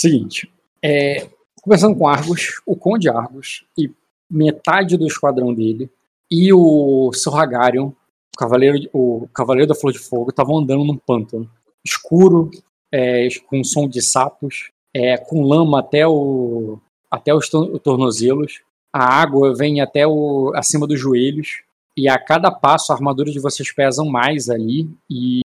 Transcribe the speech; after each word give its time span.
Seguinte, 0.00 0.50
é, 0.82 1.28
conversando 1.60 1.94
com 1.94 2.08
Argos, 2.08 2.62
o 2.64 2.74
Conde 2.74 3.10
Argos 3.10 3.66
e 3.76 3.92
metade 4.30 4.96
do 4.96 5.06
esquadrão 5.06 5.52
dele 5.52 5.90
e 6.30 6.50
o 6.54 7.12
Sorragarion, 7.12 7.88
o 8.34 8.38
cavaleiro, 8.38 8.88
o 8.94 9.28
cavaleiro 9.34 9.68
da 9.68 9.74
Flor 9.74 9.92
de 9.92 9.98
Fogo, 9.98 10.30
estavam 10.30 10.56
andando 10.56 10.84
num 10.84 10.96
pântano 10.96 11.50
escuro, 11.84 12.50
é, 12.90 13.28
com 13.46 13.62
som 13.62 13.86
de 13.86 14.00
sapos, 14.00 14.70
é, 14.96 15.18
com 15.18 15.42
lama 15.42 15.80
até, 15.80 16.06
o, 16.06 16.78
até 17.10 17.34
os 17.34 17.50
tornozelos. 17.82 18.62
A 18.90 19.04
água 19.04 19.54
vem 19.54 19.82
até 19.82 20.06
o, 20.06 20.50
acima 20.54 20.86
dos 20.86 20.98
joelhos. 20.98 21.60
E 21.94 22.08
a 22.08 22.18
cada 22.18 22.50
passo 22.50 22.90
a 22.90 22.94
armadura 22.94 23.30
de 23.30 23.38
vocês 23.38 23.70
pesam 23.70 24.06
mais 24.06 24.48
ali. 24.48 24.88
E, 25.10 25.40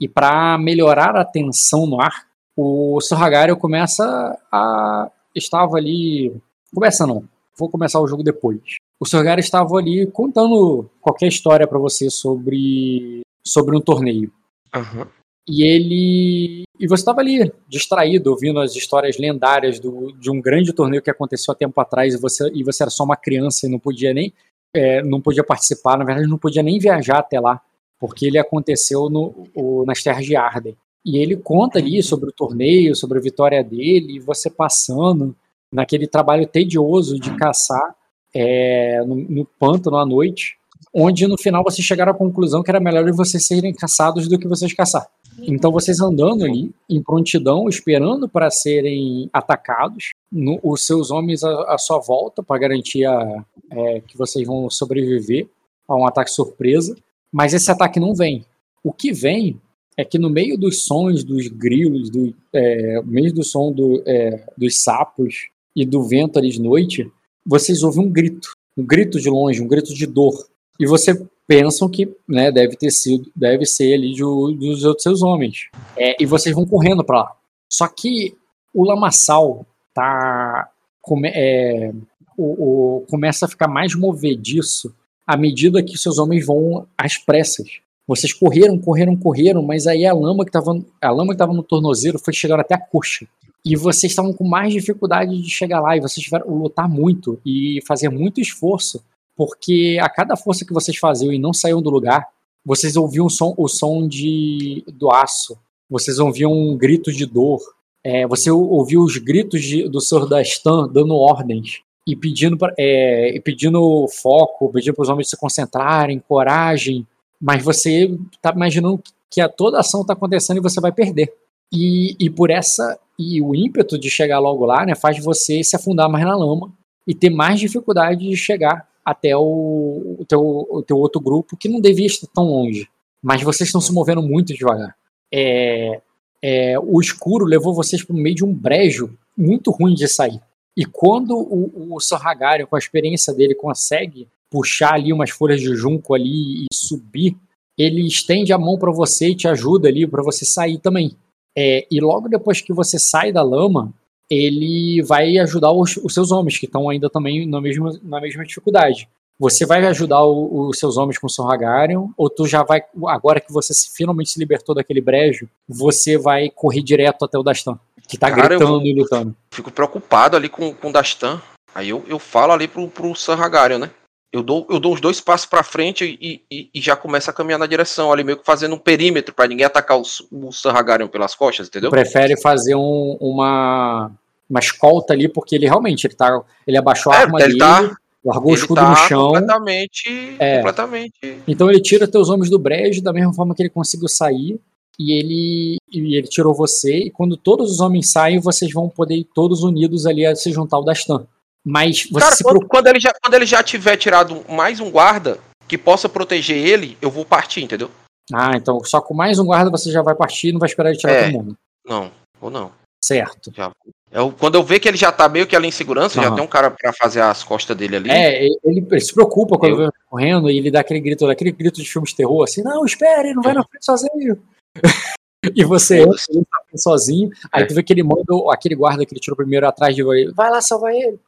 e 0.00 0.08
para 0.08 0.58
melhorar 0.58 1.14
a 1.14 1.24
tensão 1.24 1.86
no 1.86 2.00
ar, 2.00 2.29
o 2.60 3.00
Sorragarion 3.00 3.56
começa 3.56 4.38
a. 4.52 5.10
Estava 5.34 5.78
ali. 5.78 6.34
Começa 6.74 7.06
não. 7.06 7.24
Vou 7.58 7.70
começar 7.70 8.00
o 8.00 8.06
jogo 8.06 8.22
depois. 8.22 8.60
O 9.00 9.06
Sorragarion 9.06 9.40
estava 9.40 9.76
ali 9.76 10.06
contando 10.06 10.90
qualquer 11.00 11.28
história 11.28 11.66
para 11.66 11.78
você 11.78 12.10
sobre, 12.10 13.22
sobre 13.42 13.74
um 13.74 13.80
torneio. 13.80 14.30
Uhum. 14.74 15.06
E 15.48 15.62
ele. 15.62 16.62
E 16.78 16.86
você 16.86 17.00
estava 17.00 17.20
ali, 17.20 17.50
distraído, 17.66 18.30
ouvindo 18.30 18.60
as 18.60 18.76
histórias 18.76 19.16
lendárias 19.18 19.80
do, 19.80 20.12
de 20.12 20.30
um 20.30 20.40
grande 20.40 20.72
torneio 20.72 21.02
que 21.02 21.10
aconteceu 21.10 21.52
há 21.52 21.54
tempo 21.54 21.80
atrás, 21.80 22.14
e 22.14 22.18
você, 22.18 22.50
e 22.54 22.62
você 22.62 22.82
era 22.82 22.90
só 22.90 23.04
uma 23.04 23.16
criança 23.16 23.66
e 23.66 23.70
não 23.70 23.78
podia 23.78 24.12
nem. 24.12 24.34
É, 24.74 25.02
não 25.02 25.20
podia 25.20 25.42
participar, 25.42 25.96
na 25.96 26.04
verdade, 26.04 26.28
não 26.28 26.38
podia 26.38 26.62
nem 26.62 26.78
viajar 26.78 27.18
até 27.18 27.40
lá, 27.40 27.60
porque 27.98 28.26
ele 28.26 28.38
aconteceu 28.38 29.08
no, 29.08 29.48
o, 29.54 29.84
nas 29.84 30.02
terras 30.02 30.24
de 30.24 30.36
Arden. 30.36 30.76
E 31.04 31.18
ele 31.18 31.36
conta 31.36 31.78
ali 31.78 32.02
sobre 32.02 32.28
o 32.28 32.32
torneio, 32.32 32.94
sobre 32.94 33.18
a 33.18 33.22
vitória 33.22 33.62
dele, 33.64 34.16
e 34.16 34.20
você 34.20 34.50
passando 34.50 35.34
naquele 35.72 36.06
trabalho 36.06 36.46
tedioso 36.46 37.18
de 37.18 37.34
caçar 37.36 37.94
é, 38.34 39.02
no, 39.04 39.16
no 39.16 39.44
pântano 39.58 39.96
à 39.96 40.04
noite, 40.04 40.58
onde 40.92 41.26
no 41.26 41.38
final 41.38 41.62
vocês 41.62 41.86
chegaram 41.86 42.12
à 42.12 42.14
conclusão 42.14 42.62
que 42.62 42.70
era 42.70 42.80
melhor 42.80 43.10
vocês 43.12 43.46
serem 43.46 43.72
caçados 43.72 44.28
do 44.28 44.38
que 44.38 44.48
vocês 44.48 44.72
caçar. 44.72 45.06
Então 45.38 45.72
vocês 45.72 46.00
andando 46.00 46.44
ali 46.44 46.70
em 46.88 47.02
prontidão, 47.02 47.68
esperando 47.68 48.28
para 48.28 48.50
serem 48.50 49.30
atacados, 49.32 50.10
no, 50.30 50.58
os 50.62 50.84
seus 50.84 51.10
homens 51.10 51.42
à, 51.42 51.74
à 51.74 51.78
sua 51.78 51.98
volta 51.98 52.42
para 52.42 52.60
garantir 52.60 53.06
a, 53.06 53.44
é, 53.70 54.00
que 54.00 54.18
vocês 54.18 54.46
vão 54.46 54.68
sobreviver 54.68 55.48
a 55.88 55.96
um 55.96 56.06
ataque 56.06 56.30
surpresa, 56.30 56.96
mas 57.32 57.54
esse 57.54 57.70
ataque 57.70 57.98
não 57.98 58.14
vem. 58.14 58.44
O 58.82 58.92
que 58.92 59.12
vem 59.12 59.60
é 60.00 60.04
que 60.04 60.18
no 60.18 60.30
meio 60.30 60.56
dos 60.56 60.86
sons 60.86 61.22
dos 61.22 61.46
grilos, 61.48 62.08
do, 62.08 62.34
é, 62.54 63.02
meio 63.02 63.32
do 63.34 63.44
som 63.44 63.70
do, 63.70 64.02
é, 64.06 64.46
dos 64.56 64.82
sapos 64.82 65.48
e 65.76 65.84
do 65.84 66.02
vento 66.02 66.38
ali 66.38 66.48
de 66.48 66.60
noite, 66.60 67.06
vocês 67.46 67.82
ouvem 67.82 68.06
um 68.06 68.10
grito, 68.10 68.50
um 68.78 68.84
grito 68.84 69.20
de 69.20 69.28
longe, 69.28 69.60
um 69.60 69.68
grito 69.68 69.92
de 69.92 70.06
dor. 70.06 70.32
E 70.78 70.86
você 70.86 71.22
pensam 71.46 71.86
que 71.86 72.10
né, 72.26 72.50
deve 72.50 72.76
ter 72.76 72.90
sido, 72.90 73.30
deve 73.36 73.66
ser 73.66 73.92
ali 73.92 74.14
de, 74.14 74.22
dos 74.22 74.84
outros 74.84 75.02
seus 75.02 75.22
homens. 75.22 75.68
É, 75.98 76.16
e 76.18 76.24
vocês 76.24 76.54
vão 76.54 76.64
correndo 76.64 77.04
para 77.04 77.18
lá. 77.18 77.36
Só 77.70 77.86
que 77.86 78.34
o 78.72 78.82
lamaçal 78.82 79.66
tá 79.92 80.70
come, 81.02 81.28
é, 81.28 81.92
o, 82.38 83.00
o, 83.00 83.00
começa 83.02 83.44
a 83.44 83.48
ficar 83.48 83.68
mais 83.68 83.94
movediço 83.94 84.94
à 85.26 85.36
medida 85.36 85.82
que 85.82 85.98
seus 85.98 86.18
homens 86.18 86.46
vão 86.46 86.86
às 86.96 87.18
pressas. 87.18 87.80
Vocês 88.10 88.32
correram, 88.32 88.76
correram, 88.76 89.14
correram, 89.14 89.62
mas 89.62 89.86
aí 89.86 90.04
a 90.04 90.12
lama 90.12 90.44
que 90.44 90.48
estava 90.48 90.76
a 91.00 91.10
lama 91.12 91.28
que 91.28 91.34
estava 91.34 91.52
no 91.52 91.62
tornozelo 91.62 92.18
foi 92.18 92.34
chegar 92.34 92.58
até 92.58 92.74
a 92.74 92.80
coxa. 92.80 93.24
E 93.64 93.76
vocês 93.76 94.10
estavam 94.10 94.32
com 94.32 94.42
mais 94.42 94.72
dificuldade 94.72 95.40
de 95.40 95.48
chegar 95.48 95.80
lá 95.80 95.96
e 95.96 96.00
vocês 96.00 96.24
tiveram 96.24 96.44
que 96.46 96.52
lutar 96.52 96.88
muito 96.88 97.38
e 97.46 97.78
fazer 97.86 98.08
muito 98.08 98.40
esforço 98.40 99.00
porque 99.36 99.96
a 100.02 100.08
cada 100.08 100.36
força 100.36 100.64
que 100.64 100.72
vocês 100.72 100.98
faziam 100.98 101.32
e 101.32 101.38
não 101.38 101.52
saíam 101.52 101.80
do 101.80 101.88
lugar, 101.88 102.26
vocês 102.64 102.96
ouviam 102.96 103.26
o 103.26 103.30
som, 103.30 103.54
o 103.56 103.68
som 103.68 104.08
de, 104.08 104.84
do 104.88 105.08
aço, 105.08 105.56
vocês 105.88 106.18
ouviam 106.18 106.52
um 106.52 106.76
grito 106.76 107.12
de 107.12 107.26
dor, 107.26 107.60
é, 108.02 108.26
você 108.26 108.50
ouviu 108.50 109.02
os 109.02 109.18
gritos 109.18 109.62
de, 109.62 109.88
do 109.88 110.00
Sr. 110.00 110.28
Dastan 110.28 110.88
dando 110.88 111.14
ordens 111.14 111.80
e 112.04 112.16
pedindo, 112.16 112.58
pra, 112.58 112.74
é, 112.76 113.40
pedindo 113.44 114.06
foco, 114.20 114.68
pedindo 114.72 114.94
para 114.94 115.02
os 115.04 115.08
homens 115.08 115.30
se 115.30 115.36
concentrarem, 115.36 116.18
coragem, 116.18 117.06
mas 117.40 117.62
você 117.62 118.10
está 118.32 118.52
imaginando 118.52 119.02
que 119.30 119.40
a, 119.40 119.48
toda 119.48 119.76
a 119.76 119.80
ação 119.80 120.02
está 120.02 120.12
acontecendo 120.12 120.58
e 120.58 120.62
você 120.62 120.80
vai 120.80 120.92
perder. 120.92 121.32
E, 121.72 122.16
e 122.18 122.28
por 122.28 122.50
essa 122.50 122.98
e 123.18 123.40
o 123.40 123.54
ímpeto 123.54 123.98
de 123.98 124.10
chegar 124.10 124.38
logo 124.38 124.64
lá, 124.64 124.84
né, 124.84 124.94
faz 124.94 125.22
você 125.22 125.62
se 125.62 125.76
afundar 125.76 126.08
mais 126.08 126.24
na 126.24 126.34
lama 126.34 126.72
e 127.06 127.14
ter 127.14 127.30
mais 127.30 127.60
dificuldade 127.60 128.28
de 128.28 128.36
chegar 128.36 128.88
até 129.04 129.36
o, 129.36 130.16
o, 130.18 130.24
teu, 130.26 130.40
o 130.40 130.82
teu 130.82 130.96
outro 130.96 131.20
grupo, 131.20 131.56
que 131.56 131.68
não 131.68 131.80
devia 131.80 132.06
estar 132.06 132.26
tão 132.34 132.44
longe. 132.44 132.88
Mas 133.22 133.42
vocês 133.42 133.68
estão 133.68 133.80
se 133.80 133.92
movendo 133.92 134.22
muito 134.22 134.54
devagar. 134.54 134.96
É, 135.32 136.00
é, 136.42 136.78
o 136.78 137.00
escuro 137.00 137.44
levou 137.44 137.74
vocês 137.74 138.02
para 138.02 138.14
o 138.14 138.18
meio 138.18 138.34
de 138.34 138.44
um 138.44 138.52
brejo 138.52 139.16
muito 139.36 139.70
ruim 139.70 139.94
de 139.94 140.08
sair. 140.08 140.40
E 140.76 140.84
quando 140.84 141.36
o, 141.36 141.94
o 141.94 142.00
Sarragarion, 142.00 142.66
com 142.66 142.76
a 142.76 142.78
experiência 142.78 143.34
dele, 143.34 143.54
consegue 143.54 144.28
puxar 144.50 144.94
ali 144.94 145.12
umas 145.12 145.30
folhas 145.30 145.60
de 145.60 145.74
junco 145.76 146.14
ali 146.14 146.64
e 146.64 146.74
subir, 146.74 147.36
ele 147.78 148.06
estende 148.06 148.52
a 148.52 148.58
mão 148.58 148.78
para 148.78 148.90
você 148.90 149.28
e 149.28 149.34
te 149.34 149.48
ajuda 149.48 149.88
ali 149.88 150.06
para 150.06 150.22
você 150.22 150.44
sair 150.44 150.78
também. 150.78 151.16
É, 151.56 151.86
e 151.90 152.00
logo 152.00 152.28
depois 152.28 152.60
que 152.60 152.72
você 152.72 152.98
sai 152.98 153.32
da 153.32 153.42
lama, 153.42 153.92
ele 154.28 155.02
vai 155.02 155.38
ajudar 155.38 155.72
os, 155.72 155.96
os 155.96 156.14
seus 156.14 156.30
homens, 156.30 156.58
que 156.58 156.66
estão 156.66 156.88
ainda 156.88 157.10
também 157.10 157.46
na 157.46 157.60
mesma, 157.60 157.98
na 158.02 158.20
mesma 158.20 158.44
dificuldade. 158.44 159.08
Você 159.38 159.64
vai 159.64 159.84
ajudar 159.86 160.22
o, 160.22 160.68
os 160.68 160.78
seus 160.78 160.98
homens 160.98 161.18
com 161.18 161.26
o 161.26 161.30
Sorragarion, 161.30 162.08
ou 162.16 162.28
tu 162.28 162.46
já 162.46 162.62
vai, 162.62 162.82
agora 163.06 163.40
que 163.40 163.52
você 163.52 163.72
se, 163.72 163.90
finalmente 163.94 164.30
se 164.30 164.38
libertou 164.38 164.74
daquele 164.74 165.00
brejo, 165.00 165.48
você 165.66 166.18
vai 166.18 166.50
correr 166.50 166.82
direto 166.82 167.24
até 167.24 167.38
o 167.38 167.42
Dastan, 167.42 167.78
que 168.06 168.18
tá 168.18 168.30
Cara, 168.30 168.48
gritando 168.56 168.86
e 168.86 168.94
lutando. 168.94 169.34
Fico 169.50 169.72
preocupado 169.72 170.36
ali 170.36 170.48
com, 170.48 170.74
com 170.74 170.90
o 170.90 170.92
Dastan. 170.92 171.40
Aí 171.74 171.88
eu, 171.88 172.04
eu 172.06 172.18
falo 172.18 172.52
ali 172.52 172.68
pro, 172.68 172.86
pro 172.88 173.14
Sorragarion, 173.14 173.78
né? 173.78 173.90
Eu 174.32 174.44
dou, 174.44 174.64
eu 174.70 174.78
dou 174.78 174.92
uns 174.94 175.00
dois 175.00 175.20
passos 175.20 175.46
para 175.46 175.64
frente 175.64 176.04
e, 176.20 176.40
e, 176.48 176.70
e, 176.72 176.80
já 176.80 176.94
começa 176.94 177.32
a 177.32 177.34
caminhar 177.34 177.58
na 177.58 177.66
direção, 177.66 178.12
ali 178.12 178.22
meio 178.22 178.38
que 178.38 178.44
fazendo 178.44 178.76
um 178.76 178.78
perímetro 178.78 179.34
para 179.34 179.48
ninguém 179.48 179.66
atacar 179.66 179.98
o, 179.98 180.02
o 180.30 180.52
Sarragarion 180.52 181.08
pelas 181.08 181.34
costas, 181.34 181.66
entendeu? 181.66 181.90
Prefere 181.90 182.40
fazer 182.40 182.76
um, 182.76 183.16
uma, 183.20 184.08
uma 184.48 184.60
escolta 184.60 185.12
ali, 185.12 185.28
porque 185.28 185.56
ele 185.56 185.66
realmente 185.66 186.06
ele, 186.06 186.14
tá, 186.14 186.40
ele 186.64 186.78
abaixou 186.78 187.12
a 187.12 187.16
é, 187.16 187.18
arma 187.22 187.40
ele 187.40 187.48
dele, 187.48 187.58
tá, 187.58 187.96
largou 188.24 188.52
o 188.52 188.54
escudo 188.54 188.80
tá 188.80 188.90
no 188.90 188.96
chão. 188.96 189.28
Completamente, 189.30 190.36
é. 190.38 190.56
completamente. 190.58 191.42
Então 191.48 191.68
ele 191.68 191.80
tira 191.80 192.06
teus 192.06 192.28
homens 192.28 192.48
do 192.48 192.58
brejo 192.58 193.02
da 193.02 193.12
mesma 193.12 193.34
forma 193.34 193.52
que 193.52 193.62
ele 193.62 193.70
conseguiu 193.70 194.08
sair. 194.08 194.60
E 195.02 195.12
ele, 195.12 195.78
e 195.90 196.14
ele 196.14 196.28
tirou 196.28 196.52
você, 196.52 197.04
e 197.04 197.10
quando 197.10 197.34
todos 197.34 197.70
os 197.70 197.80
homens 197.80 198.12
saem, 198.12 198.38
vocês 198.38 198.70
vão 198.70 198.86
poder 198.86 199.14
ir 199.14 199.26
todos 199.34 199.62
unidos 199.62 200.04
ali 200.04 200.26
a 200.26 200.36
se 200.36 200.52
juntar 200.52 200.76
ao 200.76 200.84
Dastan. 200.84 201.26
Mas 201.64 202.08
você 202.10 202.24
Cara, 202.24 202.36
quando, 202.42 202.66
quando, 202.66 202.86
ele 202.86 203.00
já, 203.00 203.12
quando 203.22 203.34
ele 203.34 203.46
já 203.46 203.62
tiver 203.62 203.96
tirado 203.96 204.44
mais 204.48 204.80
um 204.80 204.90
guarda 204.90 205.38
que 205.68 205.76
possa 205.76 206.08
proteger 206.08 206.56
ele, 206.56 206.96
eu 207.00 207.10
vou 207.10 207.24
partir, 207.24 207.62
entendeu? 207.62 207.90
Ah, 208.32 208.56
então 208.56 208.82
só 208.84 209.00
com 209.00 209.14
mais 209.14 209.38
um 209.38 209.44
guarda 209.44 209.70
você 209.70 209.90
já 209.90 210.02
vai 210.02 210.14
partir 210.14 210.48
e 210.48 210.52
não 210.52 210.60
vai 210.60 210.68
esperar 210.68 210.90
ele 210.90 210.98
tirar 210.98 211.12
é, 211.12 211.24
todo 211.24 211.32
mundo. 211.32 211.56
Não, 211.84 212.10
ou 212.40 212.50
não. 212.50 212.72
Certo. 213.02 213.52
Já, 213.54 213.70
eu, 214.12 214.32
quando 214.32 214.56
eu 214.56 214.62
ver 214.62 214.80
que 214.80 214.88
ele 214.88 214.96
já 214.96 215.12
tá 215.12 215.28
meio 215.28 215.46
que 215.46 215.54
ali 215.54 215.68
em 215.68 215.72
segurança, 215.72 216.18
uhum. 216.18 216.24
já 216.24 216.34
tem 216.34 216.44
um 216.44 216.48
cara 216.48 216.70
para 216.70 216.92
fazer 216.92 217.20
as 217.20 217.44
costas 217.44 217.76
dele 217.76 217.96
ali. 217.96 218.10
É, 218.10 218.44
ele, 218.44 218.58
ele 218.64 219.00
se 219.00 219.14
preocupa 219.14 219.56
quando 219.56 219.72
eu... 219.72 219.86
vê 219.86 219.92
correndo 220.08 220.50
e 220.50 220.58
ele 220.58 220.70
dá 220.70 220.80
aquele 220.80 221.00
grito, 221.00 221.26
aquele 221.26 221.52
grito 221.52 221.80
de 221.80 221.88
filme 221.88 222.06
de 222.06 222.16
terror, 222.16 222.42
assim, 222.42 222.62
não, 222.62 222.84
espere, 222.84 223.32
não 223.32 223.42
vai 223.42 223.54
na 223.54 223.64
frente 223.64 223.84
sozinho. 223.84 224.42
e 225.54 225.64
você 225.64 226.02
entra 226.02 226.44
tá 226.50 226.76
sozinho, 226.76 227.30
aí 227.52 227.62
é. 227.62 227.66
tu 227.66 227.74
vê 227.74 227.82
que 227.82 227.92
ele 227.92 228.02
manda 228.02 228.24
aquele 228.52 228.74
guarda 228.74 229.06
que 229.06 229.12
ele 229.12 229.20
tirou 229.20 229.36
primeiro 229.36 229.66
atrás 229.66 229.94
de 229.94 230.02
ele, 230.02 230.32
vai 230.32 230.50
lá 230.50 230.60
salvar 230.60 230.92
ele. 230.92 231.18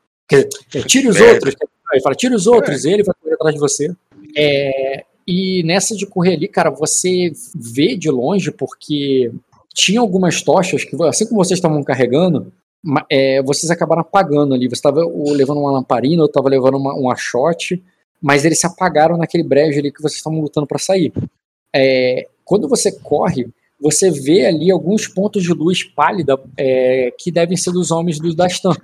Tire 0.87 1.09
os 1.09 1.17
é. 1.17 1.33
outros. 1.33 1.55
Ele 1.93 2.03
fala, 2.03 2.15
tire 2.15 2.35
os 2.35 2.47
outros, 2.47 2.85
é. 2.85 2.91
ele 2.91 3.03
vai 3.03 3.15
correr 3.21 3.35
atrás 3.35 3.55
de 3.55 3.61
você. 3.61 3.95
É, 4.37 5.05
e 5.27 5.63
nessa 5.65 5.95
de 5.95 6.07
correr 6.07 6.35
ali, 6.35 6.49
cara, 6.49 6.71
você 6.71 7.33
vê 7.55 7.97
de 7.97 8.11
longe, 8.11 8.51
porque 8.51 9.31
tinha 9.75 10.01
algumas 10.01 10.43
tochas 10.43 10.85
que, 10.85 10.97
assim 11.05 11.27
como 11.27 11.45
vocês 11.45 11.59
estavam 11.59 11.83
carregando, 11.83 12.53
é, 13.11 13.43
vocês 13.43 13.71
acabaram 13.71 14.03
apagando 14.03 14.55
ali. 14.55 14.69
Você 14.69 14.75
estava 14.75 15.01
levando 15.05 15.59
uma 15.59 15.73
lamparina, 15.73 16.23
eu 16.23 16.27
estava 16.27 16.49
levando 16.49 16.77
uma, 16.77 16.95
um 16.95 17.11
achote, 17.11 17.83
mas 18.21 18.45
eles 18.45 18.59
se 18.61 18.67
apagaram 18.67 19.17
naquele 19.17 19.45
brejo 19.45 19.79
ali 19.79 19.93
que 19.93 20.01
vocês 20.01 20.17
estavam 20.17 20.41
lutando 20.41 20.67
para 20.67 20.79
sair. 20.79 21.13
É, 21.75 22.27
quando 22.45 22.69
você 22.69 22.93
corre, 22.93 23.49
você 23.81 24.11
vê 24.11 24.47
ali 24.47 24.71
alguns 24.71 25.07
pontos 25.07 25.43
de 25.43 25.53
luz 25.53 25.83
pálida 25.83 26.39
é, 26.57 27.13
que 27.19 27.31
devem 27.31 27.57
ser 27.57 27.73
dos 27.73 27.91
homens 27.91 28.19
do 28.19 28.35
Dastan 28.35 28.75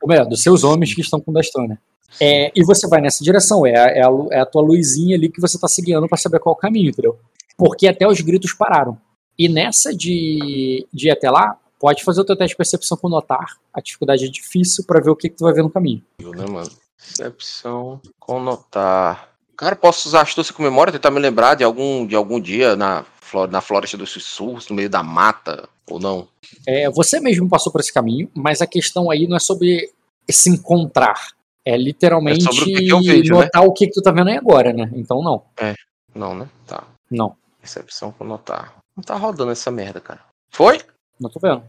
ou 0.00 0.08
melhor, 0.08 0.26
dos 0.26 0.42
seus 0.42 0.64
homens 0.64 0.94
que 0.94 1.00
estão 1.00 1.20
com 1.20 1.32
Dastan, 1.32 1.66
né? 1.66 1.78
É, 2.20 2.50
e 2.54 2.64
você 2.64 2.88
vai 2.88 3.00
nessa 3.00 3.22
direção, 3.22 3.64
é 3.66 3.76
a, 3.76 3.86
é 3.86 4.02
a, 4.02 4.10
é 4.32 4.40
a 4.40 4.46
tua 4.46 4.62
luzinha 4.62 5.16
ali 5.16 5.28
que 5.28 5.40
você 5.40 5.56
está 5.56 5.68
seguindo 5.68 6.08
para 6.08 6.18
saber 6.18 6.40
qual 6.40 6.54
é 6.54 6.58
o 6.58 6.60
caminho, 6.60 6.90
entendeu? 6.90 7.18
Porque 7.56 7.86
até 7.86 8.06
os 8.06 8.20
gritos 8.20 8.52
pararam. 8.52 8.98
E 9.38 9.48
nessa 9.48 9.94
de, 9.94 10.86
de 10.92 11.08
ir 11.08 11.10
até 11.10 11.30
lá, 11.30 11.56
pode 11.78 12.04
fazer 12.04 12.20
o 12.20 12.24
teu 12.24 12.36
teste 12.36 12.52
de 12.52 12.56
percepção 12.56 12.96
com 12.96 13.08
notar. 13.08 13.56
A 13.72 13.80
dificuldade 13.80 14.24
é 14.24 14.28
difícil 14.28 14.84
pra 14.84 15.00
ver 15.00 15.10
o 15.10 15.16
que, 15.16 15.28
que 15.28 15.36
tu 15.36 15.44
vai 15.44 15.52
ver 15.52 15.62
no 15.62 15.70
caminho. 15.70 16.02
Né, 16.20 16.46
mano? 16.46 16.70
Percepção 16.98 18.00
com 18.18 18.40
notar. 18.40 19.30
Cara, 19.56 19.76
posso 19.76 20.08
usar 20.08 20.22
astúcia 20.22 20.54
com 20.54 20.62
memória, 20.62 20.92
tentar 20.92 21.10
me 21.10 21.20
lembrar 21.20 21.54
de 21.54 21.64
algum, 21.64 22.06
de 22.06 22.14
algum 22.14 22.40
dia 22.40 22.76
na, 22.76 23.04
na 23.50 23.60
floresta 23.60 23.96
dos 23.96 24.10
sussurros, 24.10 24.68
no 24.68 24.76
meio 24.76 24.90
da 24.90 25.02
mata, 25.02 25.68
ou 25.90 26.00
não? 26.00 26.28
É, 26.66 26.88
você 26.90 27.20
mesmo 27.20 27.48
passou 27.48 27.70
por 27.72 27.80
esse 27.80 27.92
caminho, 27.92 28.30
mas 28.34 28.60
a 28.62 28.66
questão 28.66 29.10
aí 29.10 29.26
não 29.26 29.36
é 29.36 29.40
sobre 29.40 29.90
se 30.30 30.48
encontrar. 30.50 31.28
É 31.64 31.76
literalmente 31.76 32.40
É 32.48 32.52
sobre 32.52 32.60
o 32.60 32.64
que 32.64 32.84
que 32.84 32.88
eu 32.88 33.00
vejo, 33.02 33.34
né? 33.34 33.40
notar 33.44 33.62
o 33.64 33.72
que, 33.72 33.86
que 33.86 33.92
tu 33.92 34.02
tá 34.02 34.10
vendo 34.10 34.28
aí 34.30 34.36
agora, 34.36 34.72
né? 34.72 34.90
Então 34.94 35.22
não. 35.22 35.44
Não, 36.14 36.34
né? 36.34 36.48
Tá. 36.66 36.84
Não. 37.10 37.36
Percepção 37.60 38.10
com 38.12 38.24
notar. 38.24 38.74
Não 38.96 39.04
tá 39.04 39.14
rodando 39.14 39.52
essa 39.52 39.70
merda, 39.70 40.00
cara. 40.00 40.20
Foi? 40.50 40.80
Não 41.20 41.28
tô 41.30 41.38
vendo. 41.38 41.62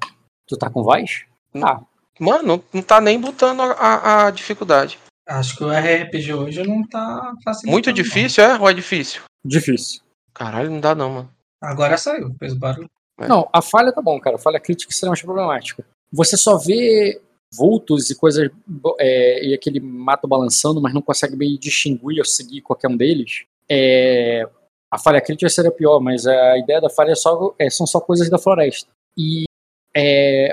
Tu 0.47 0.57
tá 0.57 0.69
com 0.69 0.81
voz? 0.83 1.25
Tá. 1.53 1.81
Mano, 2.19 2.44
não, 2.44 2.63
não 2.73 2.81
tá 2.81 3.01
nem 3.01 3.19
botando 3.19 3.62
a, 3.62 3.71
a- 3.73 4.27
a 4.27 4.31
dificuldade. 4.31 4.97
Acho 5.27 5.56
que 5.57 5.63
o 5.63 5.69
RPG 5.71 6.33
hoje 6.33 6.63
não 6.63 6.85
tá 6.88 7.33
facilitando. 7.44 7.71
Muito 7.71 7.88
não. 7.88 7.94
difícil, 7.94 8.44
é? 8.44 8.57
Ou 8.59 8.69
é 8.69 8.73
difícil? 8.73 9.21
Difícil. 9.45 10.01
Caralho, 10.33 10.69
não 10.71 10.79
dá 10.79 10.95
não, 10.95 11.09
mano. 11.12 11.29
Agora 11.62 11.97
saiu, 11.97 12.33
fez 12.39 12.53
barulho. 12.53 12.89
É. 13.21 13.27
Não, 13.27 13.47
a 13.51 13.62
falha 13.62 13.91
tá 13.91 14.01
bom, 14.01 14.19
cara. 14.19 14.35
A 14.35 14.39
falha 14.39 14.59
crítica 14.59 14.89
é 14.89 14.94
extremamente 14.94 15.23
problemática. 15.23 15.85
Você 16.12 16.35
só 16.35 16.57
vê 16.57 17.21
vultos 17.53 18.09
e 18.09 18.15
coisas. 18.15 18.50
é, 19.00 19.45
e 19.45 19.53
aquele 19.53 19.79
mato 19.79 20.27
balançando, 20.27 20.81
mas 20.81 20.94
não 20.94 21.01
consegue 21.01 21.35
bem 21.35 21.57
distinguir 21.57 22.19
ou 22.19 22.25
seguir 22.25 22.62
qualquer 22.62 22.88
um 22.88 22.97
deles. 22.97 23.44
É, 23.69 24.47
a 24.89 24.97
falha 24.97 25.21
crítica 25.21 25.50
seria 25.50 25.71
pior, 25.71 26.00
mas 26.00 26.25
a 26.27 26.57
ideia 26.57 26.81
da 26.81 26.89
falha 26.89 27.12
é 27.12 27.15
só, 27.15 27.53
é, 27.57 27.69
são 27.69 27.88
só 27.88 28.00
coisas 28.00 28.29
da 28.29 28.38
floresta. 28.38 28.89
E, 29.18 29.45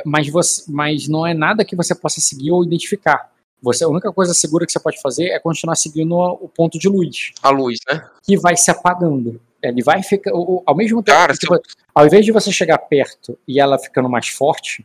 mas, 0.05 0.29
você, 0.29 0.71
mas 0.71 1.09
não 1.09 1.27
é 1.27 1.35
nada 1.35 1.65
que 1.65 1.77
você 1.77 1.95
possa 1.95 2.21
seguir 2.21 2.53
ou 2.53 2.65
identificar. 2.65 3.31
Você, 3.61 3.83
a 3.83 3.89
única 3.89 4.13
coisa 4.13 4.33
segura 4.35 4.65
que 4.65 4.73
você 4.73 4.79
pode 4.79 5.01
fazer 5.01 5.31
é 5.31 5.39
continuar 5.41 5.75
seguindo 5.75 6.15
o 6.15 6.49
ponto 6.49 6.79
de 6.79 6.89
luz, 6.89 7.33
A 7.43 7.51
luz, 7.51 7.79
né? 7.91 8.09
que 8.23 8.37
vai 8.37 8.57
se 8.57 8.71
apagando. 8.71 9.41
Ele 9.63 9.83
vai 9.83 10.03
ficar. 10.03 10.31
Ao 10.33 10.75
mesmo 10.75 11.03
tempo. 11.03 11.19
Cara, 11.19 11.35
tipo, 11.35 11.59
ao 11.95 12.07
invés 12.07 12.25
de 12.25 12.33
você 12.33 12.53
chegar 12.53 12.79
perto 12.79 13.39
e 13.47 13.61
ela 13.61 13.79
ficando 13.79 14.09
mais 14.09 14.29
forte, 14.29 14.85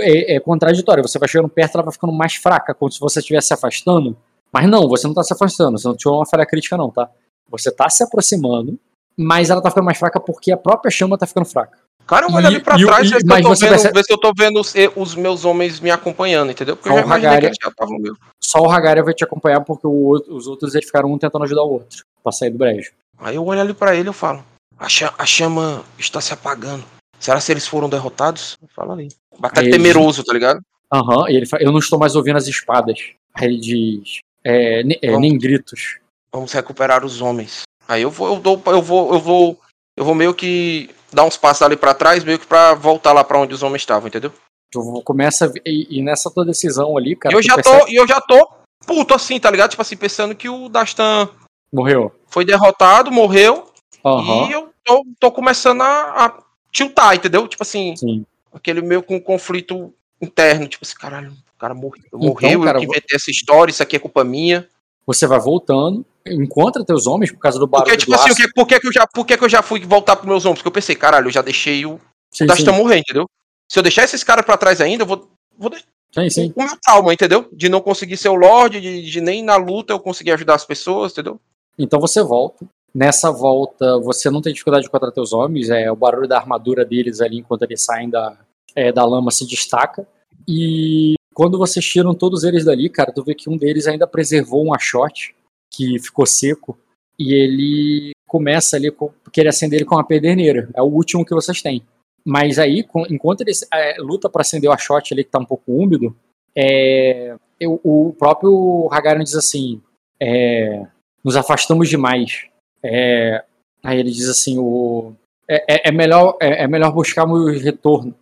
é, 0.00 0.36
é 0.36 0.40
contraditório. 0.40 1.02
Você 1.02 1.18
vai 1.18 1.28
chegando 1.28 1.48
perto, 1.48 1.76
ela 1.76 1.84
vai 1.84 1.92
ficando 1.92 2.12
mais 2.12 2.34
fraca, 2.34 2.74
como 2.74 2.90
se 2.90 2.98
você 2.98 3.20
estivesse 3.20 3.48
se 3.48 3.54
afastando. 3.54 4.16
Mas 4.52 4.68
não, 4.68 4.88
você 4.88 5.06
não 5.06 5.14
tá 5.14 5.22
se 5.22 5.32
afastando, 5.32 5.78
você 5.78 5.88
não 5.88 5.96
tirou 5.96 6.18
uma 6.18 6.26
falha 6.26 6.44
crítica, 6.44 6.76
não, 6.76 6.90
tá? 6.90 7.08
Você 7.48 7.70
tá 7.70 7.88
se 7.88 8.02
aproximando, 8.02 8.78
mas 9.16 9.50
ela 9.50 9.62
tá 9.62 9.70
ficando 9.70 9.86
mais 9.86 9.98
fraca 9.98 10.20
porque 10.20 10.52
a 10.52 10.56
própria 10.56 10.90
chama 10.90 11.16
tá 11.16 11.26
ficando 11.26 11.46
fraca. 11.46 11.78
Cara, 12.06 12.26
eu 12.26 12.30
E- 12.30 12.34
olho 12.34 12.46
ali 12.46 12.60
pra 12.60 12.76
e 12.78 12.84
trás, 12.84 13.10
e- 13.10 13.14
ver 13.14 13.20
se, 13.20 13.26
eu 13.26 13.28
tô 13.28 13.34
vendo, 13.44 13.68
percebe- 13.70 13.94
ver 13.94 14.04
se 14.04 14.12
eu 14.12 14.18
tô 14.18 14.32
vendo 14.36 14.60
os, 14.60 14.74
e- 14.74 14.92
os 14.96 15.14
meus 15.14 15.44
homens 15.44 15.80
me 15.80 15.90
acompanhando, 15.90 16.50
entendeu? 16.50 16.76
Porque 16.76 16.88
eu 16.88 16.92
Só 16.94 16.98
já 16.98 17.04
o 17.04 17.06
imaginei 17.06 17.20
que 17.22 17.34
Hagaria- 17.34 17.48
eles 17.48 17.58
já 17.62 17.68
estavam 17.70 17.98
meio. 17.98 18.16
Só 18.42 18.60
o 18.60 18.70
Hagaria 18.70 19.02
vai 19.02 19.14
te 19.14 19.24
acompanhar 19.24 19.60
porque 19.62 19.86
o 19.86 20.10
os 20.28 20.46
outros 20.46 20.74
eles 20.74 20.86
ficaram 20.86 21.10
um 21.12 21.18
tentando 21.18 21.44
ajudar 21.44 21.62
o 21.62 21.72
outro 21.72 22.04
pra 22.22 22.32
sair 22.32 22.50
do 22.50 22.58
brejo. 22.58 22.90
Aí 23.18 23.36
eu 23.36 23.44
olho 23.46 23.60
ali 23.60 23.72
pra 23.74 23.94
ele 23.94 24.08
e 24.08 24.10
eu 24.10 24.12
falo: 24.12 24.44
a, 24.78 24.86
a 25.18 25.26
chama 25.26 25.84
está 25.98 26.20
se 26.20 26.32
apagando. 26.34 26.84
Será 27.18 27.38
se 27.40 27.52
eles 27.52 27.66
foram 27.66 27.88
derrotados? 27.88 28.56
Fala 28.74 28.94
ali. 28.94 29.08
Até 29.40 29.70
temeroso, 29.70 30.24
tá 30.24 30.32
ligado? 30.32 30.60
Aham, 30.92 31.30
e 31.30 31.36
ele 31.36 31.46
fala, 31.46 31.62
eu 31.62 31.70
não 31.72 31.78
estou 31.78 31.98
mais 31.98 32.16
ouvindo 32.16 32.36
as 32.36 32.46
espadas. 32.48 32.98
Aí 33.34 33.46
ele 33.46 33.58
diz, 33.60 34.18
é, 34.44 34.80
é, 34.80 35.06
Vamos. 35.06 35.20
nem 35.20 35.38
gritos. 35.38 35.98
Vamos 36.32 36.52
recuperar 36.52 37.04
os 37.04 37.20
homens. 37.22 37.62
Aí 37.86 38.02
eu 38.02 38.10
vou, 38.10 38.34
eu 38.34 38.40
dou, 38.40 38.60
eu 38.66 38.82
vou, 38.82 39.12
eu 39.14 39.20
vou, 39.20 39.60
eu 39.96 40.04
vou 40.04 40.14
meio 40.14 40.34
que 40.34 40.90
dar 41.12 41.24
uns 41.24 41.36
passos 41.36 41.62
ali 41.62 41.76
pra 41.76 41.94
trás, 41.94 42.24
meio 42.24 42.38
que 42.38 42.46
pra 42.46 42.74
voltar 42.74 43.12
lá 43.12 43.22
pra 43.22 43.38
onde 43.38 43.54
os 43.54 43.62
homens 43.62 43.82
estavam, 43.82 44.08
entendeu? 44.08 44.32
Tu 44.70 45.02
começa 45.04 45.44
a 45.44 45.48
ver- 45.48 45.62
e, 45.66 45.98
e 45.98 46.02
nessa 46.02 46.30
tua 46.30 46.44
decisão 46.44 46.96
ali, 46.96 47.14
cara, 47.14 47.34
eu 47.34 47.42
já 47.42 47.54
percebe- 47.54 47.84
tô, 47.84 47.88
e 47.88 47.96
eu 47.96 48.06
já 48.08 48.20
tô 48.20 48.48
puto 48.86 49.14
assim, 49.14 49.38
tá 49.38 49.50
ligado? 49.50 49.70
Tipo 49.70 49.82
assim, 49.82 49.96
pensando 49.96 50.34
que 50.34 50.48
o 50.48 50.68
Dastan 50.68 51.28
morreu. 51.72 52.12
foi 52.28 52.44
derrotado, 52.44 53.12
morreu, 53.12 53.70
Aham, 54.04 54.48
e 54.48 54.52
eu 54.52 54.70
tô, 54.84 55.04
tô 55.20 55.30
começando 55.30 55.82
a, 55.82 56.24
a 56.26 56.42
tiltar, 56.72 57.14
entendeu? 57.14 57.46
Tipo 57.46 57.62
assim, 57.62 57.94
sim. 57.96 58.24
aquele 58.52 58.80
meio 58.80 59.02
com 59.02 59.20
conflito 59.20 59.92
interno, 60.20 60.66
tipo 60.66 60.84
assim, 60.84 60.94
caralho, 60.96 61.32
o 61.32 61.58
cara 61.58 61.74
morreu, 61.74 62.02
Então, 62.06 62.18
morreu 62.18 62.62
cara, 62.62 62.78
eu 62.78 62.80
que 62.80 62.86
inventei 62.86 63.16
essa 63.16 63.30
história, 63.30 63.70
isso 63.70 63.82
aqui 63.82 63.96
é 63.96 63.98
culpa 63.98 64.24
minha. 64.24 64.66
Você 65.06 65.26
vai 65.26 65.38
voltando, 65.38 66.04
encontra 66.26 66.84
teus 66.84 67.06
homens 67.06 67.32
por 67.32 67.38
causa 67.38 67.58
do 67.58 67.66
barulho 67.66 67.86
Porque, 67.86 67.98
tipo 67.98 68.12
do 68.12 68.20
assim, 68.20 68.30
o 68.30 68.36
que, 68.36 68.52
por, 68.52 68.66
que, 68.66 68.80
que 68.80 68.86
eu 68.86 68.92
já, 68.92 69.06
por 69.06 69.26
que, 69.26 69.36
que 69.36 69.44
eu 69.44 69.48
já 69.48 69.62
fui 69.62 69.80
voltar 69.80 70.16
pros 70.16 70.28
meus 70.28 70.44
ombros? 70.44 70.60
Porque 70.60 70.68
eu 70.68 70.72
pensei, 70.72 70.94
caralho, 70.94 71.26
eu 71.28 71.32
já 71.32 71.42
deixei 71.42 71.84
o 71.84 72.00
Sim, 72.30 72.46
Dastan 72.46 72.72
sim, 72.72 72.78
morrer, 72.78 72.98
entendeu? 72.98 73.28
Se 73.68 73.78
eu 73.78 73.82
deixar 73.82 74.04
esses 74.04 74.24
caras 74.24 74.44
pra 74.44 74.56
trás 74.56 74.80
ainda, 74.80 75.02
eu 75.02 75.06
vou, 75.06 75.28
vou 75.58 75.70
sim, 76.12 76.30
sim. 76.30 76.52
o 76.56 76.62
meu 76.64 76.76
trauma, 76.82 77.12
entendeu? 77.12 77.48
De 77.52 77.68
não 77.68 77.80
conseguir 77.80 78.16
ser 78.16 78.28
o 78.28 78.34
Lorde, 78.34 78.80
de, 78.80 79.02
de 79.02 79.20
nem 79.20 79.44
na 79.44 79.56
luta 79.56 79.92
eu 79.92 80.00
conseguir 80.00 80.32
ajudar 80.32 80.54
as 80.54 80.64
pessoas, 80.64 81.12
entendeu? 81.12 81.38
Então 81.78 82.00
você 82.00 82.22
volta. 82.22 82.66
Nessa 82.94 83.30
volta, 83.30 83.98
você 84.00 84.28
não 84.28 84.42
tem 84.42 84.52
dificuldade 84.52 84.82
de 84.82 84.88
encontrar 84.88 85.10
teus 85.10 85.32
homens, 85.32 85.70
é, 85.70 85.90
o 85.90 85.96
barulho 85.96 86.28
da 86.28 86.36
armadura 86.36 86.84
deles 86.84 87.22
ali 87.22 87.38
enquanto 87.38 87.62
eles 87.62 87.82
saem 87.82 88.10
da, 88.10 88.36
é, 88.74 88.92
da 88.92 89.04
lama 89.04 89.30
se 89.30 89.46
destaca. 89.46 90.06
E 90.46 91.14
quando 91.32 91.56
vocês 91.56 91.84
tiram 91.84 92.14
todos 92.14 92.44
eles 92.44 92.64
dali, 92.64 92.90
cara, 92.90 93.12
tu 93.12 93.24
vê 93.24 93.34
que 93.34 93.48
um 93.48 93.56
deles 93.56 93.86
ainda 93.86 94.06
preservou 94.06 94.64
um 94.64 94.74
achote 94.74 95.34
que 95.72 95.98
ficou 95.98 96.26
seco. 96.26 96.78
E 97.18 97.32
ele 97.34 98.10
começa 98.26 98.76
ali 98.76 98.90
com, 98.90 99.10
querer 99.32 99.48
acender 99.50 99.78
ele 99.80 99.86
com 99.88 99.94
uma 99.94 100.06
pederneira. 100.06 100.68
É 100.74 100.82
o 100.82 100.86
último 100.86 101.24
que 101.24 101.34
vocês 101.34 101.60
têm. 101.62 101.82
Mas 102.24 102.58
aí, 102.58 102.82
com- 102.82 103.06
enquanto 103.10 103.40
ele 103.42 103.52
é, 103.72 103.96
luta 104.00 104.28
para 104.28 104.42
acender 104.42 104.68
o 104.70 104.72
achote 104.72 105.12
ali 105.12 105.24
que 105.24 105.30
tá 105.30 105.38
um 105.38 105.44
pouco 105.44 105.72
úmido, 105.72 106.16
é, 106.56 107.34
eu- 107.60 107.80
o 107.82 108.14
próprio 108.18 108.88
Hagarion 108.92 109.24
diz 109.24 109.34
assim: 109.34 109.80
é, 110.20 110.86
nos 111.24 111.36
afastamos 111.36 111.88
demais. 111.88 112.46
É, 112.82 113.44
aí 113.82 113.98
ele 113.98 114.10
diz 114.10 114.28
assim: 114.28 114.56
o, 114.58 115.12
é, 115.48 115.74
é- 115.74 115.88
é 115.88 115.92
melhor, 115.92 116.36
é, 116.40 116.66
melhor 116.68 116.92
buscarmos 116.92 117.60
retorno, 117.60 118.14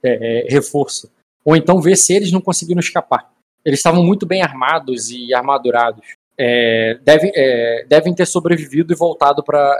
reforço. 0.49 1.11
Ou 1.44 1.56
então 1.56 1.81
ver 1.81 1.97
se 1.97 2.12
eles 2.14 2.32
não 2.32 2.41
conseguiram 2.41 2.81
escapar. 2.81 3.31
Eles 3.64 3.79
estavam 3.79 4.02
muito 4.05 4.26
bem 4.26 4.43
armados 4.43 5.11
e 5.11 5.32
armadurados. 5.35 6.14
É, 6.42 6.98
devem, 7.04 7.31
é, 7.34 7.84
devem 7.87 8.14
ter 8.14 8.25
sobrevivido 8.25 8.94
e 8.94 8.96
voltado 8.96 9.44
para 9.44 9.76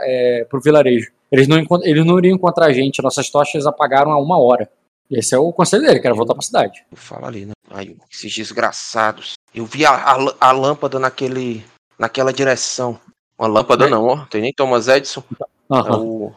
o 0.53 0.61
vilarejo. 0.61 1.11
Eles 1.31 1.47
não, 1.47 1.57
eles 1.81 2.05
não 2.05 2.19
iriam 2.19 2.35
encontrar 2.35 2.67
a 2.67 2.71
gente, 2.71 3.01
nossas 3.01 3.31
tochas 3.31 3.65
apagaram 3.65 4.11
há 4.11 4.19
uma 4.19 4.37
hora. 4.37 4.69
Esse 5.09 5.33
é 5.33 5.39
o 5.39 5.51
conselho 5.51 5.87
dele, 5.87 5.99
quero 5.99 6.15
voltar 6.15 6.35
para 6.35 6.41
a 6.41 6.45
cidade. 6.45 6.85
Fala 6.93 7.27
ali, 7.27 7.47
né? 7.47 7.53
Aí, 7.71 7.97
esses 8.11 8.31
desgraçados. 8.31 9.33
Eu 9.55 9.65
vi 9.65 9.87
a, 9.87 9.91
a, 9.91 10.35
a 10.39 10.51
lâmpada 10.51 10.99
naquele, 10.99 11.65
naquela 11.97 12.31
direção. 12.31 12.99
Uma 13.39 13.47
lâmpada 13.47 13.89
não, 13.89 14.05
ó. 14.05 14.25
Tem 14.27 14.41
nem 14.41 14.53
Thomas 14.53 14.87
Edison. 14.87 15.23
É 15.31 15.45
Aham. 15.75 15.99
o, 15.99 16.33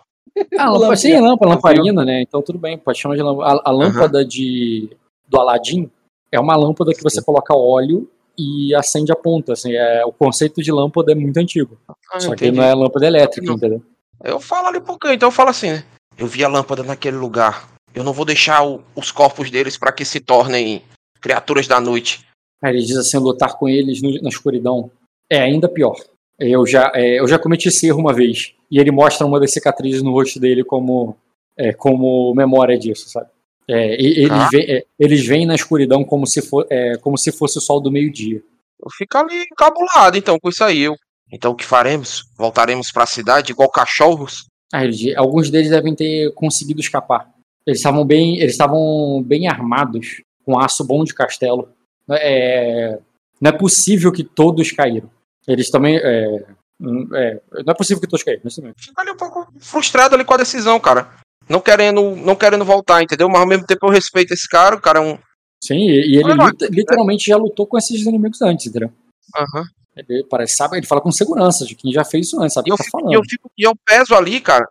Ah, 0.58 0.70
lâmpada, 0.70 0.96
sim, 0.96 1.20
lâmpada, 1.20 1.52
lamparina, 1.52 2.02
né? 2.02 2.22
Então 2.22 2.40
tudo 2.40 2.58
bem, 2.58 2.78
pode 2.78 2.98
chamar 2.98 3.14
de 3.16 3.22
lâmpada. 3.22 3.60
A, 3.62 3.68
a 3.68 3.72
lâmpada 3.72 4.24
de, 4.24 4.88
do 5.28 5.38
Aladdin 5.38 5.90
é 6.32 6.40
uma 6.40 6.56
lâmpada 6.56 6.92
que 6.92 7.02
você 7.02 7.22
coloca 7.22 7.54
óleo 7.54 8.08
e 8.38 8.74
acende 8.74 9.12
a 9.12 9.16
ponta. 9.16 9.52
Assim, 9.52 9.72
é, 9.72 10.04
o 10.04 10.12
conceito 10.12 10.62
de 10.62 10.70
lâmpada 10.72 11.12
é 11.12 11.14
muito 11.14 11.36
antigo. 11.38 11.78
Ah, 12.10 12.20
só 12.20 12.28
que 12.34 12.46
entendi. 12.46 12.56
não 12.58 12.64
é 12.64 12.74
lâmpada 12.74 13.06
elétrica, 13.06 13.46
Não. 13.46 13.54
entendeu? 13.54 13.82
Eu 14.22 14.40
falo 14.40 14.68
ali 14.68 14.80
pro 14.80 14.98
canto, 14.98 15.14
então 15.14 15.28
eu 15.28 15.32
falo 15.32 15.50
assim, 15.50 15.70
né? 15.72 15.84
Eu 16.16 16.26
vi 16.26 16.44
a 16.44 16.48
lâmpada 16.48 16.82
naquele 16.82 17.16
lugar. 17.16 17.68
Eu 17.94 18.02
não 18.04 18.12
vou 18.12 18.24
deixar 18.24 18.64
o- 18.66 18.82
os 18.96 19.10
corpos 19.10 19.50
deles 19.50 19.76
pra 19.76 19.92
que 19.92 20.04
se 20.04 20.20
tornem 20.20 20.82
criaturas 21.20 21.66
da 21.66 21.80
noite. 21.80 22.24
Aí 22.62 22.74
ele 22.76 22.84
diz 22.84 22.96
assim, 22.96 23.18
lutar 23.18 23.56
com 23.58 23.68
eles 23.68 24.00
no- 24.02 24.20
na 24.22 24.28
escuridão 24.28 24.90
é 25.30 25.40
ainda 25.40 25.68
pior. 25.68 25.96
Eu 26.38 26.66
já, 26.66 26.90
é, 26.94 27.20
eu 27.20 27.28
já 27.28 27.38
cometi 27.38 27.68
esse 27.68 27.86
erro 27.86 28.00
uma 28.00 28.12
vez. 28.12 28.54
E 28.70 28.78
ele 28.80 28.90
mostra 28.90 29.26
uma 29.26 29.38
das 29.38 29.52
cicatrizes 29.52 30.02
no 30.02 30.12
rosto 30.12 30.40
dele 30.40 30.64
como, 30.64 31.16
é, 31.56 31.72
como 31.72 32.34
memória 32.34 32.76
disso, 32.78 33.08
sabe? 33.08 33.28
É, 33.68 33.94
e- 34.00 34.18
eles, 34.24 34.30
Ah. 34.30 34.48
veem, 34.50 34.64
é, 34.70 34.84
eles 34.98 35.26
veem 35.26 35.46
na 35.46 35.54
escuridão 35.54 36.04
como 36.04 36.26
se, 36.26 36.42
for, 36.42 36.66
é, 36.70 36.96
como 36.98 37.16
se 37.16 37.32
fosse 37.32 37.58
o 37.58 37.60
sol 37.60 37.80
do 37.80 37.90
meio-dia. 37.90 38.42
Eu 38.82 38.90
fico 38.90 39.16
ali 39.16 39.46
encabulado, 39.50 40.16
então, 40.18 40.38
com 40.38 40.48
isso 40.50 40.62
aí. 40.62 40.80
Eu... 40.82 40.94
Então 41.32 41.52
o 41.52 41.54
que 41.56 41.64
faremos? 41.64 42.24
Voltaremos 42.36 42.92
pra 42.92 43.06
cidade 43.06 43.52
igual 43.52 43.70
cachorros? 43.70 44.46
Aí 44.72 44.84
ele 44.84 44.92
diz, 44.96 45.16
alguns 45.16 45.50
deles 45.50 45.70
devem 45.70 45.94
ter 45.94 46.32
conseguido 46.34 46.80
escapar. 46.80 47.30
Eles 47.66 47.78
estavam 47.78 48.04
bem, 48.04 48.36
eles 48.38 48.52
estavam 48.52 49.22
bem 49.22 49.48
armados, 49.48 50.20
com 50.44 50.58
aço 50.58 50.84
bom 50.84 51.02
de 51.02 51.14
castelo. 51.14 51.70
É, 52.10 52.98
não 53.40 53.48
é 53.50 53.52
possível 53.52 54.12
que 54.12 54.22
todos 54.22 54.70
caíram. 54.72 55.10
Eles 55.48 55.70
também. 55.70 55.96
É, 55.96 56.44
hum, 56.80 57.08
é, 57.14 57.40
não 57.64 57.72
é 57.72 57.74
possível 57.74 58.00
que 58.00 58.06
todos 58.08 58.22
caíram. 58.22 58.42
Isso 58.44 58.60
mesmo. 58.60 58.74
Fico 58.78 59.00
ali 59.00 59.10
um 59.10 59.16
pouco 59.16 59.46
frustrado 59.58 60.14
ali 60.14 60.24
com 60.24 60.34
a 60.34 60.38
decisão, 60.38 60.78
cara. 60.78 61.08
Não 61.48 61.60
querendo, 61.60 62.16
não 62.16 62.34
querendo 62.34 62.64
voltar, 62.64 63.02
entendeu? 63.02 63.28
Mas 63.28 63.40
ao 63.40 63.46
mesmo 63.46 63.66
tempo 63.66 63.86
eu 63.86 63.90
respeito 63.90 64.32
esse 64.32 64.48
cara, 64.48 64.76
o 64.76 64.80
cara 64.80 64.98
é 64.98 65.02
um. 65.02 65.18
Sim, 65.62 65.76
e, 65.88 66.14
e 66.14 66.16
ele 66.18 66.34
luta- 66.34 66.68
literalmente 66.70 67.26
já 67.26 67.36
lutou 67.36 67.66
com 67.66 67.76
esses 67.78 68.00
inimigos 68.02 68.40
antes, 68.42 68.66
entendeu? 68.66 68.90
Aham. 69.36 69.64
Ele 69.96 70.24
parece, 70.28 70.56
sabe, 70.56 70.76
ele 70.76 70.86
fala 70.86 71.00
com 71.00 71.12
segurança 71.12 71.64
de 71.64 71.74
quem 71.76 71.92
já 71.92 72.04
fez 72.04 72.26
isso 72.26 72.40
antes, 72.42 72.54
sabe 72.54 72.68
E 72.68 72.72
o 72.72 72.74
eu, 72.74 72.76
tá 72.78 72.84
fico, 72.84 72.98
falando. 72.98 73.12
e 73.12 73.14
eu 73.14 73.22
fico- 73.28 73.50
e 73.56 73.62
eu 73.62 73.72
peso 73.86 74.14
ali, 74.14 74.40
cara, 74.40 74.66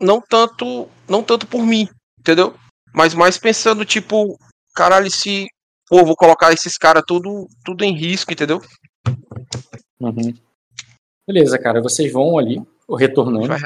não 0.00 0.20
tanto, 0.20 0.88
não 1.08 1.22
tanto 1.22 1.46
por 1.46 1.64
mim, 1.66 1.88
entendeu? 2.18 2.54
Mas 2.94 3.12
mais 3.12 3.36
pensando, 3.38 3.84
tipo, 3.84 4.38
caralho, 4.74 5.10
se. 5.10 5.46
Pô, 5.88 6.04
vou 6.04 6.14
colocar 6.14 6.52
esses 6.52 6.76
caras 6.76 7.02
tudo, 7.06 7.48
tudo 7.64 7.82
em 7.84 7.96
risco, 7.96 8.32
entendeu? 8.32 8.60
Uhum. 10.00 10.34
Beleza, 11.26 11.58
cara, 11.58 11.80
vocês 11.82 12.12
vão 12.12 12.38
ali, 12.38 12.62
retornando. 12.98 13.48
Vai 13.48 13.60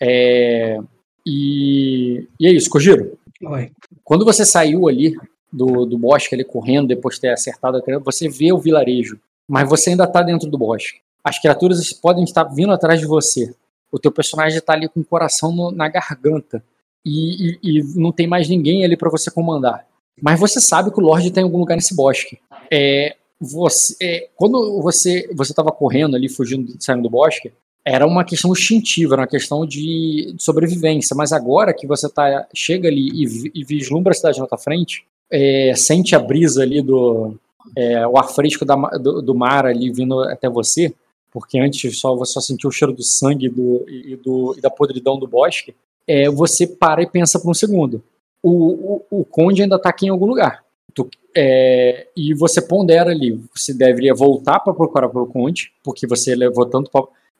É, 0.00 0.78
e, 1.26 2.26
e 2.38 2.46
é 2.46 2.52
isso, 2.52 2.70
Kojiro. 2.70 3.18
Oi. 3.42 3.70
Quando 4.04 4.24
você 4.24 4.44
saiu 4.44 4.88
ali 4.88 5.14
do, 5.52 5.84
do 5.86 5.98
bosque, 5.98 6.34
ali 6.34 6.44
correndo, 6.44 6.88
depois 6.88 7.16
de 7.16 7.22
ter 7.22 7.28
acertado 7.32 7.76
a 7.76 7.82
criança, 7.82 8.04
você 8.04 8.28
vê 8.28 8.52
o 8.52 8.58
vilarejo, 8.58 9.18
mas 9.48 9.68
você 9.68 9.90
ainda 9.90 10.06
tá 10.06 10.22
dentro 10.22 10.48
do 10.48 10.58
bosque. 10.58 10.98
As 11.24 11.38
criaturas 11.38 11.92
podem 11.92 12.24
estar 12.24 12.44
vindo 12.44 12.72
atrás 12.72 13.00
de 13.00 13.06
você. 13.06 13.52
O 13.92 13.98
teu 13.98 14.12
personagem 14.12 14.60
tá 14.60 14.72
ali 14.72 14.88
com 14.88 15.00
o 15.00 15.04
coração 15.04 15.52
no- 15.52 15.70
na 15.70 15.88
garganta. 15.88 16.62
E, 17.04 17.52
e- 17.52 17.58
e 17.62 17.82
não 17.98 18.12
tem 18.12 18.26
mais 18.26 18.48
ninguém 18.48 18.84
ali 18.84 18.96
para 18.96 19.10
você 19.10 19.30
comandar. 19.30 19.86
Mas 20.22 20.38
você 20.38 20.60
sabe 20.60 20.90
que 20.90 21.00
o 21.00 21.02
Lorde 21.02 21.30
tá 21.30 21.40
em 21.40 21.44
algum 21.44 21.58
lugar 21.58 21.74
nesse 21.74 21.94
bosque. 21.96 22.38
É, 22.70 23.16
você, 23.40 23.96
é, 24.02 24.28
quando 24.36 24.80
você 24.82 25.28
você 25.34 25.52
estava 25.52 25.72
correndo 25.72 26.14
ali, 26.14 26.28
fugindo, 26.28 26.74
saindo 26.78 27.02
do 27.02 27.10
bosque, 27.10 27.52
era 27.84 28.06
uma 28.06 28.24
questão 28.24 28.52
instintiva, 28.52 29.14
era 29.14 29.22
uma 29.22 29.28
questão 29.28 29.64
de, 29.64 30.32
de 30.34 30.42
sobrevivência. 30.42 31.16
Mas 31.16 31.32
agora 31.32 31.72
que 31.72 31.86
você 31.86 32.08
tá, 32.08 32.46
chega 32.54 32.88
ali 32.88 33.08
e, 33.10 33.50
e 33.54 33.64
vislumbra 33.64 34.12
a 34.12 34.14
cidade 34.14 34.38
na 34.38 34.46
tua 34.46 34.58
frente, 34.58 35.04
é, 35.30 35.72
sente 35.76 36.14
a 36.14 36.18
brisa 36.18 36.62
ali 36.62 36.82
do 36.82 37.34
é, 37.76 38.06
o 38.06 38.18
ar 38.18 38.28
fresco 38.28 38.64
da 38.64 38.74
do, 38.74 39.22
do 39.22 39.34
mar 39.34 39.66
ali 39.66 39.90
vindo 39.92 40.20
até 40.22 40.48
você, 40.48 40.92
porque 41.30 41.58
antes 41.58 41.98
só 41.98 42.16
você 42.16 42.32
só 42.32 42.40
sentiu 42.40 42.68
o 42.68 42.72
cheiro 42.72 42.92
do 42.92 43.02
sangue 43.02 43.48
do, 43.48 43.84
e, 43.88 44.16
do, 44.16 44.54
e 44.58 44.60
da 44.60 44.70
podridão 44.70 45.18
do 45.18 45.28
bosque. 45.28 45.74
É, 46.06 46.28
você 46.28 46.66
para 46.66 47.02
e 47.02 47.06
pensa 47.06 47.38
por 47.38 47.50
um 47.50 47.54
segundo. 47.54 48.02
O, 48.42 49.04
o, 49.10 49.20
o 49.20 49.24
conde 49.24 49.62
ainda 49.62 49.76
está 49.76 49.90
aqui 49.90 50.06
em 50.06 50.08
algum 50.08 50.26
lugar. 50.26 50.64
Tu- 50.92 51.08
é, 51.36 52.08
e 52.16 52.34
você 52.34 52.60
pondera 52.60 53.10
ali, 53.10 53.40
você 53.54 53.72
deveria 53.72 54.12
voltar 54.14 54.58
para 54.58 54.74
procurar 54.74 55.08
pelo 55.08 55.26
conde, 55.26 55.70
porque 55.84 56.06
você 56.06 56.34
levou 56.34 56.66
tanto 56.66 56.90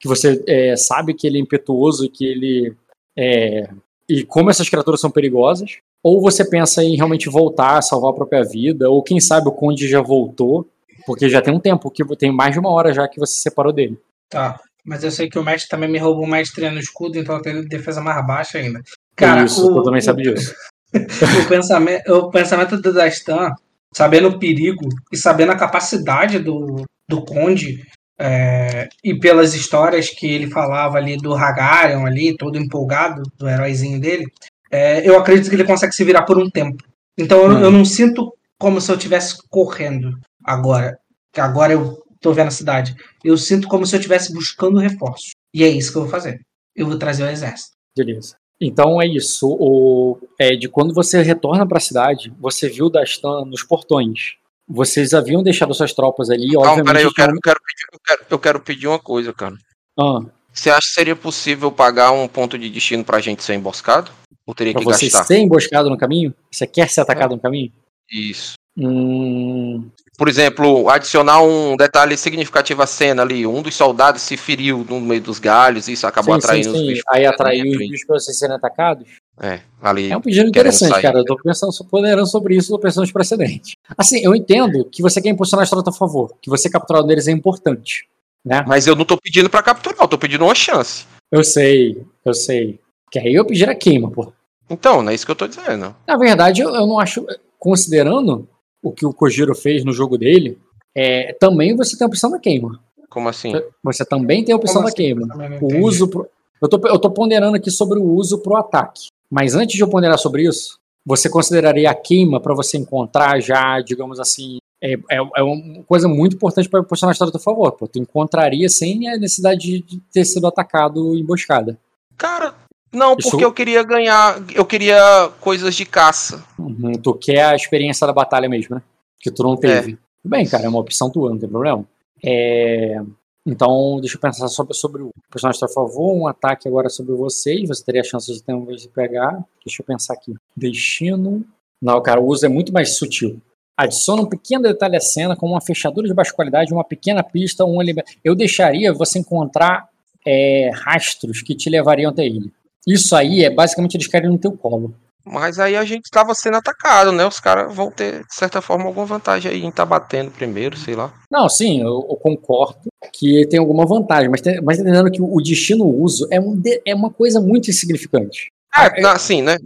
que 0.01 0.09
você 0.09 0.43
é, 0.49 0.75
sabe 0.77 1.15
que 1.15 1.27
ele 1.27 1.39
é 1.39 1.41
impetuoso 1.41 2.07
e 2.07 2.09
que 2.09 2.25
ele 2.25 2.75
é, 3.17 3.69
e 4.09 4.25
como 4.25 4.51
essas 4.51 4.69
criaturas 4.69 5.01
são 5.01 5.11
perigosas, 5.11 5.77
ou 6.03 6.21
você 6.21 6.45
pensa 6.45 6.83
em 6.83 6.97
realmente 6.97 7.29
voltar, 7.29 7.81
salvar 7.83 8.11
a 8.11 8.15
própria 8.15 8.43
vida, 8.43 8.91
ou 8.91 9.03
quem 9.03 9.21
sabe 9.21 9.49
o 9.49 9.53
conde 9.53 9.87
já 9.87 10.01
voltou, 10.01 10.67
porque 11.07 11.29
já 11.29 11.41
tem 11.41 11.55
um 11.55 11.61
tempo, 11.61 11.91
que 11.91 12.05
tem 12.17 12.33
mais 12.33 12.53
de 12.53 12.59
uma 12.59 12.71
hora 12.71 12.93
já 12.93 13.07
que 13.07 13.21
você 13.21 13.35
se 13.35 13.43
separou 13.43 13.73
dele. 13.73 14.01
Tá. 14.29 14.59
Mas 14.85 15.05
eu 15.05 15.11
sei 15.11 15.29
que 15.29 15.39
o 15.39 15.45
mestre 15.45 15.69
também 15.69 15.91
me 15.91 15.99
roubou 15.99 16.27
maestria 16.27 16.71
no 16.71 16.79
escudo, 16.79 17.19
então 17.19 17.37
eu 17.37 17.43
tenho 17.43 17.69
defesa 17.69 18.01
mais 18.01 18.27
baixa 18.27 18.59
ainda. 18.59 18.81
Cara, 19.15 19.45
Isso, 19.45 19.71
o, 19.71 19.75
tu 19.75 19.83
também 19.83 20.01
sabe 20.01 20.23
disso. 20.23 20.55
o 21.45 21.49
pensamento, 21.49 22.11
o 22.11 22.31
pensamento 22.31 22.81
do 22.81 22.93
Dastan, 22.93 23.53
sabendo 23.95 24.29
o 24.29 24.39
perigo 24.39 24.89
e 25.13 25.17
sabendo 25.17 25.53
a 25.53 25.57
capacidade 25.57 26.39
do, 26.39 26.85
do 27.07 27.25
Conde, 27.25 27.87
é, 28.21 28.87
e 29.03 29.15
pelas 29.19 29.55
histórias 29.55 30.11
que 30.11 30.27
ele 30.31 30.51
falava 30.51 30.99
ali 30.99 31.17
do 31.17 31.35
Hagarion 31.35 32.05
ali, 32.05 32.37
todo 32.37 32.59
empolgado, 32.59 33.23
do 33.39 33.49
heróizinho 33.49 33.99
dele, 33.99 34.27
é, 34.71 35.09
eu 35.09 35.19
acredito 35.19 35.49
que 35.49 35.57
ele 35.57 35.65
consegue 35.65 35.95
se 35.95 36.05
virar 36.05 36.23
por 36.23 36.39
um 36.39 36.49
tempo. 36.51 36.85
Então 37.17 37.39
eu, 37.39 37.51
Hum. 37.51 37.61
eu 37.61 37.71
não 37.71 37.85
sinto 37.85 38.33
como 38.59 38.79
se 38.79 38.91
eu 38.91 38.97
estivesse 38.97 39.39
correndo 39.49 40.19
agora. 40.45 40.99
Que 41.33 41.41
agora 41.41 41.73
eu 41.73 42.03
tô 42.21 42.33
vendo 42.35 42.49
a 42.49 42.53
cidade. 42.53 42.95
Eu 43.25 43.39
sinto 43.39 43.67
como 43.67 43.87
se 43.87 43.97
eu 43.97 43.99
estivesse 43.99 44.35
buscando 44.35 44.79
reforços. 44.79 45.31
E 45.55 45.65
é 45.65 45.69
isso 45.69 45.91
que 45.91 45.97
eu 45.97 46.03
vou 46.03 46.11
fazer. 46.11 46.41
Eu 46.77 46.87
vou 46.87 46.99
trazer 46.99 47.25
o 47.25 47.31
exército. 47.31 47.73
Beleza. 47.97 48.37
Então 48.61 49.01
é 49.01 49.07
isso. 49.07 49.49
O, 49.59 50.19
é, 50.39 50.55
de 50.55 50.69
quando 50.69 50.93
você 50.93 51.23
retorna 51.23 51.67
para 51.67 51.79
a 51.79 51.81
cidade, 51.81 52.31
você 52.39 52.69
viu 52.69 52.87
o 52.87 52.91
Dastan 52.91 53.47
nos 53.47 53.63
portões. 53.63 54.35
Vocês 54.73 55.13
haviam 55.13 55.43
deixado 55.43 55.75
suas 55.75 55.93
tropas 55.93 56.31
ali, 56.31 56.53
Calma, 56.53 56.69
obviamente. 56.71 56.87
peraí, 56.87 57.03
eu 57.05 57.13
quero, 57.13 57.33
tinham- 57.33 57.37
eu, 57.37 57.43
quero 57.43 57.61
pedir, 57.67 57.85
eu, 57.93 57.99
quero, 58.07 58.27
eu 58.31 58.39
quero 58.39 58.61
pedir 58.61 58.87
uma 58.87 58.99
coisa, 59.01 59.33
cara. 59.33 59.55
Ah, 59.99 60.21
Você 60.53 60.71
acha 60.71 60.81
que 60.87 60.95
seria 60.95 61.17
possível 61.17 61.73
pagar 61.73 62.13
um 62.13 62.29
ponto 62.29 62.57
de 62.59 62.71
destino 62.71 63.05
pra 63.05 63.21
gente 63.21 63.43
ser 63.43 63.55
emboscado? 63.55 64.11
Ou 64.47 64.55
teria 64.55 64.73
pra 64.73 64.81
que 64.81 64.85
você 64.85 65.07
gastar? 65.07 65.25
ser 65.25 65.39
emboscado 65.39 65.91
no 65.91 65.99
caminho? 65.99 66.33
Você 66.51 66.67
quer 66.67 66.89
ser 66.89 67.01
atacado 67.01 67.35
no 67.35 67.41
caminho? 67.41 67.73
Isso. 68.11 68.55
Hum, 68.79 69.91
Por 70.17 70.29
exemplo, 70.29 70.89
adicionar 70.89 71.43
um 71.43 71.77
detalhe 71.77 72.17
significativo 72.17 72.83
à 72.83 72.87
cena 72.87 73.23
ali. 73.23 73.47
Um 73.47 73.63
dos 73.63 73.75
soldados 73.75 74.23
se 74.23 74.37
feriu 74.37 74.85
no 74.89 75.01
meio 75.01 75.21
dos 75.21 75.39
galhos 75.39 75.89
e 75.89 75.93
isso 75.93 76.07
acabou 76.07 76.35
sim, 76.35 76.41
sim, 76.41 76.47
atraindo 76.47 76.73
os 76.73 76.79
sim. 76.79 76.87
bichos. 76.89 77.05
Aí 77.09 77.27
atraiu 77.27 77.71
os 77.71 77.79
bichos 77.79 78.05
para 78.07 78.19
vocês 78.19 78.39
serem 78.39 78.57
atacados? 78.57 79.07
É, 79.43 79.61
ali. 79.81 80.11
É 80.11 80.17
um 80.17 80.21
pedido 80.21 80.49
interessante, 80.49 80.91
sair. 80.91 81.03
cara. 81.03 81.19
Eu 81.19 81.25
tô 81.25 81.37
pensando, 81.37 81.73
ponderando 81.91 82.27
sobre 82.27 82.57
isso, 82.57 82.69
tô 82.69 82.79
pensando 82.79 83.03
nos 83.03 83.13
precedentes. 83.13 83.75
Assim, 83.97 84.21
eu 84.23 84.35
entendo 84.35 84.85
que 84.85 85.01
você 85.01 85.21
quer 85.21 85.31
impulsionar 85.31 85.63
a 85.63 85.65
história 85.65 85.81
a 85.81 85.85
teu 85.85 85.93
favor, 85.95 86.35
que 86.43 86.51
você 86.51 86.69
capturar 86.69 87.03
um 87.03 87.07
deles 87.07 87.27
é 87.27 87.33
importante, 87.33 88.07
né? 88.45 88.63
Mas 88.69 88.87
eu 88.87 88.95
não 88.95 89.05
tô 89.05 89.17
pedindo 89.17 89.49
pra 89.49 89.63
capturar, 89.63 90.03
eu 90.03 90.09
tô 90.09 90.19
pedindo 90.19 90.45
uma 90.45 90.55
chance. 90.55 91.07
Eu 91.33 91.43
sei, 91.43 92.05
eu 92.25 92.35
sei. 92.35 92.79
Que 93.11 93.19
aí 93.19 93.35
eu 93.35 93.45
pedir 93.45 93.69
a 93.69 93.75
queima, 93.75 94.11
pô. 94.11 94.33
Então, 94.69 95.03
não 95.03 95.11
é 95.11 95.15
isso 95.15 95.25
que 95.25 95.33
eu 95.33 95.37
tô 95.37 95.49
dizendo. 95.49 95.97
Na 96.07 96.17
verdade, 96.17 96.61
eu, 96.61 96.75
eu 96.75 96.87
não 96.87 96.99
acho, 96.99 97.27
considerando 97.59 98.47
o 98.83 98.93
que 98.93 99.07
o 99.07 99.13
Kojiro 99.13 99.55
fez 99.55 99.85
no 99.85 99.93
jogo 99.93 100.19
dele, 100.19 100.59
é, 100.95 101.33
também 101.41 101.75
você 101.75 101.97
tem 101.97 102.05
a 102.05 102.09
opção 102.09 102.31
da 102.31 102.39
queima. 102.39 102.79
Como 103.09 103.29
assim? 103.29 103.53
Você 103.83 104.05
também 104.05 104.45
tem 104.45 104.53
a 104.53 104.57
opção 104.57 104.77
Como 104.77 104.87
da 104.87 104.89
assim? 104.89 104.97
queima. 104.97 105.27
O 105.61 105.67
entendi. 105.67 105.77
uso. 105.79 106.09
Pro, 106.09 106.29
eu, 106.63 106.69
tô, 106.69 106.81
eu 106.87 106.99
tô 106.99 107.11
ponderando 107.11 107.57
aqui 107.57 107.71
sobre 107.71 107.99
o 107.99 108.05
uso 108.05 108.39
pro 108.39 108.57
ataque. 108.57 109.09
Mas 109.31 109.55
antes 109.55 109.77
de 109.77 109.83
eu 109.83 109.89
ponderar 109.89 110.19
sobre 110.19 110.43
isso, 110.49 110.79
você 111.07 111.29
consideraria 111.31 111.91
a 111.91 111.95
queima 111.95 112.41
para 112.41 112.55
você 112.55 112.77
encontrar 112.77 113.41
já, 113.41 113.81
digamos 113.81 114.19
assim. 114.21 114.59
É, 114.83 114.95
é, 115.11 115.17
é 115.37 115.43
uma 115.43 115.83
coisa 115.85 116.09
muito 116.09 116.37
importante 116.37 116.69
para 116.69 116.83
posicionar 116.83 117.11
a 117.11 117.15
história 117.15 117.31
a 117.31 117.33
teu 117.33 117.41
favor. 117.41 117.71
Pô, 117.73 117.87
tu 117.87 117.99
encontraria 117.99 118.69
sem 118.69 119.09
a 119.09 119.17
necessidade 119.19 119.81
de- 119.83 120.01
ter 120.13 120.25
sido 120.25 120.47
atacado 120.47 121.15
emboscada. 121.17 121.79
Cara, 122.17 122.55
não, 122.93 123.15
Isso- 123.19 123.31
porque 123.31 123.45
eu 123.45 123.53
queria 123.53 123.83
ganhar. 123.83 124.43
Eu 124.55 124.65
queria 124.65 125.31
coisas 125.41 125.75
de 125.75 125.85
caça. 125.85 126.43
Uhum, 126.59 126.93
tu 126.93 127.13
quer 127.15 127.45
a 127.45 127.55
experiência 127.55 128.07
da 128.07 128.13
batalha 128.13 128.49
mesmo, 128.49 128.75
né? 128.77 128.83
Que 129.21 129.31
tu 129.31 129.43
não 129.43 129.55
teve. 129.57 129.93
Tudo 130.23 130.31
bem, 130.31 130.47
cara, 130.47 130.65
é 130.65 130.69
uma 130.69 130.81
opção 130.81 131.11
tua, 131.11 131.31
não 131.31 131.39
tem 131.39 131.49
problema. 131.49 131.85
É, 132.25 133.01
Então, 133.47 133.99
deixa 134.01 134.17
eu 134.17 134.21
pensar 134.21 134.49
sobre, 134.49 134.75
sobre 134.75 135.03
o 135.03 135.11
personagem 135.31 135.65
a 135.65 135.69
favor, 135.69 136.13
um 136.13 136.27
ataque 136.27 136.69
agora 136.69 136.89
sobre 136.91 137.15
vocês, 137.15 137.67
você 137.69 137.83
teria 137.83 138.03
a 138.03 138.05
chance 138.05 138.33
de 138.33 138.43
ter 138.43 138.53
uma 138.53 138.67
vez 138.67 138.83
de 138.83 138.89
pegar. 138.89 139.43
Deixa 139.65 139.83
eu 139.83 139.87
pensar 139.87 140.15
aqui. 140.15 140.35
Destino. 140.57 141.45
Não, 141.81 142.01
cara, 142.03 142.21
o 142.21 142.27
uso 142.27 142.45
é 142.45 142.49
muito 142.49 142.73
mais 142.73 142.97
sutil. 142.97 143.41
Adiciona 143.77 144.23
um 144.23 144.27
pequeno 144.27 144.63
detalhe 144.65 144.97
à 144.97 145.01
cena, 145.01 145.35
como 145.35 145.55
uma 145.55 145.61
fechadura 145.61 146.07
de 146.07 146.13
baixa 146.13 146.35
qualidade, 146.35 146.73
uma 146.73 146.85
pequena 146.85 147.23
pista, 147.23 147.65
um. 147.65 147.79
Eu 148.23 148.35
deixaria 148.35 148.93
você 148.93 149.19
encontrar 149.19 149.89
é, 150.27 150.71
rastros 150.75 151.41
que 151.41 151.55
te 151.55 151.71
levariam 151.71 152.11
até 152.11 152.27
ele. 152.27 152.53
Isso 152.87 153.17
aí 153.17 153.43
é 153.43 153.49
basicamente 153.49 153.97
eles 153.97 154.07
querem 154.07 154.29
no 154.29 154.39
teu 154.39 154.53
colo. 154.53 154.95
Mas 155.25 155.59
aí 155.59 155.77
a 155.77 155.85
gente 155.85 156.11
tava 156.11 156.35
sendo 156.35 156.57
atacado, 156.57 157.13
né? 157.13 157.27
Os 157.27 157.39
caras 157.39 157.75
vão 157.75 157.91
ter, 157.91 158.25
de 158.27 158.35
certa 158.35 158.61
forma, 158.63 158.87
alguma 158.87 159.07
vantagem 159.07 159.51
aí 159.51 159.63
em 159.65 159.69
estar 159.69 159.85
batendo 159.85 160.31
primeiro, 160.31 160.77
sei 160.77 160.95
lá. 160.95 161.13
Não, 161.31 161.49
sim, 161.49 161.81
eu, 161.83 162.07
eu 162.09 162.17
concordo 162.17 162.81
que 163.13 163.47
tem 163.49 163.59
alguma 163.61 163.85
vantagem, 163.87 164.29
mas, 164.31 164.41
tem, 164.41 164.61
mas 164.63 164.79
tá 164.79 164.83
entendendo 164.83 165.11
que 165.11 165.21
o 165.23 165.37
destino 165.41 165.85
uso 165.87 166.27
é, 166.31 166.41
um 166.41 166.57
de- 166.57 166.81
é 166.87 166.95
uma 166.95 167.11
coisa 167.11 167.41
muito 167.41 167.71
insignificante. 167.71 168.49
É, 168.77 169.01
na- 169.01 169.13
assim, 169.13 169.43
né? 169.43 169.57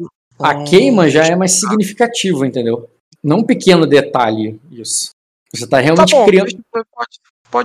A 0.40 0.54
Hum, 0.54 0.64
queima 0.64 1.08
já 1.08 1.24
é 1.26 1.36
mais 1.36 1.52
significativo, 1.52 2.44
entendeu? 2.44 2.88
Não 3.22 3.38
um 3.38 3.44
pequeno 3.44 3.86
detalhe, 3.86 4.60
isso. 4.70 5.10
Você 5.54 5.66
tá 5.66 5.76
Tá 5.76 5.82
realmente 5.82 6.10
bom, 6.14 6.24
criando. 6.26 6.50
pode, 6.72 7.20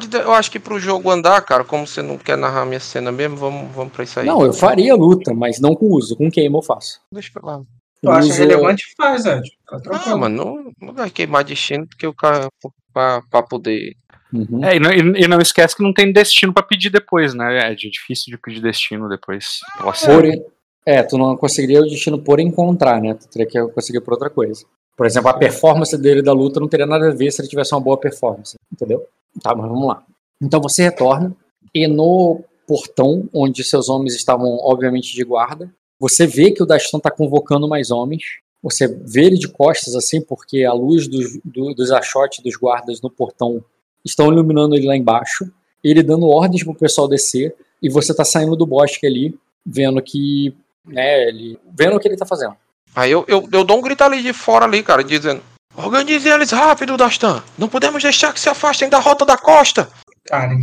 pode, 0.08 0.16
eu 0.16 0.32
acho 0.32 0.52
que 0.52 0.60
pro 0.60 0.80
jogo 0.80 1.10
andar, 1.10 1.42
cara, 1.42 1.64
como 1.64 1.88
você 1.88 2.02
não 2.04 2.18
quer 2.18 2.38
narrar 2.38 2.66
minha 2.66 2.80
cena 2.80 3.12
mesmo, 3.12 3.36
vamos, 3.36 3.74
vamos 3.76 3.92
pra 3.92 4.04
isso 4.04 4.20
aí. 4.20 4.28
Não, 4.28 4.46
eu 4.46 4.54
faria 4.54 4.94
luta, 4.96 5.34
mas 5.34 5.60
não 5.60 5.74
com 5.76 5.88
uso. 5.88 6.16
Com 6.16 6.30
queima 6.30 6.60
eu 6.60 6.62
faço. 6.62 7.02
Deixa 7.12 7.32
pra 7.34 7.46
lá. 7.46 7.62
Tu 8.02 8.10
acha 8.10 8.34
relevante? 8.34 8.84
Faz, 8.98 9.26
Ed. 9.26 9.42
Fica 9.50 9.76
Não, 9.76 9.82
tranquilo. 9.82 10.20
mano, 10.20 10.36
não, 10.80 10.88
não 10.88 10.94
vai 10.94 11.10
queimar 11.10 11.44
destino, 11.44 11.86
porque 11.88 12.08
o 12.08 12.14
cara, 12.14 12.50
pra, 12.94 13.22
pra 13.30 13.44
poder. 13.44 13.96
Uhum. 14.32 14.64
É, 14.64 14.76
e 14.76 14.80
não, 14.80 14.92
e- 14.92 15.28
não 15.28 15.40
esquece 15.42 15.76
que 15.76 15.84
não 15.84 15.94
tem 15.94 16.12
destino 16.14 16.54
pra 16.54 16.64
pedir 16.64 16.90
depois, 16.90 17.34
né? 17.34 17.72
É 17.72 17.76
de- 17.76 17.90
difícil 17.90 18.32
de 18.32 18.38
pedir 18.38 18.62
destino 18.62 19.10
depois. 19.10 19.60
Porém, 20.06 20.44
é, 20.86 21.02
tu 21.04 21.18
não 21.18 21.36
conseguiria 21.36 21.82
o 21.82 21.88
destino 21.90 22.18
por 22.20 22.40
encontrar, 22.40 23.02
né? 23.02 23.16
Tu 23.16 23.28
teria 23.28 23.48
que 23.48 23.74
conseguir 23.74 24.02
por 24.02 24.14
outra 24.14 24.30
coisa. 24.30 24.64
Por 24.96 25.06
exemplo, 25.06 25.30
a 25.30 25.34
performance 25.34 25.98
dele 25.98 26.22
da 26.22 26.32
luta 26.34 26.60
não 26.60 26.68
teria 26.68 26.86
nada 26.86 27.10
a 27.10 27.14
ver 27.14 27.32
se 27.32 27.42
ele 27.42 27.48
tivesse 27.48 27.74
uma 27.74 27.82
boa 27.82 27.98
performance, 27.98 28.56
entendeu? 28.72 29.06
Tá, 29.42 29.56
mas 29.56 29.68
vamos 29.70 29.88
lá. 29.88 30.04
Então 30.42 30.62
você 30.62 30.84
retorna 30.84 31.36
e 31.74 31.88
no 31.88 32.42
portão, 32.68 33.28
onde 33.34 33.64
seus 33.64 33.90
homens 33.90 34.14
estavam, 34.16 34.58
obviamente, 34.62 35.14
de 35.16 35.24
guarda, 35.24 35.70
você 36.00 36.26
vê 36.26 36.52
que 36.52 36.64
o 36.64 36.66
Dastan 36.66 37.00
tá 37.00 37.12
convocando 37.12 37.68
mais 37.68 37.92
homens. 37.92 38.24
Você 38.64 38.88
vê 38.88 39.26
ele 39.26 39.38
de 39.38 39.48
costas, 39.48 39.96
assim, 39.96 40.22
porque 40.22 40.64
a 40.64 40.74
luz 40.74 41.08
dos, 41.08 41.40
do, 41.44 41.74
dos 41.74 41.92
achotes 41.92 42.44
dos 42.44 42.56
guardas 42.56 43.02
no 43.02 43.10
portão 43.10 43.64
estão 44.04 44.32
iluminando 44.32 44.76
ele 44.76 44.88
lá 44.88 44.96
embaixo. 44.96 45.52
Ele 45.84 46.04
dando 46.04 46.28
ordens 46.28 46.64
pro 46.64 46.74
pessoal 46.74 47.08
descer 47.08 47.56
e 47.82 47.90
você 47.90 48.14
tá 48.14 48.24
saindo 48.26 48.56
do 48.56 48.66
bosque 48.66 49.06
ali, 49.06 49.38
vendo 49.66 50.02
que, 50.02 50.54
né, 50.86 51.28
ele, 51.28 51.58
vendo 51.74 51.96
o 51.96 52.00
que 52.00 52.08
ele 52.08 52.18
tá 52.18 52.26
fazendo. 52.26 52.56
Aí 52.96 53.12
eu, 53.12 53.24
eu, 53.28 53.48
eu 53.52 53.64
dou 53.64 53.78
um 53.78 53.82
grito 53.82 54.04
ali 54.04 54.22
de 54.22 54.34
fora 54.34 54.66
ali, 54.66 54.84
cara, 54.84 55.04
dizendo: 55.04 55.42
Organize 55.76 56.28
eles 56.28 56.52
rápido, 56.52 56.98
Dastan. 56.98 57.44
Não 57.58 57.70
podemos 57.70 58.02
deixar 58.02 58.34
que 58.34 58.40
se 58.40 58.50
afastem 58.50 58.90
da 58.90 59.00
rota 59.00 59.26
da 59.26 59.38
costa. 59.38 59.90
Cara, 60.26 60.54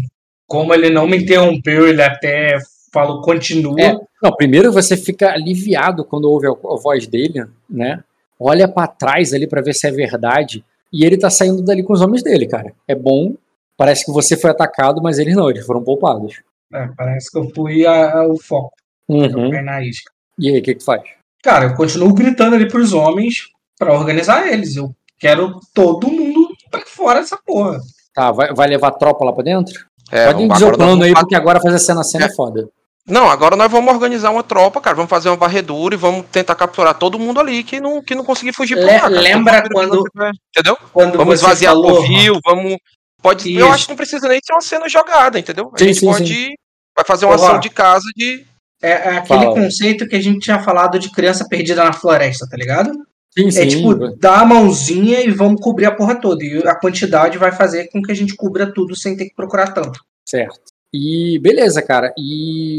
como 0.47 0.75
ele 0.75 0.91
não 0.91 1.07
me 1.07 1.19
interrompeu, 1.19 1.89
ele 1.89 2.03
até 2.03 2.59
falou, 3.05 3.21
continua. 3.23 3.81
É, 3.81 3.97
não, 4.23 4.33
primeiro 4.35 4.73
você 4.73 4.97
fica 4.97 5.31
aliviado 5.33 6.05
quando 6.05 6.25
ouve 6.31 6.47
a, 6.47 6.51
a 6.51 6.77
voz 6.83 7.07
dele, 7.07 7.45
né? 7.69 8.03
Olha 8.39 8.67
pra 8.69 8.87
trás 8.87 9.33
ali 9.33 9.47
pra 9.47 9.61
ver 9.63 9.75
se 9.75 9.87
é 9.87 9.91
verdade. 9.91 10.65
E 10.93 11.05
ele 11.05 11.17
tá 11.19 11.29
saindo 11.31 11.63
dali 11.63 11.83
com 11.83 11.93
os 11.93 12.01
homens 12.01 12.23
dele, 12.23 12.47
cara. 12.47 12.73
É 12.89 12.95
bom. 12.95 13.35
Parece 13.77 14.05
que 14.05 14.13
você 14.13 14.37
foi 14.37 14.51
atacado, 14.51 15.03
mas 15.03 15.19
eles 15.19 15.35
não, 15.37 15.51
eles 15.51 15.65
foram 15.67 15.83
poupados. 15.83 16.41
É, 16.73 16.89
parece 16.97 17.31
que 17.31 17.39
eu 17.39 17.51
fui 17.55 17.87
a- 17.87 18.21
a- 18.21 18.27
o 18.29 18.39
foco. 18.39 18.73
Uhum. 19.09 19.47
Eu 19.47 19.51
caí 19.51 19.63
na 19.65 19.83
isca. 19.83 20.11
E 20.39 20.49
aí, 20.49 20.59
o 20.59 20.63
que 20.63 20.73
que 20.75 20.81
tu 20.81 20.85
faz? 20.85 21.03
Cara, 21.43 21.67
eu 21.67 21.75
continuo 21.75 22.13
gritando 22.15 22.57
ali 22.57 22.67
pros 22.69 22.93
homens 22.93 23.49
pra 23.79 23.93
organizar 23.93 24.47
eles. 24.53 24.77
Eu 24.77 24.95
quero 25.19 25.61
todo 25.75 26.09
mundo 26.11 26.49
pra 26.71 26.81
fora 26.87 27.21
dessa 27.21 27.39
porra. 27.45 27.79
Tá, 28.15 28.33
vai, 28.33 28.53
vai 28.55 28.67
levar 28.69 28.91
tropa 28.93 29.25
lá 29.25 29.33
pra 29.33 29.45
dentro? 29.45 29.87
É, 30.11 30.27
Pode 30.33 30.49
dizer 30.49 30.65
o 30.67 30.73
plano 30.77 31.03
aí, 31.03 31.13
porque 31.15 31.35
agora 31.35 31.61
fazer 31.61 31.79
cena 31.79 32.01
a 32.01 32.05
cena 32.05 32.27
é 32.27 32.35
foda. 32.35 32.69
Não, 33.09 33.31
agora 33.31 33.55
nós 33.55 33.71
vamos 33.71 33.93
organizar 33.95 34.31
uma 34.31 34.43
tropa, 34.43 34.81
cara. 34.81 34.97
Vamos 34.97 35.11
fazer 35.11 35.29
uma 35.29 35.37
varredura 35.37 35.95
e 35.95 35.99
vamos 35.99 36.27
tentar 36.27 36.55
capturar 36.57 36.99
todo 36.99 37.19
mundo 37.19 37.39
ali 37.39 37.63
que 37.63 37.79
não, 37.81 38.03
que 38.03 38.15
não 38.17 38.25
conseguir 38.25 38.53
fugir 38.53 38.75
Le- 38.77 38.85
lá, 38.85 39.07
lembra 39.07 39.63
que 39.63 39.69
quando- 39.71 40.03
Entendeu? 40.51 40.77
Quando 40.93 41.17
Vamos 41.17 41.35
esvaziar 41.37 41.75
o 41.77 42.01
rio, 42.01 42.41
vamos. 42.45 42.77
Pode, 43.23 43.53
eu 43.55 43.71
acho 43.73 43.85
que 43.87 43.91
não 43.93 43.97
precisa 43.97 44.29
nem 44.29 44.41
ser 44.45 44.53
uma 44.53 44.61
cena 44.61 44.89
jogada, 44.89 45.39
entendeu? 45.39 45.71
A 45.75 45.79
Sim, 45.79 45.87
gente 45.87 46.01
sim, 46.01 46.07
pode. 46.07 46.55
Vai 46.97 47.05
fazer 47.05 47.27
uma 47.27 47.33
Ó, 47.33 47.37
ação 47.37 47.61
de 47.61 47.71
casa 47.71 48.05
de. 48.17 48.45
É, 48.83 48.91
é 48.91 49.09
aquele 49.19 49.45
Fala. 49.45 49.55
conceito 49.55 50.07
que 50.09 50.17
a 50.17 50.21
gente 50.23 50.41
tinha 50.41 50.59
falado 50.63 50.99
de 50.99 51.11
criança 51.11 51.47
perdida 51.49 51.83
na 51.85 51.93
floresta, 51.93 52.47
tá 52.49 52.57
ligado? 52.57 52.91
Sim, 53.37 53.51
sim. 53.51 53.61
É 53.61 53.67
tipo, 53.67 53.95
dá 54.17 54.41
a 54.41 54.45
mãozinha 54.47 55.21
e 55.21 55.31
vamos 55.31 55.61
cobrir 55.61 55.87
a 55.87 55.95
porra 55.95 56.15
toda. 56.21 56.43
E 56.45 56.59
a 56.67 56.75
quantidade 56.75 57.39
vai 57.39 57.53
fazer 57.53 57.89
com 57.91 58.03
que 58.03 58.11
a 58.13 58.15
gente 58.15 58.35
cubra 58.35 58.73
tudo 58.73 58.97
sem 58.97 59.17
ter 59.17 59.27
que 59.27 59.35
procurar 59.35 59.73
tanto. 59.73 60.01
Certo. 60.27 60.59
E 60.93 61.39
beleza, 61.41 61.83
cara. 61.83 62.13
E 62.19 62.79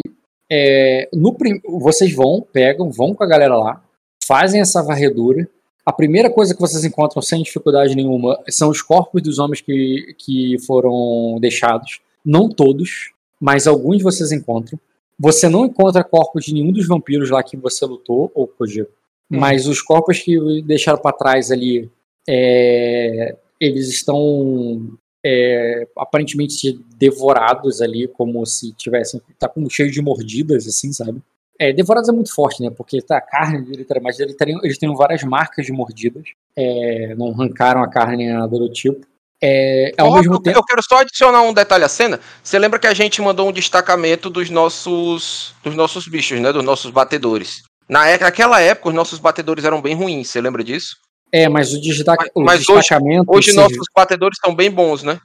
é, 0.49 1.09
no 1.13 1.33
prim- 1.33 1.61
vocês 1.67 2.13
vão, 2.13 2.45
pegam, 2.51 2.89
vão 2.89 3.13
com 3.13 3.23
a 3.23 3.27
galera 3.27 3.55
lá, 3.55 3.83
fazem 4.25 4.61
essa 4.61 4.81
varredura. 4.83 5.47
A 5.85 5.93
primeira 5.93 6.29
coisa 6.29 6.53
que 6.53 6.59
vocês 6.59 6.83
encontram 6.83 7.21
sem 7.21 7.41
dificuldade 7.41 7.95
nenhuma 7.95 8.37
são 8.49 8.69
os 8.69 8.81
corpos 8.81 9.21
dos 9.21 9.39
homens 9.39 9.61
que, 9.61 10.15
que 10.17 10.57
foram 10.65 11.37
deixados. 11.39 12.01
Não 12.25 12.49
todos, 12.49 13.13
mas 13.39 13.67
alguns 13.67 14.01
vocês 14.01 14.31
encontram. 14.31 14.77
Você 15.17 15.47
não 15.47 15.65
encontra 15.65 16.03
corpos 16.03 16.45
de 16.45 16.53
nenhum 16.53 16.71
dos 16.71 16.87
vampiros 16.87 17.29
lá 17.29 17.41
que 17.41 17.55
você 17.55 17.85
lutou, 17.85 18.29
ou 18.35 18.47
Kojiro. 18.47 18.89
Hum. 19.31 19.39
Mas 19.39 19.65
os 19.65 19.81
corpos 19.81 20.19
que 20.19 20.61
deixaram 20.61 21.01
pra 21.01 21.13
trás 21.13 21.51
ali, 21.51 21.89
é, 22.27 23.35
eles 23.59 23.87
estão 23.89 24.91
é, 25.29 25.85
aparentemente 25.97 26.79
devorados 26.97 27.81
ali, 27.81 28.07
como 28.07 28.45
se 28.45 28.71
tivessem. 28.73 29.21
tá 29.37 29.49
com 29.49 29.69
cheio 29.69 29.91
de 29.91 30.01
mordidas, 30.01 30.65
assim, 30.65 30.93
sabe? 30.93 31.21
É, 31.59 31.73
devorados 31.73 32.07
é 32.07 32.13
muito 32.13 32.33
forte, 32.33 32.63
né? 32.63 32.69
Porque 32.69 33.01
tá, 33.01 33.17
a 33.17 33.21
carne 33.21 33.61
dele, 33.65 33.83
tá- 33.83 33.99
mas 34.01 34.19
eles 34.19 34.35
teriam, 34.35 34.59
eles 34.63 34.77
têm 34.77 34.93
várias 34.95 35.23
marcas 35.23 35.65
de 35.65 35.73
mordidas. 35.73 36.23
É, 36.55 37.13
não 37.15 37.31
arrancaram 37.31 37.83
a 37.83 37.89
carne 37.89 38.17
nem 38.17 38.33
nada 38.33 38.57
do 38.57 38.69
tipo. 38.71 39.05
É, 39.43 39.91
ao 39.97 40.09
Ó, 40.11 40.15
mesmo 40.15 40.35
eu, 40.35 40.39
tempo. 40.39 40.57
eu 40.57 40.63
quero 40.63 40.81
só 40.87 40.99
adicionar 40.99 41.41
um 41.41 41.53
detalhe 41.53 41.83
à 41.83 41.89
cena. 41.89 42.19
Você 42.41 42.57
lembra 42.57 42.79
que 42.79 42.87
a 42.87 42.93
gente 42.93 43.21
mandou 43.21 43.49
um 43.49 43.51
destacamento 43.51 44.29
dos 44.29 44.49
nossos. 44.49 45.53
dos 45.63 45.75
nossos 45.75 46.07
bichos, 46.07 46.39
né? 46.39 46.53
Dos 46.53 46.63
nossos 46.63 46.89
batedores. 46.89 47.63
Na 47.89 48.17
naquela 48.17 48.61
época, 48.61 48.89
os 48.89 48.95
nossos 48.95 49.19
batedores 49.19 49.65
eram 49.65 49.81
bem 49.81 49.95
ruins, 49.95 50.29
você 50.29 50.39
lembra 50.39 50.63
disso? 50.63 50.95
É, 51.31 51.49
mas 51.49 51.73
o, 51.73 51.81
destaca, 51.81 52.23
Mas- 52.23 52.31
o 52.35 52.41
mas 52.43 52.69
hoje- 52.69 52.79
destacamento. 52.79 53.25
Hoje 53.27 53.51
seus, 53.51 53.55
nossos 53.57 53.87
batedores 53.95 54.37
são 54.43 54.55
bem 54.55 54.71
bons, 54.71 55.03
né? 55.03 55.19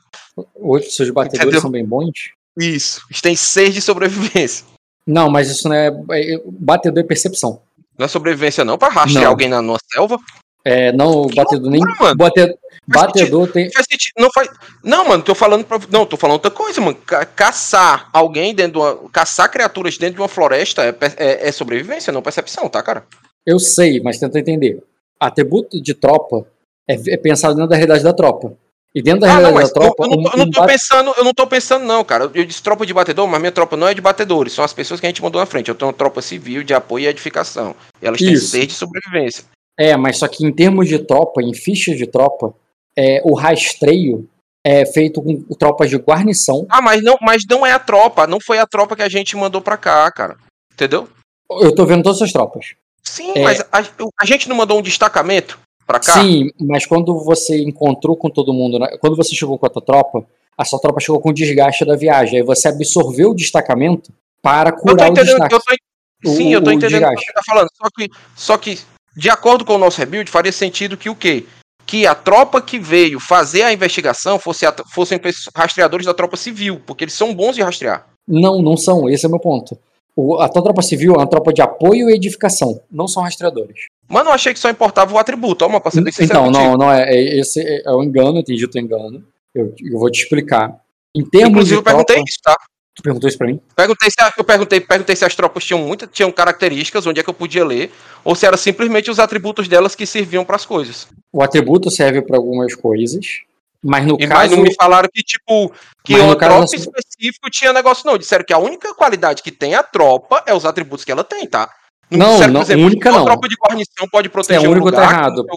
hoje 0.57 0.91
seus 0.91 1.11
batedores 1.11 1.43
Entendeu? 1.45 1.61
são 1.61 1.71
bem 1.71 1.85
bons. 1.85 2.11
Isso. 2.59 3.01
Eles 3.11 3.21
têm 3.21 3.37
seis 3.37 3.73
de 3.75 3.81
sobrevivência. 3.81 4.65
Não, 5.07 5.31
mas 5.31 5.49
isso 5.51 5.69
não 5.69 5.75
é. 5.77 5.89
é- 6.13 6.41
batedor 6.47 7.01
é 7.03 7.07
percepção. 7.07 7.61
Não 7.99 8.05
é 8.07 8.09
sobrevivência, 8.09 8.65
não, 8.65 8.79
pra 8.79 8.89
rastrear 8.89 9.27
alguém 9.29 9.49
na 9.49 9.61
nossa 9.63 9.83
selva. 9.93 10.19
É, 10.65 10.93
não, 10.93 11.23
o 11.23 11.29
batedor 11.35 11.71
nem. 11.71 11.81
mano. 11.99 12.17
Batedor, 12.17 12.57
batedor 12.87 13.49
tem. 13.51 13.65
Não 13.67 13.73
faz 13.73 13.87
sentido. 13.91 14.13
Não 14.19 14.29
faz. 14.33 14.49
Não, 14.83 15.05
mano, 15.09 15.23
tô 15.23 15.35
falando 15.35 15.65
pra. 15.65 15.79
Não, 15.91 16.07
tô 16.07 16.17
falando 16.17 16.35
outra 16.35 16.51
coisa, 16.53 16.81
mano. 16.81 16.97
Ca- 17.05 17.25
caçar 17.27 18.09
alguém 18.13 18.55
dentro 18.55 18.73
de 18.75 18.79
uma. 18.79 19.09
Caçar 19.11 19.51
criaturas 19.51 19.99
dentro 19.99 20.17
de 20.17 20.21
uma 20.21 20.29
floresta 20.29 20.85
é, 20.85 20.97
é- 21.17 21.49
é 21.49 21.53
sobrevivência, 21.53 22.13
não 22.13 22.23
percepção, 22.23 22.69
tá, 22.69 22.81
cara? 22.83 23.05
Eu 23.45 23.59
sei, 23.59 24.01
mas 24.01 24.19
tenta 24.21 24.39
entender. 24.39 24.81
Atributo 25.27 25.81
de 25.81 25.95
tropa 25.95 26.47
é, 26.89 26.95
é 27.15 27.17
pensado 27.17 27.55
dentro 27.55 27.71
da 27.71 27.77
realidade 27.77 28.03
da 28.05 28.13
tropa. 28.13 28.55
E 28.95 29.01
dentro 29.01 29.21
da 29.21 29.29
Ah, 29.29 29.41
não, 29.41 29.41
realidade 29.53 29.63
mas 29.63 29.73
da 29.73 29.81
eu, 29.81 29.83
tropa. 29.95 30.05
eu 30.05 30.11
não 30.11 30.23
tô, 30.23 30.31
eu 30.31 30.39
não 30.39 30.51
tô 30.51 30.61
bate- 30.61 30.73
pensando, 30.73 31.15
eu 31.17 31.25
não 31.25 31.33
tô 31.33 31.47
pensando, 31.47 31.85
não, 31.87 32.05
cara. 32.05 32.31
Eu 32.35 32.45
disse 32.45 32.63
tropa 32.63 32.85
de 32.85 32.93
batedor, 32.93 33.27
mas 33.27 33.41
minha 33.41 33.53
tropa 33.53 33.77
não 33.77 33.89
é 33.89 33.95
de 33.95 34.01
batedores, 34.03 34.53
são 34.53 34.65
as 34.65 34.73
pessoas 34.75 35.01
que 35.01 35.07
a 35.07 35.09
gente 35.09 35.23
mandou 35.23 35.41
na 35.41 35.47
frente. 35.47 35.69
Eu 35.69 35.75
tenho 35.75 35.89
uma 35.91 35.97
tropa 35.97 36.21
civil 36.21 36.63
de 36.63 36.75
apoio 36.75 37.05
e 37.05 37.07
edificação. 37.07 37.75
E 38.03 38.07
elas 38.07 38.19
têm 38.19 38.37
seis 38.37 38.67
de 38.67 38.75
sobrevivência. 38.75 39.45
É, 39.79 39.97
mas 39.97 40.19
só 40.19 40.29
que 40.29 40.45
em 40.45 40.53
termos 40.53 40.87
de 40.89 40.99
tropa, 40.99 41.41
em 41.43 41.55
fichas 41.55 41.97
de 41.97 42.07
tropa, 42.07 42.55
é, 42.99 43.23
o 43.25 43.33
rastreio 43.35 44.29
é 44.65 44.85
feito 44.85 45.23
com 45.23 45.43
tropas 45.59 45.89
de 45.89 45.97
guarnição. 45.97 46.67
Ah, 46.69 46.83
mas 46.83 47.03
não, 47.03 47.17
mas 47.23 47.43
não 47.49 47.65
é 47.65 47.73
a 47.73 47.79
tropa, 47.79 48.27
não 48.27 48.39
foi 48.39 48.59
a 48.59 48.67
tropa 48.67 48.95
que 48.95 49.03
a 49.03 49.09
gente 49.09 49.35
mandou 49.37 49.63
pra 49.63 49.79
cá, 49.79 50.11
cara. 50.13 50.37
Entendeu? 50.75 51.09
Eu 51.51 51.75
tô 51.75 51.87
vendo 51.87 52.03
todas 52.03 52.21
as 52.21 52.31
tropas. 52.33 52.75
Sim, 53.03 53.33
É. 53.35 53.43
mas 53.43 53.61
a, 53.61 53.85
a 54.21 54.25
gente 54.27 54.49
não 54.49 54.57
mandou 54.57 54.79
um 54.79 54.83
destacamento 54.83 55.59
pra 55.87 55.99
cá? 55.99 56.21
Sim, 56.23 56.51
mas 56.61 56.87
quando 56.87 57.19
você 57.25 57.61
encontrou 57.63 58.17
com 58.17 58.31
todo 58.31 58.53
mundo, 58.53 58.79
né, 58.79 58.97
quando 59.01 59.17
você 59.17 59.35
chegou 59.35 59.59
com 59.59 59.67
a 59.67 59.71
tua 59.71 59.83
tropa, 59.83 60.25
a 60.57 60.65
sua 60.65 60.81
tropa 60.81 61.01
chegou 61.01 61.21
com 61.21 61.31
o 61.31 61.35
desgaste 61.35 61.85
da 61.85 61.97
viagem. 61.97 62.39
Aí 62.39 62.45
você 62.45 62.69
absorveu 62.69 63.31
o 63.31 63.35
destacamento 63.35 64.13
para 64.41 64.73
curar 64.73 65.11
o 65.11 65.15
destaque. 65.15 65.55
eu 65.55 65.61
tô, 65.61 66.31
O- 66.31 66.37
sim, 66.37 66.53
eu 66.53 66.63
tô 66.63 66.71
o 66.71 66.73
entendendo 66.73 67.03
o 67.05 67.09
que 67.09 67.15
desgaste. 67.17 67.27
você 67.27 67.33
tá 67.33 67.41
falando. 67.47 67.69
Só 67.75 67.89
que, 67.91 68.11
só 68.37 68.57
que, 68.59 68.79
de 69.17 69.29
acordo 69.31 69.65
com 69.65 69.75
o 69.75 69.79
nosso 69.79 69.99
rebuild, 69.99 70.31
faria 70.31 70.53
sentido 70.53 70.97
que 70.97 71.11
o 71.11 71.17
quê? 71.17 71.45
Que 71.85 72.07
a 72.07 72.15
tropa 72.15 72.63
que 72.63 72.79
veio 72.79 73.19
fazer 73.19 73.63
a 73.63 73.73
investigação 73.73 74.39
fosse 74.39 74.65
a- 74.65 74.75
fossem 74.95 75.21
rastreadores 75.57 76.07
da 76.07 76.15
tropa 76.15 76.37
civil, 76.37 76.81
porque 76.87 77.05
eles 77.05 77.15
são 77.15 77.35
bons 77.35 77.57
de 77.57 77.63
rastrear. 77.63 78.07
Não, 78.27 78.63
não 78.63 78.77
são. 78.77 79.09
Esse 79.11 79.25
é 79.25 79.29
o 79.29 79.31
meu 79.33 79.41
ponto. 79.41 79.77
O- 80.15 80.39
a 80.41 80.49
tua 80.49 80.63
tropa 80.63 80.83
civil 80.83 81.15
é 81.15 81.19
uma 81.19 81.27
tropa 81.27 81.53
de 81.53 81.63
apoio 81.63 82.11
e 82.11 82.15
edificação. 82.15 82.81
Não 82.91 83.09
são 83.09 83.23
rastreadores. 83.23 83.87
Mano, 84.09 84.31
eu 84.31 84.35
achei 84.35 84.53
que 84.53 84.59
só 84.61 84.69
importava 84.69 85.15
o 85.15 85.19
atributo. 85.19 85.65
Ó, 85.65 85.69
mas 85.69 85.81
pra 85.81 85.91
ser 85.91 86.03
bem 86.03 86.13
sincero 86.13 86.41
Então, 86.41 86.45
contigo. 86.53 86.65
não, 86.65 86.77
não 86.77 86.93
é. 86.93 87.05
é- 87.15 87.39
Esse 87.41 87.61
é, 87.61 87.83
é 87.87 87.91
o 87.93 88.03
engano, 88.03 88.39
entendi 88.39 88.65
o 88.65 88.69
teu 88.71 88.83
engano. 88.83 89.25
Eu, 89.55 89.75
eu 89.81 89.99
vou 89.99 90.11
te 90.11 90.23
explicar. 90.23 90.75
Em 91.15 91.25
termos 91.25 91.51
Inclusive, 91.51 91.77
eu 91.77 91.83
perguntei 91.83 92.17
tropa, 92.17 92.29
isso, 92.29 92.39
tá? 92.43 92.57
tu 92.95 93.03
perguntou 93.03 93.29
isso 93.29 93.39
pra 93.39 93.47
mim? 93.47 93.61
Perguntei 93.75 94.11
se, 94.11 94.17
eu 94.39 94.45
perguntei, 94.45 94.81
perguntei 94.81 95.17
se 95.17 95.25
as 95.25 95.35
tropas 95.35 95.65
tinham 95.65 95.81
muita, 95.81 96.07
tinham 96.07 96.31
características, 96.33 97.07
onde 97.07 97.21
é 97.21 97.23
que 97.23 97.29
eu 97.31 97.35
podia 97.35 97.65
ler, 97.65 97.91
ou 98.25 98.35
se 98.35 98.45
era 98.47 98.57
simplesmente 98.57 99.11
os 99.11 99.19
atributos 99.19 99.67
delas 99.69 99.95
que 99.95 100.05
serviam 100.07 100.45
pras 100.45 100.65
coisas. 100.67 101.09
O 101.33 101.43
atributo 101.43 101.91
serve 101.91 102.21
pra 102.23 102.37
algumas 102.37 102.75
coisas, 102.75 103.41
mas 103.83 104.07
no 104.07 104.17
E 104.21 104.27
caso 104.27 104.55
não 104.57 104.63
me 104.63 104.75
falaram 104.75 105.09
que, 105.13 105.23
tipo, 105.23 105.73
que 106.05 106.13
Mas 106.13 106.23
uma 106.23 106.37
caso, 106.37 106.51
tropa 106.51 106.65
assim- 106.65 106.77
específica 106.77 107.51
tinha 107.51 107.73
negócio, 107.73 108.07
não. 108.07 108.17
Disseram 108.19 108.45
que 108.45 108.53
a 108.53 108.59
única 108.59 108.95
qualidade 108.95 109.43
que 109.43 109.51
tem 109.51 109.75
a 109.75 109.83
tropa 109.83 110.43
é 110.47 110.55
os 110.55 110.65
atributos 110.65 111.05
que 111.05 111.11
ela 111.13 111.25
tem, 111.25 111.47
tá? 111.47 111.69
Não, 112.11 112.33
disseram, 112.33 112.53
não, 112.53 112.87
única 112.87 113.11
uma 113.11 113.19
não. 113.19 113.25
tropa 113.25 113.49
de 113.49 113.57
guarnição 113.57 114.07
pode 114.11 114.29
é 114.29 114.31
proteger 114.31 114.69
único, 114.69 114.89
um 114.89 114.93
tá 114.93 115.01
lugar. 115.01 115.09
que 115.15 115.21
errado. 115.21 115.45
não. 115.47 115.57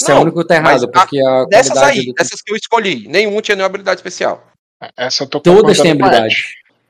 Isso 0.00 0.10
é 0.10 0.14
o 0.14 0.16
Não, 0.16 0.22
único 0.22 0.40
que 0.42 0.46
tá 0.46 0.60
mas 0.60 0.82
errado, 0.82 0.92
porque 0.92 1.20
a 1.20 1.44
Dessas 1.46 1.76
aí, 1.78 2.06
do- 2.06 2.12
dessas 2.12 2.40
que 2.40 2.52
eu 2.52 2.56
escolhi, 2.56 3.08
nenhum 3.08 3.40
tinha 3.40 3.56
nenhuma 3.56 3.66
habilidade 3.68 3.98
especial. 3.98 4.46
Essa 4.96 5.24
eu 5.24 5.26
tô 5.26 5.40
Todas 5.40 5.80
têm 5.80 5.90
habilidade. 5.90 6.36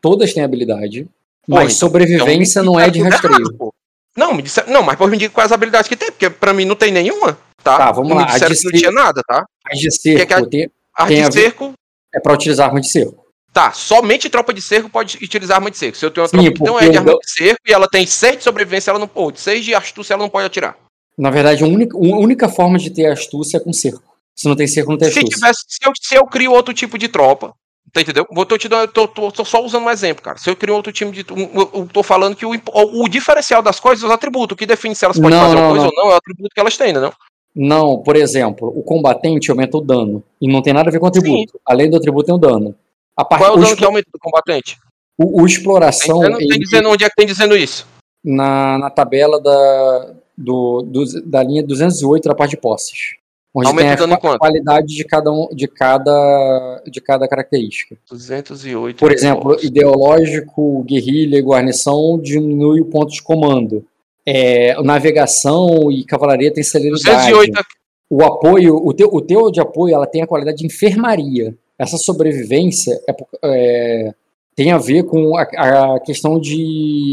Todas 0.02 0.34
têm 0.34 0.42
habilidade, 0.44 1.04
Pô, 1.04 1.54
mas 1.54 1.64
então- 1.74 1.88
sobrevivência 1.88 2.60
então 2.60 2.72
não 2.74 2.78
é 2.80 2.90
de 2.90 3.00
rastreio. 3.00 3.34
errado. 3.40 3.72
Não, 4.16 4.34
me 4.34 4.42
disseram, 4.42 4.70
não, 4.72 4.82
mas 4.82 4.96
pode 4.96 5.10
me 5.12 5.16
dizer 5.16 5.30
quais 5.30 5.52
habilidades 5.52 5.88
que 5.88 5.96
tem, 5.96 6.10
porque 6.10 6.28
pra 6.28 6.52
mim 6.52 6.64
não 6.64 6.74
tem 6.74 6.90
nenhuma, 6.92 7.38
tá? 7.62 7.78
Tá, 7.78 7.92
vamos 7.92 8.10
não 8.10 8.16
lá, 8.16 8.26
Me 8.26 8.32
disseram 8.32 8.54
que 8.56 8.64
não 8.64 8.72
tinha 8.72 8.90
nada, 8.92 9.22
tá? 9.26 9.46
As 9.72 9.78
de 9.78 9.90
cerco 9.90 10.26
que 10.26 10.34
a- 10.34 10.46
tem- 10.46 10.70
Arma 10.94 11.28
de 11.28 11.32
cerco, 11.32 11.72
é 12.14 12.18
pra 12.20 12.32
utilizar 12.34 12.66
arma 12.68 12.80
de 12.80 12.88
cerco. 12.88 13.24
tá. 13.52 13.72
Somente 13.72 14.28
tropa 14.28 14.52
de 14.52 14.60
cerco 14.62 14.88
pode 14.90 15.16
utilizar 15.22 15.56
arma 15.56 15.70
de 15.70 15.78
cerco. 15.78 15.96
Se 15.96 16.04
eu 16.04 16.10
tenho 16.10 16.22
uma 16.24 16.28
Sim, 16.28 16.36
tropa 16.36 16.52
que 16.58 16.64
não 16.64 16.78
é 16.80 16.88
de 16.88 16.96
arma 16.98 17.12
de 17.12 17.30
cerco 17.30 17.60
e 17.66 17.72
ela 17.72 17.88
tem 17.88 18.06
6 18.06 18.38
de 18.38 18.44
sobrevivência, 18.44 18.90
ela 18.90 18.98
não 18.98 19.08
pode. 19.08 19.40
6 19.40 19.64
de 19.64 19.74
astúcia, 19.74 20.14
ela 20.14 20.22
não 20.22 20.28
pode 20.30 20.46
atirar. 20.46 20.76
Na 21.16 21.30
verdade, 21.30 21.62
a 21.64 21.66
única, 21.66 21.96
a 21.96 22.00
única 22.00 22.48
forma 22.48 22.78
de 22.78 22.90
ter 22.90 23.06
astúcia 23.06 23.56
é 23.56 23.60
com 23.60 23.72
cerco. 23.72 24.02
Se 24.36 24.46
não 24.48 24.54
tem 24.54 24.66
cerco, 24.68 24.90
não 24.92 24.98
tem 24.98 25.10
Se 25.10 25.18
astúcia. 25.18 25.36
tivesse, 25.36 25.64
se 25.68 25.78
eu, 25.88 25.92
se 26.00 26.14
eu 26.16 26.24
crio 26.26 26.52
outro 26.52 26.72
tipo 26.72 26.96
de 26.96 27.08
tropa, 27.08 27.52
tá 27.92 28.00
entendeu? 28.00 28.24
Vou 28.30 28.46
tô 28.46 28.56
te 28.56 28.68
dando, 28.68 28.88
tô, 28.92 29.08
tô- 29.08 29.32
tô 29.32 29.44
só 29.44 29.60
usando 29.64 29.84
um 29.84 29.90
exemplo, 29.90 30.22
cara. 30.22 30.38
Se 30.38 30.48
eu 30.48 30.54
crio 30.54 30.74
outro 30.74 30.92
time 30.92 31.10
de, 31.10 31.24
um- 31.32 31.50
eu, 31.74 31.88
tô 31.92 32.02
falando 32.04 32.36
que 32.36 32.46
o, 32.46 32.50
o, 32.52 33.08
diferencial 33.08 33.60
das 33.62 33.80
coisas 33.80 34.04
é 34.04 34.06
os 34.06 34.12
atributos. 34.12 34.54
O 34.54 34.56
que 34.56 34.64
define 34.66 34.94
se 34.94 35.04
elas 35.04 35.16
podem 35.18 35.30
Não, 35.36 35.40
fazer 35.40 35.56
uma 35.56 35.62
não, 35.62 35.70
coisa 35.70 35.84
não. 35.86 35.90
ou 35.90 35.96
não 36.04 36.10
é 36.12 36.14
o 36.14 36.16
atributo 36.18 36.48
que 36.54 36.60
elas 36.60 36.76
têm, 36.76 36.92
né? 36.92 37.00
Não? 37.00 37.12
Não, 37.54 37.98
por 37.98 38.14
exemplo, 38.16 38.72
o 38.74 38.82
combatente 38.82 39.50
aumenta 39.50 39.76
o 39.76 39.80
dano. 39.80 40.22
E 40.40 40.46
não 40.46 40.62
tem 40.62 40.72
nada 40.72 40.88
a 40.88 40.92
ver 40.92 40.98
com 41.00 41.06
o 41.06 41.08
atributo. 41.08 41.58
Além 41.66 41.90
do 41.90 41.96
atributo, 41.96 42.26
tem 42.26 42.34
o 42.34 42.38
dano. 42.38 42.74
A 43.16 43.24
parte, 43.24 43.42
Qual 43.42 43.50
é 43.52 43.56
o 43.56 43.58
o, 43.58 43.62
dano 43.64 43.76
que 43.76 43.84
aumenta 43.84 44.08
do 44.12 44.18
combatente? 44.20 44.76
o- 45.18 45.34
o 45.34 45.36
Tem 45.38 45.46
exploração 45.46 46.20
dizendo, 46.20 46.38
tem 46.38 46.46
ele- 46.48 46.58
dizendo 46.60 46.88
onde 46.90 47.04
é 47.04 47.08
que 47.08 47.16
tem 47.16 47.26
dizendo 47.26 47.56
isso? 47.56 47.86
na, 48.24 48.78
na 48.78 48.90
tabela 48.90 49.40
da, 49.40 50.14
do, 50.36 50.82
do, 50.82 51.04
da 51.24 51.42
linha 51.42 51.62
208 51.62 52.28
da 52.28 52.34
parte 52.34 52.50
de 52.52 52.56
posses. 52.58 53.16
Onde 53.54 53.66
Aumenta 53.68 53.86
tem 53.88 53.94
o 53.96 53.98
dano 54.00 54.12
a 54.12 54.16
em 54.16 54.20
quanto? 54.20 54.38
qualidade 54.38 54.86
de 54.94 55.04
cada, 55.04 55.32
um, 55.32 55.48
de, 55.52 55.66
cada, 55.66 56.82
de 56.86 57.00
cada 57.00 57.26
característica. 57.26 57.96
208. 58.08 58.98
Por 58.98 59.10
exemplo, 59.10 59.52
Nossa. 59.52 59.66
ideológico, 59.66 60.82
guerrilha 60.84 61.38
e 61.38 61.42
guarnição 61.42 62.18
diminui 62.22 62.80
o 62.80 62.84
ponto 62.84 63.10
de 63.12 63.22
comando. 63.22 63.84
É, 64.30 64.82
navegação 64.82 65.90
e 65.90 66.04
cavalaria 66.04 66.52
tem 66.52 66.62
celeridade. 66.62 67.30
208 67.30 67.58
aqui. 67.58 67.78
O 68.10 68.22
apoio, 68.22 68.76
o 68.76 68.92
teu, 68.92 69.08
o 69.12 69.20
teu 69.22 69.50
de 69.50 69.60
apoio, 69.60 69.94
ela 69.94 70.06
tem 70.06 70.22
a 70.22 70.26
qualidade 70.26 70.58
de 70.58 70.66
enfermaria. 70.66 71.56
Essa 71.78 71.96
sobrevivência 71.96 73.00
é, 73.08 73.16
é, 73.44 74.14
tem 74.54 74.72
a 74.72 74.78
ver 74.78 75.04
com 75.04 75.36
a, 75.36 75.42
a 75.42 76.00
questão 76.00 76.38
de 76.38 77.12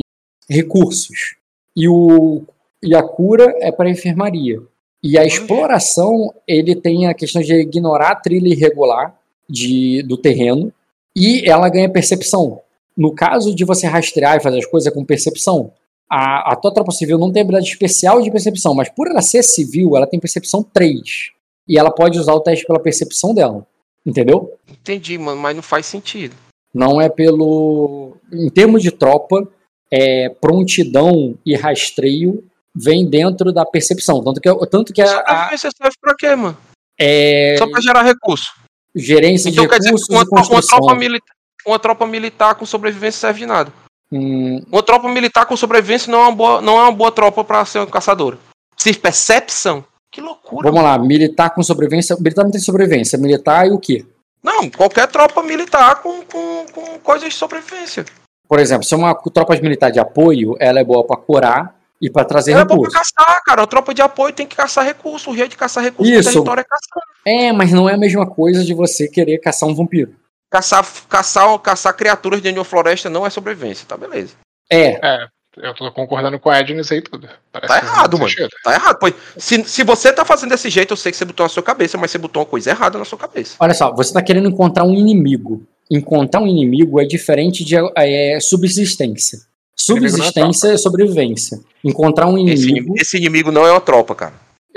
recursos. 0.49 1.35
E, 1.75 1.87
o, 1.87 2.43
e 2.83 2.95
a 2.95 3.03
cura 3.03 3.55
é 3.59 3.71
para 3.71 3.89
enfermaria. 3.89 4.59
E 5.03 5.17
a 5.17 5.23
exploração, 5.23 6.33
ele 6.47 6.75
tem 6.75 7.07
a 7.07 7.13
questão 7.13 7.41
de 7.41 7.53
ignorar 7.53 8.11
a 8.11 8.15
trilha 8.15 8.49
irregular 8.49 9.15
de, 9.49 10.01
do 10.03 10.17
terreno 10.17 10.73
e 11.15 11.49
ela 11.49 11.69
ganha 11.69 11.87
percepção. 11.87 12.59
No 12.97 13.13
caso 13.13 13.53
de 13.53 13.63
você 13.63 13.85
rastrear 13.85 14.37
e 14.37 14.43
fazer 14.43 14.57
as 14.57 14.65
coisas 14.65 14.91
é 14.91 14.93
com 14.93 15.05
percepção. 15.05 15.71
A, 16.09 16.51
a 16.53 16.55
tua 16.55 16.73
tropa 16.73 16.91
civil 16.91 17.17
não 17.17 17.31
tem 17.31 17.41
habilidade 17.41 17.69
especial 17.69 18.21
de 18.21 18.29
percepção, 18.31 18.73
mas 18.75 18.89
por 18.89 19.07
ela 19.09 19.21
ser 19.21 19.41
civil, 19.43 19.95
ela 19.97 20.05
tem 20.07 20.19
percepção 20.19 20.61
3. 20.63 21.31
E 21.67 21.77
ela 21.79 21.89
pode 21.91 22.19
usar 22.19 22.33
o 22.33 22.39
teste 22.41 22.65
pela 22.65 22.79
percepção 22.79 23.33
dela. 23.33 23.65
Entendeu? 24.05 24.53
Entendi, 24.69 25.17
mano, 25.17 25.41
mas 25.41 25.55
não 25.55 25.63
faz 25.63 25.85
sentido. 25.87 26.35
Não 26.73 27.01
é 27.01 27.09
pelo. 27.09 28.17
Em 28.31 28.49
termos 28.49 28.83
de 28.83 28.91
tropa, 28.91 29.47
é, 29.89 30.29
prontidão 30.29 31.35
e 31.45 31.55
rastreio 31.55 32.43
vem 32.75 33.09
dentro 33.09 33.51
da 33.51 33.65
percepção. 33.65 34.23
Tanto 34.23 34.39
que, 34.41 34.67
tanto 34.67 34.93
que 34.93 35.01
a, 35.01 35.05
a- 35.05 35.25
Sobrevivência 35.25 35.69
serve 35.75 35.95
pra 35.99 36.15
quê, 36.15 36.35
mano? 36.35 36.57
é, 36.99 37.55
Só 37.57 37.67
pra 37.69 37.81
gerar 37.81 38.03
recurso. 38.03 38.53
gerência 38.95 39.49
Então 39.49 39.63
de 39.63 39.69
quer 39.69 39.77
dizer 39.79 39.89
recursos 39.89 40.07
que 40.07 40.13
uma, 40.13 40.47
uma 40.49 40.61
tropa 40.61 40.93
milita- 40.95 41.33
uma 41.65 41.79
tropa 41.79 42.05
militar 42.05 42.55
com 42.55 42.65
sobrevivência 42.65 43.19
serve 43.21 43.39
de 43.39 43.45
nada. 43.47 43.73
Hum, 44.17 44.61
Uma 44.71 44.81
tropa 44.81 45.09
militar 45.09 45.45
com 45.45 45.57
sobrevivência 45.57 46.09
não 46.11 46.19
é 46.19 46.23
uma 46.23 46.31
boa, 46.31 46.61
não 46.61 46.77
é 46.79 46.83
uma 46.83 46.91
boa 46.91 47.11
tropa 47.11 47.43
pra 47.43 47.65
ser 47.65 47.79
um 47.79 47.85
caçador. 47.85 48.37
Se 48.77 48.93
percepção. 48.93 49.83
Que 50.11 50.21
loucura. 50.21 50.69
vamos 50.71 50.83
lá, 50.83 50.97
militar 50.97 51.49
com 51.49 51.61
sobrevivência. 51.61 52.15
Militar 52.17 52.43
não 52.43 52.51
tem 52.51 52.61
sobrevivência. 52.61 53.17
Militar 53.17 53.67
e 53.67 53.71
o 53.71 53.79
quê? 53.79 54.05
Não, 54.41 54.69
qualquer 54.69 55.07
tropa 55.07 55.43
militar 55.43 56.01
com, 56.01 56.21
com, 56.21 56.65
com 56.71 56.99
coisas 56.99 57.29
de 57.29 57.35
sobrevivência. 57.35 58.05
Por 58.47 58.59
exemplo, 58.59 58.85
se 58.85 58.93
é 58.93 58.97
uma 58.97 59.13
tropa 59.15 59.55
militar 59.57 59.91
de 59.91 59.99
apoio, 59.99 60.55
ela 60.59 60.79
é 60.79 60.83
boa 60.83 61.03
pra 61.05 61.17
curar 61.17 61.75
e 62.01 62.09
pra 62.09 62.23
trazer 62.23 62.51
Ela 62.51 62.61
é 62.61 62.65
boa 62.65 62.79
pra 62.81 62.89
recursos. 62.89 63.11
caçar, 63.11 63.41
cara. 63.43 63.63
A 63.63 63.67
tropa 63.67 63.93
de 63.93 64.01
apoio 64.01 64.33
tem 64.33 64.45
que 64.47 64.55
caçar 64.55 64.85
recurso. 64.85 65.31
O 65.31 65.35
jeito 65.35 65.49
de 65.51 65.57
caçar 65.57 65.83
recurso 65.83 66.11
Isso. 66.11 66.29
no 66.29 66.33
território 66.33 66.61
é 66.61 66.63
caçar. 66.63 67.03
É, 67.25 67.51
mas 67.51 67.71
não 67.73 67.89
é 67.89 67.95
a 67.95 67.97
mesma 67.97 68.25
coisa 68.27 68.63
de 68.63 68.73
você 68.73 69.07
querer 69.09 69.39
caçar 69.39 69.67
um 69.67 69.75
vampiro. 69.75 70.13
Caçar, 70.55 70.85
caçar, 71.09 71.59
caçar 71.59 71.93
criaturas 71.97 72.39
dentro 72.39 72.53
de 72.53 72.59
uma 72.59 72.65
floresta 72.65 73.09
não 73.09 73.25
é 73.25 73.29
sobrevivência, 73.29 73.85
tá 73.85 73.97
beleza. 73.97 74.35
É, 74.71 74.91
É, 75.05 75.27
eu 75.57 75.73
tô 75.73 75.91
concordando 75.91 76.39
com 76.39 76.49
a 76.49 76.61
Ed 76.61 76.73
nisso 76.73 76.93
aí 76.93 77.01
tudo. 77.01 77.27
Parece 77.51 77.73
Tá 77.73 77.77
errado, 77.85 78.17
mano. 78.17 78.29
cheira. 78.29 78.49
Tá 78.63 78.73
errado. 78.73 78.97
Pois, 78.97 79.13
se, 79.37 79.61
se 79.65 79.83
você 79.83 80.13
tá 80.13 80.23
fazendo 80.23 80.51
desse 80.51 80.69
jeito, 80.69 80.93
eu 80.93 80.97
sei 80.97 81.11
que 81.11 81.17
você 81.17 81.25
botou 81.25 81.43
na 81.43 81.49
sua 81.49 81.61
cabeça, 81.61 81.97
mas 81.97 82.09
você 82.11 82.17
botou 82.17 82.41
uma 82.41 82.45
coisa 82.47 82.69
errada 82.69 82.97
na 82.97 83.03
sua 83.03 83.17
cabeça. 83.17 83.55
olha 83.59 83.73
só, 83.73 83.93
você 83.93 84.13
tá 84.13 84.21
querendo 84.21 84.47
encontrar 84.47 84.85
um 84.85 84.93
inimigo. 84.93 85.61
Encontrar 85.91 86.39
um 86.41 86.47
inimigo 86.47 87.01
é 87.01 87.05
diferente 87.05 87.65
de 87.65 87.75
é, 87.97 88.39
subsistência. 88.39 89.39
Subsistência 89.75 90.69
é 90.69 90.77
sobrevivência. 90.77 91.59
Encontrar 91.83 92.27
um 92.27 92.37
Esse, 92.37 92.63
inimigo. 92.63 92.69
inimigo- 92.77 92.95
esse 93.01 93.17
inimigo 93.17 93.51
não 93.51 93.67
é 93.67 93.71
uma 93.71 93.81
tropa, 93.81 94.15
cara. 94.15 94.33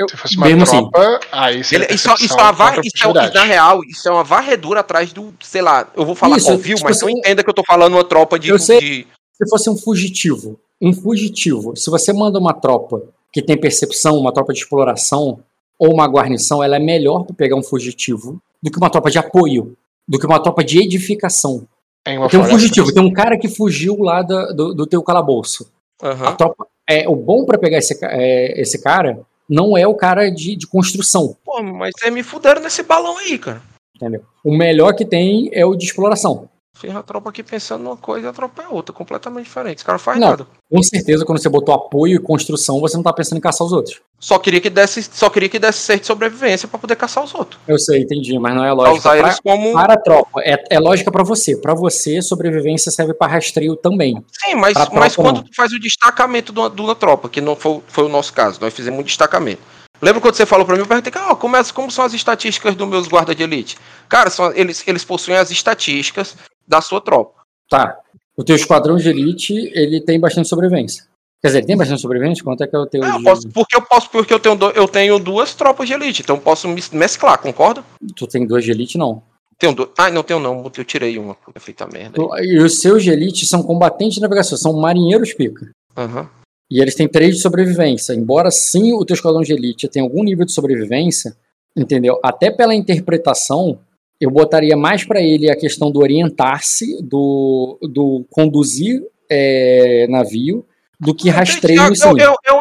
Se 0.09 0.17
fosse 0.17 0.37
uma 0.37 0.47
Mesmo 0.47 0.63
assim. 0.63 0.79
tropa, 0.91 1.21
aí 1.33 1.65
seria 1.65 1.87
Ele, 1.87 1.95
isso, 1.95 2.13
isso, 2.21 2.39
é 2.39 2.43
uma 2.43 2.53
var- 2.53 2.81
isso 2.85 3.09
é, 3.09 3.31
na 3.35 3.43
real, 3.45 3.85
isso 3.85 4.09
é 4.09 4.13
uma 4.13 4.23
varredura 4.25 4.81
atrás 4.81 5.13
do, 5.13 5.35
sei 5.41 5.63
lá, 5.63 5.89
eu 5.97 6.05
vou 6.05 6.15
falar 6.15 6.37
Isso, 6.37 6.47
covil, 6.53 6.77
tipo 6.77 6.89
mas 6.89 7.01
não 7.01 7.09
assim, 7.09 7.19
entenda 7.19 7.43
que 7.43 7.51
eu 7.51 7.55
tô 7.55 7.65
falando 7.67 7.95
uma 7.95 8.05
tropa 8.05 8.39
de, 8.39 8.49
eu 8.51 8.59
sei. 8.59 8.79
de- 8.81 9.07
Se 9.37 9.49
fosse 9.49 9.69
um 9.71 9.77
fugitivo, 9.77 10.59
um 10.81 10.93
fugitivo, 10.93 11.75
se 11.77 11.91
você 11.91 12.13
manda 12.13 12.39
uma 12.39 12.53
tropa 12.55 13.03
que 13.33 13.43
tem 13.43 13.57
percepção, 13.59 14.17
uma 14.17 14.33
tropa 14.33 14.53
de 14.53 14.61
exploração 14.61 15.41
ou 15.79 15.93
uma 15.93 16.07
guarnição, 16.07 16.63
ela 16.63 16.77
é 16.77 16.81
melhor 16.81 17.25
para 17.25 17.35
pegar 17.35 17.57
um 17.57 17.63
fugitivo 17.63 18.41
do 18.63 18.71
que 18.71 18.79
uma 18.79 18.91
tropa 18.91 19.11
de 19.11 19.19
apoio, 19.19 19.77
do 20.07 20.19
que 20.19 20.27
uma 20.27 20.41
tropa 20.41 20.65
de 20.65 20.79
edificação. 20.79 21.67
Tem 22.05 22.19
um 22.19 22.45
fugitivo, 22.45 22.93
tem 22.93 23.03
um 23.03 23.13
cara 23.13 23.37
que 23.37 23.49
fugiu 23.49 23.97
lá 24.01 24.23
da- 24.23 24.53
do, 24.53 24.73
do 24.75 24.87
teu 24.87 25.03
calabouço. 25.03 25.71
Aham. 26.03 26.27
A 26.29 26.33
tropa, 26.33 26.67
é, 26.89 27.09
o 27.09 27.15
bom 27.15 27.45
para 27.45 27.59
pegar 27.59 27.79
esse, 27.79 27.97
é, 28.03 28.61
esse 28.61 28.81
cara 28.83 29.21
não 29.49 29.77
é 29.77 29.87
o 29.87 29.95
cara 29.95 30.31
de, 30.31 30.55
de 30.55 30.67
construção, 30.67 31.37
Pô, 31.45 31.63
mas 31.63 31.93
vocês 31.97 32.13
me 32.13 32.23
fuderam 32.23 32.63
nesse 32.63 32.83
balão 32.83 33.17
aí, 33.19 33.39
cara. 33.39 33.63
entendeu? 33.97 34.23
O 34.45 34.57
melhor 34.57 34.95
que 34.95 35.05
tem 35.05 35.49
é 35.53 35.65
o 35.65 35.75
de 35.75 35.85
exploração. 35.85 36.49
Fiz 36.75 36.95
a 36.95 37.03
tropa 37.03 37.31
aqui 37.31 37.43
pensando 37.43 37.83
numa 37.83 37.97
coisa 37.97 38.27
e 38.27 38.31
a 38.31 38.33
tropa 38.33 38.63
é 38.63 38.69
outra, 38.69 38.95
completamente 38.95 39.47
diferente. 39.47 39.77
Esse 39.79 39.85
cara 39.85 39.99
faz 39.99 40.19
Não. 40.21 40.29
nada. 40.31 40.47
Com 40.71 40.81
certeza, 40.81 41.25
quando 41.25 41.41
você 41.43 41.49
botou 41.49 41.75
apoio 41.75 42.15
e 42.17 42.19
construção, 42.23 42.79
você 42.79 42.97
não 42.97 43.03
tá 43.03 43.13
pensando 43.13 43.39
em 43.39 43.41
caçar 43.41 43.67
os 43.67 43.73
outros. 43.73 44.01
Só 44.21 44.39
queria 44.39 44.61
que 44.61 44.71
desse, 44.71 45.03
só 45.03 45.29
queria 45.29 45.49
que 45.49 45.59
desse 45.59 45.79
certo 45.81 46.03
de 46.03 46.07
sobrevivência 46.07 46.69
pra 46.69 46.79
poder 46.79 46.95
caçar 46.95 47.25
os 47.25 47.35
outros. 47.35 47.61
Eu 47.67 47.79
sei, 47.81 48.03
entendi, 48.03 48.39
mas 48.39 48.55
não 48.55 48.65
é 48.65 48.73
lógica. 48.73 48.97
usar 48.97 49.17
Pra- 49.19 49.29
eles 49.29 49.41
como. 49.41 49.73
Para 49.73 49.95
a 49.95 50.01
tropa, 50.01 50.41
é, 50.43 50.63
é 50.71 50.79
lógica 50.79 51.11
pra 51.11 51.25
você. 51.25 51.57
Pra 51.57 51.75
você, 51.75 52.23
sobrevivência 52.23 52.93
serve 52.93 53.13
pra 53.13 53.27
rastreio 53.27 53.75
também. 53.75 54.23
Sim, 54.45 54.55
mas, 54.55 54.75
mas 54.93 55.17
não. 55.17 55.25
quando 55.25 55.43
tu 55.43 55.51
faz 55.57 55.73
o 55.73 55.81
destacamento 55.81 56.53
de 56.53 56.61
uma, 56.61 56.71
de 56.71 56.81
uma 56.81 56.95
tropa, 56.95 57.29
que 57.29 57.41
não 57.41 57.57
foi, 57.57 57.81
foi 57.89 58.05
o 58.05 58.09
nosso 58.09 58.33
caso, 58.33 58.61
nós 58.61 58.73
fizemos 58.73 59.01
um 59.01 59.03
destacamento. 59.03 59.63
Lembra 60.01 60.21
quando 60.21 60.35
você 60.37 60.47
falou 60.47 60.65
pra 60.65 60.77
mim, 60.77 60.83
eu 60.83 60.87
perguntei, 60.87 61.13
ah, 61.17 61.35
como, 61.35 61.57
é- 61.57 61.65
como 61.75 61.91
são 61.91 62.05
as 62.05 62.13
estatísticas 62.15 62.77
dos 62.77 62.87
meus 62.87 63.09
guardas 63.09 63.35
de 63.35 63.43
elite? 63.43 63.77
Cara, 64.09 64.31
são, 64.31 64.53
eles, 64.55 64.87
eles 64.87 65.05
possuem 65.05 65.37
as 65.37 65.51
estatísticas 65.51 66.37
da 66.69 66.81
sua 66.81 67.01
tropa. 67.01 67.41
Tá. 67.69 67.99
O 68.37 68.45
teu 68.45 68.55
esquadrão 68.55 68.97
de 68.97 69.09
elite, 69.09 69.53
ele 69.75 70.01
tem 70.01 70.21
bastante 70.21 70.49
sobrevivência. 70.49 71.05
Quer 71.41 71.49
dizer, 71.49 71.59
ele 71.59 71.67
tem 71.67 71.77
bastante 71.77 72.01
sobrevivência? 72.01 72.45
Quanto 72.45 72.63
é 72.63 72.67
que 72.67 72.75
é 72.75 72.79
o 72.79 72.87
teu 72.87 73.03
É, 73.05 73.11
eu 73.17 73.23
posso, 73.23 73.49
porque 73.49 73.77
eu 73.77 73.83
posso, 73.83 74.11
porque 74.11 74.35
eu 74.35 74.39
tenho, 74.41 74.57
do- 74.57 74.71
eu 74.71 74.87
tenho 74.89 75.19
duas 75.19 75.55
tropas 75.55 75.87
de 75.89 75.95
elite, 75.95 76.23
então 76.23 76.37
eu 76.37 76.43
posso 76.43 76.69
mes- 76.69 76.91
mesclar, 76.91 77.39
concorda? 77.39 77.85
Tu 78.17 78.27
tem 78.27 78.47
dois 78.47 78.65
de 78.65 78.71
elite, 78.71 78.99
não. 78.99 79.23
Tenho 79.59 79.73
duas. 79.75 79.89
Ah, 79.99 80.11
não 80.11 80.23
tenho 80.23 80.39
não, 80.41 80.63
eu 80.77 80.85
tirei 80.85 81.19
uma, 81.19 81.35
porque 81.35 81.59
feita 81.61 81.87
merda. 81.87 82.21
E 82.43 82.59
os 82.59 82.81
seus 82.81 83.03
de 83.03 83.11
elite 83.11 83.47
são 83.47 83.63
combatentes 83.63 84.17
de 84.17 84.21
navegação, 84.21 84.57
são 84.59 84.73
marinheiros 84.75 85.33
pica. 85.33 85.69
Aham. 85.97 86.29
E 86.71 86.81
eles 86.83 86.95
têm 86.95 87.09
três 87.09 87.37
de 87.37 87.43
sobrevivência. 87.43 88.13
Embora 88.13 88.51
sim 88.51 88.93
o 88.93 89.05
teu 89.05 89.15
esquadrão 89.15 89.41
de 89.41 89.53
elite 89.53 89.89
tenha 89.89 90.05
algum 90.05 90.23
nível 90.23 90.45
de 90.45 90.53
sobrevivência, 90.53 91.35
entendeu? 91.77 92.19
Até 92.23 92.51
pela 92.51 92.75
interpretação, 92.75 93.79
eu 94.21 94.31
botaria 94.31 94.77
mais 94.77 95.05
pra 95.05 95.21
ele 95.21 95.51
a 95.51 95.57
questão 95.57 95.91
do 95.91 96.01
orientar-se, 96.01 97.01
do, 97.03 97.79
do 97.83 98.25
conduzir 98.31 99.03
é, 99.31 100.07
navio, 100.09 100.67
do 100.99 101.15
que 101.15 101.31
rastreio 101.31 101.81
eu, 101.81 101.93
eu, 101.95 102.19
eu, 102.19 102.37
eu, 102.45 102.61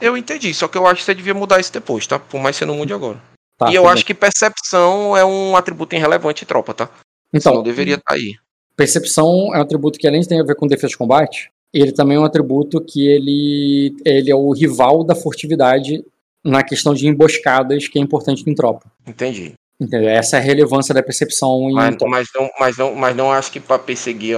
eu 0.00 0.16
entendi, 0.16 0.52
só 0.52 0.68
que 0.68 0.76
eu 0.76 0.86
acho 0.86 1.00
que 1.00 1.04
você 1.04 1.14
devia 1.14 1.34
mudar 1.34 1.60
isso 1.60 1.72
depois, 1.72 2.06
tá? 2.06 2.18
Por 2.18 2.40
mais 2.40 2.56
que 2.56 2.60
você 2.60 2.66
não 2.66 2.76
mude 2.76 2.92
agora. 2.92 3.20
Tá, 3.56 3.70
e 3.70 3.74
eu 3.74 3.82
tudo 3.82 3.92
acho 3.92 4.04
que 4.04 4.14
percepção 4.14 5.16
é 5.16 5.24
um 5.24 5.56
atributo 5.56 5.96
irrelevante 5.96 6.44
em 6.44 6.46
tropa, 6.46 6.74
tá? 6.74 6.86
bem. 6.86 6.94
então, 7.34 7.54
não 7.54 7.62
deveria 7.62 7.96
estar 7.96 8.14
aí. 8.14 8.34
percepção 8.76 9.54
é 9.54 9.58
um 9.58 9.62
atributo 9.62 9.98
que 9.98 10.06
além 10.06 10.20
de 10.20 10.28
ter 10.28 10.40
a 10.40 10.44
ver 10.44 10.54
com 10.54 10.66
defesa 10.66 10.88
de 10.88 10.96
combate, 10.96 11.50
ele 11.72 11.92
também 11.92 12.16
é 12.16 12.20
um 12.20 12.24
atributo 12.24 12.80
que 12.80 13.06
ele, 13.06 13.96
ele 14.04 14.30
é 14.30 14.34
o 14.34 14.52
rival 14.52 15.02
da 15.02 15.14
furtividade 15.14 16.04
na 16.44 16.62
questão 16.62 16.94
de 16.94 17.06
emboscadas, 17.06 17.88
que 17.88 17.98
é 17.98 18.02
importante 18.02 18.48
em 18.48 18.54
tropa. 18.54 18.90
Entendi. 19.06 19.54
Entendeu? 19.80 20.08
Essa 20.08 20.36
é 20.36 20.40
a 20.40 20.42
relevância 20.42 20.92
da 20.92 21.02
percepção 21.02 21.70
em 21.70 21.74
Mas, 21.74 21.96
tropa. 21.96 22.10
mas, 22.10 22.28
não, 22.34 22.50
mas, 22.58 22.76
não, 22.76 22.94
mas 22.94 23.16
não 23.16 23.32
acho 23.32 23.52
que 23.52 23.60
pra 23.60 23.78
perseguir 23.78 24.36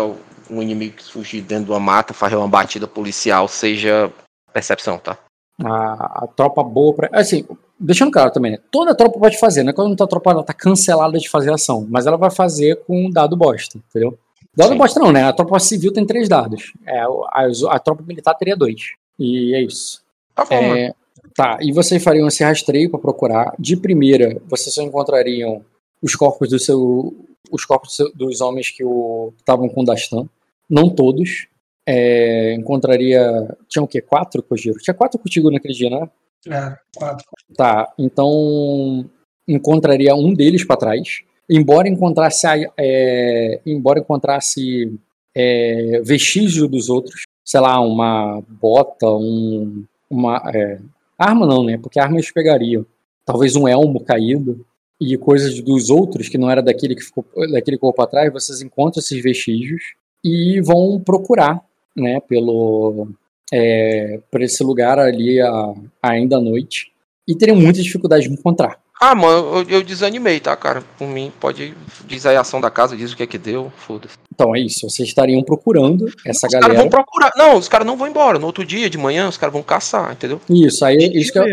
um 0.50 0.60
inimigo 0.60 0.96
que 0.96 1.10
fugir 1.10 1.40
dentro 1.40 1.66
de 1.66 1.70
uma 1.70 1.80
mata, 1.80 2.12
fazer 2.12 2.36
uma 2.36 2.48
batida 2.48 2.86
policial, 2.86 3.48
seja 3.48 4.12
percepção, 4.52 4.98
tá? 4.98 5.16
A, 5.64 6.24
a 6.24 6.26
tropa 6.26 6.62
boa 6.62 6.94
pra. 6.94 7.08
Assim, 7.12 7.46
deixando 7.78 8.10
claro 8.10 8.30
também, 8.30 8.52
né? 8.52 8.58
toda 8.70 8.94
tropa 8.94 9.18
pode 9.18 9.38
fazer, 9.38 9.62
né? 9.62 9.72
Quando 9.72 10.02
a 10.02 10.06
tropa 10.06 10.30
ela 10.30 10.42
tá 10.42 10.52
cancelada 10.52 11.18
de 11.18 11.28
fazer 11.28 11.52
ação, 11.52 11.86
mas 11.88 12.06
ela 12.06 12.16
vai 12.16 12.30
fazer 12.30 12.76
com 12.86 13.06
um 13.06 13.10
dado 13.10 13.36
bosta, 13.36 13.78
entendeu? 13.78 14.18
Dado 14.54 14.72
Sim. 14.72 14.78
bosta 14.78 15.00
não, 15.00 15.12
né? 15.12 15.24
A 15.24 15.32
tropa 15.32 15.58
civil 15.58 15.92
tem 15.92 16.04
três 16.04 16.28
dados. 16.28 16.72
É, 16.84 17.00
a, 17.00 17.46
a 17.70 17.78
tropa 17.78 18.02
militar 18.02 18.34
teria 18.34 18.56
dois. 18.56 18.92
E 19.18 19.54
é 19.54 19.62
isso. 19.62 20.02
Tá 20.34 20.44
bom. 20.44 20.54
É, 20.54 20.92
tá, 21.34 21.58
e 21.60 21.72
vocês 21.72 22.02
fariam 22.02 22.28
esse 22.28 22.42
rastreio 22.44 22.90
para 22.90 23.00
procurar. 23.00 23.54
De 23.58 23.76
primeira, 23.76 24.40
vocês 24.48 24.74
só 24.74 24.82
encontrariam 24.82 25.64
os 26.02 26.14
corpos 26.14 26.48
do 26.50 26.58
seu, 26.58 27.14
os 27.50 27.64
corpos 27.64 27.96
dos 28.14 28.40
homens 28.40 28.70
que 28.70 28.84
o- 28.84 29.32
estavam 29.38 29.68
com 29.68 29.82
o 29.82 29.84
Dastan. 29.84 30.28
Não 30.68 30.88
todos. 30.88 31.46
É, 31.86 32.54
encontraria. 32.54 33.48
Tinha 33.68 33.82
o 33.82 33.88
quê? 33.88 34.00
Quatro, 34.00 34.42
Kojiro? 34.42 34.78
Tinha 34.78 34.94
quatro 34.94 35.18
contigo 35.18 35.50
naquele 35.50 35.74
dia, 35.74 35.90
né? 35.90 36.08
É, 36.46 36.76
quatro. 36.96 37.26
Tá, 37.56 37.92
então 37.98 39.04
encontraria 39.48 40.14
um 40.14 40.32
deles 40.32 40.64
para 40.64 40.76
trás. 40.76 41.22
Embora 41.48 41.88
encontrasse, 41.88 42.46
é, 42.78 43.60
embora 43.66 43.98
encontrasse 43.98 44.96
é, 45.36 46.00
vestígio 46.04 46.68
dos 46.68 46.88
outros, 46.88 47.22
sei 47.44 47.60
lá, 47.60 47.80
uma 47.80 48.40
bota, 48.48 49.06
um, 49.10 49.84
uma 50.08 50.40
é, 50.54 50.78
arma 51.20 51.46
não, 51.46 51.62
né? 51.62 51.78
Porque 51.78 52.00
arma 52.00 52.16
eles 52.16 52.32
pegariam. 52.32 52.86
Talvez 53.24 53.54
um 53.54 53.68
elmo 53.68 54.02
caído 54.02 54.64
e 55.00 55.16
coisas 55.16 55.60
dos 55.60 55.90
outros 55.90 56.28
que 56.28 56.38
não 56.38 56.50
era 56.50 56.62
daquele 56.62 56.94
que 56.94 57.02
ficou 57.02 57.24
daquele 57.52 57.78
corpo 57.78 58.02
atrás, 58.02 58.32
vocês 58.32 58.60
encontram 58.60 59.00
esses 59.00 59.22
vestígios 59.22 59.82
e 60.24 60.60
vão 60.60 61.00
procurar, 61.00 61.60
né, 61.96 62.20
pelo 62.20 63.08
é, 63.52 64.20
por 64.30 64.42
esse 64.42 64.62
lugar 64.62 64.98
ali 64.98 65.40
a, 65.40 65.74
ainda 66.02 66.36
à 66.36 66.40
noite 66.40 66.92
e 67.26 67.34
teriam 67.34 67.56
muita 67.56 67.82
dificuldade 67.82 68.28
de 68.28 68.32
encontrar. 68.32 68.78
Ah, 69.02 69.14
mano, 69.14 69.60
eu, 69.60 69.68
eu 69.78 69.82
desanimei, 69.82 70.40
tá, 70.40 70.54
cara? 70.54 70.82
Por 70.98 71.08
mim, 71.08 71.32
pode. 71.40 71.74
Diz 72.04 72.26
aí 72.26 72.36
a 72.36 72.42
ação 72.42 72.60
da 72.60 72.70
casa, 72.70 72.94
diz 72.96 73.12
o 73.12 73.16
que 73.16 73.22
é 73.22 73.26
que 73.26 73.38
deu, 73.38 73.72
foda-se. 73.76 74.14
Então 74.30 74.54
é 74.54 74.60
isso, 74.60 74.88
vocês 74.88 75.08
estariam 75.08 75.42
procurando 75.42 76.06
essa 76.26 76.46
os 76.46 76.52
galera. 76.52 76.74
caras 76.74 76.76
vão 76.82 76.90
procurar. 76.90 77.32
Não, 77.34 77.56
os 77.56 77.66
caras 77.66 77.86
não 77.86 77.96
vão 77.96 78.06
embora. 78.08 78.38
No 78.38 78.46
outro 78.46 78.64
dia, 78.64 78.90
de 78.90 78.98
manhã, 78.98 79.26
os 79.28 79.38
caras 79.38 79.52
vão 79.54 79.62
caçar, 79.62 80.12
entendeu? 80.12 80.38
Isso, 80.50 80.84
aí 80.84 80.96
isso 81.14 81.32
que 81.32 81.38
eu, 81.38 81.44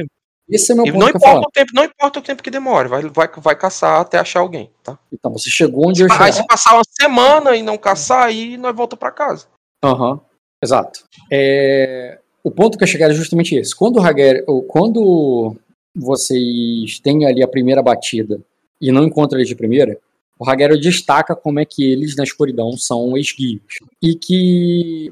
esse 0.50 0.72
é 0.72 0.76
meu 0.76 0.86
ponto 0.86 0.98
não 0.98 1.08
importa 1.10 1.28
falo. 1.28 1.42
o 1.48 1.52
tempo, 1.52 1.72
não 1.74 1.84
importa 1.86 2.20
o 2.20 2.22
tempo 2.22 2.44
que 2.44 2.50
demore, 2.52 2.88
vai, 2.90 3.02
vai, 3.04 3.30
vai 3.38 3.56
caçar 3.56 4.02
até 4.02 4.18
achar 4.18 4.40
alguém, 4.42 4.70
tá? 4.84 4.98
Então 5.12 5.32
você 5.32 5.50
chegou 5.50 5.88
onde 5.90 6.02
eu 6.04 6.08
Aí 6.12 6.18
cheguei. 6.18 6.34
se 6.34 6.48
passar 6.48 6.74
uma 6.76 6.84
semana 7.00 7.56
e 7.56 7.62
não 7.64 7.78
caçar, 7.78 8.24
aí 8.24 8.58
nós 8.58 8.76
volta 8.76 8.96
pra 8.98 9.12
casa. 9.12 9.46
Aham, 9.84 10.20
exato. 10.62 11.02
É, 11.32 12.20
o 12.44 12.52
ponto 12.52 12.78
que 12.78 12.84
eu 12.84 12.88
chegar 12.88 13.10
é 13.10 13.14
justamente 13.14 13.56
esse. 13.56 13.74
Quando 13.76 13.98
o 13.98 14.02
Hager, 14.02 14.44
ou 14.48 14.64
quando 14.64 15.56
vocês 15.98 17.00
têm 17.00 17.26
ali 17.26 17.44
a 17.44 17.48
primeira 17.48 17.82
batida 17.82 18.40
e 18.80 18.92
não 18.92 19.04
encontram 19.04 19.40
eles 19.40 19.50
de 19.50 19.56
primeira, 19.56 20.00
o 20.40 20.48
Hagero 20.48 20.80
destaca 20.80 21.36
como 21.36 21.60
é 21.60 21.66
que 21.66 21.84
eles 21.84 22.16
na 22.16 22.24
escuridão 22.24 22.78
são 22.78 23.18
esguios. 23.18 23.80
E 24.02 24.14
que 24.14 25.12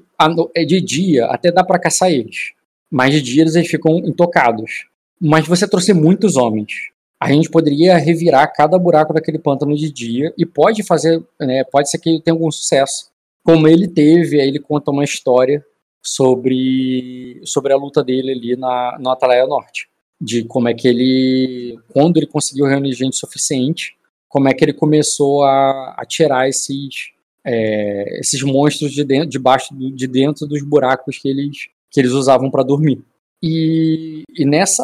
é 0.56 0.64
de 0.64 0.80
dia 0.80 1.26
até 1.26 1.52
dá 1.52 1.64
pra 1.64 1.80
caçar 1.80 2.12
eles. 2.12 2.52
Mas 2.92 3.12
de 3.12 3.22
dia 3.22 3.42
eles 3.42 3.68
ficam 3.68 3.98
intocados. 3.98 4.86
Mas 5.20 5.48
você 5.48 5.68
trouxe 5.68 5.94
muitos 5.94 6.36
homens. 6.36 6.92
A 7.20 7.32
gente 7.32 7.50
poderia 7.50 7.98
revirar 7.98 8.54
cada 8.54 8.78
buraco 8.78 9.14
daquele 9.14 9.40
pântano 9.40 9.76
de 9.76 9.92
dia 9.92 10.32
e 10.38 10.46
pode 10.46 10.84
fazer, 10.84 11.24
né, 11.40 11.64
pode 11.64 11.90
ser 11.90 11.98
que 11.98 12.10
ele 12.10 12.22
tenha 12.22 12.36
algum 12.36 12.52
sucesso 12.52 13.10
como 13.44 13.68
ele 13.68 13.88
teve, 13.88 14.42
aí 14.42 14.48
ele 14.48 14.60
conta 14.60 14.92
uma 14.92 15.04
história 15.04 15.64
sobre, 16.04 17.42
sobre 17.46 17.74
a 17.74 17.78
luta 17.78 18.04
dele 18.04 18.32
ali 18.32 18.56
na, 18.56 18.98
no 19.00 19.10
Atalaia 19.10 19.46
Norte. 19.46 19.88
De 20.22 20.44
como 20.46 20.70
é 20.70 20.74
que 20.74 20.88
ele, 20.88 21.78
quando 21.90 22.18
ele 22.18 22.26
conseguiu 22.28 22.66
reunir 22.66 22.94
gente 22.94 23.18
suficiente, 23.18 23.96
como 24.30 24.48
é 24.48 24.54
que 24.54 24.64
ele 24.64 24.74
começou 24.74 25.44
a, 25.44 25.96
a 25.98 26.06
tirar 26.06 26.48
esses, 26.48 27.12
é, 27.46 28.20
esses 28.20 28.42
monstros 28.42 28.92
de 28.92 29.04
dentro, 29.04 29.30
debaixo 29.30 29.74
do- 29.74 29.92
de 29.92 30.08
dentro 30.08 30.48
dos 30.48 30.62
buracos 30.64 31.18
que 31.18 31.28
eles, 31.28 31.68
que 31.92 32.00
eles 32.00 32.12
usavam 32.12 32.50
para 32.50 32.64
dormir. 32.64 33.02
E, 33.44 34.24
e 34.38 34.46
nessa 34.46 34.84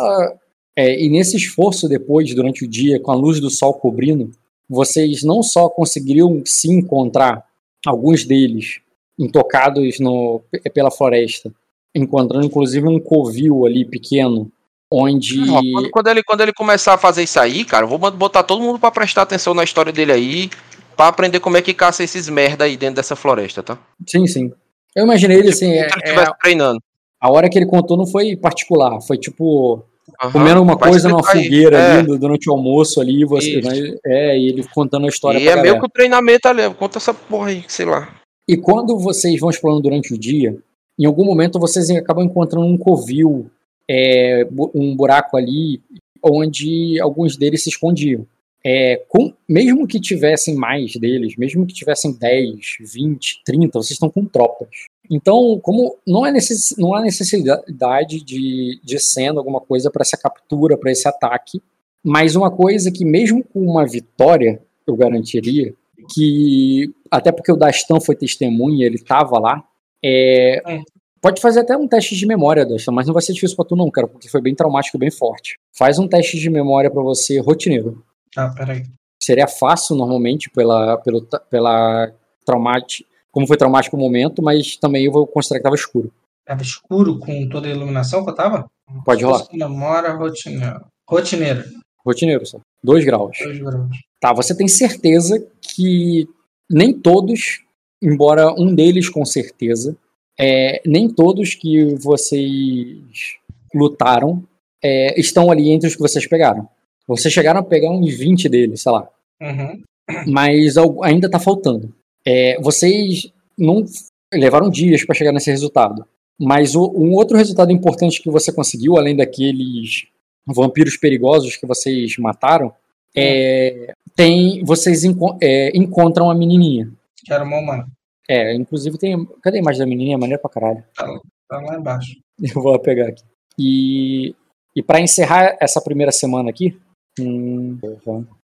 é, 0.75 1.01
e 1.01 1.09
nesse 1.09 1.35
esforço 1.35 1.87
depois, 1.89 2.33
durante 2.33 2.63
o 2.63 2.67
dia, 2.67 2.99
com 2.99 3.11
a 3.11 3.15
luz 3.15 3.39
do 3.39 3.49
sol 3.49 3.73
cobrindo, 3.73 4.31
vocês 4.69 5.21
não 5.23 5.43
só 5.43 5.67
conseguiriam 5.69 6.41
se 6.45 6.71
encontrar 6.71 7.45
alguns 7.85 8.23
deles 8.25 8.79
intocados 9.19 9.99
no, 9.99 10.41
pela 10.73 10.89
floresta, 10.89 11.53
encontrando 11.93 12.45
inclusive 12.45 12.87
um 12.87 12.99
covil 12.99 13.65
ali 13.65 13.83
pequeno, 13.83 14.49
onde 14.91 15.39
Ó, 15.49 15.61
quando, 15.71 15.89
quando 15.91 16.07
ele, 16.07 16.23
quando 16.23 16.41
ele 16.41 16.53
começar 16.53 16.93
a 16.93 16.97
fazer 16.97 17.23
isso 17.23 17.39
aí, 17.39 17.63
cara, 17.63 17.85
eu 17.85 17.89
vou 17.89 17.97
botar 18.11 18.43
todo 18.43 18.61
mundo 18.61 18.77
pra 18.77 18.91
prestar 18.91 19.21
atenção 19.21 19.53
na 19.53 19.63
história 19.63 19.91
dele 19.93 20.11
aí, 20.11 20.49
pra 20.97 21.07
aprender 21.07 21.39
como 21.39 21.55
é 21.57 21.61
que 21.61 21.73
caça 21.73 22.03
esses 22.03 22.27
merda 22.27 22.65
aí 22.65 22.75
dentro 22.75 22.95
dessa 22.97 23.15
floresta, 23.15 23.63
tá? 23.63 23.77
sim, 24.05 24.27
sim. 24.27 24.51
Eu 24.93 25.05
imaginei 25.05 25.37
ele 25.39 25.49
assim, 25.49 25.71
é- 25.71 25.87
é, 26.03 26.25
treinando. 26.41 26.79
a 27.19 27.31
hora 27.31 27.49
que 27.49 27.57
ele 27.57 27.65
contou 27.65 27.95
não 27.95 28.05
foi 28.05 28.35
particular, 28.35 28.99
foi 29.01 29.17
tipo 29.17 29.85
comendo 30.33 30.61
uma 30.61 30.75
vai 30.75 30.89
coisa 30.89 31.07
numa 31.07 31.23
fogueira 31.23 31.77
É, 31.77 31.97
ali 31.99 32.19
durante 32.19 32.49
o 32.49 32.53
almoço 32.53 32.99
ali, 32.99 33.23
você, 33.23 33.61
né, 33.61 33.95
é, 34.05 34.37
e 34.37 34.49
ele 34.49 34.65
contando 34.73 35.05
a 35.05 35.09
história 35.09 35.37
E 35.39 35.43
é 35.43 35.45
galera. 35.45 35.61
meio 35.61 35.79
que 35.79 35.85
o 35.85 35.89
treinamento 35.89 36.47
ali, 36.49 36.69
conta 36.73 36.97
essa 36.97 37.13
porra 37.13 37.47
aí, 37.47 37.63
sei 37.69 37.85
lá. 37.85 38.09
E 38.47 38.57
quando 38.57 38.97
vocês 38.99 39.39
vão 39.39 39.49
explorando 39.49 39.83
durante 39.83 40.13
o 40.13 40.17
dia, 40.17 40.57
em 40.99 41.05
algum 41.05 41.23
momento 41.23 41.57
vocês 41.57 41.89
acabam 41.91 42.25
encontrando 42.25 42.65
um 42.65 42.77
covil, 42.77 43.49
é, 43.89 44.47
um 44.73 44.95
buraco 44.95 45.37
ali, 45.37 45.81
onde 46.23 46.99
alguns 46.99 47.37
deles 47.37 47.63
se 47.63 47.69
escondiam. 47.69 48.25
É, 48.63 48.97
com- 49.07 49.33
mesmo 49.49 49.87
que 49.87 49.99
tivessem 49.99 50.55
mais 50.55 50.93
deles, 50.95 51.35
mesmo 51.35 51.65
que 51.65 51.73
tivessem 51.73 52.13
10, 52.13 52.77
20, 52.79 53.41
30, 53.43 53.79
vocês 53.79 53.91
estão 53.91 54.09
com 54.09 54.23
tropas. 54.25 54.69
Então, 55.09 55.59
como 55.61 55.97
não, 56.07 56.25
é 56.25 56.31
necess, 56.31 56.75
não 56.77 56.93
há 56.93 57.01
necessidade 57.01 58.23
de, 58.23 58.79
de 58.83 58.99
cena, 58.99 59.39
alguma 59.39 59.59
coisa 59.59 59.89
para 59.89 60.03
essa 60.03 60.15
captura, 60.15 60.77
para 60.77 60.91
esse 60.91 61.07
ataque, 61.07 61.61
mas 62.03 62.35
uma 62.35 62.51
coisa 62.51 62.91
que 62.91 63.03
mesmo 63.03 63.43
com 63.43 63.61
uma 63.61 63.85
vitória, 63.85 64.61
eu 64.85 64.95
garantiria, 64.95 65.73
que 66.13 66.93
até 67.09 67.31
porque 67.31 67.51
o 67.51 67.57
Dastan 67.57 67.99
foi 67.99 68.15
testemunha, 68.15 68.85
ele 68.85 68.95
estava 68.95 69.39
lá, 69.39 69.63
é, 70.03 70.61
É. 70.65 70.81
pode 71.21 71.39
fazer 71.39 71.61
até 71.61 71.77
um 71.77 71.87
teste 71.87 72.15
de 72.15 72.25
memória, 72.25 72.65
Dastan, 72.65 72.91
mas 72.91 73.07
não 73.07 73.13
vai 73.13 73.21
ser 73.21 73.33
difícil 73.33 73.55
pra 73.55 73.65
tu 73.65 73.75
não, 73.75 73.89
cara, 73.89 74.07
porque 74.07 74.27
foi 74.27 74.41
bem 74.41 74.55
traumático 74.55 74.97
e 74.97 74.99
bem 74.99 75.11
forte. 75.11 75.57
Faz 75.77 75.99
um 75.99 76.07
teste 76.07 76.37
de 76.37 76.49
memória 76.49 76.89
pra 76.89 77.03
você 77.03 77.39
rotineiro. 77.39 78.03
Tá, 78.33 78.49
peraí. 78.49 78.83
Seria 79.21 79.47
fácil 79.47 79.95
normalmente 79.95 80.49
pela 80.49 80.97
pelo 80.97 81.25
pela 81.49 82.11
traumático, 82.45 83.07
como 83.31 83.47
foi 83.47 83.55
traumático 83.55 83.95
o 83.95 83.99
momento, 83.99 84.41
mas 84.41 84.75
também 84.77 85.05
eu 85.05 85.11
vou 85.11 85.27
considerar 85.27 85.59
que 85.59 85.63
tava 85.63 85.75
escuro. 85.75 86.11
Tava 86.45 86.63
escuro 86.63 87.19
com 87.19 87.47
toda 87.47 87.67
a 87.67 87.71
iluminação 87.71 88.23
que 88.23 88.31
eu 88.31 88.35
tava? 88.35 88.65
Pode 89.05 89.23
rolar. 89.23 89.45
Memória 89.53 90.11
rotineira. 90.11 90.83
Rotineira. 91.07 91.65
Rotineiro 92.03 92.45
só. 92.45 92.59
Dois 92.83 93.05
graus. 93.05 93.37
Dois 93.43 93.59
graus. 93.59 93.97
Tá, 94.19 94.33
você 94.33 94.55
tem 94.55 94.67
certeza 94.67 95.45
que 95.61 96.27
nem 96.69 96.93
todos, 96.93 97.63
embora 98.01 98.53
um 98.57 98.73
deles 98.73 99.07
com 99.07 99.23
certeza, 99.23 99.95
é, 100.41 100.81
nem 100.85 101.07
todos 101.09 101.53
que 101.53 101.93
vocês 101.95 103.37
lutaram 103.73 104.43
é, 104.83 105.19
estão 105.19 105.51
ali 105.51 105.69
entre 105.69 105.87
os 105.87 105.95
que 105.95 106.01
vocês 106.01 106.25
pegaram. 106.27 106.67
Vocês 107.07 107.33
chegaram 107.33 107.59
a 107.59 107.63
pegar 107.63 107.91
uns 107.91 108.13
20 108.17 108.49
deles, 108.49 108.81
sei 108.81 108.91
lá. 108.91 109.07
Uhum. 109.41 109.81
Mas 110.27 110.75
ainda 111.03 111.29
tá 111.29 111.39
faltando. 111.39 111.93
É, 112.25 112.59
vocês 112.61 113.31
não 113.57 113.85
levaram 114.33 114.69
dias 114.69 115.03
para 115.05 115.15
chegar 115.15 115.31
nesse 115.31 115.49
resultado. 115.51 116.05
Mas 116.39 116.73
o- 116.75 116.91
um 116.95 117.13
outro 117.13 117.37
resultado 117.37 117.71
importante 117.71 118.21
que 118.21 118.29
você 118.29 118.51
conseguiu, 118.51 118.97
além 118.97 119.15
daqueles 119.15 120.05
vampiros 120.45 120.97
perigosos 120.97 121.55
que 121.55 121.65
vocês 121.67 122.17
mataram, 122.17 122.73
é, 123.15 123.93
tem 124.15 124.63
vocês 124.63 125.03
enco- 125.03 125.37
é, 125.41 125.71
encontram 125.77 126.29
a 126.31 126.35
menininha. 126.35 126.89
Que 127.23 127.31
era 127.33 127.43
uma 127.43 127.57
humana. 127.59 127.87
É, 128.31 128.55
inclusive 128.55 128.97
tem. 128.97 129.25
Cadê 129.43 129.57
a 129.57 129.59
imagem 129.61 129.79
da 129.79 129.85
menininha? 129.85 130.17
Maneira 130.17 130.41
pra 130.41 130.49
caralho. 130.49 130.81
Tá 130.95 131.59
lá 131.59 131.75
embaixo. 131.77 132.15
Eu 132.41 132.61
vou 132.61 132.79
pegar 132.79 133.09
aqui. 133.09 133.25
E, 133.59 134.33
e 134.73 134.81
para 134.81 135.01
encerrar 135.01 135.57
essa 135.59 135.81
primeira 135.81 136.13
semana 136.13 136.49
aqui. 136.49 136.79
Hum, 137.19 137.77
tá, 137.81 137.91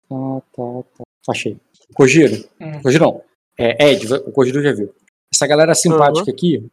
tá, 0.08 0.42
tá. 0.56 1.04
Achei. 1.28 1.58
Kojiro. 1.96 2.48
Hum. 2.60 2.80
Kojiro 2.84 3.06
não. 3.06 3.24
É, 3.58 3.90
Ed, 3.90 4.14
o 4.14 4.32
Kojiro 4.32 4.62
já 4.62 4.72
viu. 4.72 4.94
Essa 5.34 5.48
galera 5.48 5.74
simpática 5.74 6.30
aqui 6.30 6.64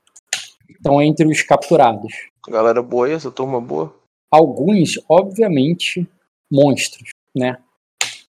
estão 0.68 1.00
entre 1.00 1.26
os 1.26 1.40
capturados. 1.40 2.12
Galera 2.46 2.82
boa 2.82 3.06
aí, 3.06 3.14
essa 3.14 3.30
turma 3.30 3.58
boa. 3.58 3.94
Alguns, 4.30 5.00
obviamente, 5.08 6.06
monstros, 6.52 7.08
né? 7.34 7.56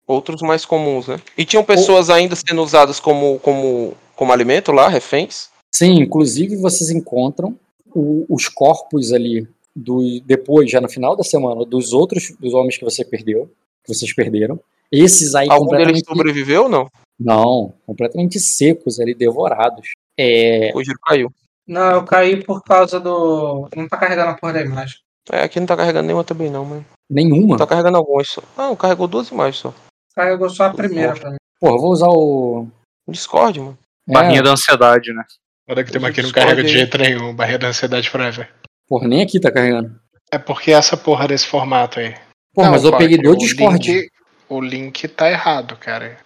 Outros 0.07 0.41
mais 0.41 0.65
comuns, 0.65 1.09
né? 1.09 1.21
E 1.37 1.45
tinham 1.45 1.65
pessoas 1.65 2.09
ainda 2.11 2.37
sendo 2.37 2.63
usadas 2.63 3.01
como, 3.01 3.41
como, 3.41 3.97
como 4.19 4.33
alimento 4.33 4.73
lá, 4.73 4.89
reféns? 4.89 5.49
Sim, 5.73 6.01
inclusive 6.01 6.57
vocês 6.57 6.91
encontram 6.91 7.55
o- 7.95 8.27
os 8.29 8.49
corpos 8.49 9.13
ali 9.13 9.47
do 9.75 10.21
depois, 10.27 10.69
já 10.71 10.81
no 10.81 10.89
final 10.89 11.17
da 11.17 11.23
semana, 11.23 11.65
dos 11.65 11.93
outros 11.93 12.35
dos 12.41 12.53
homens 12.53 12.77
que 12.77 12.85
você 12.85 13.05
perdeu, 13.05 13.47
que 13.85 13.95
vocês 13.95 14.13
perderam. 14.13 14.59
Esses 14.91 15.35
aí 15.35 15.49
Algum 15.49 15.67
deles 15.67 15.85
completamente 16.03 16.07
sobreviveu 16.09 16.63
ou 16.65 16.69
não? 16.69 16.89
não, 17.21 17.73
completamente 17.87 18.41
secos 18.41 18.99
ali, 18.99 19.15
devorados. 19.15 19.91
É, 20.19 20.73
O 20.75 20.83
giro 20.83 20.99
caiu. 21.05 21.31
Não, 21.67 21.93
eu 21.97 22.05
caí 22.05 22.43
por 22.43 22.63
causa 22.65 22.99
do. 22.99 23.69
Não 23.77 23.87
tá 23.89 23.97
carregando 23.99 24.31
a 24.31 24.35
porra 24.35 24.55
da 24.55 24.63
imagem. 24.63 24.97
É, 25.31 25.43
aqui 25.43 25.61
não 25.61 25.67
tá 25.67 25.77
carregando 25.77 26.07
nenhuma 26.07 26.25
também 26.25 26.51
não, 26.51 26.65
mano. 26.65 26.85
nenhuma. 27.09 27.59
Tá 27.59 27.67
carregando 27.67 27.99
algumas 27.99 28.29
só. 28.31 28.43
Não, 28.57 28.75
carregou 28.75 29.07
duas 29.07 29.29
imagens 29.29 29.59
só. 29.59 29.75
Carregou 30.17 30.49
só 30.49 30.65
a 30.65 30.71
primeira 30.75 31.15
pra 31.15 31.31
mim. 31.31 31.37
Porra, 31.61 31.75
eu 31.75 31.79
vou 31.81 31.91
usar 31.93 32.09
o 32.09 32.67
Discord, 33.09 33.61
mano. 33.61 33.79
É, 34.09 34.13
Barrinha 34.13 34.43
da 34.43 34.51
ansiedade, 34.51 35.13
né? 35.13 35.23
Olha 35.69 35.85
que 35.85 35.91
tem 35.93 35.99
uma 35.99 36.09
aqui 36.09 36.23
não 36.23 36.31
carrega 36.33 36.63
de 36.63 36.69
jeito 36.71 36.97
nenhum. 36.99 37.35
Barreira 37.35 37.59
da 37.61 37.69
ansiedade 37.69 38.09
forever. 38.09 38.49
Porra, 38.89 39.07
nem 39.07 39.23
aqui 39.23 39.39
tá 39.39 39.51
carregando. 39.51 39.95
É 40.33 40.39
porque 40.39 40.73
essa 40.73 40.97
porra 40.97 41.29
desse 41.29 41.47
formato 41.47 42.01
aí. 42.01 42.15
Não, 42.57 42.71
mas 42.71 42.85
eu 42.85 42.97
peguei 42.97 43.19
do 43.19 43.37
Discord. 43.37 43.91
link- 43.93 44.09
o 44.49 44.61
link 44.61 45.07
tá 45.09 45.31
errado, 45.31 45.77
cara. 45.77 46.17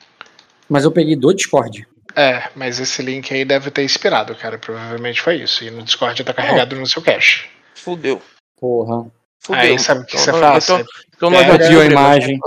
Mas 0.69 0.85
eu 0.85 0.93
peguei 0.93 1.17
do 1.17 1.35
Discord. 1.35 1.87
É, 2.15 2.49
mas 2.55 2.79
esse 2.79 3.03
link 3.03 3.33
aí 3.35 3.45
deve 3.45 3.71
ter 3.71 3.83
inspirado, 3.85 4.35
cara. 4.37 4.59
Provavelmente 4.59 5.21
foi 5.21 5.37
isso. 5.37 5.65
E 5.65 5.71
no 5.71 5.83
Discord 5.83 6.23
tá 6.23 6.33
carregado 6.33 6.77
no 6.77 6.87
seu 6.87 7.03
cache. 7.03 7.47
Fudeu. 7.75 8.23
Porra. 8.61 9.11
Aí 9.51 9.77
sabe 9.79 10.03
o 10.03 10.07
que 10.07 10.17
você 10.17 10.31
Então, 10.31 10.41
faz? 10.41 10.65
então- 10.65 10.79
Você 10.79 10.85
Então 11.17 11.31
nós 11.31 11.47
já 11.47 11.81
a 11.81 11.85
imagem. 11.85 12.39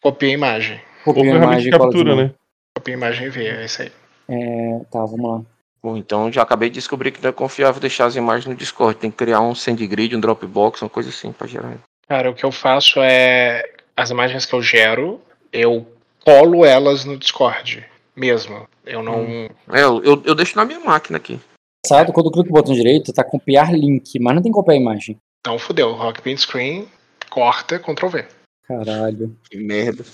copia 0.00 0.28
a 0.28 0.32
imagem. 0.32 0.80
Copia 1.04 1.22
a 1.32 1.36
imagem 1.36 1.60
de 1.62 1.68
e 1.68 1.70
cola 1.78 1.90
de 1.90 1.96
captura, 1.96 2.16
né? 2.16 2.34
Copia 2.76 2.94
a 2.94 2.96
imagem 2.98 3.26
e 3.26 3.30
vê, 3.30 3.48
é 3.48 3.64
isso 3.64 3.82
aí. 3.82 3.92
É, 4.28 4.80
tá, 4.90 5.04
vamos 5.04 5.30
lá. 5.30 5.42
Bom, 5.82 5.96
então 5.96 6.32
já 6.32 6.42
acabei 6.42 6.68
de 6.68 6.74
descobrir 6.74 7.12
que 7.12 7.22
não 7.22 7.30
é 7.30 7.32
confiável 7.32 7.80
deixar 7.80 8.06
as 8.06 8.16
imagens 8.16 8.46
no 8.46 8.54
Discord. 8.54 8.98
Tem 8.98 9.10
que 9.10 9.16
criar 9.16 9.40
um 9.40 9.54
SendGrid, 9.54 10.16
um 10.16 10.20
Dropbox, 10.20 10.82
uma 10.82 10.90
coisa 10.90 11.10
assim 11.10 11.32
pra 11.32 11.46
gerar. 11.46 11.78
Cara, 12.08 12.30
o 12.30 12.34
que 12.34 12.44
eu 12.44 12.52
faço 12.52 13.00
é. 13.00 13.62
As 13.96 14.10
imagens 14.10 14.44
que 14.44 14.54
eu 14.54 14.60
gero, 14.62 15.20
eu 15.52 15.86
colo 16.24 16.64
elas 16.64 17.04
no 17.04 17.16
Discord 17.16 17.86
mesmo. 18.16 18.68
Eu 18.84 19.02
não. 19.02 19.48
É, 19.72 19.82
eu, 19.82 20.02
eu, 20.02 20.22
eu 20.24 20.34
deixo 20.34 20.56
na 20.56 20.64
minha 20.64 20.80
máquina 20.80 21.18
aqui. 21.18 21.38
Engraçado, 21.84 22.12
quando 22.12 22.26
eu 22.26 22.32
clico 22.32 22.48
no 22.48 22.54
botão 22.54 22.74
direito, 22.74 23.12
tá 23.12 23.22
copiar 23.22 23.72
link, 23.72 24.18
mas 24.18 24.34
não 24.34 24.42
tem 24.42 24.50
copiar 24.50 24.76
imagem. 24.76 25.16
Então 25.40 25.58
fudeu. 25.58 25.92
Rock 25.92 26.20
Print 26.20 26.40
Screen, 26.40 26.88
corta, 27.30 27.78
Ctrl 27.78 28.08
V. 28.08 28.24
Caralho. 28.66 29.36
Que 29.48 29.56
merda. 29.58 30.04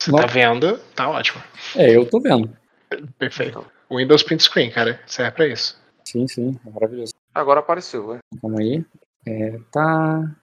Você 0.00 0.10
Não. 0.10 0.20
tá 0.20 0.26
vendo? 0.26 0.78
Tá 0.94 1.10
ótimo. 1.10 1.42
É, 1.74 1.94
eu 1.94 2.06
tô 2.06 2.18
vendo. 2.20 2.50
Perfeito. 3.18 3.64
Windows 3.90 4.22
Print 4.22 4.42
Screen, 4.42 4.70
cara, 4.70 5.00
serve 5.06 5.32
pra 5.32 5.46
isso. 5.46 5.80
Sim, 6.04 6.26
sim, 6.26 6.58
maravilhoso. 6.72 7.12
Agora 7.34 7.60
apareceu, 7.60 8.14
é. 8.14 8.18
Calma 8.40 8.60
aí. 8.60 8.84
É, 9.26 9.58
tá. 9.72 10.36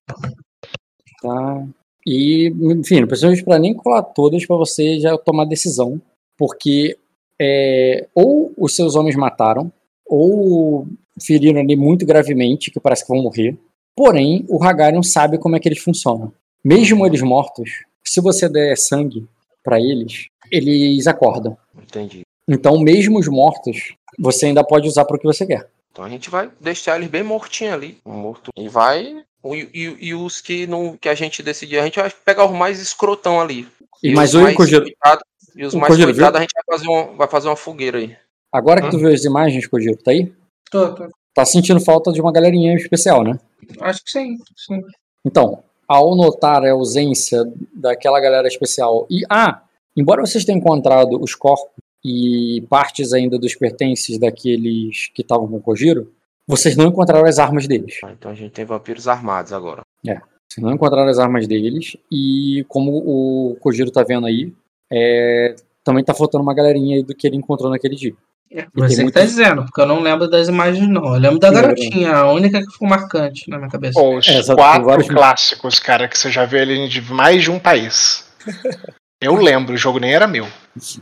Tá. 1.22 1.68
E, 2.06 2.48
enfim, 2.48 3.02
não 3.02 3.08
precisamos 3.08 3.42
para 3.42 3.58
nem 3.58 3.74
colar 3.74 4.04
todas 4.04 4.46
para 4.46 4.58
você 4.58 5.00
já 5.00 5.18
tomar 5.18 5.46
decisão. 5.46 6.02
Porque 6.38 6.98
é, 7.40 8.08
ou 8.14 8.54
os 8.58 8.76
seus 8.76 8.96
homens 8.96 9.16
mataram, 9.16 9.72
ou 10.06 10.88
feriram 11.22 11.62
ali 11.62 11.76
muito 11.76 12.06
gravemente, 12.06 12.72
que 12.72 12.80
parece 12.80 13.06
que 13.06 13.14
vão 13.14 13.24
morrer. 13.24 13.58
Porém, 13.96 14.46
o 14.50 14.64
Hagarion 14.64 15.04
sabe 15.04 15.38
como 15.38 15.56
é 15.56 15.60
que 15.60 15.68
eles 15.68 15.80
funcionam. 15.80 16.34
Mesmo 16.64 17.06
eles 17.06 17.22
mortos, 17.22 17.70
se 18.04 18.20
você 18.22 18.50
der 18.50 18.78
sangue 18.78 19.28
para 19.64 19.80
eles, 19.80 20.28
eles 20.52 21.08
acordam. 21.08 21.58
Entendi. 21.76 22.24
Então, 22.48 22.80
mesmo 22.80 23.20
os 23.20 23.28
mortos, 23.28 23.94
você 24.20 24.48
ainda 24.48 24.64
pode 24.64 24.88
usar 24.88 25.06
para 25.06 25.16
o 25.16 25.20
que 25.20 25.26
você 25.26 25.46
quer. 25.46 25.70
Então 25.92 26.04
a 26.04 26.10
gente 26.10 26.30
vai 26.30 26.50
deixar 26.60 26.96
eles 26.98 27.10
bem 27.10 27.24
mortinhos 27.24 27.74
ali. 27.74 27.98
Morto. 28.06 28.52
E 28.58 28.68
vai. 28.68 29.24
E, 29.46 29.70
e- 29.74 29.98
e 30.08 30.14
os 30.16 30.42
que 30.42 30.66
não 30.66 30.98
que 30.98 31.08
a 31.10 31.14
gente 31.16 31.44
decidir, 31.44 31.78
a 31.80 31.84
gente 31.84 32.00
vai 32.00 32.10
pegar 32.10 32.46
os 32.46 32.52
mais 32.52 32.80
escrotão 32.80 33.40
ali. 33.40 33.68
E, 34.02 34.10
os 34.10 34.16
mas 34.16 34.34
o 34.34 34.40
coitados- 34.56 35.24
E 35.56 35.66
os 35.66 35.76
mais 35.76 35.94
coitados 35.96 36.38
a 36.38 36.42
gente 36.42 36.52
vai 36.56 36.78
fazer, 36.78 36.88
uma, 36.90 37.04
vai 37.16 37.28
fazer 37.28 37.48
uma 37.48 37.56
fogueira 37.56 37.98
aí. 38.00 38.16
agora 38.52 38.82
que 38.82 38.90
tu 38.90 38.98
viu 38.98 39.10
as 39.10 39.24
imagens, 39.24 39.68
Kojiro, 39.68 39.98
tá 39.98 40.12
aí? 40.12 40.32
Tô, 40.72 40.94
tô. 40.96 41.10
Tá 41.34 41.46
sentindo 41.46 41.80
falta 41.80 42.12
de 42.12 42.22
uma 42.22 42.32
galerinha 42.32 42.76
especial, 42.76 43.24
né? 43.24 43.40
Acho 43.82 44.04
que 44.04 44.12
sim, 44.12 44.36
sim. 44.56 44.80
Então, 45.26 45.64
ao 45.88 46.16
notar 46.16 46.64
a 46.64 46.72
ausência 46.72 47.44
daquela 47.76 48.20
galera 48.20 48.48
especial 48.48 49.06
e 49.10 49.22
ah, 49.30 49.62
embora 49.96 50.22
vocês 50.26 50.44
tenham 50.46 50.60
encontrado 50.60 51.22
os 51.22 51.34
corpos 51.36 51.72
e 52.04 52.64
partes 52.70 53.14
ainda 53.14 53.38
dos 53.40 53.56
pertences 53.56 54.18
daqueles 54.20 55.08
que 55.14 55.22
estavam 55.22 55.48
com 55.48 55.58
o 55.58 55.62
Kojiro, 55.62 56.12
vocês 56.48 56.76
não 56.76 56.88
encontraram 56.88 57.26
as 57.28 57.40
armas 57.40 57.68
deles. 57.68 58.00
Ah, 58.04 58.12
Então 58.12 58.32
a 58.32 58.36
gente 58.36 58.52
tem 58.52 58.66
vampiros 58.66 59.08
armados 59.08 59.54
agora. 59.54 59.82
Vocês 60.04 60.64
não 60.64 60.74
encontraram 60.74 61.10
as 61.10 61.18
armas 61.18 61.48
deles 61.48 61.96
e 62.12 62.66
como 62.68 62.92
o 62.98 63.56
Kojiro 63.60 63.90
tá 63.90 64.04
vendo 64.04 64.28
aí, 64.28 64.54
é, 64.92 65.56
também 65.84 66.04
tá 66.04 66.14
faltando 66.14 66.44
uma 66.44 66.54
galerinha 66.54 66.98
aí 66.98 67.04
do 67.04 67.16
que 67.16 67.26
ele 67.26 67.38
encontrou 67.38 67.72
naquele 67.72 67.96
dia. 67.96 68.14
É, 68.52 68.68
Você 68.76 69.04
que 69.04 69.12
tá 69.12 69.22
dizendo, 69.22 69.64
porque 69.64 69.82
eu 69.82 69.86
não 69.88 70.00
lembro 70.00 70.30
das 70.30 70.48
imagens, 70.48 70.88
não. 70.88 71.06
Eu 71.16 71.20
lembro 71.20 71.40
da 71.40 71.48
Sim, 71.48 71.54
garotinha, 71.56 72.14
a 72.16 72.32
única 72.32 72.60
que 72.62 72.72
ficou 72.72 72.88
marcante 72.88 73.50
na 73.50 73.58
minha 73.58 73.70
cabeça. 73.70 74.00
Pô, 74.00 74.16
os 74.18 74.28
É, 74.28 74.44
quatro 74.54 74.84
vários- 74.86 75.08
clássicos, 75.08 75.80
cara, 75.80 76.08
que 76.08 76.16
você 76.20 76.30
já 76.30 76.46
viu 76.46 76.60
ele 76.60 76.88
de 76.88 77.02
mais 77.02 77.42
de 77.42 77.50
um 77.50 77.58
país. 77.58 78.30
Eu 79.20 79.36
lembro, 79.36 79.74
o 79.74 79.78
jogo 79.78 79.98
nem 80.00 80.14
era 80.14 80.28
meu. 80.28 80.46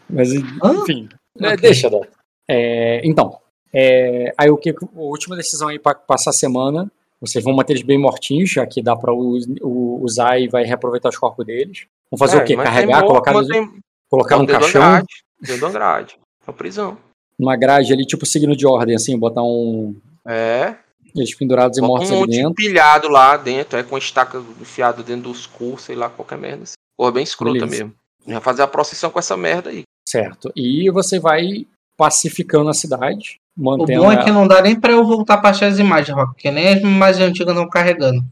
Mas, 0.10 0.34
enfim, 0.34 1.10
é, 1.40 1.48
ok. 1.48 1.58
deixa, 1.58 1.90
Dó. 1.90 2.02
É, 2.48 3.02
então, 3.06 3.38
é, 3.74 4.34
aí 4.38 4.50
o 4.50 4.58
que? 4.58 4.72
A 4.72 4.76
última 4.96 5.36
decisão 5.36 5.68
aí 5.70 5.80
para 5.80 5.96
passar 5.96 6.32
a 6.32 6.34
semana, 6.34 6.92
vocês 7.20 7.44
vão 7.44 7.54
manter 7.54 7.74
eles 7.74 7.84
bem 7.84 7.98
mortinhos, 7.98 8.50
já 8.50 8.66
que 8.66 8.82
dá 8.82 8.96
para 8.96 9.14
usar 9.14 10.40
e 10.40 10.48
vai 10.48 10.64
reaproveitar 10.64 11.10
os 11.10 11.18
corpos 11.18 11.46
deles. 11.46 11.86
Vão 12.10 12.18
fazer 12.18 12.38
o 12.38 12.44
quê? 12.44 12.56
Carregar, 12.56 13.02
morto, 13.02 13.08
colocar, 13.08 13.34
no- 13.34 13.74
colocar 14.10 14.38
num 14.38 14.46
caixão, 14.46 14.82
grade, 14.82 15.08
Dentro 15.40 15.62
da 15.62 15.70
grade. 15.70 16.20
Uma 16.46 16.54
prisão. 16.54 16.98
numa 17.40 17.56
grade 17.56 17.94
ali, 17.94 18.06
tipo 18.06 18.26
signo 18.26 18.56
de 18.56 18.66
ordem, 18.68 18.96
assim, 18.96 19.18
botar 19.18 19.44
um. 19.44 19.96
É. 20.28 20.76
Eles 21.16 21.34
pendurados 21.36 21.78
e 21.78 21.82
mortos 21.82 22.10
um 22.12 22.24
ali 22.24 22.32
dentro. 22.38 22.54
pilhado 22.54 23.08
lá 23.10 23.36
dentro, 23.38 23.78
é 23.78 23.84
com 23.84 23.98
estaca 23.98 24.38
enfiada 24.60 25.04
dentro 25.04 25.24
dos 25.30 25.46
cursos, 25.46 25.84
sei 25.86 25.96
lá, 25.96 26.10
qualquer 26.10 26.38
merda. 26.38 26.64
Assim. 26.64 26.74
Porra, 26.98 27.12
bem 27.12 27.24
escrota 27.24 27.54
Beleza. 27.66 27.72
mesmo. 27.86 27.94
Já 28.28 28.40
fazer 28.42 28.62
a 28.64 28.68
procissão 28.68 29.10
com 29.10 29.20
essa 29.20 29.36
merda 29.38 29.70
aí. 29.70 29.84
Certo. 30.08 30.52
E 30.56 30.90
você 30.92 31.20
vai 31.20 31.66
pacificando 31.98 32.70
a 32.70 32.74
cidade, 32.74 33.40
O 33.58 33.64
mantendo. 33.64 34.02
bom 34.02 34.12
é 34.12 34.24
que 34.24 34.32
não 34.32 34.48
dá 34.48 34.62
nem 34.62 34.80
pra 34.80 34.92
eu 34.92 35.06
voltar 35.06 35.38
pra 35.38 35.52
achar 35.52 35.68
as 35.68 35.80
imagens, 35.80 36.16
Rock, 36.16 36.34
porque 36.34 36.50
nem 36.52 36.68
as 36.70 36.82
imagens 36.82 37.22
antigas 37.30 37.54
estão 37.56 37.70
carregando. 37.70 38.24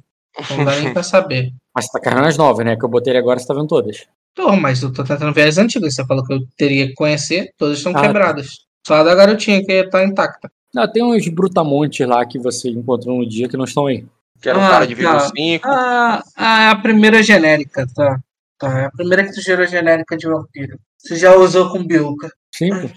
Não 0.49 0.65
dá 0.65 0.75
nem 0.75 0.91
pra 0.93 1.03
saber. 1.03 1.51
Mas 1.75 1.85
você 1.85 1.91
tá 1.91 1.99
carregando 1.99 2.27
as 2.27 2.37
novas, 2.37 2.65
né? 2.65 2.75
Que 2.75 2.83
eu 2.85 2.89
botei 2.89 3.15
agora, 3.17 3.39
você 3.39 3.47
tá 3.47 3.53
vendo 3.53 3.67
todas. 3.67 4.05
Tô, 4.35 4.55
mas 4.55 4.81
eu 4.81 4.91
tô 4.93 5.03
tentando 5.03 5.33
ver 5.33 5.47
as 5.47 5.57
antigas. 5.57 5.93
Você 5.95 6.05
falou 6.05 6.25
que 6.25 6.33
eu 6.33 6.39
teria 6.57 6.87
que 6.87 6.93
conhecer, 6.93 7.51
todas 7.57 7.77
estão 7.77 7.91
Ah, 7.95 8.01
quebradas. 8.01 8.59
Só 8.87 8.95
a 8.95 9.03
da 9.03 9.13
garotinha 9.15 9.63
que 9.63 9.83
tá 9.89 10.03
intacta. 10.03 10.49
Não, 10.73 10.89
tem 10.91 11.03
uns 11.03 11.27
brutamontes 11.27 12.07
lá 12.07 12.25
que 12.25 12.39
você 12.39 12.69
encontrou 12.69 13.17
no 13.17 13.27
dia 13.27 13.47
que 13.49 13.57
não 13.57 13.65
estão 13.65 13.87
aí. 13.87 14.05
Que 14.41 14.49
era 14.49 14.57
um 14.57 14.63
Ah, 14.63 14.69
cara 14.69 14.87
de 14.87 14.95
tá. 14.95 15.01
Windows 15.01 15.31
5. 15.35 15.67
Ah, 15.67 16.23
ah, 16.35 16.71
a 16.71 16.75
primeira 16.75 17.21
genérica, 17.21 17.85
tá. 17.93 18.19
Tá, 18.59 18.81
é 18.81 18.85
a 18.85 18.91
primeira 18.91 19.23
que 19.23 19.33
tu 19.33 19.41
gerou 19.41 19.65
genérica 19.65 20.17
de 20.17 20.27
vampiro. 20.27 20.77
Você 20.97 21.15
já 21.15 21.33
usou 21.35 21.71
com 21.71 21.83
Bilka. 21.83 22.29
Sim. 22.53 22.69
pô. 22.69 22.89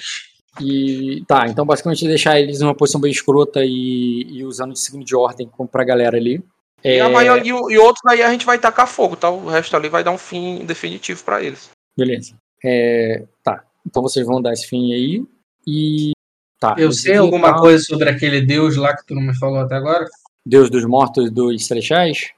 E 0.60 1.24
tá, 1.26 1.46
então 1.46 1.64
basicamente 1.64 2.06
deixar 2.06 2.38
eles 2.38 2.60
numa 2.60 2.74
posição 2.74 3.00
bem 3.00 3.10
escrota 3.10 3.64
e, 3.64 4.26
e 4.28 4.44
usando 4.44 4.72
de 4.72 4.80
signo 4.80 5.02
de 5.02 5.16
ordem 5.16 5.50
pra 5.70 5.84
galera 5.84 6.16
ali. 6.16 6.44
E, 6.84 7.00
a 7.00 7.06
É, 7.06 7.08
maior, 7.08 7.38
e, 7.38 7.48
e 7.48 7.78
outros 7.78 8.02
aí 8.06 8.22
a 8.22 8.30
gente 8.30 8.44
vai 8.44 8.58
tacar 8.58 8.86
fogo, 8.86 9.16
tá? 9.16 9.30
O 9.30 9.48
resto 9.48 9.74
ali 9.76 9.88
vai 9.88 10.04
dar 10.04 10.10
um 10.10 10.18
fim 10.18 10.64
definitivo 10.66 11.22
pra 11.24 11.42
eles. 11.42 11.70
Beleza. 11.96 12.34
É, 12.62 13.24
tá. 13.42 13.64
Então 13.86 14.02
vocês 14.02 14.26
vão 14.26 14.42
dar 14.42 14.52
esse 14.52 14.66
fim 14.66 14.92
aí. 14.92 15.24
E. 15.66 16.12
Tá. 16.60 16.74
Eu 16.78 16.92
sei 16.92 17.16
alguma 17.16 17.54
tá- 17.54 17.58
coisa 17.58 17.82
sobre 17.82 18.08
aquele 18.08 18.40
deus 18.40 18.76
lá 18.76 18.94
que 18.96 19.06
tu 19.06 19.14
não 19.14 19.22
me 19.22 19.36
falou 19.36 19.60
até 19.60 19.76
agora? 19.76 20.06
Deus 20.44 20.68
dos 20.70 20.84
mortos 20.84 21.26
e 21.26 21.30
dos 21.30 21.66
celestiais? 21.66 22.30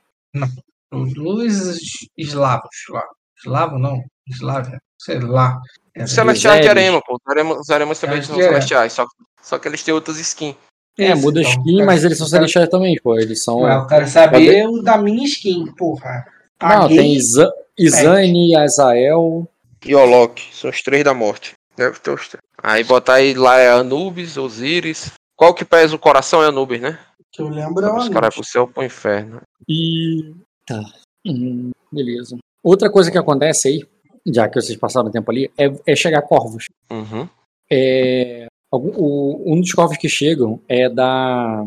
Os 0.93 1.13
dois 1.15 1.79
eslavos 2.17 2.71
lá. 2.91 3.05
Eslavo 3.45 3.79
não? 3.79 4.03
Eslávia? 4.29 4.81
Sei 4.99 5.19
lá. 5.21 5.61
É, 5.95 6.05
Os 6.05 6.13
celestiais 6.13 6.63
de. 6.63 6.69
Arema, 6.69 7.01
pô. 7.07 7.15
Os 7.17 7.31
Arema- 7.31 7.59
Os 7.61 7.71
Aremas 7.71 7.99
também 8.01 8.23
são 8.23 8.37
celestiais, 8.37 8.93
só, 8.93 9.07
só 9.43 9.59
que 9.59 9.69
eles 9.69 9.83
têm 9.83 9.93
outras 9.95 10.19
skins. 10.19 10.55
É, 10.99 11.11
esse, 11.11 11.23
muda 11.23 11.41
então, 11.41 11.51
skin, 11.53 11.75
cara. 11.79 11.87
mas 11.87 12.05
eles 12.05 12.19
são 12.19 12.27
celestiais 12.27 12.69
também, 12.69 12.97
pô. 13.03 13.19
Eles 13.19 13.43
são. 13.43 13.59
Ué, 13.61 13.75
eu 13.77 13.87
quero 13.87 14.07
saber 14.09 14.67
o 14.69 14.81
da 14.81 14.97
minha 14.97 15.25
skin, 15.25 15.67
porra. 15.77 16.25
Não, 16.63 16.69
Paguei. 16.83 16.97
tem 16.97 17.15
Isa- 17.15 17.53
Izane, 17.79 18.55
Azael. 18.57 19.49
E 19.85 19.95
Olok, 19.95 20.41
são 20.53 20.71
os 20.71 20.81
três 20.83 21.05
da 21.05 21.13
morte. 21.13 21.53
Deve 21.77 21.99
ter 21.99 22.11
os 22.13 22.29
três. 22.29 22.43
Aí 22.63 22.83
botar 22.85 23.15
aí 23.15 23.35
lá 23.35 23.59
é 23.59 23.71
Anubis, 23.71 24.37
Osiris. 24.37 25.13
Qual 25.37 25.53
que 25.53 25.65
pesa 25.65 25.95
o 25.95 25.99
coração 25.99 26.43
é 26.43 26.47
Anubis, 26.47 26.81
né? 26.81 26.99
Que 27.33 27.43
eu 27.43 27.49
lembro 27.49 27.85
é 27.85 27.91
o 27.91 27.97
Os 27.97 28.09
caras 28.09 28.35
pro 28.35 28.45
céu 28.45 28.67
pro 28.69 28.85
inferno. 28.85 29.43
E. 29.69 30.33
Tá. 30.65 30.81
Hum, 31.27 31.73
beleza. 31.93 32.39
Outra 32.65 32.91
coisa 32.91 33.11
que 33.11 33.19
acontece 33.19 33.69
aí, 33.69 33.81
já 34.27 34.49
que 34.49 34.61
vocês 34.61 34.77
passaram 34.79 35.11
tempo 35.11 35.31
ali, 35.31 35.51
é, 35.59 35.71
é 35.87 35.95
chegar 35.95 36.23
corvos. 36.23 36.65
Uhum. 36.91 37.29
É, 37.71 38.47
algum- 38.73 38.93
o- 38.97 39.53
um 39.55 39.61
dos 39.61 39.73
corvos 39.73 39.97
que 39.99 40.09
chegam 40.09 40.61
é 40.69 40.89
da. 40.89 41.65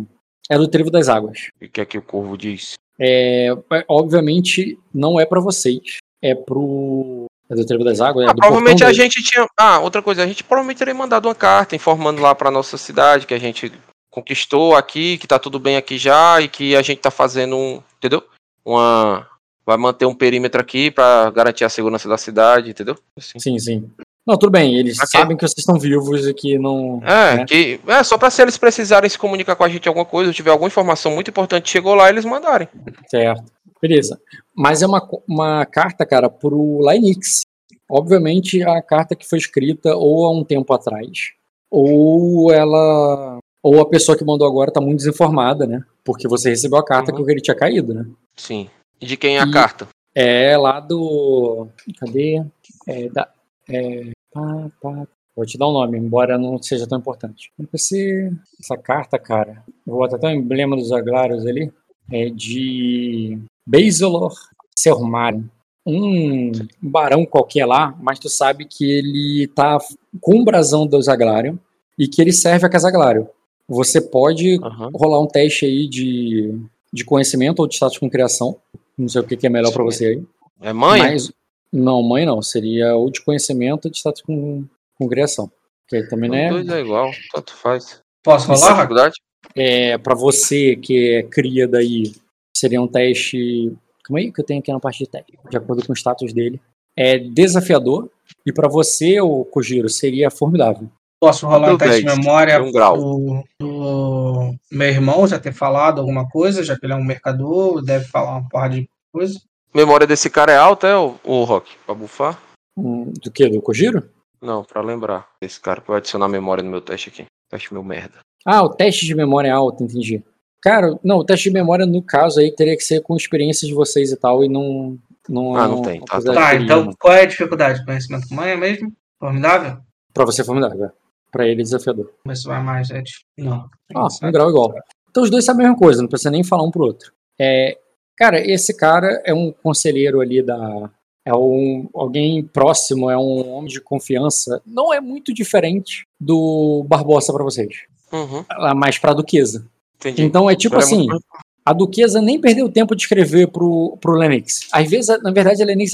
É 0.49 0.57
do 0.57 0.67
Trevo 0.67 0.89
das 0.89 1.09
Águas. 1.09 1.49
O 1.61 1.67
que 1.69 1.81
é 1.81 1.85
que 1.85 1.97
o 1.97 2.01
corvo 2.01 2.37
diz? 2.37 2.73
É, 2.99 3.47
é, 3.73 3.85
obviamente, 3.87 4.77
não 4.93 5.19
é 5.19 5.25
pra 5.25 5.39
vocês. 5.41 5.97
É 6.21 6.33
pro. 6.33 7.25
É 7.49 7.55
do 7.55 7.65
Trevo 7.65 7.83
das 7.83 8.01
Águas? 8.01 8.25
É 8.25 8.29
Ah, 8.29 8.33
do 8.33 8.39
provavelmente 8.39 8.83
a 8.83 8.87
dele. 8.87 9.01
gente 9.01 9.21
tinha. 9.23 9.45
Ah, 9.59 9.79
outra 9.79 10.01
coisa, 10.01 10.23
a 10.23 10.27
gente 10.27 10.43
provavelmente 10.43 10.77
teria 10.79 10.93
mandado 10.93 11.27
uma 11.27 11.35
carta 11.35 11.75
informando 11.75 12.21
lá 12.21 12.33
pra 12.33 12.49
nossa 12.51 12.77
cidade 12.77 13.27
que 13.27 13.33
a 13.33 13.39
gente 13.39 13.71
conquistou 14.09 14.75
aqui, 14.75 15.17
que 15.17 15.27
tá 15.27 15.37
tudo 15.37 15.59
bem 15.59 15.77
aqui 15.77 15.97
já 15.97 16.41
e 16.41 16.47
que 16.47 16.75
a 16.75 16.81
gente 16.81 16.99
tá 17.01 17.11
fazendo 17.11 17.55
um. 17.55 17.81
Entendeu? 17.97 18.23
Uma. 18.65 19.27
Vai 19.67 19.75
manter 19.75 20.05
um 20.05 20.15
perímetro 20.15 20.61
aqui 20.61 20.89
pra 20.89 21.29
garantir 21.29 21.65
a 21.65 21.69
segurança 21.69 22.07
da 22.07 22.17
cidade, 22.17 22.69
entendeu? 22.69 22.95
Assim. 23.17 23.37
Sim, 23.37 23.59
sim. 23.59 23.89
Não, 24.25 24.37
tudo 24.37 24.49
bem. 24.51 24.75
Eles 24.77 24.97
Ok. 24.97 25.07
sabem 25.07 25.35
que 25.35 25.41
vocês 25.45 25.57
estão 25.59 25.77
vivos 25.77 26.25
e 26.25 26.33
que 26.33 26.57
não. 26.57 27.01
É, 27.03 27.35
né? 27.37 27.45
que, 27.45 27.77
é, 27.85 28.01
só 28.01 28.17
pra 28.17 28.29
se 28.29 28.41
eles 28.41 28.57
precisarem 28.57 29.09
se 29.09 29.19
comunicar 29.19 29.57
com 29.57 29.65
a 29.65 29.69
gente 29.69 29.85
alguma 29.87 30.05
coisa, 30.05 30.29
ou 30.29 30.33
tiver 30.33 30.51
alguma 30.51 30.69
informação 30.69 31.11
muito 31.13 31.29
importante, 31.29 31.69
chegou 31.69 31.93
lá 31.95 32.07
eles 32.09 32.23
mandarem. 32.23 32.69
Certo. 33.09 33.43
Beleza. 33.81 34.17
Mas 34.55 34.81
é 34.81 34.87
uma, 34.87 35.05
uma 35.27 35.65
carta, 35.65 36.05
cara, 36.05 36.29
pro 36.29 36.79
Linux. 36.89 37.41
Obviamente, 37.89 38.63
a 38.63 38.81
carta 38.81 39.15
que 39.15 39.27
foi 39.27 39.37
escrita 39.37 39.95
ou 39.95 40.25
há 40.25 40.31
um 40.31 40.43
tempo 40.45 40.73
atrás, 40.73 41.31
ou 41.69 42.51
ela. 42.53 43.37
ou 43.61 43.81
a 43.81 43.89
pessoa 43.89 44.17
que 44.17 44.23
mandou 44.25 44.47
agora 44.47 44.71
tá 44.71 44.79
muito 44.79 44.97
desinformada, 44.99 45.65
né? 45.67 45.81
Porque 46.05 46.25
você 46.27 46.49
recebeu 46.49 46.77
a 46.79 46.85
carta 46.85 47.11
Uhum. 47.13 47.23
que 47.25 47.31
ele 47.31 47.41
tinha 47.41 47.55
caído, 47.55 47.93
né? 47.93 48.05
Sim. 48.35 48.69
De 49.01 49.17
quem 49.17 49.37
é 49.37 49.41
a 49.41 49.45
E- 49.47 49.51
carta? 49.51 49.87
É 50.15 50.57
lá 50.57 50.79
do. 50.79 51.67
Cadê? 51.99 52.43
É 52.87 53.09
da. 53.09 53.29
É. 53.69 54.11
Pá, 54.33 54.71
pá. 54.81 55.07
Vou 55.35 55.45
te 55.45 55.55
dar 55.57 55.67
o 55.67 55.71
nome, 55.71 55.99
embora 55.99 56.35
não 56.37 56.61
seja 56.61 56.87
tão 56.87 56.97
importante. 56.97 57.51
NPC. 57.59 58.31
Essa 58.59 58.75
carta, 58.75 59.19
cara. 59.19 59.63
Vou 59.85 59.99
botar 59.99 60.15
até 60.15 60.27
o 60.27 60.31
emblema 60.31 60.75
dos 60.75 60.91
Aglaros 60.91 61.45
ali. 61.45 61.71
É 62.11 62.29
de. 62.29 63.37
Basilor 63.65 64.33
Selmarin. 64.77 65.47
Um 65.85 66.51
barão 66.81 67.25
qualquer 67.25 67.65
lá, 67.65 67.95
mas 68.01 68.17
tu 68.19 68.27
sabe 68.29 68.65
que 68.65 68.83
ele 68.89 69.47
tá 69.55 69.77
com 70.19 70.39
o 70.41 70.43
brasão 70.43 70.85
dos 70.87 71.07
Aglarion 71.07 71.55
e 71.97 72.07
que 72.07 72.21
ele 72.21 72.33
serve 72.33 72.65
a 72.65 72.69
Casa 72.69 72.87
Aglario. 72.89 73.29
Você 73.69 74.01
pode 74.01 74.59
Aham. 74.63 74.89
rolar 74.95 75.21
um 75.21 75.27
teste 75.27 75.65
aí 75.65 75.87
de, 75.87 76.59
de 76.91 77.05
conhecimento 77.05 77.59
ou 77.59 77.67
de 77.67 77.75
status 77.75 77.97
com 77.97 78.09
criação. 78.09 78.57
Não 78.97 79.07
sei 79.07 79.21
o 79.21 79.23
que, 79.23 79.37
que 79.37 79.47
é 79.47 79.49
melhor 79.49 79.71
pra 79.71 79.83
Sim. 79.83 79.91
você 79.91 80.05
aí. 80.05 80.23
É 80.61 80.73
mãe? 80.73 80.99
Mas, 80.99 81.31
não, 81.71 82.01
mãe 82.01 82.25
não. 82.25 82.41
Seria 82.41 82.95
ou 82.95 83.11
de 83.11 83.21
conhecimento 83.21 83.85
ou 83.85 83.91
de 83.91 83.97
status 83.97 84.21
com, 84.21 84.65
criação. 85.07 85.51
Que 85.87 85.97
aí 85.97 86.07
também 86.07 86.29
Os 86.29 86.35
né, 86.35 86.49
dois 86.49 86.69
é 86.69 86.81
igual, 86.81 87.11
tanto 87.33 87.53
faz. 87.53 88.01
Posso? 88.23 88.47
Rafa? 88.47 88.73
Dificuldade? 88.73 89.15
é 89.55 89.97
para 89.97 90.15
você 90.15 90.75
que 90.75 91.15
é 91.15 91.23
cria 91.23 91.67
daí, 91.67 92.13
seria 92.55 92.81
um 92.81 92.87
teste. 92.87 93.75
Calma 94.03 94.19
aí 94.19 94.31
que 94.31 94.41
eu 94.41 94.45
tenho 94.45 94.59
aqui 94.59 94.71
na 94.71 94.79
parte 94.79 94.99
de 94.99 95.09
teste, 95.09 95.37
de 95.49 95.57
acordo 95.57 95.85
com 95.85 95.93
o 95.93 95.95
status 95.95 96.33
dele. 96.33 96.61
É 96.95 97.17
desafiador. 97.17 98.09
E 98.45 98.51
pra 98.51 98.67
você, 98.67 99.19
o 99.21 99.45
Kojiro, 99.45 99.89
seria 99.89 100.29
formidável. 100.29 100.89
Posso 101.19 101.47
rolar 101.47 101.73
um 101.73 101.77
teste 101.77 102.03
de 102.03 102.15
memória 102.15 102.61
um 102.61 102.71
grau. 102.71 102.95
do, 102.95 103.43
do 103.59 104.55
meu 104.71 104.87
irmão 104.87 105.27
já 105.27 105.39
ter 105.39 105.51
falado 105.51 105.99
alguma 105.99 106.27
coisa, 106.29 106.63
já 106.63 106.77
que 106.77 106.85
ele 106.85 106.93
é 106.93 106.95
um 106.95 107.03
mercador, 107.03 107.81
deve 107.83 108.05
falar 108.05 108.37
uma 108.37 108.47
porra 108.47 108.69
de 108.69 108.87
coisa. 109.11 109.39
Memória 109.73 110.05
desse 110.05 110.29
cara 110.29 110.51
é 110.51 110.57
alta, 110.57 110.87
é 110.87 110.95
o, 110.95 111.15
o 111.23 111.43
Rock? 111.43 111.71
Pra 111.85 111.95
bufar? 111.95 112.39
Hum, 112.77 113.11
do 113.23 113.31
que? 113.31 113.49
Do 113.49 113.61
Kojiro? 113.61 114.07
Não, 114.41 114.63
pra 114.63 114.81
lembrar. 114.81 115.27
Esse 115.41 115.59
cara 115.59 115.81
que 115.81 115.87
vai 115.87 115.97
adicionar 115.97 116.27
memória 116.27 116.63
no 116.63 116.69
meu 116.69 116.81
teste 116.81 117.09
aqui. 117.09 117.25
Teste 117.49 117.73
meu 117.73 117.83
merda. 117.83 118.19
Ah, 118.45 118.63
o 118.63 118.69
teste 118.69 119.05
de 119.05 119.15
memória 119.15 119.47
é 119.49 119.51
alto, 119.51 119.83
entendi. 119.83 120.23
Cara, 120.61 120.97
não, 121.03 121.17
o 121.17 121.25
teste 121.25 121.49
de 121.49 121.53
memória, 121.53 121.85
no 121.85 122.01
caso 122.01 122.39
aí, 122.39 122.53
teria 122.55 122.77
que 122.77 122.83
ser 122.83 123.01
com 123.01 123.15
experiências 123.15 123.67
de 123.67 123.73
vocês 123.73 124.11
e 124.11 124.15
tal, 124.17 124.43
e 124.43 124.49
não. 124.49 124.97
não 125.27 125.55
Ah, 125.55 125.67
não 125.67 125.77
uma 125.77 125.83
tem, 125.87 125.99
tá, 126.01 126.21
tá. 126.21 126.33
Tá, 126.33 126.55
então 126.55 126.85
não. 126.85 126.93
qual 126.99 127.13
é 127.13 127.21
a 127.21 127.25
dificuldade? 127.25 127.83
Conhecimento 127.83 128.27
com 128.27 128.35
mãe 128.35 128.51
é 128.51 128.55
mesmo? 128.55 128.91
Formidável? 129.19 129.77
Pra 130.13 130.25
você 130.25 130.41
é 130.41 130.45
formidável. 130.45 130.85
é. 130.85 130.91
Pra 131.31 131.47
ele, 131.47 131.61
desafiador. 131.63 132.11
Mas 132.25 132.43
vai 132.43 132.61
mais, 132.63 132.89
é 132.89 133.03
Não. 133.37 133.69
Ah, 133.95 134.07
um 134.23 134.31
grau 134.31 134.49
igual. 134.49 134.73
Então 135.09 135.23
os 135.23 135.29
dois 135.29 135.43
sabem 135.45 135.65
a 135.65 135.69
mesma 135.69 135.79
coisa, 135.79 136.01
não 136.01 136.09
precisa 136.09 136.31
nem 136.31 136.43
falar 136.43 136.63
um 136.63 136.71
pro 136.71 136.83
outro. 136.85 137.11
É, 137.39 137.77
cara, 138.15 138.39
esse 138.39 138.73
cara 138.75 139.21
é 139.25 139.33
um 139.33 139.51
conselheiro 139.51 140.21
ali 140.21 140.41
da. 140.41 140.89
É 141.25 141.35
um, 141.35 141.89
alguém 141.93 142.41
próximo, 142.43 143.09
é 143.11 143.17
um 143.17 143.49
homem 143.55 143.67
de 143.69 143.81
confiança. 143.81 144.61
Não 144.65 144.93
é 144.93 145.01
muito 145.01 145.33
diferente 145.33 146.05
do 146.19 146.85
Barbosa 146.87 147.33
pra 147.33 147.43
vocês. 147.43 147.75
Uhum, 148.13 148.45
Ah, 148.49 148.73
Mas 148.73 148.97
pra 148.97 149.13
Duquesa. 149.13 149.67
entendi. 149.97 150.23
Então 150.23 150.49
é 150.49 150.55
tipo 150.55 150.75
Era 150.75 150.83
assim. 150.85 151.05
muito- 151.07 151.21
A 151.65 151.73
Duquesa 151.73 152.21
nem 152.21 152.39
perdeu 152.39 152.71
tempo 152.71 152.95
de 152.95 153.01
escrever 153.01 153.47
pro, 153.51 153.97
pro 153.99 154.13
Lennox. 154.13 154.69
Às 154.71 154.89
vezes, 154.89 155.21
na 155.21 155.31
verdade, 155.31 155.61
a 155.61 155.65
Lennox, 155.65 155.91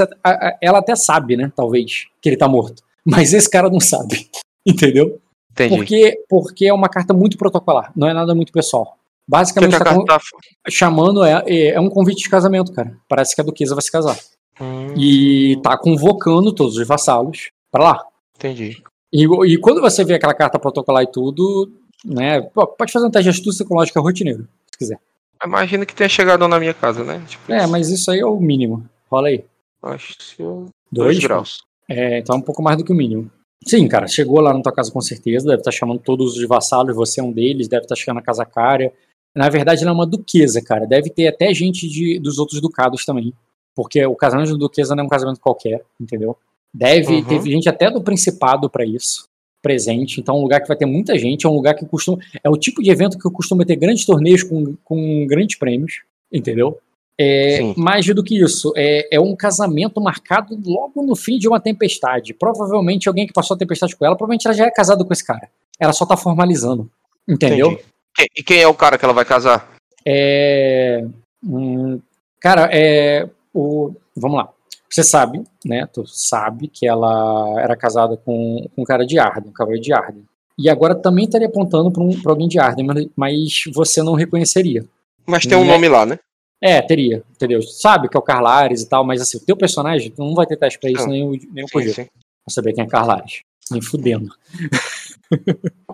ela 0.62 0.78
até 0.78 0.96
sabe, 0.96 1.36
né? 1.36 1.52
Talvez, 1.56 2.06
que 2.22 2.30
ele 2.30 2.38
tá 2.38 2.48
morto. 2.48 2.84
Mas 3.04 3.34
esse 3.34 3.50
cara 3.50 3.72
não 3.72 3.80
sabe. 3.80 4.30
Entendeu? 4.66 5.20
Entendi. 5.54 5.76
Porque, 5.76 6.24
porque 6.30 6.66
é 6.66 6.74
uma 6.74 6.90
carta 6.90 7.14
muito 7.14 7.38
protocolar. 7.38 7.92
Não 7.96 8.08
é 8.08 8.14
nada 8.14 8.34
muito 8.36 8.52
pessoal. 8.52 8.98
Basicamente, 9.28 9.72
tá 9.72 9.80
carta 9.80 9.96
com- 10.00 10.06
tá... 10.06 10.20
chamando 10.70 11.24
é, 11.24 11.44
é, 11.46 11.68
é 11.70 11.80
um 11.80 11.90
convite 11.90 12.24
de 12.24 12.30
casamento, 12.30 12.74
cara. 12.74 12.98
Parece 13.08 13.34
que 13.34 13.40
a 13.42 13.44
Duquesa 13.44 13.74
vai 13.76 13.82
se 13.82 13.92
casar. 13.92 14.18
Hum, 14.60 14.94
E 14.98 15.58
tá 15.64 15.78
convocando 15.78 16.52
todos 16.54 16.76
os 16.78 16.88
vassalos 16.88 17.50
pra 17.72 17.84
lá. 17.84 18.06
Entendi. 18.36 18.84
E, 19.12 19.24
e 19.24 19.58
quando 19.58 19.80
você 19.80 20.04
vê 20.04 20.16
aquela 20.16 20.34
carta 20.34 20.60
protocolar 20.60 21.04
e 21.04 21.08
tudo, 21.12 21.72
né? 22.04 22.42
Pode 22.42 22.92
fazer 22.92 23.06
um 23.06 23.12
teste 23.12 23.32
de 23.32 23.38
astúcia 23.38 23.66
com 23.66 23.76
lógica 23.76 24.02
rotineiro, 24.02 24.48
se 24.72 24.78
quiser. 24.78 25.00
Imagina 25.46 25.86
que 25.86 25.94
tenha 25.96 26.10
chegado 26.10 26.48
na 26.48 26.60
minha 26.60 26.74
casa, 26.74 27.04
né? 27.04 27.22
Tipo, 27.28 27.52
É, 27.54 27.66
mas 27.68 27.90
isso 27.90 28.10
aí 28.12 28.20
é 28.20 28.26
o 28.26 28.40
mínimo. 28.40 28.84
Rola 29.10 29.28
aí. 29.30 29.46
Acho 29.84 30.18
que 30.18 30.42
Dois, 30.44 30.70
dois 30.92 31.20
graus. 31.20 31.64
É, 31.90 32.20
então 32.20 32.36
é 32.36 32.40
um 32.40 32.42
pouco 32.42 32.62
mais 32.64 32.78
do 32.78 32.84
que 32.84 32.92
o 32.92 32.96
mínimo. 32.96 33.30
Sim, 33.66 33.88
cara, 33.88 34.08
chegou 34.08 34.40
lá 34.40 34.54
na 34.54 34.62
tua 34.62 34.72
casa 34.72 34.92
com 34.92 35.02
certeza, 35.02 35.48
deve 35.48 35.60
estar 35.60 35.72
chamando 35.72 36.00
todos 36.00 36.38
os 36.38 36.48
vassalos, 36.48 36.96
você 36.96 37.20
é 37.20 37.24
um 37.24 37.32
deles, 37.32 37.68
deve 37.68 37.84
estar 37.84 37.96
chegando 37.96 38.16
na 38.18 38.22
casa 38.22 38.46
cara. 38.46 38.92
Na 39.36 39.50
verdade, 39.50 39.82
ela 39.82 39.92
é 39.92 39.94
uma 39.94 40.06
duquesa, 40.06 40.62
cara. 40.62 40.86
Deve 40.86 41.10
ter 41.10 41.28
até 41.28 41.54
gente 41.54 41.88
de, 41.88 42.20
dos 42.20 42.38
outros 42.38 42.62
ducados 42.62 43.04
também. 43.04 43.34
Porque 43.76 44.06
o 44.06 44.16
casamento 44.16 44.54
de 44.54 44.60
duquesa 44.60 44.96
não 44.96 45.04
é 45.04 45.06
um 45.08 45.10
casamento 45.10 45.40
qualquer, 45.40 45.84
entendeu? 46.00 46.38
Deve, 46.74 47.16
Uhum. 47.16 47.24
teve 47.26 47.52
gente 47.52 47.68
até 47.68 47.90
do 47.90 48.02
principado 48.04 48.70
pra 48.70 48.86
isso, 48.86 49.28
presente. 49.62 50.20
Então 50.20 50.36
é 50.36 50.38
um 50.38 50.42
lugar 50.42 50.62
que 50.62 50.68
vai 50.68 50.78
ter 50.78 50.86
muita 50.86 51.18
gente, 51.18 51.46
é 51.46 51.50
um 51.50 51.54
lugar 51.56 51.74
que 51.74 51.86
costuma. 51.86 52.20
É 52.44 52.50
o 52.50 52.58
tipo 52.58 52.84
de 52.84 52.92
evento 52.92 53.18
que 53.18 53.30
costuma 53.32 53.66
ter 53.66 53.76
grandes 53.76 54.06
torneios 54.06 54.44
com, 54.44 54.76
com 54.84 55.26
grandes 55.26 55.58
prêmios, 55.58 56.02
entendeu? 56.32 56.78
É, 57.20 57.58
Sim. 57.58 57.76
mais 57.78 58.06
do 58.06 58.24
que 58.24 58.42
isso, 58.42 58.74
é, 58.76 59.16
é 59.16 59.20
um 59.20 59.36
casamento 59.36 60.02
marcado 60.02 60.60
logo 60.66 61.04
no 61.04 61.16
fim 61.16 61.38
de 61.38 61.48
uma 61.48 61.60
tempestade. 61.60 62.34
Provavelmente 62.34 63.08
alguém 63.08 63.28
que 63.28 63.34
passou 63.34 63.56
a 63.56 63.58
tempestade 63.58 63.96
com 63.96 64.06
ela, 64.06 64.16
provavelmente 64.16 64.48
ela 64.48 64.56
já 64.56 64.66
é 64.66 64.72
casada 64.72 65.06
com 65.06 65.14
esse 65.14 65.26
cara. 65.26 65.48
Ela 65.80 65.94
só 65.94 66.06
tá 66.06 66.18
formalizando. 66.18 66.90
Entendeu? 67.28 67.72
Entendi. 67.72 68.30
E 68.36 68.44
quem 68.44 68.62
é 68.62 68.68
o 68.68 68.74
cara 68.74 68.98
que 68.98 69.06
ela 69.06 69.14
vai 69.14 69.26
casar? 69.26 69.74
É. 70.06 71.06
hum, 71.44 72.00
cara, 72.40 72.70
é. 72.72 73.30
O, 73.54 73.94
vamos 74.16 74.38
lá. 74.38 74.50
Você 74.90 75.04
sabe, 75.04 75.44
né? 75.66 75.88
Tu 75.92 76.06
sabe 76.08 76.68
que 76.68 76.88
ela 76.88 77.60
era 77.60 77.76
casada 77.76 78.18
com, 78.18 78.68
com 78.76 78.82
um 78.82 78.86
cara 78.86 79.06
de 79.06 79.18
Arden, 79.18 79.50
um 79.50 79.54
cavaleiro 79.54 79.84
de 79.84 79.94
Arden. 79.94 80.24
E 80.58 80.70
agora 80.70 80.94
também 80.94 81.26
estaria 81.26 81.48
apontando 81.48 81.92
pra, 81.92 82.04
um, 82.04 82.22
pra 82.22 82.32
alguém 82.32 82.48
de 82.48 82.60
Arden, 82.60 82.86
mas, 82.86 83.08
mas 83.16 83.64
você 83.74 84.04
não 84.04 84.14
reconheceria. 84.14 84.86
Mas 85.26 85.46
tem 85.46 85.58
um 85.58 85.66
E 85.66 85.68
nome 85.68 85.88
lá, 85.88 86.06
né? 86.06 86.20
É, 86.66 86.82
teria, 86.82 87.22
entendeu? 87.30 87.62
Sabe 87.62 88.08
que 88.08 88.16
é 88.16 88.20
o 88.20 88.24
Carlares 88.24 88.82
e 88.82 88.88
tal, 88.88 89.04
mas 89.04 89.22
assim, 89.22 89.38
o 89.38 89.46
teu 89.46 89.58
personagem 89.58 90.10
tu 90.10 90.24
não 90.24 90.34
vai 90.34 90.46
ter 90.46 90.56
teste 90.56 90.80
pra 90.80 90.90
isso, 90.90 91.04
Não. 91.04 91.10
nem 91.10 91.28
o, 91.28 91.32
nem 91.52 91.66
o 91.66 91.68
sim. 91.68 92.06
Pra 92.06 92.54
saber 92.54 92.72
quem 92.72 92.86
é 92.86 92.88
Carlares. 92.88 93.42
Nem 93.70 93.82
fudendo. 93.82 94.34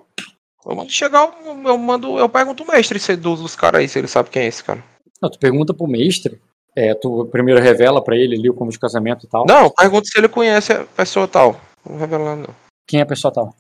Eu 0.66 0.76
mando 0.76 0.92
chegar, 0.92 1.36
eu, 1.66 1.78
mando, 1.80 2.20
eu 2.20 2.30
pergunto 2.30 2.64
o 2.64 2.68
mestre 2.68 3.00
se, 3.00 3.16
dos, 3.16 3.40
dos 3.40 3.56
caras 3.56 3.80
aí, 3.80 3.88
se 3.88 3.98
ele 3.98 4.08
sabe 4.08 4.30
quem 4.30 4.44
é 4.44 4.48
esse 4.48 4.64
cara. 4.64 4.84
Não, 5.20 5.28
tu 5.28 5.40
pergunta 5.40 5.74
pro 5.74 5.88
mestre, 5.88 6.40
é, 6.76 6.94
tu 6.94 7.26
primeiro 7.32 7.60
revela 7.60 8.04
pra 8.04 8.16
ele 8.16 8.36
ali 8.36 8.50
o 8.52 8.54
convite 8.54 8.74
de 8.74 8.82
casamento 8.82 9.26
e 9.26 9.30
tal. 9.30 9.46
Não, 9.48 9.64
eu 9.64 9.72
pergunto 9.72 10.08
se 10.08 10.20
ele 10.20 10.28
conhece 10.28 10.74
a 10.74 10.84
pessoa 10.84 11.28
tal. 11.28 11.60
Não 11.84 12.36
não. 12.36 12.56
Quem 12.86 13.00
é 13.00 13.04
a 13.04 13.06
pessoa 13.06 13.34
tal? 13.34 13.56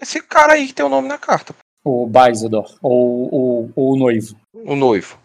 Esse 0.00 0.20
cara 0.22 0.54
aí 0.54 0.66
que 0.66 0.74
tem 0.74 0.84
o 0.84 0.88
nome 0.88 1.06
na 1.06 1.18
carta. 1.18 1.54
O 1.84 2.04
Baizador, 2.08 2.74
ou, 2.82 3.32
ou, 3.32 3.70
ou 3.76 3.92
o 3.92 3.96
noivo. 3.96 4.34
O 4.52 4.74
noivo. 4.74 5.19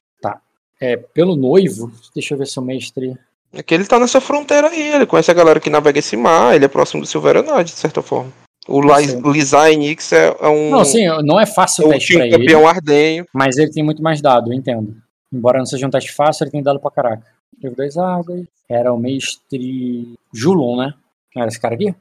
É, 0.80 0.98
pelo 0.98 1.36
noivo, 1.36 1.92
deixa 2.14 2.34
eu 2.34 2.38
ver 2.38 2.48
se 2.48 2.60
o 2.60 2.62
mestre. 2.62 3.18
É 3.54 3.64
que 3.64 3.74
ele 3.74 3.86
tá 3.86 4.00
nessa 4.00 4.20
fronteira 4.20 4.68
aí, 4.68 4.94
ele 4.94 5.06
conhece 5.06 5.32
a 5.32 5.34
galera 5.34 5.60
que 5.60 5.70
navega 5.70 6.00
esse 6.00 6.18
mar, 6.18 6.56
ele 6.56 6.66
é 6.66 6.68
próximo 6.68 7.02
do 7.02 7.08
Silveranade, 7.08 7.72
de 7.72 7.80
certa 7.80 8.02
forma. 8.02 8.32
O 8.68 8.82
sei. 8.96 9.22
Lizai 9.22 9.76
Nix 9.76 10.12
é, 10.12 10.36
é 10.40 10.48
um. 10.48 10.72
Não, 10.72 10.84
sim, 10.84 11.06
não 11.24 11.40
é 11.40 11.46
fácil 11.46 11.84
é 11.84 11.86
o 11.86 11.90
um 11.90 11.92
teste 11.94 12.14
pra 12.14 12.26
ele, 12.26 12.38
campeão 12.38 12.68
ardenho. 12.68 13.26
mas 13.34 13.58
ele 13.58 13.72
tem 13.72 13.84
muito 13.84 14.02
mais 14.02 14.22
dado, 14.22 14.52
eu 14.52 14.58
entendo. 14.58 14.96
Embora 15.32 15.60
não 15.60 15.66
seja 15.66 15.86
um 15.86 15.90
teste 15.90 16.12
fácil, 16.14 16.44
ele 16.44 16.52
tem 16.52 16.64
dado 16.64 16.80
pra 16.80 16.92
caraca. 16.92 17.26
Livro 17.62 17.78
das 17.78 17.98
Águas. 17.98 18.46
Era 18.68 18.92
o 18.92 18.98
mestre 18.98 20.16
Julon, 20.34 20.78
né? 20.78 20.94
Era 21.36 21.48
esse 21.48 21.60
cara 21.60 21.76
aqui? 21.76 21.94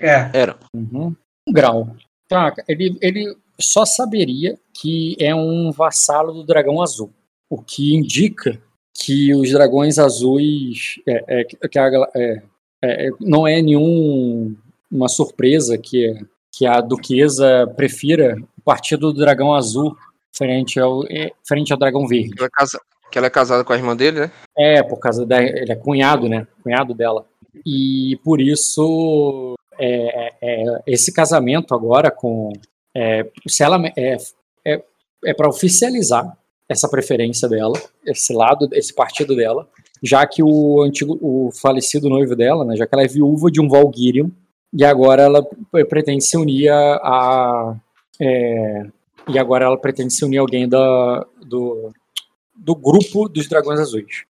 É. 0.00 0.30
Era. 0.32 0.56
Uhum. 0.74 1.14
Um 1.46 1.52
grau. 1.52 1.94
Tá, 2.28 2.52
ele, 2.66 2.98
ele 3.00 3.36
só 3.58 3.84
saberia 3.84 4.58
que 4.74 5.16
é 5.20 5.34
um 5.34 5.70
vassalo 5.70 6.32
do 6.32 6.44
dragão 6.44 6.82
azul. 6.82 7.12
O 7.50 7.60
que 7.62 7.94
indica 7.94 8.60
que 8.94 9.34
os 9.34 9.50
dragões 9.52 9.98
azuis. 9.98 11.00
É, 11.06 11.40
é, 11.40 11.44
que 11.44 11.78
a 11.78 11.88
gal- 11.88 12.10
é, 12.14 12.42
é, 12.82 13.10
não 13.20 13.46
é 13.46 13.62
nenhum 13.62 14.56
uma 14.90 15.08
surpresa 15.08 15.78
que, 15.78 16.14
que 16.52 16.66
a 16.66 16.80
duquesa 16.80 17.66
prefira 17.76 18.36
o 18.58 18.62
partido 18.62 19.12
do 19.12 19.20
dragão 19.20 19.54
azul 19.54 19.96
frente 20.32 20.78
ao, 20.80 21.04
é, 21.06 21.30
frente 21.46 21.72
ao 21.72 21.78
dragão 21.78 22.06
verde. 22.06 22.30
Que 22.30 22.38
ela, 22.40 22.46
é 22.46 22.50
casa- 22.50 22.80
que 23.12 23.18
ela 23.18 23.26
é 23.26 23.30
casada 23.30 23.64
com 23.64 23.72
a 23.72 23.76
irmã 23.76 23.96
dele, 23.96 24.20
né? 24.20 24.30
É, 24.56 24.82
por 24.82 24.98
causa 24.98 25.24
da. 25.24 25.42
Ele 25.42 25.72
é 25.72 25.76
cunhado, 25.76 26.28
né? 26.28 26.46
Cunhado 26.62 26.92
dela. 26.92 27.24
E 27.64 28.18
por 28.24 28.40
isso, 28.40 29.54
é, 29.78 30.32
é, 30.42 30.82
esse 30.86 31.12
casamento 31.12 31.74
agora 31.74 32.10
com. 32.10 32.52
É, 32.94 33.26
se 33.46 33.62
ela 33.62 33.80
é, 33.96 34.16
é, 34.64 34.82
é 35.24 35.34
para 35.34 35.48
oficializar 35.48 36.36
essa 36.68 36.88
preferência 36.88 37.48
dela, 37.48 37.80
esse 38.04 38.32
lado, 38.32 38.68
esse 38.72 38.94
partido 38.94 39.34
dela, 39.34 39.66
já 40.02 40.26
que 40.26 40.42
o 40.42 40.82
antigo, 40.82 41.18
o 41.20 41.50
falecido 41.52 42.08
noivo 42.08 42.36
dela, 42.36 42.64
né? 42.64 42.76
Já 42.76 42.86
que 42.86 42.94
ela 42.94 43.04
é 43.04 43.08
viúva 43.08 43.50
de 43.50 43.60
um 43.60 43.68
Valkyrion, 43.68 44.28
e 44.72 44.84
agora 44.84 45.22
ela 45.22 45.42
pretende 45.88 46.22
se 46.24 46.36
unir 46.36 46.68
a. 46.68 46.96
a- 46.96 47.76
é, 48.20 48.86
e 49.28 49.38
agora 49.38 49.64
ela 49.64 49.78
pretende 49.78 50.12
se 50.12 50.24
unir 50.24 50.38
a 50.38 50.40
alguém 50.40 50.68
da, 50.68 51.26
do, 51.46 51.90
do 52.54 52.74
grupo 52.74 53.28
dos 53.28 53.48
Dragões 53.48 53.78
Azuis. 53.80 54.24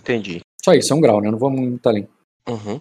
Entendi. 0.00 0.40
Só 0.64 0.72
isso, 0.72 0.92
é 0.92 0.96
um 0.96 1.00
grau, 1.00 1.20
né? 1.20 1.30
Não 1.30 1.38
vamos 1.38 1.60
muito 1.60 1.86
além. 1.88 2.08
Uhum. 2.48 2.80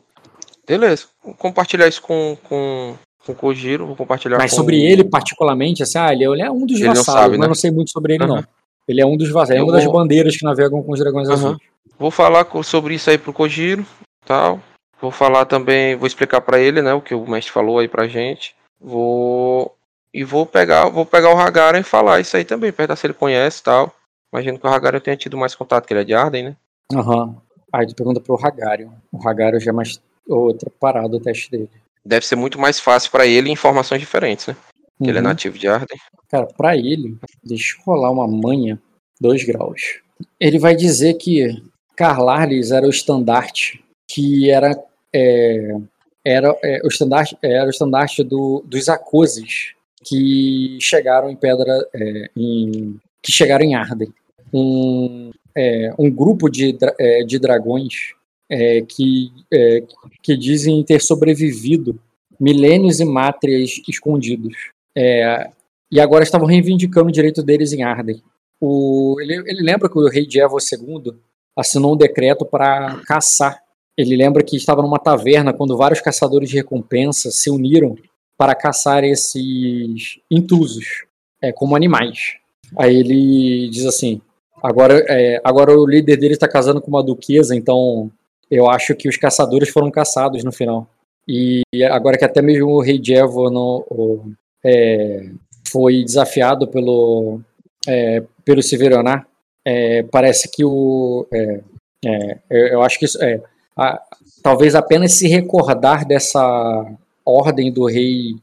Beleza. 0.67 1.05
Vou 1.23 1.33
compartilhar 1.33 1.87
isso 1.87 2.01
com, 2.01 2.37
com, 2.43 2.95
com 3.25 3.31
o 3.31 3.35
Kojiro. 3.35 3.85
Vou 3.87 3.95
compartilhar 3.95 4.37
Mas 4.37 4.51
com 4.51 4.57
sobre 4.57 4.81
ele, 4.83 5.03
particularmente, 5.03 5.83
assim, 5.83 5.97
ah, 5.97 6.11
ele 6.13 6.41
é- 6.41 6.49
um 6.51 6.65
dos 6.65 6.77
Ele 6.79 6.87
vassalos, 6.89 7.05
sabe, 7.05 7.29
mas 7.31 7.39
né? 7.39 7.45
eu 7.45 7.49
não 7.49 7.55
sei 7.55 7.71
muito 7.71 7.91
sobre 7.91 8.15
ele, 8.15 8.23
Aham. 8.23 8.35
não. 8.35 8.43
Ele 8.87 9.01
é 9.01 9.05
um 9.05 9.17
dos 9.17 9.29
vassalos, 9.29 9.59
é 9.61 9.63
uma 9.63 9.73
das 9.73 9.83
vou- 9.83 9.93
bandeiras 9.93 10.37
que 10.37 10.45
navegam 10.45 10.81
com 10.81 10.91
os 10.91 10.99
Dragões 10.99 11.27
Aham. 11.27 11.35
Azuis. 11.35 11.57
Vou 11.99 12.11
falar 12.11 12.45
sobre 12.63 12.93
isso 12.95 13.09
aí 13.09 13.17
pro 13.17 13.33
Kojiro, 13.33 13.85
tal. 14.25 14.61
Vou 15.01 15.11
falar 15.11 15.45
também, 15.45 15.95
vou 15.95 16.07
explicar 16.07 16.41
pra 16.41 16.59
ele, 16.59 16.81
né, 16.81 16.93
o 16.93 17.01
que 17.01 17.13
o 17.13 17.27
mestre 17.27 17.51
falou 17.51 17.79
aí 17.79 17.87
pra 17.87 18.07
gente. 18.07 18.55
Vou 18.79 19.75
e 20.13 20.23
vou 20.23 20.45
pegar, 20.45 20.89
vou 20.89 21.05
pegar 21.05 21.33
o 21.33 21.37
Hagaren 21.37 21.79
e 21.79 21.83
falar 21.83 22.19
isso 22.19 22.35
aí 22.37 22.45
também, 22.45 22.71
perguntar 22.71 22.95
se 22.95 23.05
ele 23.05 23.13
conhece, 23.13 23.61
tal. 23.61 23.93
Imagino 24.33 24.57
que 24.57 24.65
o 24.65 24.69
Hagaren 24.69 24.99
tenha 24.99 25.17
tido 25.17 25.37
mais 25.37 25.53
contato, 25.53 25.85
que 25.85 25.93
ele 25.93 26.01
é 26.01 26.03
de 26.03 26.13
Arden, 26.13 26.43
né? 26.43 26.55
Aham. 26.93 27.35
Aí 27.71 27.85
tu 27.85 27.93
pergunta 27.95 28.19
pro 28.19 28.39
Hagarion. 28.41 28.89
O 29.11 29.27
Hagarion 29.27 29.59
já 29.59 29.71
é 29.71 29.73
mais 29.73 30.01
outra 30.27 30.71
parada 30.79 31.15
o 31.15 31.19
teste 31.19 31.51
dele. 31.51 31.69
Deve 32.05 32.25
ser 32.25 32.35
muito 32.35 32.57
mais 32.59 32.79
fácil 32.79 33.11
pra 33.11 33.25
ele 33.27 33.51
informações 33.51 33.99
diferentes, 33.99 34.47
né? 34.47 34.55
Que 34.97 35.09
ele 35.09 35.17
é 35.17 35.21
Uhum. 35.21 35.27
nativo 35.27 35.57
de 35.57 35.67
Arden. 35.67 35.97
Cara, 36.29 36.47
pra 36.47 36.75
ele, 36.75 37.17
deixa 37.43 37.77
eu 37.77 37.83
rolar 37.83 38.11
uma 38.11 38.27
manha, 38.27 38.81
dois 39.19 39.43
graus. 39.43 40.01
Ele 40.39 40.57
vai 40.57 40.75
dizer 40.75 41.15
que 41.15 41.61
Carlarles 41.95 42.71
era 42.71 42.85
o 42.85 42.89
estandarte 42.89 43.83
que 44.07 44.49
era 44.49 44.81
é, 45.13 45.75
era 46.23 46.57
é, 46.63 46.81
o 46.83 46.87
estandarte 46.87 47.37
era 47.41 47.65
o 47.65 47.69
estandarte 47.69 48.23
do, 48.23 48.63
dos 48.65 48.87
Acoses 48.87 49.73
que 50.03 50.77
chegaram 50.81 51.29
em 51.29 51.35
Pedra 51.35 51.85
é, 51.93 52.29
em, 52.35 52.97
que 53.21 53.31
chegaram 53.31 53.65
em 53.65 53.75
Arden. 53.75 54.13
Um, 54.53 55.31
é, 55.55 55.93
um 55.99 56.09
grupo 56.09 56.49
de, 56.49 56.77
é, 56.99 57.23
de 57.23 57.37
dragões 57.37 58.13
é, 58.49 58.81
que, 58.81 59.31
é, 59.51 59.83
que 60.23 60.37
dizem 60.37 60.83
ter 60.83 61.01
sobrevivido 61.01 61.99
milênios 62.39 62.99
e 62.99 63.05
mátrias 63.05 63.81
escondidos. 63.87 64.55
É, 64.99 65.49
e 65.91 65.99
agora 65.99 66.23
estavam 66.23 66.47
reivindicando 66.47 67.09
o 67.09 67.11
direito 67.11 67.43
deles 67.43 67.71
em 67.71 67.83
Arden. 67.83 68.19
O, 68.59 69.17
ele, 69.21 69.35
ele 69.45 69.61
lembra 69.61 69.87
que 69.87 69.97
o 69.97 70.09
rei 70.09 70.25
Diego 70.25 70.57
II 70.59 71.13
assinou 71.55 71.93
um 71.93 71.97
decreto 71.97 72.43
para 72.43 72.99
caçar. 73.05 73.61
Ele 73.95 74.15
lembra 74.15 74.43
que 74.43 74.55
estava 74.55 74.81
numa 74.81 74.97
taverna 74.97 75.53
quando 75.53 75.77
vários 75.77 76.01
caçadores 76.01 76.49
de 76.49 76.55
recompensa 76.55 77.29
se 77.29 77.49
uniram 77.51 77.95
para 78.35 78.55
caçar 78.55 79.03
esses 79.03 80.19
intrusos, 80.31 81.05
é, 81.41 81.51
como 81.51 81.75
animais. 81.75 82.35
Aí 82.77 82.95
ele 82.95 83.69
diz 83.69 83.85
assim: 83.85 84.19
agora, 84.61 85.03
é, 85.07 85.39
agora 85.43 85.71
o 85.77 85.85
líder 85.85 86.17
dele 86.17 86.33
está 86.33 86.47
casando 86.47 86.81
com 86.81 86.89
uma 86.89 87.03
duquesa, 87.03 87.55
então 87.55 88.11
eu 88.49 88.67
acho 88.69 88.95
que 88.95 89.07
os 89.07 89.17
caçadores 89.17 89.69
foram 89.69 89.91
caçados 89.91 90.43
no 90.43 90.51
final. 90.51 90.87
E 91.27 91.61
agora 91.91 92.17
que 92.17 92.25
até 92.25 92.41
mesmo 92.41 92.69
o 92.69 92.81
rei 92.81 92.97
Diego 92.97 93.49
no, 93.49 93.85
o- 93.89 94.31
é, 94.67 95.29
foi 95.71 96.03
desafiado 96.03 96.67
pelo 96.67 97.39
é, 97.87 98.21
pelo 98.43 98.61
Severonar, 98.61 99.25
é, 99.65 100.03
parece 100.03 100.49
que 100.51 100.63
o 100.65 101.25
é, 101.33 101.61
é, 102.05 102.39
eu 102.73 102.81
acho 102.81 102.99
que 102.99 103.05
isso 103.05 103.21
é 103.23 103.41
a- 103.77 104.01
talvez 104.43 104.75
apenas 104.75 105.13
se 105.13 105.27
recordar 105.27 106.05
dessa 106.05 106.85
ordem 107.25 107.71
do 107.71 107.85
rei 107.85 108.35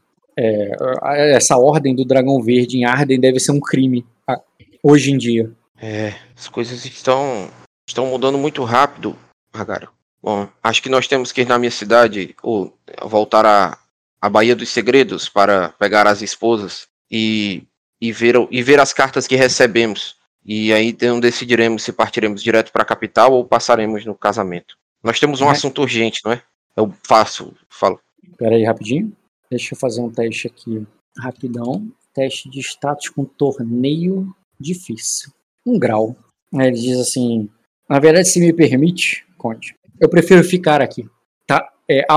a- 1.01 1.15
essa 1.17 1.57
ordem 1.57 1.95
do 1.95 2.03
dragão 2.03 2.41
verde 2.41 2.77
em 2.77 2.83
Arden 2.85 3.19
deve 3.19 3.39
ser 3.39 3.51
um 3.53 3.59
crime 3.59 4.05
a- 4.27 4.41
hoje 4.83 5.11
em 5.11 5.17
dia. 5.17 5.49
É, 5.81 6.13
as 6.37 6.47
coisas 6.47 6.83
estão 6.85 7.49
estão 7.87 8.07
mudando 8.07 8.37
muito 8.37 8.63
rápido, 8.63 9.15
Hagaren. 9.53 9.87
Bom, 10.21 10.47
acho 10.63 10.81
que 10.81 10.89
nós 10.89 11.07
temos 11.07 11.31
que 11.31 11.41
ir 11.41 11.47
na 11.47 11.57
minha 11.59 11.71
cidade 11.71 12.35
ou 12.41 12.73
voltar 13.03 13.45
à, 13.45 13.77
à 14.25 14.29
Baía 14.29 14.55
dos 14.55 14.69
Segredos 14.69 15.29
para 15.29 15.69
pegar 15.77 16.07
as 16.07 16.23
esposas 16.23 16.87
e, 17.11 17.63
e, 18.01 18.11
ver, 18.11 18.35
e 18.49 18.63
ver 18.63 18.79
as 18.79 18.91
cartas 18.91 19.27
que 19.27 19.35
recebemos. 19.35 20.15
E 20.43 20.73
aí 20.73 20.87
então 20.87 21.19
decidiremos 21.19 21.83
se 21.83 21.93
partiremos 21.93 22.41
direto 22.41 22.71
para 22.71 22.81
a 22.81 22.85
capital 22.85 23.33
ou 23.33 23.45
passaremos 23.45 24.03
no 24.03 24.15
casamento. 24.15 24.75
Nós 25.03 25.19
temos 25.19 25.41
um 25.41 25.47
É. 25.47 25.51
assunto 25.51 25.79
urgente, 25.83 26.21
não 26.25 26.31
é? 26.31 26.41
Eu 26.75 26.91
faço, 27.03 27.53
falo. 27.69 27.99
Espera 28.23 28.55
aí 28.55 28.63
rapidinho. 28.63 29.15
Deixa 29.49 29.75
eu 29.75 29.77
fazer 29.77 30.01
um 30.01 30.09
teste 30.09 30.47
aqui 30.47 30.85
rapidão. 31.19 31.87
Teste 32.11 32.49
de 32.49 32.59
status 32.61 33.09
com 33.09 33.25
torneio 33.25 34.35
difícil. 34.59 35.31
Um 35.63 35.77
grau. 35.77 36.15
Ele 36.51 36.71
diz 36.71 36.97
assim: 36.99 37.47
na 37.87 37.99
verdade, 37.99 38.27
se 38.27 38.39
me 38.39 38.51
permite, 38.51 39.23
Conte, 39.37 39.75
eu 39.99 40.09
prefiro 40.09 40.43
ficar 40.43 40.81
aqui. 40.81 41.07
Tá? 41.45 41.71
É, 41.87 42.07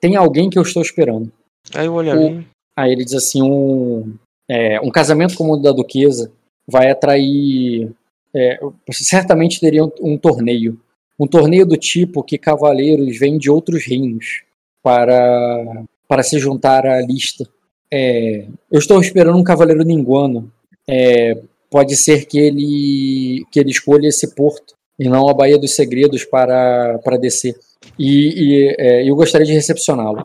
tem 0.00 0.16
alguém 0.16 0.48
que 0.48 0.58
eu 0.58 0.62
estou 0.62 0.80
esperando. 0.80 1.30
Aí 1.74 1.86
eu 1.86 1.94
olho 1.94 2.10
O-. 2.20 2.44
Aí 2.76 2.92
ele 2.92 3.04
diz 3.04 3.14
assim: 3.14 3.42
um, 3.42 4.14
é, 4.48 4.80
um 4.80 4.90
casamento 4.90 5.36
como 5.36 5.54
o 5.54 5.56
da 5.56 5.72
Duquesa 5.72 6.32
vai 6.66 6.90
atrair. 6.90 7.90
é, 8.34 8.58
certamente 8.90 9.60
teria 9.60 9.84
um, 9.84 9.90
um 10.00 10.18
torneio. 10.18 10.80
Um 11.18 11.26
torneio 11.26 11.66
do 11.66 11.76
tipo 11.76 12.22
que 12.22 12.38
cavaleiros 12.38 13.18
vêm 13.18 13.38
de 13.38 13.50
outros 13.50 13.84
reinos 13.86 14.42
para, 14.82 15.84
para 16.08 16.22
se 16.22 16.38
juntar 16.38 16.86
à 16.86 17.00
lista. 17.00 17.46
É, 17.92 18.46
eu 18.70 18.78
estou 18.78 19.00
esperando 19.00 19.38
um 19.38 19.44
cavaleiro 19.44 19.84
ninguano. 19.84 20.50
É, 20.88 21.38
pode 21.70 21.96
ser 21.96 22.26
que 22.26 22.38
ele, 22.38 23.46
que 23.52 23.60
ele 23.60 23.70
escolha 23.70 24.08
esse 24.08 24.34
porto 24.34 24.74
e 24.98 25.08
não 25.08 25.28
a 25.28 25.34
Baía 25.34 25.58
dos 25.58 25.74
Segredos 25.74 26.24
para, 26.24 26.98
para 27.04 27.16
descer. 27.16 27.54
E, 27.98 28.68
e, 28.68 28.76
é, 28.78 29.08
eu 29.08 29.14
gostaria 29.14 29.46
de 29.46 29.52
recepcioná-lo. 29.52 30.24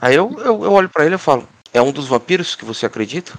Aí 0.00 0.14
eu, 0.14 0.30
eu, 0.38 0.64
eu 0.64 0.72
olho 0.72 0.88
para 0.88 1.06
ele 1.06 1.14
e 1.14 1.18
falo: 1.18 1.48
É 1.72 1.80
um 1.80 1.92
dos 1.92 2.06
vampiros 2.08 2.54
que 2.54 2.64
você 2.64 2.86
acredita? 2.86 3.32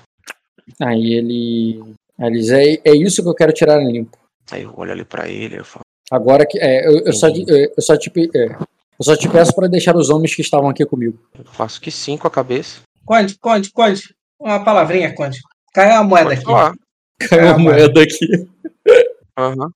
Aí 0.82 1.14
ele, 1.16 1.84
aí 2.18 2.28
ele 2.28 2.40
diz, 2.40 2.50
é, 2.52 2.82
é 2.86 2.96
isso 2.96 3.22
que 3.22 3.28
eu 3.30 3.36
quero 3.36 3.52
tirar 3.54 3.78
limpo. 3.84 4.18
Aí 4.52 4.64
eu 4.64 4.74
olho 4.78 4.92
ali 4.92 5.04
para 5.06 5.28
ele 5.28 5.56
e 5.56 5.60
eu 5.60 5.66
falo: 5.66 5.84
Agora 6.12 6.46
que 6.46 6.60
é, 6.60 6.88
eu, 6.88 7.00
eu 7.06 7.14
só, 7.14 7.28
eu, 7.30 7.72
só 7.82 7.98
te, 7.98 8.12
é, 8.36 8.46
eu 8.56 9.04
só 9.04 9.16
te 9.16 9.28
peço 9.30 9.54
para 9.56 9.68
deixar 9.68 9.96
os 9.96 10.10
homens 10.10 10.36
que 10.36 10.42
estavam 10.42 10.70
aqui 10.70 10.86
comigo. 10.86 11.20
Eu 11.38 11.46
faço 11.46 11.82
que 11.82 11.92
sim 11.92 12.18
com 12.18 12.28
a 12.28 12.32
cabeça. 12.32 12.82
Conde, 13.06 13.38
Conde, 13.40 13.72
Conde. 13.72 14.16
Uma 14.40 14.64
palavrinha, 14.64 15.14
Conde. 15.14 15.40
Caiu 15.74 15.94
uma 15.96 16.04
moeda 16.04 16.26
Pode 16.30 16.36
aqui. 16.40 16.46
falar. 16.46 16.74
Caiu 17.30 17.44
uma 17.46 17.54
Ah, 17.56 17.58
moeda 17.58 18.02
aqui. 18.04 18.28
Aham. 19.38 19.70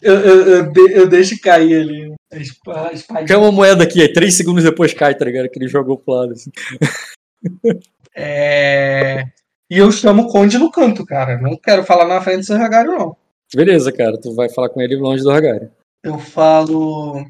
Eu, 0.00 0.14
eu, 0.20 0.46
eu, 0.48 0.72
de- 0.72 0.92
eu 0.92 1.08
deixo 1.08 1.40
cair 1.40 1.80
ali. 1.80 2.14
A 2.32 2.92
espadinha. 2.92 3.26
Caiu 3.26 3.40
uma 3.42 3.52
moeda 3.52 3.82
aqui, 3.84 4.00
aí 4.00 4.12
três 4.12 4.34
segundos 4.34 4.62
depois 4.64 4.92
cai, 4.94 5.14
tá 5.14 5.24
ligado? 5.24 5.48
Que 5.48 5.58
ele 5.58 5.68
jogou 5.68 5.98
pro 5.98 6.14
lado. 6.14 6.32
Assim. 6.32 6.50
É... 8.18 9.24
E 9.70 9.76
eu 9.78 9.92
chamo 9.92 10.22
o 10.22 10.28
Conde 10.28 10.56
no 10.58 10.70
canto, 10.70 11.04
cara. 11.04 11.38
Não 11.38 11.54
quero 11.56 11.84
falar 11.84 12.06
na 12.06 12.20
frente 12.20 12.38
do 12.38 12.44
seu 12.46 12.56
Ragário, 12.56 12.92
não. 12.92 13.16
Beleza, 13.54 13.92
cara, 13.92 14.18
tu 14.18 14.34
vai 14.34 14.48
falar 14.48 14.70
com 14.70 14.80
ele 14.80 14.96
longe 14.96 15.22
do 15.22 15.30
Hagari. 15.30 15.68
Eu 16.02 16.18
falo. 16.18 17.24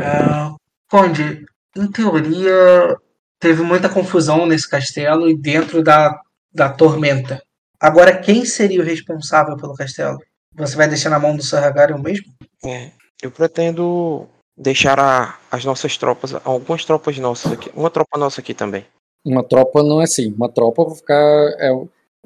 ah, 0.00 0.54
Conde, 0.90 1.44
em 1.76 1.90
teoria, 1.90 2.96
teve 3.38 3.62
muita 3.62 3.88
confusão 3.88 4.46
nesse 4.46 4.68
castelo 4.68 5.28
e 5.28 5.36
dentro 5.36 5.82
da, 5.82 6.18
da 6.52 6.68
tormenta. 6.70 7.42
Agora, 7.78 8.16
quem 8.16 8.44
seria 8.44 8.80
o 8.80 8.84
responsável 8.84 9.56
pelo 9.56 9.74
castelo? 9.74 10.18
Você 10.56 10.76
vai 10.76 10.88
deixar 10.88 11.10
na 11.10 11.18
mão 11.18 11.36
do 11.36 11.42
Sir 11.42 11.62
Hagarion 11.62 11.98
mesmo? 11.98 12.26
É, 12.64 12.90
eu 13.22 13.30
pretendo 13.30 14.26
deixar 14.56 14.98
a- 15.00 15.38
as 15.50 15.64
nossas 15.64 15.96
tropas, 15.96 16.34
algumas 16.44 16.84
tropas 16.84 17.18
nossas 17.18 17.52
aqui, 17.52 17.70
uma 17.74 17.90
tropa 17.90 18.18
nossa 18.18 18.40
aqui 18.40 18.54
também. 18.54 18.84
Uma 19.24 19.42
tropa 19.42 19.82
não 19.82 20.00
é 20.00 20.04
assim. 20.04 20.32
Uma 20.32 20.48
tropa 20.48 20.84
vai 20.84 20.94
ficar. 20.96 21.16
é, 21.58 21.70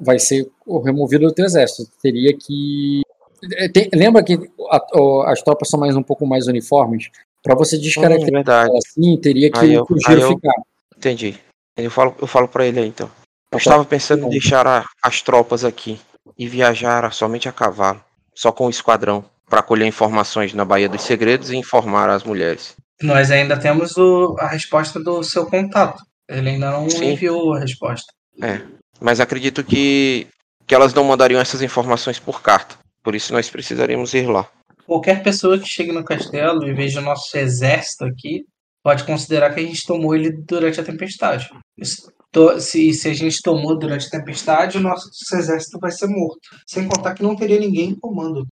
vai 0.01 0.19
ser 0.19 0.49
removida 0.85 1.25
do 1.25 1.33
teu 1.33 1.45
exército. 1.45 1.89
Teria 2.01 2.35
que. 2.37 3.01
é, 3.53 3.67
tem- 3.69 3.89
lembra 3.93 4.21
que 4.23 4.33
a- 4.69 5.31
as 5.31 5.41
tropas 5.41 5.69
são 5.69 5.79
mais 5.79 5.95
um 5.95 6.03
pouco 6.03 6.25
mais 6.27 6.47
uniformes? 6.47 7.09
Para 7.41 7.55
você 7.55 7.77
Hum, 7.77 7.81
descaracterizar 7.81 8.31
verdade, 8.33 8.77
assim, 8.77 9.17
teria 9.17 9.49
que 9.49 9.57
Aí 9.59 9.73
eu- 9.73 9.83
o 9.89 10.09
aí 10.09 10.19
eu- 10.21 10.27
ficar. 10.27 10.53
entendi. 10.97 11.39
Eu 11.77 11.89
falo, 11.89 12.13
eu 12.21 12.27
falo 12.27 12.47
para 12.49 12.65
ele 12.65 12.79
aí 12.81 12.87
então. 12.87 13.07
Eu 13.51 13.51
Tá. 13.51 13.57
estava 13.59 13.85
pensando 13.85 14.19
em 14.19 14.23
Bom. 14.23 14.29
deixar 14.29 14.67
a- 14.67 14.85
as 15.01 15.21
tropas 15.21 15.63
aqui 15.63 15.99
e 16.37 16.47
viajar 16.49 17.11
somente 17.13 17.47
a 17.47 17.53
cavalo, 17.53 18.01
só 18.39 18.53
com 18.53 18.67
o 18.67 18.69
esquadrão, 18.69 19.25
para 19.49 19.61
colher 19.61 19.85
informações 19.85 20.53
na 20.53 20.63
Baía 20.63 20.87
dos 20.87 21.01
Segredos 21.01 21.49
e 21.51 21.57
informar 21.57 22.09
as 22.09 22.23
mulheres. 22.23 22.73
Nós 23.01 23.31
ainda 23.31 23.59
temos 23.59 23.97
o- 23.97 24.37
a 24.39 24.47
resposta 24.47 24.97
do 24.97 25.21
seu 25.23 25.45
contato. 25.45 26.01
Ele 26.29 26.51
ainda 26.51 26.71
não 26.71 26.89
Sim. 26.89 27.11
enviou 27.11 27.53
a 27.53 27.59
resposta. 27.59 28.07
Mas 29.01 29.19
acredito 29.19 29.61
que, 29.61 30.25
que 30.65 30.73
elas 30.73 30.93
não 30.93 31.03
mandariam 31.03 31.41
essas 31.41 31.61
informações 31.61 32.17
por 32.17 32.41
carta. 32.41 32.75
Por 33.03 33.13
isso 33.13 33.33
nós 33.33 33.49
precisaríamos 33.49 34.13
ir 34.13 34.25
lá. 34.29 34.47
Qualquer 34.85 35.21
pessoa 35.21 35.59
que 35.59 35.67
chegue 35.67 35.91
no 35.91 36.05
castelo 36.05 36.65
e 36.65 36.73
veja 36.73 37.01
o 37.01 37.03
nosso 37.03 37.37
exército 37.37 38.05
aqui 38.05 38.45
pode 38.81 39.03
considerar 39.03 39.53
que 39.53 39.59
a 39.59 39.63
gente 39.63 39.85
tomou 39.85 40.15
ele 40.15 40.31
durante 40.47 40.79
a 40.79 40.83
tempestade. 40.83 41.49
Isso 41.77 42.09
se, 42.59 42.93
se 42.93 43.07
a 43.07 43.13
gente 43.13 43.41
tomou 43.41 43.77
durante 43.77 44.07
a 44.07 44.11
tempestade, 44.11 44.77
o 44.77 44.81
nosso 44.81 45.09
exército 45.33 45.79
vai 45.79 45.91
ser 45.91 46.07
morto. 46.07 46.39
Sem 46.67 46.87
contar 46.87 47.13
que 47.13 47.23
não 47.23 47.35
teria 47.35 47.59
ninguém 47.59 47.89
em 47.89 47.99
comando. 47.99 48.45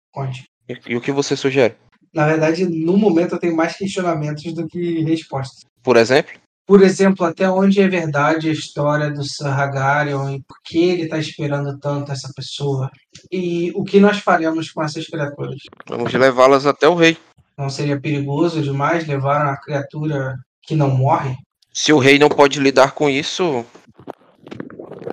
E, 0.69 0.79
e 0.89 0.97
o 0.97 1.01
que 1.01 1.13
você 1.13 1.37
sugere? 1.37 1.75
Na 2.15 2.27
verdade, 2.27 2.65
no 2.65 2.97
momento 2.97 3.35
eu 3.35 3.39
tenho 3.39 3.57
mais 3.57 3.77
questionamentos 3.77 4.55
do 4.55 4.67
que 4.69 5.03
respostas. 5.03 5.65
Por 5.83 5.97
exemplo? 5.97 6.33
Por 6.67 6.83
exemplo, 6.83 7.27
até 7.27 7.51
onde 7.51 7.81
é 7.83 7.89
verdade 7.89 8.49
a 8.49 8.53
história 8.53 9.11
do 9.11 9.23
Sir 9.23 9.49
Hagarion 9.49 10.31
e 10.31 10.43
por 10.43 10.57
que 10.65 10.79
ele 10.79 11.03
está 11.03 11.19
esperando 11.19 11.79
tanto 11.79 12.11
essa 12.11 12.31
pessoa? 12.35 12.91
E 13.31 13.71
o 13.75 13.85
que 13.85 14.01
nós 14.01 14.21
faremos 14.21 14.71
com 14.71 14.83
essas 14.83 15.07
criaturas? 15.07 15.57
Vamos 15.87 16.13
levá-las 16.15 16.65
até 16.65 16.89
o 16.89 16.95
rei. 16.95 17.19
Não 17.59 17.69
seria 17.69 18.01
perigoso 18.01 18.63
demais 18.63 19.07
levar 19.07 19.45
uma 19.45 19.61
criatura 19.61 20.37
que 20.63 20.75
não 20.75 20.89
morre? 20.89 21.37
Se 21.77 21.93
o 21.93 21.99
rei 21.99 22.19
não 22.19 22.29
pode 22.29 22.61
lidar 22.61 22.93
com 22.93 23.11
isso, 23.11 23.65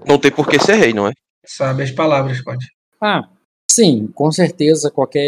não 0.07 0.17
tem 0.19 0.31
por 0.31 0.47
que 0.47 0.59
ser 0.59 0.75
rei, 0.75 0.93
não 0.93 1.07
é? 1.07 1.11
Sabe 1.45 1.83
as 1.83 1.91
palavras, 1.91 2.39
Conde. 2.41 2.67
Ah, 3.01 3.23
sim, 3.71 4.07
com 4.13 4.31
certeza 4.31 4.91
qualquer 4.91 5.27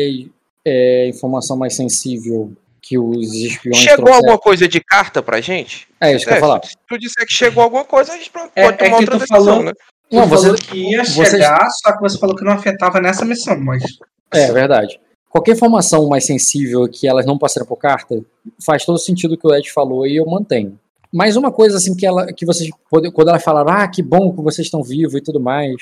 é, 0.66 1.08
informação 1.08 1.58
mais 1.58 1.76
sensível 1.76 2.54
que 2.82 2.98
os 3.00 3.34
espiões 3.34 3.78
Chegou 3.78 3.96
trouxeram- 4.06 4.16
alguma 4.18 4.38
coisa 4.38 4.68
de 4.68 4.80
carta 4.80 5.24
pra 5.24 5.42
gente? 5.42 5.88
É 6.00 6.14
isso 6.16 6.26
que 6.26 6.32
eu 6.32 6.36
É, 6.36 6.38
ia 6.38 6.42
falar. 6.42 6.64
Se 6.64 6.76
tu 6.88 6.98
disser 7.00 7.26
que 7.26 7.34
chegou 7.34 7.64
alguma 7.64 7.84
coisa, 7.84 8.14
a 8.14 8.18
gente 8.18 8.30
pode 8.30 8.52
É- 8.56 8.72
tomar 8.72 8.92
é 8.92 8.96
outra 8.96 9.18
decisão, 9.18 9.46
falou- 9.46 9.64
né? 9.64 9.72
Não, 10.12 10.28
você, 10.28 10.44
falou 10.44 10.58
que 10.60 10.78
ia 10.92 11.04
vocês- 11.04 11.30
chegar, 11.30 11.68
só 11.72 11.94
que 11.94 12.02
você 12.02 12.20
falou 12.20 12.36
que 12.36 12.44
não 12.44 12.52
afetava 12.54 13.02
nessa 13.02 13.26
missão, 13.26 13.60
mas. 13.60 13.82
É 14.32 14.52
verdade. 14.52 15.00
Qualquer 15.30 15.54
informação 15.54 16.08
mais 16.08 16.26
sensível 16.26 16.88
que 16.88 17.08
elas 17.08 17.26
não 17.26 17.40
passaram 17.40 17.66
por 17.66 17.78
carta 17.78 18.22
faz 18.64 18.86
todo 18.86 19.00
sentido 19.00 19.34
o 19.34 19.38
que 19.38 19.48
o 19.48 19.56
Ed 19.56 19.72
falou 19.72 20.06
e 20.06 20.18
eu 20.18 20.26
mantenho. 20.28 20.78
Mas 21.14 21.36
uma 21.36 21.52
coisa 21.52 21.78
assim 21.78 21.96
que 21.96 22.06
ela, 22.06 22.34
que 22.34 22.46
vocês 22.46 22.70
quando 22.90 23.30
elas 23.30 23.44
falaram, 23.44 23.72
ah, 23.72 23.88
que 23.88 24.02
bom 24.02 24.34
que 24.34 24.42
vocês 24.42 24.66
estão 24.66 24.82
vivos 24.82 25.14
e 25.14 25.22
tudo 25.22 25.40
mais, 25.40 25.76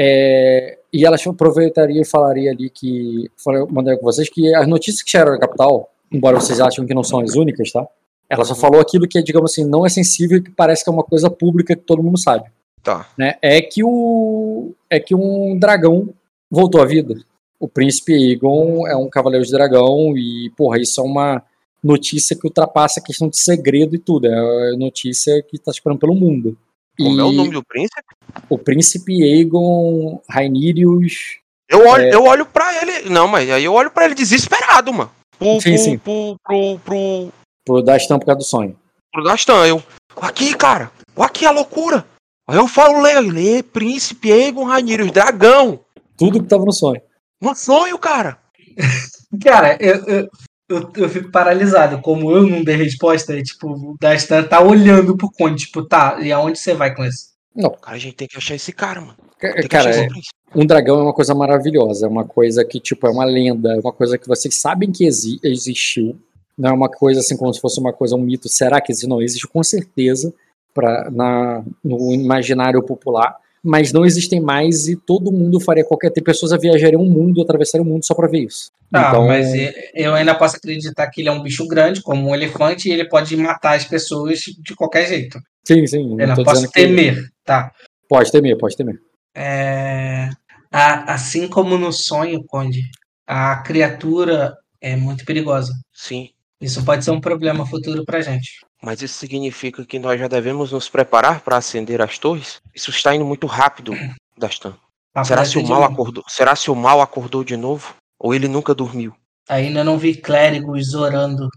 é, 0.00 0.78
e 0.92 1.04
elas 1.04 1.24
aproveitariam 1.26 2.00
e 2.00 2.06
falariam 2.06 2.52
ali 2.52 2.70
que, 2.70 3.30
mandei 3.70 3.96
com 3.96 4.04
vocês 4.04 4.30
que 4.30 4.54
as 4.54 4.66
notícias 4.66 5.02
que 5.02 5.10
chegaram 5.10 5.32
da 5.32 5.40
capital, 5.40 5.90
embora 6.10 6.40
vocês 6.40 6.60
achem 6.60 6.86
que 6.86 6.94
não 6.94 7.04
são 7.04 7.20
as 7.20 7.34
únicas, 7.34 7.70
tá? 7.70 7.86
Ela 8.30 8.44
só 8.44 8.54
falou 8.54 8.80
aquilo 8.80 9.08
que, 9.08 9.22
digamos 9.22 9.52
assim, 9.52 9.64
não 9.64 9.84
é 9.84 9.88
sensível 9.88 10.38
e 10.38 10.42
que 10.42 10.50
parece 10.50 10.84
que 10.84 10.90
é 10.90 10.92
uma 10.92 11.04
coisa 11.04 11.30
pública 11.30 11.74
que 11.74 11.82
todo 11.82 12.02
mundo 12.02 12.18
sabe 12.18 12.44
Tá. 12.82 13.08
né, 13.18 13.34
é 13.42 13.60
que 13.60 13.82
o 13.84 14.72
é 14.88 15.00
que 15.00 15.14
um 15.14 15.58
dragão 15.58 16.08
voltou 16.50 16.80
à 16.80 16.86
vida. 16.86 17.14
O 17.60 17.68
príncipe 17.68 18.14
Aegon 18.14 18.86
é 18.86 18.96
um 18.96 19.10
cavaleiro 19.10 19.44
de 19.44 19.50
dragão 19.50 20.16
e, 20.16 20.50
porra, 20.56 20.78
isso 20.78 21.00
é 21.00 21.04
uma 21.04 21.42
notícia 21.82 22.36
que 22.36 22.46
ultrapassa 22.46 23.00
a 23.00 23.02
questão 23.02 23.28
de 23.28 23.38
segredo 23.38 23.94
e 23.94 23.98
tudo. 23.98 24.26
É 24.26 24.76
notícia 24.76 25.42
que 25.42 25.58
tá 25.58 25.70
esperando 25.70 25.98
pelo 25.98 26.14
mundo. 26.14 26.56
Como 26.98 27.16
e 27.16 27.20
é 27.20 27.24
o 27.24 27.32
nome 27.32 27.50
do 27.52 27.62
príncipe? 27.64 28.02
o 28.50 28.58
príncipe 28.58 29.22
Aegon 29.22 30.20
Rhaenyrius 30.28 31.38
Eu 31.68 31.86
olho, 31.86 32.02
É. 32.04 32.14
eu 32.14 32.24
olho 32.24 32.44
pra 32.46 32.74
ele. 32.82 33.08
Não, 33.08 33.28
mas 33.28 33.48
aí 33.50 33.64
eu 33.64 33.72
olho 33.72 33.90
pra 33.90 34.04
ele 34.04 34.14
desesperado, 34.14 34.92
mano. 34.92 35.10
Pro, 35.38 35.60
Sim, 35.60 35.74
pro, 35.74 35.78
sim. 35.78 35.98
Pro, 35.98 36.36
pro, 36.44 36.78
pro, 36.80 37.32
pro 37.64 37.82
da 37.82 37.96
estampa 37.96 38.20
por 38.20 38.26
causa 38.26 38.38
do 38.38 38.44
sonho. 38.44 38.76
pro 39.12 39.22
Dastan. 39.22 39.66
Eu. 39.66 39.82
Aqui, 40.20 40.54
cara. 40.56 40.90
Aqui 41.16 41.46
a 41.46 41.50
loucura. 41.52 42.04
Aí 42.48 42.56
eu 42.56 42.66
falo, 42.66 43.00
lê, 43.02 43.20
lê, 43.20 43.62
príncipe 43.62 44.30
Egon 44.32 44.64
Rainirius, 44.64 45.12
dragão. 45.12 45.80
Tudo 46.16 46.40
que 46.42 46.48
tava 46.48 46.64
no 46.64 46.72
sonho. 46.72 47.00
No 47.40 47.54
sonho, 47.54 47.96
cara. 47.98 48.38
Cara, 49.44 49.76
eu, 49.80 49.96
eu, 50.06 50.28
eu, 50.68 50.90
eu 50.96 51.08
fico 51.08 51.30
paralisado. 51.30 52.00
Como 52.00 52.30
eu 52.30 52.46
não 52.46 52.62
dei 52.62 52.76
resposta, 52.76 53.38
é, 53.38 53.42
tipo, 53.42 53.68
o 53.70 53.96
Dastan 54.00 54.42
tá 54.44 54.60
olhando 54.60 55.16
pro 55.16 55.30
Conde, 55.30 55.66
tipo, 55.66 55.82
tá, 55.84 56.18
e 56.20 56.30
aonde 56.32 56.58
você 56.58 56.74
vai 56.74 56.94
com 56.94 57.04
isso? 57.04 57.28
Não, 57.54 57.70
Cara, 57.70 57.96
a 57.96 57.98
gente 58.00 58.14
tem 58.14 58.28
que 58.28 58.36
achar 58.36 58.54
esse 58.54 58.72
cara, 58.72 59.00
mano. 59.00 59.16
Tem 59.40 59.68
cara, 59.68 59.90
é- 59.90 60.06
príncipe. 60.08 60.34
um 60.54 60.66
dragão 60.66 60.98
é 61.00 61.02
uma 61.02 61.12
coisa 61.14 61.34
maravilhosa, 61.34 62.06
é 62.06 62.08
uma 62.08 62.24
coisa 62.24 62.64
que, 62.64 62.78
tipo, 62.80 63.06
é 63.06 63.10
uma 63.10 63.24
lenda, 63.24 63.74
é 63.74 63.80
uma 63.80 63.92
coisa 63.92 64.16
que 64.18 64.28
vocês 64.28 64.60
sabem 64.60 64.90
que 64.92 65.04
exi- 65.04 65.40
existiu. 65.42 66.18
Não 66.56 66.70
é 66.70 66.72
uma 66.72 66.88
coisa 66.88 67.20
assim 67.20 67.36
como 67.36 67.52
se 67.54 67.60
fosse 67.60 67.78
uma 67.80 67.92
coisa, 67.92 68.16
um 68.16 68.20
mito. 68.20 68.48
Será 68.48 68.80
que 68.80 68.90
existe? 68.92 69.08
Não, 69.08 69.22
existe 69.22 69.46
com 69.46 69.62
certeza 69.62 70.32
pra, 70.74 71.08
na, 71.10 71.64
no 71.84 72.12
imaginário 72.14 72.82
popular, 72.82 73.36
mas 73.68 73.92
não 73.92 74.04
existem 74.04 74.40
mais 74.40 74.88
e 74.88 74.96
todo 74.96 75.30
mundo 75.30 75.60
faria 75.60 75.84
qualquer. 75.84 76.10
Tem 76.10 76.24
pessoas 76.24 76.52
a 76.52 76.56
viajarem 76.56 76.96
o 76.98 77.04
mundo, 77.04 77.42
atravessarem 77.42 77.86
o 77.86 77.88
mundo 77.88 78.04
só 78.04 78.14
pra 78.14 78.26
ver 78.26 78.44
isso. 78.44 78.70
Tá, 78.90 79.08
então, 79.10 79.26
mas 79.26 79.46
eu 79.94 80.14
ainda 80.14 80.34
posso 80.34 80.56
acreditar 80.56 81.06
que 81.10 81.20
ele 81.20 81.28
é 81.28 81.32
um 81.32 81.42
bicho 81.42 81.66
grande, 81.68 82.00
como 82.00 82.30
um 82.30 82.34
elefante, 82.34 82.88
e 82.88 82.92
ele 82.92 83.06
pode 83.06 83.36
matar 83.36 83.76
as 83.76 83.84
pessoas 83.84 84.38
de 84.38 84.74
ququalquer 84.74 85.06
jeito. 85.06 85.38
sim, 85.66 85.86
sim. 85.86 86.16
Eu 86.18 86.28
não 86.28 86.34
posso 86.36 86.54
dizendo 86.62 86.72
que- 86.72 86.80
temer, 86.80 87.30
tá? 87.44 87.70
Pode 88.08 88.32
temer, 88.32 88.56
pode 88.56 88.74
temer. 88.74 88.98
É, 89.36 90.30
assim 90.72 91.46
como 91.46 91.76
no 91.76 91.92
sonho, 91.92 92.42
Conde, 92.46 92.82
a 93.26 93.56
criatura 93.56 94.56
é 94.80 94.96
muito 94.96 95.24
perigosa. 95.26 95.72
Sim. 95.92 96.30
Isso 96.60 96.82
pode 96.84 97.04
ser 97.04 97.10
um 97.10 97.20
problema 97.20 97.66
futuro 97.66 98.04
pra 98.04 98.20
gente. 98.22 98.66
Mas 98.82 99.02
isso 99.02 99.14
significa 99.18 99.84
que 99.84 99.98
nós 99.98 100.18
já 100.20 100.28
devemos 100.28 100.70
nos 100.72 100.88
preparar 100.88 101.40
para 101.40 101.56
acender 101.56 102.00
as 102.00 102.18
torres? 102.18 102.60
Isso 102.74 102.90
está 102.90 103.14
indo 103.14 103.24
muito 103.24 103.46
rápido, 103.46 103.92
Dastan. 104.38 104.76
Papo 105.12 105.26
Será 105.26 105.40
reto 105.42 105.52
se 105.52 105.58
o 105.58 105.62
de 105.62 105.68
mal 105.70 105.80
novo. 105.80 105.92
acordou? 105.92 106.24
Será 106.28 106.54
se 106.54 106.70
o 106.70 106.74
mal 106.76 107.00
acordou 107.00 107.42
de 107.42 107.56
novo? 107.56 107.94
Ou 108.20 108.34
ele 108.34 108.46
nunca 108.46 108.74
dormiu? 108.74 109.14
Ainda 109.48 109.82
não 109.82 109.96
vi 109.98 110.14
clérigos 110.14 110.94
orando 110.94 111.48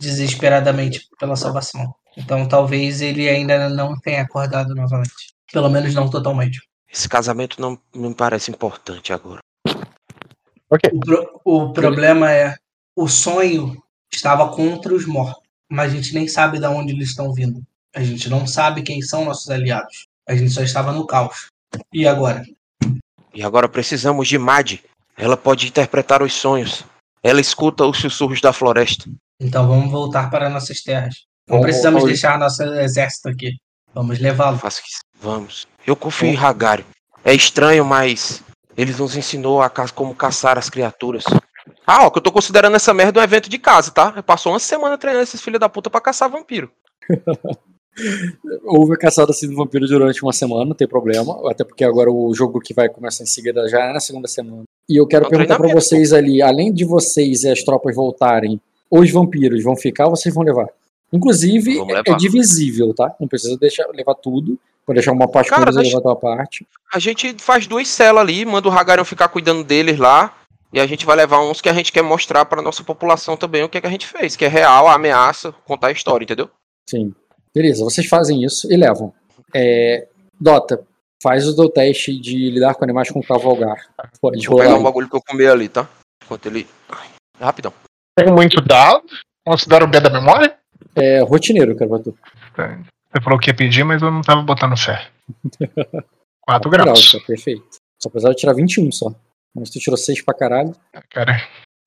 desesperadamente 0.00 1.06
pela 1.18 1.36
salvação. 1.36 1.94
Então 2.16 2.46
talvez 2.48 3.00
ele 3.00 3.28
ainda 3.28 3.68
não 3.68 3.94
tenha 4.00 4.22
acordado 4.22 4.74
novamente. 4.74 5.12
Pelo 5.52 5.68
menos 5.68 5.94
não 5.94 6.10
totalmente. 6.10 6.60
Esse 6.92 7.08
casamento 7.08 7.60
não 7.60 7.78
me 7.94 8.14
parece 8.14 8.50
importante 8.50 9.12
agora. 9.12 9.40
Ok. 10.70 10.90
O, 10.92 11.00
pro- 11.00 11.40
o 11.44 11.72
problema 11.72 12.32
é 12.32 12.56
o 12.96 13.06
sonho 13.08 13.76
estava 14.12 14.48
contra 14.50 14.92
os 14.94 15.06
mortos, 15.06 15.45
mas 15.70 15.92
a 15.92 15.96
gente 15.96 16.14
nem 16.14 16.26
sabe 16.28 16.58
de 16.58 16.66
onde 16.66 16.92
eles 16.92 17.10
estão 17.10 17.32
vindo. 17.32 17.62
A 17.94 18.02
gente 18.02 18.28
não 18.28 18.46
sabe 18.46 18.82
quem 18.82 19.00
são 19.02 19.24
nossos 19.24 19.48
aliados. 19.50 20.06
A 20.28 20.34
gente 20.34 20.50
só 20.50 20.62
estava 20.62 20.92
no 20.92 21.06
caos. 21.06 21.46
E 21.92 22.06
agora? 22.06 22.44
E 23.34 23.42
agora 23.42 23.68
precisamos 23.68 24.28
de 24.28 24.38
Mad. 24.38 24.74
Ela 25.16 25.36
pode 25.36 25.66
interpretar 25.66 26.22
os 26.22 26.32
sonhos. 26.34 26.84
Ela 27.22 27.40
escuta 27.40 27.84
os 27.86 27.98
sussurros 27.98 28.40
da 28.40 28.52
floresta. 28.52 29.08
Então 29.40 29.66
vamos 29.66 29.90
voltar 29.90 30.30
para 30.30 30.48
nossas 30.48 30.82
terras. 30.82 31.24
Não 31.48 31.56
Vamos 31.56 31.66
precisamos 31.66 32.00
voltar- 32.00 32.12
deixar 32.12 32.38
nosso 32.38 32.62
exército 32.62 33.28
aqui. 33.28 33.52
Vamos 33.94 34.18
levá-lo. 34.18 34.60
Vamos. 35.20 35.66
Eu 35.86 35.96
confio 35.96 36.28
em 36.28 36.36
Hagari. 36.36 36.84
É 37.24 37.32
estranho, 37.34 37.84
mas 37.84 38.42
ele 38.76 38.92
nos 38.92 39.16
ensinou 39.16 39.62
a 39.62 39.70
ca- 39.70 39.88
como 39.88 40.14
caçar 40.14 40.58
as 40.58 40.68
criaturas. 40.68 41.24
Ah, 41.86 42.04
ó, 42.06 42.10
que 42.10 42.18
eu 42.18 42.22
tô 42.22 42.32
considerando 42.32 42.74
essa 42.74 42.92
merda 42.92 43.20
um 43.20 43.22
evento 43.22 43.48
de 43.48 43.58
casa, 43.58 43.90
tá? 43.90 44.12
Eu 44.16 44.22
passou 44.22 44.52
uma 44.52 44.58
semana 44.58 44.98
treinando 44.98 45.22
esses 45.22 45.40
filhos 45.40 45.60
da 45.60 45.68
puta 45.68 45.88
pra 45.88 46.00
caçar 46.00 46.28
vampiro. 46.28 46.70
Houve 48.64 48.92
a 48.94 48.96
caçada 48.98 49.30
assim 49.30 49.48
do 49.48 49.56
vampiro 49.56 49.86
durante 49.86 50.22
uma 50.22 50.32
semana, 50.32 50.64
não 50.66 50.74
tem 50.74 50.86
problema. 50.86 51.38
Até 51.50 51.64
porque 51.64 51.82
agora 51.84 52.10
o 52.12 52.34
jogo 52.34 52.60
que 52.60 52.74
vai 52.74 52.88
começar 52.88 53.22
em 53.22 53.26
seguida 53.26 53.66
já 53.68 53.84
é 53.84 53.92
na 53.92 54.00
segunda 54.00 54.28
semana. 54.28 54.64
E 54.88 54.96
eu 55.00 55.06
quero 55.06 55.26
É 55.26 55.28
perguntar 55.28 55.54
pra 55.54 55.62
treinamento, 55.64 55.86
vocês 55.88 56.12
ali, 56.12 56.42
além 56.42 56.72
de 56.72 56.84
vocês 56.84 57.44
e 57.44 57.48
as 57.50 57.62
tropas 57.62 57.94
voltarem, 57.94 58.60
os 58.90 59.10
vampiros 59.10 59.62
vão 59.64 59.74
ficar 59.76 60.06
ou 60.06 60.16
vocês 60.16 60.34
vão 60.34 60.44
levar? 60.44 60.66
Inclusive, 61.12 61.78
é- 61.78 61.80
é 61.80 61.84
levar. 62.02 62.16
divisível, 62.18 62.92
tá? 62.92 63.14
Não 63.18 63.26
precisa 63.28 63.56
deixar, 63.56 63.86
levar 63.94 64.14
tudo. 64.14 64.58
Pode 64.84 64.98
deixar 64.98 65.12
uma 65.12 65.26
parte 65.26 65.50
Cara, 65.50 65.72
pra 65.72 65.80
levar 65.82 65.98
a 65.98 66.02
tua 66.02 66.16
parte. 66.16 66.66
A 66.92 66.98
gente 66.98 67.34
faz 67.38 67.66
duas 67.66 67.88
celas 67.88 68.20
ali, 68.22 68.44
manda 68.44 68.68
o 68.68 68.70
Hagarion 68.72 69.04
ficar 69.04 69.28
cuidando 69.28 69.64
deles 69.64 69.98
lá. 69.98 70.32
E 70.72 70.80
a 70.80 70.86
gente 70.86 71.06
vai 71.06 71.16
levar 71.16 71.40
uns 71.40 71.60
que 71.60 71.68
a 71.68 71.72
gente 71.72 71.92
quer 71.92 72.02
mostrar 72.02 72.44
pra 72.44 72.62
nossa 72.62 72.82
população 72.82 73.36
também 73.36 73.62
o 73.62 73.68
que, 73.68 73.78
é 73.78 73.80
que 73.80 73.86
a 73.86 73.90
gente 73.90 74.06
fez, 74.06 74.36
que 74.36 74.44
é 74.44 74.48
real, 74.48 74.88
a 74.88 74.94
ameaça, 74.94 75.52
contar 75.64 75.88
a 75.88 75.92
história, 75.92 76.24
entendeu? 76.24 76.50
Sim. 76.88 77.14
Beleza, 77.54 77.84
vocês 77.84 78.06
fazem 78.06 78.44
isso 78.44 78.70
e 78.70 78.76
levam. 78.76 79.14
É, 79.54 80.06
Dota, 80.38 80.84
faz 81.22 81.46
o 81.48 81.56
teu 81.56 81.68
teste 81.70 82.18
de 82.18 82.50
lidar 82.50 82.74
com 82.74 82.84
animais 82.84 83.10
com 83.10 83.22
cavalgar. 83.22 83.76
Pode 84.20 84.46
Vou 84.46 84.58
pegar 84.58 84.74
um 84.74 84.82
bagulho 84.82 85.08
que 85.08 85.16
eu 85.16 85.22
comer 85.22 85.48
ali, 85.48 85.68
tá? 85.68 85.88
Enquanto 86.22 86.46
ele. 86.46 86.66
Ai, 86.90 87.08
rapidão. 87.40 87.72
Tem 88.18 88.30
muito 88.30 88.60
dado. 88.60 89.04
Considero 89.46 89.86
o 89.86 89.88
B 89.88 90.00
da 90.00 90.10
memória. 90.10 90.56
É 90.94 91.20
rotineiro, 91.20 91.76
cara, 91.76 91.88
pra 91.88 91.98
tu. 92.00 92.18
Você 92.54 93.22
falou 93.22 93.38
que 93.38 93.50
ia 93.50 93.56
pedir, 93.56 93.84
mas 93.84 94.02
eu 94.02 94.10
não 94.10 94.20
tava 94.20 94.42
botando 94.42 94.76
fé. 94.76 95.08
4 96.46 96.70
Grau, 96.70 96.84
graus. 96.84 97.12
tá 97.12 97.18
perfeito. 97.26 97.64
Só 98.00 98.08
precisava 98.08 98.34
tirar 98.34 98.54
21 98.54 98.92
só. 98.92 99.12
Mas 99.58 99.70
tu 99.70 99.78
tirou 99.78 99.96
6 99.96 100.22
pra 100.22 100.34
caralho. 100.34 100.72
Cara, 101.10 101.32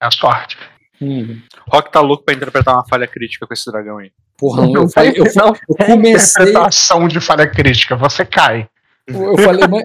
é 0.02 0.06
a 0.06 0.12
sorte. 0.12 0.58
Uhum. 1.02 1.42
Rock 1.70 1.92
tá 1.92 2.02
louco 2.02 2.24
pra 2.26 2.34
interpretar 2.36 2.74
uma 2.76 2.86
falha 2.88 3.08
crítica 3.08 3.46
com 3.48 3.54
esse 3.54 3.72
dragão 3.72 4.00
aí. 4.00 4.12
Porra, 4.38 4.70
eu, 4.70 4.90
falei, 4.90 5.14
eu, 5.16 5.26
não 5.36 5.48
eu 5.70 5.76
comecei. 5.86 6.44
interpretação 6.44 7.08
de 7.08 7.20
falha 7.22 7.48
crítica, 7.48 7.96
você 7.96 8.26
cai. 8.26 8.68
Eu 9.08 9.38
falei, 9.38 9.66
mas 9.68 9.84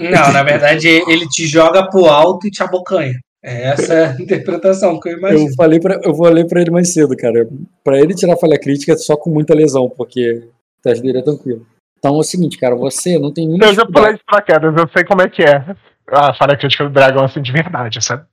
Não, 0.00 0.32
na 0.32 0.42
verdade, 0.42 0.88
ele 0.88 1.26
te 1.28 1.46
joga 1.46 1.88
pro 1.88 2.06
alto 2.06 2.46
e 2.46 2.50
te 2.50 2.62
abocanha. 2.62 3.18
É 3.42 3.68
essa 3.68 4.10
a 4.10 4.20
interpretação 4.22 4.98
que 4.98 5.08
eu 5.08 5.18
imagino. 5.18 5.48
eu 5.48 5.54
falei 5.54 5.78
pra, 5.78 6.00
eu 6.02 6.14
falei 6.14 6.44
pra 6.44 6.60
ele 6.60 6.70
mais 6.70 6.92
cedo, 6.92 7.16
cara. 7.16 7.48
Pra 7.84 7.98
ele 7.98 8.12
tirar 8.14 8.36
falha 8.36 8.58
crítica 8.58 8.92
é 8.92 8.96
só 8.96 9.16
com 9.16 9.30
muita 9.30 9.54
lesão, 9.54 9.88
porque 9.88 10.42
o 10.78 10.82
teste 10.82 11.02
dele 11.02 11.18
é 11.18 11.22
tranquilo. 11.22 11.64
Então 11.98 12.16
é 12.16 12.18
o 12.18 12.22
seguinte, 12.24 12.58
cara, 12.58 12.74
você 12.74 13.18
não 13.18 13.32
tem 13.32 13.46
nenhuma 13.46 13.64
Eu 13.66 13.74
já 13.74 13.82
dificuldade- 13.82 14.04
pulei 14.06 14.16
de 14.18 14.24
paraquedas, 14.24 14.74
eu 14.76 14.88
sei 14.92 15.04
como 15.04 15.22
é 15.22 15.28
que 15.28 15.42
é. 15.42 15.76
A 16.08 16.34
falha 16.34 16.56
crítica 16.56 16.84
do 16.84 16.90
dragão 16.90 17.24
assim 17.24 17.42
de 17.42 17.52
verdade, 17.52 18.02
sabe? 18.02 18.24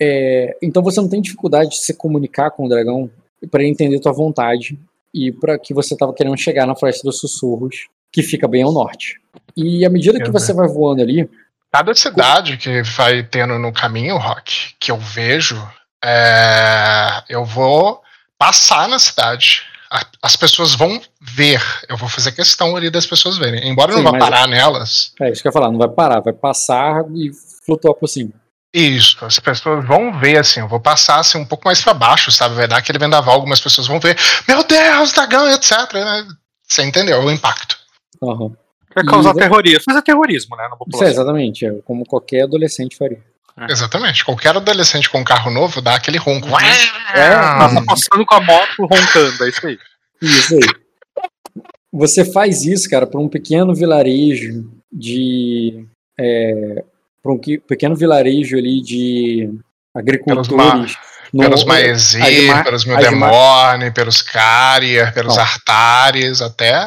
É, 0.00 0.56
então 0.62 0.82
você 0.82 1.00
não 1.00 1.08
tem 1.08 1.20
dificuldade 1.20 1.70
de 1.70 1.76
se 1.78 1.94
comunicar 1.94 2.50
com 2.50 2.66
o 2.66 2.68
dragão 2.68 3.10
para 3.50 3.64
entender 3.64 4.00
tua 4.00 4.12
vontade 4.12 4.78
e 5.14 5.30
para 5.30 5.58
que 5.58 5.74
você 5.74 5.94
estava 5.94 6.12
querendo 6.12 6.36
chegar 6.36 6.66
na 6.66 6.74
Floresta 6.74 7.02
dos 7.04 7.18
Sussurros, 7.18 7.88
que 8.10 8.22
fica 8.22 8.48
bem 8.48 8.62
ao 8.62 8.72
norte. 8.72 9.20
E 9.56 9.84
à 9.84 9.90
medida 9.90 10.22
que 10.22 10.30
você 10.30 10.52
vai 10.52 10.68
voando 10.68 11.02
ali, 11.02 11.28
Cada 11.72 11.94
cidade 11.94 12.58
que 12.58 12.82
vai 12.82 13.22
tendo 13.22 13.58
no 13.58 13.72
caminho, 13.72 14.18
Rock, 14.18 14.74
que 14.78 14.90
eu 14.90 14.98
vejo, 14.98 15.56
é, 16.04 17.22
eu 17.30 17.46
vou 17.46 18.02
passar 18.38 18.86
na 18.86 18.98
cidade. 18.98 19.62
A- 19.92 20.06
As 20.22 20.36
pessoas 20.36 20.74
vão 20.74 21.00
ver. 21.20 21.60
Eu 21.88 21.96
vou 21.96 22.08
fazer 22.08 22.32
questão 22.32 22.74
ali 22.76 22.88
das 22.90 23.06
pessoas 23.06 23.36
verem. 23.36 23.68
Embora 23.68 23.92
eu 23.92 23.98
Sim, 23.98 24.02
não 24.04 24.12
vá 24.12 24.18
mas- 24.18 24.28
parar 24.30 24.46
nelas. 24.48 25.12
é 25.20 25.30
isso 25.30 25.42
que 25.42 25.48
eu 25.48 25.50
ia 25.50 25.52
falar, 25.52 25.70
não 25.70 25.78
vai 25.78 25.88
parar, 25.88 26.20
vai 26.20 26.32
passar 26.32 27.04
e 27.14 27.30
flutuar 27.66 27.94
por 27.94 28.08
cima. 28.08 28.30
Isso, 28.74 29.22
as 29.24 29.38
pessoas 29.38 29.84
vão 29.86 30.18
ver 30.18 30.38
assim. 30.38 30.60
Eu 30.60 30.68
vou 30.68 30.80
passar 30.80 31.18
assim 31.20 31.36
um 31.38 31.44
pouco 31.44 31.64
mais 31.66 31.80
pra 31.82 31.92
baixo, 31.92 32.30
sabe? 32.32 32.54
Vai 32.54 32.66
dar 32.66 32.78
aquele 32.78 32.98
vendaval. 32.98 33.34
Algumas 33.34 33.60
pessoas 33.60 33.86
vão 33.86 34.00
ver. 34.00 34.16
Meu 34.48 34.64
Deus, 34.64 35.12
dragão, 35.12 35.46
etc. 35.52 35.92
né? 35.92 36.26
Você 36.66 36.82
entendeu 36.82 37.20
o 37.20 37.30
impacto. 37.30 37.76
Aham. 38.22 38.52
Quer 38.94 39.04
causar 39.04 39.32
E- 39.32 39.38
terrorismo. 39.38 39.82
Fazer 39.84 40.02
terrorismo, 40.02 40.56
né? 40.56 40.62
Na 40.62 40.68
Isso 40.68 40.74
é 40.74 40.78
população. 40.78 41.08
exatamente, 41.08 41.66
é 41.66 41.72
como 41.84 42.04
qualquer 42.06 42.44
adolescente 42.44 42.96
faria. 42.96 43.20
Exatamente. 43.68 44.24
Qualquer 44.24 44.56
adolescente 44.56 45.08
com 45.10 45.18
um 45.20 45.24
carro 45.24 45.50
novo 45.50 45.80
dá 45.80 45.94
aquele 45.94 46.18
ronco. 46.18 46.48
É, 47.14 47.30
Tá 47.30 47.82
passando 47.86 48.24
com 48.24 48.34
a 48.34 48.40
moto 48.40 48.76
roncando, 48.80 49.44
é 49.44 49.48
isso 49.48 49.66
aí. 49.66 49.78
Isso 50.20 50.54
aí. 50.54 50.60
Você 51.92 52.24
faz 52.24 52.64
isso, 52.64 52.88
cara, 52.88 53.06
para 53.06 53.20
um 53.20 53.28
pequeno 53.28 53.74
vilarejo 53.74 54.70
de. 54.90 55.84
É, 56.18 56.82
para 57.22 57.32
um 57.32 57.38
que- 57.38 57.58
pequeno 57.58 57.94
vilarejo 57.94 58.56
ali 58.56 58.80
de 58.80 59.50
agricultores. 59.94 60.96
no- 61.32 61.42
pelos 61.42 61.64
Maesir, 61.64 62.22
Asmar- 62.22 62.64
pelos 62.64 62.82
Asmar- 62.82 62.98
Mildemorne, 63.00 63.90
pelos 63.90 64.22
Carrier, 64.22 65.12
pelos 65.14 65.36
Não. 65.36 65.42
Artares, 65.42 66.40
até. 66.42 66.86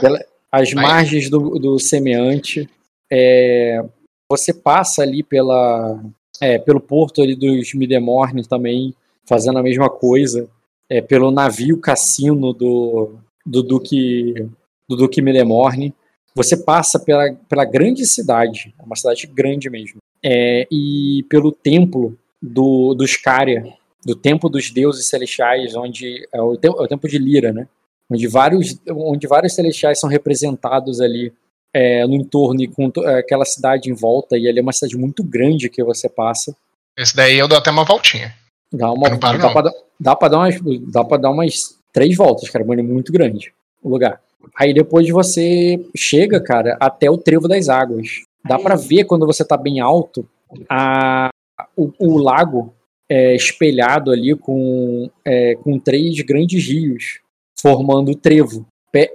as 0.52 0.74
margens 0.74 1.30
do, 1.30 1.58
do 1.60 1.80
semeante. 1.80 2.70
é, 3.12 3.84
você 4.30 4.52
passa 4.54 5.04
ali 5.04 5.22
pela, 5.24 6.00
é, 6.42 6.58
pelo 6.58 6.80
porto 6.80 7.22
ali 7.22 7.36
dos 7.36 7.74
Midemorne 7.74 8.46
também, 8.46 8.94
fazendo 9.26 9.60
a 9.60 9.64
mesma 9.64 9.90
coisa. 9.90 10.50
é, 10.90 11.02
pelo 11.02 11.32
navio 11.32 11.80
cassino 11.80 12.54
do, 12.54 13.16
do 13.46 13.64
Duque 13.64 14.48
do 14.88 14.96
Duque 14.96 15.22
Midemorne. 15.22 15.94
Você 16.36 16.58
passa 16.58 17.00
pela, 17.00 17.34
pela 17.50 17.66
grande 17.66 18.06
cidade, 18.06 18.74
é 18.78 18.84
uma 18.84 18.96
cidade 18.96 19.26
grande 19.26 19.70
mesmo, 19.70 19.98
é, 20.24 20.68
e 20.70 21.26
pelo 21.30 21.52
templo 21.52 22.18
do, 22.42 22.94
dos 22.94 23.16
Caria, 23.16 23.74
do 24.06 24.16
templo 24.16 24.50
dos 24.50 24.70
deuses 24.70 25.08
celestiais, 25.08 25.76
onde 25.76 26.28
é 26.32 26.42
o, 26.42 26.54
é 26.62 26.70
o 26.70 26.88
templo 26.88 27.10
de 27.10 27.18
Lira, 27.18 27.52
né? 27.52 27.68
onde 28.10 28.28
vários, 28.28 28.80
onde 28.88 29.26
vários 29.28 29.56
celestiais 29.56 30.00
são 30.00 30.10
representados 30.10 31.02
ali 31.02 31.34
é, 31.76 32.08
no 32.08 32.14
entorno 32.16 32.64
e 32.64 32.68
com 32.68 32.90
é, 33.04 33.20
aquela 33.20 33.44
cidade 33.44 33.92
em 33.92 33.94
volta, 33.94 34.38
e 34.38 34.48
ali 34.48 34.60
é 34.60 34.62
uma 34.62 34.72
cidade 34.72 34.96
muito 34.98 35.22
grande 35.22 35.70
que 35.70 35.84
você 35.84 36.08
passa. 36.08 36.56
Esse 36.98 37.14
daí 37.14 37.38
eu 37.38 37.50
dou 37.50 37.58
até 37.58 37.70
uma 37.70 37.84
voltinha. 37.84 38.34
Dá, 38.72 38.90
uma, 38.92 39.10
não 39.10 39.20
paro, 39.20 39.38
dá, 39.38 39.44
não. 39.44 39.52
pra, 39.52 39.62
dar- 39.62 39.74
dá, 40.00 40.16
pra 40.16 40.28
dar 40.30 40.38
umas, 40.38 40.56
dá 40.92 41.04
pra 41.04 41.18
dar 41.18 41.32
umas 41.32 41.78
três 41.92 42.16
voltas, 42.16 42.50
cara, 42.50 42.64
mas 42.66 42.80
é 42.80 42.82
muito 42.82 43.12
grande 43.12 43.54
o 43.84 43.90
lugar. 43.90 44.22
Aí 44.58 44.74
depois 44.74 45.10
você 45.10 45.78
chega, 45.98 46.40
cara, 46.40 46.78
até 46.80 47.10
o 47.10 47.18
Trevo 47.18 47.48
das 47.48 47.68
Águas. 47.68 48.08
Dá 48.48 48.58
pra 48.58 48.76
ver 48.76 49.04
quando 49.04 49.26
você 49.26 49.44
tá 49.44 49.58
bem 49.58 49.80
alto 49.82 50.26
a, 50.70 51.30
o, 51.76 51.92
o 52.00 52.18
lago 52.18 52.74
é, 53.10 53.36
espelhado 53.36 54.12
ali 54.12 54.36
com, 54.36 55.10
é, 55.26 55.56
com 55.56 55.78
três 55.80 56.20
grandes 56.22 56.66
rios 56.66 57.20
formando 57.60 58.12
o 58.12 58.16
trevo. 58.16 58.66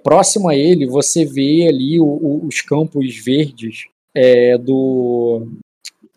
Próximo 0.03 0.49
a 0.49 0.55
ele, 0.57 0.87
você 0.87 1.25
vê 1.25 1.67
ali 1.69 2.01
o- 2.01 2.05
o- 2.05 2.47
os 2.47 2.61
campos 2.61 3.17
verdes 3.25 3.85
é, 4.15 4.59
do, 4.59 5.47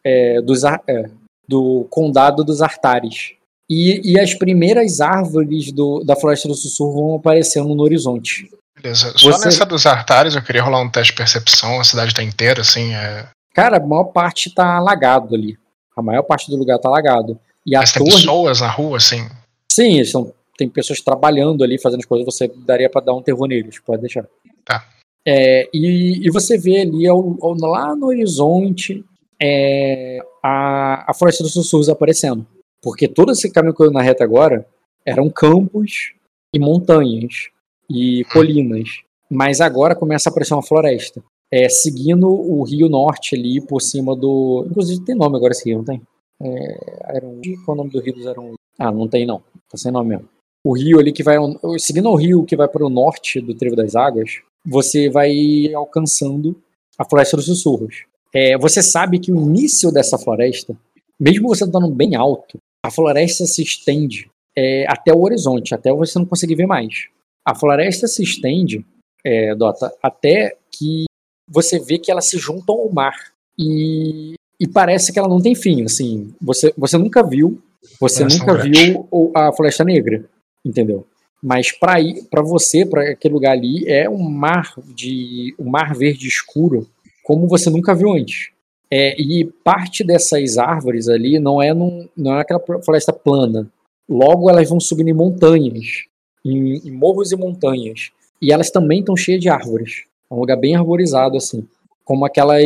é, 0.03 0.41
dos, 0.41 0.63
é, 0.63 1.09
do 1.47 1.85
condado 1.89 2.43
dos 2.43 2.61
Artares. 2.61 3.33
E, 3.69 4.13
e 4.13 4.19
as 4.19 4.33
primeiras 4.33 4.99
árvores 4.99 5.71
do- 5.71 6.03
da 6.03 6.15
Floresta 6.15 6.47
do 6.47 6.55
Sussurro 6.55 6.93
vão 6.93 7.15
aparecendo 7.15 7.73
no 7.73 7.83
horizonte. 7.83 8.49
Beleza. 8.81 9.13
Só 9.17 9.31
Você- 9.31 9.45
nessa 9.45 9.65
dos 9.65 9.85
Artares 9.85 10.35
eu 10.35 10.41
queria 10.41 10.63
rolar 10.63 10.81
um 10.81 10.89
teste 10.89 11.11
de 11.13 11.17
percepção, 11.17 11.79
a 11.79 11.83
cidade 11.83 12.13
tá 12.13 12.21
inteira, 12.23 12.61
assim. 12.61 12.93
É... 12.93 13.27
Cara, 13.53 13.77
a 13.77 13.79
maior 13.79 14.05
parte 14.05 14.53
tá 14.53 14.75
alagado 14.77 15.33
ali. 15.35 15.57
A 15.95 16.01
maior 16.01 16.23
parte 16.23 16.49
do 16.49 16.57
lugar 16.57 16.79
tá 16.79 16.89
alagado. 16.89 17.39
E 17.65 17.75
a 17.75 17.79
Mas 17.79 17.91
tem 17.93 18.03
torre. 18.03 18.15
pessoas 18.17 18.59
na 18.61 18.69
rua, 18.69 18.97
assim. 18.97 19.29
Sim, 19.71 19.95
eles 19.95 20.11
são, 20.11 20.33
tem 20.57 20.69
pessoas 20.69 21.01
trabalhando 21.01 21.63
ali, 21.63 21.79
fazendo 21.79 21.99
as 22.01 22.05
coisas, 22.05 22.25
você 22.25 22.47
daria 22.65 22.89
pra 22.89 23.01
dar 23.01 23.13
um 23.13 23.21
terror 23.21 23.47
neles, 23.47 23.79
pode 23.79 24.01
deixar. 24.01 24.27
Tá. 24.65 24.87
É, 25.25 25.69
e, 25.73 26.27
e 26.27 26.31
você 26.31 26.57
vê 26.57 26.81
ali 26.81 27.07
ao- 27.07 27.37
ao- 27.41 27.55
lá 27.55 27.95
no 27.95 28.07
horizonte 28.07 29.03
é, 29.41 30.19
a, 30.43 31.09
a 31.09 31.13
Floresta 31.13 31.43
dos 31.43 31.53
Sussurros 31.53 31.89
aparecendo. 31.89 32.45
Porque 32.81 33.07
todo 33.07 33.31
esse 33.31 33.49
caminho 33.51 33.73
que 33.73 33.83
eu 33.83 33.91
na 33.91 34.01
reta 34.01 34.23
agora 34.23 34.65
eram 35.05 35.29
campos 35.29 36.13
e 36.53 36.59
montanhas 36.59 37.49
e 37.89 38.23
colinas. 38.31 38.89
Mas 39.29 39.61
agora 39.61 39.95
começa 39.95 40.29
a 40.29 40.31
aparecer 40.31 40.53
uma 40.53 40.61
floresta. 40.63 41.23
É, 41.51 41.69
seguindo 41.69 42.27
o 42.29 42.63
Rio 42.63 42.89
Norte 42.89 43.35
ali 43.35 43.61
por 43.61 43.79
cima 43.81 44.15
do. 44.15 44.65
Inclusive 44.69 45.03
tem 45.05 45.15
nome 45.15 45.37
agora 45.37 45.51
esse 45.51 45.69
rio, 45.69 45.77
não 45.79 45.85
tem? 45.85 46.01
É, 46.41 47.17
Aron- 47.17 47.39
Qual 47.63 47.69
é 47.77 47.79
o 47.79 47.83
nome 47.83 47.89
do 47.91 47.99
rio 48.01 48.13
dos 48.13 48.27
Aron? 48.27 48.53
Ah, 48.77 48.91
não 48.91 49.07
tem 49.07 49.25
não. 49.25 49.39
Tá 49.69 49.77
sem 49.77 49.91
nome 49.91 50.09
mesmo. 50.09 50.27
O 50.63 50.73
rio 50.73 50.99
ali 50.99 51.11
que 51.11 51.23
vai. 51.23 51.37
Seguindo 51.77 52.09
o 52.09 52.15
rio 52.15 52.45
que 52.45 52.55
vai 52.55 52.67
para 52.67 52.85
o 52.85 52.89
norte 52.89 53.41
do 53.41 53.53
Trevo 53.53 53.75
das 53.75 53.95
Águas, 53.95 54.41
você 54.65 55.09
vai 55.09 55.73
alcançando 55.73 56.55
a 56.97 57.03
Floresta 57.03 57.35
dos 57.37 57.45
Sussurros. 57.45 58.05
É, 58.33 58.57
você 58.57 58.81
sabe 58.81 59.19
que 59.19 59.31
o 59.31 59.35
início 59.35 59.91
dessa 59.91 60.17
floresta, 60.17 60.75
mesmo 61.19 61.47
você 61.49 61.65
estando 61.65 61.87
bem 61.89 62.15
alto, 62.15 62.57
a 62.83 62.89
floresta 62.89 63.45
se 63.45 63.61
estende 63.61 64.29
é, 64.55 64.85
até 64.87 65.13
o 65.13 65.21
horizonte, 65.21 65.75
até 65.75 65.91
você 65.91 66.17
não 66.17 66.25
conseguir 66.25 66.55
ver 66.55 66.65
mais. 66.65 67.07
A 67.45 67.53
floresta 67.53 68.07
se 68.07 68.23
estende, 68.23 68.85
é, 69.23 69.53
Dota, 69.53 69.93
até 70.01 70.57
que 70.71 71.05
você 71.47 71.79
vê 71.79 71.99
que 71.99 72.09
ela 72.09 72.21
se 72.21 72.37
junta 72.37 72.71
ao 72.71 72.89
mar. 72.91 73.15
E, 73.57 74.33
e 74.59 74.67
parece 74.67 75.13
que 75.13 75.19
ela 75.19 75.27
não 75.27 75.41
tem 75.41 75.53
fim. 75.53 75.83
Assim, 75.83 76.33
você, 76.41 76.73
você 76.77 76.97
nunca 76.97 77.21
viu, 77.21 77.61
você 77.99 78.23
nunca 78.23 78.55
viu 78.55 79.07
a 79.35 79.51
Floresta 79.53 79.83
Negra, 79.83 80.25
entendeu? 80.63 81.05
Mas 81.41 81.71
para 81.71 81.99
ir, 81.99 82.23
para 82.29 82.41
você, 82.41 82.85
para 82.85 83.11
aquele 83.11 83.33
lugar 83.33 83.51
ali, 83.51 83.85
é 83.87 84.09
um 84.09 84.29
mar 84.29 84.73
de 84.95 85.53
um 85.59 85.69
mar 85.69 85.93
verde 85.93 86.27
escuro, 86.27 86.87
como 87.23 87.47
você 87.47 87.69
nunca 87.69 87.93
viu 87.93 88.13
antes. 88.13 88.49
É, 88.89 89.19
e 89.19 89.43
parte 89.63 90.03
dessas 90.03 90.57
árvores 90.57 91.09
ali 91.09 91.39
não 91.39 91.61
é 91.61 91.73
num, 91.73 92.07
não 92.15 92.35
é 92.37 92.41
aquela 92.41 92.61
floresta 92.83 93.11
plana. 93.11 93.67
Logo 94.07 94.49
elas 94.49 94.69
vão 94.69 94.79
subindo 94.79 95.09
em 95.09 95.13
montanhas, 95.13 96.03
em, 96.45 96.75
em 96.77 96.91
morros 96.91 97.31
e 97.31 97.35
montanhas. 97.35 98.11
E 98.41 98.51
elas 98.51 98.69
também 98.69 98.99
estão 98.99 99.15
cheias 99.17 99.41
de 99.41 99.49
árvores. 99.49 100.03
É 100.29 100.33
um 100.33 100.39
lugar 100.39 100.57
bem 100.57 100.75
arborizado 100.75 101.35
assim, 101.37 101.67
como 102.05 102.25
aquelas, 102.25 102.63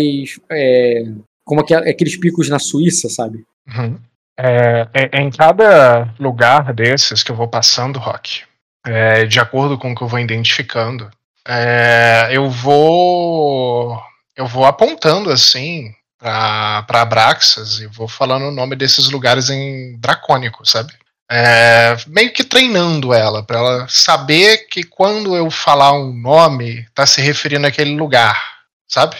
é, 0.51 1.05
como 1.45 1.61
aquel- 1.61 1.79
aqueles 1.87 2.17
picos 2.17 2.49
na 2.49 2.59
Suíça, 2.59 3.09
sabe? 3.09 3.45
Uhum. 3.67 3.97
É, 4.39 4.87
é- 4.93 5.19
em 5.19 5.31
cada 5.31 6.13
lugar 6.19 6.73
desses 6.73 7.23
que 7.23 7.31
eu 7.31 7.35
vou 7.35 7.47
passando, 7.47 7.97
Rock, 7.97 8.43
é, 8.85 9.25
de 9.25 9.39
acordo 9.39 9.77
com 9.77 9.91
o 9.91 9.95
que 9.95 10.03
eu 10.03 10.07
vou 10.07 10.19
identificando, 10.19 11.09
é, 11.47 12.29
eu 12.31 12.49
vou 12.49 14.01
eu 14.35 14.45
vou 14.45 14.65
apontando 14.65 15.31
assim 15.31 15.91
para 16.19 17.01
Abraxas 17.01 17.79
e 17.79 17.87
vou 17.87 18.07
falando 18.07 18.43
o 18.43 18.51
nome 18.51 18.75
desses 18.75 19.09
lugares 19.09 19.49
em 19.49 19.97
dracônico, 19.99 20.65
sabe? 20.65 20.93
É, 21.29 21.97
meio 22.07 22.31
que 22.31 22.43
treinando 22.43 23.13
ela 23.13 23.43
para 23.43 23.59
ela 23.59 23.87
saber 23.89 24.67
que 24.69 24.83
quando 24.83 25.35
eu 25.35 25.49
falar 25.51 25.93
um 25.93 26.13
nome 26.13 26.87
tá 26.93 27.05
se 27.05 27.21
referindo 27.21 27.67
àquele 27.67 27.95
lugar, 27.95 28.41
sabe? 28.87 29.15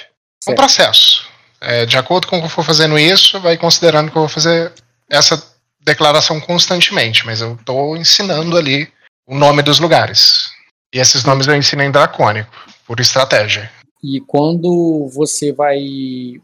É 0.47 0.51
um 0.51 0.55
processo. 0.55 1.27
É, 1.59 1.85
de 1.85 1.97
acordo 1.97 2.27
com 2.27 2.37
o 2.37 2.39
que 2.39 2.45
eu 2.45 2.49
for 2.49 2.63
fazendo 2.63 2.97
isso, 2.97 3.39
vai 3.39 3.57
considerando 3.57 4.11
que 4.11 4.17
eu 4.17 4.21
vou 4.21 4.29
fazer 4.29 4.71
essa 5.09 5.41
declaração 5.79 6.39
constantemente, 6.39 7.25
mas 7.25 7.41
eu 7.41 7.53
estou 7.53 7.95
ensinando 7.95 8.57
ali 8.57 8.87
o 9.25 9.35
nome 9.35 9.61
dos 9.61 9.79
lugares. 9.79 10.49
E 10.93 10.99
esses 10.99 11.23
nomes 11.23 11.47
eu 11.47 11.55
ensino 11.55 11.83
em 11.83 11.91
dracônico, 11.91 12.49
por 12.85 12.99
estratégia. 12.99 13.69
E 14.03 14.21
quando 14.21 15.09
você 15.13 15.51
vai 15.51 15.79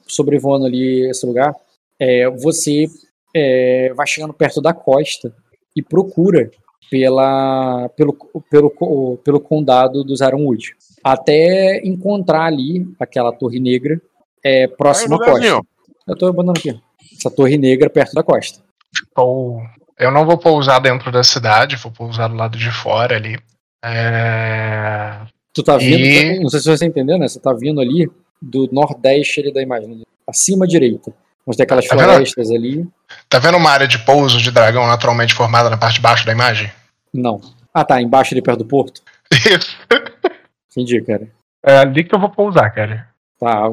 sobrevoando 0.07 0.65
ali 0.65 1.09
esse 1.09 1.25
lugar, 1.25 1.53
é, 1.99 2.29
você 2.29 2.87
é, 3.33 3.93
vai 3.95 4.07
chegando 4.07 4.33
perto 4.33 4.61
da 4.61 4.73
costa 4.73 5.33
e 5.75 5.81
procura 5.81 6.51
pela, 6.89 7.89
pelo, 7.89 8.13
pelo, 8.49 9.17
pelo 9.23 9.39
condado 9.39 10.03
dos 10.03 10.21
Ironwood. 10.21 10.75
Até 11.03 11.79
encontrar 11.85 12.45
ali 12.45 12.87
aquela 12.99 13.31
torre 13.31 13.59
negra 13.59 14.01
é, 14.43 14.67
próxima 14.67 15.15
à 15.15 15.19
costa. 15.19 15.61
Eu 16.07 16.17
tô 16.17 16.27
abandonando 16.27 16.59
aqui. 16.59 16.79
Essa 17.23 17.33
torre 17.33 17.57
negra 17.57 17.89
perto 17.89 18.13
da 18.13 18.21
costa. 18.23 18.59
Ou 19.15 19.61
eu 19.97 20.11
não 20.11 20.25
vou 20.25 20.37
pousar 20.37 20.79
dentro 20.81 21.09
da 21.11 21.23
cidade, 21.23 21.77
vou 21.77 21.91
pousar 21.91 22.27
do 22.27 22.35
lado 22.35 22.57
de 22.57 22.69
fora 22.69 23.15
ali. 23.15 23.37
É... 23.83 25.19
Tu 25.53 25.63
tá 25.63 25.77
vindo, 25.77 25.99
E- 26.03 26.39
não 26.39 26.49
sei 26.49 26.59
se 26.59 26.69
você 26.69 26.85
entendeu, 26.85 27.17
né? 27.17 27.27
Você 27.27 27.39
tá 27.39 27.53
vindo 27.53 27.79
ali 27.79 28.09
do 28.41 28.67
nordeste 28.71 29.39
ali 29.39 29.53
da 29.53 29.61
imagem, 29.61 30.01
acima 30.27 30.65
à 30.65 30.67
direita. 30.67 31.13
Onde 31.45 31.57
tem 31.57 31.63
aquelas 31.63 31.87
Tá 31.87 31.95
vendo? 31.95 32.05
florestas 32.09 32.51
ali. 32.51 32.87
Tá 33.29 33.37
vendo 33.39 33.57
uma 33.57 33.69
área 33.69 33.87
de 33.87 33.99
pouso 33.99 34.37
de 34.39 34.51
dragão 34.51 34.85
naturalmente 34.87 35.33
formada 35.33 35.69
na 35.69 35.77
parte 35.77 35.95
de 35.95 36.01
baixo 36.01 36.25
da 36.25 36.31
imagem? 36.31 36.71
Não. 37.13 37.39
Ah, 37.73 37.83
tá, 37.85 38.01
embaixo 38.01 38.33
ali 38.33 38.41
perto 38.41 38.59
do 38.59 38.65
porto. 38.65 39.01
Isso. 39.31 39.77
Entendi, 40.71 41.01
cara. 41.01 41.27
É 41.65 41.77
ali 41.79 42.03
que 42.03 42.13
eu 42.15 42.19
vou 42.19 42.29
pousar, 42.29 42.69
cara. 42.73 43.07
Tá. 43.39 43.69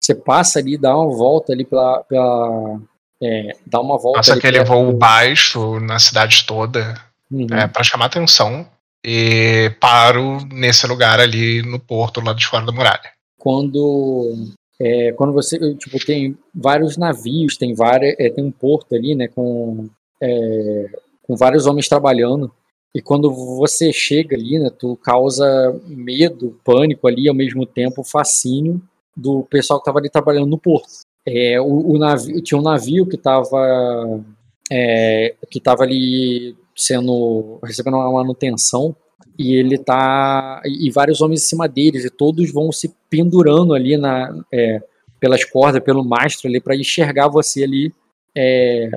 Você 0.00 0.14
passa 0.14 0.58
ali, 0.58 0.76
dá 0.78 0.94
uma 0.96 1.14
volta 1.16 1.52
ali 1.52 1.64
pela. 1.64 2.04
pela 2.04 2.78
é, 3.22 3.56
dá 3.66 3.80
uma 3.80 3.98
volta. 3.98 4.18
Passa 4.18 4.34
aquele 4.34 4.58
perto 4.58 4.68
voo 4.68 4.92
baixo 4.92 5.80
na 5.80 5.98
cidade 5.98 6.44
toda 6.46 6.94
Uhum. 7.30 7.46
é, 7.50 7.66
para 7.66 7.82
chamar 7.82 8.06
atenção 8.06 8.66
e 9.04 9.70
paro 9.80 10.38
nesse 10.52 10.86
lugar 10.86 11.20
ali 11.20 11.62
no 11.62 11.78
porto, 11.80 12.20
do 12.20 12.26
lado 12.26 12.38
de 12.38 12.46
fora 12.46 12.64
da 12.64 12.72
muralha. 12.72 13.10
quando 13.38 14.46
é, 14.80 15.12
quando 15.12 15.32
você 15.32 15.74
tipo 15.74 16.04
tem 16.04 16.36
vários 16.54 16.96
navios 16.96 17.56
tem 17.56 17.74
várias 17.74 18.14
é, 18.18 18.30
tem 18.30 18.44
um 18.44 18.50
porto 18.50 18.94
ali 18.94 19.14
né 19.14 19.28
com 19.28 19.88
é, 20.22 20.90
com 21.22 21.36
vários 21.36 21.66
homens 21.66 21.88
trabalhando 21.88 22.52
e 22.94 23.02
quando 23.02 23.30
você 23.32 23.92
chega 23.92 24.36
ali 24.36 24.58
né 24.58 24.70
tu 24.70 24.96
causa 24.96 25.46
medo 25.86 26.58
pânico 26.64 27.08
ali 27.08 27.28
ao 27.28 27.34
mesmo 27.34 27.66
tempo 27.66 28.04
fascínio 28.04 28.80
do 29.16 29.44
pessoal 29.44 29.78
que 29.78 29.82
estava 29.82 29.98
ali 29.98 30.10
trabalhando 30.10 30.46
no 30.46 30.58
porto 30.58 30.88
é, 31.26 31.60
o, 31.60 31.92
o 31.92 31.98
navio 31.98 32.42
tinha 32.42 32.58
um 32.58 32.62
navio 32.62 33.06
que 33.06 33.16
estava 33.16 34.24
que 35.50 35.58
estava 35.58 35.82
ali 35.82 36.56
sendo 36.74 37.58
recebendo 37.62 37.96
uma 37.96 38.12
manutenção 38.12 38.96
e 39.38 39.54
ele 39.54 39.78
tá 39.78 40.62
e 40.64 40.90
vários 40.90 41.20
homens 41.20 41.42
em 41.42 41.46
cima 41.46 41.68
deles 41.68 42.04
e 42.04 42.10
todos 42.10 42.52
vão 42.52 42.70
se 42.72 42.94
pendurando 43.08 43.74
ali 43.74 43.96
na 43.96 44.34
é, 44.52 44.82
pelas 45.20 45.44
cordas 45.44 45.82
pelo 45.82 46.04
mastro 46.04 46.48
ali 46.48 46.60
para 46.60 46.76
enxergar 46.76 47.28
você 47.28 47.64
ali 47.64 47.92
é, 48.36 48.90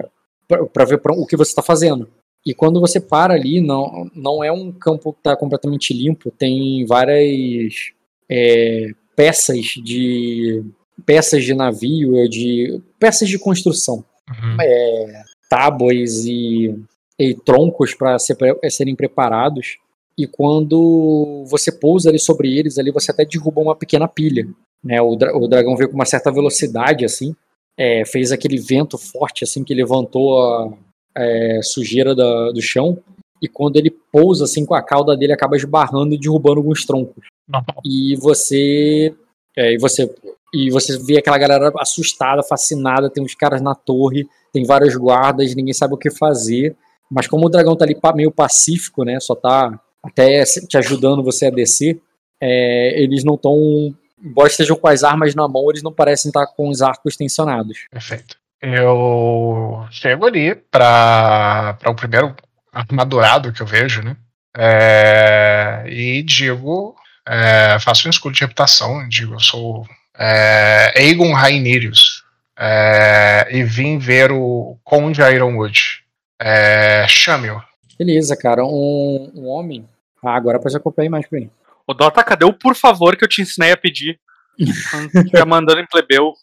para 0.73 0.85
ver 0.85 0.99
pra, 0.99 1.13
o 1.13 1.25
que 1.25 1.37
você 1.37 1.51
está 1.51 1.61
fazendo. 1.61 2.09
E 2.45 2.53
quando 2.53 2.79
você 2.79 2.99
para 2.99 3.33
ali 3.33 3.61
não 3.61 4.09
não 4.15 4.43
é 4.43 4.51
um 4.51 4.71
campo 4.71 5.13
que 5.13 5.19
está 5.19 5.35
completamente 5.35 5.93
limpo 5.93 6.31
tem 6.31 6.85
várias 6.85 7.91
é, 8.29 8.91
peças 9.15 9.65
de 9.83 10.63
peças 11.05 11.43
de 11.43 11.53
navio 11.53 12.27
de 12.29 12.81
peças 12.99 13.29
de 13.29 13.37
construção 13.39 14.03
Uhum. 14.29 14.57
é, 14.61 15.23
tábuas 15.49 16.25
e, 16.25 16.75
e 17.17 17.33
troncos 17.33 17.93
para 17.95 18.19
ser, 18.19 18.35
pre- 18.35 18.59
serem 18.69 18.93
preparados. 18.95 19.77
E 20.17 20.27
quando 20.27 21.45
você 21.49 21.71
pousa 21.71 22.09
ali 22.09 22.19
sobre 22.19 22.57
eles, 22.57 22.77
ali 22.77 22.91
você 22.91 23.09
até 23.11 23.23
derruba 23.23 23.61
uma 23.61 23.75
pequena 23.75 24.05
pilha. 24.07 24.45
Né? 24.83 25.01
O, 25.01 25.15
dra- 25.15 25.33
o 25.37 25.47
dragão 25.47 25.77
veio 25.77 25.89
com 25.89 25.95
uma 25.95 26.05
certa 26.05 26.29
velocidade, 26.31 27.05
assim, 27.05 27.33
é, 27.77 28.03
fez 28.05 28.31
aquele 28.33 28.57
vento 28.57 28.97
forte 28.97 29.43
assim 29.45 29.63
que 29.63 29.73
levantou 29.73 30.41
a 30.43 30.73
é, 31.15 31.61
sujeira 31.63 32.13
da- 32.13 32.51
do 32.51 32.61
chão. 32.61 32.97
E 33.41 33.47
quando 33.47 33.77
ele 33.77 33.91
pousa 34.11 34.43
assim 34.43 34.65
com 34.65 34.73
a 34.73 34.81
cauda 34.81 35.15
dele, 35.15 35.31
acaba 35.31 35.55
esbarrando 35.55 36.13
e 36.13 36.19
derrubando 36.19 36.57
alguns 36.59 36.85
troncos 36.85 37.23
e 37.85 38.15
você 38.17 39.13
é, 39.55 39.73
e 39.73 39.77
você 39.77 40.13
e 40.57 40.71
você 40.71 40.97
vê 40.97 41.19
aquela 41.19 41.37
galera 41.37 41.71
assustada, 41.77 42.41
fascinada, 42.41 43.11
tem 43.11 43.23
uns 43.23 43.35
caras 43.35 43.61
na 43.61 43.75
torre, 43.75 44.27
tem 44.51 44.65
vários 44.65 44.95
guardas, 44.95 45.53
ninguém 45.53 45.73
sabe 45.73 45.93
o 45.93 45.97
que 45.97 46.09
fazer, 46.09 46.75
mas 47.11 47.27
como 47.27 47.45
o 47.45 47.49
dragão 47.49 47.75
tá 47.75 47.85
ali 47.85 47.95
meio 48.15 48.31
pacífico, 48.31 49.03
né, 49.03 49.19
só 49.19 49.35
tá 49.35 49.79
até 50.03 50.43
te 50.43 50.77
ajudando 50.77 51.23
você 51.23 51.45
a 51.45 51.51
descer, 51.51 52.01
é, 52.41 52.99
eles 52.99 53.23
não 53.23 53.35
estão, 53.35 53.55
embora 54.23 54.47
estejam 54.47 54.75
com 54.75 54.87
as 54.87 55.03
armas 55.03 55.35
na 55.35 55.47
mão, 55.47 55.69
eles 55.69 55.83
não 55.83 55.93
parecem 55.93 56.29
estar 56.29 56.47
com 56.47 56.69
os 56.69 56.81
arcos 56.81 57.15
tensionados. 57.15 57.85
Perfeito. 57.91 58.37
Eu 58.59 59.85
chego 59.91 60.25
ali 60.25 60.55
para 60.55 61.77
o 61.85 61.93
primeiro 61.93 62.35
armadurado 62.73 63.53
que 63.53 63.61
eu 63.61 63.67
vejo, 63.67 64.01
né? 64.01 64.17
É, 64.57 65.83
e 65.87 66.23
digo, 66.23 66.95
é, 67.27 67.77
faço 67.79 68.07
um 68.07 68.09
escudo 68.09 68.33
de 68.33 68.41
reputação, 68.41 69.07
digo, 69.07 69.35
eu 69.35 69.39
sou 69.39 69.85
é, 70.17 70.93
Aegon 70.97 71.33
Rhaenyrius 71.33 72.23
é, 72.57 73.47
e 73.51 73.63
vim 73.63 73.97
ver 73.99 74.31
o 74.31 74.77
Conde 74.83 75.21
Ironwood. 75.21 76.03
É, 76.39 77.05
Chame-o. 77.07 77.61
Beleza, 77.97 78.35
cara, 78.37 78.63
um, 78.65 79.31
um 79.35 79.47
homem. 79.47 79.87
Ah, 80.23 80.35
agora 80.35 80.59
pode 80.59 80.75
acompanhar 80.75 81.09
mais 81.09 81.27
pra 81.27 81.39
mim. 81.39 81.49
O 81.85 81.93
Dota, 81.93 82.23
cadê 82.23 82.45
o 82.45 82.53
por 82.53 82.75
favor 82.75 83.15
que 83.15 83.23
eu 83.23 83.29
te 83.29 83.41
ensinei 83.41 83.71
a 83.71 83.77
pedir? 83.77 84.19
Quando 84.91 85.05
estiver 85.15 85.45
mandando 85.45 85.79
em 85.79 85.85
plebeu. 85.87 86.33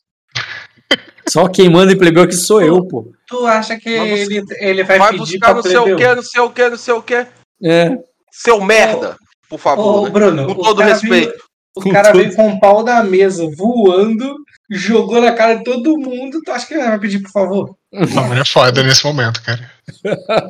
Só 1.29 1.49
quem 1.49 1.69
manda 1.71 1.93
em 1.93 1.99
plebeu 1.99 2.27
que 2.27 2.35
sou 2.35 2.61
eu, 2.63 2.87
pô. 2.87 3.11
Tu 3.27 3.47
acha 3.47 3.79
que 3.79 3.89
ele, 3.89 4.43
ele 4.59 4.85
vai, 4.85 4.99
Vai 4.99 5.11
pedir 5.13 5.39
buscar 5.39 5.47
pra 5.47 5.55
não 5.55 5.63
sei 5.63 5.77
o 5.79 5.97
que, 5.97 6.15
não 6.15 6.23
sei 6.23 6.41
o 6.43 6.51
que, 6.51 6.69
não 6.69 6.77
sei 6.77 6.95
o 6.95 7.03
que. 7.03 7.27
É, 7.65 7.97
Seu 8.31 8.61
merda, 8.61 9.17
por 9.49 9.59
favor. 9.59 10.01
Ô, 10.03 10.05
né? 10.05 10.11
Bruno, 10.11 10.47
Com 10.55 10.61
o 10.61 10.65
todo 10.65 10.83
respeito. 10.83 11.31
veio- 11.31 11.43
o 11.77 11.91
cara 11.91 12.13
veio 12.13 12.35
com 12.35 12.49
o 12.49 12.61
pau 12.61 12.85
da 12.85 13.03
mesa 13.03 13.49
voando, 13.57 14.37
jogou 14.71 15.21
na 15.21 15.33
cara 15.33 15.55
de 15.55 15.65
todo 15.65 15.99
mundo. 15.99 16.41
Tu 16.45 16.53
acha 16.53 16.67
que 16.67 16.75
ele 16.75 16.85
vai 16.85 16.99
pedir, 16.99 17.21
por 17.21 17.31
favor? 17.31 17.77
Não, 17.93 18.33
ele 18.33 18.41
é 18.41 18.45
foda 18.45 18.83
nesse 18.83 19.05
momento, 19.05 19.43
cara. 19.43 19.71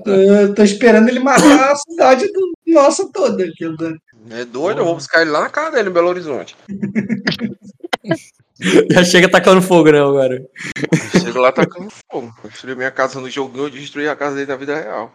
Eu 0.06 0.54
tô 0.54 0.62
esperando 0.62 1.08
ele 1.08 1.20
matar 1.20 1.72
a 1.72 1.76
cidade 1.76 2.26
do 2.32 2.52
nossa 2.66 3.10
toda. 3.12 3.44
aqui, 3.44 3.68
né? 3.68 3.94
É 4.30 4.44
doido, 4.44 4.80
eu 4.80 4.84
vou 4.84 4.94
buscar 4.94 5.22
ele 5.22 5.30
lá 5.30 5.42
na 5.42 5.50
casa 5.50 5.72
dele, 5.72 5.90
em 5.90 5.92
Belo 5.92 6.08
Horizonte. 6.08 6.56
já 8.90 9.04
chega 9.04 9.28
tacando 9.28 9.60
fogo, 9.60 9.90
né, 9.90 9.98
agora. 9.98 10.36
Eu 10.36 11.20
Chego 11.20 11.40
lá 11.40 11.52
tacando 11.52 11.88
fogo. 12.10 12.32
Construí 12.40 12.74
minha 12.74 12.90
casa 12.90 13.20
no 13.20 13.28
joguinho, 13.28 13.66
eu 13.66 13.70
destruí 13.70 14.08
a 14.08 14.16
casa 14.16 14.36
dele 14.36 14.48
na 14.48 14.56
vida 14.56 14.74
real. 14.74 15.14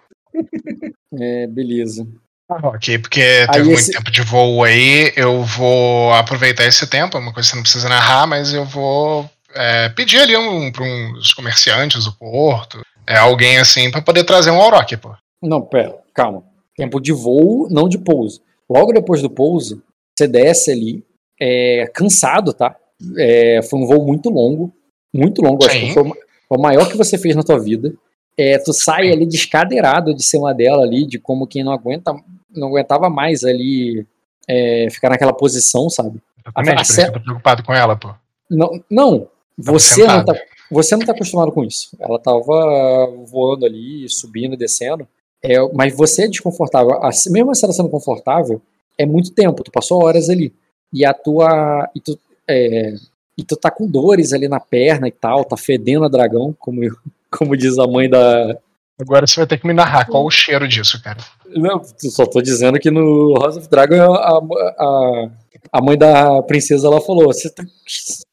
É, 1.14 1.48
beleza. 1.48 2.08
Ok, 2.50 2.98
porque 3.00 3.22
teve 3.22 3.48
Aí 3.60 3.64
muito 3.64 3.80
esse- 3.80 3.92
tempo 3.92 4.10
de 4.10 4.22
voo 4.24 4.64
aí, 4.64 5.14
eu 5.16 5.44
vou 5.44 6.12
aproveitar 6.14 6.66
esse 6.66 6.88
tempo, 6.88 7.16
é 7.16 7.20
uma 7.20 7.32
coisa 7.32 7.48
que 7.48 7.52
você 7.52 7.56
não 7.56 7.62
precisa 7.64 7.88
narrar, 7.90 8.26
mas 8.26 8.54
eu 8.54 8.66
vou 8.66 9.30
é, 9.56 9.90
pedir 9.90 10.18
ali 10.20 10.36
um, 10.36 10.72
para 10.72 10.84
uns 10.84 11.32
comerciantes 11.34 12.06
do 12.06 12.12
porto, 12.14 12.82
é, 13.08 13.18
alguém 13.18 13.58
assim, 13.58 13.90
pra 13.92 14.02
poder 14.02 14.24
trazer 14.24 14.50
um 14.52 14.60
Auroch, 14.62 14.96
pô. 14.98 15.12
Não, 15.42 15.62
pera, 15.62 15.96
calma. 16.14 16.44
Tempo 16.76 17.00
de 17.00 17.12
voo, 17.12 17.68
não 17.70 17.88
de 17.90 17.98
pouso. 17.98 18.42
Logo 18.70 18.94
depois 18.94 19.22
do 19.22 19.30
pouso, 19.30 19.82
você 20.18 20.28
desce 20.28 20.72
ali, 20.72 21.04
é, 21.40 21.90
cansado, 21.94 22.54
tá? 22.54 22.76
É, 23.18 23.62
foi 23.70 23.80
um 23.80 23.86
voo 23.88 24.06
muito 24.06 24.30
longo, 24.30 24.74
muito 25.14 25.42
longo, 25.42 25.66
acho 25.66 25.76
Sim. 25.76 25.88
que 25.88 25.94
foi 25.94 26.04
o 26.04 26.08
ma- 26.08 26.16
foi 26.48 26.58
o 26.58 26.62
maior 26.62 26.90
que 26.90 26.98
você 26.98 27.18
fez 27.18 27.36
na 27.36 27.44
tua 27.44 27.60
vida. 27.60 27.94
É, 28.38 28.58
tu 28.60 28.72
sai 28.72 29.12
ali 29.12 29.26
descadeirado 29.26 30.14
de 30.16 30.24
cima 30.24 30.54
dela 30.54 30.84
ali, 30.84 31.06
de 31.08 31.18
como 31.20 31.48
quem 31.48 31.64
não 31.64 31.72
aguenta, 31.74 32.14
não 32.56 32.68
aguentava 32.70 33.10
mais 33.10 33.44
ali 33.44 34.06
é, 34.48 34.88
ficar 34.92 35.10
naquela 35.10 35.34
posição, 35.34 35.90
sabe? 35.90 36.22
Exatamente, 36.46 36.76
por 36.78 36.82
isso 36.82 36.96
que 36.96 37.02
eu 37.08 37.14
tô 37.14 37.20
preocupado 37.22 37.64
com 37.64 37.74
ela, 37.74 37.96
pô. 37.96 38.14
Não, 38.50 38.84
não 38.90 39.20
Tava 39.20 39.30
você 39.58 40.08
não 40.08 40.26
tá, 40.26 40.34
você 40.72 40.96
não 40.96 41.06
tá 41.06 41.12
acostumado 41.12 41.52
com 41.52 41.64
isso. 41.64 41.90
Ela 42.00 42.18
tava 42.20 43.08
voando 43.26 43.66
ali, 43.66 44.08
subindo 44.10 44.54
e 44.54 44.58
descendo. 44.58 45.08
É, 45.44 45.56
mas 45.74 45.96
você 45.96 46.24
é 46.24 46.28
desconfortável. 46.28 46.94
A- 47.04 47.10
Mesmo 47.30 47.54
se 47.54 47.66
ela 47.66 47.74
sendo 47.74 47.90
confortável, 47.90 48.62
é 48.98 49.06
muito 49.06 49.32
tempo. 49.32 49.64
Tu 49.64 49.72
passou 49.72 50.04
horas 50.04 50.30
ali. 50.30 50.54
E 50.94 51.06
a 51.06 51.14
tua. 51.14 51.90
E 51.94 52.00
tu, 52.00 52.18
é, 52.48 52.94
e 53.38 53.44
tu 53.44 53.56
tá 53.56 53.70
com 53.70 53.86
dores 53.88 54.32
ali 54.34 54.48
na 54.48 54.60
perna 54.60 55.08
e 55.08 55.12
tal, 55.12 55.44
tá 55.46 55.56
fedendo 55.58 56.06
a 56.06 56.10
dragão, 56.10 56.56
como, 56.58 56.82
como 57.30 57.58
diz 57.58 57.78
a 57.78 57.86
mãe 57.86 58.10
da. 58.10 58.58
Agora 59.00 59.26
você 59.26 59.40
vai 59.40 59.48
ter 59.48 59.58
que 59.58 59.66
me 59.66 59.74
narrar 59.74 60.06
qual 60.06 60.26
o 60.26 60.32
cheiro 60.32 60.68
disso, 60.68 61.02
cara. 61.02 61.20
Não, 61.48 61.82
só 61.84 62.26
tô 62.26 62.42
dizendo 62.42 62.78
que 62.80 62.92
no 62.92 63.34
House 63.40 63.56
of 63.56 63.70
Dragon 63.70 64.14
a, 64.14 64.38
a, 64.78 65.30
a 65.72 65.82
mãe 65.82 65.98
da 65.98 66.44
princesa 66.44 66.88
ela 66.88 67.00
falou: 67.00 67.28
você 67.28 67.50
tá 67.50 67.64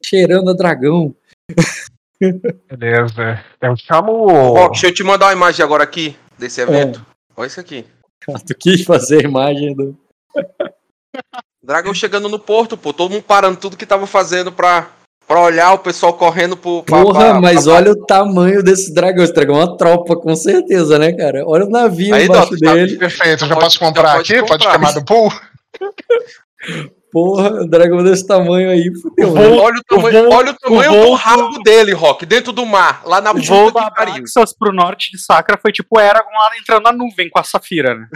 cheirando 0.04 0.50
a 0.50 0.54
dragão. 0.54 1.14
Beleza. 2.20 3.44
Eu 3.60 3.76
chamo 3.76 4.12
Ó, 4.28 4.66
o. 4.66 4.70
deixa 4.70 4.88
eu 4.88 4.94
te 4.94 5.04
mandar 5.04 5.26
uma 5.26 5.32
imagem 5.32 5.64
agora 5.64 5.84
aqui 5.84 6.16
desse 6.36 6.60
evento. 6.60 7.04
Olha 7.36 7.46
isso 7.46 7.60
aqui. 7.60 7.84
Tu 8.46 8.54
quis 8.58 8.82
fazer 8.82 9.24
a 9.24 9.28
imagem 9.28 9.74
do. 9.74 9.96
Dragão 11.62 11.94
chegando 11.94 12.28
no 12.28 12.38
porto, 12.38 12.76
pô. 12.76 12.92
Todo 12.92 13.12
mundo 13.12 13.22
parando 13.22 13.58
tudo 13.58 13.76
que 13.76 13.86
tava 13.86 14.06
fazendo 14.06 14.50
pra, 14.50 14.90
pra 15.26 15.40
olhar 15.40 15.72
o 15.74 15.78
pessoal 15.78 16.12
correndo 16.14 16.56
pro. 16.56 16.82
pra- 16.82 17.02
Porra, 17.02 17.20
pra- 17.32 17.40
mas 17.40 17.64
pra- 17.64 17.72
olha 17.74 17.92
o 17.92 18.06
tamanho 18.06 18.62
desse 18.62 18.92
dragão. 18.94 19.24
Esse 19.24 19.32
dragão 19.34 19.56
é 19.60 19.64
uma 19.64 19.76
tropa, 19.76 20.16
com 20.16 20.34
certeza, 20.36 20.98
né, 20.98 21.12
cara? 21.12 21.42
Olha 21.46 21.64
o 21.64 21.70
navio 21.70 22.14
Aí, 22.14 22.24
embaixo 22.26 22.56
tá- 22.58 22.72
dele. 22.74 22.96
Perfeito, 22.96 23.44
eu 23.44 23.48
já 23.48 23.54
Pode- 23.54 23.64
posso 23.66 23.78
comprar 23.78 24.08
já 24.08 24.16
pode 24.16 24.32
aqui? 24.34 24.46
Pode 24.48 24.64
comprar. 24.64 24.72
chamar 24.72 24.92
do 24.92 25.04
pool? 25.04 25.32
Porra, 27.12 27.62
um 27.62 27.66
dragão 27.66 28.02
desse 28.04 28.26
tamanho 28.26 28.68
aí, 28.68 28.92
fudeu. 29.00 29.32
né? 29.32 29.46
Olha 29.48 29.76
o 29.78 29.82
tamanho, 29.84 30.24
voo- 30.24 30.32
olha 30.36 30.50
o 30.50 30.54
tamanho 30.54 30.90
o 30.90 30.94
voo 30.94 31.06
do 31.06 31.14
rabo 31.14 31.58
dele, 31.62 31.92
Rock, 31.92 32.26
dentro 32.26 32.52
do 32.52 32.66
mar, 32.66 33.02
lá 33.06 33.20
na 33.20 33.30
O 33.30 33.40
voo 33.42 33.72
puta 33.72 33.84
que 33.86 33.94
pariu. 33.94 34.24
Pro 34.58 34.72
norte 34.72 35.12
de 35.12 35.18
Sacra 35.18 35.56
foi 35.56 35.72
tipo 35.72 35.96
o 35.96 36.00
Eragon 36.00 36.28
lá 36.30 36.50
entrando 36.60 36.82
na 36.82 36.92
nuvem 36.92 37.30
com 37.30 37.38
a 37.38 37.44
Safira, 37.44 37.94
né? 37.94 38.06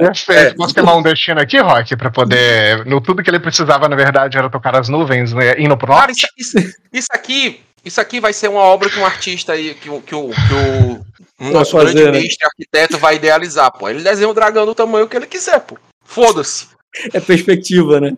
Perfeito. 0.00 0.56
Posso 0.56 0.74
queimar 0.74 0.96
um 0.96 1.02
destino 1.02 1.40
aqui, 1.40 1.58
Rock, 1.58 1.96
pra 1.96 2.10
poder. 2.10 2.84
No 2.84 3.00
tudo 3.00 3.22
que 3.22 3.30
ele 3.30 3.40
precisava, 3.40 3.88
na 3.88 3.96
verdade, 3.96 4.36
era 4.36 4.50
tocar 4.50 4.76
as 4.76 4.88
nuvens, 4.88 5.32
né, 5.32 5.54
indo 5.58 5.76
pro 5.76 5.86
Cara, 5.86 6.08
norte. 6.08 6.26
isso, 6.36 6.58
isso- 6.58 6.72
isso 6.92 7.08
aqui, 7.12 7.60
isso 7.84 8.00
aqui 8.00 8.20
vai 8.20 8.32
ser 8.32 8.48
uma 8.48 8.60
obra 8.60 8.90
que 8.90 8.98
um 8.98 9.06
artista 9.06 9.52
aí, 9.52 9.74
que, 9.74 9.88
o- 9.88 10.02
que, 10.02 10.14
o, 10.14 10.28
que 10.30 10.54
o 10.54 11.00
um 11.46 11.50
nosso 11.50 11.78
grande 11.78 12.04
né? 12.04 12.10
mestre 12.10 12.44
arquiteto 12.46 12.98
vai 12.98 13.16
idealizar, 13.16 13.72
pô. 13.72 13.88
Ele 13.88 14.02
desenha 14.02 14.28
o 14.28 14.34
dragão 14.34 14.66
do 14.66 14.74
tamanho 14.74 15.08
que 15.08 15.16
ele 15.16 15.26
quiser, 15.26 15.60
pô. 15.60 15.78
Foda-se. 16.04 16.66
É 17.12 17.20
perspectiva, 17.20 18.00
né? 18.00 18.16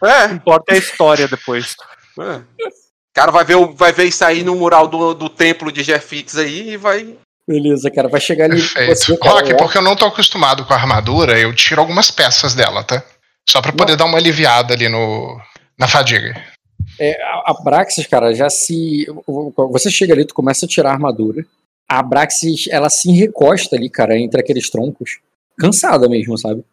O 0.00 0.06
É, 0.06 0.26
importa 0.32 0.72
é 0.72 0.74
a 0.76 0.78
história 0.78 1.26
depois. 1.28 1.74
é. 2.20 2.36
O 2.66 3.14
cara 3.14 3.30
vai 3.30 3.44
ver, 3.44 3.54
o- 3.56 3.72
vai 3.74 3.92
ver 3.92 4.04
isso 4.06 4.24
aí 4.24 4.42
no 4.42 4.56
mural 4.56 4.88
do, 4.88 5.14
do 5.14 5.28
templo 5.28 5.70
de 5.70 5.82
Jeffix 5.84 6.36
aí 6.36 6.70
e 6.70 6.76
vai. 6.76 7.16
Beleza, 7.46 7.90
cara. 7.90 8.08
Vai 8.08 8.20
chegar 8.20 8.46
ali. 8.46 8.60
Perfeito. 8.60 9.16
Rock, 9.22 9.56
porque 9.56 9.78
eu 9.78 9.82
não 9.82 9.94
tô 9.94 10.06
acostumado 10.06 10.64
com 10.64 10.72
a 10.72 10.76
armadura, 10.76 11.38
eu 11.38 11.54
tiro 11.54 11.80
algumas 11.80 12.10
peças 12.10 12.54
dela, 12.54 12.82
tá? 12.82 13.04
Só 13.48 13.60
pra 13.60 13.72
poder 13.72 13.96
dar 13.96 14.06
uma 14.06 14.18
aliviada 14.18 14.74
ali 14.74 14.88
no. 14.88 15.38
na 15.78 15.86
fadiga. 15.86 16.34
a 17.00 17.50
a 17.52 17.62
Braxis, 17.62 18.06
cara, 18.06 18.34
já 18.34 18.48
se. 18.50 19.06
Você 19.70 19.90
chega 19.90 20.12
ali, 20.14 20.24
tu 20.24 20.34
começa 20.34 20.64
a 20.66 20.68
tirar 20.68 20.90
a 20.90 20.92
armadura. 20.94 21.44
A 21.88 22.02
Braxis, 22.02 22.66
ela 22.68 22.88
se 22.88 23.12
recosta 23.12 23.76
ali, 23.76 23.88
cara, 23.90 24.18
entre 24.18 24.40
aqueles 24.40 24.70
troncos. 24.70 25.18
Cansada 25.58 26.08
mesmo, 26.08 26.36
sabe? 26.38 26.64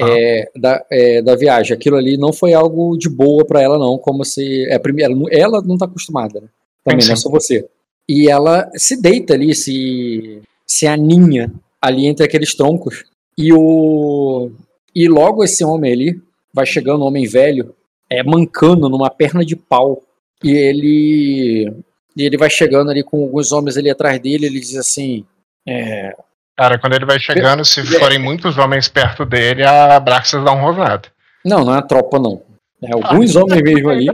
É, 0.00 0.50
da, 0.56 0.84
é, 0.90 1.22
da 1.22 1.36
viagem. 1.36 1.74
Aquilo 1.74 1.96
ali 1.96 2.16
não 2.16 2.32
foi 2.32 2.52
algo 2.52 2.96
de 2.98 3.08
boa 3.08 3.44
pra 3.44 3.62
ela, 3.62 3.78
não. 3.78 3.96
Como 3.98 4.24
se. 4.24 4.66
É, 4.68 4.78
primeiro, 4.78 5.12
ela, 5.12 5.20
não- 5.20 5.28
ela 5.30 5.62
não 5.62 5.78
tá 5.78 5.84
acostumada, 5.86 6.40
né? 6.40 6.48
Também, 6.84 7.00
Sim, 7.00 7.08
não 7.08 7.12
é 7.14 7.16
só 7.16 7.30
você. 7.30 7.68
E 8.08 8.28
ela 8.28 8.68
se 8.74 9.00
deita 9.00 9.34
ali, 9.34 9.54
se, 9.54 10.40
se 10.66 10.86
aninha 10.86 11.52
ali 11.80 12.06
entre 12.06 12.24
aqueles 12.24 12.54
troncos. 12.54 13.04
E 13.38 13.52
o. 13.52 14.50
E 14.94 15.08
logo 15.08 15.44
esse 15.44 15.64
homem 15.64 15.92
ali 15.92 16.22
vai 16.52 16.64
chegando, 16.66 17.02
um 17.04 17.06
homem 17.06 17.26
velho, 17.26 17.74
é 18.10 18.22
mancando 18.22 18.88
numa 18.88 19.10
perna 19.10 19.44
de 19.44 19.54
pau. 19.54 20.02
E 20.42 20.50
ele. 20.50 21.72
E 22.16 22.22
ele 22.22 22.36
vai 22.38 22.48
chegando 22.48 22.90
ali 22.90 23.02
com 23.04 23.22
alguns 23.22 23.52
homens 23.52 23.76
ali 23.76 23.90
atrás 23.90 24.18
dele, 24.18 24.46
ele 24.46 24.58
diz 24.58 24.76
assim. 24.76 25.24
É, 25.68 26.16
Cara, 26.56 26.78
quando 26.78 26.94
ele 26.94 27.04
vai 27.04 27.18
chegando, 27.18 27.64
se 27.64 27.84
forem 27.98 28.18
muitos 28.18 28.56
homens 28.56 28.88
perto 28.88 29.26
dele, 29.26 29.62
a 29.64 30.00
Braxas 30.00 30.42
dá 30.42 30.52
um 30.52 30.60
rosnado. 30.62 31.08
não, 31.44 31.64
não 31.64 31.74
é 31.74 31.78
a 31.78 31.82
tropa, 31.82 32.18
não. 32.18 32.42
É 32.82 32.92
alguns 32.92 33.36
homens 33.36 33.62
mesmo 33.62 33.90
ali. 33.90 34.06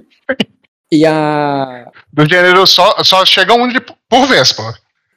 E 0.90 1.06
a. 1.06 1.86
Do 2.12 2.28
gênero, 2.28 2.66
só, 2.66 3.02
só 3.02 3.24
chega 3.24 3.54
um 3.54 3.68
de, 3.68 3.80
por 3.80 4.26
vez, 4.26 4.52
pô. 4.52 4.62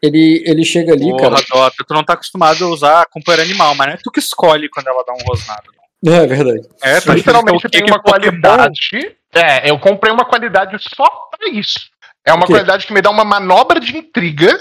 Ele, 0.02 0.44
ele 0.46 0.64
chega 0.64 0.94
ali, 0.94 1.10
Porra, 1.10 1.32
cara. 1.32 1.46
Dota, 1.50 1.84
tu 1.86 1.94
não 1.94 2.04
tá 2.04 2.14
acostumado 2.14 2.64
a 2.64 2.68
usar 2.68 3.06
companheiro 3.08 3.50
animal, 3.50 3.74
mas 3.76 3.88
não 3.88 3.94
é 3.96 3.98
tu 4.02 4.12
que 4.12 4.20
escolhe 4.20 4.70
quando 4.70 4.88
ela 4.88 5.04
dá 5.06 5.14
um 5.14 5.28
rosnado. 5.28 5.64
É 6.06 6.28
verdade. 6.28 6.62
É, 6.84 7.02
tá 7.02 7.14
Literalmente 7.14 7.66
escrito 7.66 7.72
tem 7.72 7.92
uma 7.92 8.02
qualidade. 8.02 9.18
É, 9.34 9.70
eu 9.70 9.80
comprei 9.80 10.14
uma 10.14 10.26
qualidade 10.26 10.78
só 10.80 11.10
pra 11.32 11.50
isso. 11.50 11.80
É 12.24 12.34
uma 12.34 12.46
qualidade 12.46 12.86
que 12.86 12.94
me 12.94 13.02
dá 13.02 13.10
uma 13.10 13.26
manobra 13.26 13.80
de 13.80 13.98
intriga 13.98 14.58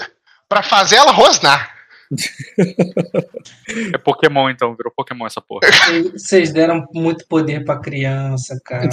pra 0.49 0.63
fazer 0.63 0.95
ela 0.95 1.11
rosnar. 1.11 1.74
É 3.93 3.97
Pokémon, 3.97 4.49
então, 4.49 4.75
virou 4.75 4.91
Pokémon 4.95 5.25
essa 5.25 5.41
porra. 5.41 5.61
Vocês 6.13 6.51
deram 6.51 6.85
muito 6.93 7.25
poder 7.27 7.63
pra 7.65 7.77
criança, 7.77 8.59
cara. 8.63 8.87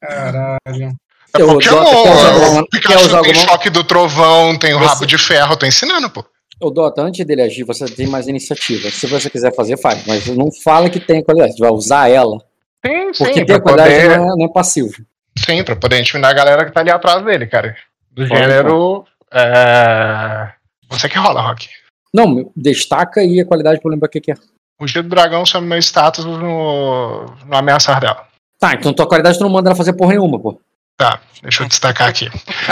Caralho. 0.00 0.92
É 1.36 1.40
Eu- 1.42 1.46
Pokémon. 1.48 1.74
Dota, 1.84 1.90
quer 2.02 2.10
usar 2.12 2.28
alguma- 2.32 2.60
o 2.60 2.66
quer 2.66 2.70
Pikachu 2.80 3.04
usar 3.06 3.22
tem 3.22 3.34
choque 3.34 3.70
do 3.70 3.84
trovão, 3.84 4.56
tem 4.58 4.74
o 4.74 4.78
Você- 4.78 4.86
rabo 4.86 5.06
de 5.06 5.18
ferro, 5.18 5.56
tô 5.56 5.66
ensinando, 5.66 6.08
pô. 6.10 6.24
Ô, 6.60 6.70
Dota, 6.70 7.02
antes 7.02 7.26
dele 7.26 7.42
agir, 7.42 7.64
você 7.64 7.84
tem 7.86 8.06
mais 8.06 8.28
iniciativa. 8.28 8.88
Se 8.90 9.06
você 9.08 9.28
quiser 9.28 9.52
fazer, 9.54 9.76
faz. 9.76 10.06
Mas 10.06 10.26
não 10.28 10.50
fala 10.52 10.88
que 10.88 11.00
tem 11.00 11.22
qualidade. 11.22 11.54
Vai 11.58 11.70
usar 11.70 12.08
ela. 12.08 12.38
Tem, 12.80 13.06
Porque 13.12 13.24
sim, 13.24 13.32
ter 13.32 13.46
pra 13.46 13.60
qualidade 13.60 13.94
poder, 13.94 14.18
não, 14.18 14.24
é, 14.32 14.36
não 14.38 14.44
é 14.46 14.52
passivo. 14.52 14.92
sim, 15.38 15.64
pra 15.64 15.74
poder 15.74 15.98
intimidar 15.98 16.30
a 16.30 16.34
galera 16.34 16.64
que 16.64 16.70
tá 16.70 16.80
ali 16.80 16.90
atrás 16.90 17.24
dele, 17.24 17.46
cara. 17.46 17.74
Do 18.12 18.24
gênero. 18.26 19.04
É... 19.32 20.48
Você 20.90 21.08
que 21.08 21.18
rola, 21.18 21.40
Rock. 21.42 21.66
Não, 22.14 22.52
destaca 22.56 23.20
aí 23.20 23.40
a 23.40 23.44
qualidade 23.44 23.80
pra 23.80 23.88
eu 23.88 23.92
lembrar 23.92 24.06
o 24.06 24.10
que, 24.10 24.30
é. 24.30 24.36
Fugir 24.78 25.02
do 25.02 25.08
dragão 25.08 25.44
sobre 25.44 25.68
meu 25.68 25.78
status 25.78 26.24
no, 26.24 27.26
no 27.46 27.56
ameaçar 27.56 28.00
dela. 28.00 28.24
Tá, 28.60 28.72
então 28.74 28.92
tua 28.92 29.08
qualidade 29.08 29.36
tu 29.36 29.42
não 29.42 29.50
manda 29.50 29.70
ela 29.70 29.76
fazer 29.76 29.94
porra 29.94 30.12
nenhuma, 30.12 30.38
pô. 30.38 30.60
Tá, 30.96 31.18
deixa 31.42 31.64
eu 31.64 31.68
destacar 31.68 32.08
aqui. 32.08 32.30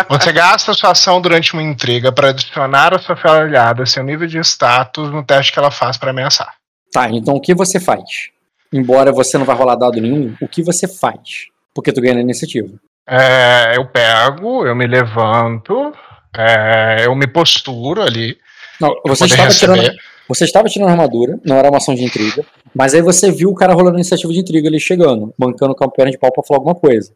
Você 0.09 0.33
gasta 0.33 0.73
sua 0.75 0.93
ação 0.93 1.21
durante 1.21 1.55
uma 1.55 1.63
intriga 1.63 2.13
para 2.13 2.29
adicionar 2.29 2.95
a 2.95 2.99
sua 3.01 3.17
aliada 3.25 3.85
seu 3.85 4.05
nível 4.05 4.29
de 4.29 4.39
status 4.39 5.11
no 5.11 5.25
teste 5.25 5.53
que 5.53 5.59
ela 5.59 5.73
faz 5.73 5.97
para 5.97 6.11
ameaçar. 6.11 6.55
Tá, 6.93 7.11
então 7.11 7.35
o 7.35 7.41
que 7.41 7.53
você 7.53 7.81
faz? 7.81 8.31
Embora 8.73 9.11
você 9.11 9.37
não 9.37 9.45
vai 9.45 9.57
rolar 9.57 9.75
dado 9.75 10.01
nenhum, 10.01 10.37
o 10.41 10.47
que 10.47 10.63
você 10.63 10.87
faz? 10.87 11.47
Porque 11.75 11.93
tu 11.93 12.01
ganha 12.01 12.15
na 12.15 12.21
iniciativa. 12.21 12.69
É, 13.09 13.77
eu 13.77 13.87
pego, 13.87 14.65
eu 14.65 14.77
me 14.77 14.87
levanto, 14.87 15.93
é, 16.37 17.07
eu 17.07 17.15
me 17.17 17.27
posturo 17.27 18.03
ali. 18.03 18.39
Não, 18.83 18.95
você 19.07 19.25
estava, 19.25 19.45
receber. 19.49 19.73
tirando, 19.81 19.97
você 20.29 20.45
estava 20.45 20.69
tirando 20.69 20.89
a 20.89 20.93
armadura, 20.93 21.39
não 21.45 21.57
era 21.57 21.69
uma 21.69 21.79
ação 21.79 21.95
de 21.95 22.05
intriga, 22.05 22.45
mas 22.75 22.95
aí 22.95 23.01
você 23.01 23.31
viu 23.31 23.51
o 23.51 23.55
cara 23.55 23.73
rolando 23.75 23.97
a 23.97 24.01
iniciativa 24.01 24.33
de 24.33 24.41
intriga 24.41 24.69
ali 24.69 24.81
chegando, 24.81 25.33
mancando 25.39 25.75
com 25.75 25.85
a 25.85 25.91
perna 25.91 26.11
de 26.11 26.19
pau 26.19 26.33
pra 26.33 26.43
falar 26.43 26.59
alguma 26.59 26.75
coisa. 26.75 27.13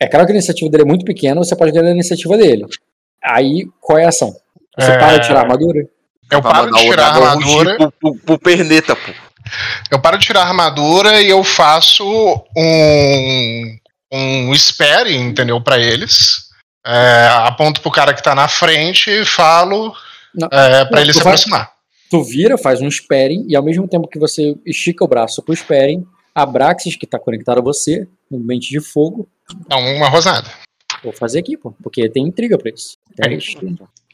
É 0.00 0.06
claro 0.06 0.26
que 0.26 0.32
a 0.32 0.34
iniciativa 0.36 0.70
dele 0.70 0.84
é 0.84 0.86
muito 0.86 1.04
pequena, 1.04 1.36
você 1.36 1.56
pode 1.56 1.72
ganhar 1.72 1.88
a 1.88 1.92
iniciativa 1.92 2.36
dele. 2.36 2.66
Aí, 3.24 3.66
qual 3.80 3.98
é 3.98 4.04
a 4.04 4.10
ação? 4.10 4.34
Você 4.78 4.92
É. 4.92 4.98
para 4.98 5.18
de 5.18 5.26
tirar 5.26 5.40
a 5.40 5.42
armadura? 5.42 5.88
Eu 6.30 6.42
paro 6.42 6.70
de 6.70 6.78
o 6.78 6.90
tirar 6.90 7.04
a 7.04 7.30
armadura. 7.30 7.76
pro, 7.76 7.92
pro, 7.92 8.14
pro 8.16 8.38
perneta, 8.38 8.94
pô. 8.94 9.12
Eu 9.90 9.98
paro 10.00 10.18
de 10.18 10.26
tirar 10.26 10.42
a 10.42 10.48
armadura 10.48 11.20
e 11.22 11.30
eu 11.30 11.42
faço 11.42 12.04
um, 12.56 13.78
um 14.12 14.54
spare, 14.54 15.16
entendeu, 15.16 15.60
para 15.60 15.78
eles. 15.78 16.48
É, 16.86 17.28
aponto 17.44 17.80
pro 17.80 17.90
cara 17.90 18.14
que 18.14 18.22
tá 18.22 18.34
na 18.34 18.46
frente 18.46 19.10
e 19.10 19.24
falo. 19.24 19.94
É, 20.36 20.84
para 20.84 20.90
Não, 20.96 21.00
ele 21.00 21.12
se 21.12 21.18
vai- 21.22 21.32
aproximar. 21.34 21.72
Tu 22.10 22.22
vira, 22.22 22.56
faz 22.56 22.80
um 22.80 22.88
sparing, 22.90 23.44
e 23.48 23.54
ao 23.56 23.62
mesmo 23.62 23.86
tempo 23.86 24.08
que 24.08 24.18
você 24.18 24.56
estica 24.64 25.04
o 25.04 25.08
braço 25.08 25.42
pro 25.42 25.54
sparing, 25.54 26.06
a 26.34 26.46
Braxis, 26.46 26.96
que 26.96 27.06
tá 27.06 27.18
conectada 27.18 27.60
a 27.60 27.62
você, 27.62 28.08
no 28.30 28.38
mente 28.38 28.70
de 28.70 28.80
fogo, 28.80 29.28
Dá 29.68 29.76
uma 29.76 30.08
rosnada. 30.08 30.48
vou 31.02 31.12
fazer 31.12 31.40
aqui, 31.40 31.56
pô, 31.56 31.72
porque 31.82 32.08
tem 32.08 32.26
intriga 32.26 32.56
pra 32.56 32.70
isso. 32.70 32.96
Teste, 33.16 33.58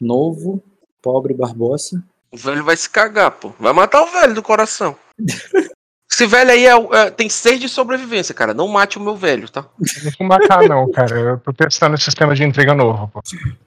novo, 0.01 0.63
pobre 1.01 1.33
Barbosa. 1.33 2.03
O 2.31 2.37
velho 2.37 2.63
vai 2.63 2.75
se 2.75 2.89
cagar, 2.89 3.31
pô. 3.31 3.53
Vai 3.59 3.71
matar 3.73 4.01
o 4.03 4.11
velho 4.11 4.33
do 4.33 4.41
coração. 4.43 4.95
Esse 6.15 6.25
velho 6.27 6.49
aí 6.49 6.65
é, 6.65 6.73
o- 6.73 6.93
é- 6.95 7.11
tem 7.11 7.27
seis 7.27 7.59
de 7.59 7.67
sobrevivência, 7.67 8.33
cara. 8.33 8.53
Não 8.53 8.69
mate 8.69 8.97
o 8.97 9.01
meu 9.01 9.17
velho, 9.17 9.49
tá? 9.49 9.65
Não 9.77 10.11
vou 10.17 10.25
matar, 10.29 10.63
não, 10.63 10.89
cara. 10.89 11.13
Eu 11.19 11.37
tô 11.39 11.51
testando 11.51 11.95
esse 11.95 12.05
sistema 12.05 12.33
de 12.33 12.41
intriga 12.41 12.73
novo, 12.73 13.09
pô. 13.09 13.21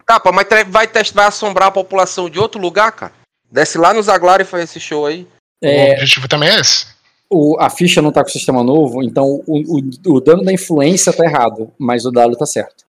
Tá, 0.06 0.18
pô, 0.18 0.32
mas 0.32 0.46
vai, 0.68 0.86
test- 0.88 1.12
vai 1.14 1.26
assombrar 1.26 1.68
a 1.68 1.72
população 1.72 2.30
de 2.30 2.38
outro 2.38 2.58
lugar, 2.58 2.90
cara? 2.92 3.12
Desce 3.52 3.76
lá 3.76 3.92
no 3.92 4.02
Zaglar 4.02 4.40
e 4.40 4.44
faz 4.44 4.64
esse 4.64 4.80
show 4.80 5.04
aí. 5.04 5.28
O 5.62 5.66
É, 5.66 5.92
objetivo 5.92 6.26
também 6.26 6.48
é 6.48 6.58
esse. 6.60 6.86
o- 7.30 7.58
a 7.60 7.68
ficha 7.68 8.00
não 8.00 8.10
tá 8.10 8.22
com 8.22 8.30
o 8.30 8.32
sistema 8.32 8.62
novo, 8.64 9.02
então 9.02 9.42
o, 9.46 9.78
o- 9.78 10.14
o 10.16 10.20
dano 10.20 10.42
da 10.42 10.50
influência 10.52 11.12
tá 11.12 11.24
errado, 11.26 11.70
mas 11.78 12.06
o 12.06 12.10
dado 12.10 12.34
tá 12.34 12.46
certo. 12.46 12.84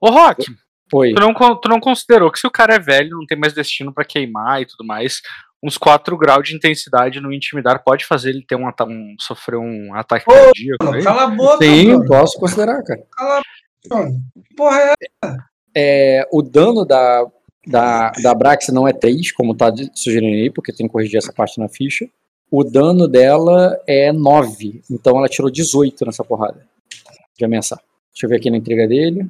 Ô, 0.00 0.10
Rock, 0.10 0.44
Oi. 0.92 1.14
tu 1.14 1.20
não, 1.20 1.32
tu 1.60 1.68
não 1.68 1.78
considerou 1.78 2.32
que 2.32 2.40
se 2.40 2.46
o 2.48 2.50
cara 2.50 2.74
é 2.74 2.78
velho, 2.80 3.10
não 3.18 3.24
tem 3.26 3.38
mais 3.38 3.52
destino 3.52 3.92
pra 3.94 4.04
queimar 4.04 4.60
e 4.62 4.66
tudo 4.66 4.84
mais, 4.84 5.20
uns 5.62 5.76
4 5.78 6.16
graus 6.16 6.48
de 6.48 6.54
intensidade 6.54 7.20
no 7.20 7.32
intimidar 7.32 7.82
pode 7.82 8.04
fazer 8.04 8.30
ele 8.30 8.44
ter 8.46 8.56
um, 8.56 8.68
um 8.68 9.16
sofrer 9.18 9.58
um 9.58 9.94
ataque 9.94 10.24
Ô, 10.28 10.32
cardíaco? 10.32 10.84
Mano, 10.84 10.96
aí? 10.98 11.02
cala 11.04 11.22
a 11.24 11.26
boca, 11.28 11.64
Sim, 11.64 11.92
mano. 11.94 12.06
posso 12.06 12.38
considerar, 12.38 12.82
cara. 12.82 13.02
Cala 13.10 13.38
a 13.38 13.42
boca, 13.88 14.02
mano. 14.04 14.20
Porra, 14.56 14.78
é 14.80 15.36
É, 15.74 16.28
o 16.32 16.42
dano 16.42 16.84
da, 16.84 17.26
da, 17.66 18.10
da 18.22 18.34
Brax 18.34 18.68
não 18.68 18.86
é 18.88 18.92
3, 18.92 19.32
como 19.32 19.54
tá 19.54 19.70
de- 19.70 19.90
sugerindo 19.94 20.34
aí, 20.36 20.50
porque 20.50 20.72
tem 20.72 20.86
que 20.86 20.92
corrigir 20.92 21.18
essa 21.18 21.32
parte 21.32 21.58
na 21.58 21.68
ficha. 21.68 22.06
O 22.50 22.62
dano 22.62 23.08
dela 23.08 23.76
é 23.88 24.12
9, 24.12 24.82
então 24.90 25.18
ela 25.18 25.28
tirou 25.28 25.50
18 25.50 26.06
nessa 26.06 26.22
porrada 26.24 26.64
de 27.36 27.44
ameaçar. 27.44 27.78
Deixa 28.12 28.24
eu 28.26 28.30
ver 28.30 28.36
aqui 28.36 28.50
na 28.50 28.56
intriga 28.56 28.86
dele. 28.86 29.28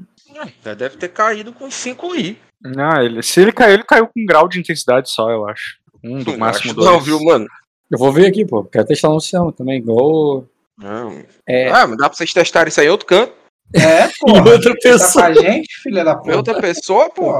Já 0.62 0.74
deve 0.74 0.96
ter 0.98 1.08
caído 1.08 1.52
com 1.52 1.68
5 1.70 2.14
I. 2.14 2.38
Não, 2.62 3.02
ele, 3.02 3.22
se 3.22 3.40
ele 3.40 3.52
caiu, 3.52 3.74
ele 3.74 3.84
caiu 3.84 4.06
com 4.06 4.20
um 4.20 4.26
grau 4.26 4.46
de 4.48 4.60
intensidade 4.60 5.10
só, 5.10 5.30
eu 5.30 5.48
acho. 5.48 5.78
Um 6.04 6.22
do 6.22 6.36
máximo 6.38 6.74
dois. 6.74 6.86
Não, 6.90 7.00
viu, 7.00 7.20
mano? 7.22 7.46
Eu 7.90 7.98
vou 7.98 8.12
ver 8.12 8.26
aqui, 8.26 8.44
pô. 8.44 8.64
Quero 8.64 8.86
testar 8.86 9.08
no 9.08 9.20
sistema 9.20 9.52
também. 9.52 9.78
Igual. 9.78 10.44
Não. 10.78 11.22
É. 11.48 11.70
Ah, 11.70 11.86
mas 11.86 11.96
dá 11.96 12.08
pra 12.08 12.16
vocês 12.16 12.32
testarem 12.32 12.68
isso 12.68 12.80
aí 12.80 12.86
em 12.86 12.90
outro 12.90 13.06
canto. 13.06 13.32
É, 13.74 14.08
pô. 14.20 14.32
Outra 14.32 14.72
Tá 14.74 14.78
pessoa. 14.82 15.24
com 15.24 15.30
a 15.30 15.34
gente, 15.34 15.68
filha 15.82 16.04
da 16.04 16.10
É 16.12 16.14
puta. 16.16 16.36
outra 16.36 16.60
pessoa, 16.60 17.10
pô. 17.10 17.32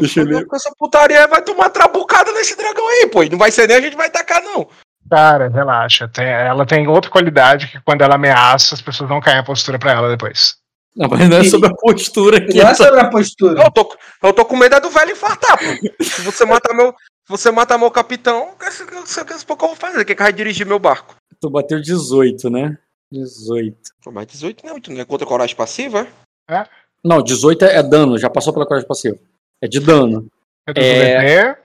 Deixa 0.00 0.20
eu 0.20 0.26
ver. 0.26 0.46
Com 0.46 0.56
essa 0.56 0.70
putaria 0.78 1.26
vai 1.26 1.42
tomar 1.42 1.70
trabucada 1.70 2.32
nesse 2.32 2.56
dragão 2.56 2.86
aí, 2.88 3.06
pô. 3.06 3.22
E 3.22 3.28
não 3.28 3.38
vai 3.38 3.50
ser 3.50 3.66
nem 3.68 3.76
a 3.76 3.80
gente 3.80 3.96
vai 3.96 4.10
tacar, 4.10 4.42
não. 4.42 4.66
Cara, 5.10 5.48
relaxa. 5.48 6.06
tem- 6.08 6.26
ela 6.26 6.66
tem 6.66 6.86
outra 6.86 7.10
qualidade 7.10 7.68
que 7.68 7.80
quando 7.80 8.02
ela 8.02 8.16
ameaça, 8.16 8.74
as 8.74 8.82
pessoas 8.82 9.08
não 9.08 9.20
caem 9.20 9.38
a 9.38 9.44
postura 9.44 9.78
pra 9.78 9.92
ela 9.92 10.08
depois. 10.10 10.56
Não, 10.94 11.08
mas 11.08 11.28
não 11.28 11.36
é 11.38 11.44
sobre 11.44 11.68
a 11.68 11.74
postura 11.74 12.38
aqui. 12.38 12.58
Não 12.58 12.68
é 12.68 12.74
sobre 12.74 13.00
a 13.00 13.08
postura. 13.08 13.62
Eu 13.62 13.70
tô, 13.70 13.96
eu 14.22 14.32
tô 14.32 14.44
com 14.44 14.56
medo 14.56 14.74
é 14.74 14.80
do 14.80 14.90
velho 14.90 15.12
infartar, 15.12 15.56
pô. 15.58 16.04
Se 16.04 16.20
você 16.22 16.44
matar 16.44 16.74
meu, 16.74 16.92
você 17.28 17.50
matar 17.50 17.78
meu 17.78 17.90
capitão, 17.90 18.50
o 18.52 18.56
que 18.56 18.66
eu 18.66 19.56
vou 19.58 19.76
fazer? 19.76 20.04
Quem 20.04 20.16
que 20.16 20.22
vai 20.22 20.32
dirigir 20.32 20.66
meu 20.66 20.78
barco? 20.78 21.16
Tu 21.40 21.48
bateu 21.50 21.80
18, 21.80 22.50
né? 22.50 22.76
18. 23.12 23.76
Pô, 24.02 24.10
Mas 24.10 24.26
18 24.26 24.66
não, 24.66 24.80
tu 24.80 24.92
não 24.92 25.00
é 25.00 25.04
contra 25.04 25.26
coragem 25.26 25.54
passiva, 25.56 26.06
é? 26.48 26.64
Não, 27.04 27.22
18 27.22 27.64
é 27.64 27.82
dano, 27.82 28.18
já 28.18 28.28
passou 28.28 28.52
pela 28.52 28.66
coragem 28.66 28.88
passiva. 28.88 29.16
É 29.62 29.68
de 29.68 29.80
dano. 29.80 30.26
É. 30.74 31.52
VP, 31.54 31.58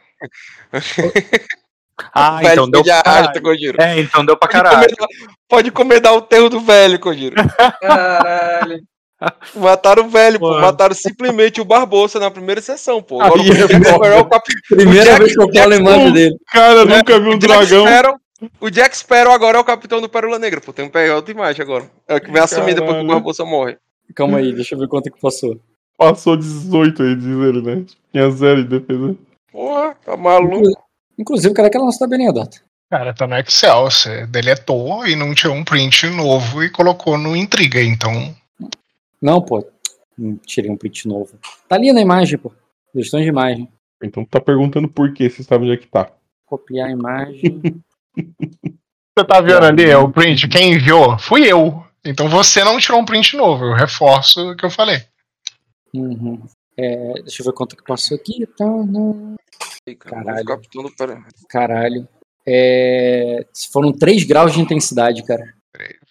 Ah, 2.12 2.38
velho 2.42 2.66
então 2.66 2.70
deu 2.72 2.84
pra 2.84 3.04
caralho. 3.04 3.82
É, 3.82 4.00
então 4.00 4.26
deu 4.26 4.36
pra 4.38 4.48
Pode 4.48 4.64
caralho. 4.64 4.96
pode 5.48 5.72
comer 5.72 6.00
dar 6.00 6.14
o 6.14 6.22
terro 6.22 6.50
do 6.50 6.60
velho, 6.60 7.00
Kojiro. 7.00 7.36
Caralho. 7.80 8.84
Mataram 9.56 10.06
o 10.06 10.10
velho, 10.10 10.40
pô. 10.40 10.60
Mataram 10.60 10.94
simplesmente 10.96 11.62
o 11.62 11.66
Barbosa 11.66 12.20
na 12.20 12.30
primeira 12.32 12.62
sessão, 12.62 13.02
pô. 13.02 13.22
Aí 13.22 13.28
Agora 13.28 13.42
o 13.42 13.46
é 13.46 13.56
Jack. 13.68 13.74
Sparrow 13.86 14.30
é 14.32 14.76
Primeira 14.76 15.06
Jack- 15.06 15.20
vez 15.20 15.34
que 15.36 15.42
eu 15.42 15.54
falo 15.54 15.74
imagem 15.74 15.82
Sparrow- 16.00 16.12
dele. 16.14 16.38
Cara, 16.52 16.86
nunca 16.86 17.20
vi 17.20 17.30
um 17.30 17.38
dragão. 17.40 17.86
Sparrow- 17.88 18.18
O 18.60 18.70
Jack 18.70 18.98
Sparrow 18.98 19.32
agora 19.34 19.58
é 19.58 19.62
o 19.62 19.64
capitão 19.64 20.02
do 20.02 20.10
Pérola 20.10 20.38
Negra, 20.38 20.60
pô. 20.60 20.74
Tem 20.74 20.86
que 20.88 20.92
pegar 20.92 21.16
outra 21.16 21.32
imagem 21.32 21.62
agora. 21.62 21.86
É 22.08 22.16
o 22.16 22.22
que 22.22 22.30
vai 22.32 22.42
assumir 22.42 22.74
depois 22.74 22.98
que 22.98 23.04
o. 23.04 23.08
Barbosa 23.08 23.46
morre. 23.46 23.78
Calma 24.16 24.40
aí, 24.40 24.52
deixa 24.54 24.76
eu 24.76 24.80
ver 24.80 24.88
quanto 24.88 25.10
que 25.12 25.20
passou. 25.22 25.58
Passou 25.98 26.36
18 26.36 27.04
aí, 27.04 27.16
dizer, 27.16 27.54
né? 27.64 27.86
Tinha 28.12 28.30
zero 28.32 28.64
de 28.64 28.80
defesa. 28.80 29.16
Porra, 29.52 29.96
tá 30.04 30.18
maluco. 30.18 30.68
Inclusive, 31.18 31.54
cara, 31.54 31.68
aquela 31.68 31.84
não 31.86 31.92
está 31.92 32.06
bem 32.08 32.20
anedota. 32.24 32.58
Cara, 32.92 33.14
tá 33.14 33.26
no 33.26 33.38
Excel. 33.38 33.84
Você 33.90 34.26
deletou 34.28 35.08
e 35.08 35.16
não 35.16 35.34
tirou 35.34 35.56
um 35.56 35.64
print 35.64 36.08
novo 36.10 36.64
e 36.64 36.70
colocou 36.70 37.18
no 37.18 37.36
Intriga. 37.36 37.82
Então, 37.82 38.36
Não, 39.24 39.42
pô. 39.42 39.66
Tirei 40.46 40.70
um 40.70 40.76
print 40.76 41.08
novo. 41.08 41.40
Tá 41.70 41.78
ali 41.78 41.94
na 41.94 42.02
imagem, 42.02 42.38
pô. 42.38 42.52
Gestão 42.94 43.22
de 43.22 43.28
imagem. 43.28 43.70
Então 44.04 44.26
tu 44.26 44.30
tá 44.30 44.42
perguntando 44.42 44.90
por 44.90 45.14
que 45.14 45.30
você 45.30 45.42
sabe 45.42 45.64
onde 45.64 45.74
é 45.74 45.78
que 45.78 45.88
tá. 45.88 46.12
Copiar 46.46 46.90
a 46.90 46.92
imagem. 46.92 47.62
você 49.18 49.26
tá 49.26 49.40
vendo 49.40 49.64
ali 49.64 49.86
é 49.90 49.98
o 49.98 50.12
print? 50.12 50.50
Quem 50.50 50.74
enviou? 50.74 51.18
Fui 51.18 51.50
eu. 51.50 51.82
Então 52.04 52.28
você 52.28 52.66
não 52.66 52.78
tirou 52.78 53.00
um 53.00 53.06
print 53.06 53.38
novo. 53.38 53.64
Eu 53.64 53.74
reforço 53.74 54.52
o 54.52 54.58
que 54.58 54.66
eu 54.66 54.70
falei. 54.70 55.02
Uhum. 55.96 56.44
É, 56.78 57.14
deixa 57.22 57.42
eu 57.42 57.46
ver 57.46 57.54
quanto 57.54 57.78
que 57.78 57.84
passou 57.84 58.18
aqui. 58.18 58.46
Tá, 58.58 58.66
não. 58.66 59.36
Cara, 60.00 60.44
Caralho. 60.44 60.62
Caralho. 61.48 62.08
É, 62.46 63.48
foram 63.72 63.94
3 63.94 64.26
graus 64.26 64.52
de 64.52 64.60
intensidade, 64.60 65.24
cara. 65.24 65.54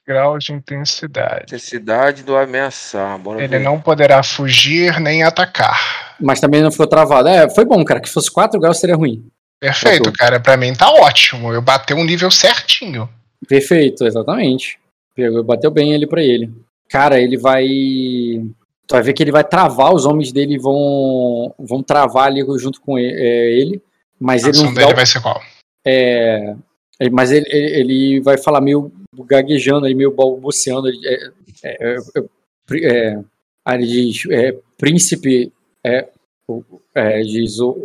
Graus 0.06 0.44
de 0.44 0.52
intensidade. 0.52 1.52
Necessidade 1.52 2.22
do 2.24 2.36
ameaçar. 2.36 3.16
Bora 3.18 3.38
Ele 3.38 3.58
ver. 3.58 3.64
não 3.64 3.80
poderá 3.80 4.22
fugir 4.22 4.98
nem 5.00 5.22
atacar. 5.22 6.16
Mas 6.20 6.40
também 6.40 6.60
não 6.60 6.72
ficou 6.72 6.86
travado. 6.88 7.28
É, 7.28 7.48
foi 7.48 7.64
bom, 7.64 7.84
cara. 7.84 8.00
Que 8.00 8.08
se 8.08 8.14
fosse 8.14 8.30
4 8.30 8.58
graus 8.60 8.78
seria 8.78 8.96
ruim. 8.96 9.24
Perfeito, 9.60 10.12
cara. 10.12 10.40
Pra 10.40 10.56
mim 10.56 10.74
tá 10.74 10.90
ótimo. 10.90 11.52
Eu 11.52 11.62
bati 11.62 11.94
um 11.94 12.04
nível 12.04 12.30
certinho. 12.32 13.08
Perfeito, 13.48 14.04
exatamente. 14.04 14.76
Pegou, 15.14 15.44
bateu 15.44 15.70
bem 15.70 15.94
ali 15.94 16.06
pra 16.06 16.20
ele. 16.22 16.50
Cara, 16.88 17.20
ele 17.20 17.36
vai. 17.36 17.64
Tu 17.66 18.92
vai 18.92 19.02
ver 19.02 19.12
que 19.12 19.22
ele 19.22 19.30
vai 19.32 19.44
travar, 19.44 19.94
os 19.94 20.04
homens 20.04 20.32
dele 20.32 20.58
vão 20.58 21.54
vão 21.58 21.80
travar 21.82 22.26
ali 22.26 22.44
junto 22.58 22.80
com 22.80 22.98
é, 22.98 23.02
ele. 23.04 23.80
Mas 24.18 24.44
A 24.44 24.48
ele 24.48 24.62
não 24.62 24.74
dele 24.74 24.92
o- 24.92 24.96
vai 24.96 25.06
ser 25.06 25.20
qual? 25.20 25.40
é, 25.86 26.54
é, 27.00 27.10
mas 27.10 27.30
ele, 27.30 27.46
ele, 27.48 27.80
ele 27.80 28.20
vai 28.20 28.36
falar 28.38 28.60
meio 28.60 28.92
gaguejando, 29.24 29.86
aí, 29.86 29.94
meio 29.94 30.10
balbuciando. 30.12 30.88
É, 30.88 31.30
é, 31.64 31.96
é, 31.96 31.96
é, 32.82 33.18
aí 33.64 33.78
ele 33.82 33.86
diz: 33.86 34.22
é, 34.30 34.56
Príncipe. 34.78 35.52
É, 35.84 36.08
o- 36.48 36.62
é, 36.94 37.20
diz 37.22 37.58
o. 37.60 37.80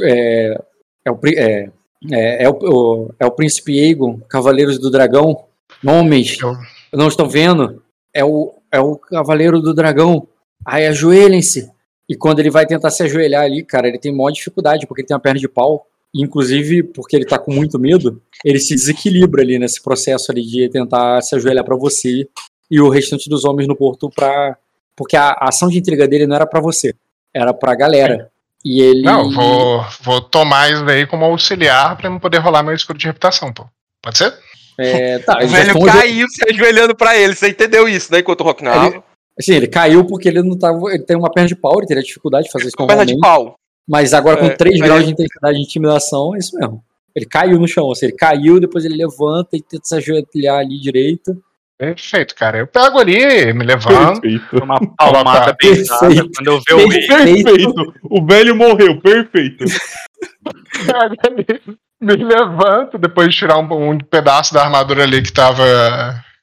É, 0.00 0.60
é, 1.04 1.10
o, 1.10 1.18
é, 1.26 1.70
é, 2.12 2.44
é 2.44 2.48
o, 2.50 3.10
é 3.18 3.26
o 3.26 3.30
Príncipe 3.30 3.78
Aegon, 3.80 4.20
Cavaleiros 4.28 4.78
do 4.78 4.90
Dragão. 4.90 5.44
Homens, 5.86 6.38
Eu- 6.40 6.56
não 6.92 7.08
estão 7.08 7.28
vendo? 7.28 7.82
É 8.12 8.24
o, 8.24 8.54
é 8.72 8.80
o 8.80 8.96
Cavaleiro 8.96 9.60
do 9.60 9.74
Dragão. 9.74 10.26
Aí 10.64 10.86
ajoelhem-se. 10.86 11.70
E 12.08 12.16
quando 12.16 12.38
ele 12.40 12.50
vai 12.50 12.66
tentar 12.66 12.90
se 12.90 13.02
ajoelhar 13.02 13.44
ali, 13.44 13.62
cara, 13.62 13.86
ele 13.86 13.98
tem 13.98 14.10
maior 14.14 14.30
dificuldade, 14.30 14.86
porque 14.86 15.02
ele 15.02 15.08
tem 15.08 15.14
uma 15.14 15.20
perna 15.20 15.38
de 15.38 15.48
pau. 15.48 15.86
Inclusive, 16.14 16.82
porque 16.82 17.14
ele 17.14 17.26
tá 17.26 17.38
com 17.38 17.52
muito 17.52 17.78
medo, 17.78 18.22
ele 18.44 18.58
se 18.58 18.74
desequilibra 18.74 19.42
ali 19.42 19.58
nesse 19.58 19.82
processo 19.82 20.32
ali 20.32 20.42
de 20.42 20.68
tentar 20.68 21.20
se 21.20 21.34
ajoelhar 21.34 21.64
pra 21.64 21.76
você 21.76 22.26
e 22.70 22.80
o 22.80 22.88
restante 22.88 23.28
dos 23.28 23.44
homens 23.44 23.68
no 23.68 23.76
porto 23.76 24.10
pra. 24.10 24.56
Porque 24.96 25.16
a, 25.16 25.28
a 25.28 25.48
ação 25.48 25.68
de 25.68 25.78
intriga 25.78 26.08
dele 26.08 26.26
não 26.26 26.36
era 26.36 26.46
pra 26.46 26.60
você, 26.60 26.94
era 27.32 27.52
pra 27.52 27.74
galera. 27.74 28.30
E 28.64 28.80
ele. 28.80 29.02
Não, 29.02 29.30
vou, 29.30 29.84
vou 30.02 30.20
tomar 30.20 30.72
isso 30.72 30.84
daí 30.84 31.06
como 31.06 31.24
auxiliar 31.24 31.96
pra 31.96 32.08
eu 32.08 32.20
poder 32.20 32.38
rolar 32.38 32.62
meu 32.62 32.74
escudo 32.74 32.98
de 32.98 33.06
reputação, 33.06 33.52
pô. 33.52 33.66
Pode 34.02 34.18
ser? 34.18 34.34
É, 34.78 35.18
tá, 35.24 35.38
O 35.42 35.46
velho 35.46 35.84
caiu 35.84 36.26
se 36.28 36.50
ajoelhando 36.50 36.96
pra 36.96 37.16
ele. 37.16 37.34
Você 37.34 37.48
entendeu 37.48 37.88
isso, 37.88 38.12
né? 38.12 38.20
Enquanto 38.20 38.40
o 38.40 38.44
Rock 38.44 38.64
narrava. 38.64 39.04
Assim, 39.38 39.54
ele 39.54 39.68
caiu 39.68 40.04
porque 40.04 40.28
ele 40.28 40.42
não 40.42 40.58
tava. 40.58 40.92
Ele 40.92 41.04
tem 41.04 41.16
uma 41.16 41.30
perna 41.30 41.48
de 41.48 41.54
pau, 41.54 41.78
ele 41.78 41.86
teria 41.86 42.02
dificuldade 42.02 42.46
de 42.46 42.52
fazer 42.52 42.68
isso 42.68 42.76
Com 42.76 42.86
perna 42.86 43.06
de 43.06 43.16
pau. 43.18 43.56
Mas 43.88 44.12
agora 44.12 44.36
com 44.36 44.46
É, 44.46 44.50
3 44.50 44.74
aí 44.74 44.80
graus 44.80 45.04
de 45.04 45.12
intensidade 45.12 45.56
de 45.56 45.64
intimidação, 45.64 46.34
é 46.34 46.38
isso 46.38 46.56
mesmo. 46.58 46.84
Ele 47.16 47.26
caiu 47.26 47.58
no 47.58 47.66
chão, 47.66 47.90
assim, 47.90 48.06
ele 48.06 48.16
caiu, 48.16 48.60
depois 48.60 48.84
ele 48.84 48.96
levanta 48.96 49.56
e 49.56 49.62
tenta 49.62 49.84
se 49.84 49.96
ajoelhar 49.96 50.58
ali 50.58 50.78
direito. 50.78 51.36
Perfeito, 51.78 52.34
cara. 52.34 52.58
Eu 52.58 52.66
pego 52.66 52.98
ali, 52.98 53.52
me 53.52 53.64
levanto. 53.64 54.20
Perfeito. 54.20 54.62
Uma 54.62 54.78
palmada 54.96 55.56
bem. 55.60 55.84
Quando 55.86 56.46
eu 56.46 56.60
ver 56.60 56.74
o 56.74 56.88
Perfeito. 56.88 57.44
Perfeito. 57.44 57.94
O 58.02 58.26
velho 58.26 58.54
morreu, 58.54 59.00
perfeito. 59.00 59.64
pego 59.64 61.14
ali, 61.26 61.78
me 62.00 62.16
levanto, 62.16 62.98
depois 62.98 63.30
de 63.30 63.36
tirar 63.36 63.58
um, 63.58 63.90
um 63.90 63.98
pedaço 63.98 64.52
da 64.52 64.64
armadura 64.64 65.04
ali 65.04 65.22
que 65.22 65.32
tava, 65.32 65.64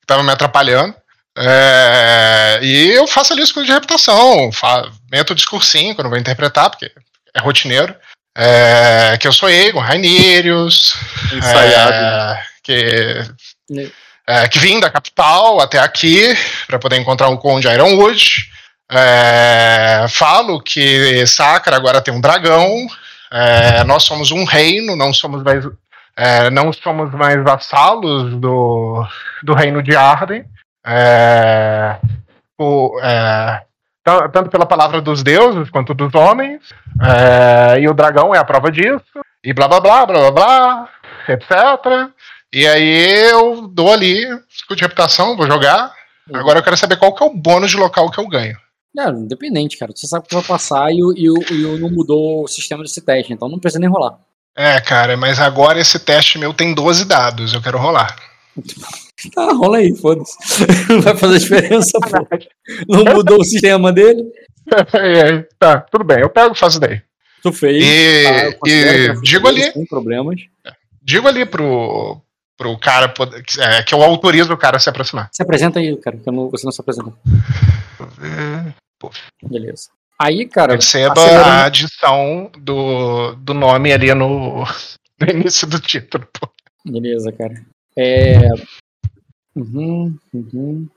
que 0.02 0.08
tava 0.08 0.24
me 0.24 0.32
atrapalhando. 0.32 0.96
É, 1.38 2.60
e 2.64 2.91
eu 2.91 3.06
faço 3.08 3.34
ali 3.34 3.41
o 3.41 3.43
escudo 3.43 3.66
de 3.66 3.74
reputação, 3.74 4.50
meto 5.12 5.32
o 5.32 5.36
discursinho 5.36 5.93
quando 5.93 6.06
eu 6.06 6.12
vou 6.12 6.20
interpretar, 6.20 6.70
porque 6.70 6.89
é 7.36 7.40
rotineiro. 7.40 7.94
É, 8.38 9.18
que 9.20 9.28
eu 9.28 9.32
sou 9.34 9.50
Egon, 9.50 9.80
Rainérios, 9.80 10.94
ensaiado. 11.34 11.94
é, 11.94 12.44
que, 12.64 13.26
Né. 13.70 13.90
é, 14.28 14.48
que 14.50 14.60
vim 14.60 14.80
da 14.80 14.90
capital 14.90 15.62
até 15.62 15.80
aqui 15.80 16.36
para 16.68 16.78
poder 16.80 16.98
encontrar 16.98 17.30
o 17.30 17.38
Conde 17.38 17.68
Ironwood. 17.68 18.26
É, 18.91 20.06
falo 20.10 20.62
que 20.62 21.26
Sacra 21.28 21.76
agora 21.76 22.02
tem 22.02 22.14
um 22.14 22.22
dragão. 22.22 22.86
é, 23.32 23.84
nós 23.86 24.03
somos 24.03 24.32
um 24.32 24.44
reino, 24.44 24.95
não 24.95 25.12
somos 25.14 25.41
mais, 25.44 25.66
é, 26.16 26.49
não 26.49 26.72
somos 26.72 27.12
mais 27.14 27.41
vassalos 27.44 28.36
do, 28.40 29.06
do 29.44 29.53
reino 29.53 29.82
de 29.82 29.95
Arden. 29.95 30.45
É, 30.86 31.98
o- 32.60 32.99
é, 33.02 33.62
tanto 34.06 34.49
pela 34.49 34.65
palavra 34.65 35.02
dos 35.02 35.23
deuses 35.23 35.69
quanto 35.69 35.94
dos 35.94 36.14
homens. 36.14 36.61
É, 37.02 37.80
e 37.80 37.90
o 37.90 37.94
dragão 37.94 38.34
é 38.34 38.38
a 38.38 38.45
prova 38.45 38.72
disso. 38.72 39.03
E 39.44 39.53
blá 39.53 39.68
blá 39.68 39.80
blá, 39.80 40.06
blá 40.06 40.19
blá 40.19 40.32
blá, 40.32 40.90
etc. 41.27 42.11
E 42.53 42.68
aí 42.68 43.30
eu 43.32 43.68
dou 43.68 43.91
ali, 43.91 44.23
escudo 44.49 44.77
de 44.77 44.84
reputação, 44.84 45.36
vou 45.36 45.48
jogar. 45.48 45.91
Agora 46.34 46.60
eu 46.60 46.64
quero 46.64 46.77
saber 46.77 46.98
qual 46.98 47.14
que 47.14 47.23
é 47.23 47.27
o 47.27 47.34
bônus 47.34 47.72
de 47.72 47.77
local 47.77 48.10
que 48.10 48.19
eu 48.19 48.27
ganho. 48.27 48.57
Não, 48.94 49.10
independente, 49.10 49.77
cara. 49.77 49.91
Você 49.94 50.07
sabe 50.07 50.26
o 50.26 50.30
que 50.30 50.36
vai 50.36 50.44
passar 50.44 50.91
e 50.91 50.99
e, 50.99 51.53
e 51.53 51.80
não 51.80 51.90
mudou 51.90 52.44
o 52.44 52.48
sistema 52.48 52.82
desse 52.82 53.02
teste, 53.02 53.34
então 53.34 53.49
não 53.49 53.60
precisa 53.60 53.80
nem 53.80 53.90
rolar. 53.90 54.18
É, 54.56 54.80
cara, 54.80 55.18
mas 55.18 55.40
agora 55.40 55.80
esse 55.80 55.99
teste 55.99 56.40
meu 56.40 56.53
tem 56.53 56.73
12 56.73 57.06
dados, 57.06 57.53
eu 57.53 57.61
quero 57.61 57.77
rolar. 57.77 58.15
Tá, 59.34 59.52
rola 59.54 59.78
aí, 59.78 59.96
foda-se. 59.96 60.36
Não 60.90 61.02
vai 61.02 61.16
fazer 61.16 61.40
diferença, 61.40 61.98
pô. 62.00 62.38
Não 62.88 63.14
mudou 63.14 63.40
o 63.40 63.46
sistema 63.46 63.92
dele. 63.92 64.24
É, 64.96 65.44
tá, 65.60 65.80
tudo 65.80 66.04
bem, 66.04 66.22
eu 66.22 66.30
pego 66.30 66.56
e 66.56 66.58
faço 66.58 66.80
daí. 66.80 67.00
Tu 67.44 67.54
fez. 67.54 67.84
E, 67.84 68.24
tá, 68.24 68.58
que 68.66 68.72
e 68.72 69.08
vai 69.10 69.22
digo 69.22 69.48
ali, 69.48 69.72
Sem 69.72 69.86
problemas. 69.86 70.42
digo 71.04 71.28
ali 71.28 71.46
pro, 71.46 72.20
pro 72.58 72.76
cara 72.80 73.08
poder- 73.10 73.44
é, 73.60 73.84
que 73.84 73.94
eu 73.94 74.02
autorizo 74.02 74.52
o 74.52 74.58
cara 74.58 74.78
a 74.78 74.80
se 74.80 74.90
aproximar. 74.90 75.30
Se 75.32 75.44
apresenta 75.44 75.78
aí, 75.80 75.96
cara, 75.98 76.18
que 76.18 76.32
não- 76.32 76.50
você 76.50 76.66
não 76.66 76.72
se 76.72 76.82
apresenta. 76.82 77.14
Beleza. 79.44 79.90
Aí, 80.20 80.48
cara, 80.48 80.74
Perceba 80.74 81.14
acelerando- 81.14 81.50
a 81.50 81.66
adição 81.66 82.52
do, 82.58 83.36
do 83.36 83.54
nome 83.54 83.92
ali 83.94 84.14
no, 84.16 84.64
no 85.20 85.30
início 85.30 85.68
do 85.68 85.80
título. 85.80 86.28
pô. 86.40 86.50
Beleza, 86.84 87.32
cara. 87.32 87.54
É. 87.98 88.40
Uhum, 89.56 90.15
uhum. 90.34 90.88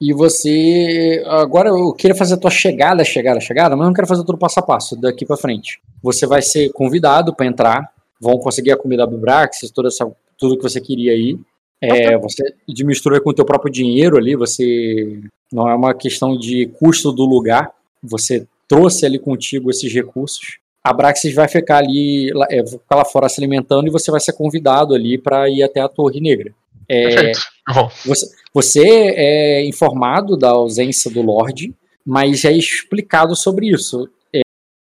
E 0.00 0.12
você. 0.12 1.22
Agora 1.26 1.68
eu 1.68 1.92
queria 1.92 2.14
fazer 2.14 2.34
a 2.34 2.36
tua 2.36 2.50
chegada, 2.50 3.04
chegada, 3.04 3.40
chegada, 3.40 3.76
mas 3.76 3.86
não 3.86 3.94
quero 3.94 4.08
fazer 4.08 4.24
tudo 4.24 4.36
passo 4.36 4.58
a 4.58 4.62
passo 4.62 5.00
daqui 5.00 5.24
para 5.24 5.36
frente. 5.36 5.80
Você 6.02 6.26
vai 6.26 6.42
ser 6.42 6.72
convidado 6.72 7.34
para 7.34 7.46
entrar, 7.46 7.88
vão 8.20 8.36
conseguir 8.38 8.72
a 8.72 8.76
comida 8.76 9.06
do 9.06 9.16
Braxis, 9.16 9.70
toda 9.70 9.88
essa, 9.88 10.10
tudo 10.36 10.56
que 10.56 10.62
você 10.62 10.80
queria 10.80 11.12
aí. 11.12 11.38
É, 11.80 12.16
você 12.16 12.42
mistura 12.84 13.20
com 13.20 13.30
o 13.30 13.34
teu 13.34 13.44
próprio 13.44 13.72
dinheiro 13.72 14.16
ali, 14.16 14.36
você 14.36 15.20
não 15.52 15.68
é 15.68 15.74
uma 15.74 15.94
questão 15.94 16.36
de 16.36 16.66
custo 16.78 17.10
do 17.10 17.24
lugar, 17.24 17.72
você 18.02 18.46
trouxe 18.68 19.04
ali 19.04 19.18
contigo 19.18 19.70
esses 19.70 19.92
recursos. 19.92 20.58
A 20.82 20.92
Braxis 20.92 21.34
vai 21.34 21.46
ficar 21.46 21.78
ali, 21.78 22.30
é, 22.50 22.66
ficar 22.66 22.96
lá 22.96 23.04
fora 23.04 23.28
se 23.28 23.40
alimentando 23.40 23.86
e 23.86 23.90
você 23.90 24.10
vai 24.10 24.20
ser 24.20 24.32
convidado 24.32 24.94
ali 24.94 25.16
para 25.16 25.48
ir 25.48 25.62
até 25.62 25.80
a 25.80 25.88
Torre 25.88 26.20
Negra. 26.20 26.52
É, 26.92 27.04
Perfeito. 27.04 27.40
Vou. 27.72 27.90
você, 28.04 28.26
você 28.52 28.80
é 28.84 29.64
informado 29.64 30.36
da 30.36 30.50
ausência 30.50 31.10
do 31.10 31.22
Lorde, 31.22 31.74
mas 32.04 32.44
é 32.44 32.52
explicado 32.52 33.34
sobre 33.34 33.70
isso. 33.70 34.06
É, 34.34 34.42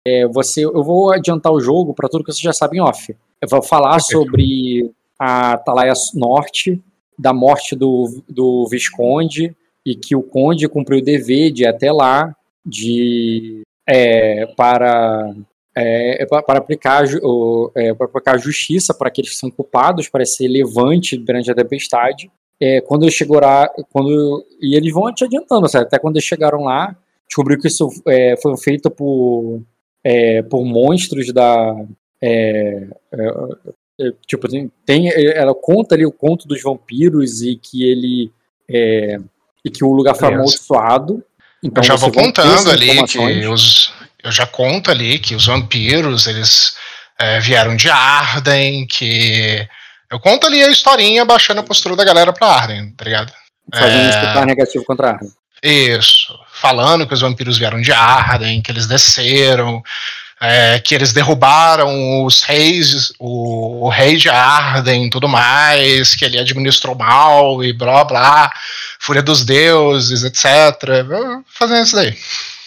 é, 0.06 0.26
você, 0.28 0.64
eu 0.64 0.84
vou 0.84 1.12
adiantar 1.12 1.52
o 1.52 1.60
jogo 1.60 1.92
para 1.92 2.08
tudo 2.08 2.22
que 2.22 2.32
você 2.32 2.40
já 2.40 2.52
sabe 2.52 2.76
em 2.76 2.80
off. 2.80 3.16
Eu 3.42 3.48
vou 3.48 3.60
falar 3.60 3.96
Perfeito. 3.96 4.12
sobre 4.12 4.90
a 5.18 5.54
Atalaia 5.54 5.94
Norte, 6.14 6.80
da 7.18 7.32
morte 7.32 7.74
do, 7.74 8.22
do 8.28 8.68
Visconde, 8.68 9.56
e 9.84 9.96
que 9.96 10.14
o 10.14 10.22
Conde 10.22 10.68
cumpriu 10.68 11.00
o 11.00 11.04
dever 11.04 11.50
de 11.50 11.64
ir 11.64 11.66
até 11.66 11.90
lá 11.90 12.32
de, 12.64 13.62
é, 13.88 14.46
para, 14.56 15.34
é, 15.76 16.26
pa- 16.26 16.42
para, 16.42 16.58
aplicar, 16.58 17.04
o- 17.22 17.70
é, 17.74 17.92
para 17.94 18.06
aplicar 18.06 18.38
justiça 18.38 18.94
para 18.94 19.08
aqueles 19.08 19.30
que 19.30 19.36
são 19.36 19.50
culpados, 19.50 20.08
para 20.08 20.24
ser 20.24 20.48
levante 20.48 21.18
perante 21.18 21.50
a 21.50 21.54
tempestade 21.54 22.30
é, 22.60 22.80
quando 22.80 23.10
chegou 23.10 23.38
lá, 23.40 23.68
quando 23.92 24.42
e 24.60 24.74
eles 24.76 24.92
vão 24.92 25.12
te 25.12 25.24
adiantando, 25.24 25.68
sabe? 25.68 25.84
até 25.84 25.98
quando 25.98 26.16
eles 26.16 26.24
chegaram 26.26 26.64
lá, 26.64 26.96
descobriu 27.28 27.58
que 27.60 27.68
isso 27.68 27.88
é, 28.06 28.34
foi 28.40 28.56
feito 28.56 28.90
por 28.90 29.60
é, 30.02 30.42
por 30.42 30.64
monstros 30.64 31.32
da 31.32 31.74
é, 32.22 32.86
é, 33.12 33.26
é, 34.00 34.12
tipo 34.26 34.48
tem, 34.48 34.70
tem- 34.86 35.08
ela 35.12 35.54
conta 35.54 35.94
ali 35.94 36.06
o 36.06 36.12
conto 36.12 36.48
dos 36.48 36.62
vampiros 36.62 37.42
e 37.42 37.56
que 37.56 37.84
ele 37.84 38.30
é, 38.68 39.18
e 39.64 39.70
que 39.70 39.84
o 39.84 39.92
lugar 39.92 40.14
foi 40.14 40.28
amaldiçoado. 40.36 41.22
Então 41.62 41.82
eu 41.82 41.86
já 41.86 41.96
vou 41.96 42.10
contando 42.12 42.70
ali 42.70 42.86
que 43.06 43.18
os. 43.48 43.92
Eu 44.26 44.32
já 44.32 44.44
conto 44.44 44.90
ali 44.90 45.18
que 45.20 45.36
os 45.36 45.46
vampiros, 45.46 46.26
eles 46.26 46.76
é, 47.18 47.38
vieram 47.38 47.76
de 47.76 47.88
Arden, 47.88 48.86
que. 48.86 49.66
Eu 50.10 50.18
conto 50.18 50.46
ali 50.46 50.62
a 50.62 50.68
historinha 50.68 51.24
baixando 51.24 51.60
a 51.60 51.64
postura 51.64 51.96
da 51.96 52.04
galera 52.04 52.32
pra 52.32 52.48
Arden, 52.48 52.90
tá 52.90 53.04
ligado? 53.04 53.32
fazendo 53.72 54.02
é- 54.02 54.06
um 54.06 54.10
escutar 54.10 54.46
negativo 54.46 54.84
contra 54.84 55.10
Arden. 55.10 55.28
Isso. 55.62 56.38
Falando 56.52 57.06
que 57.06 57.14
os 57.14 57.20
vampiros 57.20 57.56
vieram 57.56 57.80
de 57.80 57.92
Arden, 57.92 58.60
que 58.60 58.70
eles 58.70 58.86
desceram, 58.86 59.82
é, 60.40 60.78
que 60.80 60.94
eles 60.94 61.12
derrubaram 61.12 62.24
os 62.24 62.42
reis, 62.42 63.12
o, 63.18 63.86
o 63.86 63.88
rei 63.88 64.16
de 64.16 64.28
Arden 64.28 65.06
e 65.06 65.10
tudo 65.10 65.28
mais, 65.28 66.14
que 66.14 66.24
ele 66.24 66.38
administrou 66.38 66.94
mal 66.94 67.64
e 67.64 67.72
blá 67.72 68.04
blá, 68.04 68.52
fúria 68.98 69.22
dos 69.22 69.44
deuses, 69.44 70.24
etc. 70.24 70.44
Fazendo 71.46 71.84
isso 71.84 71.96
daí. 71.96 72.16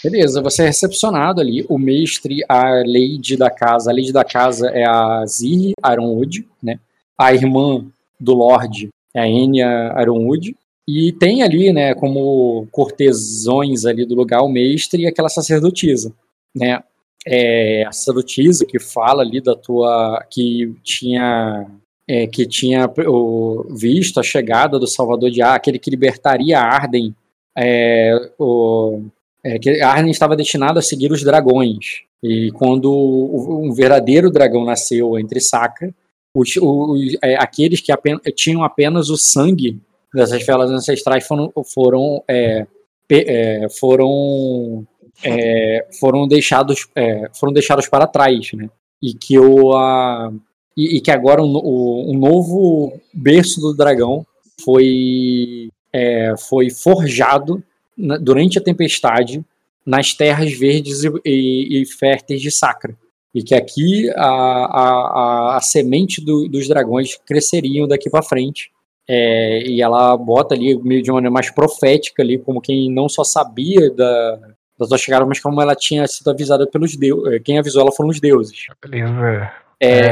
Beleza, 0.04 0.42
você 0.42 0.64
é 0.64 0.66
recepcionado 0.68 1.42
ali. 1.42 1.66
O 1.68 1.78
mestre, 1.78 2.44
a 2.48 2.84
lady 2.86 3.36
da 3.36 3.50
casa. 3.50 3.92
A 3.92 3.94
lady 3.94 4.14
da 4.14 4.24
casa 4.24 4.70
é 4.70 4.86
a 4.86 5.26
Zir 5.26 5.74
Aronwood, 5.82 6.48
né? 6.64 6.80
A 7.18 7.34
irmã 7.34 7.86
do 8.20 8.34
Lorde 8.34 8.90
é 9.14 9.20
a 9.20 9.28
Enya 9.28 9.68
Aronwood. 9.94 10.56
E 10.88 11.12
tem 11.12 11.44
ali, 11.44 11.72
né, 11.72 11.94
como 11.94 12.68
cortesões 12.72 13.86
ali 13.86 14.06
do 14.06 14.16
lugar, 14.16 14.42
o 14.42 14.50
mestre 14.50 15.04
e 15.04 15.08
aquela 15.08 15.30
sacerdotisa, 15.30 16.12
né? 16.56 16.82
É, 17.28 17.86
a 17.86 17.92
sacerdotisa 17.92 18.66
que 18.66 18.80
fala 18.80 19.22
ali 19.22 19.40
da 19.40 19.56
tua... 19.56 20.26
que 20.32 20.74
tinha... 20.84 21.68
é, 22.08 22.26
que 22.26 22.46
tinha 22.48 22.90
o, 23.08 23.68
visto 23.70 24.20
a 24.20 24.24
chegada 24.24 24.80
do 24.80 24.88
Salvador 24.88 25.30
de 25.30 25.42
Ar, 25.44 25.56
aquele 25.56 25.78
que 25.78 25.92
libertaria 25.92 26.60
Arden, 26.60 27.14
é, 27.56 28.32
o, 28.40 29.04
é, 29.44 29.58
que 29.60 29.82
Arden 29.82 30.12
estava 30.12 30.36
destinado 30.36 30.80
a 30.80 30.82
seguir 30.82 31.12
os 31.12 31.24
dragões. 31.24 32.02
E 32.22 32.52
quando 32.52 32.92
um 32.94 33.72
verdadeiro 33.74 34.30
dragão 34.30 34.66
nasceu 34.66 35.18
entre 35.18 35.40
Sacra, 35.40 35.94
os, 36.36 36.56
os- 36.58 37.18
é, 37.24 37.36
aqueles 37.36 37.80
que 37.82 37.92
apen- 37.92 38.20
tinham 38.36 38.64
apenas 38.64 39.10
o 39.10 39.18
sangue 39.18 39.80
dessas 40.14 40.44
velas 40.46 40.70
ancestrais 40.70 41.26
foram, 41.26 41.52
foram, 41.74 42.24
é, 42.28 42.66
pe- 43.08 43.26
é, 43.28 43.68
foram, 43.80 44.86
é, 45.24 45.88
foram, 46.00 46.28
deixados, 46.28 46.88
é, 46.96 47.30
foram 47.40 47.54
deixados 47.54 47.88
para 47.88 48.06
trás. 48.08 48.52
Né? 48.54 48.70
E, 49.02 49.14
que 49.14 49.40
o, 49.40 49.74
a, 49.74 50.32
e, 50.76 50.98
e 50.98 51.02
que 51.02 51.12
agora 51.12 51.42
no- 51.42 51.64
o, 51.64 52.12
o 52.12 52.14
novo 52.18 52.92
berço 53.14 53.62
do 53.62 53.74
dragão 53.74 54.26
foi, 54.64 55.70
é, 55.94 56.36
foi 56.38 56.70
forjado 56.70 57.64
na- 58.00 58.18
durante 58.18 58.58
a 58.58 58.64
tempestade 58.64 59.44
nas 59.86 60.14
terras 60.14 60.52
verdes 60.54 61.04
e, 61.04 61.12
e- 61.26 61.82
e 61.82 61.86
férteis 61.86 62.42
de 62.42 62.50
Sacra. 62.52 62.96
E 63.36 63.44
que 63.44 63.54
aqui 63.54 64.10
a, 64.16 64.26
a, 64.26 65.54
a, 65.54 65.58
a 65.58 65.62
semente 65.62 66.24
do- 66.24 66.48
dos 66.48 66.68
dragões 66.68 67.16
cresceriam 67.28 67.88
daqui 67.88 68.10
para 68.10 68.24
frente. 68.24 68.72
É, 69.12 69.64
e 69.68 69.82
ela 69.82 70.16
bota 70.18 70.54
ali 70.54 70.76
meio 70.84 71.02
de 71.02 71.10
uma 71.10 71.16
maneira 71.16 71.34
mais 71.34 71.50
profética 71.52 72.22
ali, 72.22 72.38
como 72.38 72.62
quem 72.62 72.92
não 72.92 73.10
só 73.10 73.24
sabia 73.24 73.90
da, 73.92 74.40
da 74.78 74.86
sua 74.86 74.98
chegada, 75.00 75.26
mas 75.26 75.40
como 75.40 75.60
ela 75.62 75.76
tinha 75.76 76.08
sido 76.08 76.30
avisada 76.30 76.68
pelos 76.68 76.96
deuses. 76.96 77.42
Quem 77.44 77.58
avisou 77.58 77.82
ela 77.82 77.92
foram 77.92 78.10
os 78.12 78.20
deuses. 78.20 78.68
Beleza. 78.84 79.52
É, 79.82 80.12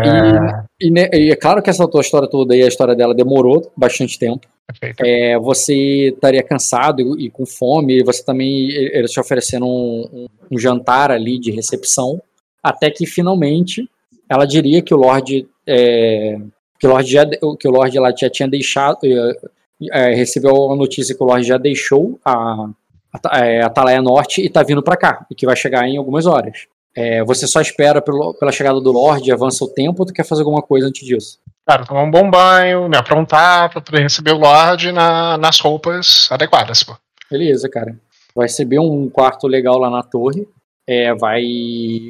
E, 0.81 0.88
e, 0.88 0.91
né, 0.91 1.09
e 1.14 1.30
é 1.31 1.35
claro 1.35 1.61
que 1.61 1.69
essa 1.69 1.88
tua 1.88 2.01
história 2.01 2.27
toda 2.27 2.53
aí, 2.55 2.64
a 2.64 2.68
história 2.68 2.95
dela 2.95 3.14
demorou 3.14 3.72
bastante 3.77 4.18
tempo. 4.18 4.47
É, 4.99 5.38
você 5.39 6.10
estaria 6.10 6.44
cansado 6.44 7.19
e, 7.19 7.30
com 7.30 7.45
fome, 7.45 8.03
você 8.03 8.23
também, 8.23 8.69
eles 8.72 9.11
te 9.11 9.19
oferecendo 9.19 9.65
um, 9.65 10.07
um- 10.14 10.27
um 10.52 10.57
jantar 10.60 11.10
ali 11.11 11.39
de 11.39 11.52
recepção, 11.52 12.22
até 12.61 12.89
que 12.91 13.06
finalmente 13.06 13.89
ela 14.30 14.45
diria 14.45 14.81
que 14.81 14.94
o 14.94 14.98
Lorde, 14.98 15.48
é, 15.65 16.38
que 16.80 16.85
o 16.85 16.89
Lorde 16.89 17.11
já, 17.11 17.26
que 17.26 17.68
o 17.68 17.72
Lorde 17.72 17.98
lá 17.99 18.14
já 18.15 18.30
tinha 18.30 18.48
deixado, 18.48 18.99
é, 19.03 19.38
é, 19.91 20.14
recebeu 20.15 20.72
a 20.72 20.76
notícia 20.76 21.15
que 21.15 21.23
o 21.23 21.26
Lorde 21.26 21.48
já 21.48 21.57
deixou 21.57 22.19
a, 22.26 22.68
a, 23.31 23.45
é, 23.45 23.61
a 23.61 23.68
Atalaia 23.68 24.02
Norte 24.02 24.41
e 24.41 24.48
está 24.48 24.64
vindo 24.64 24.84
para 24.84 24.98
cá, 24.98 25.26
e 25.31 25.35
que 25.35 25.45
vai 25.45 25.56
chegar 25.56 25.88
em 25.88 25.98
algumas 25.98 26.26
horas. 26.26 26.68
É, 26.97 27.23
você 27.23 27.45
só 27.45 27.61
espera 27.61 28.01
pelo- 28.01 28.33
pela 28.33 28.51
chegada 28.51 28.81
do 28.81 28.91
Lorde, 28.91 29.31
avança 29.31 29.63
o 29.63 29.67
tempo, 29.67 30.01
ou 30.01 30.05
tu 30.07 30.13
quer 30.13 30.25
fazer 30.25 30.41
alguma 30.41 30.63
coisa 30.63 30.87
antes 30.87 31.05
disso? 31.05 31.37
Cara, 31.67 31.85
tomar 31.85 32.01
um 32.03 32.09
bom 32.09 32.27
banho, 32.29 32.89
me 32.89 32.97
aprontar 32.97 33.69
pra 33.69 33.79
poder 33.81 34.01
receber 34.01 34.31
o 34.31 34.37
Lorde 34.39 34.91
na- 34.91 35.37
nas 35.37 35.59
roupas 35.59 36.27
adequadas, 36.31 36.81
pô. 36.83 36.95
Beleza, 37.29 37.69
cara. 37.69 37.95
Vai 38.35 38.47
receber 38.47 38.79
um 38.79 39.09
quarto 39.09 39.47
legal 39.47 39.77
lá 39.77 39.89
na 39.89 40.01
torre. 40.01 40.47
É, 40.89 41.13
vai, 41.13 41.43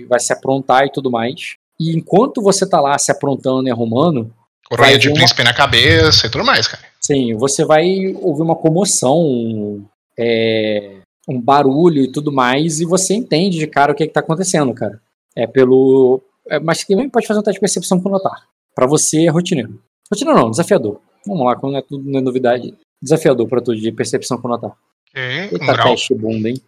vai 0.07 0.19
se 0.19 0.31
aprontar 0.31 0.85
e 0.85 0.91
tudo 0.91 1.09
mais. 1.11 1.55
E 1.79 1.95
enquanto 1.97 2.41
você 2.41 2.67
tá 2.69 2.79
lá 2.79 2.97
se 2.97 3.11
aprontando 3.11 3.67
e 3.67 3.71
arrumando, 3.71 4.31
Coroinha 4.69 4.97
de 4.99 5.07
uma- 5.09 5.15
príncipe 5.15 5.43
na 5.43 5.53
cabeça 5.53 6.27
e 6.27 6.29
tudo 6.29 6.45
mais, 6.45 6.67
cara. 6.67 6.83
sim, 7.01 7.33
você 7.35 7.65
vai 7.65 8.13
ouvir 8.21 8.41
uma 8.43 8.55
comoção, 8.55 9.83
é, 10.19 10.97
um 11.27 11.39
barulho 11.41 12.03
e 12.03 12.11
tudo 12.11 12.31
mais, 12.31 12.79
e 12.79 12.85
você 12.85 13.13
entende 13.13 13.57
de 13.59 13.67
cara 13.67 13.91
o 13.91 13.95
que, 13.95 14.07
que 14.07 14.13
tá 14.13 14.19
acontecendo, 14.21 14.73
cara. 14.73 15.01
É 15.35 15.45
pelo. 15.45 16.21
é, 16.49 16.59
mas 16.59 16.83
também 16.83 17.09
pode 17.09 17.27
fazer 17.27 17.39
um 17.39 17.43
teste 17.43 17.57
de 17.57 17.61
percepção 17.61 17.99
com 17.99 18.09
notar. 18.09 18.47
Pra 18.73 18.87
você 18.87 19.25
é 19.25 19.29
rotineiro. 19.29 19.79
Rotineiro 20.11 20.39
não, 20.39 20.49
desafiador. 20.51 20.99
Vamos 21.25 21.45
lá, 21.45 21.55
quando 21.55 21.75
é 21.77 21.81
tudo 21.81 22.09
não 22.09 22.19
é 22.19 22.21
novidade. 22.21 22.73
Desafiador 23.01 23.47
pra 23.47 23.61
tu 23.61 23.75
de 23.75 23.91
percepção 23.91 24.37
com 24.39 24.47
notar. 24.47 24.71
Ok, 25.11 25.23
um 25.23 25.53
Eita, 25.53 25.73
grau. 25.73 25.89
teste 25.89 26.15
bunda, 26.15 26.49
hein? 26.49 26.61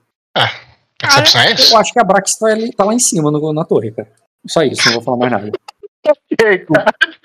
Percepção 1.00 1.42
é 1.42 1.54
isso? 1.54 1.74
Eu 1.74 1.80
acho 1.80 1.94
que 1.94 2.00
a 2.00 2.04
Brax 2.04 2.36
tá, 2.38 2.48
ali- 2.48 2.72
tá 2.74 2.84
lá 2.84 2.94
em 2.94 3.00
cima 3.00 3.32
no- 3.32 3.54
na 3.54 3.64
torre, 3.64 3.92
cara. 3.92 4.12
Só 4.48 4.62
isso, 4.64 4.86
não 4.86 4.94
vou 4.96 5.02
falar 5.02 5.18
mais 5.18 5.32
nada. 5.32 5.52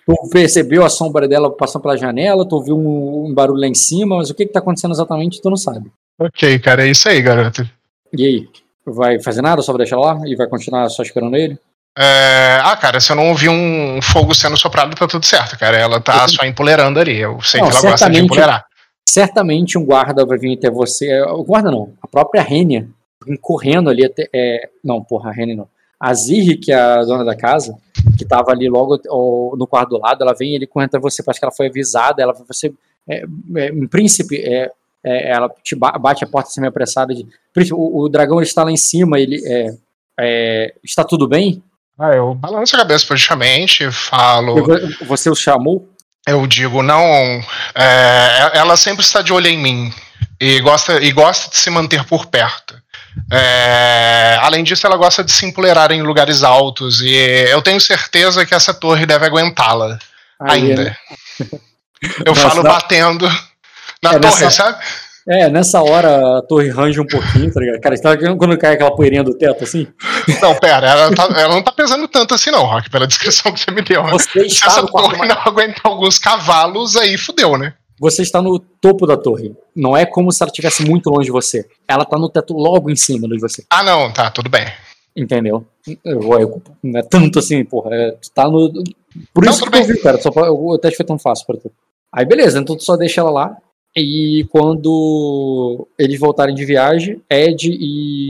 Tu 0.06 0.28
percebeu 0.30 0.84
a 0.84 0.88
sombra 0.90 1.26
dela 1.28 1.50
passando 1.50 1.82
pela 1.82 1.96
janela, 1.96 2.46
tu 2.46 2.56
ouviu 2.56 2.76
um, 2.76 3.26
um 3.26 3.34
barulho 3.34 3.60
lá 3.60 3.66
em 3.66 3.74
cima, 3.74 4.16
mas 4.16 4.30
o 4.30 4.34
que 4.34 4.44
que 4.46 4.52
tá 4.52 4.58
acontecendo 4.58 4.92
exatamente 4.92 5.40
tu 5.40 5.48
não 5.48 5.56
sabe. 5.56 5.90
Ok, 6.18 6.58
cara, 6.60 6.86
é 6.86 6.90
isso 6.90 7.08
aí, 7.08 7.20
garoto. 7.20 7.68
E 8.16 8.24
aí? 8.24 8.48
Vai 8.86 9.20
fazer 9.22 9.42
nada, 9.42 9.62
só 9.62 9.72
vai 9.72 9.78
deixar 9.78 9.98
lá 9.98 10.20
e 10.26 10.36
vai 10.36 10.46
continuar 10.46 10.88
só 10.90 11.02
esperando 11.02 11.36
ele? 11.36 11.58
É, 11.96 12.60
Ah, 12.62 12.76
cara, 12.76 13.00
se 13.00 13.10
eu 13.10 13.16
não 13.16 13.28
ouvir 13.28 13.48
um 13.48 14.00
fogo 14.02 14.34
sendo 14.34 14.56
soprado, 14.56 14.94
tá 14.94 15.06
tudo 15.06 15.24
certo, 15.24 15.58
cara. 15.58 15.76
Ela 15.76 16.00
tá 16.00 16.26
só 16.28 16.44
empolerando 16.44 16.98
ali. 16.98 17.18
Eu 17.18 17.40
sei 17.40 17.60
Não, 17.60 17.68
que 17.68 17.76
ela 17.76 17.90
gosta 17.90 18.10
de 18.10 18.20
empolerar. 18.20 18.66
Certamente 19.08 19.78
um 19.78 19.84
guarda 19.84 20.26
vai 20.26 20.38
vir 20.38 20.58
até 20.58 20.70
você. 20.70 21.22
O 21.22 21.44
guarda 21.44 21.70
não, 21.70 21.92
a 22.02 22.08
própria 22.08 22.42
Renia, 22.42 22.88
vem 23.24 23.36
correndo 23.36 23.88
ali 23.88 24.04
até. 24.04 24.28
é, 24.34 24.68
Não, 24.82 25.02
porra, 25.02 25.30
a 25.30 25.32
Renia 25.32 25.54
não. 25.56 25.68
A 25.98 26.12
Zirri, 26.12 26.56
que 26.56 26.72
é 26.72 26.74
a 26.74 27.02
dona 27.02 27.24
da 27.24 27.36
casa, 27.36 27.76
que 28.18 28.24
tava 28.24 28.50
ali 28.50 28.68
logo 28.68 29.00
no 29.56 29.66
quarto 29.66 29.90
do 29.90 29.98
lado, 29.98 30.22
ela 30.22 30.34
vem 30.34 30.54
ele 30.54 30.66
correndo 30.66 30.88
até 30.88 30.98
você, 30.98 31.22
parece 31.22 31.40
que 31.40 31.44
ela 31.46 31.54
foi 31.54 31.68
avisada, 31.68 32.22
ela 32.22 32.34
você. 32.46 32.72
É, 33.08 33.24
é, 33.56 33.72
um 33.72 33.86
príncipe, 33.86 34.36
é, 34.36 34.70
é, 35.04 35.30
ela 35.32 35.50
te 35.62 35.74
ba- 35.76 35.98
bate 35.98 36.24
a 36.24 36.26
porta 36.26 36.48
assim 36.48 36.60
meio 36.60 36.70
apressada. 36.70 37.14
De, 37.14 37.26
"Príncipe, 37.52 37.74
o, 37.74 38.02
o 38.04 38.08
dragão 38.08 38.40
está 38.40 38.64
lá 38.64 38.70
em 38.70 38.76
cima, 38.76 39.18
ele 39.20 39.40
é, 39.46 39.68
é, 40.18 40.74
está 40.82 41.04
tudo 41.04 41.28
bem? 41.28 41.62
Ah, 41.98 42.10
eu 42.14 42.34
balanço 42.34 42.74
a 42.74 42.80
cabeça 42.80 43.06
politicamente, 43.06 43.90
falo. 43.92 44.64
Vo- 44.64 45.04
Você 45.06 45.30
o 45.30 45.34
chamou? 45.34 45.88
Eu 46.26 46.46
digo, 46.46 46.82
não. 46.82 47.04
é, 47.74 48.50
ela 48.54 48.76
sempre 48.76 49.04
está 49.04 49.20
de 49.22 49.32
olho 49.32 49.46
em 49.46 49.58
mim 49.58 49.92
e 50.40 50.58
gosta, 50.60 51.00
e 51.02 51.12
gosta 51.12 51.50
de 51.50 51.56
se 51.56 51.68
manter 51.70 52.04
por 52.06 52.26
perto. 52.26 52.74
É, 53.32 54.38
além 54.40 54.64
disso, 54.64 54.86
ela 54.86 54.96
gosta 54.96 55.22
de 55.22 55.30
se 55.30 55.46
empolerar 55.46 55.92
em 55.92 56.02
lugares 56.02 56.42
altos 56.42 57.00
e 57.00 57.14
eu 57.50 57.62
tenho 57.62 57.80
certeza 57.80 58.44
que 58.44 58.54
essa 58.54 58.74
torre 58.74 59.06
deve 59.06 59.24
aguentá-la 59.26 59.98
ainda. 60.40 60.96
Eu 62.24 62.34
Nossa, 62.34 62.48
falo 62.48 62.62
dá- 62.62 62.70
batendo 62.70 63.28
na 64.04 64.10
É, 64.16 64.18
torre, 64.20 64.44
nessa- 64.44 64.50
sabe? 64.50 64.78
É, 65.26 65.48
nessa 65.48 65.82
hora 65.82 66.38
a 66.38 66.42
torre 66.42 66.68
range 66.68 67.00
um 67.00 67.06
pouquinho, 67.06 67.50
tá 67.50 67.58
ligado? 67.58 67.80
Cara, 67.80 67.96
você 67.96 68.36
quando 68.36 68.58
cai 68.58 68.74
aquela 68.74 68.94
poeirinha 68.94 69.24
do 69.24 69.32
teto 69.36 69.64
assim? 69.64 69.86
Não, 70.42 70.54
pera, 70.56 70.86
ela, 70.86 71.14
tá- 71.14 71.28
ela 71.40 71.54
não 71.54 71.62
tá 71.62 71.72
pesando 71.72 72.06
tanto 72.06 72.34
assim, 72.34 72.50
não, 72.50 72.64
Rock, 72.66 72.90
pela 72.90 73.06
descrição 73.06 73.50
que 73.50 73.58
você 73.60 73.70
me 73.70 73.80
deu. 73.80 74.04
Você 74.08 74.48
Se 74.50 74.66
essa 74.66 74.86
torre 74.86 75.26
não 75.26 75.36
aguentar 75.46 75.80
alguns 75.86 76.18
cavalos, 76.18 76.94
aí 76.96 77.16
fudeu, 77.16 77.56
né? 77.56 77.72
Você 77.98 78.20
está 78.20 78.42
no 78.42 78.58
topo 78.58 79.06
da 79.06 79.16
torre. 79.16 79.54
Não 79.74 79.96
é 79.96 80.04
como 80.04 80.30
se 80.30 80.42
ela 80.42 80.50
estivesse 80.50 80.84
muito 80.84 81.08
longe 81.08 81.26
de 81.26 81.32
você. 81.32 81.64
Ela 81.88 82.04
tá 82.04 82.18
no 82.18 82.28
teto 82.28 82.52
logo 82.52 82.90
em 82.90 82.96
cima 82.96 83.26
de 83.26 83.38
você. 83.40 83.64
Ah, 83.70 83.82
não, 83.82 84.12
tá, 84.12 84.30
tudo 84.30 84.50
bem. 84.50 84.66
Entendeu? 85.16 85.64
Eu- 86.04 86.20
eu- 86.40 86.62
não 86.82 86.98
é 87.00 87.02
tanto 87.02 87.38
assim, 87.38 87.64
porra. 87.64 87.94
É, 87.94 88.10
tu 88.10 88.30
tá 88.34 88.44
no. 88.48 88.70
Por 89.32 89.44
Não, 89.44 89.50
isso 89.52 89.60
tudo 89.60 89.70
que 89.70 89.78
eu 89.78 89.86
bem. 89.86 89.94
vi, 89.96 90.02
cara. 90.02 90.20
Só 90.20 90.28
o 90.30 90.76
teste 90.78 90.96
foi 90.96 91.06
tão 91.06 91.18
fácil 91.18 91.46
pra 91.46 91.56
tu. 91.56 91.70
Aí 92.12 92.26
beleza, 92.26 92.58
então 92.58 92.76
tu 92.76 92.82
só 92.84 92.96
deixa 92.96 93.20
ela 93.20 93.30
lá. 93.30 93.56
E 93.96 94.46
quando 94.50 95.86
eles 95.98 96.18
voltarem 96.18 96.54
de 96.54 96.64
viagem, 96.64 97.20
Ed 97.30 97.68
e, 97.70 98.26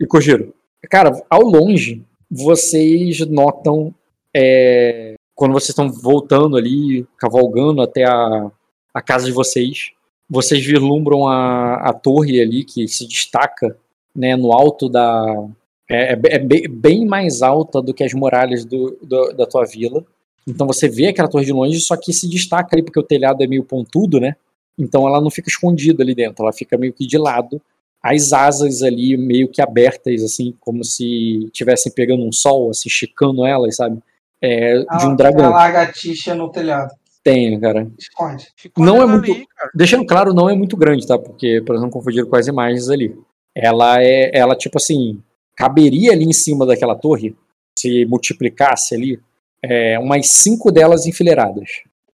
e 0.00 0.06
Kojiro. 0.06 0.52
Cara, 0.90 1.10
ao 1.30 1.42
longe, 1.42 2.02
vocês 2.30 3.20
notam. 3.26 3.94
é, 4.34 5.14
quando 5.34 5.52
vocês 5.52 5.70
estão 5.70 5.90
voltando 5.90 6.56
ali, 6.56 7.06
cavalgando 7.18 7.82
até 7.82 8.04
a, 8.04 8.50
a 8.94 9.02
casa 9.02 9.26
de 9.26 9.32
vocês, 9.32 9.90
vocês 10.28 10.64
vislumbram 10.64 11.26
a, 11.28 11.76
a 11.76 11.92
torre 11.92 12.40
ali 12.40 12.64
que 12.64 12.86
se 12.88 13.06
destaca 13.06 13.76
né, 14.14 14.34
no 14.36 14.52
alto 14.52 14.88
da, 14.88 15.46
é, 15.90 16.12
é 16.14 16.18
é 16.24 16.38
bem, 16.38 16.62
bem 16.68 17.06
mais 17.06 17.42
alta 17.42 17.82
do 17.82 17.92
que 17.92 18.02
as 18.04 18.14
muralhas 18.14 18.64
do, 18.64 18.98
do- 19.02 19.32
da 19.32 19.46
tua 19.46 19.64
vila. 19.66 20.04
Então 20.48 20.66
você 20.66 20.88
vê 20.88 21.08
aquela 21.08 21.28
torre 21.28 21.44
de 21.44 21.52
longe, 21.52 21.78
só 21.80 21.96
que 21.96 22.12
se 22.12 22.28
destaca 22.28 22.74
ali 22.74 22.82
porque 22.82 23.00
o 23.00 23.02
telhado 23.02 23.42
é 23.42 23.46
meio 23.46 23.64
pontudo, 23.64 24.18
né? 24.20 24.36
Então 24.78 25.06
ela 25.06 25.20
não 25.20 25.30
fica 25.30 25.48
escondida 25.48 26.02
ali 26.02 26.14
dentro, 26.14 26.42
ela 26.44 26.52
fica 26.52 26.76
meio 26.76 26.92
que 26.92 27.06
de 27.06 27.16
lado. 27.18 27.60
As 28.02 28.32
asas 28.32 28.82
ali 28.82 29.16
meio 29.16 29.48
que 29.48 29.60
abertas, 29.60 30.22
assim, 30.22 30.54
como 30.60 30.84
se 30.84 31.44
estivessem 31.46 31.90
pegando 31.92 32.24
um 32.24 32.30
sol, 32.30 32.70
assim, 32.70 32.88
esticando 32.88 33.44
elas, 33.44 33.76
sabe? 33.76 33.98
É, 34.40 34.78
de 34.78 35.06
um 35.06 35.10
A 35.12 35.14
dragão. 35.14 35.50
lagartixa 35.50 36.34
no 36.34 36.50
telhado. 36.50 36.94
Tem, 37.24 37.58
cara. 37.58 37.90
Esconde. 37.98 38.46
Não 38.78 39.02
é 39.02 39.06
muito- 39.06 39.32
ali. 39.32 39.44
Deixando 39.74 40.06
claro, 40.06 40.32
não 40.32 40.48
é 40.48 40.54
muito 40.54 40.76
grande, 40.76 41.04
tá? 41.06 41.18
Porque, 41.18 41.60
para 41.66 41.80
não 41.80 41.90
confundir 41.90 42.24
com 42.26 42.36
as 42.36 42.46
imagens 42.46 42.88
ali. 42.88 43.16
Ela 43.52 44.00
é, 44.00 44.30
ela, 44.32 44.54
tipo 44.54 44.76
assim, 44.78 45.20
caberia 45.56 46.12
ali 46.12 46.24
em 46.24 46.32
cima 46.32 46.64
daquela 46.64 46.94
torre, 46.94 47.34
se 47.76 48.04
multiplicasse 48.04 48.94
ali, 48.94 49.18
é, 49.64 49.98
umas 49.98 50.28
cinco 50.28 50.70
delas 50.70 51.06
enfileiradas. 51.06 51.68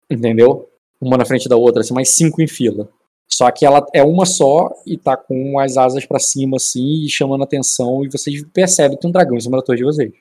Entendeu? 0.09 0.69
Uma 1.01 1.17
na 1.17 1.25
frente 1.25 1.49
da 1.49 1.57
outra, 1.57 1.81
assim, 1.81 1.93
mais 1.93 2.15
cinco 2.15 2.41
em 2.41 2.47
fila. 2.47 2.87
Só 3.27 3.49
que 3.49 3.65
ela 3.65 3.85
é 3.93 4.03
uma 4.03 4.25
só 4.25 4.69
e 4.85 4.97
tá 4.97 5.17
com 5.17 5.57
as 5.57 5.77
asas 5.77 6.05
pra 6.05 6.19
cima, 6.19 6.57
assim, 6.57 7.05
e 7.05 7.09
chamando 7.09 7.43
atenção, 7.43 8.03
e 8.05 8.09
vocês 8.09 8.43
percebem 8.53 8.95
que 8.97 9.01
tem 9.01 9.09
um 9.09 9.13
dragão 9.13 9.35
em 9.37 9.39
cima 9.41 9.57
da 9.57 9.63
torre 9.63 9.79
de 9.79 9.83
vocês. 9.85 10.11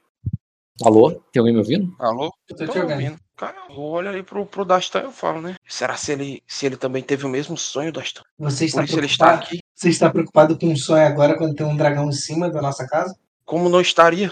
Alô? 0.83 1.11
Tem 1.33 1.41
alguém 1.41 1.53
me 1.53 1.59
ouvindo? 1.59 1.95
Alô? 1.99 2.33
Eu 2.49 2.57
tô 2.57 2.65
Tô 2.65 2.73
te 2.73 2.79
ouvindo. 2.79 2.93
ouvindo. 2.95 3.19
Cara, 3.37 3.57
eu 3.69 3.79
olho 3.81 4.09
ali 4.09 4.23
pro, 4.23 4.47
pro 4.47 4.65
Dastan 4.65 5.01
e 5.01 5.05
eu 5.05 5.13
falo, 5.13 5.41
né? 5.43 5.55
Será 5.67 5.97
se 5.97 6.13
ele, 6.13 6.43
se 6.47 6.65
ele 6.67 6.77
também 6.77 7.03
teve 7.03 7.27
o 7.27 7.29
mesmo 7.29 7.57
sonho, 7.57 7.93
Dastan? 7.93 8.23
Você 8.39 8.65
está, 8.67 8.85
isso 8.85 8.99
ele 8.99 9.07
está 9.07 9.27
preocupado, 9.27 9.47
aqui. 9.47 9.59
você 9.75 9.89
está 9.89 10.11
preocupado 10.11 10.59
com 10.59 10.67
um 10.67 10.77
sonho 10.77 11.07
agora 11.07 11.37
quando 11.37 11.55
tem 11.55 11.67
um 11.67 11.77
dragão 11.77 12.09
em 12.09 12.13
cima 12.13 12.49
da 12.49 12.63
nossa 12.63 12.87
casa? 12.87 13.15
Como 13.45 13.69
não 13.69 13.81
estaria? 13.81 14.31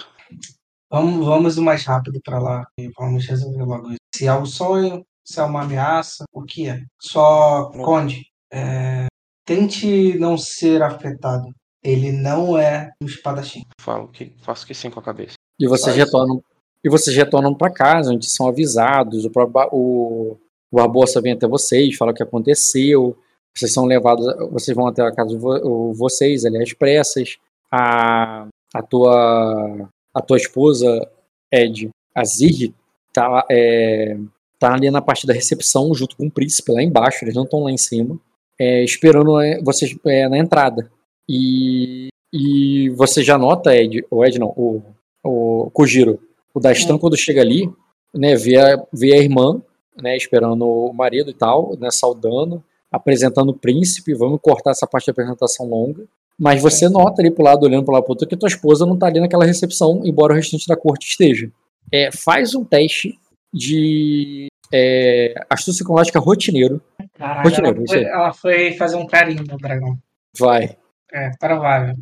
Vamos, 0.90 1.26
vamos 1.26 1.58
o 1.58 1.62
mais 1.62 1.84
rápido 1.84 2.20
pra 2.24 2.38
lá 2.38 2.66
e 2.78 2.88
vamos 2.98 3.26
resolver 3.26 3.62
logo 3.64 3.88
isso. 3.90 3.98
Se 4.14 4.26
é 4.26 4.34
um 4.34 4.46
sonho, 4.46 5.04
se 5.30 5.38
é 5.40 5.42
uma 5.42 5.62
ameaça, 5.62 6.24
o 6.32 6.42
que 6.42 6.68
é? 6.68 6.80
Só, 7.00 7.70
Não. 7.74 7.84
Conde, 7.84 8.22
é, 8.52 9.06
tente 9.46 10.18
não 10.18 10.36
ser 10.38 10.82
afetado. 10.82 11.46
Ele 11.82 12.10
não 12.12 12.58
é 12.58 12.90
um 13.02 13.06
espadachim. 13.06 13.62
Falo 13.80 14.08
que 14.08 14.34
faço 14.42 14.66
que 14.66 14.74
sim 14.74 14.90
com 14.90 15.00
a 15.00 15.02
cabeça. 15.02 15.34
E 15.60 15.66
vocês 15.66 15.94
isso. 15.96 16.04
retornam. 16.04 16.42
E 16.84 16.88
vocês 16.88 17.16
retornam 17.16 17.54
para 17.54 17.72
casa, 17.72 18.12
onde 18.12 18.26
são 18.28 18.46
avisados. 18.48 19.24
O, 19.24 19.30
o, 19.72 20.32
o 20.70 20.76
Barbosa 20.76 21.20
vem 21.20 21.32
até 21.32 21.46
vocês, 21.46 21.96
fala 21.96 22.12
o 22.12 22.14
que 22.14 22.22
aconteceu. 22.22 23.16
Vocês 23.56 23.72
são 23.72 23.84
levados. 23.84 24.26
Vocês 24.52 24.76
vão 24.76 24.86
até 24.86 25.02
a 25.02 25.12
casa 25.14 25.30
de 25.30 25.36
vo- 25.36 25.60
o- 25.62 25.92
vocês, 25.94 26.44
ali 26.44 26.62
às 26.62 26.72
pressas. 26.72 27.36
A, 27.70 28.46
a 28.74 28.82
tua 28.82 29.88
a 30.14 30.20
tua 30.22 30.36
esposa, 30.36 31.08
Ed, 31.52 31.90
a 32.14 32.24
Zirri, 32.24 32.74
tá, 33.12 33.44
é, 33.50 34.16
tá 34.58 34.74
ali 34.74 34.90
na 34.90 35.00
parte 35.00 35.26
da 35.26 35.32
recepção, 35.32 35.94
junto 35.94 36.16
com 36.16 36.26
o 36.26 36.30
príncipe, 36.30 36.72
lá 36.72 36.82
embaixo. 36.82 37.24
Eles 37.24 37.34
não 37.34 37.44
estão 37.44 37.62
lá 37.62 37.70
em 37.70 37.76
cima, 37.76 38.18
é, 38.58 38.82
esperando 38.84 39.40
é, 39.40 39.60
vocês 39.62 39.96
é, 40.06 40.28
na 40.28 40.38
entrada. 40.38 40.90
E, 41.28 42.08
e 42.32 42.88
você 42.90 43.22
já 43.22 43.38
nota, 43.38 43.74
Ed, 43.76 44.04
o 44.10 44.24
Ed 44.24 44.38
não, 44.38 44.48
o, 44.48 44.82
o 45.22 45.70
Kojiro, 45.70 46.20
o 46.54 46.60
Dastan, 46.60 46.94
Hum. 46.94 46.98
quando 46.98 47.16
chega 47.16 47.40
ali, 47.40 47.70
né, 48.14 48.34
vê 48.34 48.56
a, 48.56 48.82
vê 48.92 49.12
a 49.12 49.18
irmã, 49.18 49.60
né, 50.00 50.16
esperando 50.16 50.66
o 50.66 50.92
marido 50.92 51.30
e 51.30 51.34
tal, 51.34 51.76
né, 51.78 51.90
saudando, 51.90 52.62
apresentando 52.90 53.50
o 53.50 53.58
príncipe, 53.58 54.14
vamos 54.14 54.40
cortar 54.40 54.70
essa 54.70 54.86
parte 54.86 55.06
da 55.06 55.12
apresentação 55.12 55.68
longa, 55.68 56.04
mas 56.38 56.62
você 56.62 56.88
nota 56.88 57.20
ali 57.20 57.30
pro 57.30 57.44
lado, 57.44 57.64
olhando 57.64 57.84
pro 57.84 57.92
lado 57.92 58.04
pro 58.04 58.12
outro, 58.12 58.26
que 58.26 58.36
tua 58.36 58.48
esposa 58.48 58.86
não 58.86 58.96
tá 58.96 59.06
ali 59.06 59.20
naquela 59.20 59.44
recepção, 59.44 60.00
embora 60.04 60.32
o 60.32 60.36
restante 60.36 60.66
da 60.66 60.76
corte 60.76 61.08
esteja. 61.08 61.50
É, 61.92 62.10
faz 62.12 62.54
um 62.54 62.64
teste 62.64 63.18
de 63.52 64.48
é, 64.72 65.34
astúcia 65.48 65.78
psicológica 65.80 66.18
rotineiro, 66.20 66.80
Caralho, 67.14 67.42
Continua, 67.42 67.70
ela, 67.70 67.84
foi, 67.86 68.04
ela 68.04 68.32
foi 68.32 68.72
fazer 68.74 68.96
um 68.96 69.06
carinho 69.06 69.42
no 69.44 69.56
dragão. 69.56 69.96
vai, 70.38 70.76
É, 71.12 71.30
provável. 71.38 71.94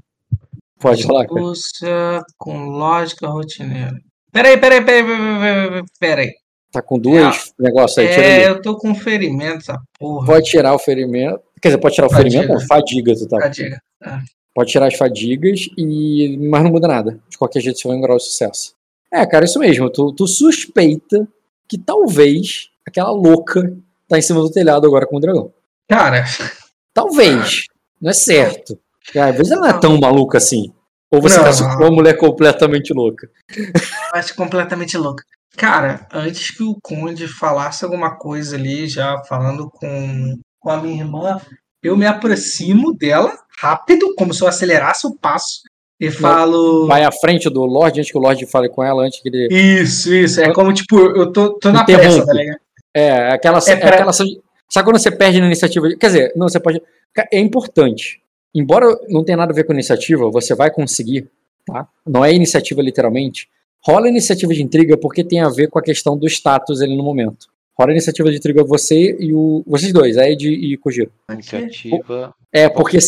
pode 0.78 1.06
cara. 1.06 1.20
Astúcia 1.22 2.22
com 2.38 2.66
lógica 2.66 3.26
rotineira. 3.28 3.96
Peraí, 4.32 4.58
peraí, 4.58 4.84
peraí, 4.84 5.02
peraí, 5.04 5.38
peraí, 5.40 5.84
peraí. 5.98 6.32
Tá 6.72 6.82
com 6.82 6.98
dois 6.98 7.54
negócios 7.58 7.96
aí, 7.96 8.08
tira 8.10 8.22
É, 8.26 8.34
ali. 8.34 8.44
eu 8.56 8.60
tô 8.60 8.76
com 8.76 8.94
ferimento, 8.94 9.58
essa 9.58 9.80
porra. 9.98 10.26
Pode 10.26 10.46
tirar 10.50 10.74
o 10.74 10.78
ferimento, 10.78 11.40
quer 11.62 11.68
dizer, 11.68 11.78
pode 11.80 11.94
tirar 11.94 12.08
o 12.08 12.14
ferimento, 12.14 12.48
não, 12.48 12.60
fadiga, 12.66 13.14
tu 13.14 13.26
tá. 13.28 13.40
Fadiga. 13.40 13.80
Pode 14.54 14.70
tirar 14.72 14.86
as 14.88 14.94
fadigas, 14.94 15.60
e 15.78 16.36
mas 16.50 16.62
não 16.62 16.70
muda 16.70 16.88
nada. 16.88 17.18
De 17.30 17.38
qualquer 17.38 17.60
jeito, 17.60 17.78
você 17.78 17.88
vai 17.88 17.98
grau 18.00 18.16
de 18.18 18.24
sucesso. 18.24 18.74
É, 19.20 19.26
cara, 19.26 19.44
isso 19.44 19.58
mesmo. 19.58 19.90
Tu, 19.90 20.12
tu 20.12 20.26
suspeita 20.26 21.26
que 21.68 21.78
talvez 21.78 22.68
aquela 22.86 23.10
louca 23.10 23.74
tá 24.08 24.18
em 24.18 24.22
cima 24.22 24.40
do 24.40 24.50
telhado 24.50 24.86
agora 24.86 25.06
com 25.06 25.16
o 25.16 25.20
dragão. 25.20 25.52
Cara, 25.88 26.24
Talvez. 26.96 27.64
Não 28.00 28.10
é 28.10 28.14
certo. 28.14 28.78
Porque, 29.04 29.18
Às 29.18 29.36
vezes 29.36 29.52
ela 29.52 29.60
não 29.60 29.68
é 29.68 29.78
tão 29.78 29.98
maluca 30.00 30.38
assim. 30.38 30.72
Ou 31.10 31.20
você 31.20 31.36
Não. 31.36 31.44
casou 31.44 31.68
com 31.68 31.84
uma 31.84 31.90
mulher 31.90 32.16
completamente 32.16 32.92
louca. 32.94 33.28
eu 33.54 33.64
acho 34.14 34.34
completamente 34.34 34.96
louca. 34.96 35.22
Cara, 35.56 36.06
antes 36.12 36.50
que 36.50 36.62
o 36.62 36.76
Conde 36.82 37.28
falasse 37.28 37.84
alguma 37.84 38.16
coisa 38.16 38.56
ali, 38.56 38.88
já 38.88 39.22
falando 39.24 39.70
com, 39.70 40.38
com 40.58 40.70
a 40.70 40.78
minha 40.78 41.02
irmã, 41.02 41.40
eu 41.82 41.96
me 41.96 42.06
aproximo 42.06 42.94
dela 42.94 43.32
rápido, 43.58 44.14
como 44.16 44.34
se 44.34 44.42
eu 44.42 44.48
acelerasse 44.48 45.06
o 45.06 45.14
passo, 45.14 45.60
e 46.00 46.10
falo. 46.10 46.86
Vai 46.86 47.04
à 47.04 47.10
frente 47.12 47.48
do 47.48 47.64
Lorde 47.64 48.00
antes 48.00 48.10
que 48.12 48.18
o 48.18 48.20
Lorde 48.20 48.46
fale 48.46 48.68
com 48.68 48.82
ela, 48.82 49.04
antes 49.04 49.20
que 49.20 49.28
ele. 49.28 49.48
Isso, 49.50 50.12
isso. 50.14 50.40
É 50.40 50.52
como, 50.52 50.72
tipo, 50.72 50.98
eu 50.98 51.32
tô, 51.32 51.50
tô 51.58 51.70
na 51.72 51.82
Interrompe. 51.82 52.06
pressa, 52.08 52.26
tá 52.26 52.32
ligado? 52.32 52.58
É, 52.94 53.30
aquela, 53.32 53.58
É 53.66 53.76
pra- 53.76 53.88
aquela 53.90 54.12
Sabe 54.12 54.84
quando 54.84 54.98
você 54.98 55.10
perde 55.10 55.38
na 55.40 55.46
iniciativa? 55.46 55.88
Quer 55.96 56.06
dizer, 56.06 56.32
não, 56.34 56.48
você 56.48 56.58
pode. 56.58 56.82
É 57.32 57.38
importante. 57.38 58.20
Embora 58.54 58.86
não 59.08 59.22
tenha 59.24 59.36
nada 59.38 59.52
a 59.52 59.54
ver 59.54 59.64
com 59.64 59.72
iniciativa, 59.72 60.30
você 60.30 60.54
vai 60.54 60.70
conseguir, 60.70 61.28
tá? 61.66 61.86
Não 62.06 62.24
é 62.24 62.32
iniciativa 62.34 62.82
literalmente. 62.82 63.48
Rola 63.84 64.08
iniciativa 64.08 64.52
de 64.52 64.62
intriga 64.62 64.96
porque 64.96 65.22
tem 65.22 65.40
a 65.40 65.48
ver 65.48 65.68
com 65.68 65.78
a 65.78 65.82
questão 65.82 66.16
do 66.18 66.26
status 66.26 66.80
ali 66.80 66.96
no 66.96 67.02
momento. 67.04 67.46
Rola 67.78 67.92
iniciativa 67.92 68.30
de 68.30 68.38
intriga 68.38 68.64
você 68.64 69.16
e 69.20 69.32
o. 69.32 69.62
Vocês 69.66 69.92
dois, 69.92 70.16
Ed 70.16 70.48
e 70.48 70.76
Kojiro. 70.78 71.12
Iniciativa. 71.30 72.34
É, 72.52 72.68
porque 72.68 72.98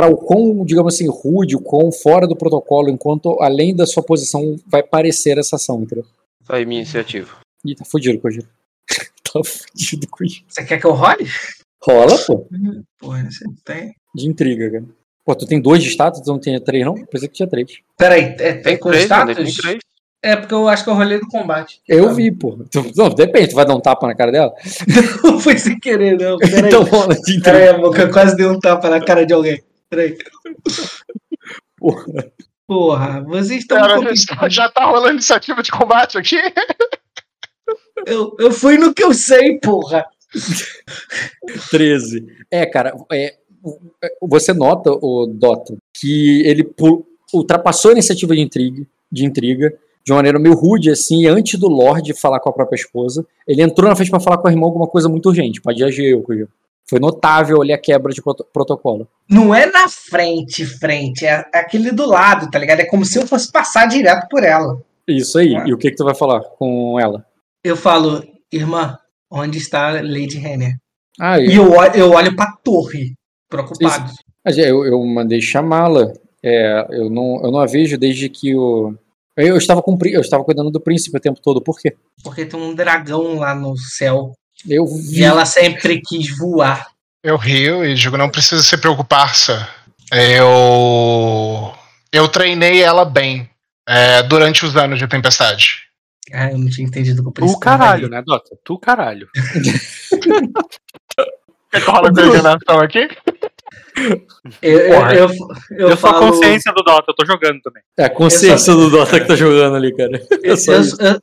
para 0.00 0.08
o 0.10 0.16
quão, 0.16 0.64
digamos 0.64 0.94
assim, 0.94 1.06
rude, 1.10 1.54
o 1.54 1.60
quão 1.60 1.92
fora 1.92 2.26
do 2.26 2.34
protocolo, 2.34 2.88
enquanto 2.88 3.36
além 3.42 3.76
da 3.76 3.84
sua 3.86 4.02
posição 4.02 4.56
vai 4.66 4.82
parecer 4.82 5.36
essa 5.36 5.56
ação, 5.56 5.82
entendeu? 5.82 6.06
Tá 6.46 6.56
aí 6.56 6.64
minha 6.64 6.80
iniciativa. 6.80 7.28
Ih, 7.66 7.74
tá 7.74 7.84
fudido, 7.84 8.18
Kojiro. 8.18 8.46
tá 9.22 9.40
fudido, 9.44 10.08
Kojiro. 10.08 10.42
Você 10.48 10.64
quer 10.64 10.80
que 10.80 10.86
eu 10.86 10.92
role? 10.94 11.28
Rola, 11.82 12.16
pô. 12.26 12.46
Porra, 12.98 13.28
você 13.30 13.44
tem. 13.62 13.92
De 14.14 14.26
intriga, 14.26 14.70
cara. 14.70 14.84
Pô, 15.22 15.34
tu 15.34 15.44
tem 15.44 15.60
dois 15.60 15.82
de 15.82 15.90
status, 15.90 16.22
tu 16.22 16.28
não 16.32 16.38
tem 16.38 16.58
três, 16.58 16.82
não? 16.82 16.94
Pensei 16.94 17.28
que 17.28 17.34
tinha 17.34 17.46
três. 17.48 17.70
Peraí, 17.98 18.22
é, 18.38 18.52
tem 18.54 18.62
Tem 18.62 18.78
com 18.78 18.88
três, 18.88 19.06
mano, 19.06 19.32
status? 19.32 19.54
tem 19.54 19.62
três. 19.62 19.78
É 20.22 20.34
porque 20.34 20.54
eu 20.54 20.66
acho 20.66 20.82
que 20.82 20.88
eu 20.88 20.94
rolei 20.94 21.18
no 21.18 21.28
combate. 21.28 21.82
Eu 21.86 22.14
vi, 22.14 22.30
pô. 22.32 22.58
Tu- 22.70 22.90
Não, 22.96 23.10
depende, 23.10 23.48
tu 23.48 23.54
vai 23.54 23.66
dar 23.66 23.74
um 23.74 23.80
tapa 23.80 24.06
na 24.06 24.14
cara 24.14 24.32
dela? 24.32 24.54
Não 25.22 25.38
foi 25.38 25.58
sem 25.58 25.78
querer, 25.78 26.16
não. 26.18 26.38
Peraí. 26.40 26.68
Então 26.68 26.84
rola 26.84 27.14
de 27.14 27.20
intriga. 27.36 27.42
Peraí, 27.42 27.68
eu 27.82 28.10
quase 28.10 28.34
dei 28.34 28.46
um 28.46 28.58
tapa 28.58 28.88
na 28.88 28.98
cara 29.04 29.26
de 29.26 29.34
alguém. 29.34 29.62
Peraí. 29.90 30.16
Porra. 31.76 32.32
Porra, 32.66 33.20
vocês 33.22 33.62
estão. 33.62 33.78
Já, 33.78 34.48
já 34.48 34.68
tá 34.70 34.84
rolando 34.84 35.14
iniciativa 35.14 35.60
de 35.60 35.72
combate 35.72 36.16
aqui? 36.16 36.36
Eu, 38.06 38.36
eu 38.38 38.52
fui 38.52 38.78
no 38.78 38.94
que 38.94 39.02
eu 39.02 39.12
sei, 39.12 39.58
porra. 39.58 40.06
13. 41.70 42.26
É, 42.50 42.64
cara, 42.64 42.94
é, 43.10 43.34
é, 44.02 44.08
você 44.22 44.52
nota, 44.52 44.90
o 44.92 45.26
Dota, 45.26 45.76
que 45.92 46.42
ele 46.46 46.72
ultrapassou 47.34 47.90
a 47.90 47.92
iniciativa 47.92 48.34
de 48.34 48.40
intriga, 48.40 48.86
de 49.10 49.24
intriga 49.24 49.76
de 50.04 50.12
uma 50.12 50.18
maneira 50.18 50.38
meio 50.38 50.54
rude, 50.54 50.90
assim, 50.90 51.26
antes 51.26 51.58
do 51.58 51.68
Lorde 51.68 52.14
falar 52.14 52.40
com 52.40 52.48
a 52.48 52.52
própria 52.52 52.76
esposa, 52.76 53.26
ele 53.46 53.62
entrou 53.62 53.88
na 53.88 53.96
frente 53.96 54.10
pra 54.10 54.20
falar 54.20 54.38
com 54.38 54.48
a 54.48 54.50
irmã 54.50 54.66
alguma 54.66 54.86
coisa 54.86 55.08
muito 55.08 55.26
urgente, 55.26 55.60
pra 55.60 55.72
adiar 55.72 55.90
gelo. 55.90 56.24
Foi 56.88 56.98
notável 56.98 57.62
ali 57.62 57.72
a 57.72 57.78
quebra 57.78 58.12
de 58.12 58.20
proto- 58.20 58.44
protocolo. 58.52 59.06
Não 59.28 59.54
é 59.54 59.66
na 59.66 59.88
frente, 59.88 60.66
frente, 60.66 61.24
é 61.24 61.44
aquele 61.54 61.92
do 61.92 62.04
lado, 62.06 62.50
tá 62.50 62.58
ligado? 62.58 62.80
É 62.80 62.84
como 62.86 63.04
se 63.04 63.18
eu 63.18 63.26
fosse 63.26 63.50
passar 63.52 63.86
direto 63.86 64.26
por 64.28 64.42
ela. 64.42 64.80
Isso 65.06 65.38
aí. 65.38 65.54
Ah. 65.56 65.64
E 65.66 65.72
o 65.72 65.78
que 65.78 65.90
que 65.90 65.96
tu 65.96 66.04
vai 66.04 66.14
falar 66.14 66.40
com 66.40 66.98
ela? 66.98 67.24
Eu 67.62 67.76
falo, 67.76 68.24
irmã, 68.52 68.98
onde 69.30 69.58
está 69.58 69.90
Lady 70.02 70.38
Renner? 70.38 70.76
Ah, 71.20 71.38
E 71.38 71.54
eu, 71.54 71.64
eu, 71.66 71.72
olho- 71.72 71.94
eu 71.96 72.10
olho 72.12 72.34
pra 72.34 72.52
torre, 72.64 73.14
preocupado. 73.48 74.10
mas 74.44 74.58
eu, 74.58 74.84
eu 74.84 75.04
mandei 75.04 75.40
chamá-la. 75.40 76.12
É, 76.42 76.86
eu, 76.90 77.10
não, 77.10 77.40
eu 77.44 77.50
não 77.52 77.60
a 77.60 77.66
vejo 77.66 77.98
desde 77.98 78.28
que 78.28 78.56
o. 78.56 78.94
Eu 79.36 79.56
estava, 79.56 79.80
com, 79.82 79.92
o 79.92 79.98
prí- 79.98 80.12
eu 80.12 80.20
estava 80.20 80.42
cuidando 80.42 80.70
do 80.70 80.80
príncipe 80.80 81.16
o 81.16 81.20
tempo 81.20 81.40
todo. 81.40 81.62
Por 81.62 81.78
quê? 81.78 81.94
Porque 82.24 82.44
tem 82.46 82.58
um 82.58 82.74
dragão 82.74 83.36
lá 83.38 83.54
no 83.54 83.76
céu. 83.76 84.32
Eu 84.68 84.84
E 84.86 85.14
vi. 85.16 85.22
ela 85.24 85.44
sempre 85.44 86.00
quis 86.00 86.36
voar. 86.36 86.86
Eu 87.22 87.36
rio 87.36 87.84
e 87.84 87.94
digo, 87.94 88.16
não 88.16 88.30
precisa 88.30 88.62
se 88.62 88.76
preocupar, 88.78 89.34
sir. 89.34 89.68
Eu. 90.12 91.72
Eu 92.12 92.28
treinei 92.28 92.82
ela 92.82 93.04
bem 93.04 93.48
é, 93.88 94.22
durante 94.22 94.64
os 94.66 94.76
anos 94.76 94.98
de 94.98 95.06
tempestade. 95.06 95.82
Ah, 96.32 96.50
eu 96.50 96.58
não 96.58 96.68
tinha 96.68 96.86
entendido 96.86 97.22
o 97.22 97.24
Tu 97.26 97.32
príncipe. 97.32 97.60
caralho, 97.60 98.08
né, 98.08 98.22
Dota? 98.24 98.50
Tu 98.64 98.78
caralho. 98.78 99.28
Quer 101.70 101.80
que 101.84 101.90
rola 101.90 102.08
a 102.08 102.12
coordenação 102.12 102.80
aqui? 102.80 103.08
Eu, 104.62 104.78
eu, 104.78 105.06
eu, 105.10 105.30
eu, 105.70 105.88
Eu, 105.90 105.96
sou 105.96 106.10
a 106.10 106.12
falo, 106.12 106.32
consciência 106.32 106.72
do 106.72 106.82
Dota, 106.82 107.04
eu 107.10 107.14
tô 107.14 107.24
jogando 107.24 107.60
também. 107.60 107.82
É 107.98 108.04
a 108.06 108.10
consciência 108.10 108.74
do 108.74 108.90
Dota 108.90 109.20
que 109.20 109.26
tá 109.26 109.36
jogando 109.36 109.76
ali, 109.76 109.94
cara. 109.94 110.20
eu, 110.42 110.54
É 110.54 110.56
só 110.56 110.72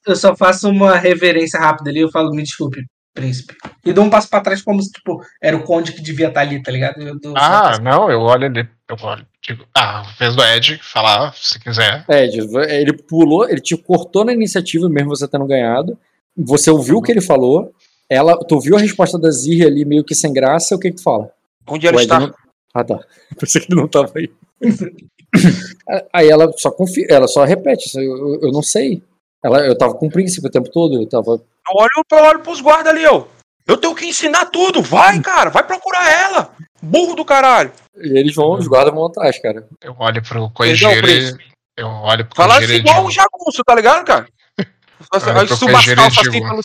eu 0.06 0.16
só 0.16 0.36
faço 0.36 0.70
uma 0.70 0.96
reverência 0.96 1.60
rápida 1.60 1.90
ali. 1.90 2.00
Eu 2.02 2.10
falo, 2.12 2.32
me 2.32 2.44
desculpe, 2.44 2.82
príncipe. 3.18 3.56
E 3.84 3.92
dou 3.92 4.04
um 4.04 4.10
passo 4.10 4.30
pra 4.30 4.42
trás 4.42 4.62
como 4.62 4.82
se, 4.82 4.92
tipo, 4.92 5.22
era 5.42 5.58
o 5.58 5.64
conde 5.64 5.92
que 5.92 6.02
devia 6.02 6.28
estar 6.28 6.42
ali, 6.42 6.62
tá 6.62 6.72
ligado? 6.72 7.02
Eu 7.02 7.16
um 7.16 7.34
Ah, 7.36 7.80
não, 7.82 8.10
eu 8.12 8.22
olho 8.22 8.46
ali. 8.46 8.68
Eu 8.90 8.96
olho, 9.02 9.26
digo, 9.46 9.66
ah, 9.76 10.04
fez 10.18 10.36
do 10.36 10.44
Ed 10.44 10.80
falar, 10.82 11.34
se 11.36 11.60
quiser. 11.60 12.06
É, 12.08 12.26
Ed, 12.26 12.38
ele 12.70 12.94
pulou, 12.94 13.50
ele 13.50 13.60
te 13.60 13.76
cortou 13.76 14.24
na 14.24 14.32
iniciativa, 14.32 14.88
mesmo 14.88 15.10
você 15.10 15.28
tendo 15.28 15.46
ganhado. 15.46 15.98
Você 16.38 16.70
ouviu 16.70 16.98
o 16.98 17.02
que 17.02 17.12
ele 17.12 17.22
falou. 17.22 17.74
Ela, 18.10 18.38
tu 18.46 18.56
ouviu 18.56 18.78
a 18.78 18.80
resposta 18.80 19.18
da 19.20 19.30
Zirri 19.32 19.66
ali, 19.66 19.84
meio 19.84 20.04
que 20.04 20.16
sem 20.16 20.32
graça. 20.32 20.76
O 20.76 20.80
que 20.80 20.92
que 20.92 20.98
tu 20.98 21.04
fala? 21.04 21.30
Onde 21.68 21.88
ela 21.88 22.02
está? 22.02 22.20
não- 22.20 22.34
Ah, 22.74 22.84
tá. 22.84 23.00
Pensei 23.40 23.60
que 23.62 23.74
ele 23.74 23.82
não 23.82 23.88
tava 23.88 24.12
aí. 24.16 24.30
aí 26.14 26.30
ela 26.30 26.52
só 26.58 26.72
confia, 26.72 27.06
ela 27.10 27.28
só 27.28 27.44
repete. 27.44 27.88
isso, 27.88 28.00
Eu, 28.00 28.18
eu, 28.36 28.40
eu 28.44 28.52
não 28.52 28.62
sei. 28.64 29.02
Ela, 29.48 29.60
eu 29.66 29.78
tava 29.78 29.94
com 29.94 30.08
o 30.08 30.12
príncipe 30.12 30.46
o 30.46 30.52
tempo 30.52 30.70
todo. 30.70 31.02
Eu 31.02 31.08
tava. 31.08 31.32
Eu 31.32 31.76
olho, 31.76 31.90
eu 32.12 32.18
olho 32.18 32.40
pros 32.42 32.60
guardas 32.60 32.94
ali, 32.94 33.06
ó. 33.06 33.24
Eu 33.66 33.78
tenho 33.78 33.96
que 33.96 34.06
ensinar 34.06 34.46
tudo. 34.48 34.82
Vai, 34.82 35.22
cara. 35.22 35.50
Vai 35.50 35.64
procurar 35.64 36.10
ela. 36.12 36.52
Burro 36.82 37.16
do 37.16 37.24
caralho. 37.24 37.72
E 37.96 38.18
eles 38.20 38.36
vão, 38.36 38.52
os 38.54 38.68
guardas 38.68 38.94
vão 38.94 39.06
atrás, 39.06 39.42
cara. 39.42 39.66
Eu 39.82 39.96
olho 39.98 40.22
pro 40.22 40.50
e. 40.50 41.02
príncipe. 41.02 41.46
Eu 41.78 41.88
olho 41.88 42.26
pro 42.26 42.36
Falar 42.36 42.56
Kojiro 42.56 42.74
assim 42.74 42.82
igual 42.82 43.06
o 43.06 43.10
digo. 43.10 43.22
jagunço, 43.22 43.64
tá 43.66 43.76
ligado, 43.76 44.04
cara? 44.06 44.28
Olha, 45.14 45.40
Aí 45.42 45.48
pro 45.48 45.56
suba 45.56 45.72
as 45.72 45.78
Kojiro 45.78 46.02
e 46.02 46.04
calças 46.04 46.28
assim 46.28 46.42
pelo. 46.42 46.62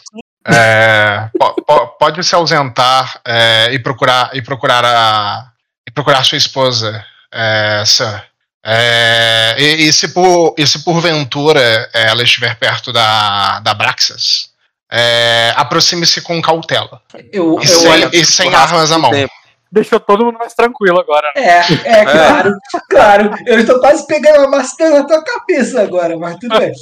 É, 0.49 1.31
po- 1.39 1.55
po- 1.63 1.87
pode 1.99 2.25
se 2.25 2.35
ausentar 2.35 3.21
é, 3.25 3.73
e 3.73 3.79
procurar 3.79 4.35
e 4.35 4.43
procurar 4.43 4.85
a 4.85 5.53
e 5.89 5.91
procurar 5.93 6.25
sua 6.25 6.37
esposa, 6.39 7.05
é, 7.33 7.85
sir. 7.87 8.25
É, 8.65 9.57
e, 9.59 9.89
e 9.89 9.93
se 9.93 10.09
por 10.09 10.55
e 10.57 10.65
se 10.67 10.85
porventura 10.85 11.61
é, 11.93 12.09
ela 12.09 12.23
estiver 12.23 12.57
perto 12.57 12.93
da 12.93 13.59
da 13.61 13.75
Braxas, 13.75 14.51
é, 14.91 15.53
aproxime-se 15.57 16.21
com 16.21 16.41
cautela 16.41 17.01
Eu, 17.33 17.59
e 17.61 17.65
eu 17.69 17.79
sem, 17.81 17.91
olho. 17.91 18.11
e 18.13 18.25
sem 18.25 18.55
armas 18.55 18.93
à 18.93 18.99
mão. 18.99 19.11
tempo. 19.11 19.33
Deixou 19.73 19.99
todo 19.99 20.27
mundo 20.27 20.39
mais 20.39 20.53
tranquilo 20.53 21.01
agora, 21.01 21.33
né? 21.35 21.43
É, 21.43 22.01
é, 22.01 22.05
claro, 22.05 22.55
claro. 22.91 23.31
Eu 23.47 23.59
estou 23.59 23.81
quase 23.81 24.07
pegando 24.07 24.45
a 24.45 24.49
maçã 24.49 24.91
na 24.91 25.05
tua 25.05 25.25
cabeça 25.25 25.81
agora, 25.81 26.17
mas 26.19 26.37
tudo 26.37 26.59
bem. 26.59 26.73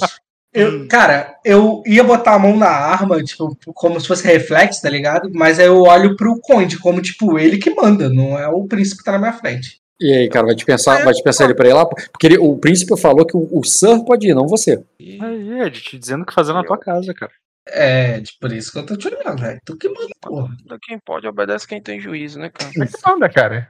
Eu, 0.53 0.85
cara, 0.89 1.35
eu 1.45 1.81
ia 1.87 2.03
botar 2.03 2.33
a 2.33 2.39
mão 2.39 2.57
na 2.57 2.67
arma, 2.67 3.23
tipo, 3.23 3.57
como 3.73 3.97
se 3.97 4.07
fosse 4.07 4.27
reflexo, 4.27 4.81
tá 4.81 4.89
ligado? 4.89 5.31
Mas 5.33 5.57
aí 5.57 5.67
eu 5.67 5.81
olho 5.83 6.17
pro 6.17 6.37
conde, 6.41 6.77
como, 6.77 7.01
tipo, 7.01 7.39
ele 7.39 7.57
que 7.57 7.73
manda, 7.73 8.09
não 8.09 8.37
é 8.37 8.49
o 8.49 8.65
príncipe 8.65 8.97
que 8.97 9.05
tá 9.05 9.13
na 9.13 9.19
minha 9.19 9.33
frente. 9.33 9.80
E 10.01 10.11
aí, 10.13 10.29
cara, 10.29 10.47
vai 10.47 10.55
dispensar, 10.55 11.03
vai 11.03 11.13
dispensar 11.13 11.45
ele 11.45 11.53
pra 11.55 11.69
ir 11.69 11.73
lá? 11.73 11.85
Porque 11.85 12.25
ele- 12.25 12.37
o 12.39 12.57
príncipe 12.57 12.99
falou 12.99 13.25
que 13.25 13.37
o, 13.37 13.47
o 13.51 13.63
Sir 13.63 14.03
pode 14.03 14.27
ir, 14.27 14.33
não 14.33 14.47
você. 14.47 14.83
Aí, 14.99 15.61
Ed, 15.61 15.79
te 15.81 15.97
dizendo 15.99 16.23
o 16.23 16.25
que 16.25 16.33
fazer 16.33 16.53
na 16.53 16.63
tua 16.63 16.77
casa, 16.77 17.13
cara. 17.13 17.31
É, 17.67 18.21
por 18.39 18.51
isso 18.51 18.71
que 18.71 18.79
eu 18.79 18.85
tô 18.85 18.97
te 18.97 19.07
olhando, 19.07 19.39
velho. 19.39 19.59
Tu 19.63 19.77
que 19.77 19.87
manda, 19.87 20.09
porra. 20.19 20.49
Quem 20.81 20.97
pode 21.05 21.27
obedece 21.27 21.67
quem 21.67 21.79
tem 21.79 21.99
juízo, 22.01 22.39
né, 22.39 22.49
cara? 22.49 22.71
Como 22.73 22.83
é 22.83 22.87
que 22.87 23.09
anda, 23.09 23.29
cara? 23.29 23.69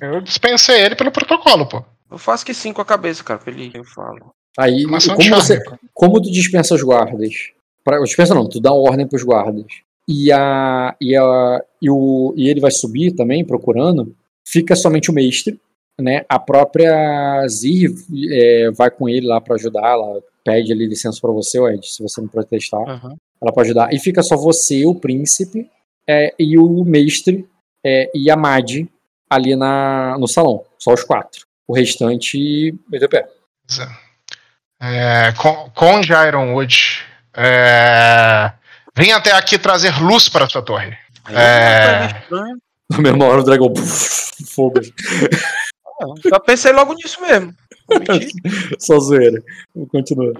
Eu 0.00 0.20
dispensei 0.20 0.82
ele 0.82 0.94
pelo 0.94 1.10
protocolo, 1.10 1.66
pô. 1.66 1.82
Eu 2.10 2.18
faço 2.18 2.44
que 2.44 2.52
sim 2.52 2.72
com 2.74 2.82
a 2.82 2.84
cabeça, 2.84 3.24
cara, 3.24 3.38
pra 3.40 3.50
ele 3.50 3.70
eu 3.74 3.84
falo. 3.84 4.32
Aí, 4.58 4.84
Uma 4.84 4.98
como, 5.00 5.34
você, 5.36 5.58
como 5.94 6.20
tu 6.20 6.30
dispensa 6.30 6.74
os 6.74 6.82
guardas? 6.82 7.32
Pra, 7.82 7.98
dispensa 8.00 8.34
não, 8.34 8.48
tu 8.48 8.60
dá 8.60 8.72
ordem 8.72 9.06
pros 9.06 9.22
guardas. 9.22 9.64
E, 10.08 10.30
a, 10.30 10.94
e, 11.00 11.16
a, 11.16 11.60
e, 11.80 11.90
o, 11.90 12.32
e 12.36 12.48
ele 12.48 12.60
vai 12.60 12.70
subir 12.70 13.12
também, 13.14 13.44
procurando. 13.44 14.14
Fica 14.46 14.76
somente 14.76 15.10
o 15.10 15.14
mestre, 15.14 15.60
né? 16.00 16.24
A 16.28 16.38
própria 16.38 17.46
Zir 17.48 17.90
é, 18.30 18.70
vai 18.70 18.90
com 18.90 19.08
ele 19.08 19.26
lá 19.26 19.40
pra 19.40 19.54
ajudar. 19.56 19.86
Ela 19.86 20.22
pede 20.44 20.72
ali 20.72 20.86
licença 20.86 21.18
pra 21.20 21.32
você, 21.32 21.58
Ed, 21.72 21.86
se 21.86 22.02
você 22.02 22.20
não 22.20 22.28
protestar. 22.28 22.80
Ela 23.42 23.52
pode 23.52 23.68
ajudar. 23.68 23.92
E 23.92 23.98
fica 23.98 24.22
só 24.22 24.36
você, 24.36 24.86
o 24.86 24.94
príncipe, 24.94 25.68
é, 26.08 26.32
e 26.38 26.56
o 26.58 26.84
mestre 26.84 27.48
é, 27.84 28.10
e 28.14 28.30
a 28.30 28.36
Mad 28.36 28.86
ali 29.28 29.56
na, 29.56 30.16
no 30.18 30.28
salão. 30.28 30.64
Só 30.78 30.94
os 30.94 31.02
quatro. 31.02 31.44
O 31.66 31.74
restante, 31.74 32.74
meteu 32.88 33.06
o 33.06 33.10
pé. 33.10 33.28
É, 34.80 35.32
com, 35.32 35.70
com 35.70 36.00
Ironwood, 36.00 37.02
é, 37.34 38.52
vim 38.96 39.10
até 39.10 39.32
aqui 39.32 39.58
trazer 39.58 40.00
luz 40.00 40.28
para 40.28 40.48
sua 40.48 40.62
torre. 40.62 40.96
Aí 41.24 41.34
É. 41.34 42.22
Na 42.90 42.98
mesma 42.98 43.24
hora 43.26 43.40
o 43.40 43.44
dragão. 43.44 43.72
Fogo. 44.54 44.80
Já 46.28 46.38
pensei 46.40 46.72
logo 46.72 46.92
nisso 46.94 47.20
mesmo. 47.22 47.54
Só 48.78 48.98
zoeira. 48.98 49.42
Continua. 49.90 50.32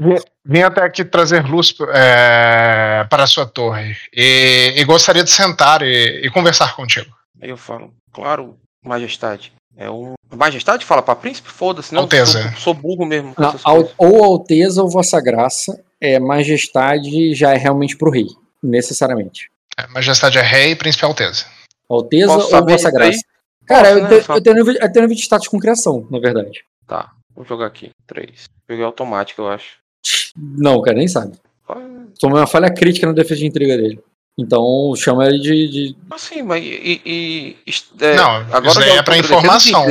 Vim 0.45 0.63
até 0.63 0.83
aqui 0.83 1.05
trazer 1.05 1.45
luz 1.47 1.75
é, 1.93 3.07
para 3.09 3.23
a 3.25 3.27
sua 3.27 3.47
torre 3.47 3.97
e, 4.15 4.75
e 4.77 4.85
gostaria 4.85 5.25
de 5.25 5.31
sentar 5.31 5.83
e, 5.83 6.27
e 6.27 6.31
conversar 6.31 6.75
contigo. 6.77 7.11
Aí 7.41 7.49
eu 7.51 7.57
falo, 7.57 7.93
claro, 8.13 8.57
majestade. 8.85 9.53
É 9.77 9.91
um. 9.91 10.15
Majestade 10.35 10.85
fala 10.85 11.03
pra 11.03 11.15
príncipe? 11.15 11.49
Foda-se, 11.51 11.95
não. 11.95 12.03
Alteza. 12.03 12.43
Sou, 12.55 12.59
sou 12.61 12.75
burro 12.75 13.05
mesmo. 13.07 13.35
com 13.35 13.43
Não, 13.43 13.49
essas 13.51 13.61
al- 13.65 13.75
coisas. 13.77 13.95
ou 13.99 14.25
Alteza 14.25 14.83
ou 14.83 14.89
Vossa 14.91 15.21
Graça. 15.21 15.81
É, 16.01 16.19
majestade 16.19 17.35
já 17.35 17.53
é 17.55 17.57
realmente 17.57 17.97
pro 17.97 18.11
rei. 18.11 18.27
Necessariamente. 18.63 19.51
É, 19.79 19.87
Majestade 19.89 20.39
é 20.39 20.43
rei 20.43 20.71
e 20.73 20.77
príncipe 20.77 21.05
Alteza. 21.05 21.45
Alteza 21.89 22.27
Posso 22.35 22.55
ou 22.57 22.67
Vossa 22.67 22.89
aí? 22.89 22.95
Graça. 22.95 23.21
Cara, 23.67 23.89
Posso, 23.89 23.99
eu, 23.99 24.03
né? 24.05 24.21
te- 24.21 24.31
eu 24.31 24.41
tenho 24.43 24.57
nível, 24.57 24.75
eu 24.75 24.93
tenho 24.93 25.03
nível 25.05 25.17
de 25.17 25.23
status 25.23 25.49
com 25.49 25.59
criação, 25.59 26.07
na 26.11 26.19
verdade. 26.19 26.65
Tá, 26.87 27.11
vou 27.35 27.45
jogar 27.45 27.67
aqui. 27.67 27.91
Três. 28.07 28.47
Joguei 28.69 28.85
automático, 28.85 29.43
eu 29.43 29.49
acho. 29.49 29.79
Não, 30.37 30.81
cara, 30.83 30.97
nem 30.97 31.09
sabe. 31.09 31.37
Ah, 31.69 31.75
Tomei 32.21 32.39
uma 32.39 32.47
falha 32.47 32.73
crítica 32.73 33.07
na 33.07 33.13
defesa 33.13 33.41
de 33.41 33.47
intriga 33.47 33.77
dele. 33.77 34.01
Então 34.39 34.93
chama 34.97 35.27
ele 35.27 35.39
de. 35.41 35.69
de- 35.69 35.97
Assim, 36.11 36.43
mas 36.43 36.63
e. 36.63 37.01
e- 37.05 37.57
e- 37.67 38.05
é, 38.05 38.15
Não, 38.17 38.31
agora 38.31 38.67
isso 38.69 38.79
daí 38.81 38.91
é 38.91 39.03
pra 39.03 39.15
de 39.15 39.21
informação. 39.21 39.87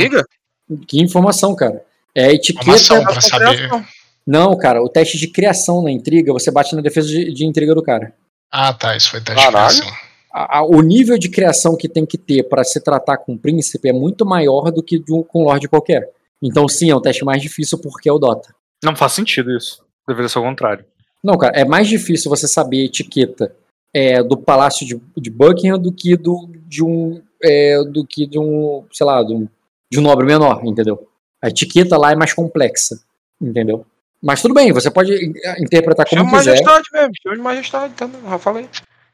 Que 0.88 1.02
informação, 1.02 1.56
cara? 1.56 1.84
É 2.14 2.32
etiqueta. 2.34 2.64
Informação 2.64 3.04
para 3.04 3.16
com 3.16 3.22
saber. 3.22 3.56
criação. 3.58 3.86
Não, 4.26 4.58
cara, 4.58 4.82
o 4.82 4.90
teste 4.90 5.18
de 5.18 5.28
criação 5.28 5.84
na 5.84 5.92
intriga, 5.92 6.32
você 6.34 6.50
bate 6.50 6.76
na 6.76 6.82
defesa 6.82 7.08
de, 7.08 7.32
de 7.34 7.46
intriga 7.46 7.76
do 7.76 7.84
cara. 7.84 8.14
Ah, 8.52 8.74
tá, 8.74 8.96
isso 8.96 9.12
foi 9.12 9.22
teste 9.22 9.40
de 9.46 9.52
Caralho. 9.52 9.76
criação. 9.78 9.98
A- 10.36 10.60
a- 10.60 10.66
o 10.66 10.82
nível 10.82 11.18
de 11.18 11.30
criação 11.30 11.78
que 11.78 11.88
tem 11.88 12.06
que 12.06 12.18
ter 12.18 12.44
para 12.44 12.64
se 12.64 12.80
tratar 12.82 13.18
com 13.18 13.34
um 13.34 13.38
príncipe 13.38 13.88
é 13.90 13.94
muito 13.94 14.26
maior 14.26 14.72
do 14.72 14.84
que 14.84 15.00
de 15.00 15.14
um, 15.14 15.24
com 15.24 15.42
um 15.42 15.46
lorde 15.46 15.68
qualquer. 15.68 16.10
Então, 16.42 16.68
sim, 16.68 16.90
é 16.92 16.96
um 16.96 17.02
teste 17.02 17.24
mais 17.24 17.42
difícil 17.42 17.78
porque 17.80 18.10
é 18.10 18.12
o 18.12 18.20
Dota. 18.20 18.54
Não 18.84 18.96
faz 18.96 19.14
sentido 19.14 19.56
isso. 19.56 19.84
Deveria 20.08 20.28
ser 20.30 20.40
o 20.40 20.44
contrário. 20.44 20.86
Não, 21.24 21.38
cara, 21.38 21.58
é 21.58 21.64
mais 21.66 21.88
difícil 21.88 22.30
você 22.30 22.48
saber 22.48 22.82
a 22.82 22.86
etiqueta 22.86 23.56
é, 23.94 24.22
do 24.22 24.38
Palácio 24.38 24.86
de, 24.86 25.02
de 25.18 25.30
Buckingham 25.32 25.80
do 25.80 25.92
que 25.92 26.16
do, 26.18 26.50
de 26.68 26.84
um. 26.84 27.22
é, 27.42 27.82
do 27.84 28.06
que 28.06 28.28
de 28.28 28.38
um. 28.38 28.84
sei 28.92 29.06
lá, 29.06 29.24
de 29.24 29.34
um, 29.34 29.48
de 29.92 30.00
um 30.00 30.02
nobre 30.04 30.26
menor, 30.26 30.64
entendeu? 30.66 31.08
A 31.42 31.48
etiqueta 31.48 31.98
lá 31.98 32.12
é 32.12 32.16
mais 32.16 32.34
complexa, 32.34 33.00
entendeu? 33.42 33.86
Mas 34.22 34.42
tudo 34.42 34.54
bem, 34.54 34.72
você 34.74 34.92
pode 34.92 35.14
interpretar 35.60 36.06
como 36.08 36.24
Chama 36.26 36.38
quiser. 36.38 36.52
majestade 36.52 36.84
mesmo, 36.94 37.12
chama 37.24 37.36
de 37.38 37.42
majestade, 37.42 37.94
tá? 37.94 38.10
Já 38.30 38.38
falei. 38.40 38.68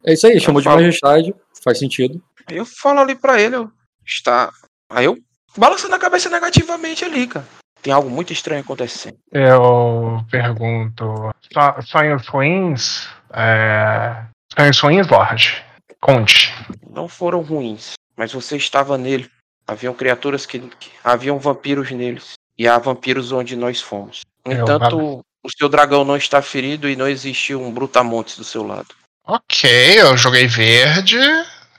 É 0.05 0.13
isso 0.13 0.27
aí, 0.27 0.39
chamou 0.39 0.61
de 0.61 0.65
falo. 0.65 0.77
majestade, 0.81 1.33
faz 1.63 1.77
sentido. 1.79 2.21
Aí 2.47 2.57
eu 2.57 2.65
falo 2.65 2.99
ali 2.99 3.15
pra 3.15 3.39
ele, 3.39 3.55
eu, 3.55 3.71
está. 4.05 4.51
Aí 4.89 5.05
eu 5.05 5.17
balançando 5.55 5.95
a 5.95 5.99
cabeça 5.99 6.29
negativamente 6.29 7.05
ali, 7.05 7.27
cara. 7.27 7.45
Tem 7.81 7.91
algo 7.91 8.09
muito 8.09 8.31
estranho 8.31 8.61
acontecendo. 8.61 9.17
Eu 9.31 10.23
pergunto. 10.29 11.33
"Só- 11.51 11.81
Sonhos 11.81 12.27
ruins? 12.27 13.07
É... 13.33 14.23
Sonhos 14.57 14.79
ruins, 14.79 15.07
Lorde? 15.07 15.63
Conte. 15.99 16.53
Não 16.89 17.07
foram 17.07 17.41
ruins, 17.41 17.93
mas 18.15 18.31
você 18.33 18.55
estava 18.57 18.97
nele. 18.97 19.29
Haviam 19.67 19.93
criaturas 19.93 20.45
que, 20.45 20.59
que 20.59 20.89
haviam 21.03 21.39
vampiros 21.39 21.89
neles. 21.91 22.33
E 22.57 22.67
há 22.67 22.77
vampiros 22.77 23.31
onde 23.31 23.55
nós 23.55 23.81
fomos. 23.81 24.21
No 24.45 24.51
Eu 24.53 24.61
entanto, 24.63 25.19
o 25.43 25.49
seu 25.57 25.69
dragão 25.69 26.03
não 26.03 26.15
está 26.17 26.41
ferido 26.41 26.87
e 26.89 26.95
não 26.95 27.07
existe 27.07 27.55
um 27.55 27.71
brutamontes 27.71 28.37
do 28.37 28.43
seu 28.43 28.61
lado. 28.65 28.87
Ok, 29.33 29.69
eu 29.97 30.17
joguei 30.17 30.45
verde, 30.45 31.17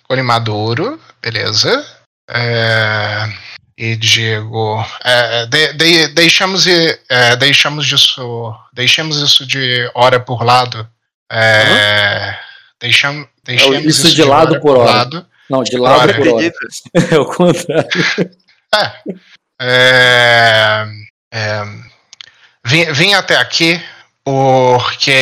colimaduro, 0.05 0.99
beleza. 1.21 1.85
É, 2.31 3.29
e 3.77 3.95
digo, 3.95 4.83
é, 5.05 5.45
de- 5.45 5.73
de- 5.75 6.09
deixamos, 6.09 6.67
é, 6.67 7.37
deixamos 7.37 7.87
disso, 7.87 8.55
deixemos 8.73 9.19
isso 9.21 9.45
de 9.47 9.91
hora 9.95 10.19
por 10.19 10.43
lado. 10.43 10.89
É, 11.31 12.39
deixam, 12.81 13.29
deixemos 13.45 13.85
isso 13.85 14.15
de 14.15 14.23
lado 14.25 14.59
por 14.59 14.79
hora. 14.79 15.27
Não, 15.51 15.63
de 15.63 15.77
lado 15.77 16.01
Hora. 16.01 16.15
por 16.15 16.29
hora. 16.29 16.53
É 17.11 17.19
o 17.19 17.27
contrário. 17.27 17.91
É, 19.61 20.87
é, 21.35 21.63
vim, 22.65 22.91
vim 22.95 23.13
até 23.13 23.37
aqui 23.37 23.79
porque 24.25 25.13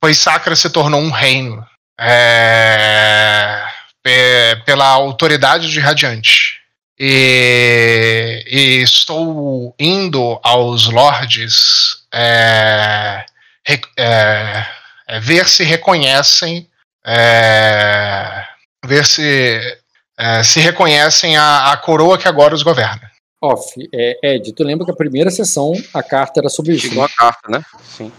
pois 0.00 0.18
Sacra 0.18 0.56
se 0.56 0.70
tornou 0.70 1.00
um 1.00 1.10
reino 1.10 1.64
é, 2.00 3.62
pe- 4.02 4.62
pela 4.64 4.86
autoridade 4.86 5.70
de 5.70 5.78
Radiante. 5.78 6.58
E, 7.02 8.44
e 8.46 8.82
estou 8.82 9.74
indo 9.78 10.38
aos 10.42 10.86
lords 10.90 12.04
é, 12.12 13.24
re- 13.66 13.80
é, 13.96 14.66
é, 15.08 15.20
ver 15.20 15.48
se 15.48 15.64
reconhecem 15.64 16.68
é, 17.06 18.44
ver 18.84 19.06
se 19.06 19.78
é, 20.18 20.42
se 20.42 20.60
reconhecem 20.60 21.38
a, 21.38 21.72
a 21.72 21.76
coroa 21.78 22.18
que 22.18 22.28
agora 22.28 22.54
os 22.54 22.62
governa. 22.62 23.10
Off, 23.42 23.72
é, 23.94 24.34
Ed, 24.34 24.52
tu 24.52 24.62
lembra 24.62 24.84
que 24.84 24.92
a 24.92 24.96
primeira 24.96 25.30
sessão 25.30 25.72
a 25.94 26.02
carta 26.02 26.40
era 26.40 26.50
sobre 26.50 26.74
isso? 26.74 26.88
Chegou 26.88 27.02
né? 27.02 27.08
a 27.10 27.16
carta, 27.16 27.48
né? 27.50 27.62
Sim. 27.82 28.12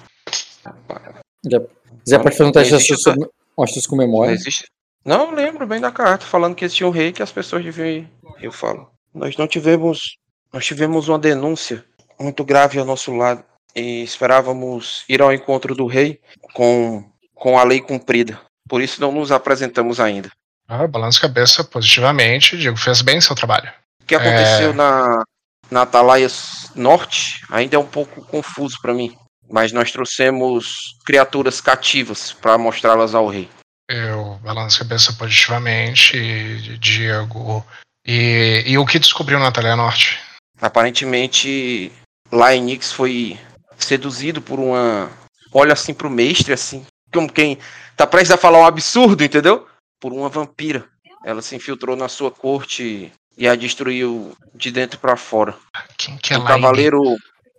Zé 2.08 2.18
pode 2.20 2.38
fazer 2.38 2.50
um 2.50 2.52
teste 2.52 2.70
de 2.70 2.76
Existe 2.76 2.94
astúcia 2.94 3.14
com- 3.14 3.96
Não 3.96 3.98
memória. 3.98 4.32
existe. 4.32 4.66
Não, 5.04 5.30
eu 5.30 5.32
lembro 5.36 5.66
bem 5.66 5.80
da 5.82 5.92
carta, 5.92 6.26
falando 6.26 6.56
que 6.56 6.64
existia 6.66 6.88
um 6.88 6.92
rei 6.92 7.12
que 7.12 7.24
as 7.24 7.32
pessoas 7.32 7.64
deviam 7.64 7.88
ir. 7.88 8.10
Eu 8.40 8.52
falo. 8.52 8.90
Nós 9.14 9.36
não 9.38 9.48
tivemos. 9.48 10.18
Nós 10.54 10.66
tivemos 10.66 11.08
uma 11.08 11.18
denúncia 11.18 11.84
muito 12.20 12.44
grave 12.44 12.78
ao 12.80 12.86
nosso 12.86 13.16
lado. 13.16 13.44
E 13.76 14.04
esperávamos 14.04 15.04
ir 15.08 15.22
ao 15.22 15.34
encontro 15.34 15.74
do 15.74 15.88
rei 15.88 16.20
com, 16.54 17.04
com 17.34 17.58
a 17.58 17.64
lei 17.64 17.80
cumprida. 17.82 18.40
Por 18.68 18.82
isso 18.82 19.00
não 19.02 19.12
nos 19.12 19.32
apresentamos 19.32 20.00
ainda. 20.00 20.30
Ah, 20.68 20.86
balanço 20.88 21.20
a 21.20 21.22
cabeça 21.22 21.64
positivamente, 21.64 22.58
digo, 22.58 22.78
fez 22.78 23.02
bem 23.02 23.20
seu 23.22 23.36
trabalho. 23.36 23.72
O 24.02 24.06
que 24.06 24.16
aconteceu 24.16 24.74
na, 24.74 25.24
na 25.70 25.82
Atalaia 25.84 26.28
Norte 26.76 27.42
ainda 27.50 27.76
é 27.76 27.80
um 27.80 27.86
pouco 27.86 28.26
confuso 28.26 28.78
para 28.82 28.94
mim. 28.94 29.16
Mas 29.52 29.72
nós 29.72 29.92
trouxemos 29.92 30.96
criaturas 31.06 31.60
cativas 31.60 32.32
para 32.32 32.58
mostrá-las 32.58 33.14
ao 33.14 33.28
rei. 33.28 33.50
Eu 33.90 34.40
balanço 34.42 34.78
a 34.78 34.80
cabeça 34.80 35.12
positivamente 35.14 36.78
digo. 36.80 37.66
E, 38.08 38.64
e 38.66 38.78
o 38.78 38.86
que 38.86 38.98
descobriu 38.98 39.38
na 39.40 39.52
Talia 39.52 39.76
Norte? 39.76 40.18
Aparentemente, 40.62 41.92
Laenix 42.32 42.92
foi 42.92 43.38
seduzido 43.78 44.42
por 44.42 44.60
uma. 44.60 45.12
Olha 45.54 45.74
assim 45.74 45.94
pro 45.94 46.10
mestre, 46.10 46.54
assim. 46.54 46.86
Como 47.14 47.32
quem 47.32 47.58
tá 47.98 48.08
prestes 48.08 48.32
a 48.32 48.38
falar 48.38 48.60
um 48.60 48.66
absurdo, 48.66 49.24
entendeu? 49.24 49.68
Por 50.00 50.14
uma 50.14 50.30
vampira. 50.30 50.88
Ela 51.26 51.42
se 51.42 51.56
infiltrou 51.56 51.96
na 51.96 52.08
sua 52.08 52.32
corte 52.32 53.12
e 53.38 53.48
a 53.48 53.56
destruiu 53.56 54.36
de 54.56 54.72
dentro 54.72 54.98
para 54.98 55.18
fora. 55.18 55.56
Quem 55.98 56.18
que 56.18 56.34
é 56.34 56.38
o 56.38 56.42
em- 56.42 56.46
cavaleiro 56.46 57.02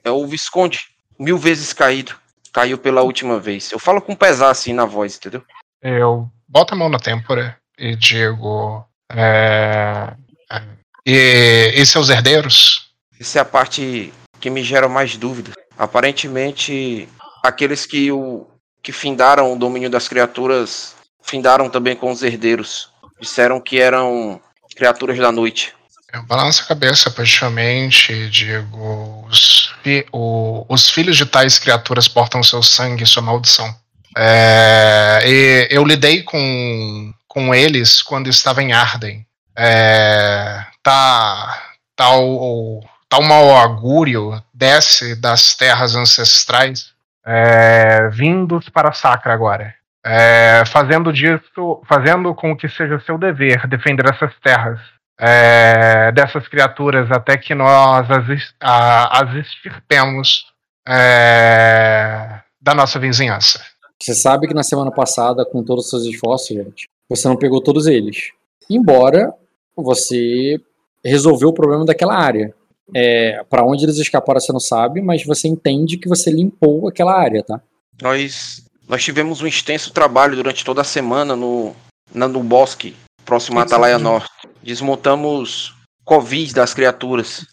é 0.02 0.10
o 0.10 0.26
Visconde, 0.26 0.80
mil 1.22 1.38
vezes 1.38 1.72
caído. 1.72 2.14
Caiu 2.52 2.76
pela 2.76 3.02
última 3.02 3.38
vez. 3.38 3.70
Eu 3.72 3.78
falo 3.78 4.02
com 4.02 4.14
pesar 4.14 4.50
assim 4.50 4.72
na 4.72 4.84
voz, 4.84 5.16
entendeu? 5.16 5.42
Eu 5.80 6.28
boto 6.46 6.74
a 6.74 6.76
mão 6.76 6.88
na 6.88 6.98
têmpora 6.98 7.56
e 7.78 7.96
digo. 7.96 8.84
é, 9.10 10.14
é, 10.50 10.62
e, 11.06 11.72
e 11.74 11.86
seus 11.86 12.10
herdeiros? 12.10 12.92
Essa 13.18 13.38
é 13.38 13.42
a 13.42 13.44
parte 13.44 14.12
que 14.38 14.50
me 14.50 14.62
gera 14.62 14.88
mais 14.88 15.16
dúvidas. 15.16 15.54
Aparentemente, 15.78 17.08
aqueles 17.42 17.86
que 17.86 18.12
o 18.12 18.46
que 18.82 18.92
findaram 18.92 19.52
o 19.52 19.58
domínio 19.58 19.88
das 19.88 20.08
criaturas 20.08 20.96
findaram 21.22 21.70
também 21.70 21.94
com 21.94 22.10
os 22.10 22.22
herdeiros. 22.22 22.90
Disseram 23.20 23.60
que 23.60 23.80
eram 23.80 24.40
criaturas 24.76 25.16
da 25.16 25.30
noite. 25.30 25.72
Eu 26.12 26.22
balanço 26.24 26.62
a 26.62 26.66
cabeça 26.66 27.10
positivamente 27.10 28.12
e 28.12 28.28
digo: 28.28 29.24
os, 29.28 29.74
fi- 29.82 30.06
o- 30.12 30.66
os 30.68 30.90
filhos 30.90 31.16
de 31.16 31.24
tais 31.24 31.58
criaturas 31.58 32.06
portam 32.06 32.42
seu 32.42 32.62
sangue 32.62 33.06
sua 33.06 33.22
maldição. 33.22 33.74
É, 34.16 35.20
e 35.24 35.68
eu 35.70 35.82
lidei 35.84 36.22
com, 36.22 37.14
com 37.26 37.54
eles 37.54 38.02
quando 38.02 38.28
estava 38.28 38.62
em 38.62 38.72
Arden. 38.72 39.26
É, 39.56 40.64
tá, 40.82 41.62
tá, 41.96 42.14
o, 42.18 42.82
tá 43.08 43.20
mau 43.20 43.50
augúrio 43.56 44.42
desce 44.52 45.14
das 45.14 45.54
terras 45.54 45.94
ancestrais, 45.94 46.92
é, 47.24 48.08
vindos 48.10 48.68
para 48.68 48.92
Sacra 48.92 49.32
agora. 49.32 49.74
É, 50.04 50.64
fazendo 50.66 51.12
disso, 51.12 51.80
fazendo 51.88 52.34
com 52.34 52.56
que 52.56 52.68
seja 52.68 53.00
seu 53.00 53.16
dever 53.16 53.66
defender 53.66 54.04
essas 54.10 54.34
terras 54.42 54.80
é, 55.24 56.10
dessas 56.12 56.48
criaturas 56.48 57.08
até 57.12 57.36
que 57.38 57.54
nós 57.54 58.10
as, 58.10 58.24
a- 58.60 59.22
as 59.22 59.34
extirpemos 59.36 60.46
é, 60.88 62.40
da 62.60 62.74
nossa 62.74 62.98
vizinhança. 62.98 63.60
Você 64.02 64.14
sabe 64.14 64.48
que 64.48 64.54
na 64.54 64.64
semana 64.64 64.90
passada, 64.90 65.44
com 65.44 65.62
todos 65.62 65.84
os 65.84 65.90
seus 65.90 66.04
esforços, 66.04 66.48
gente, 66.48 66.88
você 67.08 67.28
não 67.28 67.36
pegou 67.36 67.60
todos 67.62 67.86
eles. 67.86 68.30
Embora 68.68 69.32
você 69.76 70.60
resolveu 71.04 71.50
o 71.50 71.54
problema 71.54 71.84
daquela 71.84 72.16
área. 72.16 72.52
É, 72.94 73.42
para 73.48 73.64
onde 73.64 73.84
eles 73.84 73.96
escaparam 73.98 74.40
você 74.40 74.52
não 74.52 74.60
sabe, 74.60 75.00
mas 75.00 75.24
você 75.24 75.46
entende 75.48 75.96
que 75.96 76.08
você 76.08 76.30
limpou 76.30 76.88
aquela 76.88 77.16
área, 77.18 77.42
tá? 77.44 77.60
Nós, 78.02 78.64
nós 78.88 79.02
tivemos 79.04 79.40
um 79.40 79.46
extenso 79.46 79.92
trabalho 79.92 80.34
durante 80.36 80.64
toda 80.64 80.80
a 80.80 80.84
semana 80.84 81.34
no, 81.36 81.74
na- 82.12 82.28
no 82.28 82.42
bosque, 82.42 82.94
próximo 83.24 83.58
a 83.60 83.62
Atalaia 83.62 83.98
Norte. 83.98 84.28
Desmontamos 84.62 85.74
covis 86.04 86.52
das 86.52 86.74
criaturas. 86.74 87.46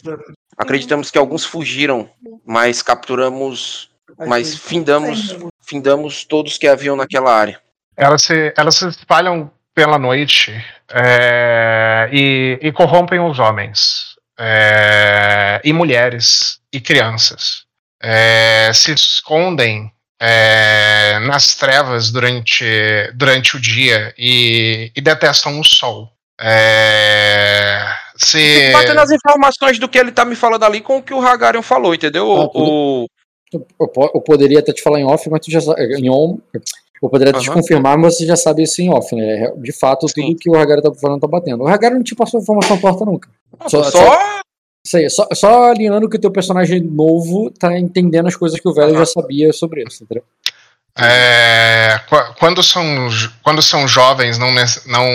Acreditamos 0.58 1.10
que 1.10 1.18
alguns 1.18 1.46
fugiram, 1.46 2.10
mas 2.46 2.82
capturamos, 2.82 3.90
mas 4.28 4.56
findamos, 4.56 5.36
findamos 5.62 6.26
todos 6.26 6.58
que 6.58 6.68
haviam 6.68 6.96
naquela 6.96 7.34
área. 7.34 7.62
Elas 7.96 8.24
se, 8.24 8.54
elas 8.58 8.76
se 8.76 8.88
espalham 8.88 9.52
pela 9.74 9.98
noite 9.98 10.54
é, 10.92 12.10
e, 12.12 12.60
e 12.62 12.72
corrompem 12.72 13.20
os 13.20 13.40
homens, 13.40 14.16
é, 14.38 15.62
e 15.64 15.72
mulheres, 15.72 16.60
e 16.74 16.82
crianças. 16.82 17.64
É, 18.02 18.72
se 18.74 18.94
escondem 18.94 19.92
é, 20.20 21.20
nas 21.20 21.56
trevas 21.56 22.12
durante, 22.12 22.66
durante 23.14 23.56
o 23.56 23.60
dia 23.60 24.14
e, 24.18 24.92
e 24.96 25.02
detestam 25.02 25.60
o 25.60 25.64
sol. 25.64 26.12
É, 26.42 27.80
se, 28.16 28.72
batendo 28.72 29.00
as 29.00 29.12
informações 29.12 29.78
do 29.80 29.88
que 29.88 29.98
ele 29.98 30.12
tá 30.12 30.26
me 30.26 30.36
falando 30.36 30.64
ali 30.64 30.82
com 30.82 30.98
o 30.98 31.02
que 31.04 31.14
o 31.14 31.22
Hagarion 31.22 31.62
falou, 31.62 31.94
entendeu? 31.94 32.32
Ah, 32.32 32.50
o, 32.54 33.08
Eu, 33.54 33.88
po- 33.88 34.12
eu 34.14 34.22
poderia 34.22 34.60
até 34.60 34.72
te 34.74 34.82
falar 34.82 35.00
em 35.00 35.06
off, 35.06 35.30
mas 35.30 35.42
tu 35.42 35.52
já 35.52 35.60
sabe. 35.62 35.82
Em 35.96 36.10
on, 36.10 36.38
Eu 37.02 37.10
poderia 37.10 37.34
Aham. 37.34 37.42
te 37.42 37.50
confirmar, 37.52 37.98
mas 37.98 38.18
você 38.18 38.26
já 38.26 38.36
sabe 38.36 38.64
isso 38.64 38.82
em 38.82 38.90
off, 38.94 39.16
né? 39.16 39.52
De 39.58 39.72
fato, 39.72 40.08
Sim. 40.10 40.14
tudo 40.28 40.38
que 40.40 40.50
o 40.50 40.56
Hagari 40.58 40.82
tá 40.82 40.94
falando 40.94 41.22
tá 41.22 41.28
batendo. 41.28 41.64
O 41.64 41.68
Hagari 41.68 41.96
não 41.96 42.04
te 42.04 42.14
passou 42.14 42.42
informação 42.42 42.78
torta 42.78 43.06
nunca. 43.06 43.30
Só, 43.68 43.84
Só- 43.84 43.92
só, 43.92 44.20
Isso 44.86 44.98
aí, 44.98 45.10
só, 45.10 45.28
só 45.34 45.64
alinhando 45.72 46.10
que 46.10 46.18
o 46.18 46.22
teu 46.22 46.32
personagem 46.32 46.82
novo 46.82 47.50
tá 47.52 47.78
entendendo 47.80 48.28
as 48.28 48.36
coisas 48.36 48.60
que 48.60 48.68
o 48.68 48.74
velho 48.74 48.94
já 48.98 49.06
sabia 49.06 49.52
sobre 49.54 49.84
isso, 49.88 50.04
entendeu? 50.04 50.24
É, 51.06 52.00
qu- 52.08 52.34
quando, 52.38 52.62
são, 52.64 53.10
quando 53.42 53.62
são 53.62 53.88
jovens, 53.88 54.38
não, 54.38 54.52
não, 54.86 55.06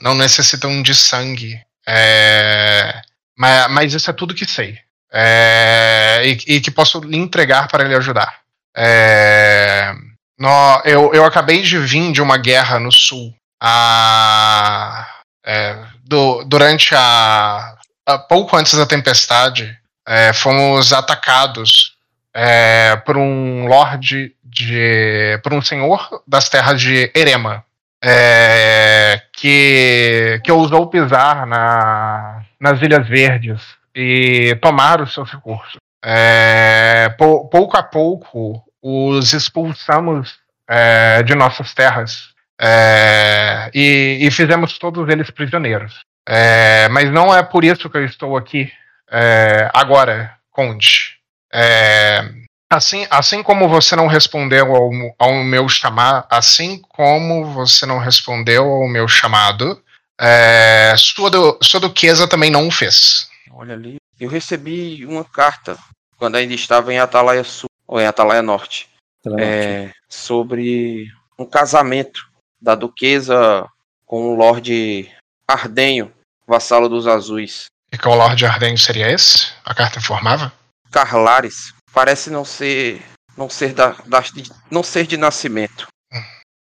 não 0.00 0.14
necessitam 0.14 0.82
de 0.82 0.94
sangue. 0.94 1.60
É, 1.86 3.00
mas, 3.36 3.70
mas 3.70 3.94
isso 3.94 4.10
é 4.10 4.12
tudo 4.12 4.34
que 4.34 4.46
sei. 4.48 4.78
É, 5.12 6.22
e, 6.24 6.54
e 6.56 6.60
que 6.60 6.70
posso 6.70 7.00
lhe 7.00 7.16
entregar 7.16 7.66
para 7.68 7.84
lhe 7.84 7.94
ajudar. 7.94 8.38
É, 8.76 9.92
nó- 10.38 10.80
eu, 10.84 11.12
eu 11.12 11.24
acabei 11.24 11.62
de 11.62 11.78
vir 11.78 12.12
de 12.12 12.22
uma 12.22 12.36
guerra 12.38 12.78
no 12.78 12.92
sul. 12.92 13.34
A, 13.62 15.06
é, 15.44 15.76
do- 16.04 16.44
durante 16.44 16.94
a, 16.94 17.74
a- 18.06 18.18
Pouco 18.18 18.56
antes 18.56 18.74
da 18.74 18.86
tempestade, 18.86 19.76
é, 20.06 20.32
fomos 20.32 20.92
atacados 20.92 21.89
é, 22.34 22.96
por 23.04 23.16
um 23.16 23.66
lorde 23.66 24.34
de. 24.44 25.38
por 25.42 25.52
um 25.54 25.62
senhor 25.62 26.22
das 26.26 26.48
terras 26.48 26.80
de 26.80 27.10
Erema. 27.14 27.64
é, 28.02 29.20
que, 29.32 30.40
que 30.42 30.50
ousou 30.52 30.88
pisar 30.88 31.46
na, 31.46 32.42
nas 32.58 32.80
Ilhas 32.80 33.06
Verdes 33.06 33.60
e 33.94 34.56
tomar 34.62 35.00
os 35.00 35.12
seus 35.12 35.30
recursos. 35.30 35.76
É, 36.02 37.10
pou- 37.18 37.46
pouco 37.48 37.76
a 37.76 37.82
pouco 37.82 38.62
os 38.82 39.34
expulsamos 39.34 40.38
é, 40.66 41.22
de 41.22 41.34
nossas 41.34 41.74
terras 41.74 42.30
é, 42.58 43.70
e, 43.74 44.18
e 44.22 44.30
fizemos 44.30 44.78
todos 44.78 45.06
eles 45.10 45.30
prisioneiros. 45.30 46.00
É, 46.26 46.88
mas 46.88 47.10
não 47.10 47.34
é 47.34 47.42
por 47.42 47.64
isso 47.64 47.90
que 47.90 47.98
eu 47.98 48.04
estou 48.04 48.36
aqui 48.36 48.72
é, 49.10 49.68
agora, 49.74 50.32
Conde. 50.50 51.19
É, 51.52 52.28
assim, 52.70 53.06
assim 53.10 53.42
como 53.42 53.68
você 53.68 53.96
não 53.96 54.06
respondeu 54.06 54.74
ao, 54.74 54.90
ao 55.18 55.34
meu 55.44 55.68
chamado, 55.68 56.26
assim 56.30 56.80
como 56.88 57.44
você 57.52 57.84
não 57.86 57.98
respondeu 57.98 58.64
ao 58.64 58.88
meu 58.88 59.08
chamado, 59.08 59.82
é, 60.20 60.94
sua, 60.96 61.30
du- 61.30 61.58
sua 61.62 61.80
duquesa 61.80 62.28
também 62.28 62.50
não 62.50 62.68
o 62.68 62.70
fez. 62.70 63.28
olha 63.52 63.74
ali. 63.74 63.96
Eu 64.18 64.28
recebi 64.28 65.04
uma 65.06 65.24
carta 65.24 65.78
quando 66.18 66.36
ainda 66.36 66.52
estava 66.54 66.92
em 66.92 66.98
Atalaia 66.98 67.42
Sul, 67.42 67.70
ou 67.86 67.98
em 68.00 68.06
Atalaia 68.06 68.42
Norte, 68.42 68.86
vendo? 69.24 69.40
é, 69.40 69.90
sobre 70.08 71.06
um 71.38 71.46
casamento 71.46 72.28
da 72.60 72.74
duquesa 72.74 73.66
com 74.04 74.26
o 74.28 74.34
Lorde 74.36 75.10
Ardenho, 75.48 76.12
vassalo 76.46 76.88
dos 76.88 77.06
Azuis. 77.06 77.64
E 77.90 77.96
que 77.96 78.06
o 78.06 78.14
Lorde 78.14 78.44
Ardenho 78.44 78.76
seria 78.76 79.10
esse? 79.10 79.46
A 79.64 79.74
carta 79.74 79.98
informava? 79.98 80.52
Carlares 80.90 81.72
parece 81.92 82.30
não 82.30 82.44
ser 82.44 83.02
não 83.36 83.48
ser 83.48 83.72
da, 83.72 83.94
da- 84.06 84.20
de- 84.20 84.50
não 84.70 84.82
ser 84.82 85.06
de 85.06 85.16
nascimento. 85.16 85.86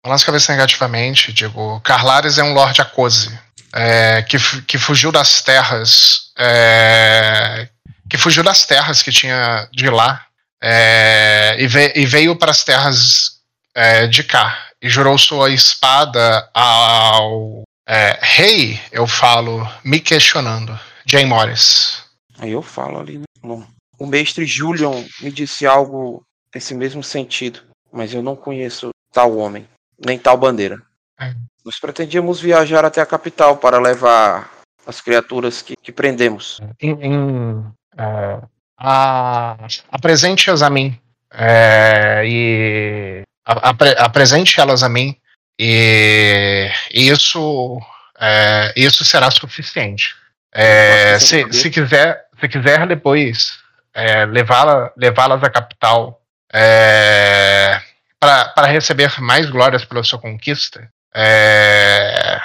Balança 0.06 0.24
a 0.24 0.26
cabeça 0.28 0.52
negativamente, 0.54 1.34
digo, 1.34 1.82
Carlares 1.82 2.38
é 2.38 2.44
um 2.44 2.54
Lorde 2.54 2.82
Acose, 2.82 3.38
é, 3.74 4.22
que, 4.22 4.38
que 4.62 4.78
fugiu 4.78 5.12
das 5.12 5.42
terras, 5.42 6.32
é, 6.38 7.68
que 8.10 8.18
fugiu 8.18 8.42
das 8.44 8.66
terras 8.66 9.04
que 9.04 9.12
tinha 9.12 9.68
de 9.74 9.90
lá, 9.90 10.26
é, 10.64 11.56
e, 11.60 11.68
ve- 11.68 11.92
e 11.96 12.06
veio 12.06 12.36
para 12.38 12.52
as 12.52 12.64
terras 12.64 13.40
é, 13.76 14.08
de 14.08 14.24
cá, 14.24 14.68
e 14.82 14.88
jurou 14.88 15.18
sua 15.18 15.50
espada 15.50 16.50
ao 16.54 17.64
é, 17.86 18.18
rei, 18.22 18.82
eu 18.94 19.06
falo, 19.06 19.68
me 19.84 20.00
questionando, 20.00 20.80
Jay 21.06 21.26
Morris. 21.26 22.04
Aí 22.40 22.52
eu 22.52 22.62
falo 22.62 23.00
ali, 23.00 23.20
né? 23.44 23.68
O 24.00 24.06
mestre 24.06 24.46
Julian 24.46 25.06
me 25.22 25.30
disse 25.32 25.66
algo 25.68 26.24
nesse 26.56 26.74
mesmo 26.74 27.04
sentido, 27.04 27.60
mas 27.92 28.14
eu 28.14 28.24
não 28.24 28.36
conheço 28.36 28.90
tal 29.14 29.36
homem, 29.38 29.68
nem 30.04 30.18
tal 30.18 30.38
bandeira. 30.38 30.82
É. 31.20 31.34
Nós 31.66 31.80
pretendíamos 31.80 32.40
viajar 32.40 32.86
até 32.86 33.02
a 33.02 33.06
capital 33.06 33.58
para 33.58 33.78
levar 33.80 34.50
as 34.88 35.02
criaturas 35.02 35.62
que, 35.62 35.76
que 35.76 35.92
prendemos. 35.92 36.60
em, 36.82 36.92
em, 36.92 37.66
é, 37.98 38.40
a- 38.78 39.68
apresente-as 39.92 40.62
a 40.62 40.70
mim 40.70 40.98
é, 41.34 42.24
e 42.26 43.22
a- 43.46 43.70
apre- 43.70 43.96
apresente 44.00 44.60
elas 44.60 44.82
a 44.82 44.90
mim 44.90 45.16
e, 45.60 46.70
e 46.94 47.10
isso 47.10 47.80
é, 48.20 48.74
isso 48.78 49.04
será 49.04 49.30
suficiente 49.30 50.16
É, 50.54 51.20
se, 51.20 51.52
se 51.54 51.70
quiser 51.70 52.26
se 52.40 52.48
quiser 52.48 52.88
depois 52.88 53.60
é, 53.94 54.26
levá-la 54.26 54.92
levá-las 54.98 55.44
à 55.44 55.50
capital 55.50 56.22
é, 56.54 57.80
para 58.20 58.68
receber 58.68 59.20
mais 59.22 59.50
glórias 59.50 59.86
pela 59.86 60.04
sua 60.04 60.20
conquista 60.20 60.90
é, 61.14 62.40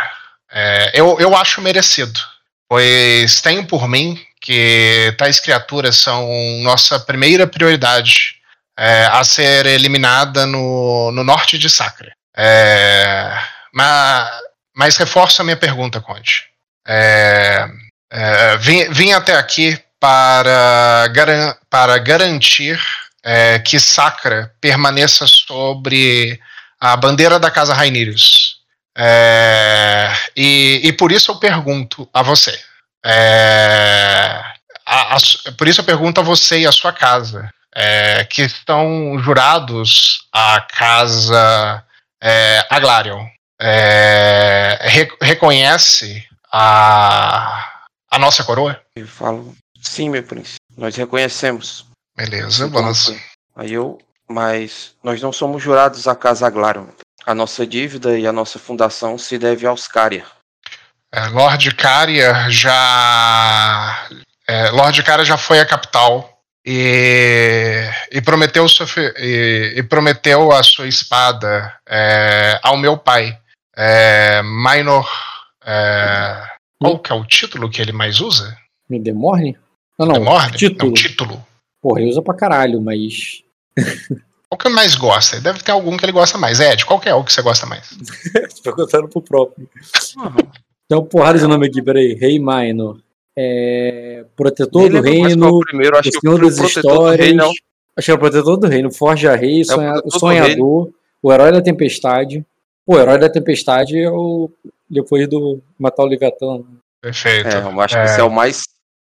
é, 0.50 0.90
eu, 0.94 1.18
eu 1.20 1.36
acho 1.36 1.60
merecido 1.60 2.20
pois 2.68 3.40
tenho 3.40 3.66
por 3.66 3.88
mim 3.88 4.18
que 4.40 5.14
tais 5.18 5.40
criaturas 5.40 5.96
são 5.96 6.28
nossa 6.62 7.00
primeira 7.00 7.46
prioridade 7.46 8.34
é, 8.76 9.06
a 9.06 9.24
ser 9.24 9.66
eliminada 9.66 10.46
no, 10.46 11.10
no 11.12 11.24
norte 11.24 11.56
de 11.56 11.70
Sacra. 11.70 12.12
É, 12.36 13.32
mas, 13.72 14.30
mas 14.76 14.96
reforço 14.96 15.40
a 15.40 15.44
minha 15.44 15.56
pergunta, 15.56 16.00
Conde. 16.00 16.44
É, 16.86 17.66
é, 18.10 18.56
vim, 18.58 18.88
vim 18.90 19.12
até 19.12 19.36
aqui 19.36 19.80
para, 20.04 21.08
garan- 21.14 21.56
para 21.70 21.96
garantir 21.96 22.78
é, 23.24 23.58
que 23.58 23.80
Sacra 23.80 24.52
permaneça 24.60 25.26
sobre 25.26 26.38
a 26.78 26.94
bandeira 26.94 27.38
da 27.38 27.50
Casa 27.50 27.72
Rainirius. 27.72 28.56
É, 28.94 30.12
e, 30.36 30.82
e 30.84 30.92
por 30.92 31.10
isso 31.10 31.30
eu 31.30 31.36
pergunto 31.36 32.06
a 32.12 32.20
você. 32.20 32.54
É, 33.02 34.42
a- 34.84 35.16
a 35.16 35.52
por 35.56 35.66
isso 35.66 35.80
eu 35.80 35.84
pergunto 35.86 36.20
a 36.20 36.24
você 36.24 36.58
e 36.60 36.66
a 36.66 36.72
sua 36.72 36.92
casa, 36.92 37.48
é, 37.74 38.24
que 38.24 38.42
estão 38.42 39.18
jurados 39.20 40.26
à 40.30 40.60
casa 40.60 41.82
é, 42.22 42.62
Aglarion. 42.68 43.24
É, 43.58 44.80
re- 44.82 45.16
reconhece 45.22 46.26
a, 46.52 47.72
a 48.10 48.18
nossa 48.18 48.44
coroa? 48.44 48.78
Eu 48.94 49.08
falo, 49.08 49.54
sim, 49.84 50.08
meu 50.10 50.22
príncipe, 50.22 50.58
nós 50.76 50.94
reconhecemos. 50.96 51.86
Beleza, 52.16 52.66
Então, 52.66 52.82
vamos. 52.82 53.08
assim, 53.08 53.20
Aí 53.56 53.72
eu, 53.72 53.98
mas 54.28 54.94
nós 55.02 55.20
não 55.22 55.32
somos 55.32 55.62
jurados 55.62 56.08
à 56.08 56.14
Casa 56.16 56.46
Aglarion. 56.46 56.86
A 57.26 57.34
nossa 57.34 57.66
dívida 57.66 58.18
e 58.18 58.26
a 58.26 58.32
nossa 58.32 58.58
fundação 58.58 59.16
se 59.16 59.38
deve 59.38 59.66
aos 59.66 59.86
Caria. 59.88 60.24
É, 61.12 61.26
Lord 61.28 61.74
Caria 61.76 62.50
já. 62.50 64.08
É, 64.46 64.70
Lord 64.70 65.02
Caria 65.02 65.24
já 65.24 65.36
foi 65.38 65.58
à 65.60 65.64
capital 65.64 66.38
e, 66.66 67.88
e 68.10 68.20
prometeu 68.20 68.68
sua 68.68 68.86
e, 69.16 69.74
e 69.76 69.82
prometeu 69.84 70.52
a 70.52 70.62
sua 70.62 70.86
espada 70.88 71.74
é, 71.88 72.58
ao 72.62 72.76
meu 72.76 72.98
pai, 72.98 73.38
é, 73.76 74.42
Minor. 74.42 75.08
é, 75.64 76.42
qual 76.80 76.98
que 76.98 77.12
é 77.12 77.14
o 77.14 77.24
título 77.24 77.70
que 77.70 77.80
ele 77.80 77.92
mais 77.92 78.20
usa? 78.20 78.56
Me 78.90 78.98
Não, 79.98 80.06
não. 80.06 80.14
Demorne? 80.14 80.56
título. 80.56 80.86
Não, 80.86 80.94
título. 80.94 81.46
Porra, 81.82 82.00
ele 82.00 82.10
usa 82.10 82.22
pra 82.22 82.34
caralho, 82.34 82.80
mas. 82.80 83.42
Qual 84.48 84.58
que 84.58 84.68
ele 84.68 84.74
mais 84.74 84.94
gosta? 84.94 85.40
Deve 85.40 85.60
ter 85.62 85.72
algum 85.72 85.96
que 85.96 86.04
ele 86.04 86.12
gosta 86.12 86.38
mais. 86.38 86.60
Ed, 86.60 86.86
qual 86.86 87.00
que 87.00 87.08
é 87.08 87.14
o 87.14 87.24
que 87.24 87.32
você 87.32 87.42
gosta 87.42 87.66
mais? 87.66 87.88
Tô 88.62 88.62
perguntando 88.62 89.08
pro 89.08 89.20
próprio. 89.20 89.68
Tem 90.88 90.96
uma 90.96 91.04
porrada 91.04 91.40
de 91.40 91.46
nome 91.46 91.66
aqui, 91.66 91.82
peraí. 91.82 92.14
Rei 92.14 92.38
Minor. 92.38 93.00
É... 93.36 94.24
Protetor 94.36 94.88
do 94.88 95.02
qual 95.02 95.04
é 95.06 95.10
Reino. 95.10 95.48
o 95.48 95.58
primeiro, 95.60 95.98
acho 95.98 96.08
O 96.10 96.20
Senhor 96.20 96.40
o 96.40 96.46
das 96.46 96.56
Protetor 96.56 96.82
do 96.82 96.88
Histórias. 96.92 97.26
Rei, 97.26 97.34
não. 97.34 97.50
Acho 97.96 98.04
que 98.04 98.10
é 98.12 98.14
o 98.14 98.18
Protetor 98.18 98.56
do 98.58 98.66
Reino. 98.68 98.92
Forja 98.92 99.34
Rei, 99.34 99.64
Sonha- 99.64 99.90
Protetor 99.94 100.10
do 100.12 100.18
Sonhador. 100.20 100.90
O 101.20 101.32
Herói 101.32 101.50
da 101.50 101.60
Tempestade. 101.62 102.46
O 102.86 102.96
Herói 102.96 103.18
da 103.18 103.28
Tempestade 103.28 103.98
é 103.98 104.10
o. 104.10 104.48
Depois 104.88 105.26
do 105.28 105.60
matar 105.76 106.04
o 106.04 106.06
Leviatã. 106.06 106.60
Perfeito. 107.02 107.48
É, 107.48 107.60
eu 107.60 107.80
acho 107.80 107.96
que 107.96 108.02
esse 108.04 108.20
é 108.20 108.22
o 108.22 108.30
mais. 108.30 108.62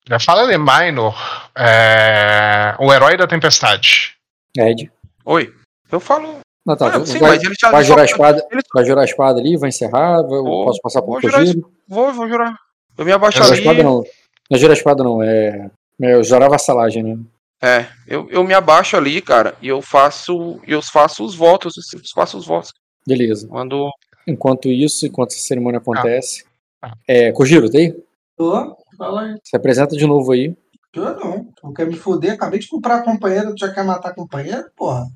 Já 0.09 0.19
fala 0.19 0.47
de 0.51 0.59
Minor, 0.59 1.15
é, 1.57 2.75
o 2.79 2.93
herói 2.93 3.17
da 3.17 3.27
tempestade. 3.27 4.15
Ed. 4.57 4.91
Oi. 5.25 5.53
Eu 5.91 6.01
falo. 6.01 6.41
Não, 6.67 6.77
tá. 6.77 6.89
Ah, 6.89 7.07
sim, 7.07 7.19
vai, 7.19 7.31
mas 7.31 7.43
ele 7.43 7.55
já. 7.61 7.71
vai 7.71 7.83
só- 7.83 7.89
jurar 7.89 8.03
a 8.03 8.05
espada. 8.05 8.47
ele- 8.51 8.61
Vai 8.75 8.85
jurar 8.85 9.03
a 9.03 9.05
espada 9.05 9.41
ali, 9.41 9.57
vai 9.57 9.69
encerrar. 9.69 10.23
Vai, 10.23 10.41
Vou- 10.41 10.67
posso 10.67 10.81
passar 10.81 11.03
por 11.03 11.21
vou 11.21 11.31
jurar? 11.31 11.45
Vou, 11.89 12.13
vou 12.13 12.29
jurar. 12.29 12.55
Eu 12.99 13.05
me 13.05 13.13
abaixo 13.13 13.39
Não 13.39 13.47
jura 13.47 13.57
a 13.57 13.59
ali. 13.59 13.67
espada 13.69 13.83
não. 13.83 14.05
Não 14.51 14.59
jura 14.59 14.73
a 14.73 14.77
espada 14.77 15.05
não. 15.05 15.23
É. 15.23 15.71
É 16.03 16.23
jurar 16.23 16.49
vassalagem, 16.49 17.03
né? 17.03 17.19
É, 17.63 17.87
eu, 18.07 18.27
eu 18.31 18.43
me 18.43 18.55
abaixo 18.55 18.97
ali, 18.97 19.21
cara, 19.21 19.55
e 19.61 19.69
eu 19.69 19.83
faço. 19.83 20.59
Eu 20.67 20.81
faço 20.83 21.23
os 21.25 21.35
votos, 21.35 21.75
eu 21.93 22.01
faço 22.15 22.39
os 22.39 22.47
votos. 22.47 22.73
Beleza. 23.07 23.47
Quando. 23.49 23.91
Enquanto 24.27 24.69
isso, 24.69 25.07
enquanto 25.07 25.31
essa 25.33 25.41
cerimônia 25.41 25.79
acontece. 25.79 26.45
Ah. 26.83 26.93
É, 27.07 27.33
Kojiro, 27.33 27.71
tá 27.71 27.79
aí? 27.79 27.95
Tô, 28.37 28.77
fala 29.01 29.23
aí. 29.23 29.39
Se 29.43 29.57
apresenta 29.57 29.97
de 29.97 30.07
novo 30.07 30.33
aí. 30.33 30.55
Tô 30.93 31.01
não. 31.01 31.45
Tu 31.45 31.73
quer 31.73 31.87
me 31.87 31.97
foder? 31.97 32.33
Acabei 32.33 32.61
de 32.61 32.69
comprar 32.69 32.97
a 32.97 33.03
companheira, 33.03 33.51
tu 33.51 33.59
já 33.59 33.73
quer 33.73 33.85
matar 33.85 34.11
a 34.11 34.15
companheira? 34.15 34.71
Porra. 34.77 35.07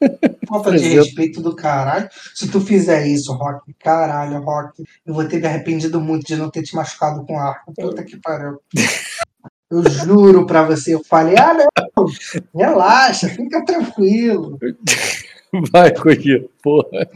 Falta 0.46 0.76
de 0.76 0.88
respeito 0.88 1.40
do 1.40 1.56
caralho. 1.56 2.08
Se 2.34 2.50
tu 2.50 2.60
fizer 2.60 3.06
isso, 3.06 3.32
Rock, 3.32 3.72
caralho, 3.74 4.40
Rock, 4.42 4.84
eu 5.06 5.14
vou 5.14 5.26
ter 5.26 5.40
me 5.40 5.46
arrependido 5.46 6.00
muito 6.00 6.26
de 6.26 6.36
não 6.36 6.50
ter 6.50 6.62
te 6.62 6.76
machucado 6.76 7.24
com 7.24 7.38
arco. 7.38 7.72
Puta 7.72 8.04
que 8.04 8.18
pariu. 8.18 8.60
Eu 9.70 9.82
juro 9.90 10.46
pra 10.46 10.62
você, 10.62 10.94
eu 10.94 11.02
falei, 11.02 11.34
ah, 11.36 11.52
não, 11.52 12.06
relaxa, 12.54 13.28
fica 13.28 13.64
tranquilo. 13.64 14.56
Vai, 15.72 15.92
Kojiro. 15.92 16.48
Porra. 16.62 17.08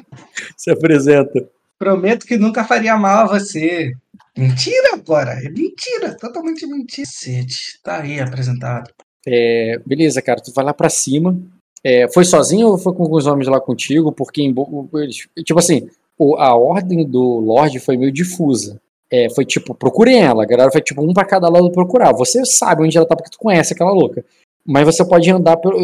Se 0.56 0.70
apresenta. 0.70 1.46
Prometo 1.78 2.26
que 2.26 2.36
nunca 2.36 2.64
faria 2.64 2.96
mal 2.96 3.26
a 3.26 3.38
você. 3.38 3.94
Mentira 4.38 4.94
agora, 4.94 5.32
é 5.32 5.48
mentira, 5.50 6.16
totalmente 6.16 6.64
mentira. 6.66 7.06
Cacete, 7.06 7.80
tá 7.82 8.02
aí 8.02 8.20
apresentado. 8.20 8.88
É, 9.26 9.78
beleza, 9.84 10.22
cara. 10.22 10.40
Tu 10.40 10.52
vai 10.52 10.64
lá 10.64 10.72
pra 10.72 10.88
cima. 10.88 11.36
É, 11.82 12.08
foi 12.12 12.24
sozinho 12.24 12.68
ou 12.68 12.78
foi 12.78 12.94
com 12.94 13.02
alguns 13.02 13.26
homens 13.26 13.48
lá 13.48 13.60
contigo? 13.60 14.12
Porque, 14.12 14.42
em 14.42 14.54
tipo 15.44 15.58
assim, 15.58 15.88
a 16.38 16.54
ordem 16.56 17.04
do 17.04 17.20
Lorde 17.40 17.80
foi 17.80 17.96
meio 17.96 18.12
difusa. 18.12 18.80
É, 19.10 19.28
foi 19.30 19.44
tipo, 19.44 19.74
procurem 19.74 20.20
ela. 20.22 20.42
A 20.44 20.46
galera 20.46 20.70
foi 20.70 20.82
tipo 20.82 21.02
um 21.02 21.12
pra 21.12 21.24
cada 21.24 21.48
lado 21.48 21.70
procurar. 21.72 22.12
Você 22.12 22.44
sabe 22.44 22.82
onde 22.84 22.96
ela 22.96 23.06
tá 23.06 23.16
porque 23.16 23.30
tu 23.30 23.38
conhece 23.38 23.72
aquela 23.72 23.90
louca. 23.92 24.24
Mas 24.64 24.84
você 24.84 25.04
pode 25.04 25.30
andar 25.30 25.56
pelo- 25.56 25.80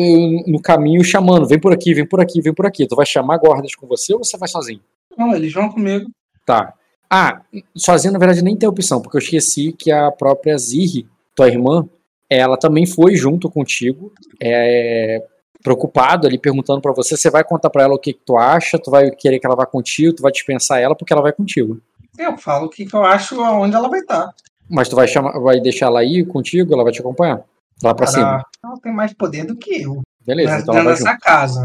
no 0.46 0.60
caminho 0.60 1.02
chamando, 1.02 1.46
vem 1.46 1.58
por 1.58 1.72
aqui, 1.72 1.94
vem 1.94 2.06
por 2.06 2.20
aqui, 2.20 2.40
vem 2.42 2.52
por 2.52 2.66
aqui. 2.66 2.86
Tu 2.86 2.94
vai 2.94 3.06
chamar 3.06 3.38
guardas 3.38 3.74
com 3.74 3.86
você 3.86 4.12
ou 4.12 4.22
você 4.22 4.36
vai 4.36 4.48
sozinho? 4.48 4.80
Não, 5.16 5.34
eles 5.34 5.52
vão 5.52 5.70
comigo. 5.70 6.10
Tá. 6.44 6.74
Ah, 7.16 7.40
sozinho 7.76 8.12
na 8.12 8.18
verdade 8.18 8.42
nem 8.42 8.56
tem 8.56 8.68
opção, 8.68 9.00
porque 9.00 9.16
eu 9.16 9.20
esqueci 9.20 9.70
que 9.70 9.92
a 9.92 10.10
própria 10.10 10.58
Zirri, 10.58 11.06
tua 11.32 11.46
irmã, 11.46 11.88
ela 12.28 12.56
também 12.56 12.86
foi 12.86 13.14
junto 13.14 13.48
contigo, 13.48 14.12
é, 14.42 15.24
preocupado 15.62 16.26
ali, 16.26 16.36
perguntando 16.36 16.80
pra 16.80 16.90
você, 16.90 17.16
você 17.16 17.30
vai 17.30 17.44
contar 17.44 17.70
pra 17.70 17.84
ela 17.84 17.94
o 17.94 17.98
que, 18.00 18.14
que 18.14 18.20
tu 18.26 18.36
acha, 18.36 18.80
tu 18.80 18.90
vai 18.90 19.12
querer 19.12 19.38
que 19.38 19.46
ela 19.46 19.54
vá 19.54 19.64
contigo, 19.64 20.12
tu 20.12 20.24
vai 20.24 20.32
dispensar 20.32 20.80
ela 20.80 20.96
porque 20.96 21.12
ela 21.12 21.22
vai 21.22 21.32
contigo. 21.32 21.80
Eu 22.18 22.36
falo 22.36 22.66
o 22.66 22.68
que, 22.68 22.84
que 22.84 22.96
eu 22.96 23.04
acho 23.04 23.40
aonde 23.40 23.76
ela 23.76 23.88
vai 23.88 24.00
estar. 24.00 24.34
Mas 24.68 24.88
tu 24.88 24.96
vai, 24.96 25.06
chamar, 25.06 25.38
vai 25.38 25.60
deixar 25.60 25.86
ela 25.86 26.02
ir 26.02 26.26
contigo, 26.26 26.74
ela 26.74 26.82
vai 26.82 26.92
te 26.92 26.98
acompanhar? 26.98 27.44
Lá 27.80 27.94
pra 27.94 28.08
cima. 28.08 28.44
Ela 28.64 28.80
tem 28.82 28.92
mais 28.92 29.12
poder 29.12 29.44
do 29.44 29.54
que 29.54 29.82
eu. 29.82 30.02
Beleza, 30.26 30.58
então 30.58 30.74
ela 30.74 30.82
vai 30.82 30.96
junto. 30.96 31.04
dessa 31.04 31.16
casa. 31.16 31.62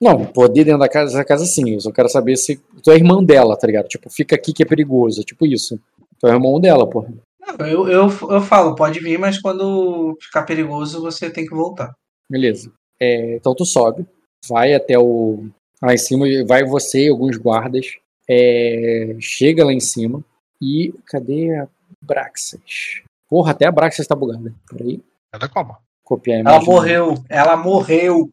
Não, 0.00 0.24
poder 0.26 0.64
dentro 0.64 0.80
da 0.80 0.88
casa, 0.88 1.12
dessa 1.12 1.24
casa 1.24 1.44
sim, 1.44 1.70
eu 1.74 1.80
só 1.80 1.90
quero 1.90 2.08
saber 2.08 2.36
se 2.36 2.56
tu 2.82 2.90
é 2.90 2.96
irmão 2.96 3.22
dela, 3.24 3.56
tá 3.56 3.66
ligado? 3.66 3.88
Tipo, 3.88 4.08
fica 4.08 4.36
aqui 4.36 4.52
que 4.52 4.62
é 4.62 4.66
perigoso, 4.66 5.22
tipo 5.24 5.44
isso. 5.44 5.78
Tu 6.20 6.26
é 6.26 6.30
irmão 6.30 6.60
dela, 6.60 6.88
porra. 6.88 7.12
Não, 7.58 7.66
Eu, 7.66 7.88
eu, 7.88 8.02
eu 8.02 8.40
falo, 8.40 8.74
pode 8.76 9.00
vir, 9.00 9.18
mas 9.18 9.40
quando 9.40 10.16
ficar 10.20 10.42
perigoso, 10.44 11.00
você 11.00 11.28
tem 11.30 11.44
que 11.46 11.54
voltar. 11.54 11.92
Beleza. 12.30 12.70
É, 13.00 13.36
então 13.36 13.54
tu 13.54 13.64
sobe, 13.64 14.06
vai 14.48 14.72
até 14.74 14.98
o. 14.98 15.46
Lá 15.82 15.94
em 15.94 15.98
cima, 15.98 16.26
vai 16.46 16.64
você 16.64 17.06
e 17.06 17.08
alguns 17.08 17.36
guardas. 17.36 17.86
é, 18.28 19.16
chega 19.20 19.64
lá 19.64 19.72
em 19.72 19.80
cima 19.80 20.22
e. 20.62 20.92
Cadê 21.06 21.56
a 21.56 21.68
Braxas? 22.04 23.02
Porra, 23.28 23.52
até 23.52 23.66
a 23.66 23.72
Braxas 23.72 24.06
tá 24.06 24.14
bugada. 24.14 24.54
Peraí. 24.70 25.00
Nada 25.32 25.48
como. 25.48 25.76
Copiar 26.04 26.38
a 26.38 26.40
Ela 26.40 26.50
imagem. 26.50 26.66
morreu, 26.68 27.14
ela 27.28 27.56
morreu. 27.56 28.30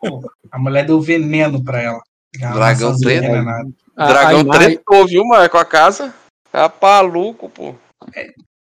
Pô, 0.00 0.20
a 0.50 0.58
mulher 0.58 0.86
deu 0.86 1.00
veneno 1.00 1.62
pra 1.62 1.80
ela. 1.82 2.00
Ela 2.40 2.52
Dragão 2.54 2.88
maçãzinha 2.90 3.20
preto? 3.20 3.24
envenenada. 3.32 3.68
A- 3.96 4.04
a 4.04 4.08
Dragão 4.08 4.44
tretou, 4.48 5.06
viu, 5.06 5.24
mano, 5.24 5.48
com 5.50 5.58
a 5.58 5.64
casa. 5.64 6.14
Tá 6.50 6.72
maluco, 6.80 7.48
pô. 7.48 7.74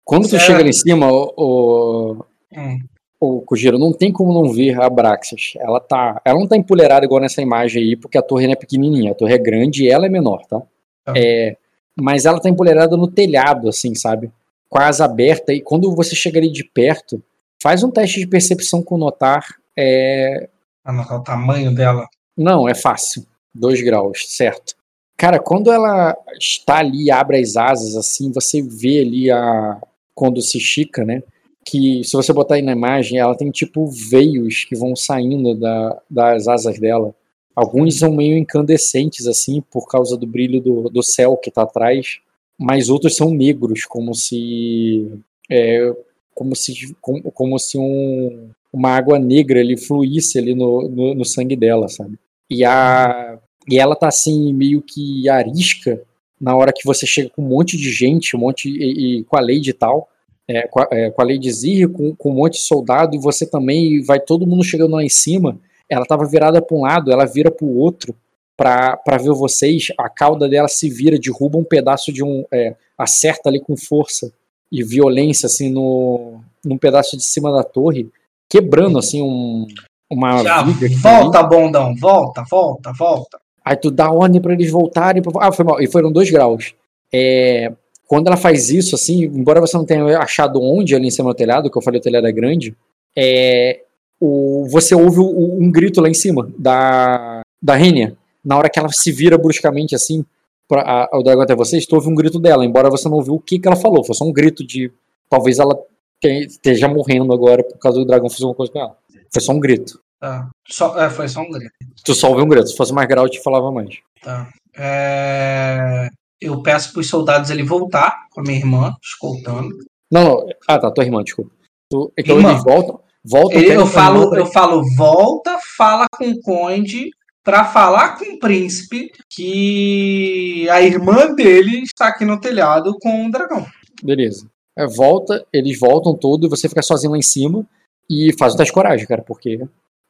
Quando 0.04 0.24
tu 0.24 0.30
Certo. 0.30 0.42
chega 0.44 0.62
lá 0.62 0.68
em 0.68 0.72
cima, 0.72 1.08
o, 1.10 1.32
o, 1.36 2.24
Hum. 2.56 2.78
o 3.20 3.40
Kojiro, 3.42 3.78
não 3.78 3.92
tem 3.92 4.12
como 4.12 4.32
não 4.32 4.52
ver 4.52 4.80
a 4.80 4.88
Braxas. 4.90 5.52
Ela 5.58 5.80
tá. 5.80 6.20
Ela 6.24 6.38
não 6.38 6.48
tá 6.48 6.56
empolheirada 6.56 7.04
igual 7.04 7.20
nessa 7.20 7.40
imagem 7.42 7.82
aí, 7.82 7.96
porque 7.96 8.18
a 8.18 8.22
torre 8.22 8.46
não 8.46 8.52
é 8.52 8.56
pequenininha. 8.56 9.12
A 9.12 9.14
torre 9.14 9.34
é 9.34 9.38
grande 9.38 9.84
e 9.84 9.88
ela 9.88 10.06
é 10.06 10.08
menor, 10.08 10.44
tá? 10.46 10.60
Tá. 11.04 11.12
É, 11.16 11.56
mas 11.96 12.26
ela 12.26 12.40
tá 12.40 12.48
empolheirada 12.48 12.96
no 12.96 13.06
telhado, 13.08 13.68
assim, 13.68 13.94
sabe? 13.94 14.30
Com 14.68 14.78
a 14.78 14.86
asa 14.88 15.04
aberta. 15.04 15.52
E 15.52 15.60
quando 15.60 15.94
você 15.94 16.14
chega 16.16 16.38
ali 16.38 16.50
de 16.50 16.64
perto, 16.64 17.22
faz 17.62 17.82
um 17.84 17.90
teste 17.90 18.20
de 18.20 18.26
percepção 18.26 18.82
com 18.82 18.96
notar. 18.98 19.44
É, 19.80 20.48
Anotar 20.84 21.18
o 21.18 21.22
tamanho 21.24 21.74
dela. 21.74 22.08
não, 22.36 22.68
é 22.68 22.74
fácil. 22.74 23.26
Dois 23.54 23.82
graus, 23.82 24.24
certo. 24.28 24.74
Cara, 25.16 25.38
quando 25.38 25.70
ela 25.70 26.16
está 26.38 26.78
ali 26.78 27.10
abre 27.10 27.38
as 27.38 27.56
asas, 27.56 27.96
assim, 27.96 28.32
você 28.32 28.62
vê 28.62 29.00
ali 29.00 29.30
a. 29.30 29.80
Quando 30.14 30.40
se 30.40 30.58
estica, 30.58 31.04
né? 31.04 31.22
Que 31.64 32.02
se 32.04 32.12
você 32.12 32.32
botar 32.32 32.54
aí 32.56 32.62
na 32.62 32.72
imagem, 32.72 33.18
ela 33.18 33.36
tem 33.36 33.50
tipo 33.50 33.86
veios 33.86 34.64
que 34.64 34.74
vão 34.76 34.94
saindo 34.96 35.54
da, 35.54 36.00
das 36.10 36.48
asas 36.48 36.78
dela. 36.78 37.14
Alguns 37.54 37.98
são 37.98 38.14
meio 38.14 38.38
incandescentes, 38.38 39.26
assim, 39.26 39.60
por 39.70 39.86
causa 39.88 40.16
do 40.16 40.26
brilho 40.26 40.60
do, 40.60 40.88
do 40.88 41.02
céu 41.02 41.36
que 41.36 41.50
tá 41.50 41.62
atrás. 41.62 42.18
Mas 42.58 42.88
outros 42.88 43.16
são 43.16 43.30
negros, 43.30 43.84
como 43.84 44.14
se. 44.14 45.10
é, 45.50 45.94
como 46.34 46.56
se, 46.56 46.96
como, 47.00 47.30
como 47.32 47.58
se 47.58 47.76
um, 47.78 48.50
uma 48.72 48.90
água 48.90 49.18
negra 49.18 49.60
ali 49.60 49.76
fluísse 49.76 50.38
ali 50.38 50.54
no, 50.54 50.88
no, 50.88 51.14
no 51.14 51.24
sangue 51.24 51.56
dela, 51.56 51.88
sabe? 51.88 52.18
E, 52.48 52.64
a, 52.64 53.38
e 53.68 53.78
ela 53.78 53.96
tá 53.96 54.08
assim, 54.08 54.52
meio 54.52 54.82
que 54.82 55.28
arisca 55.28 56.00
na 56.40 56.56
hora 56.56 56.72
que 56.72 56.84
você 56.84 57.06
chega 57.06 57.28
com 57.28 57.42
um 57.42 57.48
monte 57.48 57.76
de 57.76 57.90
gente, 57.90 58.34
um 58.34 58.40
monte. 58.40 58.68
E, 58.68 59.18
e 59.18 59.24
com 59.24 59.36
a 59.36 59.40
Lady 59.40 59.70
e 59.70 59.74
tal, 59.74 60.08
é, 60.48 60.66
com, 60.66 60.80
a, 60.80 60.88
é, 60.90 61.10
com 61.10 61.20
a 61.20 61.24
Lady 61.24 61.52
Zir, 61.52 61.88
com, 61.90 62.14
com 62.14 62.30
um 62.30 62.34
monte 62.34 62.54
de 62.54 62.62
soldado, 62.62 63.14
e 63.14 63.18
você 63.18 63.46
também, 63.46 64.02
vai 64.02 64.18
todo 64.18 64.46
mundo 64.46 64.64
chegando 64.64 64.96
lá 64.96 65.04
em 65.04 65.08
cima. 65.08 65.58
Ela 65.88 66.06
tava 66.06 66.24
virada 66.24 66.62
para 66.62 66.76
um 66.76 66.82
lado, 66.82 67.12
ela 67.12 67.26
vira 67.26 67.50
para 67.50 67.66
o 67.66 67.76
outro 67.76 68.14
para 68.56 69.18
ver 69.18 69.32
vocês. 69.32 69.88
A 69.98 70.08
cauda 70.08 70.48
dela 70.48 70.68
se 70.68 70.88
vira, 70.88 71.18
derruba 71.18 71.58
um 71.58 71.64
pedaço 71.64 72.12
de 72.12 72.22
um. 72.24 72.44
É, 72.52 72.74
acerta 72.96 73.48
ali 73.48 73.60
com 73.60 73.76
força 73.76 74.32
e 74.70 74.82
violência, 74.84 75.46
assim, 75.46 75.70
no, 75.70 76.40
num 76.64 76.78
pedaço 76.78 77.16
de 77.16 77.24
cima 77.24 77.50
da 77.50 77.64
torre, 77.64 78.10
quebrando, 78.50 78.98
assim, 78.98 79.22
um, 79.22 79.66
uma 80.10 80.42
Já 80.42 80.62
volta, 81.00 81.42
bondão, 81.44 81.94
volta, 81.96 82.42
volta, 82.50 82.92
volta. 82.92 83.38
Aí 83.64 83.76
tu 83.76 83.90
dá 83.90 84.10
ordem 84.10 84.40
pra 84.40 84.52
eles 84.52 84.70
voltarem. 84.70 85.22
pra- 85.22 85.46
Ah, 85.46 85.52
foi 85.52 85.64
mal. 85.64 85.80
E 85.80 85.86
foram 85.86 86.10
dois 86.12 86.30
graus. 86.30 86.74
É, 87.12 87.72
Quando 88.08 88.26
ela 88.26 88.36
faz 88.36 88.70
isso, 88.70 88.96
assim, 88.96 89.22
embora 89.24 89.60
você 89.60 89.76
não 89.76 89.84
tenha 89.84 90.18
achado 90.18 90.60
onde 90.60 90.96
ali 90.96 91.06
em 91.06 91.10
cima 91.12 91.30
do 91.30 91.36
telhado, 91.36 91.70
que 91.70 91.78
eu 91.78 91.82
falei 91.82 92.00
o 92.00 92.02
telhado 92.02 92.26
é 92.26 92.32
grande, 92.32 92.74
é, 93.16 93.82
o, 94.20 94.66
você 94.68 94.96
ouve 94.96 95.20
o- 95.20 95.62
um 95.62 95.70
grito 95.70 96.00
lá 96.00 96.08
em 96.08 96.14
cima 96.14 96.50
da, 96.58 97.42
da 97.62 97.76
Renia. 97.76 98.16
Na 98.44 98.56
hora 98.58 98.68
que 98.68 98.80
ela 98.80 98.88
se 98.90 99.12
vira 99.12 99.38
bruscamente 99.38 99.94
assim, 99.94 100.24
pra, 100.68 100.82
a, 101.12 101.18
o 101.18 101.22
dragão 101.22 101.42
até 101.42 101.54
vocês, 101.54 101.86
tu 101.86 101.94
ouve 101.94 102.08
um 102.08 102.14
grito 102.16 102.40
dela, 102.40 102.64
embora 102.64 102.90
você 102.90 103.08
não 103.08 103.16
ouviu 103.18 103.34
o 103.34 103.40
que, 103.40 103.60
que 103.60 103.68
ela 103.68 103.76
falou. 103.76 104.02
Foi 104.02 104.14
só 104.16 104.24
um 104.24 104.32
grito 104.32 104.66
de. 104.66 104.90
Talvez 105.28 105.60
ela 105.60 105.78
te- 106.20 106.46
esteja 106.46 106.88
morrendo 106.88 107.32
agora 107.32 107.62
por 107.64 107.78
causa 107.78 107.98
do 107.98 108.04
dragão 108.06 108.28
fazer 108.30 108.44
uma 108.44 108.54
coisa 108.54 108.72
com 108.72 108.78
ela. 108.80 108.96
Foi 109.32 109.40
só 109.42 109.52
um 109.52 109.60
grito. 109.60 110.00
Tá. 110.20 110.48
Só, 110.68 110.98
é, 111.00 111.08
foi 111.08 111.28
só 111.28 111.40
um 111.40 111.50
grito. 111.50 111.72
Tu 112.04 112.14
só 112.14 112.28
ouviu 112.28 112.44
um 112.44 112.48
grito. 112.48 112.68
Se 112.68 112.76
fosse 112.76 112.92
mais 112.92 113.08
grau, 113.08 113.24
eu 113.24 113.30
te 113.30 113.42
falava 113.42 113.70
mais. 113.72 113.96
Tá. 114.22 114.48
É, 114.76 116.08
Eu 116.40 116.62
peço 116.62 116.92
pros 116.92 117.08
soldados 117.08 117.50
ele 117.50 117.62
voltar 117.62 118.26
com 118.30 118.40
a 118.40 118.42
minha 118.42 118.58
irmã, 118.58 118.94
escoltando. 119.02 119.76
Não, 120.10 120.24
não. 120.24 120.46
Ah, 120.66 120.78
tá, 120.78 120.90
tua 120.90 121.04
irmã, 121.04 121.22
desculpa. 121.22 121.50
Tu- 121.90 122.12
então 122.16 122.36
Irmã. 122.36 122.50
eles 122.52 122.64
voltam. 122.64 123.00
Voltam 123.22 123.58
Ele- 123.58 123.68
eu, 123.68 123.72
irmã 123.80 123.86
falo, 123.86 124.34
eu 124.34 124.46
falo, 124.46 124.82
volta, 124.96 125.58
fala 125.76 126.06
com 126.16 126.28
o 126.30 126.40
conde 126.40 127.10
pra 127.44 127.64
falar 127.66 128.16
com 128.18 128.24
o 128.24 128.38
príncipe 128.38 129.10
que 129.30 130.66
a 130.70 130.80
irmã 130.80 131.34
dele 131.34 131.82
está 131.82 132.08
aqui 132.08 132.24
no 132.24 132.40
telhado 132.40 132.96
com 133.00 133.26
o 133.26 133.30
dragão. 133.30 133.66
Beleza. 134.02 134.46
É, 134.82 134.86
volta, 134.86 135.44
eles 135.52 135.78
voltam 135.78 136.14
todo 136.14 136.46
e 136.46 136.50
você 136.50 136.68
fica 136.68 136.82
sozinho 136.82 137.12
lá 137.12 137.18
em 137.18 137.22
cima 137.22 137.64
e 138.08 138.34
faz 138.38 138.54
o 138.54 138.56
teste 138.56 138.70
de 138.70 138.74
coragem, 138.74 139.06
cara, 139.06 139.22
porque 139.22 139.60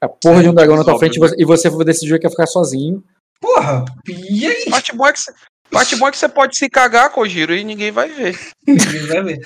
a 0.02 0.08
porra 0.08 0.42
de 0.42 0.48
um 0.48 0.54
dragão 0.54 0.76
na 0.76 0.84
tua 0.84 0.98
frente 0.98 1.16
e 1.16 1.20
você- 1.20 1.36
e 1.38 1.44
você 1.44 1.70
decidiu 1.84 2.18
que 2.18 2.26
ia 2.26 2.30
ficar 2.30 2.46
sozinho. 2.46 3.02
Porra, 3.40 3.84
e 4.08 4.46
aí? 4.46 4.70
Parte 4.70 4.94
boa 4.94 5.08
é 5.10 5.12
que 5.12 5.20
você, 5.20 5.32
parte 5.70 5.96
boa 5.96 6.08
é 6.08 6.12
que 6.12 6.18
você 6.18 6.28
pode 6.28 6.56
se 6.56 6.68
cagar, 6.68 7.10
Kojiro, 7.10 7.54
e 7.54 7.64
ninguém 7.64 7.90
vai 7.90 8.08
ver. 8.08 8.38
Ninguém 8.66 9.06
vai 9.06 9.22
ver. 9.22 9.40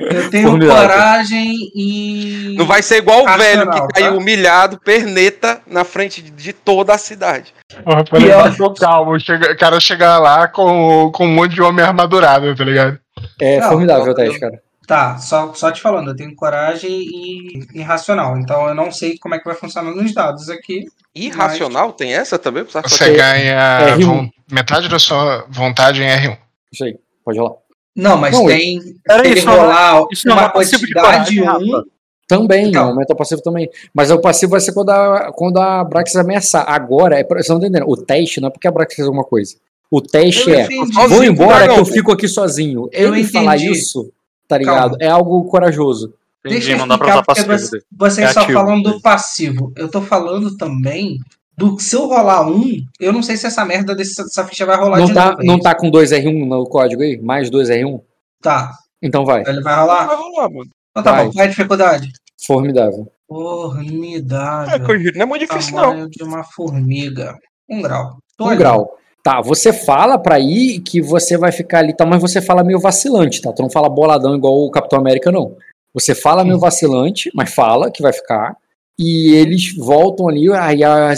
Eu 0.00 0.30
tenho 0.30 0.50
Formidável. 0.50 0.88
coragem 0.88 1.52
e. 1.74 2.54
Não 2.56 2.64
vai 2.66 2.82
ser 2.84 2.98
igual 2.98 3.24
o 3.24 3.36
velho 3.36 3.68
que 3.68 3.86
caiu 3.94 4.12
tá? 4.12 4.16
humilhado, 4.16 4.78
perneta, 4.78 5.60
na 5.66 5.82
frente 5.82 6.22
de- 6.22 6.52
toda 6.52 6.94
a 6.94 6.98
cidade. 6.98 7.52
Porra, 7.82 8.04
peraí, 8.04 8.28
E 8.28 8.30
eu- 8.30 8.38
mas 8.38 8.56
tô 8.56 8.72
calmo. 8.74 9.16
O 9.16 9.56
cara 9.58 9.80
chegar 9.80 10.20
lá 10.20 10.46
com, 10.46 11.10
com 11.12 11.26
um 11.26 11.34
monte 11.34 11.54
de 11.54 11.62
homem 11.62 11.84
armadurado, 11.84 12.54
tá 12.54 12.62
ligado? 12.64 12.96
É 13.40 13.58
Não, 13.58 13.70
formidável 13.70 14.12
o 14.12 14.14
teste, 14.14 14.38
cara. 14.38 14.62
Tá, 14.88 15.18
só, 15.18 15.52
só 15.52 15.70
te 15.70 15.82
falando, 15.82 16.08
eu 16.10 16.16
tenho 16.16 16.34
coragem 16.34 16.90
e 16.90 17.62
irracional. 17.74 18.38
Então 18.38 18.66
eu 18.68 18.74
não 18.74 18.90
sei 18.90 19.18
como 19.18 19.34
é 19.34 19.38
que 19.38 19.44
vai 19.44 19.54
funcionar 19.54 19.90
nos 19.94 20.14
dados 20.14 20.48
aqui. 20.48 20.86
Irracional? 21.14 21.92
Tem 21.92 22.14
essa 22.14 22.38
também? 22.38 22.64
Você 22.64 23.04
É, 23.04 23.10
ganha 23.14 23.96
R1. 23.98 24.02
von- 24.06 24.30
metade 24.50 24.88
da 24.88 24.98
sua 24.98 25.44
vontade 25.50 26.02
em 26.02 26.06
R1. 26.06 26.38
Isso 26.72 26.84
aí, 26.84 26.96
pode 27.22 27.38
rolar. 27.38 27.56
Não, 27.94 28.16
mas 28.16 28.32
Não, 28.32 28.46
tem. 28.46 28.78
Ele 29.10 29.28
isso 29.38 29.44
não 29.46 29.52
é- 29.52 29.56
rolar 29.60 30.04
isso 30.10 30.26
não 30.26 30.36
é 30.38 30.40
uma 30.40 30.48
passivo 30.48 30.86
de 30.86 30.92
quantidade 30.94 31.38
coragem, 31.38 31.42
1. 31.42 31.44
Rafa. 31.74 31.84
Também, 32.26 32.68
Então. 32.68 32.88
aumenta 32.88 33.12
o 33.12 33.16
passivo 33.16 33.42
também. 33.42 33.68
Mas 33.92 34.10
o 34.10 34.18
passivo 34.20 34.52
vai 34.52 34.60
ser 34.60 34.72
quando 34.72 34.90
a, 34.90 35.32
quando 35.34 35.58
a 35.60 35.82
Brax 35.84 36.14
ameaçar. 36.16 36.64
Agora, 36.66 37.18
é, 37.18 37.24
vocês 37.24 37.48
não 37.48 37.56
estão 37.56 37.68
entendendo. 37.68 37.90
O 37.90 37.96
teste 37.96 38.40
não 38.40 38.48
é 38.48 38.50
porque 38.50 38.68
a 38.68 38.70
Brax 38.70 38.94
fez 38.94 39.06
alguma 39.06 39.24
coisa. 39.24 39.54
O 39.90 40.00
teste 40.00 40.48
Eu 40.48 40.58
é: 40.58 40.62
entendi. 40.64 40.92
vou 41.08 41.24
embora 41.24 41.68
que 41.68 41.78
eu 41.80 41.84
fico 41.84 42.10
aqui 42.12 42.26
sozinho. 42.28 42.88
Eu 42.92 43.14
Ele 43.14 43.24
falar 43.24 43.56
entendi. 43.56 43.72
isso, 43.72 44.10
tá 44.48 44.58
ligado? 44.58 44.90
Calma. 44.92 44.96
É 45.00 45.08
algo 45.08 45.44
corajoso. 45.44 46.14
Entendi, 46.44 46.60
Deixa 46.60 46.72
eu 46.72 46.78
não 46.78 46.88
dá 46.88 46.96
pra 46.96 47.08
usar 47.14 47.22
passivo. 47.24 47.46
você, 47.58 47.82
vocês 47.92 48.30
É 48.30 48.32
só 48.32 48.40
ativo. 48.40 48.58
falando 48.58 48.82
do 48.92 49.00
passivo. 49.02 49.72
Eu 49.76 49.88
tô 49.90 50.00
falando 50.00 50.56
também 50.56 51.18
do 51.56 51.76
que 51.76 51.82
se 51.82 51.94
eu 51.96 52.06
rolar 52.06 52.48
um, 52.48 52.64
eu 53.00 53.12
não 53.12 53.22
sei 53.22 53.36
se 53.36 53.46
essa 53.46 53.64
merda 53.64 53.94
desse, 53.94 54.16
dessa 54.22 54.44
ficha 54.46 54.64
vai 54.64 54.76
rolar 54.76 54.98
Não 55.00 55.06
de 55.06 55.14
tá, 55.14 55.30
novo. 55.32 55.42
não 55.44 55.58
tá 55.58 55.74
com 55.74 55.90
2R1 55.90 56.46
no 56.46 56.64
código 56.66 57.02
aí? 57.02 57.20
Mais 57.20 57.50
2R1? 57.50 58.00
Tá. 58.40 58.70
Então 59.02 59.24
vai. 59.24 59.42
Ele 59.46 59.60
vai 59.60 59.76
rolar? 59.76 60.06
Vai 60.06 60.16
rolar, 60.16 60.48
mano. 60.48 60.70
Então 60.92 61.02
tá 61.02 61.12
Vai. 61.12 61.26
bom. 61.26 61.32
Qual 61.32 61.42
é 61.42 61.46
a 61.46 61.50
dificuldade? 61.50 62.12
Formidável. 62.46 63.12
Formidável. 63.28 64.74
É, 64.74 64.78
Kojiro, 64.78 65.16
não 65.16 65.22
é 65.22 65.26
muito 65.26 65.46
difícil, 65.46 65.74
não. 65.76 65.82
Tamanho 65.82 66.08
de 66.08 66.22
uma 66.22 66.44
formiga. 66.44 67.34
Um 67.68 67.82
grau. 67.82 68.16
Tô 68.36 68.44
Um 68.44 68.48
ali. 68.48 68.56
grau. 68.58 68.96
Tá, 69.22 69.40
você 69.42 69.72
fala 69.72 70.18
pra 70.18 70.38
ir 70.38 70.80
que 70.80 71.02
você 71.02 71.36
vai 71.36 71.52
ficar 71.52 71.80
ali, 71.80 71.94
tá, 71.94 72.06
mas 72.06 72.20
você 72.20 72.40
fala 72.40 72.64
meio 72.64 72.78
vacilante, 72.78 73.42
tá? 73.42 73.52
Tu 73.52 73.60
não 73.62 73.68
fala 73.70 73.88
boladão 73.88 74.34
igual 74.36 74.54
o 74.64 74.70
Capitão 74.70 74.98
América, 74.98 75.30
não. 75.30 75.56
Você 75.92 76.14
fala 76.14 76.44
meio 76.44 76.58
vacilante, 76.58 77.30
mas 77.34 77.52
fala 77.52 77.90
que 77.90 78.02
vai 78.02 78.12
ficar. 78.12 78.56
E 78.98 79.32
eles 79.34 79.74
voltam 79.76 80.28
ali, 80.28 80.50
aí 80.52 80.82
a, 80.82 81.12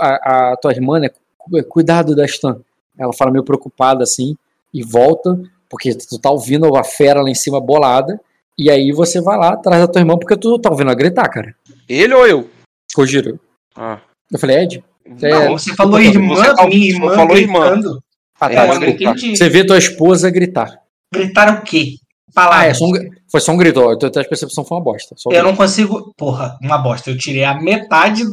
a, 0.00 0.52
a 0.52 0.56
tua 0.56 0.72
irmã, 0.72 0.98
né? 0.98 1.08
cu- 1.38 1.62
Cuidado 1.68 2.14
da 2.14 2.24
Stan. 2.24 2.58
Ela 2.98 3.12
fala 3.12 3.30
meio 3.30 3.44
preocupada 3.44 4.02
assim, 4.02 4.36
e 4.72 4.82
volta, 4.82 5.38
porque 5.68 5.94
tu 5.94 6.18
tá 6.18 6.30
ouvindo 6.30 6.74
a 6.76 6.84
fera 6.84 7.22
lá 7.22 7.30
em 7.30 7.34
cima 7.34 7.60
bolada. 7.60 8.20
E 8.58 8.70
aí 8.70 8.92
você 8.92 9.20
vai 9.20 9.36
lá 9.36 9.54
atrás 9.54 9.80
da 9.80 9.88
tua 9.88 10.00
irmã, 10.00 10.16
porque 10.16 10.36
tu 10.36 10.58
tá 10.58 10.70
ouvindo 10.70 10.88
ela 10.88 10.96
gritar, 10.96 11.28
cara. 11.28 11.54
Ele 11.88 12.14
ou 12.14 12.26
eu? 12.26 12.48
Cogiro. 12.94 13.38
Ah. 13.76 13.98
Eu 14.30 14.38
falei, 14.38 14.58
Ed, 14.58 14.84
É, 15.22 15.30
Não, 15.30 15.52
você 15.58 15.74
falou 15.74 15.92
você 16.00 16.08
irmã, 16.08 16.34
falou- 16.36 16.68
minha 16.68 16.80
você 16.80 16.88
irmã 16.96 17.14
falou 17.14 17.36
irmã. 17.36 17.60
gritando. 17.70 18.04
ah, 18.40 18.52
É, 18.52 18.54
tá, 18.54 18.64
É. 18.64 19.36
Você 19.36 19.48
vê 19.48 19.64
tua 19.64 19.78
esposa 19.78 20.30
gritar. 20.30 20.80
Gritaram 21.12 21.58
o 21.60 21.62
quê? 21.62 21.94
Ah, 22.28 22.32
Palavras. 22.34 22.68
é 22.70 22.74
só 22.74 22.84
um, 22.86 22.92
foi 23.30 23.40
só 23.40 23.52
um 23.52 23.56
grito. 23.56 23.80
ó, 23.80 23.92
O 23.92 23.98
teu 23.98 24.10
teste 24.10 24.24
de 24.24 24.28
percepção 24.30 24.64
foi 24.64 24.76
uma 24.78 24.84
bosta. 24.84 25.14
Um 25.14 25.30
Eu 25.30 25.30
grito. 25.32 25.44
não 25.44 25.56
consigo. 25.56 26.12
Porra, 26.16 26.58
uma 26.60 26.78
bosta. 26.78 27.10
Eu 27.10 27.18
tirei 27.18 27.44
a 27.44 27.54
metade 27.60 28.24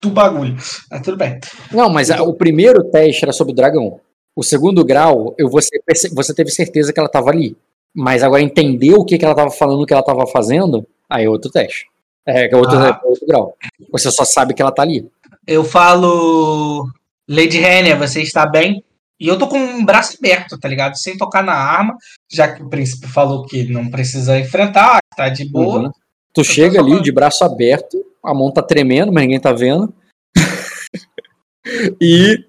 do 0.00 0.10
bagulho. 0.10 0.56
Mas 0.90 1.02
tudo 1.02 1.16
bem. 1.16 1.40
Não, 1.72 1.88
mas 1.90 2.10
a- 2.10 2.22
o 2.22 2.34
primeiro 2.34 2.84
teste 2.84 3.24
era 3.24 3.32
sobre 3.32 3.52
o 3.52 3.56
dragão. 3.56 3.98
O 4.36 4.44
segundo 4.44 4.84
grau, 4.84 5.34
eu, 5.36 5.48
você, 5.50 5.80
você 6.14 6.32
teve 6.34 6.50
certeza 6.50 6.92
que 6.92 7.00
ela 7.00 7.08
estava 7.08 7.30
ali. 7.30 7.56
Mas 7.92 8.22
agora 8.22 8.40
entendeu 8.42 8.98
o 8.98 9.04
que, 9.04 9.18
que 9.18 9.24
ela 9.24 9.32
estava 9.32 9.50
falando, 9.50 9.80
o 9.82 9.86
que 9.86 9.92
ela 9.92 10.02
estava 10.02 10.24
fazendo, 10.28 10.86
aí 11.10 11.24
é 11.24 11.28
outro 11.28 11.50
teste. 11.50 11.86
É, 12.24 12.52
é 12.52 12.56
outro, 12.56 12.78
Ah. 12.78 13.00
é 13.02 13.08
outro 13.08 13.26
grau. 13.26 13.56
Você 13.90 14.10
só 14.12 14.24
sabe 14.24 14.54
que 14.54 14.62
ela 14.62 14.70
tá 14.70 14.82
ali. 14.82 15.08
Eu 15.48 15.64
falo. 15.64 16.86
Lady 17.26 17.58
Renner, 17.58 17.98
você 17.98 18.20
está 18.20 18.46
bem? 18.46 18.84
E 19.18 19.26
eu 19.26 19.38
tô 19.38 19.48
com 19.48 19.58
um 19.58 19.82
braço 19.82 20.18
aberto, 20.18 20.58
tá 20.58 20.68
ligado? 20.68 20.94
Sem 20.98 21.16
tocar 21.16 21.42
na 21.42 21.54
arma, 21.54 21.96
já 22.30 22.52
que 22.52 22.62
o 22.62 22.68
príncipe 22.68 23.08
falou 23.08 23.46
que 23.46 23.64
não 23.64 23.90
precisa 23.90 24.38
enfrentar, 24.38 24.98
tá 25.16 25.30
de 25.30 25.46
boa. 25.46 25.84
Uhum. 25.84 25.90
Tu 26.34 26.44
chega 26.44 26.78
só 26.78 26.84
ali 26.84 27.00
de 27.00 27.10
braço 27.10 27.44
aberto, 27.44 27.98
a 28.22 28.34
mão 28.34 28.52
tá 28.52 28.62
tremendo, 28.62 29.10
mas 29.10 29.22
ninguém 29.22 29.40
tá 29.40 29.52
vendo. 29.52 29.92
e 32.00 32.44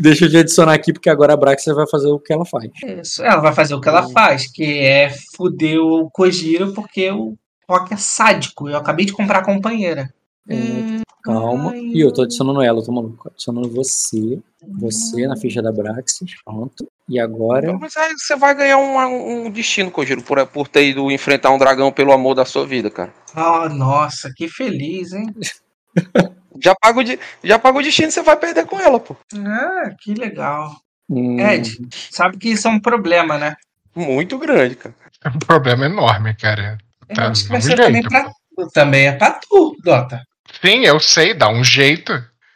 deixa 0.00 0.24
eu 0.24 0.30
te 0.30 0.36
adicionar 0.36 0.74
aqui, 0.74 0.92
porque 0.92 1.10
agora 1.10 1.34
a 1.34 1.36
Braxa 1.36 1.74
vai 1.74 1.88
fazer 1.90 2.08
o 2.08 2.20
que 2.20 2.32
ela 2.32 2.44
faz. 2.46 2.70
Isso. 2.84 3.22
Ela 3.22 3.40
vai 3.40 3.52
fazer 3.52 3.74
o 3.74 3.80
que 3.80 3.88
ela 3.88 4.08
faz, 4.10 4.46
que 4.46 4.78
é 4.78 5.10
fuder 5.36 5.80
o 5.80 6.08
Kojiro, 6.10 6.72
porque 6.72 7.10
o 7.10 7.36
Rock 7.68 7.94
é 7.94 7.96
sádico. 7.96 8.68
Eu 8.68 8.76
acabei 8.76 9.04
de 9.04 9.12
comprar 9.12 9.40
a 9.40 9.44
companheira. 9.44 10.12
É, 10.48 11.02
calma. 11.22 11.76
E 11.76 12.00
eu 12.00 12.12
tô 12.12 12.22
adicionando 12.22 12.62
ela, 12.62 12.78
eu 12.78 12.84
tô 12.84 12.92
maluco. 12.92 13.28
Adicionando 13.28 13.68
você, 13.70 14.38
você 14.78 15.26
na 15.26 15.36
ficha 15.36 15.62
da 15.62 15.72
Braxis. 15.72 16.34
Pronto. 16.44 16.86
E 17.08 17.18
agora. 17.18 17.72
Mas 17.78 17.96
aí 17.96 18.12
você 18.16 18.36
vai 18.36 18.54
ganhar 18.54 18.78
um, 18.78 19.46
um 19.46 19.50
destino, 19.50 19.90
Kojiro, 19.90 20.22
por, 20.22 20.44
por 20.46 20.68
ter 20.68 20.88
ido 20.88 21.10
enfrentar 21.10 21.50
um 21.50 21.58
dragão 21.58 21.90
pelo 21.92 22.12
amor 22.12 22.34
da 22.34 22.44
sua 22.44 22.66
vida, 22.66 22.90
cara. 22.90 23.12
Ah, 23.34 23.68
nossa, 23.68 24.32
que 24.36 24.48
feliz, 24.48 25.12
hein? 25.12 25.26
Já 26.60 26.74
paga 26.74 26.98
o, 27.00 27.04
de- 27.04 27.18
já 27.44 27.58
paga 27.58 27.78
o 27.78 27.82
destino, 27.82 28.10
você 28.10 28.20
vai 28.22 28.36
perder 28.36 28.66
com 28.66 28.80
ela, 28.80 28.98
pô. 28.98 29.14
Ah, 29.36 29.90
que 30.00 30.12
legal. 30.14 30.72
hum, 31.08 31.38
Ed, 31.38 31.78
sabe 32.10 32.36
que 32.36 32.48
isso 32.48 32.66
é 32.66 32.70
um 32.70 32.80
problema, 32.80 33.38
né? 33.38 33.54
Muito 33.94 34.36
grande, 34.38 34.74
cara. 34.74 34.94
É 35.24 35.28
um 35.28 35.38
problema 35.38 35.86
enorme, 35.86 36.34
cara. 36.34 36.78
Eu 37.08 37.14
Tá, 37.14 37.28
acho 37.28 37.44
que 37.44 37.48
vai 37.50 37.60
dá 37.60 37.66
ser 37.66 37.76
também 37.76 38.02
pra 38.02 38.24
tu. 38.24 38.68
Também 38.72 39.06
é 39.06 39.12
pra 39.12 39.30
tu, 39.32 39.76
Dota. 39.84 40.22
Sim, 40.60 40.84
eu 40.84 40.98
sei, 41.00 41.34
dá 41.34 41.48
um 41.48 41.62
jeito. 41.62 42.12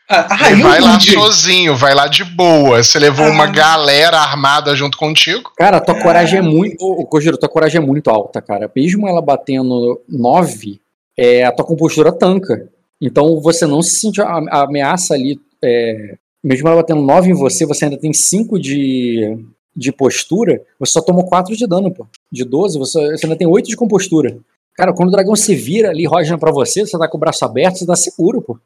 Ah, 0.08 0.26
ah, 0.28 0.36
vai 0.60 0.80
lá 0.80 1.00
sozinho, 1.00 1.74
vai 1.76 1.94
lá 1.94 2.06
de 2.06 2.24
boa. 2.24 2.82
Você 2.82 2.98
levou 2.98 3.24
Ah. 3.26 3.30
uma 3.30 3.46
galera 3.46 4.18
armada 4.18 4.74
junto 4.76 4.98
contigo. 4.98 5.50
Cara, 5.56 5.80
tua 5.80 5.98
coragem 6.02 6.38
é 6.38 6.42
muito. 6.42 6.82
Ô, 6.84 7.06
Kojiro, 7.06 7.38
tua 7.38 7.48
coragem 7.48 7.80
é 7.80 7.84
muito 7.84 8.10
alta, 8.10 8.42
cara. 8.42 8.70
Mesmo 8.74 9.08
ela 9.08 9.22
batendo 9.22 10.02
9, 10.08 10.80
é, 11.16 11.44
a 11.44 11.52
tua 11.52 11.64
compostura 11.64 12.12
tanca. 12.12 12.68
Então 13.00 13.40
você 13.40 13.66
não 13.66 13.80
se 13.80 14.00
sente 14.00 14.20
a, 14.20 14.26
a 14.26 14.62
ameaça 14.64 15.14
ali. 15.14 15.40
é, 15.64 16.16
mesmo 16.44 16.66
ela 16.68 16.76
batendo 16.78 17.00
9 17.00 17.30
em 17.30 17.34
você, 17.34 17.64
você 17.64 17.84
ainda 17.84 17.96
tem 17.96 18.12
5 18.12 18.58
de, 18.60 19.38
de 19.74 19.92
postura. 19.92 20.60
Você 20.78 20.92
só 20.92 21.00
tomou 21.00 21.24
4 21.24 21.56
de 21.56 21.66
dano, 21.66 21.90
pô. 21.90 22.06
De 22.30 22.44
12, 22.44 22.78
você, 22.78 22.98
você 23.16 23.24
ainda 23.26 23.36
tem 23.38 23.46
8 23.46 23.68
de 23.68 23.76
compostura. 23.76 24.36
Cara, 24.74 24.92
quando 24.92 25.08
o 25.08 25.12
dragão 25.12 25.36
se 25.36 25.54
vira 25.54 25.90
ali, 25.90 26.06
rojando 26.06 26.38
pra 26.40 26.50
você, 26.50 26.86
você 26.86 26.98
tá 26.98 27.08
com 27.08 27.16
o 27.16 27.20
braço 27.20 27.44
aberto, 27.44 27.78
você 27.78 27.86
tá 27.86 27.96
seguro, 27.96 28.40
pô. 28.40 28.58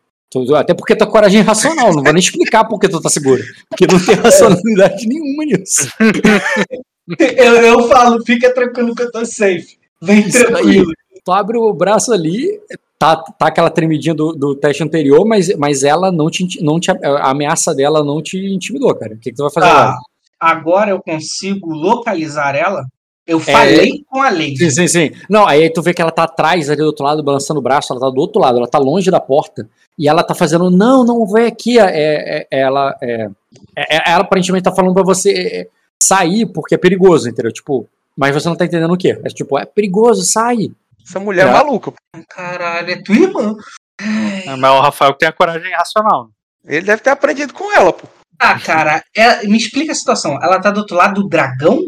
Até 0.57 0.74
porque 0.74 0.95
tua 0.97 1.07
coragem 1.07 1.41
é 1.41 1.43
irracional, 1.43 1.95
não 1.95 2.03
vou 2.03 2.12
nem 2.12 2.20
explicar 2.20 2.65
por 2.65 2.78
que 2.78 2.89
tu 2.89 3.01
tá 3.01 3.09
seguro. 3.09 3.43
Porque 3.70 3.87
não 3.87 4.05
tem 4.05 4.15
racionalidade 4.16 5.07
nenhuma 5.09 5.45
nisso. 5.45 5.89
Eu, 7.19 7.55
eu 7.62 7.89
falo, 7.89 8.20
fica 8.24 8.53
tranquilo 8.53 8.93
que 8.93 9.03
eu 9.05 9.12
tô 9.12 9.24
safe. 9.24 9.78
Vem 10.03 10.27
Isso 10.27 10.45
tranquilo. 10.45 10.91
Tu 11.24 11.33
abre 11.33 11.57
o 11.57 11.73
braço 11.73 12.12
ali, 12.12 12.61
tá, 12.99 13.15
tá 13.16 13.47
aquela 13.47 13.70
tremidinha 13.70 14.12
do, 14.12 14.33
do 14.33 14.57
teste 14.57 14.83
anterior, 14.83 15.24
mas, 15.24 15.55
mas 15.57 15.85
ela 15.85 16.11
não 16.11 16.28
te, 16.28 16.61
não 16.61 16.81
te. 16.81 16.91
A 16.91 17.31
ameaça 17.31 17.73
dela 17.73 18.03
não 18.03 18.20
te 18.20 18.39
intimidou, 18.53 18.93
cara. 18.97 19.15
O 19.15 19.19
que, 19.19 19.31
que 19.31 19.37
tu 19.37 19.45
vai 19.45 19.53
fazer 19.53 19.66
Tá. 19.69 19.73
agora? 19.73 19.99
Agora 20.39 20.91
eu 20.91 21.01
consigo 21.01 21.73
localizar 21.73 22.57
ela. 22.57 22.85
Eu 23.27 23.40
falei 23.40 24.05
com 24.09 24.23
a 24.23 24.31
Lady. 24.31 24.57
Sim, 24.57 24.70
sim, 24.70 24.89
sim. 24.89 25.11
Não, 25.28 25.47
aí 25.47 25.69
tu 25.70 25.82
vê 25.82 25.93
que 25.93 26.01
ela 26.01 26.12
tá 26.12 26.23
atrás 26.24 26.69
ali 26.70 26.78
do 26.78 26.86
outro 26.86 27.05
lado, 27.05 27.23
balançando 27.23 27.59
o 27.59 27.62
braço, 27.62 27.93
ela 27.93 28.01
tá 28.01 28.09
do 28.11 28.20
outro 28.20 28.40
lado, 28.40 28.59
ela 28.59 28.69
tá 28.69 28.78
longe 28.78 29.11
da 29.11 29.19
porta. 29.20 29.69
E 29.98 30.09
ela 30.09 30.23
tá 30.23 30.35
fazendo, 30.35 30.70
não, 30.70 31.05
não, 31.05 31.27
vai 31.27 31.47
aqui. 31.47 31.78
É, 31.78 31.82
é- 31.86 32.47
é- 32.51 32.61
ela, 32.61 32.97
é, 33.03 33.28
é- 33.77 34.11
ela 34.12 34.20
aparentemente 34.23 34.62
tá 34.65 34.73
falando 34.73 34.94
pra 34.94 35.03
você 35.03 35.31
é, 35.32 35.66
sair 36.01 36.47
porque 36.47 36.74
é 36.77 36.78
perigoso, 36.78 37.28
entendeu? 37.28 37.53
Tipo, 37.53 37.89
mas 38.16 38.32
você 38.35 38.48
não 38.48 38.55
tá 38.57 38.65
entendendo 38.65 38.93
o 38.93 38.97
quê? 38.98 39.19
É 39.24 39.28
tipo, 39.28 39.59
é 39.59 39.65
perigoso, 39.65 40.23
sai. 40.23 40.70
Essa 41.05 41.19
mulher 41.19 41.47
é 41.47 41.51
É. 41.51 41.53
maluca. 41.53 41.90
pô. 41.93 41.98
Caralho, 42.28 42.90
é 42.93 42.97
tua 43.03 43.15
irmã. 43.16 43.55
É, 44.01 44.55
mas 44.57 44.70
o 44.73 44.81
Rafael 44.81 45.15
tem 45.15 45.28
a 45.28 45.32
coragem 45.32 45.73
racional. 45.73 46.28
Ele 46.65 46.85
deve 46.86 47.01
ter 47.03 47.11
aprendido 47.11 47.53
com 47.55 47.73
ela, 47.73 47.93
pô. 47.93 48.07
Ah, 48.39 48.59
cara, 48.61 49.03
é- 49.16 49.47
me 49.47 49.57
explica 49.57 49.93
a 49.93 49.94
situação. 49.94 50.39
Ela 50.43 50.61
tá 50.61 50.70
do 50.70 50.78
outro 50.81 50.94
lado 50.97 51.23
do 51.23 51.28
dragão? 51.28 51.81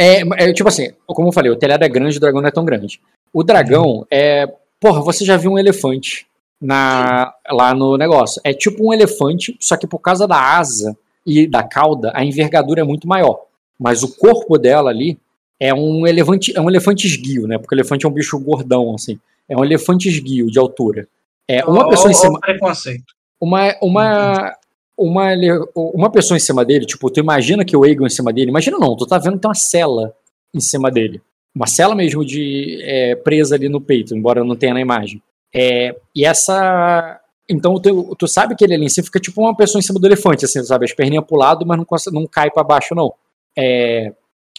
É, 0.00 0.22
é, 0.44 0.52
tipo 0.54 0.66
assim, 0.66 0.92
como 1.06 1.28
eu 1.28 1.32
falei, 1.32 1.50
o 1.50 1.56
telhado 1.56 1.84
é 1.84 1.88
grande, 1.88 2.16
o 2.16 2.20
dragão 2.20 2.40
não 2.40 2.48
é 2.48 2.52
tão 2.52 2.64
grande. 2.64 2.98
O 3.34 3.44
dragão 3.44 4.06
é. 4.10 4.50
Porra, 4.80 5.02
você 5.02 5.26
já 5.26 5.36
viu 5.36 5.52
um 5.52 5.58
elefante 5.58 6.26
na, 6.58 7.34
lá 7.50 7.74
no 7.74 7.98
negócio. 7.98 8.40
É 8.42 8.54
tipo 8.54 8.88
um 8.88 8.94
elefante, 8.94 9.54
só 9.60 9.76
que 9.76 9.86
por 9.86 9.98
causa 9.98 10.26
da 10.26 10.40
asa 10.40 10.96
e 11.26 11.46
da 11.46 11.62
cauda, 11.62 12.12
a 12.14 12.24
envergadura 12.24 12.80
é 12.80 12.84
muito 12.84 13.06
maior. 13.06 13.44
Mas 13.78 14.02
o 14.02 14.16
corpo 14.16 14.56
dela 14.56 14.88
ali 14.88 15.18
é 15.60 15.74
um 15.74 16.06
elefante, 16.06 16.56
é 16.56 16.60
um 16.62 16.70
elefante 16.70 17.06
esguio, 17.06 17.46
né? 17.46 17.58
Porque 17.58 17.74
o 17.74 17.76
elefante 17.76 18.06
é 18.06 18.08
um 18.08 18.12
bicho 18.12 18.38
gordão, 18.40 18.94
assim. 18.94 19.20
É 19.46 19.54
um 19.54 19.62
elefante 19.62 20.08
esguio 20.08 20.50
de 20.50 20.58
altura. 20.58 21.06
É 21.46 21.62
uma 21.66 21.86
pessoa 21.90 22.10
em 22.10 22.14
cima. 22.14 22.40
preconceito. 22.40 23.12
Uma, 23.38 23.76
uma, 23.82 24.56
uma, 25.00 25.30
uma 25.74 26.10
pessoa 26.10 26.36
em 26.36 26.40
cima 26.40 26.64
dele, 26.64 26.84
tipo, 26.86 27.10
tu 27.10 27.20
imagina 27.20 27.64
que 27.64 27.76
o 27.76 27.84
Egon 27.86 28.06
em 28.06 28.10
cima 28.10 28.32
dele, 28.32 28.50
imagina 28.50 28.78
não, 28.78 28.96
tu 28.96 29.06
tá 29.06 29.18
vendo 29.18 29.34
que 29.34 29.40
tem 29.40 29.48
uma 29.48 29.54
cela 29.54 30.14
em 30.54 30.60
cima 30.60 30.90
dele. 30.90 31.20
Uma 31.54 31.66
cela 31.66 31.94
mesmo 31.94 32.24
de 32.24 32.78
é, 32.82 33.16
presa 33.16 33.56
ali 33.56 33.68
no 33.68 33.80
peito, 33.80 34.14
embora 34.16 34.44
não 34.44 34.54
tenha 34.56 34.74
na 34.74 34.80
imagem. 34.80 35.20
É, 35.54 35.96
e 36.14 36.24
essa. 36.24 37.20
Então 37.48 37.80
tu, 37.80 38.14
tu 38.16 38.28
sabe 38.28 38.54
que 38.54 38.64
ele 38.64 38.74
ali 38.74 38.84
em 38.84 38.88
cima 38.88 39.04
fica 39.06 39.18
tipo 39.18 39.40
uma 39.40 39.56
pessoa 39.56 39.80
em 39.80 39.82
cima 39.82 39.98
do 39.98 40.06
elefante, 40.06 40.44
assim, 40.44 40.62
sabe? 40.62 40.84
As 40.84 40.92
perninhas 40.92 41.24
pro 41.24 41.36
lado, 41.36 41.66
mas 41.66 41.76
não, 41.78 41.86
não 42.20 42.26
cai 42.26 42.50
pra 42.50 42.62
baixo, 42.62 42.94
não. 42.94 43.12
É, 43.58 44.12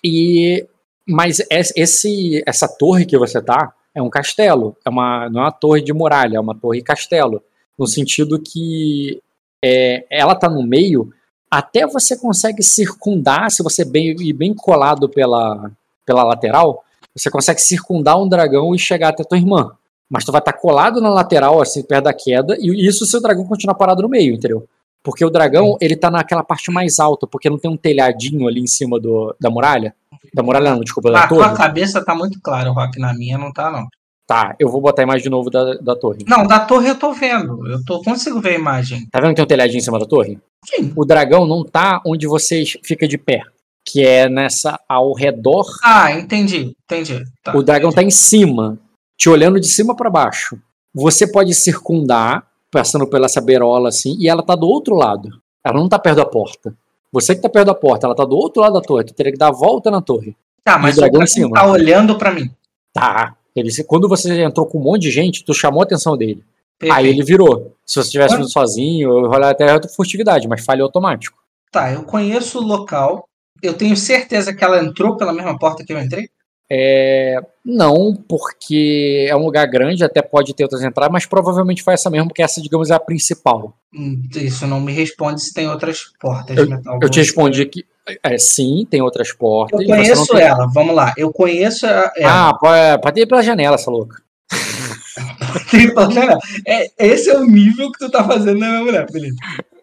e 0.03 0.65
Mas 1.07 1.39
es- 1.49 1.73
esse, 1.75 2.43
essa 2.45 2.67
torre 2.67 3.05
que 3.05 3.17
você 3.17 3.41
tá 3.41 3.73
é 3.95 4.01
um 4.01 4.09
castelo. 4.09 4.75
É 4.85 4.89
uma, 4.89 5.29
não 5.29 5.41
é 5.41 5.43
uma 5.45 5.51
torre 5.51 5.81
de 5.81 5.93
muralha, 5.93 6.37
é 6.37 6.39
uma 6.39 6.55
torre 6.55 6.81
castelo. 6.81 7.41
No 7.79 7.87
sentido 7.87 8.37
que 8.39 9.21
é, 9.63 10.05
ela 10.09 10.35
tá 10.35 10.49
no 10.49 10.63
meio, 10.63 11.11
até 11.49 11.85
você 11.85 12.17
consegue 12.17 12.63
circundar, 12.63 13.51
se 13.51 13.61
você 13.61 13.83
bem, 13.83 14.15
ir 14.19 14.33
bem 14.33 14.53
colado 14.53 15.09
pela, 15.09 15.71
pela 16.05 16.23
lateral, 16.23 16.83
você 17.15 17.29
consegue 17.29 17.61
circundar 17.61 18.19
um 18.19 18.27
dragão 18.27 18.73
e 18.73 18.79
chegar 18.79 19.09
até 19.09 19.23
tua 19.23 19.37
irmã. 19.37 19.71
Mas 20.09 20.25
tu 20.25 20.31
vai 20.31 20.39
estar 20.39 20.53
colado 20.53 20.99
na 20.99 21.09
lateral, 21.09 21.61
assim, 21.61 21.83
perto 21.83 22.05
da 22.05 22.13
queda, 22.13 22.57
e 22.59 22.87
isso 22.87 23.05
se 23.05 23.15
o 23.15 23.21
dragão 23.21 23.45
continuar 23.45 23.75
parado 23.75 24.01
no 24.01 24.09
meio, 24.09 24.33
entendeu? 24.33 24.67
Porque 25.03 25.25
o 25.25 25.29
dragão, 25.29 25.77
ele 25.81 25.95
tá 25.95 26.11
naquela 26.11 26.43
parte 26.43 26.69
mais 26.71 26.99
alta, 26.99 27.25
porque 27.25 27.49
não 27.49 27.57
tem 27.57 27.71
um 27.71 27.77
telhadinho 27.77 28.47
ali 28.47 28.61
em 28.61 28.67
cima 28.67 28.99
do, 28.99 29.35
da 29.39 29.49
muralha. 29.49 29.95
Da 30.33 30.43
muralha 30.43 30.71
não, 30.71 30.81
desculpa, 30.81 31.11
da 31.11 31.27
tua 31.27 31.45
torre. 31.45 31.57
cabeça 31.57 32.05
tá 32.05 32.13
muito 32.13 32.39
claro, 32.41 32.71
Rock. 32.71 32.99
Na 32.99 33.13
minha 33.13 33.37
não 33.37 33.51
tá, 33.51 33.71
não. 33.71 33.87
Tá, 34.27 34.55
eu 34.59 34.69
vou 34.69 34.79
botar 34.79 35.01
a 35.01 35.03
imagem 35.03 35.23
de 35.23 35.29
novo 35.29 35.49
da, 35.49 35.73
da 35.75 35.95
torre. 35.95 36.23
Não, 36.27 36.47
da 36.47 36.59
torre 36.59 36.89
eu 36.89 36.95
tô 36.95 37.11
vendo. 37.11 37.67
Eu 37.67 37.83
tô, 37.83 38.01
consigo 38.01 38.39
ver 38.39 38.51
a 38.51 38.59
imagem. 38.59 39.05
Tá 39.11 39.19
vendo 39.19 39.29
que 39.31 39.35
tem 39.35 39.43
um 39.43 39.47
telhadinho 39.47 39.79
em 39.79 39.83
cima 39.83 39.99
da 39.99 40.05
torre? 40.05 40.39
Sim. 40.65 40.93
O 40.95 41.03
dragão 41.03 41.45
não 41.45 41.65
tá 41.65 42.01
onde 42.05 42.27
você 42.27 42.63
fica 42.83 43.07
de 43.07 43.17
pé, 43.17 43.41
que 43.85 44.05
é 44.05 44.29
nessa 44.29 44.79
ao 44.87 45.13
redor. 45.13 45.65
Ah, 45.83 46.13
entendi. 46.13 46.73
Entendi. 46.85 47.23
Tá, 47.43 47.57
o 47.57 47.61
dragão 47.61 47.89
entendi. 47.89 48.03
tá 48.03 48.07
em 48.07 48.11
cima, 48.11 48.79
te 49.17 49.27
olhando 49.29 49.59
de 49.59 49.67
cima 49.67 49.95
para 49.95 50.09
baixo. 50.09 50.57
Você 50.93 51.29
pode 51.29 51.53
circundar, 51.53 52.45
passando 52.71 53.07
pela 53.07 53.25
essa 53.25 53.41
beirola 53.41 53.89
assim, 53.89 54.15
e 54.19 54.29
ela 54.29 54.43
tá 54.43 54.55
do 54.55 54.67
outro 54.67 54.95
lado. 54.95 55.29
Ela 55.63 55.77
não 55.77 55.89
tá 55.89 55.99
perto 55.99 56.17
da 56.17 56.25
porta. 56.25 56.73
Você 57.11 57.35
que 57.35 57.41
tá 57.41 57.49
perto 57.49 57.67
da 57.67 57.75
porta, 57.75 58.07
ela 58.07 58.15
tá 58.15 58.23
do 58.23 58.35
outro 58.37 58.61
lado 58.61 58.73
da 58.73 58.81
torre. 58.81 59.03
Tu 59.03 59.13
teria 59.13 59.31
que 59.31 59.37
dar 59.37 59.49
a 59.49 59.51
volta 59.51 59.91
na 59.91 60.01
torre. 60.01 60.35
Tá, 60.63 60.77
mas 60.77 60.95
o 60.95 60.99
o 60.99 61.01
dragão 61.01 61.19
dragão 61.19 61.23
em 61.23 61.27
cima. 61.27 61.53
tá 61.53 61.67
olhando 61.67 62.17
pra 62.17 62.31
mim. 62.31 62.49
Tá. 62.93 63.35
Ele, 63.55 63.69
quando 63.85 64.07
você 64.07 64.41
entrou 64.43 64.65
com 64.65 64.79
um 64.79 64.83
monte 64.83 65.03
de 65.03 65.11
gente, 65.11 65.43
tu 65.43 65.53
chamou 65.53 65.81
a 65.81 65.83
atenção 65.83 66.15
dele. 66.17 66.43
Perfeito. 66.79 66.97
Aí 66.97 67.07
ele 67.07 67.23
virou. 67.23 67.75
Se 67.85 68.01
você 68.01 68.09
tivesse 68.09 68.35
vindo 68.35 68.49
sozinho, 68.49 69.09
eu 69.09 69.27
rolar 69.29 69.49
até 69.51 69.71
outra 69.73 69.89
furtividade, 69.89 70.47
mas 70.47 70.63
falha 70.65 70.83
automático. 70.83 71.37
Tá, 71.71 71.91
eu 71.91 72.03
conheço 72.03 72.59
o 72.59 72.63
local. 72.63 73.25
Eu 73.61 73.73
tenho 73.73 73.95
certeza 73.95 74.53
que 74.53 74.63
ela 74.63 74.83
entrou 74.83 75.15
pela 75.15 75.31
mesma 75.33 75.57
porta 75.59 75.83
que 75.83 75.93
eu 75.93 75.99
entrei. 75.99 76.27
É, 76.73 77.35
não, 77.65 78.15
porque 78.15 79.27
é 79.29 79.35
um 79.35 79.43
lugar 79.45 79.67
grande, 79.67 80.05
até 80.05 80.21
pode 80.21 80.53
ter 80.55 80.63
outras 80.63 80.81
entradas, 80.81 81.11
mas 81.11 81.25
provavelmente 81.25 81.83
foi 81.83 81.93
essa 81.93 82.09
mesmo, 82.09 82.29
porque 82.29 82.41
essa, 82.41 82.61
digamos, 82.61 82.89
é 82.89 82.93
a 82.93 82.99
principal. 82.99 83.75
Hum, 83.93 84.23
Isso 84.37 84.65
não 84.65 84.79
me 84.79 84.93
responde 84.93 85.41
se 85.41 85.53
tem 85.53 85.69
outras 85.69 86.05
portas 86.19 86.55
Eu- 86.55 86.63
de 86.65 86.71
metal. 86.71 86.97
Eu 87.01 87.09
te 87.09 87.19
respondi 87.19 87.65
que 87.65 87.85
é, 88.23 88.37
sim, 88.37 88.85
tem 88.89 89.01
outras 89.01 89.31
portas. 89.33 89.79
Eu 89.79 89.85
conheço 89.87 90.27
tem- 90.27 90.41
ela, 90.41 90.67
vamos 90.73 90.95
lá. 90.95 91.13
Eu 91.17 91.31
conheço 91.31 91.85
a- 91.85 92.11
ela. 92.17 92.49
Ah, 92.49 92.53
pode, 92.53 93.01
pode 93.01 93.21
ir 93.21 93.25
pela 93.27 93.41
janela, 93.43 93.75
essa 93.75 93.89
louca. 93.91 94.21
Tem 95.71 95.93
pela 95.93 96.09
janela. 96.11 96.39
É, 96.67 96.87
esse 96.99 97.29
é 97.29 97.37
o 97.37 97.45
nível 97.45 97.91
que 97.91 97.99
tu 97.99 98.09
tá 98.11 98.23
fazendo 98.23 98.59
na 98.59 98.67
minha 98.69 98.81
mulher, 98.83 99.07
Felipe. 99.11 99.35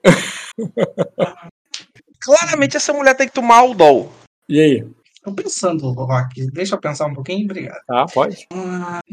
Claramente 2.20 2.76
essa 2.76 2.92
mulher 2.92 3.14
tem 3.14 3.28
que 3.28 3.34
tomar 3.34 3.56
Aldol. 3.58 4.10
E 4.48 4.60
aí? 4.60 4.86
Tô 5.22 5.32
pensando, 5.32 5.90
Rock. 5.92 6.50
Deixa 6.50 6.74
eu 6.74 6.80
pensar 6.80 7.06
um 7.06 7.14
pouquinho, 7.14 7.44
obrigado. 7.44 7.80
Tá, 7.86 8.06
pode. 8.06 8.46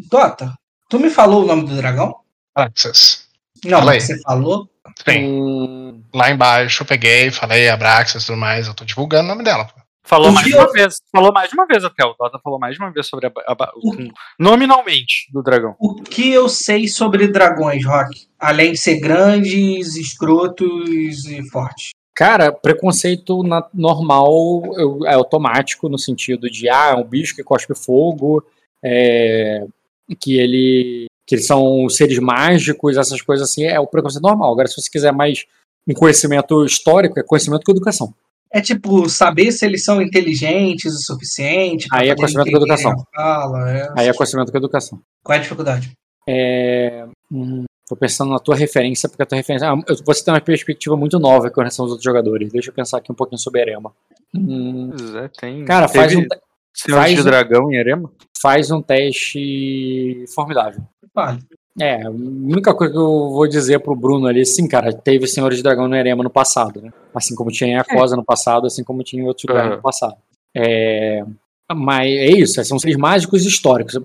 Dota, 0.09 0.53
tu 0.89 0.99
me 0.99 1.09
falou 1.09 1.43
o 1.43 1.47
nome 1.47 1.67
do 1.67 1.75
dragão? 1.75 2.15
Abraxas. 2.55 3.25
Não, 3.63 3.79
Fala 3.79 3.91
aí. 3.93 4.01
você 4.01 4.19
falou. 4.21 4.69
Sim. 5.07 5.25
Hum, 5.25 5.84
Lá 6.15 6.31
embaixo 6.31 6.83
eu 6.83 6.87
peguei, 6.87 7.29
falei 7.29 7.67
Abraxas 7.67 8.23
e 8.23 8.25
tudo 8.27 8.37
mais. 8.37 8.67
Eu 8.67 8.73
tô 8.73 8.85
divulgando 8.85 9.25
o 9.25 9.27
nome 9.27 9.43
dela. 9.43 9.65
pô. 9.65 9.81
Falou 10.07 10.29
O 10.29 10.33
mais 10.33 10.45
que 10.45 10.51
de 10.53 10.57
uma 10.57 10.65
eu- 10.67 10.71
vez. 10.71 10.95
Falou 11.11 11.33
mais 11.33 11.49
de 11.49 11.55
uma 11.55 11.65
vez 11.65 11.83
até. 11.83 12.05
O 12.05 12.13
Dota 12.13 12.39
falou 12.41 12.57
mais 12.59 12.75
de 12.75 12.79
uma 12.81 12.91
vez 12.91 13.07
sobre 13.07 13.25
a, 13.25 13.31
a- 13.47 13.51
a- 13.53 13.71
com- 13.73 14.07
nominalmente 14.39 15.25
do 15.33 15.41
dragão. 15.43 15.75
O 15.79 15.95
que 15.95 16.31
eu 16.31 16.47
sei 16.47 16.87
sobre 16.87 17.27
dragões, 17.27 17.83
Rock? 17.85 18.27
Além 18.39 18.71
de 18.73 18.77
ser 18.77 18.99
grandes, 18.99 19.95
escrotos 19.95 21.25
e 21.25 21.43
fortes. 21.49 21.89
Cara, 22.15 22.51
preconceito 22.51 23.43
na- 23.43 23.67
normal 23.73 24.61
eu- 24.77 25.05
é 25.05 25.15
automático, 25.15 25.89
no 25.89 25.97
sentido 25.97 26.49
de, 26.49 26.69
ah, 26.69 26.91
é 26.91 26.95
um 26.95 27.03
bicho 27.03 27.35
que 27.35 27.43
cospe 27.43 27.75
fogo, 27.75 28.41
é, 28.83 29.65
que 30.19 30.37
ele 30.37 31.07
que 31.27 31.33
eles 31.33 31.47
são 31.47 31.89
seres 31.89 32.19
mágicos, 32.19 32.95
essas 32.97 33.19
coisas 33.19 33.49
assim, 33.49 33.63
é 33.63 33.79
o 33.79 33.87
preconceito 33.87 34.21
normal. 34.21 34.51
Agora, 34.51 34.67
se 34.67 34.79
você 34.79 34.87
quiser 34.91 35.11
mais 35.11 35.45
um 35.87 35.93
conhecimento 35.93 36.65
histórico, 36.65 37.19
é 37.19 37.23
conhecimento 37.23 37.63
com 37.63 37.71
educação. 37.71 38.13
É 38.51 38.61
tipo, 38.61 39.09
saber 39.09 39.51
se 39.51 39.65
eles 39.65 39.83
são 39.83 40.01
inteligentes 40.01 40.93
o 40.93 41.01
suficiente. 41.03 41.87
Aí 41.91 42.09
é 42.09 42.15
conhecimento 42.15 42.51
com 42.51 42.57
educação. 42.57 42.91
a 42.91 43.21
Fala, 43.21 43.69
é. 43.71 43.89
Aí 43.97 44.07
é 44.07 44.13
conhecimento 44.13 44.51
com 44.51 44.57
educação. 44.57 44.99
Qual 45.23 45.35
é 45.35 45.39
a 45.39 45.41
dificuldade? 45.41 45.91
É, 46.27 47.05
hum, 47.31 47.65
tô 47.87 47.95
pensando 47.97 48.31
na 48.31 48.39
tua 48.39 48.55
referência, 48.55 49.09
porque 49.09 49.23
a 49.23 49.25
tua 49.25 49.35
referência. 49.37 49.69
ah, 49.69 49.75
eu- 49.87 49.97
você 50.05 50.23
tem 50.23 50.33
uma 50.33 50.39
perspectiva 50.41 50.95
muito 50.95 51.19
nova 51.19 51.49
com 51.51 51.59
relação 51.59 51.83
aos 51.83 51.91
outros 51.91 52.05
jogadores. 52.05 52.51
Deixa 52.51 52.69
eu 52.69 52.73
pensar 52.73 52.97
aqui 52.99 53.11
um 53.11 53.15
pouquinho 53.15 53.39
sobre 53.39 53.61
Erema. 53.61 53.91
Hum, 54.33 54.91
Pois 54.97 55.15
é, 55.15 55.27
tem. 55.39 55.65
cara, 55.65 55.87
faz 55.89 56.13
teve 56.13 56.21
um, 56.23 56.27
te- 56.27 56.91
faz 56.91 57.13
de 57.15 57.21
um- 57.21 57.23
Dragão 57.25 57.71
em 57.71 57.75
Erema? 57.75 58.09
faz 58.41 58.71
um 58.71 58.81
teste 58.81 60.23
formidável. 60.33 60.81
Vale. 61.13 61.39
É, 61.79 62.03
a 62.03 62.09
única 62.09 62.73
coisa 62.73 62.93
que 62.93 62.99
eu 62.99 63.29
vou 63.31 63.47
dizer 63.47 63.79
pro 63.79 63.95
Bruno 63.95 64.27
ali, 64.27 64.45
sim, 64.45 64.65
cara, 64.65 64.93
teve 64.93 65.27
Senhores 65.27 65.57
de 65.57 65.63
Dragão 65.63 65.89
no 65.89 65.95
Erema 65.95 66.23
no 66.23 66.29
passado, 66.29 66.81
né? 66.81 66.93
Assim 67.13 67.35
como 67.35 67.51
tinha 67.51 67.69
em 67.69 67.77
Acosa 67.77 68.15
no 68.15 68.23
passado, 68.23 68.65
assim 68.65 68.83
como 68.83 69.03
tinha 69.03 69.21
em 69.21 69.25
outros 69.25 69.45
lugares 69.45 69.75
no 69.75 69.81
passado. 69.81 70.15
É, 70.55 71.21
mas 71.73 72.07
é 72.07 72.27
isso, 72.27 72.63
são 72.63 72.79
seres 72.79 72.95
mágicos 72.95 73.45
históricos. 73.45 73.99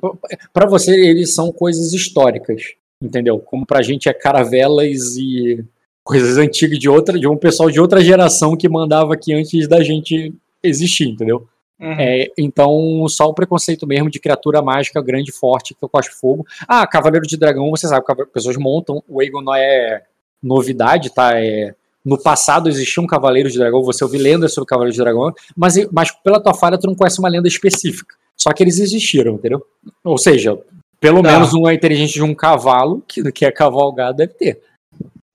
Pra 0.52 0.66
você, 0.66 0.92
eles 0.92 1.32
são 1.32 1.52
coisas 1.52 1.92
históricas, 1.92 2.74
entendeu? 3.00 3.38
Como 3.38 3.64
pra 3.64 3.82
gente 3.82 4.08
é 4.08 4.12
caravelas 4.12 5.16
e 5.16 5.64
coisas 6.02 6.38
antigas 6.38 6.78
de 6.78 6.88
outra, 6.88 7.18
de 7.18 7.28
um 7.28 7.36
pessoal 7.36 7.70
de 7.70 7.80
outra 7.80 8.00
geração 8.00 8.56
que 8.56 8.68
mandava 8.68 9.14
aqui 9.14 9.32
antes 9.32 9.68
da 9.68 9.80
gente 9.80 10.34
existir, 10.60 11.08
entendeu? 11.08 11.46
Uhum. 11.80 11.96
É, 11.98 12.26
então, 12.36 13.06
só 13.08 13.26
o 13.26 13.34
preconceito 13.34 13.86
mesmo 13.86 14.10
de 14.10 14.20
criatura 14.20 14.60
mágica 14.60 15.00
grande, 15.00 15.32
forte, 15.32 15.74
que 15.74 15.88
cospe 15.88 16.14
fogo. 16.14 16.46
Ah, 16.68 16.86
Cavaleiro 16.86 17.26
de 17.26 17.38
Dragão, 17.38 17.70
você 17.70 17.88
sabe, 17.88 18.04
pessoas 18.32 18.56
montam. 18.58 19.02
O 19.08 19.20
Aegon 19.20 19.40
não 19.40 19.54
é 19.54 20.02
novidade, 20.42 21.10
tá? 21.10 21.40
É, 21.40 21.74
no 22.04 22.20
passado 22.22 22.68
existia 22.68 23.02
um 23.02 23.06
Cavaleiro 23.06 23.50
de 23.50 23.58
Dragão, 23.58 23.82
você 23.82 24.04
ouviu 24.04 24.20
lendas 24.20 24.52
sobre 24.52 24.68
Cavaleiro 24.68 24.94
de 24.94 25.02
Dragão, 25.02 25.32
mas, 25.56 25.74
mas 25.90 26.10
pela 26.10 26.40
tua 26.40 26.54
falha 26.54 26.78
tu 26.78 26.86
não 26.86 26.94
conhece 26.94 27.18
uma 27.18 27.28
lenda 27.28 27.48
específica. 27.48 28.14
Só 28.36 28.52
que 28.52 28.62
eles 28.62 28.78
existiram, 28.78 29.34
entendeu? 29.34 29.62
Ou 30.04 30.16
seja, 30.16 30.58
pelo 30.98 31.22
Tá. 31.22 31.32
menos 31.32 31.52
uma 31.54 31.72
inteligência 31.74 32.14
de 32.14 32.22
um 32.22 32.34
cavalo, 32.34 33.02
que, 33.08 33.30
que 33.32 33.44
é 33.44 33.50
cavalgado, 33.50 34.18
deve 34.18 34.34
ter. 34.34 34.60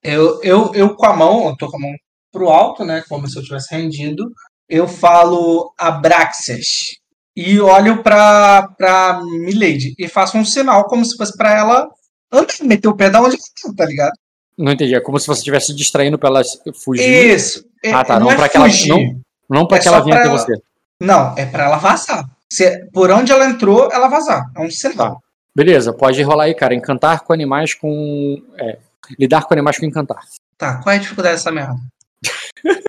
Eu, 0.03 0.39
eu, 0.43 0.71
eu 0.75 0.95
com 0.95 1.05
a 1.05 1.15
mão, 1.15 1.47
eu 1.49 1.55
tô 1.55 1.69
com 1.69 1.77
a 1.77 1.79
mão 1.79 1.95
pro 2.31 2.49
alto, 2.49 2.83
né? 2.83 3.03
Como 3.09 3.27
se 3.27 3.37
eu 3.37 3.43
tivesse 3.43 3.73
rendido. 3.75 4.31
Eu 4.69 4.87
falo 4.87 5.73
Abraxas. 5.77 6.67
E 7.35 7.59
olho 7.59 8.01
pra, 8.01 8.69
pra 8.77 9.19
Milady. 9.23 9.93
E 9.99 10.07
faço 10.07 10.37
um 10.37 10.45
sinal 10.45 10.85
como 10.85 11.03
se 11.03 11.17
fosse 11.17 11.35
pra 11.37 11.53
ela 11.53 11.89
andar, 12.31 12.53
meter 12.63 12.87
o 12.87 12.95
pé 12.95 13.09
da 13.09 13.21
onde 13.21 13.35
ela 13.35 13.43
tá, 13.61 13.83
tá 13.83 13.85
ligado? 13.85 14.13
Não 14.57 14.71
entendi. 14.71 14.95
É 14.95 15.01
como 15.01 15.19
se 15.19 15.27
você 15.27 15.39
estivesse 15.39 15.75
distraindo 15.75 16.17
pra 16.17 16.29
ela 16.29 16.41
fugir. 16.83 17.03
Isso. 17.35 17.65
É- 17.83 17.91
Ah, 17.91 18.03
tá, 18.05 18.13
Não, 18.19 18.27
não 18.27 18.31
é 18.31 18.35
pra 18.35 18.49
que 18.49 18.57
ela- 18.57 18.67
não- 18.87 19.21
Não 19.49 19.67
pra 19.67 19.77
é 19.77 19.79
que 19.81 19.87
ela 19.87 20.01
pra 20.03 20.15
até 20.15 20.27
ela- 20.27 20.37
você. 20.37 20.53
Não, 21.01 21.35
é 21.37 21.45
pra 21.45 21.65
ela 21.65 21.77
vazar. 21.77 22.23
Se, 22.51 22.87
por 22.93 23.11
onde 23.11 23.31
ela 23.31 23.45
entrou, 23.45 23.89
ela 23.91 24.07
vazar. 24.07 24.49
É 24.55 24.61
um 24.61 24.71
sinal. 24.71 25.21
Beleza, 25.53 25.93
pode 25.93 26.21
rolar 26.23 26.45
aí, 26.45 26.53
cara. 26.55 26.73
Encantar 26.73 27.19
com 27.21 27.33
animais 27.33 27.73
com. 27.73 28.41
é, 28.57 28.77
lidar 29.19 29.43
com 29.43 29.53
animais 29.53 29.77
com 29.77 29.85
encantar. 29.85 30.21
Tá, 30.57 30.81
qual 30.81 30.93
é 30.93 30.97
a 30.97 31.01
dificuldade 31.01 31.35
dessa 31.35 31.51
merda? 31.51 31.75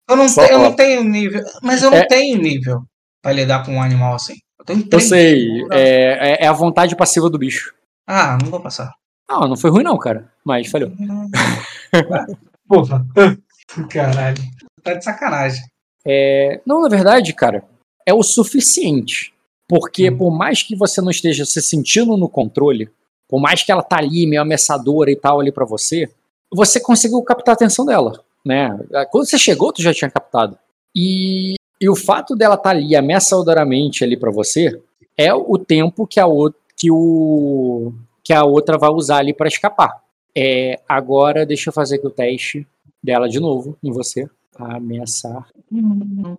Eu 0.08 0.16
não, 0.16 0.28
Só 0.28 0.44
te- 0.46 0.52
eu 0.52 0.58
não 0.58 0.74
tenho 0.74 1.04
nível. 1.04 1.42
Mas 1.62 1.82
eu 1.82 1.90
não 1.90 1.98
É. 1.98 2.06
tenho 2.06 2.38
nível 2.38 2.82
pra 3.22 3.32
lidar 3.32 3.64
com 3.64 3.72
um 3.74 3.82
animal 3.82 4.14
assim. 4.14 4.34
Eu 4.58 4.64
tenho 4.64 4.80
Eu 4.80 4.88
três. 4.88 5.08
sei, 5.08 5.48
é, 5.72 6.32
é- 6.40 6.44
é 6.44 6.46
a 6.46 6.52
vontade 6.52 6.96
passiva 6.96 7.28
do 7.28 7.38
bicho. 7.38 7.74
Ah, 8.06 8.38
não 8.42 8.50
vou 8.50 8.60
passar. 8.60 8.92
Não, 9.28 9.48
não 9.48 9.56
foi 9.56 9.70
ruim, 9.70 9.82
não, 9.82 9.98
cara. 9.98 10.30
Mas 10.44 10.68
falhou. 10.70 10.90
Porra. 12.68 13.04
Caralho. 13.90 14.42
Tá 14.82 14.94
de 14.94 15.04
sacanagem. 15.04 15.62
É, 16.06 16.60
não, 16.64 16.80
na 16.82 16.88
verdade, 16.88 17.32
cara, 17.32 17.64
é 18.06 18.14
o 18.14 18.22
suficiente. 18.22 19.32
Porque 19.68 20.10
por 20.12 20.30
mais 20.30 20.62
que 20.62 20.76
você 20.76 21.00
não 21.00 21.10
esteja 21.10 21.44
se 21.44 21.60
sentindo 21.60 22.16
no 22.16 22.28
controle, 22.28 22.88
por 23.28 23.40
mais 23.40 23.64
que 23.64 23.72
ela 23.72 23.82
tá 23.82 23.98
ali, 23.98 24.24
meio 24.26 24.40
ameaçadora 24.42 25.10
e 25.10 25.16
tal 25.16 25.40
ali 25.40 25.50
pra 25.50 25.64
você, 25.64 26.08
você 26.54 26.78
conseguiu 26.78 27.20
captar 27.22 27.52
a 27.54 27.56
atenção 27.56 27.84
dela, 27.84 28.22
né? 28.47 28.78
Quando 29.10 29.27
você 29.27 29.39
chegou, 29.39 29.73
tu 29.73 29.82
já 29.82 29.93
tinha 29.93 30.10
captado. 30.10 30.56
E, 30.94 31.55
e 31.81 31.89
o 31.90 31.97
fato 31.97 32.35
dela 32.36 32.55
estar 32.55 32.70
tá 32.70 32.77
ali 32.77 32.94
ameaçadoramente 32.97 34.05
ali 34.05 34.16
pra 34.16 34.31
você 34.31 34.81
é 35.16 35.35
o 35.35 35.59
tempo 35.59 36.06
que 36.06 36.20
a, 36.20 36.27
o- 36.27 36.52
que 36.77 36.90
o, 36.90 37.93
que 38.23 38.32
a 38.32 38.44
outra 38.44 38.78
vai 38.78 38.90
usar 38.90 39.18
ali 39.18 39.35
pra 39.35 39.48
escapar. 39.48 40.01
É, 40.36 40.81
agora, 40.89 41.44
deixa 41.44 41.70
eu 41.70 41.73
fazer 41.73 41.97
aqui 41.97 42.06
o 42.06 42.10
teste 42.10 42.66
dela 43.02 43.28
de 43.28 43.40
novo 43.40 43.77
em 43.82 43.90
você. 43.90 44.28
Ameaçar. 44.59 45.47
Hum, 45.70 46.36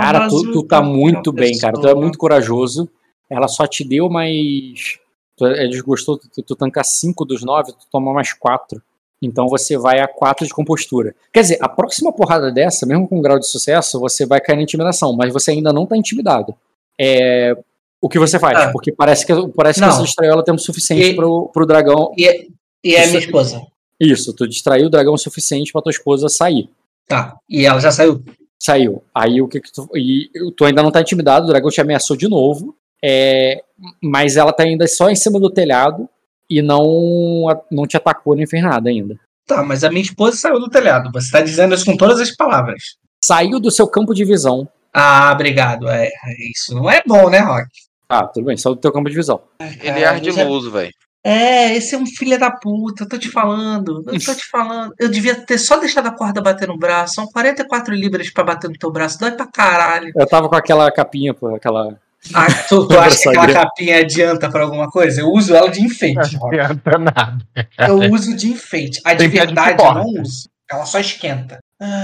Cara, 0.00 0.28
tu, 0.28 0.52
tu 0.52 0.62
tá 0.64 0.82
muito 0.82 1.32
bem, 1.32 1.58
cara. 1.58 1.72
Tu 1.74 1.86
é 1.88 1.94
muito 1.94 2.18
corajoso. 2.18 2.88
Ela 3.30 3.48
só 3.48 3.66
te 3.66 3.82
deu 3.82 4.08
mais. 4.10 4.98
Tu 5.36 5.46
é 5.46 5.66
desgostoso, 5.66 6.20
tu, 6.34 6.42
tu 6.42 6.56
tanca 6.56 6.82
5 6.84 7.24
dos 7.24 7.42
9, 7.42 7.72
tu 7.72 7.86
toma 7.90 8.12
mais 8.12 8.32
4. 8.32 8.82
Então 9.22 9.48
você 9.48 9.78
vai 9.78 9.98
a 10.00 10.06
4 10.06 10.46
de 10.46 10.52
compostura. 10.52 11.14
Quer 11.32 11.40
dizer, 11.42 11.58
a 11.60 11.68
próxima 11.68 12.12
porrada 12.12 12.52
dessa, 12.52 12.84
mesmo 12.86 13.08
com 13.08 13.20
grau 13.20 13.38
de 13.38 13.46
sucesso, 13.48 13.98
você 13.98 14.26
vai 14.26 14.40
cair 14.40 14.56
na 14.56 14.62
intimidação, 14.62 15.12
mas 15.14 15.32
você 15.32 15.52
ainda 15.52 15.72
não 15.72 15.86
tá 15.86 15.96
intimidado. 15.96 16.54
É. 17.00 17.56
O 18.00 18.08
que 18.08 18.18
você 18.18 18.38
faz? 18.38 18.58
Ah. 18.58 18.70
Porque 18.72 18.92
parece 18.92 19.26
que, 19.26 19.32
parece 19.48 19.80
que 19.80 19.86
você 19.86 20.02
distraiu 20.02 20.32
ela 20.32 20.44
tempo 20.44 20.58
suficiente 20.58 21.10
E- 21.10 21.16
pro, 21.16 21.48
pro 21.52 21.66
dragão. 21.66 22.12
E, 22.16 22.26
é- 22.28 22.46
e 22.84 22.94
é 22.94 23.00
Isso- 23.00 23.08
minha 23.10 23.20
esposa. 23.20 23.62
Isso, 23.98 24.34
tu 24.34 24.46
distraiu 24.46 24.86
o 24.86 24.90
dragão 24.90 25.14
o 25.14 25.18
suficiente 25.18 25.72
pra 25.72 25.80
tua 25.80 25.90
esposa 25.90 26.28
sair. 26.28 26.68
Tá. 27.08 27.36
E 27.48 27.64
ela 27.64 27.80
já 27.80 27.90
saiu. 27.90 28.22
Saiu. 28.62 29.02
Aí 29.14 29.40
o 29.40 29.48
que, 29.48 29.60
que 29.60 29.72
tu. 29.72 29.88
E 29.94 30.28
tu 30.56 30.64
ainda 30.66 30.82
não 30.82 30.90
tá 30.90 31.00
intimidado, 31.00 31.46
o 31.46 31.48
dragão 31.48 31.70
te 31.70 31.80
ameaçou 31.80 32.16
de 32.16 32.28
novo. 32.28 32.76
É, 33.02 33.62
mas 34.02 34.36
ela 34.36 34.52
tá 34.52 34.62
ainda 34.64 34.86
só 34.86 35.08
em 35.08 35.14
cima 35.14 35.38
do 35.40 35.50
telhado 35.50 36.08
e 36.48 36.62
não, 36.62 37.44
não 37.70 37.86
te 37.86 37.96
atacou 37.96 38.34
nem 38.34 38.46
fez 38.46 38.62
nada 38.62 38.88
ainda. 38.88 39.18
Tá, 39.46 39.62
mas 39.62 39.84
a 39.84 39.90
minha 39.90 40.02
esposa 40.02 40.36
saiu 40.36 40.58
do 40.58 40.68
telhado. 40.68 41.10
Você 41.12 41.30
tá 41.30 41.40
dizendo 41.40 41.74
isso 41.74 41.84
com 41.84 41.96
todas 41.96 42.20
as 42.20 42.34
palavras. 42.34 42.82
Saiu 43.24 43.60
do 43.60 43.70
seu 43.70 43.86
campo 43.86 44.12
de 44.12 44.24
visão. 44.24 44.68
Ah, 44.92 45.30
obrigado. 45.32 45.88
É, 45.88 46.06
é 46.06 46.50
isso 46.50 46.74
não 46.74 46.90
é 46.90 47.02
bom, 47.06 47.28
né, 47.28 47.38
Rock? 47.38 47.68
Ah, 48.08 48.26
tudo 48.26 48.46
bem, 48.46 48.56
saiu 48.56 48.74
do 48.74 48.80
teu 48.80 48.92
campo 48.92 49.08
de 49.08 49.16
visão. 49.16 49.40
Ele 49.60 50.00
é 50.00 50.04
ardiloso, 50.04 50.70
velho. 50.70 50.92
É, 51.28 51.74
esse 51.74 51.96
é 51.96 51.98
um 51.98 52.06
filho 52.06 52.38
da 52.38 52.52
puta, 52.52 53.02
eu 53.02 53.08
tô 53.08 53.18
te 53.18 53.28
falando, 53.28 54.04
eu 54.06 54.20
tô 54.20 54.32
te 54.32 54.46
falando. 54.48 54.94
Eu 54.96 55.08
devia 55.08 55.34
ter 55.34 55.58
só 55.58 55.76
deixado 55.76 56.06
a 56.06 56.12
corda 56.12 56.40
bater 56.40 56.68
no 56.68 56.78
braço. 56.78 57.14
São 57.14 57.26
44 57.26 57.92
libras 57.94 58.30
pra 58.30 58.44
bater 58.44 58.70
no 58.70 58.78
teu 58.78 58.92
braço, 58.92 59.18
dói 59.18 59.32
pra 59.32 59.46
caralho. 59.46 60.12
Eu 60.14 60.26
tava 60.26 60.48
com 60.48 60.54
aquela 60.54 60.88
capinha, 60.92 61.34
pô, 61.34 61.52
aquela. 61.54 61.98
Ah, 62.34 62.46
tu, 62.68 62.86
tu 62.88 62.98
acha 62.98 63.16
que 63.22 63.28
aquela 63.28 63.52
capinha 63.52 63.98
adianta 63.98 64.50
pra 64.50 64.62
alguma 64.64 64.88
coisa? 64.90 65.20
Eu 65.20 65.30
uso 65.32 65.54
ela 65.54 65.70
de 65.70 65.80
enfeite, 65.82 66.36
Não 66.38 66.48
adianta 66.48 66.98
nada. 66.98 67.38
Eu 67.78 68.12
uso 68.12 68.34
de 68.36 68.48
enfeite. 68.50 69.00
A 69.04 69.12
de 69.14 69.18
Tem 69.20 69.30
pé 69.30 69.40
de 69.40 69.46
verdade 69.46 69.82
eu 69.82 69.94
não 69.94 70.22
uso. 70.22 70.48
Ela 70.70 70.84
só 70.84 70.98
esquenta. 70.98 71.58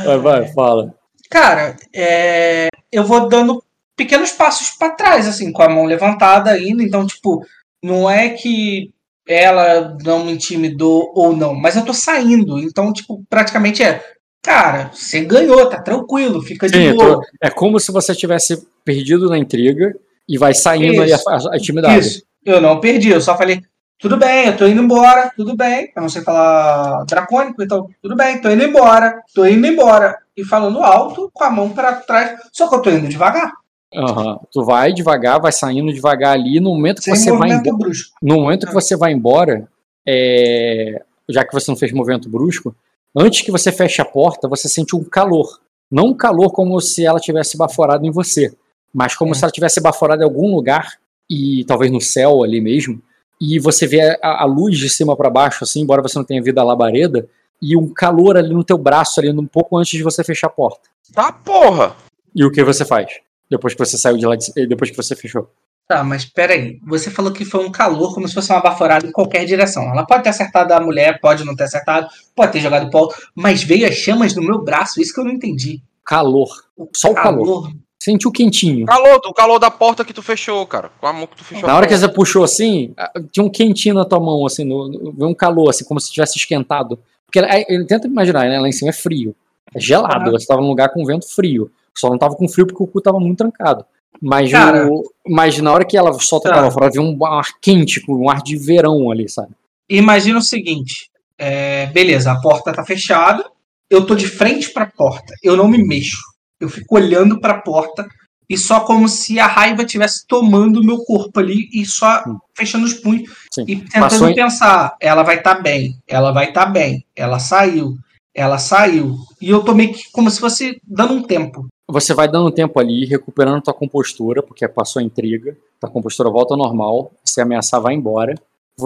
Vai, 0.05 0.19
vai, 0.19 0.53
fala. 0.53 0.95
Cara, 1.31 1.77
é, 1.95 2.69
eu 2.93 3.05
vou 3.05 3.29
dando 3.29 3.63
pequenos 3.97 4.31
passos 4.33 4.71
pra 4.77 4.91
trás, 4.91 5.27
assim, 5.27 5.51
com 5.53 5.63
a 5.63 5.69
mão 5.69 5.85
levantada 5.85 6.51
ainda. 6.51 6.83
Então, 6.83 7.07
tipo, 7.07 7.45
não 7.83 8.09
é 8.11 8.29
que 8.31 8.91
ela 9.27 9.97
não 10.05 10.25
me 10.25 10.33
intimidou 10.33 11.13
ou 11.15 11.35
não, 11.35 11.55
mas 11.55 11.77
eu 11.77 11.85
tô 11.85 11.95
saindo. 11.95 12.59
Então, 12.59 12.93
tipo, 12.93 13.23
praticamente 13.31 13.83
é. 13.83 14.03
Cara, 14.45 14.91
você 14.93 15.21
ganhou, 15.25 15.69
tá 15.69 15.81
tranquilo, 15.81 16.43
fica 16.43 16.69
de 16.69 16.77
Sim, 16.77 16.97
boa. 16.97 17.15
tô- 17.21 17.23
é 17.41 17.49
como 17.49 17.79
se 17.79 17.93
você 17.93 18.13
tivesse 18.13 18.67
perdido 18.85 19.29
na 19.31 19.39
intriga 19.39 19.95
e 20.29 20.39
vai 20.39 20.55
saindo 20.55 21.03
aí 21.03 21.13
a, 21.13 21.17
a, 21.17 21.53
a 21.53 21.57
intimidade. 21.57 22.07
Isso, 22.07 22.23
eu 22.45 22.61
não 22.61 22.81
perdi, 22.81 23.11
eu 23.11 23.21
só 23.21 23.37
falei, 23.37 23.63
tudo 23.99 24.17
bem, 24.17 24.47
eu 24.47 24.57
tô 24.57 24.67
indo 24.67 24.83
embora, 24.83 25.33
tudo 25.37 25.57
bem. 25.57 25.93
Eu 25.95 26.03
não 26.03 26.09
sei 26.09 26.23
falar 26.23 27.05
dracônico, 27.05 27.63
então 27.63 27.89
tudo 28.01 28.17
bem, 28.17 28.41
tô 28.41 28.51
indo 28.51 28.65
embora, 28.65 29.23
tô 29.35 29.47
indo 29.47 29.67
embora. 29.67 30.19
E 30.37 30.45
falando 30.45 30.83
alto, 30.83 31.31
com 31.33 31.45
a 31.45 31.51
mão 31.51 31.71
pra 31.71 31.95
trás, 31.95 32.39
só 32.53 32.69
que 32.69 32.75
eu 32.75 32.83
tô 32.83 32.91
indo 32.91 33.09
devagar, 33.09 33.53
Aham. 33.95 34.41
Tu 34.51 34.65
vai 34.65 34.93
devagar, 34.93 35.41
vai 35.41 35.53
saindo 35.53 35.93
devagar 35.93 36.33
ali. 36.33 36.59
No 36.61 36.71
momento 36.71 36.99
que 36.99 37.05
sem 37.05 37.15
você 37.15 37.31
vai 37.31 37.51
embora. 37.51 37.77
brusco. 37.77 38.17
No 38.23 38.37
momento 38.37 38.67
que 38.67 38.73
você 38.73 38.97
vai 38.97 39.13
embora, 39.13 39.69
é, 40.07 41.03
já 41.29 41.45
que 41.45 41.53
você 41.53 41.71
não 41.71 41.77
fez 41.77 41.93
movimento 41.93 42.29
brusco, 42.29 42.75
antes 43.15 43.43
que 43.43 43.51
você 43.51 43.71
feche 43.71 44.01
a 44.01 44.05
porta, 44.05 44.49
você 44.49 44.69
sente 44.69 44.97
um 44.97 45.05
calor. 45.05 45.61
Não 45.91 46.07
um 46.09 46.15
calor 46.15 46.51
como 46.51 46.81
se 46.81 47.05
ela 47.05 47.21
tivesse 47.21 47.57
baforado 47.57 48.07
em 48.07 48.11
você, 48.11 48.55
mas 48.93 49.15
como 49.15 49.33
É. 49.33 49.35
se 49.35 49.45
ela 49.45 49.53
tivesse 49.53 49.81
baforado 49.81 50.21
em 50.21 50.25
algum 50.25 50.55
lugar, 50.55 50.99
e 51.29 51.65
talvez 51.65 51.91
no 51.91 52.01
céu 52.01 52.43
ali 52.43 52.61
mesmo, 52.61 53.01
e 53.41 53.59
você 53.59 53.87
vê 53.87 54.19
a, 54.23 54.43
a 54.43 54.45
luz 54.45 54.79
de 54.79 54.89
cima 54.89 55.17
para 55.17 55.31
baixo, 55.31 55.65
assim, 55.65 55.81
embora 55.81 56.03
você 56.03 56.19
não 56.19 56.25
tenha 56.25 56.43
visto 56.43 56.59
a 56.59 56.65
labareda, 56.65 57.29
e 57.61 57.77
um 57.77 57.89
calor 57.93 58.37
ali 58.37 58.53
no 58.53 58.65
teu 58.65 58.77
braço, 58.77 59.21
ali 59.21 59.31
um 59.31 59.47
pouco 59.47 59.77
antes 59.77 59.93
de 59.93 60.03
você 60.03 60.23
fechar 60.25 60.49
a 60.49 60.51
porta. 60.51 60.89
Tá 61.13 61.33
porra! 61.33 61.97
E 62.35 62.45
o 62.45 62.51
que 62.51 62.63
você 62.65 62.85
faz? 62.85 63.21
Depois 63.49 63.75
que 63.75 63.79
você 63.79 63.97
saiu 63.99 64.17
de 64.17 64.27
lá, 64.27 64.35
de, 64.35 64.67
depois 64.67 64.91
que 64.91 64.97
você 64.97 65.15
fechou. 65.15 65.49
Tá, 65.87 66.03
mas 66.03 66.25
peraí. 66.25 66.81
Você 66.87 67.11
falou 67.11 67.33
que 67.33 67.45
foi 67.45 67.65
um 67.67 67.71
calor 67.71 68.15
como 68.15 68.27
se 68.27 68.35
fosse 68.35 68.51
uma 68.51 68.63
baforada 68.63 69.07
em 69.07 69.13
qualquer 69.13 69.45
direção. 69.45 69.83
Ela 69.85 70.07
pode 70.07 70.23
ter 70.23 70.31
acertado 70.31 70.73
a 70.73 70.81
mulher, 70.81 71.21
pode 71.21 71.45
não 71.45 71.55
ter 71.55 71.65
acertado, 71.65 72.09
pode 72.35 72.53
ter 72.53 72.61
jogado 72.61 72.91
pó, 72.91 73.09
mas 73.35 73.63
veio 73.63 73.87
as 73.87 73.95
chamas 73.95 74.35
no 74.35 74.43
meu 74.43 74.63
braço, 74.63 75.01
isso 75.01 75.13
que 75.13 75.21
eu 75.21 75.25
não 75.25 75.33
entendi. 75.33 75.83
Calor. 76.05 76.49
Só 76.95 77.11
o 77.11 77.15
calor. 77.15 77.71
Sentiu 78.03 78.33
quentinho. 78.33 78.85
Calor, 78.87 79.21
o 79.27 79.33
calor 79.33 79.59
da 79.61 79.71
porta 79.71 80.05
que 80.05 80.13
tu 80.13 80.23
fechou, 80.23 80.67
cara. 80.67 80.91
Com 81.01 81.07
a 81.07 81.13
mão 81.13 81.25
que 81.27 81.37
tu 81.37 81.45
fechou. 81.45 81.69
Na 81.69 81.77
hora 81.77 81.87
que 81.87 81.97
você 81.97 82.09
puxou 82.09 82.43
assim, 82.43 82.93
ah, 82.99 83.13
tinha 83.31 83.45
um 83.45 83.49
quentinho 83.49 83.95
na 83.95 84.05
tua 84.05 84.19
mão, 84.19 84.45
assim, 84.45 84.65
no, 84.65 85.15
um 85.29 85.33
calor, 85.33 85.71
assim, 85.71 85.85
como 85.85 86.01
se 86.01 86.11
tivesse 86.11 86.37
esquentado. 86.37 86.99
Porque 87.27 87.39
é, 87.39 87.65
ele 87.73 87.85
tenta 87.85 88.09
imaginar, 88.09 88.49
né? 88.49 88.59
Lá 88.59 88.67
em 88.69 88.73
cima 88.73 88.91
é 88.91 88.93
frio. 88.93 89.37
É 89.73 89.79
gelado. 89.79 90.33
Você 90.33 90.47
tava 90.47 90.61
num 90.61 90.67
lugar 90.67 90.89
com 90.89 91.05
vento 91.05 91.33
frio. 91.33 91.71
Só 91.97 92.11
não 92.11 92.19
tava 92.19 92.35
com 92.35 92.49
frio 92.49 92.67
porque 92.67 92.83
o 92.83 92.87
cu 92.89 93.01
tava 93.01 93.21
muito 93.21 93.39
trancado. 93.39 93.85
Mas, 94.21 94.51
Cara. 94.51 94.89
o- 94.91 95.05
mas 95.29 95.57
na 95.59 95.73
hora 95.73 95.85
que 95.85 95.97
ela 95.97 96.13
solta 96.15 96.49
Tá. 96.49 96.57
aquela 96.57 96.71
fora, 96.73 96.91
veio 96.91 97.05
um 97.05 97.25
ar 97.25 97.47
quente, 97.61 98.01
com 98.01 98.15
um 98.17 98.29
ar 98.29 98.43
de 98.43 98.57
verão 98.57 99.13
ali, 99.13 99.29
sabe? 99.29 99.51
Imagina 99.89 100.39
o 100.41 100.43
seguinte: 100.43 101.09
é, 101.39 101.87
beleza, 101.87 102.33
a 102.33 102.41
porta 102.41 102.73
tá 102.73 102.85
fechada, 102.85 103.45
eu 103.89 104.05
tô 104.05 104.17
de 104.17 104.27
frente 104.27 104.71
pra 104.71 104.87
porta, 104.87 105.35
eu 105.43 105.57
não 105.57 105.69
me 105.69 105.79
mexo. 105.79 106.32
Eu 106.63 106.69
fico 106.69 106.95
olhando 106.95 107.41
pra 107.41 107.61
porta 107.61 108.07
e 108.49 108.57
só 108.57 108.81
como 108.81 109.09
se 109.09 109.41
a 109.41 109.47
raiva 109.47 109.83
estivesse 109.83 110.27
tomando 110.27 110.81
o 110.81 110.85
meu 110.85 110.99
corpo 111.05 111.41
ali 111.41 111.69
e 111.73 111.85
só 111.85 112.23
fechando 112.55 112.85
os 112.85 112.95
punhos 112.95 113.31
Sim. 113.53 113.65
e 113.67 113.77
tentando 113.77 114.03
Passou 114.03 114.35
pensar: 114.35 114.97
ela 115.01 115.23
vai 115.23 115.39
estar 115.39 115.55
bem, 115.55 115.97
ela 116.07 116.33
vai 116.33 116.49
estar 116.49 116.67
bem, 116.67 117.05
ela 117.17 117.39
saiu, 117.39 117.97
ela 118.35 118.59
saiu. 118.59 119.17
E 119.41 119.51
eu 119.51 119.65
tô 119.65 119.75
meio 119.75 119.93
que 119.93 120.11
como 120.13 120.31
se 120.31 120.39
fosse 120.39 120.81
dando 120.87 121.15
um 121.15 121.23
tempo. 121.23 121.67
Você 121.91 122.15
vai 122.15 122.29
dando 122.29 122.51
tempo 122.51 122.79
ali, 122.79 123.05
recuperando 123.05 123.63
tua 123.63 123.75
compostura, 123.75 124.43
porque 124.43 124.67
passou 124.69 125.01
a 125.01 125.03
intriga, 125.03 125.57
tua 125.81 125.91
compostura 125.91 126.31
volta 126.31 126.55
ao 126.55 126.59
normal, 126.59 127.11
se 127.25 127.41
ameaçar, 127.41 127.81
vai 127.81 127.95
embora. 127.95 128.35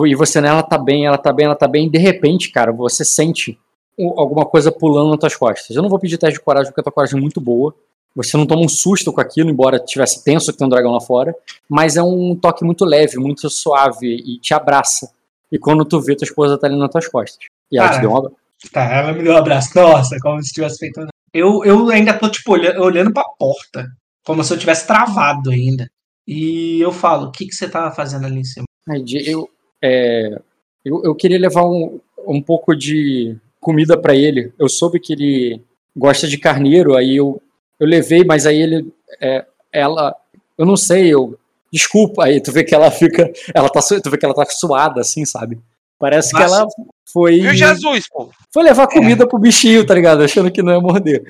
E 0.06 0.14
você 0.14 0.40
nela 0.40 0.62
tá 0.62 0.78
bem, 0.78 1.06
ela 1.06 1.18
tá 1.18 1.32
bem, 1.32 1.46
ela 1.46 1.54
tá 1.54 1.68
bem, 1.68 1.86
e 1.86 1.90
de 1.90 1.98
repente, 1.98 2.50
cara, 2.50 2.72
você 2.72 3.04
sente 3.04 3.58
alguma 3.98 4.44
coisa 4.44 4.70
pulando 4.70 5.10
nas 5.10 5.18
tuas 5.18 5.36
costas. 5.36 5.76
Eu 5.76 5.82
não 5.82 5.88
vou 5.88 5.98
pedir 5.98 6.18
teste 6.18 6.38
de 6.38 6.44
coragem, 6.44 6.70
porque 6.70 6.80
a 6.80 6.84
tua 6.84 6.92
coragem 6.92 7.18
é 7.18 7.20
muito 7.20 7.40
boa. 7.40 7.74
Você 8.14 8.36
não 8.36 8.46
toma 8.46 8.62
um 8.62 8.68
susto 8.68 9.12
com 9.12 9.20
aquilo, 9.20 9.50
embora 9.50 9.78
tivesse 9.78 10.24
tenso 10.24 10.50
que 10.50 10.58
tem 10.58 10.66
um 10.66 10.70
dragão 10.70 10.92
lá 10.92 11.00
fora, 11.00 11.34
mas 11.68 11.96
é 11.96 12.02
um 12.02 12.34
toque 12.34 12.64
muito 12.64 12.84
leve, 12.84 13.18
muito 13.18 13.48
suave 13.50 14.06
e 14.06 14.38
te 14.40 14.54
abraça. 14.54 15.10
E 15.52 15.58
quando 15.58 15.84
tu 15.84 16.00
vê, 16.00 16.16
tua 16.16 16.24
esposa 16.24 16.58
tá 16.58 16.66
ali 16.66 16.78
nas 16.78 16.90
tuas 16.90 17.06
costas. 17.08 17.46
E 17.70 17.78
ela 17.78 17.88
te 17.88 17.92
Cara, 17.92 18.00
deu 18.00 18.10
um 18.10 18.16
abraço. 18.16 18.36
Tá, 18.72 18.84
ela 18.84 19.12
me 19.12 19.22
deu 19.22 19.34
um 19.34 19.36
abraço. 19.36 19.70
Nossa, 19.74 20.16
como 20.20 20.42
se 20.42 20.52
tivesse 20.52 20.78
feito. 20.78 21.06
Eu, 21.32 21.62
eu 21.64 21.90
ainda 21.90 22.18
tô, 22.18 22.28
tipo, 22.30 22.52
olhando, 22.52 22.82
olhando 22.82 23.12
pra 23.12 23.24
porta. 23.38 23.86
Como 24.24 24.42
se 24.42 24.52
eu 24.52 24.58
tivesse 24.58 24.86
travado 24.86 25.50
ainda. 25.50 25.88
E 26.26 26.80
eu 26.80 26.90
falo, 26.90 27.28
o 27.28 27.30
que, 27.30 27.46
que 27.46 27.54
você 27.54 27.68
tava 27.68 27.94
fazendo 27.94 28.26
ali 28.26 28.40
em 28.40 28.44
cima? 28.44 28.64
Eu, 29.24 29.48
é, 29.82 30.40
eu, 30.84 31.02
eu 31.04 31.14
queria 31.14 31.38
levar 31.38 31.64
um, 31.66 32.00
um 32.26 32.42
pouco 32.42 32.74
de 32.74 33.36
comida 33.60 33.96
pra 33.96 34.14
ele. 34.14 34.52
Eu 34.58 34.68
soube 34.68 35.00
que 35.00 35.12
ele 35.12 35.60
gosta 35.96 36.26
de 36.28 36.38
carneiro, 36.38 36.96
aí 36.96 37.16
eu, 37.16 37.40
eu 37.80 37.86
levei, 37.86 38.24
mas 38.24 38.46
aí 38.46 38.60
ele, 38.60 38.92
é, 39.20 39.44
ela, 39.72 40.14
eu 40.58 40.64
não 40.66 40.76
sei, 40.76 41.12
eu, 41.12 41.38
desculpa, 41.72 42.24
aí 42.24 42.40
tu 42.40 42.52
vê 42.52 42.62
que 42.64 42.74
ela 42.74 42.90
fica, 42.90 43.30
ela 43.54 43.68
tá, 43.68 43.80
tu 44.02 44.10
vê 44.10 44.16
que 44.18 44.24
ela 44.24 44.34
tá 44.34 44.44
suada, 44.46 45.00
assim, 45.00 45.24
sabe? 45.24 45.58
Parece 45.98 46.30
que 46.34 46.38
Mas- 46.40 46.52
ela 46.52 46.66
foi, 47.10 47.40
Viu 47.40 47.54
Jesus, 47.54 48.06
pô? 48.08 48.30
foi 48.52 48.62
levar 48.64 48.86
comida 48.86 49.26
pro 49.26 49.38
bichinho, 49.38 49.86
tá 49.86 49.94
ligado? 49.94 50.22
Achando 50.22 50.50
que 50.50 50.62
não 50.62 50.74
ia 50.74 50.80
morder. 50.80 51.24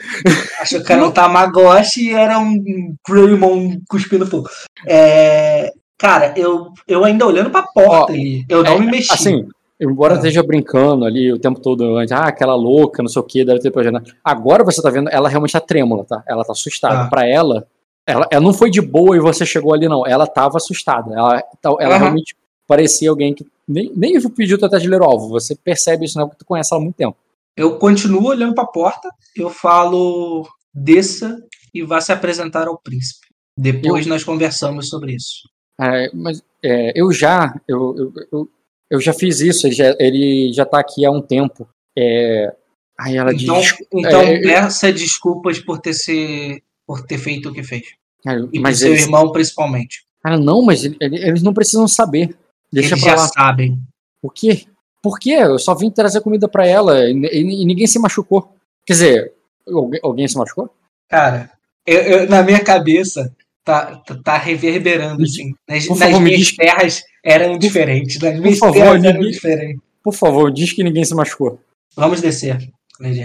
Achou 0.58 0.82
que 0.82 0.92
era 0.92 1.06
um 1.06 1.10
Tamagotchi 1.12 2.08
e 2.08 2.12
era 2.14 2.38
um 2.40 2.96
Greymon 3.08 3.78
cuspindo 3.88 4.26
fogo. 4.26 4.48
É, 4.88 5.72
cara, 5.96 6.34
eu, 6.36 6.72
eu 6.88 7.04
ainda 7.04 7.24
olhando 7.26 7.50
pra 7.50 7.62
porta 7.62 8.12
Ó, 8.12 8.14
ali. 8.16 8.44
Eu 8.48 8.64
não 8.64 8.72
É, 8.72 8.78
me 8.80 8.86
mexi. 8.90 9.12
Assim, 9.12 9.46
embora 9.80 10.14
Ah. 10.14 10.16
esteja 10.16 10.42
brincando 10.42 11.04
ali 11.04 11.32
o 11.32 11.38
tempo 11.38 11.60
todo, 11.60 11.96
antes, 11.96 12.12
ah, 12.12 12.26
aquela 12.26 12.54
louca, 12.54 13.02
não 13.02 13.08
sei 13.08 13.20
o 13.20 13.24
que, 13.24 13.44
deve 13.44 13.60
ter 13.60 13.70
projeto. 13.70 14.14
Agora 14.24 14.64
você 14.64 14.80
tá 14.82 14.90
vendo, 14.90 15.08
ela 15.10 15.28
realmente 15.28 15.52
tá 15.52 15.60
trêmula, 15.60 16.04
tá? 16.04 16.22
Ela 16.28 16.44
tá 16.44 16.52
assustada. 16.52 17.02
Ah. 17.02 17.08
Pra 17.08 17.26
ela, 17.26 17.66
ela, 18.06 18.26
ela 18.30 18.44
não 18.44 18.52
foi 18.54 18.70
de 18.70 18.80
boa 18.80 19.16
e 19.16 19.20
você 19.20 19.44
chegou 19.44 19.74
ali, 19.74 19.88
não. 19.88 20.06
Ela 20.06 20.26
tava 20.26 20.56
assustada. 20.56 21.12
Ela, 21.14 21.42
tá- 21.60 21.74
ela 21.80 21.96
realmente 21.98 22.36
parecia 22.66 23.10
alguém 23.10 23.34
que 23.34 23.44
nem, 23.66 23.92
nem 23.96 24.20
pediu 24.30 24.58
teste 24.58 24.80
de 24.80 24.88
ler 24.88 25.00
o 25.00 25.04
alvo. 25.04 25.28
Você 25.30 25.54
percebe 25.56 26.04
isso, 26.04 26.18
não, 26.18 26.28
porque 26.28 26.38
tu 26.44 26.46
conhece 26.46 26.72
ela 26.72 26.80
há 26.80 26.84
muito 26.84 26.96
tempo. 26.96 27.16
Eu 27.56 27.78
continuo 27.78 28.26
olhando 28.28 28.54
pra 28.54 28.64
porta. 28.66 29.08
Eu 29.36 29.50
falo, 29.50 30.46
desça 30.74 31.36
e 31.74 31.82
vá 31.82 32.00
se 32.00 32.12
apresentar 32.12 32.68
ao 32.68 32.78
príncipe. 32.78 33.26
Depois 33.58 34.06
nós 34.06 34.22
conversamos 34.22 34.88
sobre 34.88 35.14
isso. 35.14 35.48
É, 35.80 36.10
mas 36.14 36.42
é, 36.62 36.92
eu 36.94 37.10
já, 37.12 37.54
eu, 37.66 37.94
eu, 37.96 38.12
eu, 38.32 38.48
eu 38.90 39.00
já 39.00 39.12
fiz 39.12 39.40
isso, 39.40 39.66
ele 39.66 39.74
já, 39.74 39.94
ele 39.98 40.52
já 40.52 40.64
tá 40.64 40.78
aqui 40.80 41.04
há 41.04 41.10
um 41.10 41.20
tempo. 41.22 41.68
É, 41.98 42.52
Aí 42.98 43.14
ela 43.14 43.30
Então, 43.34 43.60
diz. 43.60 43.74
então 43.92 44.22
é, 44.22 44.40
peça 44.40 44.90
desculpas 44.90 45.58
por 45.58 45.78
ter, 45.78 45.92
se, 45.92 46.62
por 46.86 47.02
ter 47.04 47.18
feito 47.18 47.50
o 47.50 47.52
que 47.52 47.62
fez. 47.62 47.82
Cara, 48.24 48.48
E 48.50 48.58
mas 48.58 48.78
pro 48.78 48.86
seu 48.86 48.92
eles, 48.94 49.02
irmão, 49.04 49.30
principalmente. 49.32 50.02
cara, 50.22 50.38
não, 50.38 50.62
mas 50.62 50.82
ele- 50.82 50.96
ele- 50.98 51.18
eles 51.22 51.42
não 51.42 51.52
precisam 51.52 51.86
saber. 51.86 52.34
Deixa 52.72 52.94
Eles 52.94 53.04
pra 53.04 53.14
já 53.16 53.20
lá. 53.20 53.28
sabem. 53.28 53.78
O 54.22 54.30
quê? 54.30 54.64
Por 55.02 55.18
quê? 55.18 55.32
Eu 55.32 55.58
só 55.58 55.74
vim 55.74 55.90
trazer 55.90 56.22
comida 56.22 56.48
pra 56.48 56.66
ela 56.66 57.04
e, 57.06 57.12
e- 57.12 57.62
e 57.62 57.64
ninguém 57.66 57.86
se 57.86 57.98
machucou. 57.98 58.54
Quer 58.86 58.92
dizer, 58.94 59.32
alguém, 59.68 60.00
alguém 60.02 60.26
se 60.26 60.38
machucou? 60.38 60.70
Cara, 61.06 61.50
eu- 61.86 62.00
eu- 62.00 62.28
na 62.30 62.42
minha 62.42 62.60
cabeça 62.64 63.30
tá, 63.62 63.96
tá, 63.96 64.14
tá 64.24 64.38
reverberando, 64.38 65.22
assim. 65.22 65.52
Nas, 65.68 65.84
favor, 65.84 66.18
minhas 66.20 66.40
diz- 66.40 66.56
terras 66.56 67.02
eram 67.26 67.58
diferentes. 67.58 68.20
Nas 68.20 68.38
minhas 68.38 68.58
favor, 68.58 68.74
terras 68.74 69.04
eram 69.04 69.14
ninguém- 69.18 69.30
diferentes. 69.32 69.80
Por 70.02 70.14
favor, 70.14 70.52
diz 70.52 70.72
que 70.72 70.84
ninguém 70.84 71.04
se 71.04 71.14
machucou. 71.14 71.58
Vamos 71.96 72.20
descer, 72.20 72.56
Lady. 73.00 73.22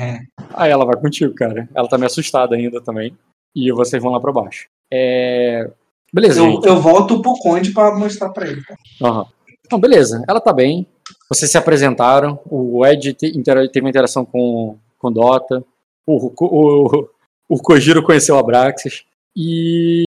Aí 0.53 0.71
ela 0.71 0.83
vai 0.85 0.99
contigo, 0.99 1.33
cara. 1.35 1.69
Ela 1.75 1.87
tá 1.87 1.97
meio 1.97 2.07
assustada 2.07 2.55
ainda 2.55 2.81
também. 2.81 3.15
E 3.55 3.71
vocês 3.71 4.01
vão 4.01 4.11
lá 4.11 4.19
pra 4.19 4.31
baixo. 4.31 4.67
É... 4.91 5.69
Beleza, 6.13 6.41
Eu, 6.41 6.59
eu 6.63 6.81
volto 6.81 7.21
pro 7.21 7.33
Conde 7.39 7.71
pra 7.71 7.95
mostrar 7.95 8.29
pra 8.29 8.47
ele. 8.47 8.61
Aham. 9.01 9.25
Então, 9.65 9.79
beleza. 9.79 10.23
Ela 10.27 10.41
tá 10.41 10.51
bem. 10.51 10.85
Vocês 11.29 11.49
se 11.51 11.57
apresentaram. 11.57 12.39
O 12.49 12.85
Ed 12.85 13.13
te- 13.13 13.37
intera- 13.37 13.67
teve 13.69 13.85
uma 13.85 13.89
interação 13.89 14.25
com, 14.25 14.77
com 14.97 15.07
o 15.07 15.11
Dota. 15.11 15.63
O, 16.05 16.31
o, 16.39 17.07
o 17.47 17.57
Kojiro 17.61 18.03
conheceu 18.03 18.37
a 18.37 18.43
Braxis. 18.43 19.03
E, 19.37 20.03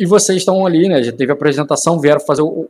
e 0.00 0.06
vocês 0.06 0.38
estão 0.38 0.64
ali, 0.66 0.88
né? 0.88 1.02
Já 1.02 1.12
teve 1.12 1.30
a 1.30 1.34
apresentação, 1.34 2.00
vieram 2.00 2.20
fazer 2.20 2.42
o, 2.42 2.68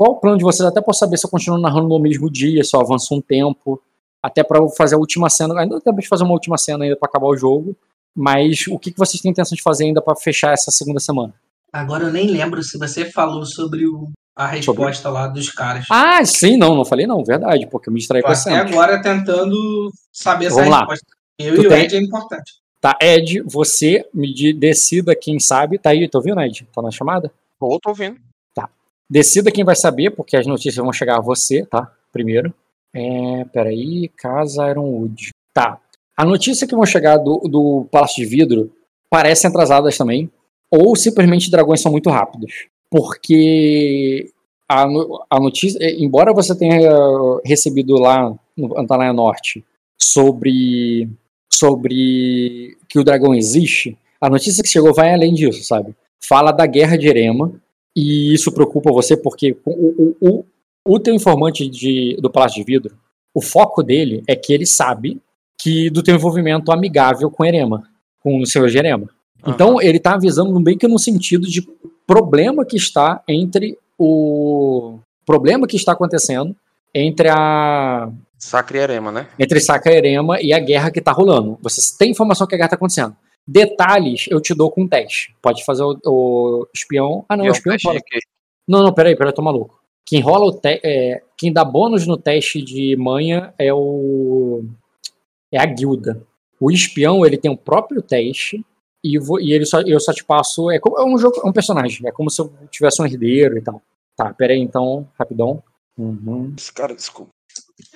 o- 0.00 0.04
Qual 0.04 0.12
o 0.12 0.20
plano 0.20 0.38
de 0.38 0.44
vocês? 0.44 0.66
Até 0.66 0.80
posso 0.80 1.00
saber 1.00 1.16
se 1.18 1.26
eu 1.26 1.30
continuo 1.30 1.58
narrando 1.60 1.88
no 1.88 1.98
mesmo 1.98 2.30
dia, 2.30 2.64
se 2.64 2.74
eu 2.74 2.80
avanço 2.80 3.14
um 3.14 3.20
tempo. 3.20 3.80
Até 4.22 4.42
pra 4.42 4.58
eu 4.58 4.68
fazer 4.68 4.94
a 4.94 4.98
última 4.98 5.28
cena. 5.30 5.58
Ainda 5.60 5.78
de 5.80 6.08
fazer 6.08 6.24
uma 6.24 6.32
última 6.32 6.56
cena 6.58 6.84
ainda 6.84 6.96
pra 6.96 7.08
acabar 7.08 7.26
o 7.26 7.36
jogo. 7.36 7.76
Mas 8.14 8.66
o 8.68 8.78
que, 8.78 8.90
que 8.90 8.98
vocês 8.98 9.20
têm 9.22 9.30
intenção 9.30 9.54
de 9.56 9.62
fazer 9.62 9.84
ainda 9.84 10.02
pra 10.02 10.16
fechar 10.16 10.52
essa 10.52 10.70
segunda 10.70 10.98
semana? 11.00 11.32
Agora 11.72 12.04
eu 12.04 12.12
nem 12.12 12.26
lembro 12.26 12.62
se 12.62 12.76
você 12.78 13.04
falou 13.10 13.44
sobre 13.46 13.86
o- 13.86 14.10
a 14.36 14.46
resposta 14.46 15.08
lá 15.10 15.26
dos 15.28 15.50
caras. 15.50 15.86
Ah, 15.90 16.24
sim, 16.24 16.56
não, 16.56 16.74
não 16.74 16.84
falei 16.84 17.06
não, 17.06 17.22
verdade, 17.22 17.66
porque 17.70 17.88
eu 17.88 17.92
me 17.92 17.98
distraí 18.00 18.20
Tô 18.22 18.26
com 18.26 18.32
a 18.32 18.34
até 18.34 18.42
cena. 18.42 18.60
agora 18.62 19.00
tentando 19.02 19.90
saber 20.12 20.46
essa 20.46 20.56
Vamos 20.56 20.70
lá. 20.70 20.78
resposta. 20.80 21.06
Eu 21.38 21.54
Tu 21.56 21.62
e 21.62 21.66
o 21.66 21.68
tem- 21.68 21.84
Ed 21.84 21.96
é 21.96 22.00
importante. 22.00 22.52
Tá, 22.80 22.96
Ed, 23.00 23.42
você 23.42 24.04
me 24.12 24.52
decida 24.54 25.14
quem 25.14 25.38
sabe. 25.38 25.78
Tá 25.78 25.90
aí, 25.90 26.08
tá 26.08 26.18
ouvindo, 26.18 26.40
Ed? 26.40 26.66
Tá 26.74 26.80
na 26.82 26.90
chamada? 26.90 27.30
Tô, 27.58 27.78
tô 27.80 27.90
ouvindo. 27.90 28.16
Decida 29.10 29.50
quem 29.50 29.64
vai 29.64 29.74
saber, 29.74 30.10
porque 30.10 30.36
as 30.36 30.46
notícias 30.46 30.76
vão 30.76 30.92
chegar 30.92 31.16
a 31.16 31.20
você, 31.20 31.66
tá? 31.66 31.90
Primeiro. 32.12 32.54
É, 32.94 33.44
peraí, 33.52 34.08
Casa 34.16 34.70
Ironwood. 34.70 35.30
Tá. 35.52 35.80
A 36.16 36.24
notícia 36.24 36.66
que 36.66 36.76
vão 36.76 36.86
chegar 36.86 37.16
do, 37.16 37.38
do 37.38 37.88
Palácio 37.90 38.22
de 38.22 38.30
Vidro 38.30 38.70
parecem 39.10 39.48
atrasadas 39.48 39.98
também, 39.98 40.30
ou 40.70 40.94
simplesmente 40.94 41.50
dragões 41.50 41.80
são 41.80 41.90
muito 41.90 42.08
rápidos. 42.08 42.68
Porque 42.88 44.30
a, 44.68 44.86
a 45.28 45.40
notícia, 45.40 45.78
eh, 45.80 45.96
embora 45.98 46.32
você 46.32 46.54
tenha 46.54 46.88
recebido 47.44 47.94
lá 47.94 48.32
no 48.56 48.78
Antalaia 48.78 49.12
Norte 49.12 49.64
sobre, 50.00 51.08
sobre 51.52 52.76
que 52.88 52.98
o 52.98 53.04
dragão 53.04 53.34
existe, 53.34 53.98
a 54.20 54.30
notícia 54.30 54.62
que 54.62 54.68
chegou 54.68 54.94
vai 54.94 55.12
além 55.12 55.34
disso, 55.34 55.64
sabe? 55.64 55.96
Fala 56.22 56.52
da 56.52 56.66
guerra 56.66 56.96
de 56.96 57.08
Erema, 57.08 57.52
e 57.96 58.32
isso 58.34 58.52
preocupa 58.52 58.92
você 58.92 59.16
porque 59.16 59.56
o, 59.64 59.70
o, 59.70 60.16
o, 60.20 60.44
o 60.86 61.00
teu 61.00 61.14
informante 61.14 61.68
de, 61.68 62.16
do 62.20 62.30
Palácio 62.30 62.56
de 62.56 62.64
Vidro, 62.64 62.96
o 63.34 63.40
foco 63.40 63.82
dele 63.82 64.22
é 64.26 64.34
que 64.34 64.52
ele 64.52 64.66
sabe 64.66 65.20
que 65.60 65.90
do 65.90 66.02
teu 66.02 66.14
envolvimento 66.14 66.72
amigável 66.72 67.30
com 67.30 67.44
Erema, 67.44 67.82
com 68.20 68.40
o 68.40 68.46
senhor 68.46 68.68
Jerema. 68.68 69.08
Então 69.46 69.80
ele 69.80 69.98
tá 69.98 70.14
avisando 70.14 70.58
bem 70.60 70.76
que 70.76 70.88
no 70.88 70.98
sentido 70.98 71.46
de 71.46 71.66
problema 72.06 72.64
que 72.64 72.76
está 72.76 73.22
entre 73.28 73.78
o 73.98 74.98
problema 75.24 75.66
que 75.66 75.76
está 75.76 75.92
acontecendo 75.92 76.56
entre 76.94 77.28
a 77.28 78.10
Sacre 78.38 78.78
e 78.78 78.80
Erema, 78.80 79.12
né? 79.12 79.28
entre 79.38 79.60
Saca 79.60 79.92
e 79.92 79.96
Erema 79.96 80.40
e 80.40 80.52
a 80.52 80.58
guerra 80.58 80.90
que 80.90 81.00
tá 81.00 81.12
rolando. 81.12 81.58
Você 81.62 81.96
tem 81.98 82.10
informação 82.10 82.46
que 82.46 82.54
a 82.54 82.58
guerra 82.58 82.70
tá 82.70 82.76
acontecendo. 82.76 83.14
Detalhes 83.46 84.26
eu 84.30 84.40
te 84.40 84.54
dou 84.54 84.70
com 84.70 84.86
teste. 84.86 85.34
Pode 85.42 85.64
fazer 85.64 85.82
o, 85.82 85.98
o 86.04 86.66
espião. 86.74 87.24
Ah, 87.28 87.36
não, 87.36 87.44
o 87.44 87.48
é 87.48 87.50
espião 87.50 87.72
teste 87.74 87.86
rola. 87.86 87.98
de 87.98 88.04
quê? 88.04 88.18
Não, 88.68 88.82
não, 88.82 88.92
peraí, 88.92 89.16
peraí, 89.16 89.30
eu 89.30 89.34
tô 89.34 89.42
maluco. 89.42 89.80
Quem 90.06 90.20
rola 90.20 90.46
o 90.46 90.52
te 90.52 90.80
é, 90.84 91.22
quem 91.36 91.52
dá 91.52 91.64
bônus 91.64 92.06
no 92.06 92.16
teste 92.16 92.62
de 92.62 92.96
manha 92.96 93.52
é 93.58 93.72
o 93.72 94.64
é 95.52 95.58
a 95.60 95.66
guilda. 95.66 96.22
O 96.60 96.70
espião, 96.70 97.24
ele 97.24 97.36
tem 97.38 97.50
o 97.50 97.56
próprio 97.56 98.02
teste 98.02 98.64
e, 99.02 99.18
vo- 99.18 99.40
e 99.40 99.52
ele 99.52 99.64
só, 99.64 99.80
eu 99.80 99.98
só 99.98 100.12
te 100.12 100.22
passo, 100.24 100.70
é, 100.70 100.78
como, 100.78 100.98
é 100.98 101.04
um 101.04 101.16
jogo, 101.18 101.40
é 101.44 101.48
um 101.48 101.52
personagem, 101.52 102.06
é 102.06 102.12
como 102.12 102.30
se 102.30 102.40
eu 102.40 102.52
tivesse 102.70 103.00
um 103.02 103.06
herdeiro 103.06 103.56
e 103.56 103.62
tal. 103.62 103.82
Tá, 104.16 104.32
peraí 104.34 104.60
então, 104.60 105.08
rapidão. 105.18 105.62
Uhum. 105.98 106.52
Esse 106.56 106.72
cara, 106.72 106.94
desculpa. 106.94 107.30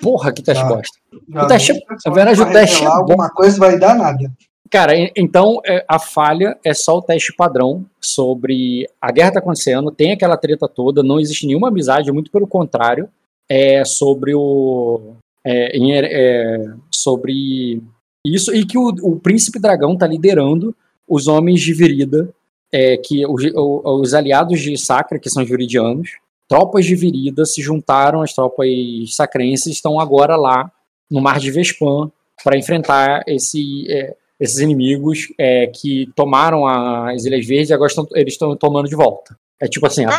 Porra, 0.01 0.33
que 0.33 0.41
teste 0.41 0.63
Tá. 0.63 0.69
bosta. 0.69 0.97
O 1.13 1.47
teste, 1.47 1.73
na 2.05 2.13
verdade, 2.13 2.41
o 2.41 2.51
teste 2.51 2.83
é 2.83 2.87
bom. 2.87 2.91
alguma 2.93 3.29
coisa 3.29 3.57
vai 3.59 3.77
dar 3.79 3.95
nada. 3.95 4.31
Cara, 4.69 4.95
e- 4.97 5.11
então 5.15 5.59
é, 5.65 5.85
a 5.87 5.99
falha 5.99 6.57
é 6.63 6.73
só 6.73 6.97
o 6.97 7.01
teste 7.01 7.33
padrão 7.35 7.85
sobre 8.01 8.87
a 8.99 9.11
guerra 9.11 9.33
tá 9.33 9.39
acontecendo, 9.39 9.91
tem 9.91 10.11
aquela 10.11 10.37
treta 10.37 10.67
toda, 10.67 11.03
não 11.03 11.19
existe 11.19 11.45
nenhuma 11.45 11.67
amizade, 11.67 12.11
muito 12.11 12.31
pelo 12.31 12.47
contrário, 12.47 13.07
é 13.49 13.85
sobre 13.85 14.33
o 14.33 15.13
é, 15.45 15.77
em- 15.77 15.91
é, 15.93 16.65
sobre 16.91 17.81
isso 18.25 18.53
e 18.55 18.65
que 18.65 18.77
o, 18.77 18.87
o 19.03 19.19
príncipe 19.19 19.59
dragão 19.59 19.95
tá 19.95 20.07
liderando 20.07 20.75
os 21.07 21.27
homens 21.27 21.61
de 21.61 21.71
Virida, 21.71 22.33
é, 22.73 22.97
que 22.97 23.23
os, 23.27 23.43
os 23.53 24.13
aliados 24.15 24.59
de 24.59 24.75
Sacra, 24.75 25.19
que 25.19 25.29
são 25.29 25.43
os 25.43 25.49
viridianos, 25.49 26.09
tropas 26.49 26.83
de 26.85 26.95
Virida 26.95 27.45
se 27.45 27.61
juntaram 27.61 28.23
às 28.23 28.33
tropas 28.33 28.67
sacrenses, 29.15 29.67
estão 29.75 29.99
agora 29.99 30.35
lá 30.35 30.71
no 31.09 31.21
Mar 31.21 31.39
de 31.39 31.51
Vespan 31.51 32.11
para 32.43 32.57
enfrentar 32.57 33.21
esse 33.27 33.85
é, 33.87 34.15
esses 34.39 34.59
inimigos 34.59 35.27
é, 35.39 35.67
que 35.67 36.07
tomaram 36.15 36.65
as 36.67 37.23
Ilhas 37.25 37.45
Verdes 37.45 37.69
e 37.69 37.73
agora 37.73 37.89
estão, 37.89 38.07
eles 38.13 38.33
estão 38.33 38.55
tomando 38.55 38.89
de 38.89 38.95
volta. 38.95 39.37
É 39.61 39.67
tipo 39.67 39.85
assim, 39.87 40.03
Eu, 40.03 40.09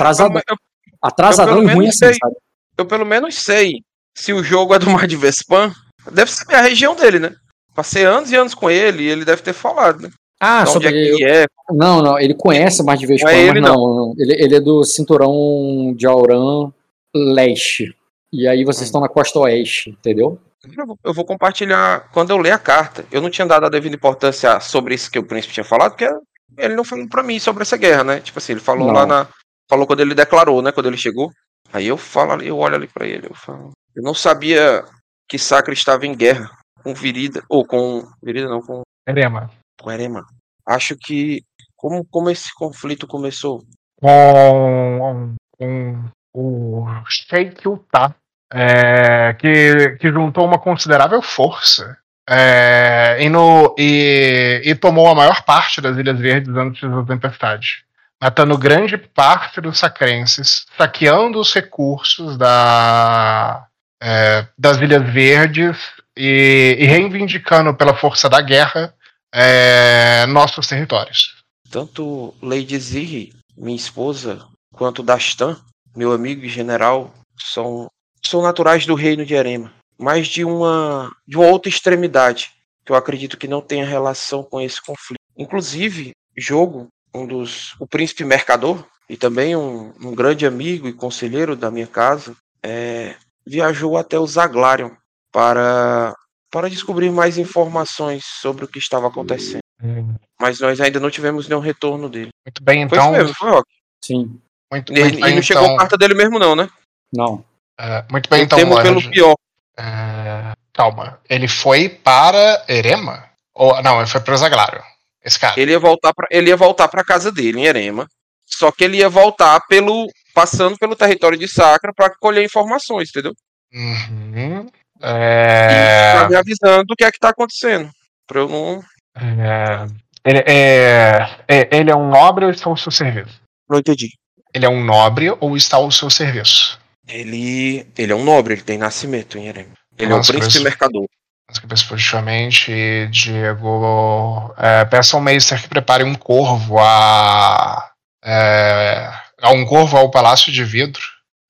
atrasadão 1.03 1.63
eu 1.63 1.69
e 1.69 1.75
ruim 1.75 1.89
assim, 1.89 2.15
sabe? 2.15 2.35
eu 2.79 2.87
pelo 2.87 3.05
menos 3.05 3.35
sei 3.37 3.83
se 4.15 4.33
o 4.33 4.43
jogo 4.43 4.75
é 4.75 4.79
do 4.79 4.91
Mar 4.91 5.07
de 5.07 5.17
Vespan. 5.17 5.73
Deve 6.13 6.31
ser 6.31 6.55
a 6.55 6.63
região 6.63 6.95
dele, 6.95 7.19
né? 7.19 7.35
Passei 7.75 8.05
anos 8.05 8.31
e 8.31 8.37
anos 8.37 8.55
com 8.55 8.71
ele 8.71 9.03
e 9.03 9.09
ele 9.09 9.25
deve 9.25 9.43
ter 9.43 9.53
falado, 9.53 10.01
né? 10.03 10.11
Ah, 10.41 10.61
onde 10.63 10.71
sobre 10.71 11.23
é 11.23 11.43
é. 11.43 11.47
Não, 11.71 12.03
não, 12.03 12.19
ele 12.19 12.35
conhece 12.35 12.83
mais 12.83 13.01
de 13.01 13.07
vez 13.07 13.23
Não 13.23 13.29
é 13.31 13.43
ele, 13.43 13.61
não. 13.61 13.75
não. 13.75 14.15
Ele, 14.19 14.35
ele 14.43 14.55
é 14.57 14.61
do 14.61 14.85
cinturão 14.85 15.95
de 15.97 16.07
Auran 16.07 16.71
leste. 17.15 17.95
E 18.33 18.47
aí 18.47 18.65
vocês 18.65 18.83
Hum. 18.83 18.85
estão 18.87 19.01
na 19.01 19.09
costa 19.09 19.39
oeste, 19.41 19.91
entendeu? 19.91 20.39
Eu 20.77 20.87
vou- 20.87 20.99
Eu 21.05 21.15
vou 21.15 21.25
compartilhar 21.25 22.09
quando 22.13 22.31
eu 22.31 22.39
ler 22.39 22.53
a 22.53 22.59
carta. 22.59 23.05
Eu 23.11 23.21
não 23.21 23.31
tinha 23.31 23.47
dado 23.47 23.67
a 23.67 23.69
devida 23.69 23.95
importância 23.97 24.59
sobre 24.61 24.95
isso 24.95 25.11
que 25.11 25.19
o 25.19 25.27
príncipe 25.27 25.55
tinha 25.55 25.65
falado, 25.65 25.93
porque 25.93 26.09
ele 26.57 26.75
não 26.75 26.85
falou 26.85 27.09
pra 27.09 27.23
mim 27.23 27.39
sobre 27.39 27.63
essa 27.63 27.77
guerra, 27.77 28.05
né? 28.05 28.21
Tipo 28.21 28.39
assim, 28.39 28.53
ele 28.53 28.61
falou 28.61 28.87
Não. 28.89 28.95
lá 28.95 29.07
na. 29.07 29.29
Falou 29.69 29.87
quando 29.87 30.01
ele 30.01 30.15
declarou, 30.15 30.63
né? 30.63 30.73
Quando 30.73 30.87
ele 30.87 30.97
chegou. 30.97 31.31
Aí 31.73 31.87
eu 31.87 31.97
falo 31.97 32.33
ali, 32.33 32.47
eu 32.49 32.57
olho 32.59 32.77
ali 32.77 32.87
pra 32.89 33.07
ele, 33.07 33.27
eu 33.29 33.35
falo. 33.35 33.73
Eu 33.95 34.03
não 34.03 34.15
sabia 34.15 34.85
que 35.29 35.39
Sacra 35.39 35.75
estava 35.75 36.07
em 36.07 36.15
guerra 36.15 36.49
com 36.83 36.95
Virida. 36.95 37.43
Ou 37.49 37.67
com. 37.67 38.07
Virida 38.23 38.49
não, 38.49 38.61
com, 38.63 38.83
Erema. 39.09 39.51
com 39.81 39.91
Erema. 39.91 40.25
Acho 40.67 40.97
que. 40.97 41.43
Como, 41.75 42.05
como 42.07 42.31
esse 42.31 42.55
conflito 42.55 43.07
começou? 43.07 43.63
Com, 44.01 45.35
com 45.59 46.05
o 46.35 46.87
Sheikh 47.09 47.67
Utah, 47.69 48.15
é, 48.53 49.35
que, 49.39 49.97
que 50.01 50.11
juntou 50.11 50.47
uma 50.47 50.59
considerável 50.59 51.21
força 51.23 51.97
é, 52.29 53.19
e, 53.21 53.29
no- 53.29 53.75
e- 53.79 54.63
e 54.65 54.75
tomou 54.75 55.09
a 55.09 55.15
maior 55.15 55.43
parte 55.43 55.81
das 55.81 55.97
Ilhas 55.97 56.19
Verdes 56.19 56.55
antes 56.57 56.81
da 56.89 57.03
tempestade, 57.05 57.85
matando 58.23 58.57
grande 58.59 58.97
parte 58.97 59.61
dos 59.61 59.79
sacrenses, 59.79 60.67
saqueando 60.77 61.39
os 61.41 61.53
recursos 61.55 62.37
da, 62.37 63.67
é, 64.03 64.47
das 64.59 64.79
Ilhas 64.79 65.03
Verdes 65.13 65.77
e, 66.17 66.77
e 66.81 66.85
reivindicando 66.87 67.75
pela 67.75 67.95
força 67.95 68.29
da 68.29 68.41
guerra 68.41 68.93
é, 69.33 70.25
nossos 70.27 70.67
territórios. 70.67 71.37
Tanto 71.71 72.35
Lady 72.43 72.79
Zirri, 72.79 73.33
minha 73.57 73.77
esposa, 73.77 74.47
quanto 74.73 75.03
Dastan, 75.03 75.57
meu 75.95 76.13
amigo 76.13 76.45
e 76.45 76.49
general, 76.49 77.13
são, 77.39 77.87
são 78.29 78.43
naturais 78.43 78.87
do 78.87 78.95
reino 78.95 79.25
de 79.25 79.35
Erema. 79.35 79.73
Mas 79.99 80.27
de 80.29 80.45
uma, 80.45 81.11
de 81.27 81.37
uma 81.37 81.47
outra 81.47 81.69
extremidade, 81.69 82.51
que 82.85 82.93
eu 82.93 82.97
acredito 82.97 83.37
que 83.37 83.49
não 83.49 83.61
tenha 83.61 83.85
relação 83.87 84.43
com 84.43 84.61
esse 84.61 84.81
conflito. 84.81 85.21
Inclusive, 85.37 86.13
Jogo, 86.37 86.89
um 87.15 87.27
dos, 87.27 87.75
o 87.81 87.87
príncipe 87.87 88.25
mercador, 88.25 88.85
e 89.09 89.17
também 89.17 89.57
um, 89.57 89.93
um 90.01 90.15
grande 90.15 90.47
amigo 90.47 90.87
e 90.87 90.93
conselheiro 90.93 91.57
da 91.57 91.71
minha 91.71 91.87
casa, 91.87 92.37
é, 92.63 93.15
viajou 93.47 93.97
até 93.97 94.19
o 94.19 94.27
Zaglarion 94.27 94.91
para, 95.33 96.15
para 96.51 96.69
descobrir 96.69 97.11
mais 97.11 97.39
informações 97.39 98.25
sobre 98.25 98.65
o 98.65 98.69
que 98.69 98.79
estava 98.79 99.07
acontecendo. 99.09 99.61
Hum, 99.83 100.15
Mas 100.41 100.61
nós 100.61 100.81
ainda 100.81 100.99
não 100.99 101.11
tivemos 101.11 101.49
nenhum 101.49 101.61
retorno 101.61 102.09
dele. 102.09 102.31
Muito 102.47 102.63
bem, 102.63 102.89
Foi 102.89 102.99
então. 102.99 103.13
isso 103.13 103.19
mesmo, 103.23 103.35
foi. 103.37 103.63
Sim. 104.05 104.41
Muito, 104.73 104.93
E, 104.93 105.01
muito 105.01 105.19
e 105.19 105.23
bem, 105.23 105.35
não 105.37 105.43
chegou 105.43 105.65
então. 105.65 105.77
carta 105.77 105.97
dele 105.97 106.15
mesmo, 106.15 106.39
não, 106.39 106.57
né? 106.57 106.69
Não. 107.13 107.45
É, 107.79 108.05
muito 108.11 108.29
bem, 108.29 108.41
Eu 108.41 108.45
então, 108.45 108.59
temo 108.59 108.83
pelo 108.83 109.11
pior. 109.11 109.35
É, 109.79 110.53
calma. 110.73 111.19
Ele 111.29 111.49
foi 111.49 111.89
para 111.89 112.65
Erema? 112.69 113.25
Ou, 113.55 113.81
não, 113.83 113.99
ele 113.99 114.09
foi 114.09 114.21
para 114.21 114.37
Zaglário. 114.37 114.83
Esse 115.25 115.39
cara. 115.39 115.55
Ele 115.59 115.73
ia 115.73 115.79
voltar 115.79 116.13
para 116.15 116.27
ele 116.31 116.51
ia 116.51 116.57
voltar 116.57 116.89
para 116.89 117.05
casa 117.05 117.33
dele 117.33 117.61
em 117.61 117.65
Erema. 117.67 118.07
Só 118.47 118.71
que 118.71 118.85
ele 118.85 118.99
ia 118.99 119.09
voltar 119.09 119.61
pelo 119.69 120.07
passando 120.35 120.77
pelo 120.79 120.95
território 120.95 121.39
de 121.39 121.49
Sacra 121.49 121.93
para 121.95 122.15
colher 122.21 122.45
informações, 122.45 123.09
entendeu? 123.09 123.33
Uhum. 123.73 124.67
E 124.99 125.01
tá 125.01 125.09
É, 125.09 126.29
me 126.29 126.37
avisando 126.37 126.85
do 126.85 126.95
que 126.97 127.05
é 127.05 127.11
que 127.11 127.19
tá 127.19 127.31
acontecendo. 127.31 127.91
Pra 128.27 128.41
eu 128.41 128.49
não. 128.49 128.83
é, 129.17 129.87
ele, 130.25 130.39
é, 130.47 131.29
é- 131.49 131.69
ele 131.73 131.91
é 131.91 131.97
um 131.97 132.09
nobre 132.09 132.45
ou 132.45 132.51
está 132.51 132.69
ao 132.71 132.77
seu 132.77 132.93
serviço? 132.93 133.41
Não 133.69 133.79
entendi. 133.79 134.09
Ele 134.55 134.65
é 134.65 134.69
um 134.69 134.83
nobre 134.85 135.35
ou 135.41 135.57
está 135.57 135.77
ao 135.77 135.91
seu 135.91 136.09
serviço? 136.09 136.79
Ele. 137.09 137.87
Ele 137.97 138.13
é 138.13 138.15
um 138.17 138.25
nobre, 138.25 138.55
ele 138.55 138.63
tem 138.63 138.79
nascimento 138.79 139.39
em 139.39 139.47
Erema. 139.49 139.73
Ele 139.99 140.11
Nossa, 140.11 140.33
é 140.33 140.37
um 140.37 140.39
príncipe 140.41 140.65
mercador. 140.65 141.07
Mas 141.49 141.59
que 141.59 141.67
positivamente, 141.67 143.07
Diego. 143.11 144.55
É, 144.59 144.85
peça 144.85 145.17
ao 145.17 145.23
Meister 145.23 145.61
que 145.63 145.69
prepare 145.69 146.03
um 146.05 146.15
corvo 146.15 146.79
a. 146.79 147.91
É, 148.25 149.11
um 149.55 149.65
corvo 149.65 149.97
ao 149.97 150.11
Palácio 150.11 150.53
de 150.53 150.65
Vidro. 150.65 151.03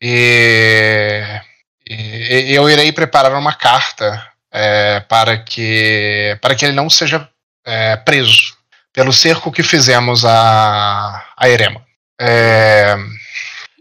E, 0.03 1.23
e- 1.89 2.53
e 2.53 2.55
eu 2.55 2.69
irei 2.69 2.93
preparar 2.93 3.33
uma 3.33 3.55
carta 3.55 4.23
é, 4.53 5.01
para 5.01 5.39
que 5.39 6.37
para 6.43 6.55
que 6.55 6.67
ele 6.67 6.75
não 6.75 6.91
seja 6.91 7.29
é, 7.65 7.97
preso 7.97 8.55
pelo 8.93 9.13
cerco 9.13 9.51
que 9.53 9.63
fizemos 9.63 10.25
a, 10.25 11.25
a 11.37 11.49
Erema. 11.49 11.83
É, 12.21 12.97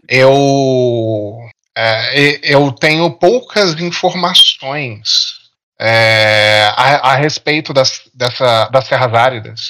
eu 0.08 1.45
é, 1.76 2.40
eu 2.42 2.72
tenho 2.72 3.10
poucas 3.10 3.78
informações 3.80 5.36
é, 5.78 6.70
a, 6.74 7.12
a 7.12 7.14
respeito 7.16 7.72
das, 7.74 8.00
dessa, 8.14 8.66
das 8.70 8.88
terras 8.88 9.12
áridas 9.12 9.60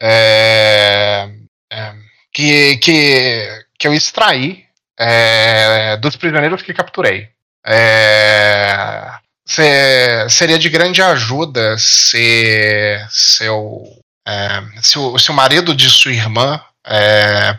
é, 0.00 1.28
é, 1.72 1.92
que, 2.32 2.76
que, 2.76 3.64
que 3.78 3.88
eu 3.88 3.94
extraí 3.94 4.64
é, 4.98 5.96
dos 5.96 6.14
prisioneiros 6.16 6.62
que 6.62 6.72
capturei. 6.72 7.28
É, 7.66 9.10
se- 9.44 10.28
seria 10.30 10.58
de 10.58 10.68
grande 10.68 11.02
ajuda 11.02 11.76
se, 11.76 13.04
seu, 13.10 13.82
se, 14.80 14.98
o, 14.98 15.18
se 15.18 15.30
o 15.30 15.34
marido 15.34 15.74
de 15.74 15.90
sua 15.90 16.12
irmã 16.12 16.62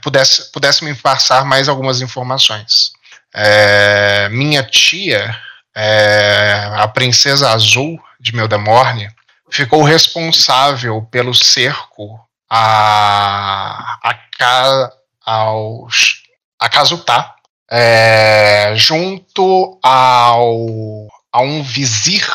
pudesse, 0.01 0.51
pudesse 0.51 0.83
me 0.83 0.95
passar 0.95 1.45
mais 1.45 1.67
algumas 1.67 2.01
informações. 2.01 2.91
É, 3.33 4.27
minha 4.29 4.63
tia 4.63 5.35
é, 5.75 6.71
a 6.75 6.87
princesa 6.87 7.51
azul 7.51 7.99
de 8.19 8.35
Meldemorne 8.35 9.09
ficou 9.51 9.83
responsável 9.83 11.01
pelo 11.11 11.33
cerco 11.33 12.19
a 12.49 13.97
a, 14.03 14.13
Ca- 14.37 14.91
aos, 15.25 16.23
a 16.59 16.69
Casutá, 16.69 17.35
é, 17.69 18.73
junto 18.75 19.79
ao 19.83 21.07
a 21.31 21.41
um 21.41 21.61
vizir 21.61 22.25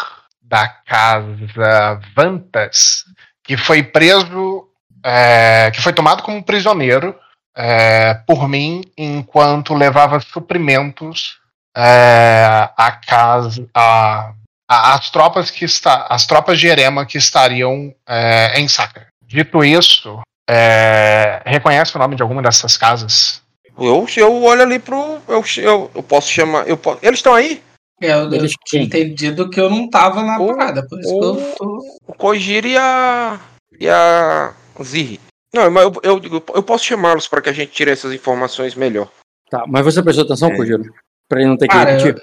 da 0.41 0.69
casa 0.69 2.01
Vantas 2.15 3.05
que 3.43 3.57
foi 3.57 3.83
preso 3.83 4.69
é, 5.05 5.71
que 5.75 5.81
foi 5.83 5.93
tomado 5.93 6.23
como 6.23 6.43
prisioneiro 6.45 7.15
é, 7.57 8.15
por 8.27 8.49
mim 8.49 8.83
enquanto 8.97 9.75
levava 9.75 10.21
suprimentos 10.21 11.39
é, 11.77 12.69
a 12.77 12.93
casa, 12.93 13.67
a, 13.75 14.33
a- 14.69 14.95
as 14.95 15.11
tropas 15.11 15.51
que 15.51 15.65
está, 15.65 16.07
as 16.09 16.27
tropas 16.27 16.59
de 16.59 16.67
Erema 16.69 17.05
que 17.07 17.19
estariam 17.19 17.93
é, 18.09 18.59
em 18.61 18.69
Sacra. 18.69 19.07
Dito 19.27 19.65
isso, 19.65 20.21
é, 20.49 21.43
reconhece 21.45 21.95
o 21.97 21.99
nome 21.99 22.15
de 22.17 22.23
alguma 22.23 22.43
dessas 22.43 22.77
casas? 22.77 23.43
Eu, 23.77 24.07
eu 24.17 24.43
olho 24.45 24.63
ali 24.63 24.79
pro. 24.79 25.21
Eu, 25.27 25.43
eu, 25.57 25.91
eu 25.95 26.03
posso 26.05 26.31
chamar. 26.31 26.69
Eu 26.69 26.77
posso, 26.77 26.99
eles 27.03 27.19
estão 27.19 27.35
aí? 27.35 27.61
É, 28.01 28.13
eu, 28.13 28.19
eu 28.31 28.35
Eles 28.35 28.53
tinha 28.67 28.83
entendido 28.85 29.51
que 29.51 29.61
eu 29.61 29.69
não 29.69 29.91
tava 29.91 30.23
na 30.23 30.39
Ou- 30.39 30.57
parada, 30.57 30.87
por 30.87 31.01
isso 31.01 31.13
ou- 31.13 31.37
que 31.37 31.43
eu 31.43 31.55
tô. 31.57 31.99
O 32.07 32.15
Kojiro 32.15 32.69
e 32.69 32.77
a. 32.79 33.41
E 33.81 33.89
a. 33.89 34.53
Zirri. 34.81 35.21
Não, 35.55 35.71
mas 35.71 35.85
eu, 35.85 35.93
eu, 36.03 36.43
eu 36.57 36.63
posso 36.63 36.85
chamá-los 36.85 37.29
para 37.29 37.41
que 37.41 37.49
a 37.49 37.53
gente 37.53 37.71
tire 37.73 37.91
essas 37.91 38.13
informações 38.13 38.75
melhor. 38.75 39.09
Tá, 39.51 39.65
mas 39.69 39.85
você 39.85 40.03
prestou 40.03 40.25
atenção, 40.25 40.51
É. 40.51 40.57
Kojiro? 40.57 40.83
Pra 41.29 41.41
ele 41.41 41.49
não 41.49 41.57
ter 41.57 41.69
que 41.69 41.75
Cara, 41.75 41.93
repetir? 41.93 42.23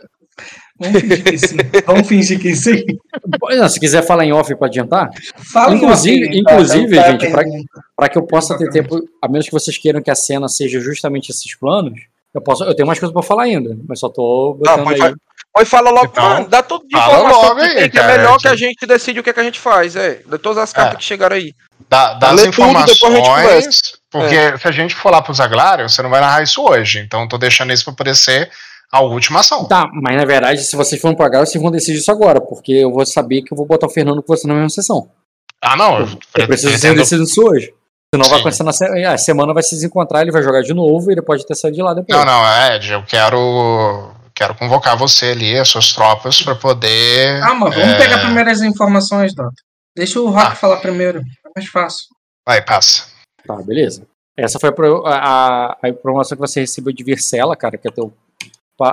Vamos 0.80 0.98
fingir 1.00 1.24
que 1.24 1.38
sim. 1.38 1.58
Vamos 1.86 2.08
fingir 2.08 2.40
que 2.40 2.56
sim. 2.56 2.84
Não, 3.58 3.70
Se 3.70 3.80
quiser 3.80 4.02
falar 4.06 4.26
em 4.26 4.32
off 4.34 4.54
pra 4.56 4.68
adiantar, 4.68 5.10
Fala 5.54 5.76
Inclusive- 5.76 6.28
off, 6.28 6.38
inclusive, 6.40 6.96
cara, 6.96 7.12
gente, 7.20 7.66
para 7.96 8.10
que 8.10 8.18
eu 8.18 8.24
possa 8.26 8.58
ter 8.58 8.66
Exatamente. 8.66 8.90
tempo, 8.90 9.10
a 9.22 9.28
menos 9.28 9.46
que 9.46 9.52
vocês 9.52 9.78
queiram 9.78 10.02
que 10.02 10.10
a 10.12 10.16
cena 10.16 10.48
seja 10.48 10.80
justamente 10.80 11.30
esses 11.30 11.56
planos, 11.56 11.94
eu 12.34 12.42
posso, 12.42 12.64
eu 12.64 12.74
tenho 12.76 12.88
mais 12.88 13.00
coisas 13.00 13.14
pra 13.14 13.22
falar 13.24 13.44
ainda, 13.44 13.78
mas 13.88 14.00
só 14.00 14.10
tô 14.10 14.56
botando 14.56 14.84
pode 14.84 15.02
aí. 15.02 15.14
Oi, 15.58 15.66
fala 15.66 15.90
logo, 15.92 16.06
Então, 16.12 16.24
mano, 16.24 16.48
dá 16.48 16.64
tudo 16.64 16.88
de 16.88 16.96
fala 16.98 17.14
informação 17.18 17.42
logo 17.50 17.56
que 17.60 17.66
aí, 17.66 17.90
que 17.90 18.00
é 18.00 18.08
melhor 18.18 18.38
que- 18.38 18.42
que 18.44 18.48
a 18.48 18.56
gente 18.56 18.86
decide 18.88 19.20
o 19.20 19.24
que, 19.24 19.30
é 19.30 19.34
que 19.34 19.40
a 19.40 19.44
gente 19.44 19.60
faz, 19.60 19.96
é. 19.98 20.22
De 20.26 20.38
todas 20.38 20.58
as 20.58 20.72
cartas 20.74 20.96
É. 20.96 20.98
que 20.98 21.04
chegaram 21.04 21.36
aí. 21.36 21.54
Da, 21.92 22.14
das 22.14 22.34
Lê 22.34 22.50
tudo, 22.52 22.68
depois 22.68 22.76
a 22.76 22.88
gente 22.88 22.96
informações, 23.04 23.80
porque 24.10 24.58
se 24.58 24.68
a 24.68 24.72
gente 24.72 24.96
for 24.96 25.12
lá 25.12 25.22
pro 25.22 25.34
Zaglário, 25.34 25.90
você 25.90 26.02
não 26.02 26.10
vai 26.10 26.22
narrar 26.22 26.42
isso 26.42 26.64
hoje. 26.64 27.00
Então 27.00 27.24
eu 27.24 27.28
tô 27.28 27.38
deixando 27.38 27.74
isso 27.74 27.84
pra 27.84 27.94
poder 27.94 28.16
ser 28.16 28.50
a 28.90 29.02
última 29.02 29.42
ação. 29.42 29.66
Tá, 29.68 29.90
mas 30.02 30.16
na 30.16 30.24
verdade, 30.24 30.64
se 30.64 30.76
vocês 30.78 31.02
forem 31.02 31.18
pagar, 31.18 31.40
vocês 31.46 31.62
vão 31.62 31.70
decidir 31.70 31.98
isso 32.00 32.10
agora, 32.12 32.40
porque 32.40 32.72
eu 32.72 32.92
vou 32.94 33.06
saber 33.06 33.42
que 33.42 33.52
eu 33.54 33.58
vou 33.58 33.66
botar 33.66 33.88
o 33.88 33.90
Fernando 33.90 34.24
com 34.24 34.34
você 34.34 34.48
na 34.48 34.54
mesma 34.54 34.70
sessão. 34.70 35.10
Ah, 35.62 35.76
não. 35.76 36.00
Eu, 36.00 36.08
Eu 36.38 36.48
preciso 36.48 36.72
pretendo- 36.72 36.96
decidido 36.96 37.24
isso 37.24 37.42
hoje. 37.46 37.74
Senão 38.14 38.26
vai 38.28 38.36
Sim. 38.38 38.42
acontecer 38.42 38.64
na 38.64 38.74
se- 38.74 39.06
a 39.06 39.18
semana, 39.18 39.54
vai 39.54 39.64
se 39.64 39.76
desencontrar, 39.76 40.22
ele 40.22 40.32
vai 40.32 40.42
jogar 40.44 40.62
de 40.62 40.74
novo 40.74 41.10
e 41.10 41.14
ele 41.14 41.22
pode 41.22 41.46
ter 41.46 41.56
saído 41.56 41.76
de 41.78 41.84
lá 41.84 41.94
depois. 41.94 42.18
Não, 42.18 42.26
não, 42.26 42.74
Ed, 42.74 42.92
eu 42.92 43.04
quero. 43.04 44.12
Quero 44.34 44.56
convocar 44.56 44.96
você 44.98 45.28
ali, 45.28 45.58
as 45.58 45.68
suas 45.68 45.92
tropas, 45.94 46.42
pra 46.42 46.56
poder. 46.56 47.44
Ah, 47.44 47.54
mas 47.54 47.76
vamos 47.76 47.94
é, 47.94 47.98
pegar 47.98 48.20
primeiro 48.20 48.50
as 48.50 48.62
informações, 48.62 49.36
Dota. 49.36 49.52
Deixa 49.96 50.20
o 50.22 50.30
Rock 50.30 50.48
Ah. 50.54 50.56
falar 50.56 50.78
primeiro. 50.78 51.22
É 51.56 51.60
mais 51.60 51.70
fácil. 51.70 52.08
Vai, 52.48 52.64
passa. 52.64 53.08
Tá, 53.46 53.56
beleza. 53.62 54.08
Essa 54.38 54.60
foi 54.60 54.70
a, 54.70 54.74
a- 55.10 55.78
a- 55.84 55.90
informação 55.90 56.38
que 56.38 56.42
você 56.48 56.62
recebeu 56.62 56.94
de 56.94 57.04
Vircela, 57.04 57.56
cara, 57.56 57.78
que 57.78 57.88
é 57.88 57.92
teu 57.92 58.12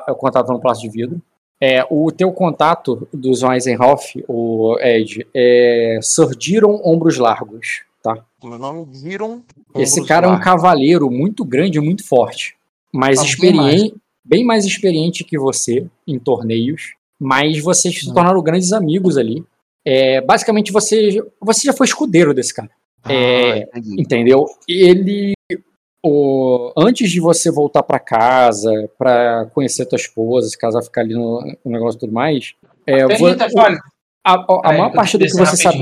é 0.07 0.13
o 0.13 0.17
contato 0.17 0.53
no 0.53 0.61
Palácio 0.61 0.83
de 0.83 0.95
Vidro. 0.95 1.21
É, 1.61 1.83
o 1.91 2.13
teu 2.13 2.31
contato 2.31 3.09
dos 3.13 3.43
Weisenhoff, 3.43 4.23
o 4.29 4.77
Ed, 4.81 5.27
é 5.35 5.99
Sir 6.03 6.37
Diron 6.37 6.81
Ombros 6.85 7.17
Largos, 7.17 7.83
tá? 8.03 8.23
Meu 8.45 8.59
nome 8.59 8.87
é 8.93 8.95
Giron. 8.99 9.41
Esse 9.75 10.05
cara 10.05 10.27
é 10.27 10.31
um 10.31 10.39
cavaleiro 10.41 11.11
muito 11.11 11.45
grande 11.45 11.79
e 11.79 11.81
muito 11.81 12.07
forte, 12.07 12.55
mas 12.93 13.19
Ah, 13.19 13.25
experiente, 13.25 13.95
bem 14.25 14.45
mais 14.45 14.65
experiente 14.67 15.25
que 15.25 15.39
você 15.39 15.87
em 16.07 16.19
torneios, 16.19 16.95
mas 17.19 17.59
vocês 17.63 17.95
Hum. 17.97 17.99
se 18.09 18.15
tornaram 18.15 18.43
grandes 18.43 18.73
amigos 18.73 19.17
ali. 19.17 19.43
É, 19.91 20.21
basicamente, 20.21 20.71
você, 20.71 21.19
você 21.41 21.67
já 21.67 21.73
foi 21.73 21.87
escudeiro 21.87 22.35
desse 22.35 22.53
cara. 22.53 22.69
É, 23.09 23.69
Entendeu? 23.99 24.45
Ele. 24.69 25.33
O, 26.05 26.73
antes 26.77 27.11
de 27.11 27.21
você 27.21 27.51
voltar 27.51 27.83
pra 27.83 27.99
casa, 27.99 28.71
pra 28.99 29.47
conhecer 29.53 29.85
tua 29.87 29.97
esposa, 29.97 30.49
se 30.49 30.57
casar, 30.59 30.83
ficar 30.83 31.01
ali 31.01 31.15
no, 31.15 31.41
no 31.65 31.73
negócio 31.73 31.97
e 31.97 32.01
tudo 32.01 32.13
mais. 32.13 32.55
É, 32.87 33.07
Tem 33.07 33.17
vo- 33.19 33.35
telefone? 33.37 33.79
a, 34.25 34.33
a- 34.35 34.35
a 34.35 34.61
Peraí, 34.63 34.79
maior 34.79 34.93
parte 34.93 35.19
do 35.19 35.25
que 35.25 35.31
você 35.33 35.57
sabe. 35.57 35.79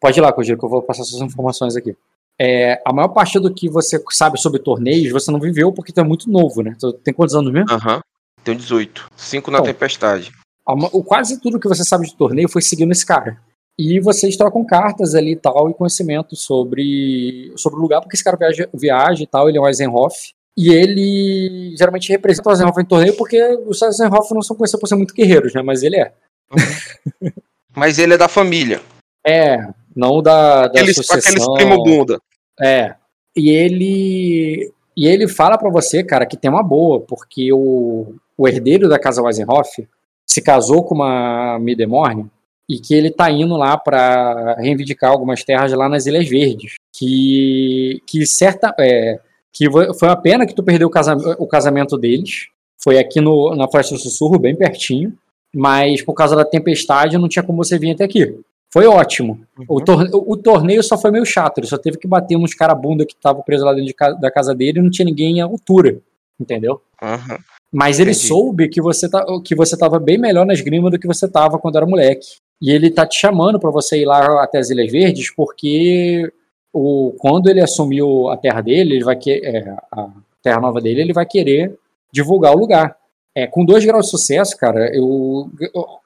Pode 0.00 0.18
ir 0.18 0.22
lá, 0.22 0.32
Cogiro, 0.32 0.58
que 0.58 0.64
eu 0.64 0.68
vou 0.70 0.82
passar 0.82 1.02
suas 1.04 1.20
informações 1.22 1.76
aqui. 1.76 1.94
É, 2.40 2.80
a 2.86 2.92
maior 2.92 3.08
parte 3.08 3.38
do 3.38 3.52
que 3.52 3.68
você 3.68 4.02
sabe 4.10 4.40
sobre 4.40 4.60
torneios, 4.60 5.12
você 5.12 5.30
não 5.30 5.38
viveu 5.40 5.72
porque 5.72 5.92
tu 5.92 6.00
é 6.00 6.04
muito 6.04 6.30
novo, 6.30 6.62
né? 6.62 6.74
Tu 6.78 6.92
tem 6.94 7.12
quantos 7.12 7.34
anos 7.34 7.52
mesmo? 7.52 7.70
Aham. 7.70 8.00
Tenho 8.42 8.56
18. 8.58 9.08
5 9.16 9.50
na 9.50 9.58
Bom. 9.58 9.64
tempestade. 9.64 10.32
O- 10.66 11.02
quase 11.04 11.40
tudo 11.40 11.60
que 11.60 11.68
você 11.68 11.84
sabe 11.84 12.06
de 12.06 12.16
torneio 12.16 12.48
foi 12.48 12.62
seguindo 12.62 12.92
esse 12.92 13.04
cara. 13.04 13.38
E 13.78 13.98
vocês 14.00 14.36
trocam 14.36 14.64
cartas 14.64 15.14
ali 15.14 15.32
e 15.32 15.36
tal, 15.36 15.68
e 15.68 15.74
conhecimento 15.74 16.36
sobre, 16.36 17.52
sobre 17.56 17.78
o 17.78 17.82
lugar, 17.82 18.00
porque 18.00 18.14
esse 18.16 18.22
cara 18.24 18.36
viaja, 18.36 18.68
viaja 18.72 19.22
e 19.22 19.26
tal, 19.26 19.48
ele 19.48 19.58
é 19.58 19.60
um 19.60 19.66
Eisenhoff. 19.66 20.32
E 20.56 20.72
ele 20.72 21.74
geralmente 21.76 22.08
representa 22.10 22.48
o 22.48 22.52
Eisenhoff 22.52 22.80
em 22.80 22.84
torneio, 22.84 23.16
porque 23.16 23.42
os 23.66 23.82
Eisenhoff 23.82 24.32
não 24.32 24.42
são 24.42 24.56
conhecidos 24.56 24.80
por 24.80 24.86
ser 24.86 24.94
muito 24.94 25.12
guerreiros, 25.12 25.52
né? 25.52 25.62
Mas 25.62 25.82
ele 25.82 25.96
é. 25.96 26.12
Mas 27.74 27.98
ele 27.98 28.14
é 28.14 28.18
da 28.18 28.28
família. 28.28 28.80
É, 29.26 29.58
não 29.96 30.22
da, 30.22 30.62
da 30.68 30.80
Aqueles, 30.80 30.94
sucessão. 30.96 31.32
aqueles 31.32 31.46
primo 31.54 31.82
bunda. 31.82 32.20
É. 32.60 32.94
E 33.36 33.50
ele. 33.50 34.72
E 34.96 35.06
ele 35.08 35.26
fala 35.26 35.58
pra 35.58 35.70
você, 35.70 36.04
cara, 36.04 36.24
que 36.24 36.36
tem 36.36 36.48
uma 36.48 36.62
boa, 36.62 37.00
porque 37.00 37.52
o, 37.52 38.14
o 38.38 38.46
herdeiro 38.46 38.88
da 38.88 38.96
casa 38.98 39.20
Weisenhoff 39.22 39.88
se 40.26 40.42
casou 40.42 40.84
com 40.84 40.94
uma 40.94 41.58
Midemorne 41.58 42.30
e 42.68 42.78
que 42.78 42.94
ele 42.94 43.10
tá 43.10 43.30
indo 43.30 43.56
lá 43.56 43.76
para 43.76 44.54
reivindicar 44.58 45.10
algumas 45.10 45.44
terras 45.44 45.72
lá 45.72 45.88
nas 45.88 46.06
Ilhas 46.06 46.28
Verdes, 46.28 46.74
que 46.92 48.02
que 48.06 48.26
certa 48.26 48.74
é, 48.78 49.20
que 49.52 49.70
foi 49.70 50.08
uma 50.08 50.20
pena 50.20 50.46
que 50.46 50.54
tu 50.54 50.62
perdeu 50.62 50.88
o 50.88 50.90
casamento, 50.90 51.36
o 51.38 51.46
casamento 51.46 51.96
deles, 51.96 52.48
foi 52.82 52.98
aqui 52.98 53.20
no, 53.20 53.54
na 53.54 53.68
Floresta 53.68 53.94
do 53.94 54.00
Sussurro, 54.00 54.38
bem 54.38 54.56
pertinho, 54.56 55.16
mas 55.54 56.02
por 56.02 56.14
causa 56.14 56.34
da 56.34 56.44
tempestade 56.44 57.16
não 57.16 57.28
tinha 57.28 57.42
como 57.42 57.62
você 57.62 57.78
vir 57.78 57.92
até 57.92 58.04
aqui. 58.04 58.36
Foi 58.72 58.86
ótimo. 58.86 59.40
Uhum. 59.56 59.64
O, 59.68 59.80
torneio, 59.80 60.24
o, 60.26 60.36
torneio 60.36 60.82
só 60.82 60.98
foi 60.98 61.12
meio 61.12 61.24
chato, 61.24 61.58
ele 61.58 61.68
só 61.68 61.78
teve 61.78 61.96
que 61.96 62.08
bater 62.08 62.36
uns 62.36 62.54
cara 62.54 62.74
bunda 62.74 63.06
que 63.06 63.14
estavam 63.14 63.40
presos 63.42 63.64
lá 63.64 63.72
dentro 63.72 63.86
de 63.86 64.20
da 64.20 64.30
casa 64.32 64.52
dele 64.52 64.80
e 64.80 64.82
não 64.82 64.90
tinha 64.90 65.06
ninguém 65.06 65.38
em 65.38 65.40
altura, 65.40 66.00
entendeu? 66.40 66.82
Uhum. 67.00 67.38
Mas 67.74 67.98
ele 67.98 68.12
Entendi. 68.12 68.28
soube 68.28 68.68
que 68.68 68.80
você, 68.80 69.08
tá, 69.08 69.26
que 69.44 69.52
você 69.52 69.76
tava 69.76 69.98
bem 69.98 70.16
melhor 70.16 70.46
na 70.46 70.52
esgrima 70.52 70.88
do 70.88 70.96
que 70.96 71.08
você 71.08 71.26
tava 71.26 71.58
quando 71.58 71.74
era 71.74 71.84
moleque. 71.84 72.36
E 72.62 72.70
ele 72.70 72.88
tá 72.88 73.04
te 73.04 73.18
chamando 73.18 73.58
para 73.58 73.68
você 73.68 74.00
ir 74.00 74.04
lá 74.04 74.44
até 74.44 74.58
as 74.58 74.70
Ilhas 74.70 74.92
Verdes, 74.92 75.34
porque 75.34 76.32
o, 76.72 77.12
quando 77.18 77.50
ele 77.50 77.60
assumiu 77.60 78.28
a 78.28 78.36
terra 78.36 78.60
dele, 78.60 78.94
ele 78.94 79.04
vai 79.04 79.16
que, 79.16 79.44
é, 79.44 79.76
a 79.90 80.08
terra 80.40 80.60
nova 80.60 80.80
dele, 80.80 81.00
ele 81.00 81.12
vai 81.12 81.26
querer 81.26 81.76
divulgar 82.12 82.54
o 82.54 82.58
lugar. 82.60 82.96
É, 83.34 83.48
com 83.48 83.64
dois 83.64 83.84
graus 83.84 84.04
de 84.04 84.10
sucesso, 84.12 84.56
cara, 84.56 84.94
eu, 84.94 85.50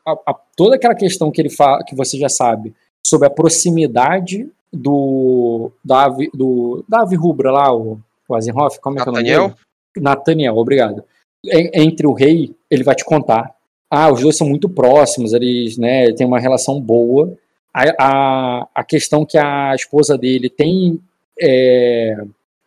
a, 0.06 0.12
a, 0.30 0.34
toda 0.56 0.76
aquela 0.76 0.94
questão 0.94 1.30
que 1.30 1.38
ele 1.38 1.50
fala, 1.50 1.84
que 1.84 1.94
você 1.94 2.16
já 2.16 2.30
sabe, 2.30 2.74
sobre 3.06 3.26
a 3.26 3.30
proximidade 3.30 4.48
do 4.72 5.70
da 5.84 6.04
ave, 6.04 6.30
do, 6.32 6.82
da 6.88 7.02
ave 7.02 7.14
rubra 7.14 7.52
lá, 7.52 7.74
o, 7.76 8.00
o 8.26 8.34
Azenhoff, 8.34 8.80
como 8.80 8.98
é 8.98 9.02
que 9.02 9.08
é 9.08 9.12
o 9.12 9.14
nome 9.14 9.24
dele? 9.24 9.54
Nathaniel, 9.98 10.56
obrigado. 10.56 11.04
Entre 11.44 12.06
o 12.06 12.12
rei, 12.12 12.54
ele 12.70 12.84
vai 12.84 12.94
te 12.94 13.04
contar. 13.04 13.54
Ah, 13.90 14.12
os 14.12 14.20
dois 14.20 14.36
são 14.36 14.46
muito 14.46 14.68
próximos, 14.68 15.32
eles 15.32 15.78
né, 15.78 16.12
têm 16.12 16.26
uma 16.26 16.40
relação 16.40 16.80
boa. 16.80 17.32
A, 17.72 17.84
a, 17.98 18.68
a 18.74 18.84
questão 18.84 19.24
que 19.24 19.38
a 19.38 19.74
esposa 19.74 20.16
dele 20.18 20.50
tem. 20.50 21.00
É, 21.40 22.16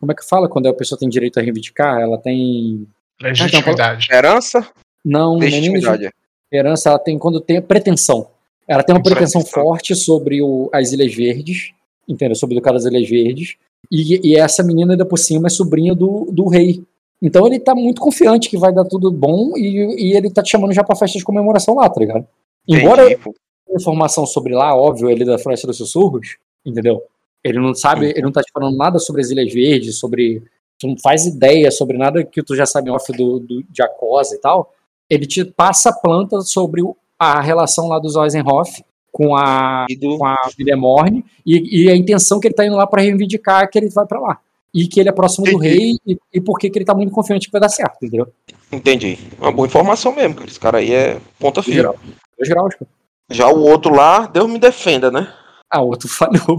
como 0.00 0.10
é 0.10 0.14
que 0.14 0.26
fala 0.26 0.48
quando 0.48 0.66
a 0.66 0.74
pessoa 0.74 0.98
tem 0.98 1.08
direito 1.08 1.38
a 1.38 1.42
reivindicar? 1.42 2.00
Ela 2.00 2.18
tem 2.18 2.86
Legitimidade. 3.22 4.08
Herança? 4.10 4.66
Não, 5.04 5.36
Legitimidade. 5.36 6.10
herança 6.50 6.88
ela 6.88 6.98
tem 6.98 7.18
quando 7.18 7.40
tem 7.40 7.62
pretensão. 7.62 8.28
Ela 8.66 8.82
tem 8.82 8.94
uma 8.94 9.02
tem 9.02 9.12
pretensão, 9.12 9.40
pretensão, 9.42 9.62
forte 9.62 9.94
sobre 9.94 10.42
o, 10.42 10.68
as 10.72 10.92
Ilhas 10.92 11.14
Verdes, 11.14 11.72
entendeu? 12.08 12.34
Sobre 12.34 12.58
o 12.58 12.62
cara 12.62 12.76
das 12.76 12.86
Ilhas 12.86 13.08
Verdes. 13.08 13.56
E, 13.90 14.30
e, 14.30 14.36
essa 14.36 14.62
menina, 14.62 14.94
ainda 14.94 15.04
por 15.04 15.18
cima, 15.18 15.48
é 15.48 15.50
sobrinha 15.50 15.94
do, 15.94 16.28
do 16.30 16.48
rei. 16.48 16.82
Então 17.22 17.46
ele 17.46 17.60
tá 17.60 17.72
muito 17.72 18.02
confiante 18.02 18.50
que 18.50 18.58
vai 18.58 18.72
dar 18.72 18.84
tudo 18.84 19.10
bom 19.12 19.56
e, 19.56 20.10
e 20.10 20.16
ele 20.16 20.28
tá 20.28 20.42
te 20.42 20.50
chamando 20.50 20.72
já 20.72 20.82
pra 20.82 20.96
festa 20.96 21.16
de 21.16 21.24
comemoração 21.24 21.76
lá, 21.76 21.88
tá 21.88 22.00
ligado? 22.00 22.26
Embora 22.66 23.12
Entendi. 23.12 23.36
informação 23.70 24.26
sobre 24.26 24.52
lá, 24.54 24.74
óbvio, 24.74 25.08
ele 25.08 25.22
é 25.22 25.26
da 25.26 25.38
Floresta 25.38 25.68
dos 25.68 25.78
Sussurros, 25.78 26.36
entendeu? 26.66 27.00
Ele 27.44 27.60
não 27.60 27.74
sabe, 27.74 28.06
ele 28.06 28.22
não 28.22 28.32
tá 28.32 28.42
te 28.42 28.50
falando 28.52 28.76
nada 28.76 28.98
sobre 28.98 29.22
as 29.22 29.30
Ilhas 29.30 29.52
Verdes, 29.52 29.98
sobre 29.98 30.42
tu 30.78 30.88
não 30.88 30.96
faz 30.98 31.24
ideia 31.24 31.70
sobre 31.70 31.96
nada 31.96 32.24
que 32.24 32.42
tu 32.42 32.56
já 32.56 32.66
sabe 32.66 32.90
off 32.90 33.12
do, 33.12 33.38
do, 33.38 33.62
de 33.70 33.82
Acosa 33.82 34.34
e 34.34 34.38
tal, 34.38 34.72
ele 35.08 35.26
te 35.26 35.44
passa 35.44 35.90
a 35.90 35.92
planta 35.92 36.40
sobre 36.40 36.82
a 37.18 37.40
relação 37.40 37.86
lá 37.86 38.00
dos 38.00 38.16
Eisenhoff 38.16 38.84
com 39.12 39.36
a, 39.36 39.86
do... 40.00 40.18
com 40.18 40.26
a 40.26 40.36
Villemorne 40.56 41.24
e, 41.46 41.84
e, 41.84 41.90
a 41.90 41.94
intenção 41.94 42.40
que 42.40 42.48
ele 42.48 42.54
tá 42.54 42.66
indo 42.66 42.76
lá 42.76 42.86
para 42.86 43.02
reivindicar 43.02 43.70
que 43.70 43.78
ele 43.78 43.90
vai 43.90 44.06
para 44.06 44.18
lá. 44.18 44.40
E 44.74 44.86
que 44.86 45.00
ele 45.00 45.08
é 45.08 45.12
próximo 45.12 45.46
Entendi. 45.46 45.56
do 45.56 45.62
rei 45.62 45.96
e, 46.06 46.18
e 46.32 46.40
porque 46.40 46.70
que 46.70 46.78
ele 46.78 46.84
tá 46.84 46.94
muito 46.94 47.12
confiante 47.12 47.46
que 47.46 47.52
vai 47.52 47.60
dar 47.60 47.68
certo, 47.68 47.96
entendeu? 48.02 48.32
Entendi. 48.70 49.18
Uma 49.38 49.52
boa 49.52 49.66
informação 49.66 50.14
mesmo, 50.14 50.34
cara. 50.34 50.48
Esse 50.48 50.60
cara 50.60 50.78
aí 50.78 50.92
é 50.92 51.20
ponta 51.38 51.62
firme. 51.62 51.94
Dois 52.38 52.48
graus, 52.48 52.74
pô. 52.76 52.86
Já 53.30 53.48
o 53.48 53.60
outro 53.60 53.94
lá, 53.94 54.26
Deus 54.26 54.48
me 54.48 54.58
defenda, 54.58 55.10
né? 55.10 55.32
Ah, 55.70 55.82
o 55.82 55.88
outro 55.88 56.08
falhou, 56.08 56.56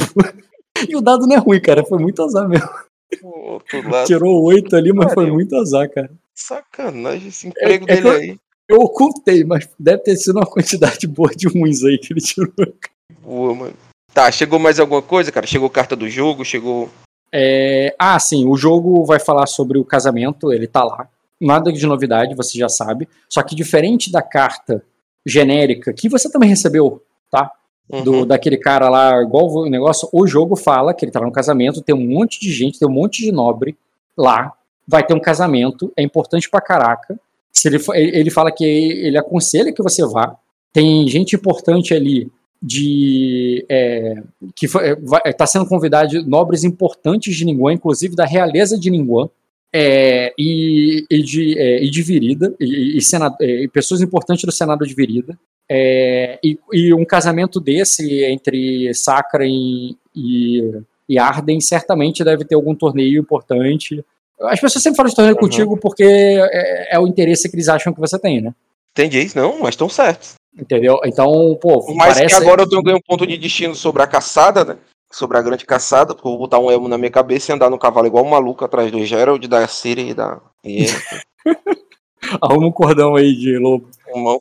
E 0.88 0.96
o 0.96 1.02
dado 1.02 1.28
não 1.28 1.36
é 1.36 1.40
ruim, 1.40 1.60
cara. 1.60 1.84
Foi 1.84 2.00
muito 2.00 2.24
azar 2.24 2.48
mesmo. 2.48 2.70
Tirou 4.08 4.44
oito 4.44 4.76
ali, 4.76 4.92
mas 4.92 5.14
foi 5.14 5.30
muito 5.30 5.56
azar, 5.56 5.90
cara. 5.90 6.12
Sacanagem 6.34 7.28
esse 7.28 7.48
emprego 7.48 7.86
é, 7.88 7.94
é 7.94 7.96
dele 7.96 8.08
eu, 8.08 8.12
aí. 8.12 8.38
Eu 8.68 8.78
ocultei, 8.80 9.44
mas 9.44 9.70
deve 9.78 10.04
ter 10.04 10.16
sido 10.16 10.38
uma 10.38 10.46
quantidade 10.46 11.06
boa 11.06 11.30
de 11.30 11.48
ruins 11.48 11.84
aí 11.84 11.98
que 11.98 12.14
ele 12.14 12.22
tirou. 12.22 12.52
Boa, 13.22 13.54
mano. 13.54 13.74
Tá, 14.14 14.32
chegou 14.32 14.60
mais 14.60 14.80
alguma 14.80 15.02
coisa, 15.02 15.32
cara? 15.32 15.46
Chegou 15.46 15.70
carta 15.70 15.96
do 15.96 16.10
jogo, 16.10 16.46
chegou. 16.46 16.90
É... 17.34 17.96
Ah, 17.98 18.20
sim, 18.20 18.48
o 18.48 18.56
jogo 18.56 19.04
vai 19.04 19.20
falar 19.20 19.48
sobre 19.48 19.80
o 19.80 19.86
casamento, 19.86 20.54
ele 20.54 20.68
tá 20.68 20.84
lá. 20.84 21.08
Nada 21.42 21.72
de 21.72 21.86
novidade, 21.86 22.36
você 22.36 22.58
já 22.58 22.70
sabe. 22.70 23.10
Só 23.28 23.42
que 23.42 23.56
diferente 23.56 24.12
da 24.12 24.22
carta 24.22 24.84
genérica, 25.26 25.92
que 25.92 26.08
você 26.08 26.30
também 26.30 26.50
recebeu, 26.50 27.02
tá? 27.32 27.52
do, 28.02 28.12
uhum. 28.12 28.26
daquele 28.26 28.58
cara 28.58 28.90
lá, 28.90 29.22
igual 29.22 29.48
o 29.48 29.70
negócio, 29.70 30.08
o 30.12 30.26
jogo 30.26 30.56
fala 30.56 30.94
que 30.94 31.04
ele 31.06 31.12
tá 31.12 31.20
no 31.20 31.32
casamento, 31.32 31.82
tem 31.82 31.94
um 31.94 32.08
monte 32.08 32.40
de 32.40 32.52
gente, 32.52 32.80
tem 32.80 32.88
um 32.88 32.92
monte 32.92 33.22
de 33.22 33.32
nobre 33.32 33.78
lá, 34.18 34.54
vai 34.88 35.06
ter 35.06 35.14
um 35.14 35.20
casamento, 35.20 35.92
é 35.96 36.02
importante 36.02 36.50
pra 36.50 36.62
caraca. 36.62 37.20
Se 37.52 37.68
ele, 37.68 37.78
ele 37.94 38.32
fala 38.32 38.52
que 38.52 38.66
ele 38.66 39.18
aconselha 39.18 39.72
que 39.72 39.84
você 39.84 40.06
vá, 40.06 40.36
tem 40.72 41.08
gente 41.08 41.36
importante 41.36 41.94
ali 41.94 42.32
de 42.66 43.66
é, 43.68 44.24
que 44.56 44.68
está 45.26 45.46
sendo 45.46 45.66
convidado 45.66 46.26
nobres 46.26 46.64
importantes 46.64 47.36
de 47.36 47.44
Ninguã, 47.44 47.74
inclusive 47.74 48.16
da 48.16 48.26
realeza 48.26 48.80
de 48.80 48.90
Ninguã, 48.90 49.28
é, 49.76 50.34
e, 50.40 51.06
e, 51.10 51.22
de, 51.22 51.60
é, 51.60 51.84
e 51.84 51.90
de 51.90 52.02
Virida, 52.02 52.56
e, 52.58 52.98
e, 52.98 53.02
senado, 53.02 53.36
é, 53.42 53.64
e, 53.64 53.68
pessoas 53.68 54.00
importantes 54.02 54.46
do 54.46 54.52
Senado 54.52 54.88
de 54.88 54.94
Virida. 54.94 55.38
É, 55.70 56.40
e, 56.42 56.94
um 56.94 57.04
casamento 57.04 57.60
desse 57.60 58.24
entre 58.24 58.94
Sacra 58.94 59.46
e, 59.46 59.98
e, 60.16 61.20
Arden 61.20 61.60
certamente 61.60 62.24
deve 62.24 62.46
ter 62.46 62.56
algum 62.56 62.76
torneio 62.76 63.20
importante. 63.20 64.06
As 64.42 64.60
pessoas 64.60 64.84
sempre 64.84 64.98
falam 64.98 65.10
de 65.10 65.16
torneio 65.16 65.36
uhum. 65.36 65.42
contigo 65.42 65.78
porque 65.78 66.04
é, 66.04 66.96
é, 66.96 67.00
o 67.00 67.08
interesse 67.08 67.50
que 67.50 67.56
eles 67.56 67.68
acham 67.68 67.94
que 67.94 68.00
você 68.00 68.18
tem, 68.18 68.42
né? 68.42 68.54
Entendi, 68.92 69.30
não, 69.36 69.60
mas 69.60 69.70
estão 69.70 69.90
certos. 69.90 70.36
Entendeu? 70.58 71.00
Então, 71.06 71.58
pô. 71.62 71.86
Mas 71.96 72.16
parece... 72.16 72.36
que 72.36 72.42
agora 72.42 72.62
eu 72.62 72.70
tenho 72.70 72.84
ganho 72.84 72.98
um 72.98 73.02
ponto 73.02 73.26
de 73.26 73.38
destino 73.38 73.74
sobre 73.74 74.04
a 74.04 74.08
caçada, 74.08 74.64
né? 74.64 74.78
Sobre 75.12 75.38
a 75.38 75.42
grande 75.42 75.66
caçada, 75.66 76.14
porque 76.14 76.28
eu 76.28 76.32
vou 76.32 76.40
botar 76.40 76.60
um 76.60 76.72
elmo 76.72 76.88
na 76.88 76.98
minha 76.98 77.12
cabeça 77.12 77.52
e 77.52 77.56
andar 77.56 77.70
no 77.70 77.78
cavalo 77.78 78.08
igual 78.08 78.26
um 78.26 78.30
maluco 78.30 78.64
atrás 78.64 78.92
do 78.92 79.04
Gerald, 79.06 79.48
da 79.48 79.68
Siri 79.68 80.10
e 80.10 80.14
da. 80.14 80.40
E... 80.64 80.86
Arruma 82.42 82.68
um 82.68 82.72
cordão 82.72 83.16
aí 83.16 83.36
de 83.36 83.58
lobo. 83.58 83.90
Um 84.16 84.40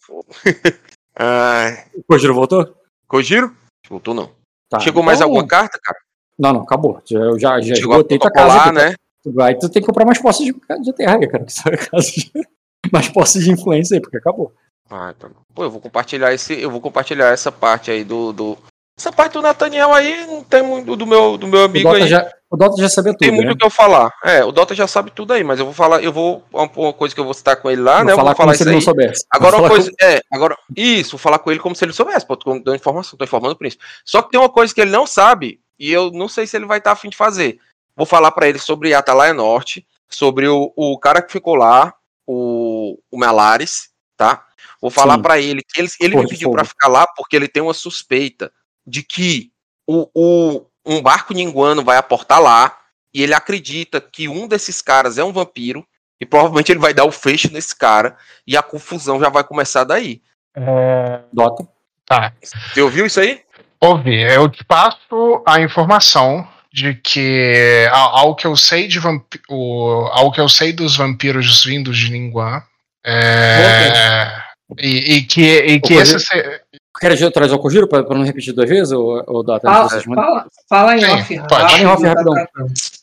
Ai. 1.17 1.85
O 1.95 2.03
Kojiro 2.05 2.35
voltou? 2.35 2.75
Kojiro? 3.07 3.55
Voltou 3.89 4.15
não. 4.15 4.31
Tá, 4.69 4.81
Chegou 4.81 5.03
então... 5.03 5.07
mais 5.07 5.21
alguma 5.21 5.47
carta, 5.47 5.79
cara? 5.83 5.99
Não, 6.39 6.53
não, 6.55 6.63
acabou. 6.63 7.03
Eu 7.11 7.39
já, 7.39 7.61
já 7.61 7.75
Chegou 7.75 7.97
esgotei 7.97 8.19
tua 8.19 8.31
casa. 8.31 8.57
Aqui, 8.57 8.73
né? 8.73 8.95
Vai, 9.27 9.55
tu 9.55 9.69
tem 9.69 9.83
que 9.83 9.87
comprar 9.87 10.05
mais 10.05 10.19
posses 10.19 10.47
de, 10.47 10.53
de 10.53 10.93
terra, 10.95 11.19
cara. 11.29 11.47
mais 12.93 13.09
posses 13.09 13.45
de 13.45 13.51
influência 13.51 13.97
aí, 13.97 14.01
porque 14.01 14.17
acabou. 14.17 14.53
Ah, 14.93 15.13
então. 15.17 15.31
Pô, 15.55 15.65
eu 15.65 15.71
vou 15.71 15.81
compartilhar 15.81 16.33
esse. 16.35 16.61
Eu 16.61 16.71
vou 16.71 16.81
compartilhar 16.81 17.33
essa 17.33 17.51
parte 17.51 17.91
aí 17.91 18.05
do, 18.05 18.33
do, 18.33 18.59
essa 18.99 19.11
parte 19.11 19.33
do 19.33 19.43
Nathaniel 19.43 19.93
aí 19.93 20.27
não 20.27 20.45
tem 20.45 20.63
muito 20.63 20.95
do 20.95 21.07
meu, 21.07 21.39
do 21.39 21.47
meu 21.47 21.65
amigo 21.65 21.89
o 21.89 21.93
aí. 21.93 22.07
Já, 22.07 22.31
o 22.51 22.57
Dota 22.57 22.81
já 22.81 22.89
sabe 22.89 23.09
tudo. 23.11 23.19
Tem 23.19 23.33
muito 23.33 23.49
o 23.49 23.53
né? 23.53 23.57
que 23.59 23.65
eu 23.65 23.71
falar. 23.71 24.13
É, 24.23 24.45
o 24.45 24.53
Dota 24.53 24.75
já 24.75 24.87
sabe 24.87 25.11
tudo 25.11 25.33
aí, 25.33 25.43
mas 25.43 25.59
eu 25.59 25.65
vou 25.65 25.75
falar, 25.75 26.03
eu 26.03 26.13
vou. 26.13 26.45
Uma 26.53 26.93
coisa 26.93 27.15
que 27.15 27.21
eu 27.21 27.25
vou 27.25 27.33
citar 27.33 27.57
com 27.57 27.71
ele 27.71 27.81
lá, 27.81 27.97
vou 27.97 28.05
né? 28.05 28.15
Falar 28.15 28.23
eu 28.23 28.27
vou 28.27 28.37
falar 28.37 28.53
isso 28.53 28.63
ele 28.63 28.71
aí. 28.71 28.75
não 28.77 28.81
soubesse. 28.83 29.25
Agora 29.31 29.57
uma 29.57 29.69
coisa. 29.69 29.91
Com... 29.91 30.07
É, 30.07 30.21
agora. 30.31 30.57
Isso, 30.77 31.13
vou 31.13 31.19
falar 31.19 31.39
com 31.39 31.51
ele 31.51 31.59
como 31.59 31.75
se 31.75 31.85
ele 31.85 31.95
soubesse. 31.95 32.27
Pô, 32.27 32.37
tô 32.37 32.53
dando 32.59 32.75
informação, 32.75 33.19
tô 33.19 33.25
informando 33.25 33.55
o 33.55 33.59
príncipe. 33.59 33.83
Só 34.05 34.21
que 34.21 34.31
tem 34.31 34.39
uma 34.39 34.51
coisa 34.51 34.75
que 34.75 34.81
ele 34.81 34.91
não 34.91 35.07
sabe, 35.07 35.59
e 35.79 35.91
eu 35.91 36.11
não 36.11 36.29
sei 36.29 36.47
se 36.47 36.57
ele 36.57 36.67
vai 36.67 36.79
estar 36.79 36.91
tá 36.91 36.93
afim 36.93 37.09
de 37.09 37.17
fazer. 37.17 37.59
Vou 37.97 38.07
falar 38.07 38.31
para 38.31 38.49
ele 38.49 38.59
sobre 38.59 38.93
Atalaia 38.93 39.33
Norte, 39.33 39.87
sobre 40.09 40.47
o, 40.47 40.71
o 40.77 40.99
cara 40.99 41.23
que 41.23 41.33
ficou 41.33 41.55
lá, 41.55 41.95
o, 42.27 42.99
o 43.11 43.19
Melares, 43.19 43.89
tá? 44.17 44.45
Vou 44.81 44.91
falar 44.91 45.19
para 45.19 45.39
ele 45.39 45.63
que 45.63 45.81
ele, 45.81 45.89
ele 46.01 46.17
me 46.17 46.29
pediu 46.29 46.51
para 46.51 46.65
ficar 46.65 46.89
lá 46.89 47.07
porque 47.17 47.37
ele 47.37 47.49
tem 47.49 47.63
uma 47.63 47.75
suspeita 47.75 48.53
de 48.87 49.03
que 49.03 49.51
o, 49.87 50.09
o, 50.15 50.67
um 50.85 51.01
barco 51.01 51.33
ninguano 51.33 51.85
vai 51.85 51.97
aportar 51.97 52.41
lá 52.41 52.77
e 53.15 53.23
ele 53.23 53.35
acredita 53.35 54.01
que 54.01 54.29
um 54.29 54.49
desses 54.49 54.83
caras 54.83 55.19
é 55.19 55.25
um 55.25 55.33
vampiro 55.33 55.87
e 56.21 56.27
provavelmente 56.27 56.73
ele 56.73 56.81
vai 56.81 56.95
dar 56.95 57.05
o 57.05 57.13
fecho 57.13 57.53
nesse 57.53 57.75
cara 57.77 58.17
e 58.47 58.57
a 58.57 58.63
confusão 58.63 59.21
já 59.21 59.29
vai 59.29 59.45
começar 59.45 59.85
daí. 59.85 60.23
É... 60.55 61.21
Dota. 61.33 61.67
Tá. 62.07 62.33
Você 62.43 62.83
ouviu 62.83 63.07
isso 63.07 63.21
aí? 63.21 63.41
Ouvi. 63.81 64.23
Eu 64.23 64.49
te 64.49 64.65
passo 64.65 65.43
a 65.47 65.61
informação 65.61 66.47
de 66.73 66.95
que 66.95 67.87
ao 67.91 68.35
que 68.35 68.47
eu 68.47 68.57
sei 68.57 68.89
de 68.89 68.99
vamp... 68.99 69.35
o, 69.49 70.09
ao 70.13 70.33
que 70.33 70.41
eu 70.41 70.49
sei 70.49 70.73
dos 70.73 70.97
vampiros 70.97 71.65
vindos 71.65 71.99
de 71.99 72.11
Ninguan 72.11 72.63
é... 73.05 74.43
e, 74.79 75.17
e, 75.17 75.23
que, 75.23 75.59
e 75.59 75.81
que 75.81 75.95
esse, 75.95 76.17
Quer 77.01 77.33
trazer 77.33 77.55
o 77.55 77.59
Kojiro 77.59 77.89
para 77.89 78.03
não 78.03 78.23
repetir 78.23 78.53
duas 78.53 78.69
vezes, 78.69 78.93
ou, 78.93 79.23
ou 79.27 79.43
Data? 79.43 79.67
Fala, 79.67 79.89
fala, 79.89 80.47
fala 80.69 80.97
em 80.97 81.01
Sim, 81.01 81.11
off. 81.11 81.49
Pode. 81.49 81.49
Fala 81.49 81.79
em 81.81 81.87
off 81.87 82.07
rapidão. 82.07 82.35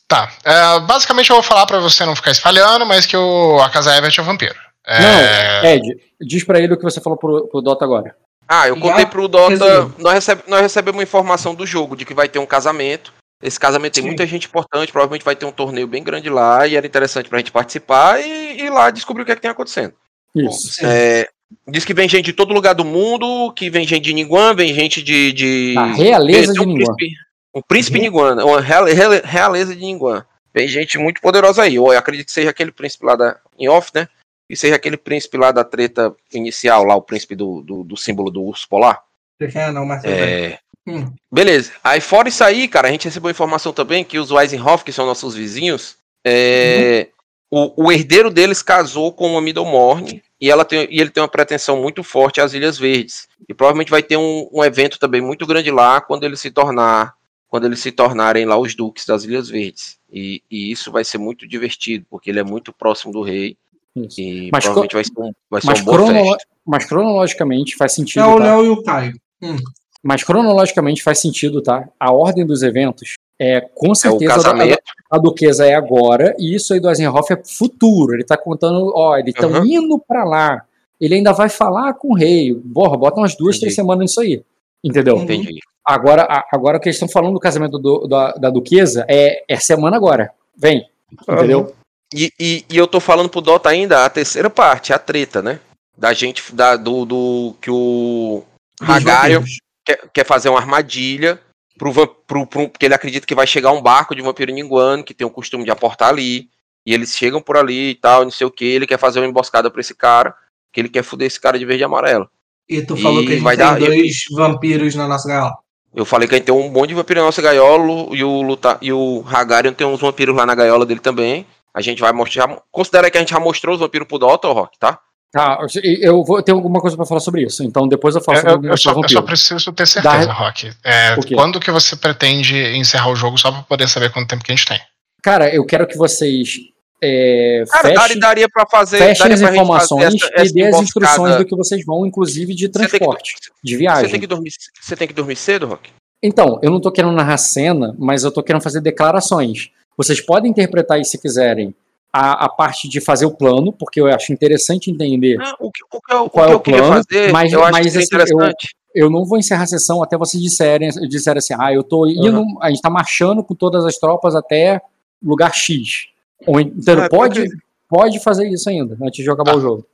Tá. 0.08 0.32
É, 0.42 0.80
basicamente 0.80 1.28
eu 1.28 1.36
vou 1.36 1.42
falar 1.42 1.66
para 1.66 1.80
você 1.80 2.04
não 2.06 2.16
ficar 2.16 2.30
espalhando, 2.30 2.86
mas 2.86 3.04
que 3.04 3.16
o, 3.16 3.60
a 3.60 3.68
Casa 3.68 3.94
Everett 3.94 4.18
é 4.18 4.22
vampiro. 4.22 4.54
É... 4.86 5.62
Não, 5.62 5.70
Ed, 5.70 6.00
diz 6.20 6.44
para 6.44 6.60
ele 6.60 6.72
o 6.72 6.76
que 6.78 6.82
você 6.82 7.00
falou 7.00 7.18
pro, 7.18 7.46
pro 7.48 7.60
Dota 7.60 7.84
agora. 7.84 8.16
Ah, 8.48 8.66
eu 8.66 8.76
contei 8.78 9.06
pro 9.06 9.28
Dota. 9.28 9.92
Nós, 9.98 10.14
recebe, 10.14 10.42
nós 10.48 10.62
recebemos 10.62 10.96
uma 10.96 11.04
informação 11.04 11.54
do 11.54 11.66
jogo 11.66 11.94
de 11.94 12.04
que 12.04 12.14
vai 12.14 12.28
ter 12.28 12.38
um 12.38 12.46
casamento. 12.46 13.12
Esse 13.42 13.60
casamento 13.60 13.94
tem 13.94 14.02
Sim. 14.02 14.08
muita 14.08 14.26
gente 14.26 14.46
importante, 14.46 14.92
provavelmente 14.92 15.24
vai 15.24 15.36
ter 15.36 15.46
um 15.46 15.52
torneio 15.52 15.86
bem 15.86 16.02
grande 16.02 16.28
lá 16.30 16.66
e 16.66 16.74
era 16.74 16.86
interessante 16.86 17.28
pra 17.28 17.38
gente 17.38 17.52
participar 17.52 18.20
e 18.20 18.62
ir 18.62 18.70
lá 18.70 18.90
descobrir 18.90 19.22
o 19.22 19.26
que 19.26 19.32
é 19.32 19.34
que 19.34 19.42
tem 19.42 19.50
acontecendo. 19.50 19.94
Isso. 20.34 20.72
Sim. 20.72 20.86
É, 20.86 21.28
diz 21.68 21.84
que 21.84 21.94
vem 21.94 22.08
gente 22.08 22.26
de 22.26 22.32
todo 22.32 22.54
lugar 22.54 22.74
do 22.74 22.84
mundo, 22.84 23.52
que 23.52 23.70
vem 23.70 23.86
gente 23.86 24.04
de 24.04 24.12
Ninguan, 24.14 24.54
vem 24.54 24.72
gente 24.74 25.02
de. 25.02 25.32
de... 25.32 25.74
Da 25.74 25.86
realeza 25.86 26.52
um 26.52 26.54
de 26.54 26.66
Ninguan. 26.66 26.94
príncipe- 26.96 27.16
Um 27.54 27.62
príncipe 27.62 27.98
Ninguan, 27.98 28.44
uma 28.44 28.60
real- 28.60 28.84
real- 28.84 29.22
realeza 29.24 29.74
de 29.74 29.80
Ninguan. 29.82 30.24
Vem 30.54 30.66
gente 30.68 30.98
muito 30.98 31.20
poderosa 31.20 31.62
aí. 31.62 31.76
Eu 31.76 31.90
acredito 31.90 32.26
que 32.26 32.32
seja 32.32 32.50
aquele 32.50 32.72
príncipe 32.72 33.04
lá 33.06 33.14
da. 33.16 33.36
Em 33.58 33.68
off, 33.68 33.90
né? 33.94 34.08
E 34.48 34.56
seja 34.56 34.74
aquele 34.74 34.96
príncipe 34.96 35.36
lá 35.36 35.52
da 35.52 35.62
treta 35.62 36.12
inicial, 36.32 36.84
lá, 36.84 36.96
o 36.96 37.02
príncipe 37.02 37.36
do, 37.36 37.62
do, 37.62 37.84
do 37.84 37.96
símbolo 37.96 38.30
do 38.32 38.42
urso 38.42 38.68
polar. 38.68 39.00
É, 39.40 39.70
não. 39.70 39.92
É. 40.04 40.58
Hum. 40.88 41.12
Beleza. 41.32 41.72
Aí 41.84 42.00
fora 42.00 42.28
isso 42.28 42.42
aí, 42.42 42.66
cara, 42.66 42.88
a 42.88 42.90
gente 42.90 43.04
recebeu 43.04 43.30
informação 43.30 43.72
também 43.72 44.02
que 44.02 44.18
os 44.18 44.30
Weisenhoff, 44.32 44.82
que 44.84 44.92
são 44.92 45.06
nossos 45.06 45.34
vizinhos, 45.36 45.96
é, 46.26 47.08
o, 47.50 47.86
o 47.86 47.92
herdeiro 47.92 48.30
deles 48.30 48.62
casou 48.62 49.12
com 49.12 49.26
uma 49.32 49.40
Middlemorne 49.40 50.22
e, 50.40 50.50
ela 50.50 50.64
tem, 50.64 50.86
e 50.90 51.00
ele 51.00 51.10
tem 51.10 51.22
uma 51.22 51.28
pretensão 51.28 51.80
muito 51.82 52.02
forte 52.02 52.40
às 52.40 52.54
Ilhas 52.54 52.78
Verdes. 52.78 53.28
E 53.48 53.52
provavelmente 53.52 53.90
vai 53.90 54.02
ter 54.02 54.16
um, 54.16 54.48
um 54.52 54.64
evento 54.64 54.98
também 54.98 55.20
muito 55.20 55.46
grande 55.46 55.70
lá 55.70 56.00
quando 56.00 56.24
ele 56.24 56.36
se 56.36 56.50
tornar 56.50 57.14
quando 57.48 57.64
eles 57.66 57.80
se 57.80 57.90
tornarem 57.90 58.44
lá 58.46 58.56
os 58.56 58.76
duques 58.76 59.04
das 59.04 59.24
Ilhas 59.24 59.48
Verdes. 59.48 59.98
E, 60.08 60.40
e 60.48 60.70
isso 60.70 60.92
vai 60.92 61.02
ser 61.04 61.18
muito 61.18 61.48
divertido, 61.48 62.06
porque 62.08 62.30
ele 62.30 62.38
é 62.38 62.44
muito 62.44 62.72
próximo 62.72 63.12
do 63.12 63.22
rei 63.22 63.56
Isso. 63.96 64.20
e 64.20 64.50
Mas 64.52 64.62
provavelmente 64.62 64.94
vai 64.94 65.04
ser, 65.04 65.12
um- 65.18 65.32
vai 65.50 65.60
ser 65.60 65.66
Mas, 65.66 65.80
crono- 65.80 66.12
festa. 66.12 66.46
mas 66.64 66.84
cronologicamente 66.84 67.76
faz 67.76 67.92
sentido. 67.92 68.20
É 68.22 68.26
o 68.26 68.38
tá? 68.38 68.44
Léo 68.44 68.64
e 68.64 68.68
o 68.68 68.82
Caio. 68.84 69.20
Hum. 69.42 69.56
Mas 70.00 70.22
cronologicamente 70.22 71.02
faz 71.02 71.18
sentido, 71.18 71.60
tá? 71.60 71.88
A 71.98 72.12
ordem 72.12 72.46
dos 72.46 72.62
eventos 72.62 73.14
é 73.40 73.62
com 73.74 73.86
É 73.88 73.90
o 73.90 73.94
certeza 73.94 74.32
a, 74.32 74.36
casamento. 74.36 74.78
a 75.10 75.18
duquesa 75.18 75.64
é 75.66 75.74
agora 75.74 76.36
e 76.38 76.54
isso 76.54 76.74
aí 76.74 76.78
do 76.80 76.88
Eisenhoff 76.90 77.32
é 77.32 77.40
futuro. 77.42 78.12
Ele 78.14 78.22
tá 78.24 78.36
contando, 78.36 78.92
ó, 78.94 79.16
eles 79.16 79.34
estão 79.34 79.50
Uhum. 79.50 79.64
indo 79.64 79.98
pra 79.98 80.24
lá. 80.24 80.62
Ele 81.00 81.14
ainda 81.14 81.32
vai 81.32 81.48
falar 81.48 81.94
com 81.94 82.08
o 82.12 82.14
rei. 82.14 82.52
Borra, 82.54 82.98
bota 82.98 83.18
umas 83.18 83.34
duas, 83.34 83.56
Entendi. 83.56 83.60
três 83.60 83.74
semanas 83.74 84.02
nisso 84.02 84.20
aí. 84.20 84.42
Entendeu? 84.84 85.16
Entendi. 85.16 85.58
Agora, 85.82 86.22
a- 86.24 86.44
agora 86.52 86.76
o 86.76 86.80
que 86.80 86.88
eles 86.88 86.96
estão 86.96 87.08
falando 87.08 87.32
do 87.32 87.40
casamento 87.40 87.78
do- 87.78 88.06
da, 88.06 88.32
da 88.32 88.50
duquesa 88.50 89.06
é, 89.08 89.42
é 89.48 89.56
semana 89.56 89.96
agora. 89.96 90.30
Vem. 90.54 90.86
Entendeu? 91.26 91.74
E, 92.14 92.30
e, 92.38 92.64
e 92.70 92.76
eu 92.76 92.86
tô 92.86 93.00
falando 93.00 93.28
pro 93.30 93.40
Dota 93.40 93.68
ainda 93.70 94.04
a 94.04 94.10
terceira 94.10 94.50
parte, 94.50 94.92
a 94.92 94.98
treta, 94.98 95.40
né? 95.40 95.58
Da 95.96 96.12
gente, 96.12 96.54
da, 96.54 96.76
do, 96.76 97.04
do 97.04 97.54
que 97.60 97.70
o 97.70 98.42
vampiros. 98.80 99.58
quer, 99.84 100.00
quer 100.12 100.26
fazer 100.26 100.48
uma 100.50 100.58
armadilha 100.58 101.38
pro, 101.80 102.06
pro, 102.26 102.46
pro, 102.46 102.68
porque 102.68 102.84
ele 102.86 102.94
acredita 102.94 103.26
que 103.26 103.34
vai 103.34 103.46
chegar 103.46 103.72
um 103.72 103.80
barco 103.80 104.14
de 104.14 104.20
vampiro 104.22 104.52
ninguano 104.52 105.02
que 105.02 105.14
tem 105.14 105.26
o 105.26 105.30
costume 105.30 105.64
de 105.64 105.70
aportar 105.70 106.10
ali. 106.10 106.48
E 106.86 106.94
eles 106.94 107.14
chegam 107.14 107.40
por 107.42 107.56
ali 107.56 107.90
e 107.90 107.94
tal, 107.94 108.24
não 108.24 108.30
sei 108.30 108.46
o 108.46 108.50
que. 108.50 108.64
Ele 108.64 108.86
quer 108.86 108.98
fazer 108.98 109.20
uma 109.20 109.26
emboscada 109.26 109.70
pra 109.70 109.80
esse 109.80 109.94
cara, 109.94 110.34
que 110.72 110.80
ele 110.80 110.88
quer 110.88 111.02
foder 111.02 111.26
esse 111.26 111.40
cara 111.40 111.58
de 111.58 111.64
verde 111.64 111.82
e 111.82 111.84
amarelo. 111.84 112.28
E 112.68 112.80
tu 112.82 112.96
falou 112.96 113.22
E 113.22 113.26
que 113.26 113.32
a 113.32 113.34
gente 113.34 113.44
vai 113.44 113.56
tem 113.56 113.66
dar- 113.66 113.78
dois 113.78 114.24
vampiros 114.32 114.94
na 114.94 115.08
nossa 115.08 115.28
gaiola. 115.28 115.56
Eu 115.94 116.04
falei 116.04 116.28
que 116.28 116.34
a 116.34 116.38
gente 116.38 116.46
tem 116.46 116.54
um 116.54 116.68
monte 116.70 116.90
de 116.90 116.94
vampiro 116.94 117.20
na 117.20 117.26
nossa 117.26 117.42
gaiola 117.42 118.14
e 118.16 118.22
o, 118.22 118.42
Luta, 118.42 118.78
e 118.80 118.92
o 118.92 119.24
Hagarion 119.26 119.72
tem 119.72 119.86
uns 119.86 120.00
vampiros 120.00 120.34
lá 120.36 120.46
na 120.46 120.54
gaiola 120.54 120.86
dele 120.86 121.00
também. 121.00 121.44
A 121.74 121.80
gente 121.80 122.00
vai 122.00 122.12
mostrar. 122.12 122.62
Considera 122.70 123.10
que 123.10 123.16
a 123.18 123.20
gente 123.20 123.30
já 123.30 123.40
mostrou 123.40 123.74
os 123.74 123.80
vampiros 123.80 124.06
pro 124.06 124.18
Dota, 124.18 124.48
Rock, 124.48 124.78
tá? 124.78 125.00
Tá, 125.32 125.58
eu 126.02 126.24
vou 126.24 126.42
ter 126.42 126.50
alguma 126.50 126.80
coisa 126.80 126.96
pra 126.96 127.06
falar 127.06 127.20
sobre 127.20 127.42
isso. 127.42 127.62
Então 127.62 127.86
depois 127.86 128.16
eu 128.16 128.20
falo 128.20 128.38
Eu, 128.38 128.50
sobre 128.50 128.68
eu- 128.70 128.76
só, 128.76 128.90
eu 129.00 129.08
só 129.08 129.22
preciso 129.22 129.72
ter 129.72 129.86
certeza, 129.86 130.32
Rock. 130.32 130.72
É, 130.84 131.14
quando 131.34 131.60
que 131.60 131.70
você 131.70 131.94
pretende 131.94 132.56
encerrar 132.76 133.10
o 133.10 133.14
jogo 133.16 133.38
só 133.38 133.52
pra 133.52 133.62
poder 133.62 133.88
saber 133.88 134.10
quanto 134.12 134.28
tempo 134.28 134.42
que 134.42 134.50
a 134.50 134.54
gente 134.56 134.66
tem? 134.66 134.80
Cara, 135.22 135.48
eu 135.54 135.64
quero 135.64 135.86
que 135.86 135.96
vocês 135.96 136.56
é, 137.02 137.62
Cara, 137.70 137.82
fechem, 137.82 137.94
daria, 137.94 138.20
daria 138.20 138.48
pra 138.48 138.66
fazer. 138.66 138.98
fechem 138.98 139.28
daria 139.28 139.34
as 139.46 139.52
informações 139.54 140.04
fazer 140.04 140.16
essa- 140.16 140.30
essa 140.34 140.50
e 140.50 140.52
dê 140.52 140.66
as 140.66 140.80
instruções 140.80 141.36
do 141.36 141.44
que 141.46 141.56
vocês 141.56 141.84
vão, 141.86 142.04
inclusive 142.04 142.52
de 142.54 142.66
Você 142.66 142.72
tem 142.72 142.82
que- 142.82 142.88
transporte, 142.98 143.34
de 143.62 143.72
Você 143.72 143.78
viagem. 143.78 144.10
tem, 144.10 144.20
que 144.20 144.26
dormir, 144.26 144.50
você 144.80 144.96
tem 144.96 145.06
que 145.08 145.14
dormir 145.14 145.36
cedo, 145.36 145.66
Rock? 145.66 145.90
Então, 146.22 146.58
eu 146.62 146.70
não 146.70 146.80
tô 146.80 146.90
querendo 146.92 147.12
narrar 147.14 147.38
cena, 147.38 147.94
mas 147.98 148.24
eu 148.24 148.30
tô 148.32 148.42
querendo 148.42 148.62
fazer 148.62 148.80
declarações. 148.80 149.68
Vocês 149.96 150.20
podem 150.20 150.50
interpretar 150.50 151.00
isso 151.00 151.12
se 151.12 151.18
quiserem. 151.18 151.74
A, 152.12 152.46
a 152.46 152.48
parte 152.48 152.88
de 152.88 153.00
fazer 153.00 153.24
o 153.24 153.30
plano, 153.30 153.72
porque 153.72 154.00
eu 154.00 154.06
acho 154.08 154.32
interessante 154.32 154.90
entender. 154.90 155.36
Não, 155.36 155.54
o 155.60 155.70
que, 155.70 155.84
o 155.92 156.00
que 156.00 156.12
eu, 156.12 156.24
o 156.24 156.30
Qual 156.30 156.44
que 156.60 156.72
é 156.72 156.74
eu 156.74 156.84
o 156.84 156.88
plano? 156.88 157.04
fazer, 157.04 157.32
Mas- 157.32 157.52
eu 157.52 157.62
acho 157.62 157.72
mas, 157.72 157.86
assim, 157.86 157.98
eu- 157.98 158.02
interessante. 158.02 158.74
Eu 158.92 159.08
não 159.08 159.24
vou 159.24 159.38
encerrar 159.38 159.62
a 159.62 159.66
sessão 159.68 160.02
até 160.02 160.18
vocês 160.18 160.42
disserem, 160.42 160.90
disserem 161.08 161.38
assim, 161.38 161.54
ah, 161.56 161.72
eu 161.72 161.84
tô 161.84 162.08
indo, 162.08 162.44
a 162.60 162.68
gente 162.70 162.82
tá 162.82 162.90
marchando 162.90 163.44
com 163.44 163.54
todas 163.54 163.84
as 163.86 163.96
tropas 163.98 164.34
até 164.34 164.80
lugar 165.22 165.54
X. 165.54 166.08
Ou, 166.44 166.58
en- 166.60 166.72
então, 166.76 167.00
Ah, 167.00 167.08
pode, 167.08 167.40
pode- 167.42 167.56
pode 167.88 168.20
fazer 168.24 168.48
isso 168.48 168.68
ainda, 168.68 168.98
antes 169.00 169.22
de 169.22 169.30
acabar 169.30 169.52
Ah. 169.52 169.56
o 169.58 169.60
jogo. 169.60 169.86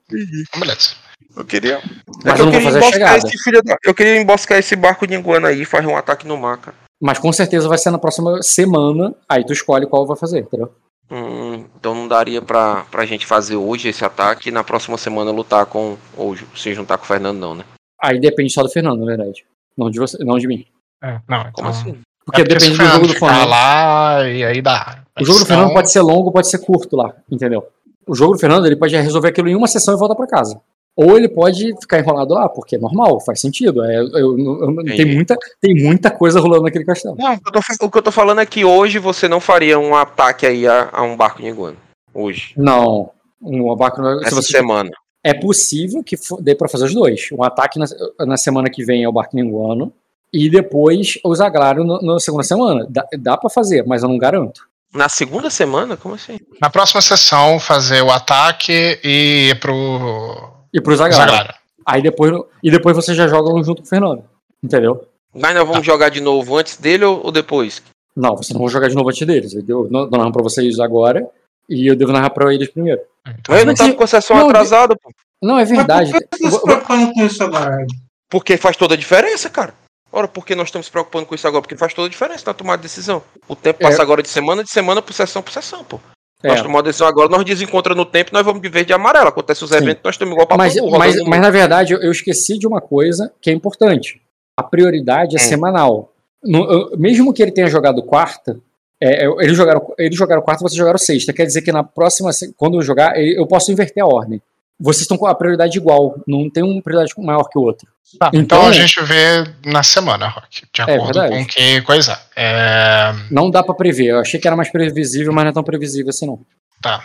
Beleza. 0.59 0.95
Eu 1.37 1.45
queria. 1.45 1.83
Mas 2.25 2.41
eu 2.41 2.47
queria 2.51 2.63
fazer 2.63 2.79
a 2.79 2.87
emboscar 2.89 3.17
esse 3.19 3.39
filho 3.43 3.63
da. 3.63 3.77
Eu 3.85 3.95
queria 3.95 4.17
emboscar 4.19 4.59
esse 4.59 4.75
barco 4.75 5.07
de 5.07 5.13
iguana 5.15 5.49
aí 5.49 5.61
e 5.61 5.65
fazer 5.67 5.87
um 5.87 5.97
ataque 5.97 6.27
no 6.27 6.37
mar, 6.39 6.57
cara. 6.57 6.77
Mas 6.99 7.19
com 7.19 7.31
certeza 7.31 7.69
vai 7.69 7.77
ser 7.77 7.91
na 7.91 7.99
próxima 7.99 8.43
semana, 8.43 9.15
aí 9.29 9.45
tu 9.45 9.53
escolhe 9.53 9.87
qual 9.87 10.07
vai 10.07 10.17
fazer, 10.17 10.39
entendeu? 10.41 10.73
Hum, 11.11 11.65
então 11.79 11.95
não 11.95 12.09
daria 12.09 12.43
pra, 12.43 12.85
pra 12.91 13.07
gente 13.07 13.25
fazer 13.25 13.57
hoje 13.57 13.89
esse 13.89 14.05
ataque 14.05 14.49
e 14.49 14.53
na 14.53 14.65
próxima 14.65 14.99
semana 14.99 15.31
lutar 15.31 15.67
com. 15.67 15.97
Ou 16.17 16.37
se 16.55 16.75
juntar 16.75 16.99
com 16.99 17.05
o 17.05 17.07
Fernando, 17.07 17.39
não, 17.39 17.55
né? 17.55 17.65
Aí 18.03 18.19
depende 18.19 18.53
só 18.53 18.63
do 18.63 18.69
Fernando, 18.69 19.01
na 19.01 19.07
verdade. 19.07 19.45
Não 19.77 19.91
de 19.91 19.99
você, 19.99 20.23
não 20.25 20.39
de 20.39 20.49
mim. 20.49 20.67
É, 21.03 21.21
não, 21.29 21.41
então, 21.41 21.53
Como 21.53 21.69
assim? 21.69 21.99
Porque 22.25 22.41
é 22.41 22.45
depende 22.45 22.77
do 22.77 22.85
jogo 22.85 23.07
do 23.07 23.15
Fernando. 23.15 23.49
lá 23.49 24.29
e 24.29 24.45
aí 24.45 24.61
dá. 24.61 25.05
O 25.21 25.25
jogo 25.25 25.39
do 25.39 25.47
Fernando 25.47 25.73
pode 25.73 25.91
ser 25.91 26.01
longo, 26.01 26.33
pode 26.33 26.51
ser 26.51 26.59
curto 26.59 26.97
lá, 26.97 27.15
entendeu? 27.31 27.67
O 28.07 28.15
jogo 28.15 28.35
do 28.35 28.39
Fernando, 28.39 28.67
ele 28.67 28.77
pode 28.77 28.97
resolver 28.97 29.29
aquilo 29.29 29.49
em 29.49 29.55
uma 29.55 29.69
sessão 29.69 29.95
e 29.95 29.99
voltar 29.99 30.15
pra 30.15 30.27
casa. 30.27 30.61
Ou 30.97 31.17
ele 31.19 31.29
pode 31.29 31.75
ficar 31.79 31.99
enrolado 31.99 32.33
lá, 32.33 32.49
porque 32.49 32.77
é 32.77 32.79
normal, 32.79 33.21
faz 33.21 33.39
sentido. 33.41 33.85
É, 33.85 33.97
eu, 33.99 34.09
eu- 34.19 34.39
eu- 34.39 34.85
tem, 34.97 35.05
muita, 35.15 35.37
tem 35.61 35.75
muita 35.75 36.11
coisa 36.11 36.41
rolando 36.41 36.63
naquele 36.63 36.87
castelo. 36.87 37.15
Não, 37.19 37.35
o 37.35 37.41
que, 37.41 37.49
eu 37.49 37.53
tô, 37.53 37.61
fa- 37.63 37.75
o 37.83 37.91
que 37.91 37.99
eu 37.99 38.03
tô 38.03 38.11
falando 38.11 38.41
é 38.41 38.47
que 38.47 38.65
hoje 38.65 38.99
você 38.99 39.29
não 39.29 39.39
faria 39.39 39.79
um 39.79 39.95
ataque 39.95 40.47
aí 40.47 40.67
a, 40.67 40.89
a 40.91 41.03
um 41.03 41.15
barco 41.15 41.43
de 41.43 41.49
iguana. 41.49 41.77
Hoje. 42.15 42.55
Não, 42.57 43.11
um 43.43 43.77
se 43.77 44.27
Essa 44.27 44.35
você, 44.37 44.53
semana. 44.53 44.91
é 45.23 45.35
possível 45.35 46.03
que 46.03 46.17
dê 46.41 46.55
pra 46.55 46.67
fazer 46.69 46.87
os 46.87 46.95
dois. 46.95 47.29
Um 47.31 47.43
ataque 47.45 47.79
na, 47.79 47.85
na 48.27 48.37
semana 48.39 48.71
que 48.71 48.83
vem 48.83 49.05
é 49.05 49.09
o 49.09 49.13
barco 49.13 49.37
ninguano, 49.37 49.93
e 50.33 50.49
depois 50.49 51.19
o 51.23 51.35
Zaglário 51.35 51.85
no- 51.85 52.01
na 52.01 52.19
segunda 52.19 52.43
semana. 52.43 52.87
Dá, 52.89 53.07
dá 53.19 53.37
para 53.37 53.51
fazer, 53.51 53.85
mas 53.87 54.03
eu 54.03 54.09
não 54.09 54.17
garanto. 54.17 54.63
Na 54.95 55.11
segunda 55.11 55.51
semana? 55.51 55.95
Como 55.95 56.15
assim? 56.15 56.39
Na 56.59 56.71
próxima 56.71 57.03
sessão, 57.03 57.61
fazer 57.61 58.01
o 58.01 58.11
ataque 58.11 58.99
e 59.05 59.51
ir 59.51 59.61
pro 59.61 60.56
E 60.77 60.81
pro. 60.81 60.97
Zaglara. 60.97 61.55
Aí 61.85 62.03
depois, 62.03 62.33
e 62.63 62.71
depois 62.71 62.97
você 62.97 63.15
já 63.15 63.29
joga 63.29 63.63
junto 63.63 63.81
com 63.83 63.87
o 63.87 63.89
Fernando. 63.89 64.25
Entendeu? 64.63 65.07
Mas 65.33 65.55
nós 65.55 65.67
vamos 65.69 65.87
jogar 65.87 66.09
de 66.09 66.21
novo 66.21 66.57
antes 66.57 66.77
dele 66.77 67.05
ou, 67.05 67.31
depois? 67.31 67.83
Não, 68.15 68.37
vocês 68.37 68.51
não 68.51 68.61
vão 68.61 68.69
jogar 68.69 68.89
de 68.89 68.95
novo 68.95 69.09
antes 69.09 69.27
deles. 69.27 69.55
Eu 69.69 69.89
não 69.91 70.09
narro 70.09 70.33
pra 70.33 70.43
vocês 70.43 70.81
agora 70.81 71.27
e 71.69 71.87
eu 71.87 71.95
devo 71.95 72.13
narrar 72.13 72.31
pra 72.31 72.53
eles 72.53 72.69
primeiro. 72.71 73.01
Então, 73.27 73.55
Mas 73.55 73.63
ele 73.63 73.75
tá 73.75 73.93
com 73.93 74.05
a 74.05 74.07
sessão 74.07 74.37
não, 74.37 74.49
atrasada, 74.49 74.97
pô. 74.97 75.11
Não, 75.43 75.59
é 75.59 75.65
verdade. 75.65 76.11
Mas 76.13 76.23
por 76.23 76.29
que 76.31 76.39
você 76.39 76.51
tá 76.51 76.57
se 76.59 76.63
preocupando 76.65 77.13
com 77.13 77.27
isso 77.27 77.45
agora? 77.45 77.87
Porque 78.31 78.57
faz 78.57 78.77
toda 78.77 78.95
a 78.95 78.97
diferença, 78.97 79.51
cara. 79.51 79.75
Ora, 80.11 80.27
por 80.27 80.47
que 80.47 80.55
nós 80.55 80.69
estamos 80.69 80.87
se 80.87 80.93
preocupando 80.93 81.27
com 81.27 81.35
isso 81.35 81.47
agora? 81.47 81.63
Porque 81.63 81.77
faz 81.77 81.93
toda 81.93 82.07
a 82.07 82.11
diferença 82.11 82.45
na 82.47 82.55
tomada 82.55 82.79
de 82.79 82.85
decisão. 82.85 83.23
O 83.47 83.55
tempo 83.55 83.81
passa 83.81 84.01
É. 84.01 84.03
agora 84.03 84.23
de 84.23 84.29
semana, 84.29 84.65
de 84.65 84.71
semana 84.71 85.03
por 85.03 85.13
sessão 85.13 85.43
por 85.43 85.53
sessão, 85.53 85.85
pô. 85.85 86.01
É, 86.43 86.49
Nós 86.49 86.61
tomamos 86.61 86.81
a 86.81 86.83
decisão 86.83 87.07
agora, 87.07 87.29
nós 87.29 87.45
desencontramos 87.45 88.05
no 88.05 88.11
tempo, 88.11 88.31
nós 88.33 88.45
vamos 88.45 88.61
de 88.61 88.69
verde 88.69 88.93
e 88.93 88.95
amarelo. 88.95 89.29
Acontece 89.29 89.65
os 89.65 89.71
Sim. 89.71 89.77
eventos, 89.77 90.03
nós 90.05 90.15
estamos 90.15 90.33
igual 90.33 90.47
pra 90.47 90.57
mas, 90.57 90.75
todo 90.75 90.91
mas, 90.99 91.17
mas 91.23 91.41
na 91.41 91.51
verdade 91.51 91.95
eu, 91.95 92.01
eu 92.01 92.11
esqueci 92.13 92.59
de 92.59 92.67
uma 92.67 92.81
coisa 92.81 93.33
que 93.41 93.49
é 93.49 93.53
importante. 93.53 94.21
A 94.57 94.63
prioridade 94.63 95.37
é 95.37 95.41
Hum. 95.41 95.43
semanal. 95.43 96.13
No- 96.45 96.91
mesmo 96.97 97.33
que 97.33 97.43
ele 97.43 97.51
tenha 97.53 97.69
jogado 97.69 98.03
quarta, 98.03 98.61
é, 99.03 99.25
eles, 99.27 99.57
jogaram, 99.57 99.95
eles 99.99 100.17
jogaram 100.17 100.43
quarta, 100.43 100.63
vocês 100.63 100.77
jogaram 100.77 100.99
sexta. 100.99 101.33
Quer 101.33 101.47
dizer 101.47 101.63
que 101.63 101.73
na 101.73 101.83
próxima, 101.83 102.31
quando 102.57 102.77
eu 102.79 102.83
jogar, 102.83 103.19
eu 103.19 103.47
posso 103.47 103.73
inverter 103.73 104.03
a 104.03 104.07
ordem. 104.07 104.41
Vocês 104.79 105.03
estão 105.03 105.17
com 105.17 105.27
a 105.27 105.35
prioridade 105.35 105.77
igual, 105.79 106.17
não 106.27 106.51
tem 106.51 106.63
uma 106.63 106.83
prioridade 106.83 107.13
maior 107.19 107.45
que 107.45 107.59
o 107.59 107.63
outro. 107.63 107.89
Tá, 108.19 108.29
então, 108.29 108.41
Então- 108.61 108.67
a 108.69 108.73
gente 108.73 109.01
vê 109.03 109.45
na 109.65 109.83
semana, 109.83 110.29
Rock. 110.29 110.63
De 110.73 110.83
acordo 110.83 111.05
verdade. 111.19 111.35
com 111.35 111.47
que 111.47 111.81
coisa. 111.83 112.21
É, 112.37 113.13
Não 113.31 113.51
dá 113.51 113.63
pra 113.63 113.75
prever. 113.75 114.09
Eu 114.11 114.21
achei 114.21 114.39
que 114.39 114.47
era 114.47 114.57
mais 114.57 114.71
previsível, 114.71 115.33
mas 115.33 115.45
não 115.45 115.51
é 115.51 115.55
tão 115.55 115.65
previsível 115.65 116.11
assim 116.11 116.27
não. 116.27 116.41
Tá. 116.81 117.03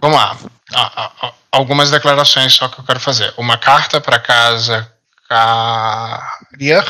Vamos 0.00 0.16
lá. 0.16 0.36
Ah, 0.74 0.92
ah, 0.96 1.12
ah, 1.22 1.32
Algumas 1.52 1.90
declarações 1.90 2.54
só 2.54 2.66
que 2.68 2.80
eu 2.80 2.84
quero 2.84 2.98
fazer. 3.00 3.32
Uma 3.36 3.56
carta 3.58 4.00
para 4.00 4.18
casa 4.18 4.90
Carrier 5.28 6.84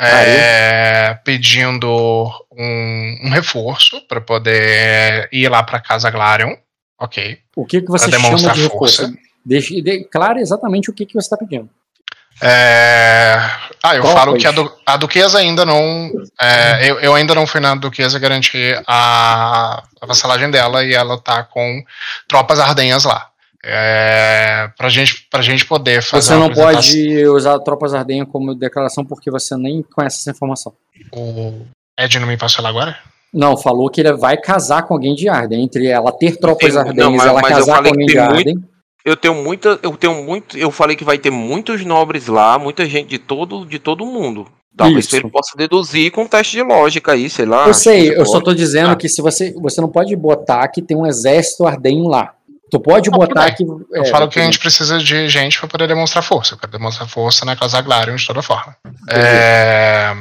é, 0.00 1.14
pedindo 1.24 1.88
um, 2.52 3.18
um 3.24 3.30
reforço 3.30 4.00
para 4.08 4.20
poder 4.20 5.28
ir 5.32 5.48
lá 5.48 5.62
para 5.62 5.80
casa 5.80 6.10
Glarion. 6.10 6.56
Ok. 7.00 7.38
O 7.56 7.64
que, 7.64 7.80
que 7.82 7.88
você 7.88 8.08
Pra 8.10 8.18
chama 8.20 8.36
de 8.38 8.62
reforço? 8.62 9.02
força. 9.02 9.14
Deixe, 9.44 9.80
declare 9.82 10.40
exatamente 10.40 10.90
o 10.90 10.92
que, 10.92 11.04
que 11.06 11.14
você 11.14 11.26
está 11.26 11.36
pedindo. 11.36 11.68
É, 12.40 13.36
Ah, 13.82 13.94
eu 13.96 14.02
Tropas. 14.02 14.12
falo 14.20 14.36
que 14.36 14.46
a, 14.46 14.50
du- 14.52 14.72
a 14.86 14.96
duquesa 14.96 15.38
ainda 15.38 15.64
não. 15.64 16.10
é, 16.40 16.90
eu, 16.90 16.98
eu 17.00 17.14
ainda 17.14 17.34
não 17.34 17.46
fui 17.46 17.60
na 17.60 17.74
duquesa 17.74 18.18
garantir 18.18 18.80
a, 18.86 19.82
a 20.00 20.06
vassalagem 20.06 20.50
dela 20.50 20.84
e 20.84 20.94
ela 20.94 21.18
tá 21.18 21.42
com 21.44 21.82
tropas 22.28 22.58
ardenhas 22.60 23.04
lá. 23.04 23.28
É, 23.64 24.68
pra, 24.76 24.88
gente, 24.88 25.26
pra 25.30 25.40
gente 25.40 25.64
poder 25.64 26.02
fazer 26.02 26.26
Você 26.28 26.34
não 26.34 26.50
pode 26.52 27.26
usar 27.28 27.58
tropas 27.60 27.94
ardenhas 27.94 28.26
como 28.30 28.54
declaração 28.56 29.04
porque 29.04 29.30
você 29.30 29.56
nem 29.56 29.82
conhece 29.82 30.18
essa 30.20 30.30
informação. 30.30 30.72
O 31.12 31.64
Ed 31.98 32.18
não 32.18 32.26
me 32.26 32.36
passou 32.36 32.60
ela 32.60 32.70
agora? 32.70 32.96
Não, 33.32 33.56
falou 33.56 33.88
que 33.88 34.00
ele 34.00 34.12
vai 34.14 34.36
casar 34.36 34.82
com 34.82 34.94
alguém 34.94 35.14
de 35.14 35.28
Arden. 35.28 35.62
Entre 35.62 35.86
ela 35.86 36.10
ter 36.12 36.36
tropas 36.38 36.76
ardenhas 36.76 37.22
e 37.22 37.26
ela 37.28 37.40
mas 37.40 37.50
eu 37.52 37.56
casar 37.58 37.82
com 37.82 37.88
alguém 37.88 38.06
que 38.06 38.12
de 38.12 38.18
tem 38.18 38.24
muito- 38.28 38.36
Arden. 38.38 38.64
Eu 39.04 39.16
tenho 39.16 39.34
muita, 39.34 39.78
eu 39.82 39.96
tenho 39.96 40.22
muito, 40.22 40.56
eu 40.56 40.70
falei 40.70 40.94
que 40.96 41.04
vai 41.04 41.18
ter 41.18 41.30
muitos 41.30 41.84
nobres 41.84 42.26
lá, 42.28 42.58
muita 42.58 42.86
gente 42.86 43.08
de 43.08 43.18
todo, 43.18 43.66
de 43.66 43.78
todo 43.78 44.06
mundo. 44.06 44.46
Talvez 44.76 45.04
Isso. 45.06 45.16
ele 45.16 45.28
possa 45.28 45.56
deduzir 45.56 46.10
com 46.10 46.22
um 46.22 46.26
teste 46.26 46.56
de 46.56 46.62
lógica 46.62 47.12
aí, 47.12 47.28
sei 47.28 47.44
lá. 47.44 47.66
Eu 47.66 47.74
sei, 47.74 48.10
eu 48.16 48.24
só 48.24 48.34
pode. 48.34 48.44
tô 48.44 48.54
dizendo 48.54 48.90
Ah. 48.90 48.96
que 48.96 49.08
se 49.08 49.20
você. 49.20 49.52
Você 49.60 49.80
não 49.80 49.88
pode 49.88 50.14
botar 50.16 50.66
que 50.68 50.80
tem 50.80 50.96
um 50.96 51.06
exército 51.06 51.66
ardenho 51.66 52.06
lá. 52.08 52.32
Tu 52.70 52.80
pode 52.80 53.10
Não, 53.10 53.18
botar 53.18 53.50
que. 53.50 53.64
Eu 53.64 54.02
é, 54.02 54.04
falo 54.06 54.28
que 54.28 54.40
a 54.40 54.44
gente 54.44 54.58
precisa 54.58 54.98
de 54.98 55.28
gente 55.28 55.58
pra 55.58 55.68
poder 55.68 55.86
demonstrar 55.88 56.22
força. 56.22 56.54
Eu 56.54 56.58
quero 56.58 56.72
demonstrar 56.72 57.06
força 57.06 57.44
na 57.44 57.54
Casa 57.54 57.82
Glarion 57.82 58.16
de 58.16 58.26
toda 58.26 58.40
forma. 58.40 58.74
É, 59.10 60.14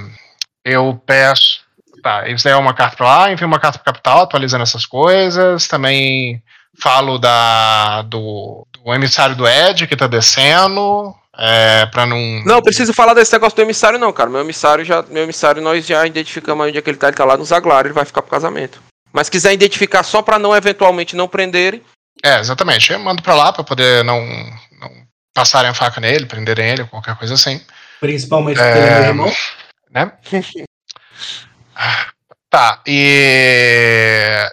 eu 0.65 0.99
peço. 1.05 1.61
Tá, 2.03 2.27
isso 2.27 2.43
daí 2.43 2.53
é 2.53 2.57
uma 2.57 2.73
carta 2.73 2.97
pra 2.97 3.05
lá, 3.05 3.31
envio 3.31 3.47
uma 3.47 3.59
carta 3.59 3.77
pra 3.79 3.93
capital, 3.93 4.23
atualizando 4.23 4.63
essas 4.63 4.85
coisas. 4.85 5.65
Também 5.67 6.41
falo 6.77 7.17
da, 7.17 8.01
do, 8.01 8.65
do 8.83 8.93
emissário 8.93 9.35
do 9.35 9.47
Ed 9.47 9.87
que 9.87 9.95
tá 9.95 10.07
descendo. 10.07 11.15
É, 11.37 11.85
pra 11.87 12.05
não. 12.05 12.17
Não, 12.45 12.55
eu 12.55 12.61
preciso 12.61 12.93
falar 12.93 13.13
desse 13.13 13.31
negócio 13.33 13.55
do 13.55 13.61
emissário, 13.61 13.97
não, 13.97 14.11
cara. 14.11 14.29
Meu 14.29 14.41
emissário 14.41 14.83
já. 14.83 15.01
Meu 15.03 15.23
emissário 15.23 15.61
nós 15.61 15.85
já 15.85 16.05
identificamos 16.05 16.67
onde 16.67 16.77
é 16.77 16.81
que 16.81 16.89
ele 16.89 16.97
tá. 16.97 17.07
Ele 17.07 17.17
tá 17.17 17.25
lá 17.25 17.37
no 17.37 17.45
Zaglar, 17.45 17.85
ele 17.85 17.93
vai 17.93 18.05
ficar 18.05 18.21
pro 18.21 18.31
casamento. 18.31 18.81
Mas 19.13 19.29
quiser 19.29 19.53
identificar 19.53 20.03
só 20.03 20.21
pra 20.21 20.39
não 20.39 20.55
eventualmente 20.55 21.15
não 21.15 21.27
prenderem. 21.27 21.81
É, 22.23 22.39
exatamente. 22.39 22.91
Eu 22.91 22.99
mando 22.99 23.21
pra 23.21 23.33
lá 23.33 23.51
pra 23.51 23.63
poder 23.63 24.03
não, 24.03 24.21
não 24.79 24.91
passarem 25.33 25.69
a 25.69 25.73
faca 25.73 25.99
nele, 25.99 26.25
prenderem 26.25 26.69
ele, 26.69 26.83
qualquer 26.85 27.15
coisa 27.15 27.33
assim. 27.33 27.61
Principalmente 27.99 28.59
É, 28.59 28.63
porque 28.63 28.79
ele 28.79 28.87
é 28.87 28.99
meu 28.99 29.07
irmão. 29.07 29.33
né? 29.89 30.11
tá, 32.49 32.81
e, 32.85 34.45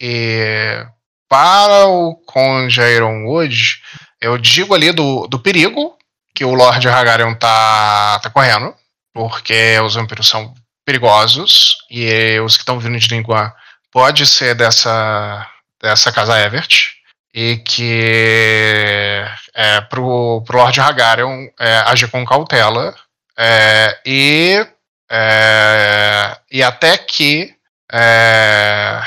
e 0.00 0.86
para 1.28 1.86
o 1.86 2.14
Conde 2.26 2.80
Ironwood, 2.80 3.80
eu 4.20 4.38
digo 4.38 4.74
ali 4.74 4.92
do, 4.92 5.26
do 5.26 5.38
perigo 5.38 5.96
que 6.34 6.44
o 6.44 6.54
Lord 6.54 6.86
Hagarion 6.86 7.34
tá, 7.34 8.18
tá 8.20 8.30
correndo, 8.30 8.74
porque 9.12 9.78
os 9.80 9.94
vampiros 9.94 10.28
são 10.28 10.54
perigosos 10.84 11.78
e 11.90 12.38
os 12.40 12.56
que 12.56 12.62
estão 12.62 12.78
vindo 12.78 12.98
de 12.98 13.08
língua 13.08 13.54
pode 13.90 14.26
ser 14.26 14.54
dessa, 14.54 15.48
dessa 15.82 16.12
casa 16.12 16.38
Evert 16.38 16.92
e 17.34 17.56
que 17.58 19.24
é, 19.54 19.80
pro, 19.82 20.42
pro 20.46 20.58
Lord 20.58 20.80
Hagarion 20.80 21.48
é, 21.58 21.78
agir 21.86 22.10
com 22.10 22.24
cautela 22.24 22.94
é, 23.38 23.98
e 24.06 24.66
é, 25.10 26.38
e 26.50 26.62
até 26.62 26.96
que 26.98 27.54
é, 27.92 29.00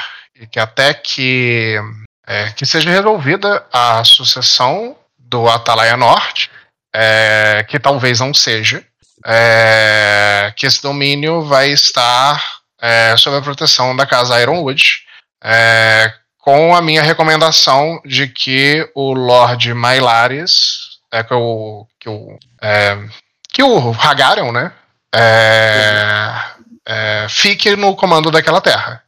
que 0.51 0.59
até 0.59 0.93
que 0.93 1.77
é, 2.30 2.51
que 2.51 2.64
seja 2.64 2.91
resolvida 2.91 3.65
a 3.73 4.03
sucessão 4.03 4.95
do 5.18 5.49
Atalaia 5.49 5.97
Norte, 5.97 6.51
é, 6.93 7.65
que 7.68 7.80
talvez 7.80 8.19
não 8.19 8.35
seja, 8.35 8.85
é, 9.26 10.53
que 10.56 10.68
esse 10.68 10.80
domínio 10.80 11.41
vai 11.41 11.72
estar 11.72 12.60
é, 12.80 13.18
sob 13.18 13.35
a 13.35 13.41
proteção 13.41 13.95
da 13.95 14.06
casa 14.06 14.39
Ironwood, 14.39 15.01
é, 15.43 16.14
com 16.38 16.76
a 16.76 16.84
minha 16.84 17.01
recomendação 17.01 17.99
de 18.06 18.27
que 18.27 18.88
o 18.93 19.11
Lord 19.11 19.73
Mailares, 19.73 20.99
é, 21.11 21.23
que 21.23 21.34
o, 21.34 21.88
que 21.99 22.10
o, 22.10 22.38
que 23.51 23.64
o 23.64 23.91
Hagarion, 23.99 24.51
né, 24.51 24.72
é, 26.85 27.26
fique 27.27 27.76
no 27.76 27.95
comando 27.95 28.30
daquela 28.30 28.61
terra, 28.61 29.01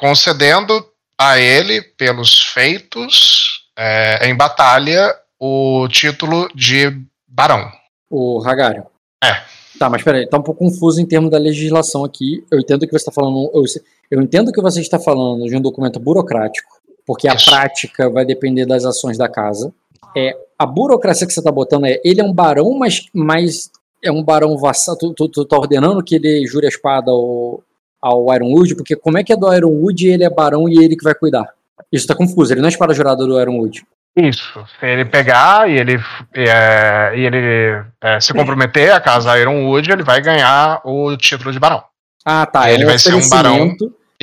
concedendo 0.00 0.84
a 1.18 1.38
ele, 1.38 1.82
pelos 1.82 2.40
feitos 2.40 3.64
é, 3.76 4.28
em 4.28 4.36
batalha, 4.36 5.14
o 5.38 5.88
título 5.88 6.48
de 6.54 6.90
barão. 7.26 7.70
O 8.10 8.42
Hagarion. 8.44 8.84
É. 9.22 9.42
Tá, 9.78 9.90
mas 9.90 10.02
peraí, 10.02 10.26
tá 10.28 10.38
um 10.38 10.42
pouco 10.42 10.64
confuso 10.64 11.00
em 11.00 11.06
termos 11.06 11.30
da 11.30 11.38
legislação 11.38 12.04
aqui. 12.04 12.44
Eu 12.50 12.60
entendo 12.60 12.86
que 12.86 12.92
você 12.92 13.08
está 13.08 13.12
falando. 13.12 13.50
Eu, 13.52 13.64
eu 14.10 14.22
entendo 14.22 14.52
que 14.52 14.62
você 14.62 14.80
está 14.80 14.98
falando 14.98 15.44
de 15.46 15.56
um 15.56 15.60
documento 15.60 15.98
burocrático, 15.98 16.80
porque 17.04 17.28
a 17.28 17.34
Isso. 17.34 17.50
prática 17.50 18.08
vai 18.08 18.24
depender 18.24 18.66
das 18.66 18.84
ações 18.84 19.18
da 19.18 19.28
casa. 19.28 19.72
É, 20.16 20.36
a 20.56 20.64
burocracia 20.64 21.26
que 21.26 21.32
você 21.32 21.40
está 21.40 21.50
botando 21.50 21.86
é. 21.86 22.00
Ele 22.04 22.20
é 22.20 22.24
um 22.24 22.32
barão, 22.32 22.70
mas, 22.78 23.06
mas 23.12 23.70
é 24.02 24.12
um 24.12 24.22
barão 24.22 24.56
vassal. 24.56 24.96
Tu, 24.96 25.12
tu, 25.12 25.28
tu 25.28 25.44
tá 25.44 25.56
ordenando 25.56 26.04
que 26.04 26.14
ele 26.14 26.46
jure 26.46 26.66
a 26.66 26.68
espada 26.68 27.10
ao, 27.10 27.62
ao 28.04 28.32
Ironwood, 28.34 28.74
porque 28.74 28.94
como 28.94 29.16
é 29.18 29.24
que 29.24 29.32
é 29.32 29.36
do 29.36 29.52
Ironwood 29.52 30.06
e 30.06 30.12
ele 30.12 30.24
é 30.24 30.30
barão 30.30 30.68
e 30.68 30.84
ele 30.84 30.96
que 30.96 31.04
vai 31.04 31.14
cuidar? 31.14 31.46
Isso 31.90 32.06
tá 32.06 32.14
confuso, 32.14 32.52
ele 32.52 32.60
não 32.60 32.68
é 32.68 32.70
espada 32.70 32.92
jurada 32.92 33.24
do 33.26 33.40
Ironwood. 33.40 33.82
Isso. 34.16 34.64
Se 34.78 34.86
ele 34.86 35.04
pegar 35.06 35.68
e 35.68 35.76
ele, 35.76 36.00
é, 36.34 37.12
e 37.16 37.20
ele 37.24 37.82
é, 38.00 38.20
se 38.20 38.32
comprometer 38.32 38.92
a 38.92 39.00
casa 39.00 39.36
Ironwood, 39.38 39.90
ele 39.90 40.02
vai 40.04 40.20
ganhar 40.20 40.80
o 40.84 41.16
título 41.16 41.50
de 41.50 41.58
barão. 41.58 41.82
Ah, 42.24 42.46
tá. 42.46 42.70
Ele 42.70 42.82
é 42.82 42.86
um 42.86 42.88
vai 42.90 42.98
ser 42.98 43.14
um 43.14 43.28
barão. 43.28 43.76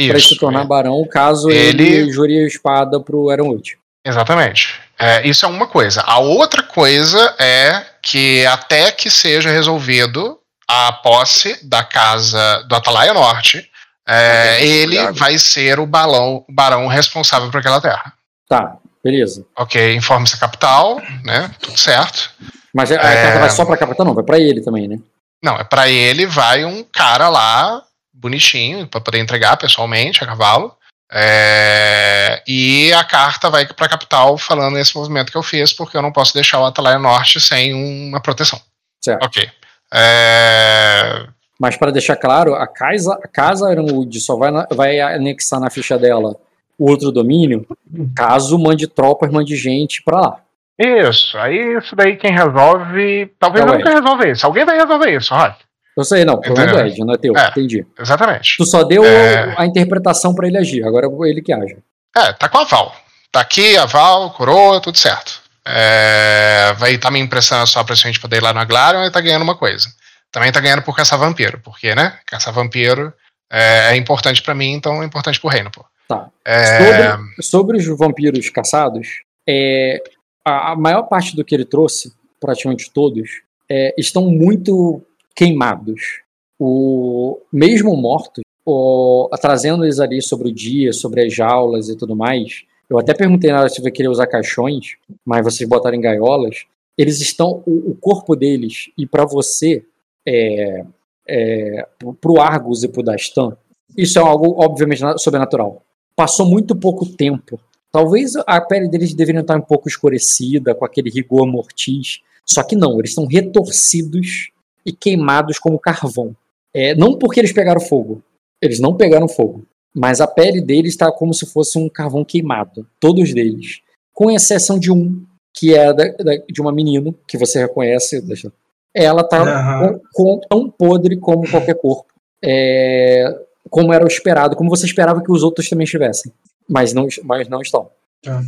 para 0.07 0.19
se 0.19 0.37
tornar 0.37 0.63
barão 0.65 1.05
caso 1.09 1.49
ele, 1.49 1.83
Ele- 1.83 2.11
jure 2.11 2.37
a 2.43 2.47
espada 2.47 2.99
pro 2.99 3.31
Ironwood. 3.31 3.77
Exatamente. 4.05 4.79
É, 4.97 5.27
isso 5.27 5.45
é 5.45 5.49
uma 5.49 5.67
coisa. 5.67 6.01
A 6.01 6.19
outra 6.19 6.63
coisa 6.63 7.35
é 7.39 7.83
que 8.01 8.45
até 8.45 8.91
que 8.91 9.09
seja 9.09 9.49
resolvido 9.49 10.37
a 10.67 10.93
posse 10.93 11.67
da 11.67 11.83
casa 11.83 12.63
do 12.69 12.75
Atalaia 12.75 13.13
Norte, 13.13 13.69
é, 14.07 14.55
Entendi. 14.57 14.71
ele 14.71 14.95
Obrigado. 14.99 15.15
vai 15.19 15.37
ser 15.37 15.79
o 15.79 15.85
balão, 15.85 16.45
o 16.47 16.53
barão 16.53 16.87
responsável 16.87 17.49
por 17.51 17.59
aquela 17.59 17.79
terra. 17.81 18.13
Tá, 18.47 18.77
beleza. 19.03 19.45
Ok, 19.57 19.95
informe-se 19.95 20.35
a 20.35 20.39
capital, 20.39 21.01
né? 21.23 21.49
Tudo 21.61 21.77
certo. 21.79 22.31
Mas 22.73 22.91
a 22.91 22.95
a 22.95 23.11
É. 23.11 23.23
carta 23.23 23.39
vai 23.39 23.49
só 23.49 23.65
pra 23.65 23.77
capitão, 23.77 24.05
não, 24.05 24.13
vai 24.13 24.23
pra 24.23 24.39
ele 24.39 24.61
também, 24.61 24.87
né? 24.87 24.97
Não, 25.43 25.55
é 25.55 25.63
para 25.63 25.89
ele 25.89 26.25
vai 26.25 26.63
um 26.65 26.83
cara 26.83 27.27
lá 27.29 27.81
bonitinho 28.13 28.85
para 28.87 29.01
poder 29.01 29.19
entregar 29.19 29.57
pessoalmente 29.57 30.23
a 30.23 30.27
cavalo. 30.27 30.75
É, 31.13 32.41
e 32.47 32.93
a 32.93 33.03
carta 33.03 33.49
vai 33.49 33.65
para 33.65 33.85
a 33.85 33.89
capital 33.89 34.37
falando 34.37 34.77
esse 34.77 34.95
movimento 34.95 35.29
que 35.31 35.37
eu 35.37 35.43
fiz 35.43 35.73
porque 35.73 35.97
eu 35.97 36.01
não 36.01 36.11
posso 36.11 36.33
deixar 36.33 36.59
o 36.59 36.65
Atalaia 36.65 36.97
Norte 36.99 37.39
sem 37.39 37.73
uma 37.73 38.21
proteção. 38.21 38.61
Certo. 39.03 39.23
Ok. 39.25 39.49
É, 39.93 41.27
Mas 41.61 41.77
para 41.77 41.91
deixar 41.91 42.15
claro, 42.15 42.55
a 42.55 42.65
casa, 42.65 43.13
a 43.23 43.27
casa 43.27 43.71
Ironwood 43.71 44.19
só 44.19 44.35
vai, 44.35 44.49
na- 44.49 44.67
vai 44.71 44.99
anexar 44.99 45.59
na 45.59 45.69
ficha 45.69 45.95
dela 45.95 46.35
o 46.79 46.89
outro 46.89 47.11
domínio 47.11 47.67
caso 48.15 48.57
mande 48.57 48.87
tropas, 48.87 49.31
mande 49.31 49.55
gente 49.55 50.01
pra 50.03 50.19
lá. 50.21 50.37
Isso, 50.79 51.37
aí 51.37 51.77
isso 51.77 51.95
daí 51.95 52.15
quem 52.17 52.31
resolve. 52.31 53.31
Talvez 53.39 53.63
É 53.63 53.67
eu 53.69 53.73
nunca 53.77 53.89
resolva 53.93 54.27
isso. 54.27 54.43
Alguém 54.47 54.65
vai 54.65 54.75
resolver 54.77 55.15
isso, 55.15 55.31
Rod. 55.35 55.53
Eu 55.95 56.03
sei, 56.03 56.25
não, 56.25 56.33
o 56.35 56.41
problema 56.41 56.71
é 56.71 56.83
do? 56.83 56.87
Ed, 56.87 56.99
não 57.05 57.13
é 57.13 57.17
teu, 57.17 57.37
É. 57.37 57.49
entendi. 57.49 57.85
Exatamente. 57.99 58.55
Tu 58.57 58.65
só 58.65 58.81
deu 58.83 59.05
É. 59.05 59.53
a 59.55 59.65
interpretação 59.67 60.33
pra 60.33 60.47
ele 60.47 60.57
agir, 60.57 60.83
agora 60.83 61.05
é 61.05 61.29
ele 61.29 61.41
que 61.43 61.53
age. 61.53 61.77
É, 62.17 62.33
tá 62.33 62.49
com 62.49 62.57
aval. 62.57 62.95
Tá 63.31 63.41
aqui, 63.41 63.77
aval, 63.77 64.31
coroa, 64.31 64.81
tudo 64.81 64.97
certo. 64.97 65.39
É, 65.63 66.73
vai 66.77 66.93
estar 66.93 67.11
me 67.11 67.19
emprestando 67.19 67.67
só 67.67 67.83
pra 67.83 67.93
gente 67.93 68.19
poder 68.19 68.37
ir 68.37 68.41
lá 68.43 68.51
no 68.53 68.59
Aglarion 68.59 69.03
e 69.05 69.11
tá 69.11 69.21
ganhando 69.21 69.43
uma 69.43 69.55
coisa. 69.55 69.87
Também 70.31 70.51
tá 70.51 70.59
ganhando 70.59 70.81
por 70.81 70.95
caçar 70.95 71.19
vampiro, 71.19 71.59
porque, 71.63 71.93
né? 71.93 72.19
Caçar 72.25 72.53
vampiro 72.53 73.13
é, 73.51 73.93
é 73.93 73.95
importante 73.97 74.41
pra 74.41 74.55
mim, 74.55 74.71
então 74.71 75.03
é 75.03 75.05
importante 75.05 75.39
pro 75.39 75.49
reino, 75.49 75.69
pô. 75.69 75.83
Tá. 76.07 76.29
É, 76.45 77.15
Sobre, 77.41 77.41
sobre 77.41 77.77
os 77.77 77.97
vampiros 77.97 78.49
caçados, 78.49 79.07
é, 79.47 80.01
a, 80.45 80.71
a 80.71 80.75
maior 80.75 81.03
parte 81.03 81.35
do 81.35 81.43
que 81.43 81.53
ele 81.53 81.65
trouxe, 81.65 82.13
praticamente 82.39 82.91
todos, 82.91 83.29
é, 83.69 83.93
estão 83.97 84.29
muito 84.29 85.01
queimados. 85.35 86.21
O, 86.59 87.39
mesmo 87.51 87.95
mortos, 87.95 88.43
o, 88.65 89.29
trazendo 89.41 89.83
eles 89.83 89.99
ali 89.99 90.21
sobre 90.21 90.49
o 90.49 90.53
dia, 90.53 90.93
sobre 90.93 91.25
as 91.25 91.33
jaulas 91.33 91.89
e 91.89 91.97
tudo 91.97 92.15
mais. 92.15 92.63
Eu 92.89 92.99
até 92.99 93.13
perguntei 93.13 93.51
na 93.51 93.61
hora 93.61 93.69
se 93.69 93.81
você 93.81 93.91
queria 93.91 94.11
usar 94.11 94.27
caixões, 94.27 94.97
mas 95.25 95.43
vocês 95.43 95.67
botaram 95.67 95.95
em 95.95 96.01
gaiolas. 96.01 96.65
Eles 96.97 97.21
estão. 97.21 97.63
O, 97.65 97.91
o 97.91 97.95
corpo 97.95 98.35
deles, 98.35 98.91
e 98.97 99.07
para 99.07 99.25
você, 99.25 99.85
é, 100.27 100.83
é, 101.27 101.87
pro 102.19 102.39
Argus 102.39 102.83
e 102.83 102.87
pro 102.87 103.03
Dastan, 103.03 103.55
isso 103.97 104.19
é 104.19 104.21
algo, 104.21 104.63
obviamente, 104.63 105.01
na- 105.01 105.17
sobrenatural 105.17 105.83
passou 106.21 106.45
muito 106.45 106.75
pouco 106.75 107.05
tempo. 107.05 107.59
Talvez 107.91 108.33
a 108.45 108.61
pele 108.61 108.87
deles 108.87 109.13
deveria 109.13 109.41
estar 109.41 109.57
um 109.57 109.61
pouco 109.61 109.87
escurecida, 109.87 110.75
com 110.75 110.85
aquele 110.85 111.09
rigor 111.09 111.47
mortis. 111.47 112.19
Só 112.45 112.63
que 112.63 112.75
não, 112.75 112.99
eles 112.99 113.11
estão 113.11 113.25
retorcidos 113.25 114.51
e 114.85 114.91
queimados 114.93 115.59
como 115.59 115.79
carvão. 115.79 116.35
É, 116.73 116.95
não 116.95 117.17
porque 117.17 117.39
eles 117.39 117.51
pegaram 117.51 117.81
fogo. 117.81 118.21
Eles 118.61 118.79
não 118.79 118.95
pegaram 118.95 119.27
fogo. 119.27 119.65
Mas 119.93 120.21
a 120.21 120.27
pele 120.27 120.61
deles 120.61 120.93
está 120.93 121.11
como 121.11 121.33
se 121.33 121.45
fosse 121.45 121.77
um 121.77 121.89
carvão 121.89 122.23
queimado. 122.23 122.87
Todos 122.99 123.33
deles. 123.33 123.81
Com 124.13 124.31
exceção 124.31 124.79
de 124.79 124.91
um, 124.91 125.25
que 125.53 125.73
é 125.73 125.91
da, 125.91 126.03
da, 126.11 126.35
de 126.47 126.61
uma 126.61 126.71
menina, 126.71 127.13
que 127.27 127.37
você 127.37 127.59
reconhece. 127.59 128.21
Deixa, 128.21 128.51
ela 128.93 129.23
tá 129.23 129.41
Aham. 129.41 129.99
com, 130.13 130.39
com- 130.39 130.47
tão 130.49 130.69
podre 130.69 131.17
como 131.17 131.49
qualquer 131.49 131.75
corpo. 131.75 132.05
É, 132.43 133.25
como 133.69 133.93
era 133.93 134.03
o 134.03 134.07
esperado, 134.07 134.55
como 134.55 134.69
você 134.69 134.85
esperava 134.85 135.21
que 135.23 135.31
os 135.31 135.43
outros 135.43 135.69
também 135.69 135.85
estivessem. 135.85 136.31
Mas 136.67 136.93
não, 136.93 137.07
mas 137.23 137.47
não 137.47 137.61
estão. 137.61 137.89
Tá. 138.23 138.41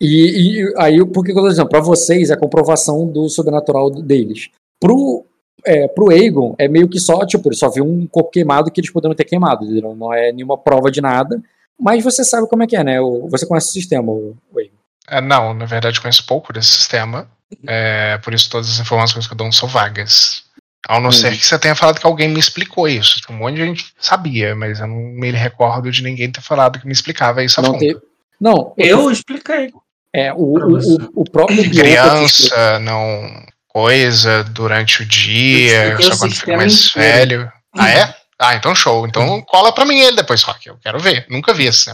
E, 0.00 0.60
e 0.62 0.74
aí, 0.78 1.04
por 1.06 1.24
que 1.24 1.32
eu 1.32 1.36
tô 1.36 1.48
dizendo? 1.48 1.68
Pra 1.68 1.80
vocês 1.80 2.30
é 2.30 2.34
a 2.34 2.38
comprovação 2.38 3.06
do 3.06 3.28
sobrenatural 3.28 3.90
deles. 3.90 4.48
Pro, 4.80 5.26
é, 5.64 5.86
pro 5.88 6.10
Aegon, 6.10 6.54
é 6.58 6.66
meio 6.68 6.88
que 6.88 6.98
só, 6.98 7.24
tipo, 7.26 7.48
ele 7.48 7.56
só 7.56 7.68
viu 7.68 7.84
um 7.84 8.06
corpo 8.06 8.30
queimado 8.30 8.70
que 8.70 8.80
eles 8.80 8.90
poderiam 8.90 9.14
ter 9.14 9.24
queimado. 9.24 9.64
entendeu? 9.64 9.94
Não 9.94 10.12
é 10.14 10.32
nenhuma 10.32 10.56
prova 10.56 10.90
de 10.90 11.00
nada. 11.00 11.42
Mas 11.78 12.02
você 12.04 12.24
sabe 12.24 12.48
como 12.48 12.62
é 12.62 12.66
que 12.66 12.76
é, 12.76 12.84
né? 12.84 12.98
Você 13.28 13.46
conhece 13.46 13.68
o 13.68 13.72
sistema, 13.72 14.10
o, 14.12 14.36
o 14.52 14.58
Aegon. 14.58 14.74
É, 15.08 15.20
não, 15.20 15.52
na 15.52 15.64
verdade 15.64 16.00
conheço 16.00 16.26
pouco 16.26 16.52
desse 16.52 16.68
sistema. 16.72 17.28
É, 17.66 18.18
por 18.18 18.32
isso 18.34 18.48
todas 18.50 18.68
as 18.70 18.78
informações 18.78 19.26
que 19.26 19.32
eu 19.32 19.36
dou 19.36 19.50
são 19.52 19.68
vagas. 19.68 20.44
Ao 20.88 21.00
não 21.00 21.10
Hum. 21.10 21.12
ser 21.12 21.36
que 21.36 21.44
você 21.44 21.58
tenha 21.58 21.74
falado 21.74 22.00
que 22.00 22.06
alguém 22.06 22.28
me 22.28 22.40
explicou 22.40 22.88
isso. 22.88 23.20
Um 23.28 23.34
monte 23.34 23.56
de 23.56 23.66
gente 23.66 23.92
sabia, 24.00 24.54
mas 24.56 24.80
eu 24.80 24.86
não 24.86 24.96
me 24.96 25.30
recordo 25.30 25.90
de 25.90 26.02
ninguém 26.02 26.30
ter 26.30 26.40
falado 26.40 26.78
que 26.80 26.86
me 26.86 26.92
explicava 26.92 27.44
isso 27.44 27.60
a 27.60 27.62
Não, 27.62 27.72
fundo. 27.72 27.80
teve, 27.80 28.00
não 28.40 28.74
Eu 28.78 29.10
expliquei. 29.10 29.70
é, 30.14 30.32
o, 30.32 30.36
o, 30.38 30.78
o, 30.78 31.10
o 31.16 31.24
próprio. 31.30 31.68
Criança, 31.70 32.78
não 32.80 33.44
coisa 33.68 34.42
durante 34.44 35.02
o 35.02 35.06
dia, 35.06 35.96
só 36.00 36.16
quando 36.16 36.34
fica 36.34 36.56
mais 36.56 36.86
inteiro. 36.88 37.28
velho. 37.42 37.52
Ah, 37.76 37.90
é? 37.90 38.14
Ah, 38.38 38.54
então 38.56 38.74
show. 38.74 39.06
Então 39.06 39.42
cola 39.42 39.72
pra 39.72 39.84
mim 39.84 40.00
ele 40.00 40.16
depois, 40.16 40.42
Rock. 40.42 40.66
Eu 40.66 40.78
quero 40.82 40.98
ver. 40.98 41.26
Nunca 41.28 41.52
vi 41.52 41.66
esse. 41.66 41.92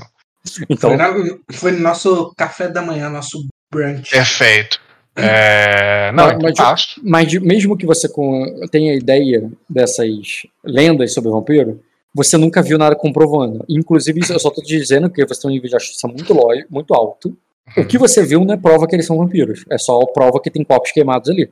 Então, 0.71 0.91
Foi, 0.91 0.97
na- 0.97 1.13
foi 1.53 1.73
no 1.73 1.81
nosso 1.81 2.33
café 2.37 2.69
da 2.69 2.81
manhã, 2.81 3.11
nosso 3.11 3.45
brunch. 3.71 4.09
Perfeito. 4.11 4.81
É, 5.17 6.13
não, 6.13 6.27
Mas- 6.27 6.39
mas- 6.43 6.57
faço. 6.59 7.01
Mas 7.03 7.33
mesmo 7.41 7.77
que 7.77 7.87
você 7.87 8.09
tenha 8.71 8.95
ideia 8.95 9.51
dessas 9.69 10.09
lendas 10.65 11.13
sobre 11.15 11.31
vampiro, 11.31 11.81
você 12.15 12.37
nunca 12.37 12.63
viu 12.63 12.79
nada 12.79 12.95
comprovando. 12.97 13.65
Inclusive, 13.69 14.21
eu 14.31 14.39
só 14.39 14.51
tô 14.51 14.63
te 14.63 14.77
dizendo 14.79 15.09
que 15.11 15.25
você 15.27 15.41
tem 15.41 15.51
um 15.51 15.55
nível 15.55 15.69
de 15.71 15.77
astúcia 15.77 16.09
muito, 16.09 16.35
muito 16.71 16.95
alto. 16.95 17.37
O 17.77 17.85
que 17.85 17.99
você 17.99 18.23
viu 18.25 18.45
não 18.45 18.55
é 18.55 18.57
prova 18.57 18.87
que 18.87 18.95
eles 18.95 19.07
são 19.07 19.19
vampiros. 19.19 19.65
É 19.71 19.77
só 19.79 19.99
prova 20.07 20.41
que 20.41 20.51
tem 20.51 20.63
corpos 20.65 20.93
queimados 20.93 21.29
ali. 21.31 21.51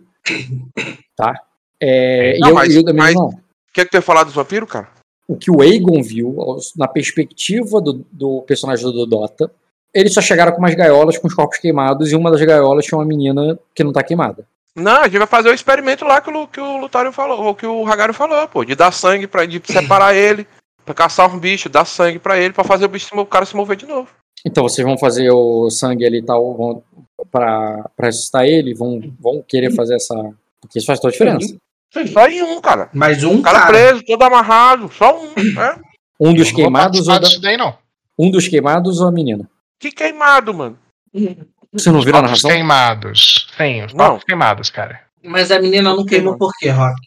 Tá? 1.17 1.35
É, 1.81 2.39
Não, 2.39 2.49
eu, 2.51 2.55
mas- 2.55 2.75
eu 2.75 2.85
também 2.85 3.03
mas- 3.03 3.15
não. 3.15 3.29
O 3.29 3.39
que 3.75 3.81
é 3.81 3.85
que 3.85 3.91
tu 3.91 3.95
ia 3.97 4.03
falar 4.03 4.25
dos 4.25 4.35
vampiros, 4.35 4.71
cara? 4.71 4.89
O 5.27 5.37
que 5.37 5.51
o 5.51 5.61
Aegon 5.61 6.03
viu, 6.03 6.37
na 6.77 6.87
perspectiva 6.87 7.81
do, 7.81 8.05
do 8.13 8.43
personagem 8.43 8.85
do 8.85 9.07
Dota, 9.07 9.51
eles 9.95 10.13
só 10.13 10.21
chegaram 10.21 10.53
com 10.53 10.59
umas 10.59 10.75
gaiolas 10.75 11.17
com 11.19 11.27
os 11.29 11.35
corpos 11.35 11.59
queimados 11.59 12.11
e 12.11 12.17
uma 12.17 12.31
das 12.31 12.41
gaiolas 12.43 12.85
tinha 12.85 12.99
uma 12.99 13.05
menina 13.05 13.59
que 13.75 13.85
não 13.85 13.93
tá 13.93 14.03
queimada. 14.03 14.47
Não, 14.77 15.03
a 15.03 15.05
gente 15.05 15.19
vai 15.19 15.27
fazer 15.27 15.51
o 15.51 15.55
experimento 15.55 16.05
lá 16.05 16.21
que 16.21 16.31
o, 16.31 16.47
que 16.49 16.61
o 16.61 16.79
Lutário 16.79 17.13
falou, 17.13 17.45
ou 17.45 17.55
que 17.55 17.65
o 17.67 17.87
Hagário 17.87 18.13
falou, 18.13 18.49
pô, 18.49 18.65
de 18.65 18.75
dar 18.75 18.91
sangue 18.91 19.27
pra 19.29 19.47
de 19.47 19.63
separar 19.65 20.15
ele, 20.17 20.47
pra 20.85 20.93
caçar 20.95 21.33
um 21.33 21.39
bicho, 21.39 21.69
dar 21.69 21.85
sangue 21.85 22.19
pra 22.19 22.37
ele, 22.39 22.53
pra 22.53 22.65
fazer 22.65 22.85
o 22.87 22.89
bicho 22.89 23.09
o 23.15 23.25
cara 23.25 23.47
se 23.47 23.55
mover 23.55 23.77
de 23.77 23.87
novo. 23.87 24.09
Então 24.45 24.65
vocês 24.65 24.85
vão 24.87 24.99
fazer 24.99 25.31
o 25.31 25.71
sangue 25.71 26.05
ali 26.05 26.19
e 26.19 26.23
tal, 26.25 26.55
vão, 26.57 26.83
pra, 27.31 27.89
pra 27.97 28.07
ressuscitar 28.07 28.45
ele, 28.45 28.75
vão, 28.75 29.01
vão 29.21 29.43
querer 29.47 29.73
fazer 29.75 29.95
essa. 29.95 30.15
Porque 30.61 30.79
isso 30.79 30.87
faz 30.87 30.99
toda 30.99 31.11
a 31.11 31.13
diferença. 31.13 31.57
Só 32.13 32.27
em 32.27 32.43
um, 32.43 32.61
cara. 32.61 32.91
Mais 32.93 33.23
um 33.23 33.39
O 33.39 33.43
cara, 33.43 33.61
cara. 33.61 33.71
preso, 33.73 34.03
todo 34.05 34.23
amarrado, 34.23 34.91
só 34.93 35.17
um. 35.19 35.29
É? 35.63 35.79
Um 36.19 36.35
dos 36.35 36.51
queimados 36.51 37.07
ou 37.07 37.21
da- 37.21 37.29
daí, 37.41 37.57
não. 37.57 37.77
um 38.19 38.31
dos 38.31 38.49
queimados 38.49 39.01
ou 39.01 39.07
a 39.09 39.13
menina? 39.13 39.49
Que 39.85 39.93
queimado, 39.93 40.55
mano. 40.55 40.79
Você 41.71 41.93
não 41.93 42.01
viu 42.01 42.17
a 42.17 42.23
narração? 42.23 42.51
queimados. 42.51 43.47
Sim, 43.55 43.85
os 43.85 43.93
Não. 43.93 44.19
queimados, 44.19 44.71
cara. 44.71 44.99
Mas 45.23 45.51
a 45.51 45.59
menina 45.61 45.95
não 45.95 46.07
queimou 46.07 46.39
por 46.39 46.51
quê, 46.59 46.71
Rock? 46.71 46.99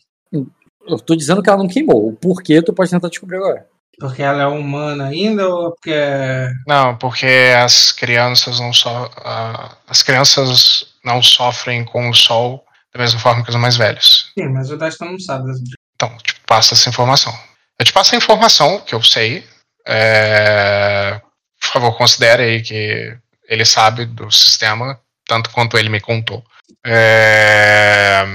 Eu 0.87 0.99
tô 0.99 1.15
dizendo 1.15 1.41
que 1.41 1.49
ela 1.49 1.57
não 1.57 1.67
queimou. 1.67 2.07
O 2.07 2.13
porquê 2.13 2.61
tu 2.61 2.71
pode 2.73 2.91
tentar 2.91 3.09
descobrir 3.09 3.37
agora. 3.37 3.65
Porque 3.99 4.21
ela 4.21 4.43
é 4.43 4.45
humana 4.45 5.07
ainda 5.07 5.49
ou 5.49 5.71
porque. 5.71 5.91
Não, 6.67 6.95
porque 6.97 7.25
as 7.57 7.91
crianças 7.91 8.59
não 8.59 8.71
só 8.71 9.09
as 9.87 10.03
crianças 10.03 10.85
não 11.03 11.23
sofrem 11.23 11.83
com 11.83 12.07
o 12.11 12.13
sol 12.13 12.63
da 12.93 12.99
mesma 13.01 13.19
forma 13.19 13.43
que 13.43 13.49
os 13.49 13.55
mais 13.55 13.75
velhos. 13.75 14.31
Sim, 14.37 14.49
mas 14.49 14.69
o 14.69 14.77
Dastan 14.77 15.05
não 15.05 15.19
sabe. 15.19 15.51
Então, 15.95 16.15
te 16.17 16.35
passo 16.45 16.75
essa 16.75 16.87
informação. 16.89 17.33
Eu 17.79 17.85
te 17.87 17.91
passo 17.91 18.13
a 18.13 18.17
informação 18.19 18.79
que 18.81 18.93
eu 18.93 19.01
sei. 19.01 19.43
é, 19.87 21.19
Por 21.67 21.73
favor, 21.73 21.97
considere 21.97 22.43
aí 22.43 22.61
que 22.61 23.17
ele 23.47 23.65
sabe 23.65 24.05
do 24.05 24.31
sistema, 24.31 24.99
tanto 25.25 25.49
quanto 25.51 25.77
ele 25.77 25.89
me 25.89 25.99
contou. 25.99 26.43
É, 26.85 28.25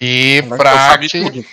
E 0.00 0.42
para 0.56 0.98
que 0.98 1.08
tudo. 1.08 1.44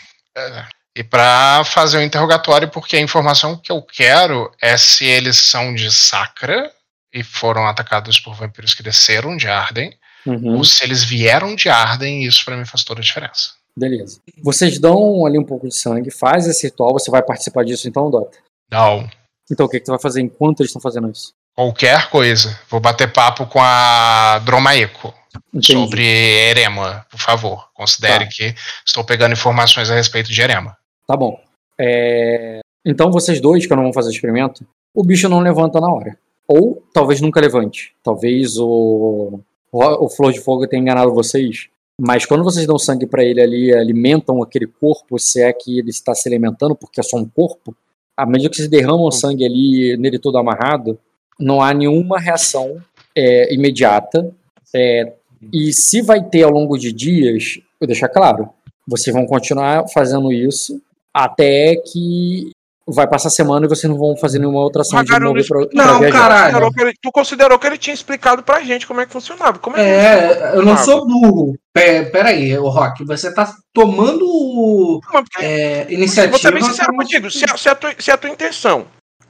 e 0.96 1.04
para 1.04 1.64
fazer 1.66 1.98
o 1.98 2.02
interrogatório, 2.02 2.70
porque 2.70 2.96
a 2.96 3.02
informação 3.02 3.58
que 3.58 3.72
eu 3.72 3.82
quero 3.82 4.52
é 4.62 4.78
se 4.78 5.06
eles 5.06 5.38
são 5.38 5.74
de 5.74 5.92
Sacra 5.92 6.72
e 7.14 7.24
foram 7.24 7.66
atacados 7.68 8.20
por 8.20 8.36
vampiros 8.36 8.74
que 8.74 8.84
desceram 8.84 9.36
de 9.38 9.48
Arden, 9.48 9.98
Uhum, 10.26 10.58
ou 10.58 10.64
se 10.66 10.84
eles 10.84 11.04
vieram 11.04 11.56
de 11.56 11.70
Arden, 11.70 12.24
e 12.24 12.26
isso 12.28 12.44
para 12.44 12.58
mim 12.58 12.66
faz 12.66 12.84
toda 12.84 13.00
a 13.00 13.04
diferença. 13.04 13.52
beleza. 13.78 14.20
Vocês 14.42 14.80
dão 14.80 15.24
ali 15.24 15.38
um 15.38 15.44
pouco 15.46 15.68
de 15.68 15.76
sangue, 15.78 16.10
faz 16.10 16.48
esse 16.48 16.66
ritual, 16.66 16.94
você 16.94 17.12
vai 17.12 17.22
participar 17.22 17.64
disso 17.64 17.88
então, 17.88 18.10
Dota? 18.10 18.36
Não, 18.72 19.08
Então 19.52 19.66
o 19.66 19.70
que, 19.70 19.80
que 19.80 19.86
tu 19.86 19.92
vai 19.92 20.00
fazer 20.00 20.22
enquanto 20.22 20.60
eles 20.62 20.70
estão 20.70 20.82
fazendo 20.82 21.10
isso? 21.10 21.34
qualquer 21.56 22.10
coisa. 22.10 22.60
Vou 22.70 22.82
bater 22.82 23.14
papo 23.14 23.46
com 23.46 23.60
a 23.62 24.40
Dromaeco 24.40 25.14
sobre 25.62 26.04
Erema, 26.50 27.06
por 27.10 27.20
favor. 27.20 27.70
Considere 27.74 28.26
Tá. 28.26 28.30
que 28.32 28.54
estou 28.86 29.06
pegando 29.06 29.34
informações 29.34 29.90
a 29.90 29.96
respeito 29.96 30.30
de 30.32 30.42
Erema. 30.42 30.78
Tá 31.08 31.16
bom. 31.16 31.40
É, 31.80 32.60
Então 32.86 33.10
vocês 33.12 33.40
dois, 33.40 33.66
que 33.66 33.72
eu 33.72 33.78
não 33.78 33.86
vou 33.86 33.94
fazer 33.94 34.12
experimento, 34.12 34.66
o 34.94 35.04
bicho 35.04 35.30
não 35.30 35.40
levanta 35.40 35.80
na 35.80 35.92
hora. 35.92 36.18
Ou 36.48 36.84
talvez 36.94 37.22
nunca 37.22 37.40
levante. 37.40 37.94
Talvez 38.04 38.58
o, 38.58 39.40
o 39.72 40.10
Flor 40.10 40.32
de 40.34 40.42
Fogo 40.42 40.68
tenha 40.68 40.82
enganado 40.82 41.14
vocês. 41.14 41.68
Mas 42.00 42.26
quando 42.26 42.44
vocês 42.44 42.68
dão 42.68 42.78
sangue 42.78 43.08
pra 43.08 43.24
ele 43.24 43.42
ali, 43.42 43.74
alimentam 43.74 44.44
aquele 44.44 44.68
corpo, 44.68 45.18
se 45.18 45.42
é 45.42 45.52
que 45.54 45.80
ele 45.80 45.90
está 45.90 46.14
se 46.14 46.28
alimentando, 46.28 46.76
porque 46.76 47.00
é 47.00 47.04
só 47.04 47.18
um 47.18 47.28
corpo, 47.28 47.74
à 48.16 48.26
medida 48.26 48.50
que 48.50 48.58
vocês 48.58 48.70
derramam 48.70 49.12
sangue 49.12 49.46
ali, 49.46 49.98
nele 49.98 50.20
todo 50.20 50.38
amarrado, 50.38 50.98
não 51.40 51.62
há 51.62 51.74
nenhuma 51.74 52.20
reação 52.20 52.78
é, 53.16 53.54
imediata. 53.54 54.32
É, 54.74 55.14
e 55.54 55.74
se 55.74 56.02
vai 56.02 56.24
ter 56.24 56.44
ao 56.44 56.52
longo 56.52 56.78
de 56.78 56.92
dias, 56.92 57.60
vou 57.80 57.88
deixar 57.88 58.10
claro, 58.10 58.50
vocês 58.88 59.14
vão 59.14 59.26
continuar 59.26 59.88
fazendo 59.90 60.32
isso 60.32 60.82
até 61.14 61.76
que 61.76 62.52
vai 62.88 63.08
passar 63.08 63.30
a 63.30 63.32
semana 63.32 63.66
e 63.66 63.70
vocês 63.70 63.90
não 63.92 63.98
vão 63.98 64.16
fazer 64.16 64.38
nenhuma 64.40 64.60
outra 64.60 64.82
ação 64.84 65.04
de 65.04 65.12
mover 65.20 65.48
pra, 65.48 65.66
pra 65.68 65.86
Não, 65.86 66.00
viajar. 66.00 66.18
cara. 66.20 66.42
Considerou 66.44 66.72
que 66.72 66.82
ele- 66.82 66.94
tu 67.02 67.12
considerou 67.12 67.60
que 67.60 67.68
ele 67.68 67.78
tinha 67.78 67.94
explicado 67.94 68.44
pra 68.44 68.62
gente 68.62 68.86
como 68.86 69.02
é 69.02 69.06
que 69.06 69.12
funcionava. 69.12 69.58
Como 69.60 69.76
é 69.76 69.80
que 69.80 69.86
É, 69.90 70.52
eu 70.56 70.64
não 70.64 70.78
sou 70.78 71.06
burro. 71.08 71.56
Pera, 71.74 72.10
pera 72.10 72.30
aí, 72.30 72.58
ô 72.58 72.70
Rock, 72.70 73.04
você 73.04 73.34
tá 73.34 73.52
tomando 73.74 75.00
porque 75.12 75.44
é, 75.44 75.84
Vou 75.86 75.94
iniciativa. 75.94 76.38
ser 76.38 76.52
bem 76.54 76.64
sincero 76.64 76.94
pra- 76.94 77.04
contigo, 77.04 77.32
se 77.32 77.44
a, 77.50 77.58
se, 77.58 77.70
a 77.70 77.76
tua, 77.76 77.94
se 77.98 78.12
a 78.12 78.18
tua 78.18 78.30
intenção, 78.30 78.86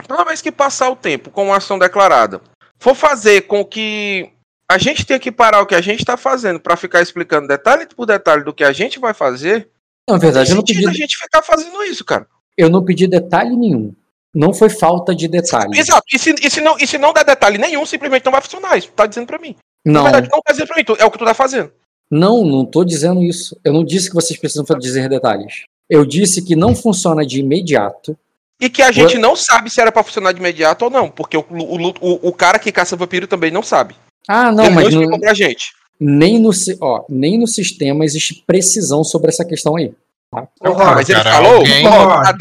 toda 0.08 0.26
vez 0.26 0.42
que 0.42 0.52
passar 0.52 0.90
o 0.90 0.96
tempo 0.96 1.30
com 1.30 1.46
uma 1.46 1.58
ação 1.58 1.80
declarada, 1.80 2.42
for 2.80 2.94
fazer 2.96 3.42
com 3.42 3.64
que 3.66 4.30
a 4.70 4.78
gente 4.78 5.06
tenha 5.06 5.20
que 5.20 5.32
parar 5.32 5.62
o 5.62 5.66
que 5.66 5.76
a 5.76 5.82
gente 5.82 6.04
tá 6.04 6.18
fazendo 6.18 6.60
pra 6.60 6.76
ficar 6.76 7.02
explicando 7.02 7.48
detalhe 7.48 7.88
por 7.96 8.06
detalhe 8.06 8.44
do 8.44 8.54
que 8.54 8.64
a 8.64 8.72
gente 8.74 9.00
vai 9.00 9.14
fazer, 9.14 9.70
Na 10.10 10.18
verdade, 10.18 10.50
eu 10.50 10.56
não 10.56 10.60
não, 10.62 10.66
tem 10.66 10.76
pedi, 10.76 10.88
a 10.90 10.92
gente 10.94 11.18
ficar 11.18 11.42
fazendo 11.42 11.84
isso, 11.84 12.04
cara. 12.04 12.28
Eu 12.58 12.70
não 12.70 12.84
pedi 12.84 13.08
detalhe 13.08 13.56
nenhum. 13.56 13.94
Não 14.34 14.54
foi 14.54 14.70
falta 14.70 15.16
de 15.16 15.28
detalhe. 15.28 15.80
Exato. 15.80 16.04
E 16.14 16.20
se, 16.20 16.36
e, 16.42 16.50
se 16.50 16.60
não, 16.62 16.78
e 16.78 16.86
se 16.86 16.98
não 16.98 17.14
der 17.14 17.24
detalhe 17.24 17.58
nenhum, 17.58 17.86
simplesmente 17.86 18.26
não 18.26 18.32
vai 18.34 18.42
funcionar. 18.42 18.78
Isso 18.78 18.88
tu 18.90 18.94
tá 18.94 19.06
dizendo 19.06 19.28
pra 19.28 19.40
mim. 19.40 19.56
Na 19.86 19.94
Não, 19.94 20.04
verdade, 20.04 20.30
não 20.32 20.42
tá 20.42 20.52
dizendo 20.52 20.68
pra 20.68 20.76
mim, 20.78 20.84
tu- 20.84 20.98
é 21.00 21.06
o 21.06 21.12
que 21.12 21.18
tu 21.18 21.26
tá 21.26 21.34
fazendo. 21.34 21.72
não, 22.12 22.44
não 22.44 22.66
tô 22.66 22.84
dizendo 22.84 23.24
isso. 23.24 23.58
Eu 23.64 23.72
não 23.72 23.84
disse 23.84 24.10
que 24.10 24.16
vocês 24.16 24.38
precisam 24.40 24.66
dizer 24.78 25.08
detalhes. 25.10 25.64
Eu 25.90 26.06
disse 26.06 26.42
que 26.42 26.56
não 26.56 26.76
funciona 26.76 27.26
de 27.26 27.40
imediato. 27.40 28.18
E 28.60 28.70
que 28.70 28.82
a 28.82 28.92
gente 28.92 29.18
não 29.18 29.36
sabe 29.36 29.70
se 29.70 29.80
era 29.82 29.92
pra 29.92 30.04
funcionar 30.04 30.32
de 30.32 30.40
imediato 30.40 30.86
ou 30.86 30.92
não, 30.92 31.10
porque 31.10 31.38
o, 31.38 31.46
o, 31.50 31.88
o, 32.02 32.30
o 32.30 32.34
cara 32.34 32.58
que 32.60 32.72
caça 32.72 32.96
vampiro 32.96 33.28
também 33.28 33.52
não 33.52 33.62
sabe. 33.62 33.96
Ah, 34.28 34.52
não, 34.52 34.66
Ele 34.66 34.74
não 34.76 34.82
mas 34.84 34.94
não- 34.96 35.20
pra 35.20 35.34
gente. 35.34 35.74
nem, 36.00 36.40
no, 36.40 36.50
ó, 36.82 37.04
nem 37.10 37.38
no 37.38 37.48
sistema 37.48 38.04
existe 38.06 38.44
precisão 38.48 39.04
sobre 39.04 39.30
essa 39.30 39.46
questão 39.46 39.76
aí. 39.76 39.94
Ah, 40.38 40.96
mas 40.96 41.10
ele 41.10 41.18
cara, 41.24 41.32
falou, 41.36 41.56
alguém- 41.58 41.84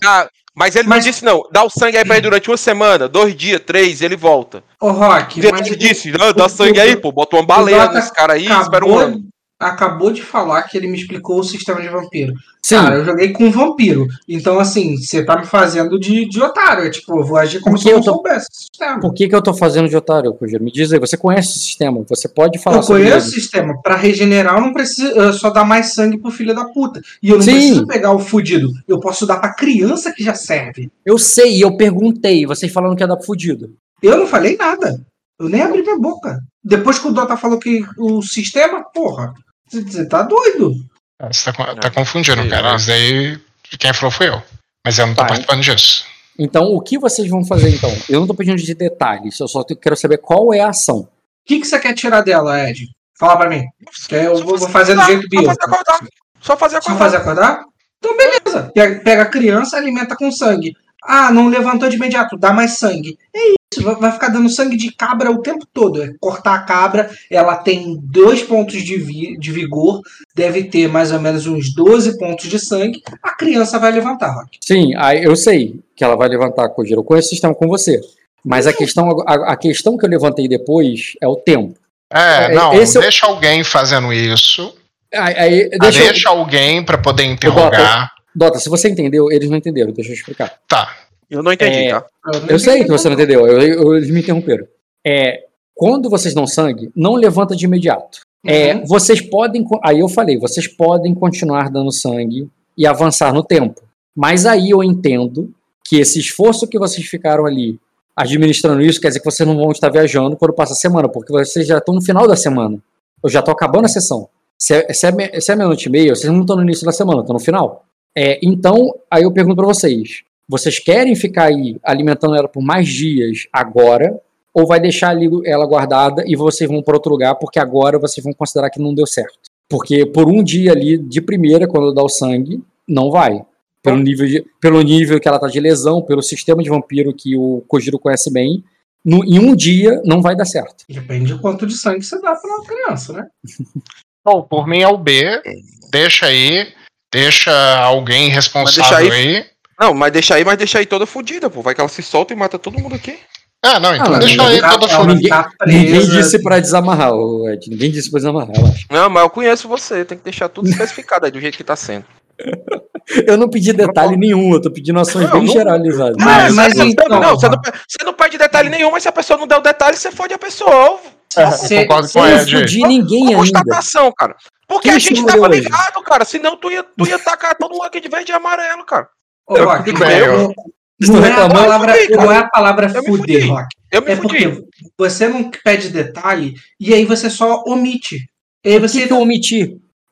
dá- 0.02 0.28
mas 0.54 0.76
ele 0.76 0.88
Mas- 0.88 1.04
não 1.04 1.10
disse 1.10 1.24
não, 1.24 1.42
dá 1.52 1.64
o 1.64 1.70
sangue 1.70 1.96
aí 1.96 2.04
pra 2.04 2.14
ele 2.16 2.22
durante 2.22 2.48
uma 2.50 2.56
semana, 2.56 3.08
dois 3.08 3.34
dias, 3.36 3.60
três, 3.64 4.00
ele 4.02 4.16
volta. 4.16 4.62
ô 4.80 4.90
Rock, 4.90 5.40
Ele 5.40 5.50
mas 5.50 5.66
disse, 5.76 6.10
dá 6.32 6.46
o- 6.46 6.48
sangue 6.48 6.80
aí, 6.80 6.96
pô, 6.96 7.10
bota 7.10 7.36
uma 7.36 7.44
baleia 7.44 7.88
nesse 7.88 8.12
cara 8.12 8.34
aí, 8.34 8.46
espera 8.46 8.84
um 8.84 8.96
ano. 8.98 9.22
Acabou 9.58 10.10
de 10.12 10.20
falar 10.22 10.62
que 10.64 10.76
ele 10.76 10.86
me 10.88 10.98
explicou 10.98 11.38
o 11.38 11.44
sistema 11.44 11.80
de 11.80 11.88
vampiro. 11.88 12.34
Sim, 12.62 12.76
Cara, 12.76 12.96
eu 12.96 13.04
joguei 13.04 13.28
com 13.32 13.44
um 13.44 13.50
vampiro. 13.50 14.06
Então, 14.28 14.58
assim, 14.58 14.96
você 14.96 15.22
tá 15.22 15.38
me 15.38 15.44
fazendo 15.46 15.98
de, 16.00 16.26
de 16.26 16.40
otário. 16.42 16.84
É, 16.84 16.90
tipo, 16.90 17.18
eu 17.18 17.24
vou 17.24 17.36
agir 17.36 17.60
como 17.60 17.76
se 17.76 17.86
eu 17.86 17.92
eu 17.92 17.96
não 17.98 18.04
tô- 18.04 18.12
soubesse 18.14 18.46
o 18.50 18.54
sistema. 18.56 19.00
por 19.00 19.12
que, 19.12 19.28
que 19.28 19.34
eu 19.34 19.42
tô 19.42 19.52
fazendo 19.52 19.88
de 19.88 19.96
otário, 19.96 20.32
Kojiro? 20.34 20.64
Me 20.64 20.72
diz 20.72 20.90
aí, 20.92 20.98
você 20.98 21.16
conhece 21.16 21.50
o 21.50 21.60
sistema, 21.60 22.02
você 22.08 22.26
pode 22.26 22.58
falar 22.58 22.78
Eu 22.78 22.82
sobre 22.82 23.02
conheço 23.04 23.28
o 23.28 23.32
sistema. 23.32 23.80
Pra 23.82 23.96
regenerar, 23.96 24.54
eu 24.56 24.62
não 24.62 24.72
preciso 24.72 25.08
eu 25.08 25.32
só 25.34 25.50
dar 25.50 25.64
mais 25.64 25.92
sangue 25.94 26.18
pro 26.18 26.30
filho 26.30 26.54
da 26.54 26.64
puta. 26.64 27.00
E 27.22 27.28
eu 27.28 27.36
não 27.36 27.42
Sim. 27.42 27.52
preciso 27.52 27.86
pegar 27.86 28.12
o 28.12 28.18
fudido. 28.18 28.72
Eu 28.88 28.98
posso 28.98 29.26
dar 29.26 29.36
pra 29.38 29.52
criança 29.54 30.12
que 30.12 30.24
já 30.24 30.34
serve. 30.34 30.90
Eu 31.04 31.18
sei, 31.18 31.62
eu 31.62 31.76
perguntei, 31.76 32.46
vocês 32.46 32.72
falando 32.72 32.96
que 32.96 33.02
ia 33.02 33.06
dar 33.06 33.20
fudido. 33.20 33.74
Eu 34.02 34.16
não 34.16 34.26
falei 34.26 34.56
nada. 34.56 35.00
Eu 35.40 35.48
nem 35.48 35.62
abri 35.62 35.82
minha 35.82 35.98
boca. 35.98 36.38
Depois 36.62 36.98
que 36.98 37.08
o 37.08 37.12
Dota 37.12 37.36
falou 37.36 37.58
que 37.58 37.84
o 37.98 38.22
sistema, 38.22 38.82
porra, 38.92 39.32
você- 39.68 40.06
tá 40.08 40.22
doido. 40.22 40.74
Ah, 41.20 41.32
Você 41.32 41.52
tá, 41.52 41.74
tá 41.76 41.88
É. 41.88 41.90
confundindo, 41.90 42.48
cara. 42.48 42.72
é. 42.72 42.76
Isso 42.76 42.86
daí, 42.86 43.38
quem 43.78 43.92
falou 43.92 44.10
foi 44.10 44.28
eu. 44.28 44.42
Mas 44.84 44.98
eu 44.98 45.06
não 45.06 45.14
tô 45.14 45.22
Tá, 45.22 45.28
participando 45.28 45.60
disso. 45.62 46.04
Então, 46.38 46.64
o 46.64 46.80
que 46.80 46.98
vocês 46.98 47.28
vão 47.28 47.44
fazer 47.44 47.70
então? 47.70 47.90
Eu 48.08 48.20
não 48.20 48.26
tô 48.26 48.34
pedindo 48.34 48.56
de 48.60 48.74
detalhes, 48.74 49.38
eu 49.38 49.46
só 49.48 49.62
quero 49.64 49.96
saber 49.96 50.18
qual 50.18 50.52
é 50.52 50.60
a 50.60 50.68
ação. 50.70 50.98
O 51.00 51.08
que, 51.46 51.60
que 51.60 51.66
você 51.66 51.78
quer 51.78 51.94
tirar 51.94 52.22
dela, 52.22 52.68
Ed? 52.68 52.88
Fala 53.18 53.36
pra 53.36 53.48
mim. 53.48 53.62
Que 54.08 54.14
eu 54.16 54.36
Só 54.38 54.44
vou, 54.44 54.58
vou 54.58 54.68
fazer 54.68 54.94
do 54.96 55.02
jeito 55.04 55.22
Só 55.22 55.28
bio. 55.28 55.44
fazer 55.44 55.62
acordar. 55.62 56.00
Só 56.40 56.56
fazer 56.56 56.74
Só 56.74 56.78
acordar. 56.90 56.98
fazer 56.98 57.16
acordar? 57.18 57.64
Então, 57.98 58.16
beleza. 58.16 58.72
Pega, 58.74 59.00
pega 59.00 59.22
a 59.22 59.26
criança, 59.26 59.76
alimenta 59.76 60.16
com 60.16 60.30
sangue. 60.32 60.74
Ah, 61.06 61.30
não 61.30 61.48
levantou 61.48 61.88
de 61.88 61.96
imediato, 61.96 62.36
dá 62.36 62.52
mais 62.52 62.78
sangue. 62.78 63.18
É 63.34 63.38
isso, 63.48 63.82
vai, 64.00 64.10
ficar 64.12 64.28
dando 64.28 64.48
sangue 64.48 64.76
de 64.76 64.90
cabra 64.92 65.30
o 65.30 65.42
tempo 65.42 65.66
todo. 65.72 66.02
É 66.02 66.12
cortar 66.18 66.54
a 66.54 66.62
cabra, 66.62 67.10
ela 67.30 67.56
tem 67.56 67.98
dois 68.02 68.42
pontos 68.42 68.82
de, 68.82 68.96
vi- 68.96 69.36
de 69.38 69.52
vigor, 69.52 70.00
deve 70.34 70.64
ter 70.64 70.88
mais 70.88 71.12
ou 71.12 71.20
menos 71.20 71.46
uns 71.46 71.74
12 71.74 72.18
pontos 72.18 72.48
de 72.48 72.58
sangue. 72.58 73.02
A 73.22 73.34
criança 73.36 73.78
vai 73.78 73.92
levantar, 73.92 74.32
Rock. 74.32 74.58
Sim, 74.62 74.92
eu 75.22 75.36
sei 75.36 75.78
que 75.94 76.02
ela 76.02 76.16
vai 76.16 76.28
levantar, 76.28 76.68
Kojiro. 76.70 77.00
Eu 77.00 77.04
conheço 77.04 77.28
o 77.28 77.30
sistema 77.30 77.54
com 77.54 77.68
você. 77.68 78.00
Mas 78.44 78.66
a 78.66 78.72
questão, 78.72 79.08
a, 79.26 79.52
a 79.52 79.56
questão 79.56 79.96
que 79.96 80.04
eu 80.04 80.10
levantei 80.10 80.46
depois 80.48 81.12
é 81.20 81.26
o 81.28 81.36
tempo. 81.36 81.78
É, 82.12 82.44
É, 82.44 82.54
não, 82.54 82.74
esse 82.74 82.98
é 82.98 83.00
deixa 83.00 83.26
alguém 83.26 83.64
fazendo 83.64 84.12
isso. 84.12 84.74
Aí, 85.12 85.34
aí, 85.34 85.70
Ah, 85.74 85.78
deixa 85.80 86.04
Deixa, 86.04 86.28
eu, 86.28 86.32
alguém 86.32 86.82
pra 86.84 86.98
poder 86.98 87.24
interrogar. 87.24 88.12
Dota, 88.34 88.58
se 88.58 88.68
você 88.68 88.88
entendeu, 88.88 89.30
eles 89.30 89.48
não 89.48 89.56
entenderam, 89.58 89.92
deixa 89.92 90.10
eu 90.10 90.14
explicar. 90.14 90.58
Tá. 90.68 90.94
Eu 91.30 91.42
não 91.42 91.52
entendi, 91.52 91.76
É, 91.88 91.90
tá? 91.90 92.06
Eu 92.48 92.58
sei 92.58 92.82
que 92.84 92.90
você 92.90 93.08
não 93.08 93.14
entendeu, 93.14 93.46
eu, 93.46 93.60
eu- 93.60 93.96
eles 93.96 94.10
me 94.10 94.20
interromperam. 94.20 94.66
É, 95.06 95.44
quando 95.74 96.08
vocês 96.10 96.34
dão 96.34 96.46
sangue, 96.46 96.90
não 96.94 97.14
levanta 97.14 97.56
de 97.56 97.64
imediato. 97.64 98.20
É, 98.46 98.74
Uhum. 98.74 98.84
vocês 98.86 99.20
podem. 99.20 99.64
Aí 99.82 100.00
eu 100.00 100.08
falei, 100.08 100.38
vocês 100.38 100.66
podem 100.68 101.14
continuar 101.14 101.70
dando 101.70 101.90
sangue 101.90 102.48
e 102.76 102.86
avançar 102.86 103.32
no 103.32 103.42
tempo. 103.42 103.80
Mas 104.14 104.44
aí 104.46 104.70
eu 104.70 104.82
entendo 104.84 105.50
que 105.86 105.96
esse 105.98 106.18
esforço 106.20 106.66
que 106.68 106.78
vocês 106.78 107.06
ficaram 107.06 107.46
ali 107.46 107.78
administrando 108.16 108.80
isso 108.82 109.00
quer 109.00 109.08
dizer 109.08 109.20
que 109.20 109.24
vocês 109.24 109.46
não 109.48 109.56
vão 109.56 109.72
estar 109.72 109.88
viajando 109.90 110.36
quando 110.36 110.52
passa 110.54 110.72
a 110.72 110.76
semana, 110.76 111.08
porque 111.08 111.32
vocês 111.32 111.66
já 111.66 111.78
estão 111.78 111.94
no 111.94 112.02
final 112.02 112.28
da 112.28 112.36
semana. 112.36 112.78
Eu 113.22 113.30
já 113.30 113.40
estou 113.40 113.52
acabando 113.52 113.86
a 113.86 113.88
sessão. 113.88 114.28
Se 114.58 114.74
é, 114.74 114.92
se 114.92 115.06
é, 115.06 115.40
se 115.40 115.50
é 115.52 115.56
meia-noite 115.56 115.88
e 115.88 115.90
meia, 115.90 116.14
vocês 116.14 116.32
não 116.32 116.42
estão 116.42 116.56
no 116.56 116.62
início 116.62 116.84
da 116.86 116.92
semana, 116.92 117.20
estão 117.22 117.34
no 117.34 117.40
final. 117.40 117.84
É, 118.16 118.38
então, 118.42 118.94
aí 119.10 119.22
eu 119.24 119.32
pergunto 119.32 119.56
para 119.56 119.66
vocês: 119.66 120.22
vocês 120.48 120.78
querem 120.78 121.14
ficar 121.16 121.44
aí 121.46 121.76
alimentando 121.82 122.34
ela 122.36 122.48
por 122.48 122.62
mais 122.62 122.88
dias 122.88 123.46
agora? 123.52 124.18
Ou 124.52 124.66
vai 124.68 124.78
deixar 124.78 125.08
ali 125.10 125.28
ela 125.44 125.66
guardada 125.66 126.22
e 126.26 126.36
vocês 126.36 126.70
vão 126.70 126.80
para 126.80 126.94
outro 126.94 127.10
lugar 127.10 127.34
porque 127.34 127.58
agora 127.58 127.98
vocês 127.98 128.22
vão 128.22 128.32
considerar 128.32 128.70
que 128.70 128.80
não 128.80 128.94
deu 128.94 129.04
certo? 129.06 129.36
Porque 129.68 130.06
por 130.06 130.28
um 130.28 130.44
dia 130.44 130.70
ali, 130.70 130.96
de 130.96 131.20
primeira, 131.20 131.66
quando 131.66 131.92
dá 131.92 132.02
o 132.04 132.08
sangue, 132.08 132.62
não 132.88 133.10
vai. 133.10 133.42
Pelo 133.82 133.96
nível, 133.98 134.26
de- 134.28 134.44
pelo 134.60 134.80
nível 134.80 135.18
que 135.18 135.26
ela 135.26 135.40
tá 135.40 135.48
de 135.48 135.58
lesão, 135.58 136.00
pelo 136.02 136.22
sistema 136.22 136.62
de 136.62 136.70
vampiro 136.70 137.12
que 137.12 137.36
o 137.36 137.64
Kojiro 137.66 137.98
conhece 137.98 138.32
bem, 138.32 138.62
no- 139.04 139.24
em 139.24 139.40
um 139.40 139.56
dia 139.56 140.00
não 140.04 140.22
vai 140.22 140.36
dar 140.36 140.44
certo. 140.44 140.84
Depende 140.88 141.32
do 141.34 141.40
quanto 141.40 141.66
de 141.66 141.74
sangue 141.74 142.04
você 142.04 142.20
dá 142.20 142.36
pra 142.36 142.48
uma 142.48 142.64
criança, 142.64 143.12
né? 143.12 143.26
Bom, 144.24 144.42
por 144.42 144.68
mim 144.68 144.78
é 144.82 144.88
o 144.88 144.96
B. 144.96 145.42
Deixa 145.90 146.26
aí. 146.26 146.68
Deixa 147.14 147.78
alguém 147.78 148.28
responsável 148.28 148.82
Mas 148.82 148.90
deixa 149.00 149.16
aí. 149.38 149.46
Não, 149.80 149.94
mas 149.94 150.12
deixa 150.12 150.34
aí, 150.34 150.44
mas 150.44 150.58
deixa 150.58 150.78
aí 150.78 150.86
toda 150.86 151.06
fodida, 151.06 151.48
pô. 151.48 151.62
Vai 151.62 151.74
que 151.74 151.80
ela 151.80 151.88
se 151.88 152.02
solta 152.02 152.32
e 152.32 152.36
mata 152.36 152.58
todo 152.58 152.78
mundo 152.78 152.94
aqui. 152.94 153.18
Ah, 153.64 153.80
não, 153.80 153.94
então 153.94 154.14
Ah, 154.14 154.18
deixa 154.18 154.36
mas 154.42 154.52
aí 154.52 154.60
toda 154.60 155.04
ninguém- 155.14 155.30
tá 155.30 155.48
Ninguém 155.66 156.00
disse 156.08 156.42
pra 156.42 156.60
desamarrar, 156.60 157.12
Ed. 157.52 157.70
Ninguém 157.70 157.90
disse 157.90 158.10
pra 158.10 158.18
desamarrar, 158.18 158.50
relaxa. 158.54 158.84
Não, 158.90 159.08
mas 159.08 159.22
eu 159.22 159.30
conheço 159.30 159.66
você. 159.68 160.04
Tem 160.04 160.18
que 160.18 160.24
deixar 160.24 160.48
tudo 160.50 160.68
especificado 160.68 161.24
aí 161.24 161.32
do 161.32 161.40
jeito 161.40 161.56
que 161.56 161.64
tá 161.64 161.74
sendo. 161.76 162.04
Eu 163.26 163.36
não 163.36 163.48
pedi 163.50 163.70
detalhe 163.72 164.16
nenhum, 164.16 164.54
eu 164.54 164.62
tô 164.62 164.70
pedindo 164.70 164.98
ações 164.98 165.26
Não, 165.26 165.32
bem 165.32 165.44
não- 165.44 165.52
generalizadas. 165.52 166.16
Mas- 166.18 166.54
mas 166.54 166.74
Não, 166.74 166.86
então, 166.86 167.06
não, 167.06 167.30
você 167.36 167.48
não, 167.50 167.60
você 167.86 168.02
não 168.04 168.14
pede 168.14 168.38
detalhe 168.38 168.70
nenhum, 168.70 168.90
mas 168.90 169.02
se 169.02 169.08
a 169.10 169.12
pessoa 169.12 169.38
não 169.38 169.46
der 169.46 169.58
o 169.58 169.60
detalhe, 169.60 169.94
você 169.94 170.10
fode 170.10 170.32
a 170.32 170.38
pessoa. 170.38 170.98
É, 171.36 171.46
Você- 171.50 171.78
eu 171.78 171.82
concordo 171.82 172.12
com 172.12 172.18
Eu 172.26 172.80
não 172.80 172.88
ninguém 172.88 173.24
ainda. 173.28 173.36
Constatação, 173.38 174.12
cara. 174.16 174.36
Porque 174.68 174.88
Quem 174.88 174.96
a 174.96 174.98
gente 174.98 175.24
tava 175.26 175.48
hoje? 175.48 175.60
ligado, 175.60 176.02
cara. 176.02 176.24
Senão 176.24 176.56
tu 176.56 176.70
ia, 176.70 176.82
tu 176.82 177.06
ia 177.06 177.18
tacar 177.18 177.54
todo 177.56 177.72
mundo 177.72 177.82
aqui 177.84 178.00
de 178.00 178.08
verde 178.08 178.32
e 178.32 178.34
amarelo, 178.34 178.84
cara. 178.84 179.08
Ô, 179.46 179.54
Rock, 179.62 179.84
tudo 179.84 179.98
bem, 180.00 180.18
eu- 180.18 180.38
não, 180.42 180.54
Estão 181.00 181.20
não 181.20 181.26
é 181.26 181.32
a 181.32 181.48
palavra, 181.48 181.96
Eu 181.96 182.02
fudi, 182.06 182.16
não 182.16 182.32
é 182.32 182.36
a 182.38 182.48
palavra 182.48 182.92
Eu 182.94 183.04
fuder. 183.04 183.48
Rock. 183.50 183.66
Eu 183.92 184.02
me 184.02 184.10
É 184.12 184.16
fudi. 184.16 184.48
porque 184.48 184.64
você 184.98 185.28
não 185.28 185.50
pede 185.50 185.90
detalhe 185.90 186.54
e 186.80 186.94
aí 186.94 187.04
você 187.04 187.28
só 187.28 187.62
omite. 187.66 188.16
E 188.64 188.70
aí 188.70 188.76
O 188.78 188.80
que, 188.80 188.88
você 188.88 189.06
que 189.06 189.12
eu 189.12 189.18
omiti? 189.18 189.60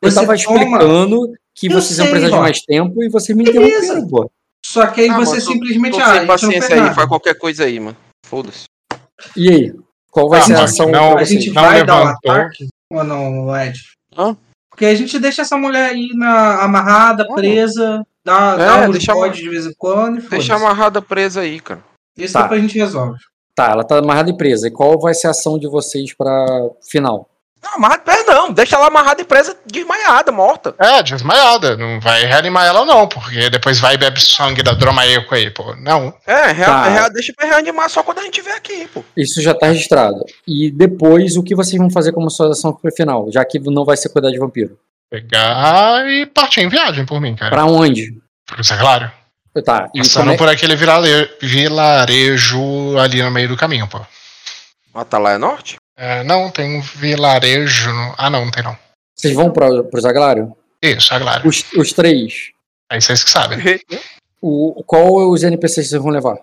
Eu 0.02 0.10
Você 0.10 0.14
tava 0.16 0.26
toma- 0.26 0.36
explicando 0.36 1.32
que 1.54 1.66
Eu 1.68 1.72
vocês 1.72 1.98
iam 1.98 2.06
precisar 2.08 2.26
de 2.28 2.32
Rock. 2.32 2.42
mais 2.42 2.60
tempo 2.62 3.02
e 3.02 3.08
vocês 3.08 3.36
me 3.38 3.44
Beleza. 3.44 3.68
interromperam, 3.86 4.08
pô. 4.08 4.30
Só 4.66 4.86
que 4.86 5.00
aí 5.02 5.08
Ah, 5.08 5.14
você 5.16 5.30
mano, 5.36 5.44
tô- 5.46 5.52
simplesmente 5.52 5.92
Tô 5.92 5.98
ah, 6.00 6.02
a 6.02 6.06
sem 6.06 6.12
gente 6.14 6.20
não 6.20 6.26
paciência 6.34 6.74
aí, 6.88 6.94
faz 6.94 7.08
qualquer 7.08 7.34
coisa 7.38 7.64
aí, 7.64 7.80
mano. 7.80 7.96
Foda-se. 8.26 8.64
E 9.36 9.48
aí? 9.50 9.72
Qual 10.12 10.28
vai 10.28 10.40
Ah, 10.40 10.42
ser 10.44 10.54
a 10.56 10.64
ação 10.64 10.88
não- 10.90 11.16
A 11.16 11.24
gente 11.24 11.50
Não 11.50 11.54
vai 11.62 11.84
dar 11.84 11.94
o 11.96 11.98
levantou. 12.04 12.30
ataque 12.32 12.68
ou 12.92 13.02
não, 13.02 13.56
Ed? 13.56 13.80
Hã? 14.16 14.36
Porque 14.70 14.84
a 14.84 14.94
gente 14.94 15.18
deixa 15.18 15.42
essa 15.42 15.56
mulher 15.56 15.90
aí 15.90 16.10
na, 16.14 16.62
amarrada, 16.62 17.26
presa, 17.34 18.04
dá, 18.24 18.54
É, 18.54 18.66
dá 18.82 18.88
um 18.88 18.90
deixa 18.90 19.12
bode 19.14 19.40
de 19.42 19.48
vez 19.48 19.66
em 19.66 19.72
quando 19.76 20.18
e 20.18 20.28
Deixa 20.28 20.54
amarrada 20.54 21.00
presa 21.02 21.40
aí, 21.40 21.58
cara. 21.60 21.82
Isso 22.16 22.34
Tá. 22.34 22.42
depois 22.42 22.60
a 22.60 22.62
gente 22.62 22.78
resolve. 22.78 23.16
Tá, 23.54 23.70
ela 23.70 23.84
tá 23.84 23.98
amarrada 23.98 24.30
e 24.30 24.36
presa. 24.36 24.68
E 24.68 24.70
qual 24.70 24.98
vai 25.00 25.14
ser 25.14 25.26
a 25.28 25.30
ação 25.30 25.58
de 25.58 25.66
vocês 25.68 26.14
pra 26.14 26.46
final? 26.90 27.26
Não, 27.62 27.74
amarrada 27.76 28.02
presa 28.02 28.24
não. 28.34 28.52
Deixa 28.52 28.76
ela 28.76 28.88
amarrada 28.88 29.20
e 29.22 29.24
presa 29.24 29.56
desmaiada, 29.64 30.32
morta. 30.32 30.74
É, 30.78 31.02
desmaiada. 31.02 31.76
Não 31.76 32.00
vai 32.00 32.24
reanimar 32.24 32.66
ela, 32.66 32.84
não, 32.84 33.06
porque 33.06 33.48
depois 33.48 33.78
vai 33.78 33.94
e 33.94 33.98
bebe 33.98 34.20
sangue 34.20 34.62
da 34.62 34.72
Dromaeco 34.72 35.34
aí, 35.34 35.48
pô. 35.50 35.74
Não. 35.76 36.12
É, 36.26 36.52
rea, 36.52 36.66
Tá. 36.66 36.88
rea- 36.88 37.08
deixa 37.08 37.32
pra 37.36 37.46
reanimar 37.46 37.88
só 37.88 38.02
quando 38.02 38.18
a 38.18 38.22
gente 38.22 38.40
vier 38.42 38.56
aqui, 38.56 38.88
pô. 38.88 39.04
Isso 39.16 39.40
já 39.40 39.54
tá 39.54 39.66
registrado. 39.66 40.24
E 40.46 40.70
depois, 40.72 41.36
o 41.36 41.42
que 41.42 41.54
vocês 41.54 41.78
vão 41.78 41.88
fazer 41.90 42.12
como 42.12 42.28
sua 42.30 42.50
ação 42.50 42.72
pro 42.72 42.90
final? 42.92 43.30
Já 43.30 43.44
que 43.44 43.58
não 43.60 43.84
vai 43.84 43.96
ser 43.96 44.08
cuidar 44.08 44.30
de 44.30 44.38
vampiro. 44.38 44.76
Pegar 45.08 46.06
e 46.08 46.26
partir 46.26 46.60
em 46.62 46.68
viagem 46.68 47.04
por 47.06 47.20
mim, 47.20 47.36
cara. 47.36 47.50
Pra 47.50 47.64
onde? 47.64 48.12
Pro 48.46 48.64
Saglário. 48.64 49.10
Tá, 49.64 49.90
e 49.94 49.98
Passando 49.98 50.32
é... 50.32 50.36
por 50.38 50.48
aquele 50.48 50.74
vilarejo 51.42 52.98
ali 52.98 53.22
no 53.22 53.30
meio 53.30 53.48
do 53.48 53.56
caminho, 53.56 53.86
pô. 53.86 54.00
Atalaia 54.94 55.38
Norte? 55.38 55.76
É, 56.02 56.24
não, 56.24 56.50
tem 56.50 56.78
um 56.78 56.80
vilarejo. 56.80 57.92
No... 57.92 58.14
Ah, 58.18 58.28
não, 58.28 58.44
não 58.44 58.50
tem 58.50 58.64
não. 58.64 58.76
vocês 59.14 59.32
vão 59.32 59.52
pra, 59.52 59.84
pro 59.84 60.00
Zaglário? 60.00 60.56
Isso, 60.82 61.06
Saglário. 61.06 61.48
Os, 61.48 61.64
os 61.76 61.92
três. 61.92 62.50
Aí 62.90 63.00
vocês 63.00 63.22
que 63.22 63.30
sabem. 63.30 63.58
O 64.40 64.80
O, 64.80 64.82
qual 64.82 65.30
os 65.30 65.44
NPCs 65.44 65.88
vocês 65.88 66.02
vão 66.02 66.10
levar? 66.10 66.36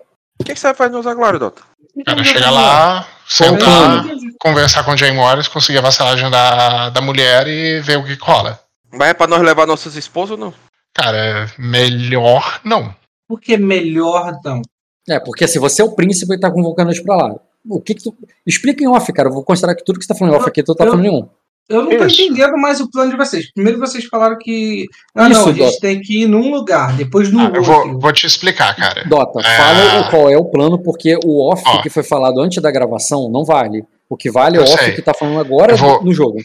que, 0.44 0.54
que 0.54 0.58
você 0.58 0.68
vai 0.68 0.74
fazer 0.74 0.92
no 0.92 1.02
Zaglário, 1.02 1.38
Dota? 1.38 1.62
Cara, 2.06 2.24
chega 2.24 2.50
lá, 2.50 3.06
o 3.28 3.30
sentar, 3.30 4.06
conversar 4.40 4.82
com 4.82 4.92
o 4.92 4.96
Jay 4.96 5.12
Morris, 5.12 5.48
conseguir 5.48 5.78
a 5.78 5.82
vassalagem 5.82 6.30
da, 6.30 6.88
da 6.88 7.00
mulher 7.02 7.46
e 7.46 7.80
ver 7.80 7.98
o 7.98 8.04
que 8.04 8.16
cola. 8.16 8.58
Mas 8.90 9.10
é 9.10 9.14
pra 9.14 9.26
nós 9.26 9.42
levar 9.42 9.66
nossas 9.66 9.94
esposas 9.96 10.32
ou 10.32 10.38
não? 10.38 10.54
Cara, 10.94 11.52
melhor 11.58 12.60
não. 12.64 12.94
Por 13.28 13.38
que 13.40 13.58
melhor 13.58 14.38
não? 14.42 14.62
É, 15.08 15.20
porque 15.20 15.46
se 15.46 15.58
você 15.58 15.82
é 15.82 15.84
o 15.84 15.94
príncipe 15.94 16.34
e 16.34 16.40
tá 16.40 16.50
convocando 16.50 16.90
eles 16.90 17.02
pra 17.02 17.16
lá. 17.16 17.34
O 17.68 17.80
que 17.80 17.94
que 17.94 18.02
tu... 18.02 18.14
Explica 18.46 18.82
em 18.82 18.88
off, 18.88 19.12
cara. 19.12 19.28
Eu 19.28 19.32
vou 19.34 19.44
considerar 19.44 19.74
que 19.74 19.84
tudo 19.84 19.98
que 19.98 20.04
você 20.04 20.12
tá 20.12 20.18
falando 20.18 20.34
em 20.34 20.36
off 20.38 20.48
aqui, 20.48 20.62
tu 20.62 20.74
tá 20.74 20.84
Eu- 20.84 20.90
falando 20.90 21.04
em 21.06 21.10
um. 21.10 21.28
Eu 21.68 21.82
não 21.84 21.96
tô 21.96 22.04
Isso. 22.04 22.20
entendendo 22.22 22.56
mais 22.58 22.80
o 22.80 22.90
plano 22.90 23.12
de 23.12 23.16
vocês. 23.16 23.52
Primeiro 23.52 23.78
vocês 23.78 24.04
falaram 24.06 24.36
que. 24.36 24.86
Ah, 25.14 25.28
Isso, 25.28 25.38
não, 25.40 25.48
a 25.50 25.52
gente 25.52 25.58
Dota. 25.66 25.80
tem 25.80 26.00
que 26.00 26.22
ir 26.22 26.26
num 26.26 26.50
lugar, 26.50 26.96
depois 26.96 27.30
no 27.30 27.38
Ah, 27.38 27.44
outro. 27.44 27.58
eu 27.60 27.62
vou, 27.62 28.00
vou 28.00 28.12
te 28.12 28.26
explicar, 28.26 28.74
cara. 28.74 29.04
Dota, 29.04 29.38
É. 29.38 29.56
fala 29.56 30.00
o- 30.00 30.10
qual 30.10 30.28
é 30.30 30.36
o 30.36 30.44
plano, 30.46 30.82
porque 30.82 31.16
o 31.24 31.48
off 31.48 31.62
Ó. 31.64 31.80
que 31.80 31.88
foi 31.88 32.02
falado 32.02 32.40
antes 32.40 32.60
da 32.60 32.72
gravação 32.72 33.28
não 33.30 33.44
vale. 33.44 33.84
O 34.08 34.16
que 34.16 34.32
vale 34.32 34.56
é 34.56 34.60
o 34.60 34.64
Eu 34.64 34.72
off 34.72 34.84
sei. 34.84 34.94
que 34.94 35.02
tá 35.02 35.14
falando 35.14 35.38
agora 35.38 35.76
vou- 35.76 36.02
no 36.02 36.12
jogo. 36.12 36.38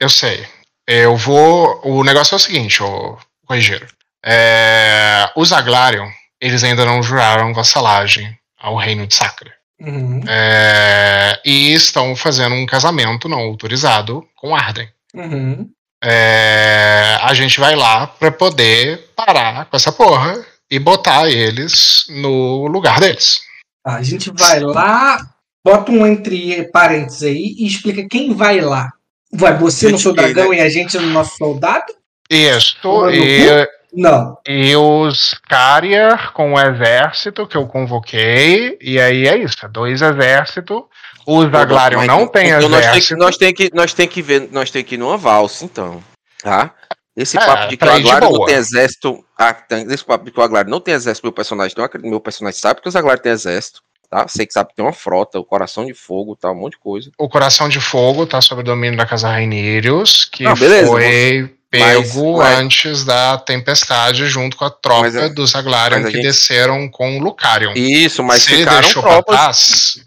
Eu 0.00 0.08
sei. 0.08 0.44
Eu 0.88 1.14
vou. 1.14 1.80
O 1.84 2.02
negócio 2.02 2.34
é 2.34 2.36
o 2.36 2.40
seguinte, 2.40 2.82
ô 2.82 3.16
corrigeiro. 3.46 3.86
É, 4.24 5.30
os 5.36 5.52
Aglarion, 5.52 6.08
eles 6.40 6.64
ainda 6.64 6.84
não 6.84 7.00
juraram 7.04 7.54
vassalagem 7.54 8.36
ao 8.60 8.76
reino 8.76 9.06
de 9.06 9.14
Sacra. 9.14 9.52
Uhum, 9.82 10.20
É, 10.28 11.40
e 11.44 11.72
estão 11.72 12.14
fazendo 12.14 12.54
um 12.54 12.64
casamento 12.64 13.28
não 13.28 13.40
autorizado 13.40 14.24
com 14.36 14.54
Arden. 14.54 14.88
uhum. 15.14 15.68
é, 16.02 17.18
a 17.20 17.34
gente 17.34 17.58
vai 17.58 17.74
lá 17.74 18.06
pra 18.06 18.30
poder 18.30 19.10
parar 19.16 19.66
com 19.66 19.76
essa 19.76 19.92
porra 19.92 20.44
e 20.70 20.78
botar 20.78 21.28
eles 21.28 22.06
no 22.08 22.66
lugar 22.66 23.00
deles. 23.00 23.40
A 23.84 24.02
gente 24.02 24.30
vai 24.30 24.60
lá, 24.60 25.18
bota 25.64 25.90
um 25.90 26.06
entre 26.06 26.64
parênteses 26.70 27.24
aí 27.24 27.56
e 27.58 27.66
explica 27.66 28.06
quem 28.08 28.32
vai 28.32 28.60
lá. 28.60 28.92
Vai 29.32 29.56
você 29.58 29.90
no 29.90 29.98
seu 29.98 30.12
dragão 30.12 30.54
e 30.54 30.60
a 30.60 30.68
gente 30.68 30.96
no 30.98 31.08
nosso 31.08 31.36
soldado? 31.36 31.92
Isso, 32.30 32.76
no 32.84 33.10
e, 33.10 33.68
Não. 33.92 34.38
e 34.48 34.74
os 34.76 35.34
Carrier 35.48 36.32
com 36.32 36.54
o 36.54 36.58
exército 36.60 37.46
que 37.46 37.56
eu 37.56 37.66
convoquei, 37.66 38.78
e 38.80 38.98
aí 39.00 39.26
é 39.28 39.36
isso, 39.36 39.56
dois 39.70 40.00
exércitos. 40.02 40.82
Os 41.26 41.44
Aglarion 41.54 41.98
Mas 41.98 42.08
não 42.08 42.22
então- 42.22 42.28
tem 42.32 42.48
então 42.50 42.68
nós 42.68 42.80
tem, 42.80 42.90
que, 42.90 42.96
exército. 42.98 43.16
nós 43.16 43.36
tem 43.36 43.54
que 43.54 43.70
nós 43.74 43.92
tem 43.94 44.08
que 44.08 44.22
ver, 44.22 44.48
nós 44.50 44.70
tem 44.70 44.82
que 44.82 44.94
ir 44.96 44.98
numa 44.98 45.16
valsa, 45.16 45.64
então. 45.64 46.02
Tá? 46.42 46.72
Esse 47.16 47.36
É, 47.36 47.44
papo 47.44 47.68
de 47.68 47.76
que 47.76 47.84
o 47.84 47.90
Aglário 47.92 48.30
não 48.30 48.44
tem 48.46 48.54
exército. 48.56 49.24
Ah, 49.38 49.52
tem- 49.52 49.86
esse 49.92 50.04
papo 50.04 50.24
de 50.24 50.30
que 50.32 50.40
o 50.40 50.42
Aglário 50.42 50.70
não 50.70 50.80
tem 50.80 50.94
exército, 50.94 51.26
meu 51.26 51.32
personagem 51.32 51.74
não 51.76 51.84
acredito. 51.84 52.08
Meu 52.10 52.20
personagem 52.20 52.58
sabe 52.58 52.80
que 52.80 52.88
os 52.88 52.96
Aglários 52.96 53.22
têm 53.22 53.32
exército. 53.32 53.80
Tá? 54.10 54.26
Sei 54.28 54.44
que 54.46 54.52
sabe 54.52 54.70
que 54.70 54.76
tem 54.76 54.84
uma 54.84 54.92
frota, 54.92 55.38
o 55.38 55.44
coração 55.44 55.86
de 55.86 55.94
fogo, 55.94 56.34
tá, 56.36 56.50
um 56.50 56.54
monte 56.54 56.72
de 56.72 56.78
coisa. 56.80 57.10
O 57.18 57.28
Coração 57.30 57.66
de 57.68 57.80
Fogo 57.80 58.26
tá 58.26 58.40
sob 58.42 58.60
o 58.60 58.64
domínio 58.64 58.96
da 58.98 59.06
Casa 59.06 59.28
Rainírios, 59.28 60.24
que 60.26 60.44
Ah, 60.46 60.54
beleza, 60.54 60.86
foi 60.88 61.40
mas- 61.42 61.50
pego 61.72 62.36
mas- 62.38 62.58
antes 62.58 63.04
da 63.04 63.38
tempestade 63.38 64.26
junto 64.28 64.56
com 64.56 64.64
a 64.64 64.70
tropa 64.70 65.00
Mas 65.02 65.16
é- 65.16 65.28
dos 65.30 65.54
Aglarion 65.54 66.04
que 66.04 66.10
gente- 66.12 66.22
desceram 66.22 66.88
com 66.90 67.18
o 67.18 67.20
Lucarion. 67.22 67.72
Isso, 67.74 68.22
mas 68.22 68.42
Se 68.42 68.56
ficaram 68.56 68.80
deixou 68.82 69.02
tropas. 69.02 69.34
trás 69.36 70.06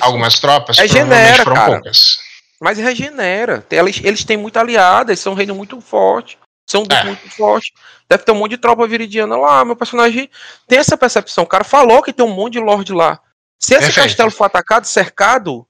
algumas 0.00 0.38
tropas, 0.38 0.78
Regenera, 0.78 1.42
foram 1.42 1.56
cara. 1.56 1.72
poucas. 1.72 2.18
Mas 2.60 2.76
regenera. 2.78 3.64
Eles, 3.70 4.00
eles 4.04 4.24
têm 4.24 4.36
muita 4.36 4.60
aliada, 4.60 5.10
eles 5.10 5.20
são 5.20 5.32
um 5.32 5.36
reino 5.36 5.54
muito 5.54 5.80
forte. 5.80 6.38
São 6.68 6.82
um 6.82 6.86
É. 6.94 7.04
muito 7.04 7.28
forte. 7.30 7.72
Deve 8.08 8.22
ter 8.22 8.32
um 8.32 8.36
monte 8.36 8.50
de 8.50 8.58
tropa 8.58 8.86
viridiana 8.86 9.36
lá. 9.36 9.64
Meu 9.64 9.74
personagem 9.74 10.28
tem 10.68 10.78
essa 10.78 10.96
percepção. 10.96 11.44
O 11.44 11.46
cara 11.46 11.64
falou 11.64 12.02
que 12.02 12.12
tem 12.12 12.24
um 12.24 12.34
monte 12.34 12.54
de 12.54 12.60
lord 12.60 12.92
lá. 12.92 13.18
Se 13.58 13.74
esse 13.74 13.86
Perfeito. 13.86 14.06
castelo 14.08 14.30
for 14.30 14.44
atacado, 14.44 14.84
cercado, 14.86 15.66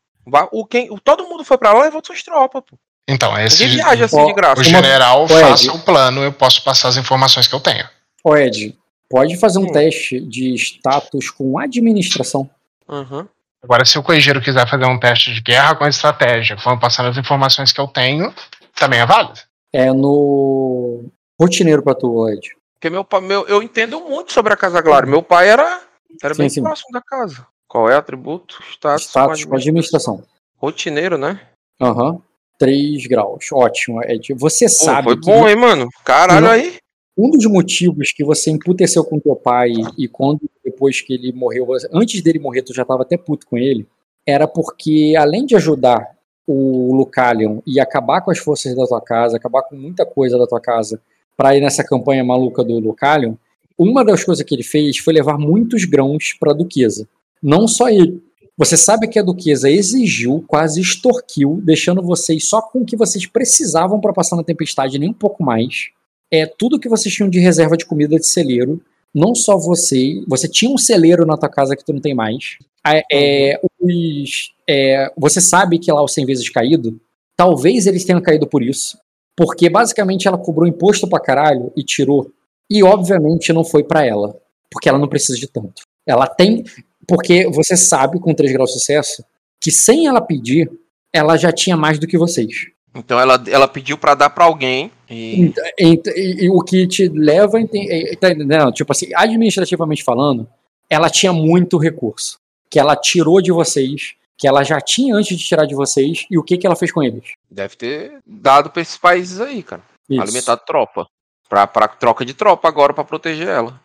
o 0.53 0.67
quem, 0.67 0.91
o- 0.91 0.99
todo 1.01 1.27
mundo 1.29 1.45
foi 1.45 1.57
pra 1.59 1.73
lá 1.73 1.81
e 1.81 1.85
levou 1.85 2.03
suas 2.05 2.23
tropas. 2.23 2.63
Pô. 2.69 2.77
Então, 3.13 3.37
esse 3.39 3.63
Ninguém 3.65 3.79
viaja 3.79 4.05
assim 4.05 4.25
de 4.25 4.33
graça. 4.33 4.61
o 4.61 4.65
general 4.65 5.27
faça 5.27 5.73
o 5.73 5.81
plano, 5.81 6.23
eu 6.23 6.33
posso 6.33 6.63
passar 6.63 6.89
as 6.89 6.97
informações 6.97 7.49
que 7.49 7.55
eu 7.55 7.61
tenho. 7.61 7.85
Ô 8.23 8.37
Ed, 8.37 8.77
pode 9.09 9.37
fazer 9.37 9.59
um 9.59 9.65
Hum. 9.65 9.73
teste 9.73 10.21
de 10.21 10.55
status 10.55 11.29
com 11.31 11.59
administração. 11.59 12.49
Uhum. 12.89 13.27
Agora, 13.63 13.85
se 13.85 13.99
o 13.99 14.03
coigeiro 14.03 14.41
quiser 14.41 14.69
fazer 14.69 14.87
um 14.87 14.99
teste 14.99 15.35
de 15.35 15.41
guerra 15.41 15.75
com 15.75 15.87
estratégia, 15.87 16.57
vamos 16.57 16.81
passando 16.81 17.09
as 17.09 17.17
informações 17.19 17.73
que 17.73 17.81
eu 17.81 17.89
tenho, 17.89 18.33
também 18.75 19.01
é 19.01 19.07
válido. 19.07 19.41
É 19.73 19.93
no 19.93 21.05
rotineiro 21.39 21.83
pra 21.83 21.95
tu, 21.95 22.29
Ed. 22.29 22.51
Porque 22.81 22.89
meu, 22.89 23.07
meu, 23.23 23.47
eu 23.47 23.63
entendo 23.63 24.01
muito 24.01 24.33
sobre 24.33 24.53
a 24.53 24.57
Casa 24.57 24.83
Clara. 24.83 25.05
Meu 25.05 25.23
pai 25.23 25.49
era, 25.51 25.83
era 26.23 26.33
Sim, 26.35 26.41
bem 26.43 26.49
sim. 26.49 26.63
próximo 26.63 26.91
da 26.93 27.03
casa. 27.03 27.47
Qual 27.69 27.89
é 27.91 27.95
o 27.95 27.99
atributo? 27.99 28.59
Status, 28.73 29.05
Status 29.07 29.45
com 29.45 29.55
administração. 29.57 30.23
Rotineiro, 30.57 31.19
né? 31.19 31.41
Aham. 31.81 32.21
3 32.61 33.07
graus. 33.07 33.47
Ótimo, 33.51 34.05
Ed. 34.05 34.35
Você 34.35 34.67
Pô, 34.67 34.71
sabe 34.71 35.05
foi 35.05 35.17
que 35.17 35.27
bom, 35.27 35.49
hein, 35.49 35.57
mano? 35.57 35.89
Caralho 36.05 36.45
Não. 36.45 36.53
aí. 36.53 36.75
um 37.17 37.31
dos 37.31 37.47
motivos 37.47 38.13
que 38.13 38.23
você 38.23 38.51
emputeceu 38.51 39.03
com 39.03 39.19
teu 39.19 39.35
pai 39.35 39.73
e 39.99 40.07
quando 40.07 40.41
depois 40.63 41.01
que 41.01 41.15
ele 41.15 41.33
morreu, 41.33 41.67
antes 41.93 42.23
dele 42.23 42.39
morrer, 42.39 42.63
tu 42.63 42.75
já 42.75 42.85
tava 42.85 43.03
até 43.03 43.17
puto 43.17 43.47
com 43.47 43.57
ele, 43.57 43.87
era 44.27 44.47
porque 44.47 45.15
além 45.19 45.47
de 45.47 45.57
ajudar 45.57 46.07
o 46.47 46.95
Lucalion 46.95 47.61
e 47.67 47.81
acabar 47.81 48.21
com 48.21 48.31
as 48.31 48.39
forças 48.39 48.77
da 48.77 48.87
tua 48.87 49.01
casa, 49.01 49.37
acabar 49.37 49.63
com 49.63 49.77
muita 49.77 50.05
coisa 50.05 50.37
da 50.37 50.47
tua 50.47 50.61
casa 50.61 51.01
pra 51.37 51.57
ir 51.57 51.61
nessa 51.61 51.83
campanha 51.83 52.23
maluca 52.23 52.63
do 52.63 52.79
Lucalion, 52.79 53.35
uma 53.79 54.05
das 54.05 54.23
coisas 54.23 54.45
que 54.45 54.55
ele 54.55 54.63
fez 54.63 54.99
foi 54.99 55.15
levar 55.15 55.39
muitos 55.39 55.87
grãos 55.87 56.35
pra 56.39 56.53
duquesa. 56.53 57.09
Não 57.43 57.67
só 57.67 57.89
ele. 57.89 58.23
Você 58.61 58.77
sabe 58.77 59.09
que 59.09 59.19
a 59.19 59.23
duquesa 59.23 59.69
exigiu, 59.69 60.45
quase 60.47 60.81
extorquiu, 60.81 61.61
deixando 61.65 62.03
vocês 62.03 62.49
só 62.49 62.61
com 62.61 62.81
o 62.81 62.85
que 62.85 62.97
vocês 62.97 63.27
precisavam 63.27 64.01
pra 64.01 64.13
passar 64.13 64.37
na 64.37 64.45
tempestade, 64.45 64.99
nem 64.99 65.09
um 65.09 65.15
pouco 65.15 65.43
mais 65.43 65.91
é 66.31 66.47
tudo 66.47 66.79
que 66.79 66.89
vocês 66.89 67.13
tinham 67.13 67.29
de 67.29 67.41
reserva 67.41 67.77
de 67.77 67.85
comida 67.85 68.17
de 68.17 68.27
celeiro. 68.27 68.81
Não 69.13 69.35
só 69.35 69.59
você, 69.59 70.23
você 70.29 70.47
tinha 70.47 70.71
um 70.71 70.79
celeiro 70.79 71.27
na 71.27 71.37
tua 71.37 71.49
casa 71.49 71.75
que 71.75 71.85
tu 71.85 71.93
não 71.93 72.01
tem 72.01 72.15
mais. 72.15 72.59
É, 72.87 73.03
é, 73.13 73.61
os, 73.81 74.55
é, 74.69 75.13
você 75.17 75.41
sabe 75.41 75.79
que 75.79 75.91
lá 75.91 76.03
os 76.03 76.15
100 76.15 76.27
vezes 76.27 76.49
caído, 76.49 77.01
talvez 77.37 77.87
eles 77.87 78.05
tenham 78.05 78.21
caído 78.21 78.47
por 78.47 78.63
isso. 78.63 78.97
Porque 79.37 79.69
basicamente 79.69 80.29
ela 80.29 80.39
cobrou 80.39 80.69
imposto 80.69 81.09
pra 81.09 81.19
caralho 81.19 81.73
e 81.77 81.83
tirou. 81.83 82.31
E 82.71 82.85
obviamente 82.85 83.53
não 83.53 83.65
foi 83.65 83.83
pra 83.83 84.07
ela. 84.07 84.39
Porque 84.71 84.89
ela 84.89 84.99
não 84.99 85.09
precisa 85.09 85.37
de 85.37 85.49
tanto. 85.49 85.83
Ela 86.07 86.29
tem. 86.29 86.65
Porque 87.11 87.47
você 87.49 87.77
sabe, 87.77 88.19
com 88.21 88.33
3 88.33 88.53
graus 88.53 88.71
de 88.71 88.79
sucesso, 88.79 89.25
que 89.61 89.71
sem 89.71 90.07
ela 90.07 90.21
pedir, 90.21 90.71
ela 91.13 91.37
já 91.37 91.51
tinha 91.53 91.77
mais 91.77 91.99
do 91.99 92.07
que 92.07 92.17
vocês. 92.17 92.69
Então 92.95 93.19
ela, 93.21 93.43
ela 93.49 93.69
pediu 93.69 93.99
pra 93.99 94.15
dar 94.15 94.31
pra 94.31 94.45
alguém. 94.45 94.91
E... 95.11 95.53
E, 95.79 96.01
e- 96.17 96.45
e 96.45 96.51
o 96.51 96.61
que 96.63 96.87
te 96.87 97.09
leva 97.09 97.59
a 97.59 98.17
tá 98.17 98.31
entendendo? 98.31 98.73
Tipo 98.73 98.93
assim, 98.93 99.09
administrativamente 99.15 100.03
falando, 100.05 100.49
ela 100.89 101.11
tinha 101.11 101.33
muito 101.33 101.77
recurso. 101.79 102.39
Que 102.71 102.79
ela 102.79 102.95
tirou 102.97 103.41
de 103.43 103.51
vocês, 103.53 104.15
que 104.39 104.47
ela 104.47 104.63
já 104.63 104.81
tinha 104.81 105.15
antes 105.17 105.37
de 105.37 105.45
tirar 105.45 105.67
de 105.67 105.75
vocês, 105.75 106.27
e 106.31 106.39
o 106.39 106.43
que, 106.43 106.57
que 106.57 106.67
ela 106.67 106.77
fez 106.77 106.93
com 106.93 107.03
eles? 107.03 107.33
Deve 107.51 107.77
ter 107.77 108.19
dado 108.25 108.71
pra 108.71 108.83
esses 108.83 108.97
países 108.97 109.41
aí, 109.41 109.63
cara. 109.63 109.83
Isso. 110.09 110.23
Alimentado 110.23 110.63
tropa. 110.67 111.07
Pra, 111.49 111.67
pra 111.67 111.89
troca 111.89 112.25
de 112.25 112.33
tropa 112.35 112.69
agora 112.69 112.93
pra 112.95 113.03
proteger 113.05 113.49
ela. 113.49 113.81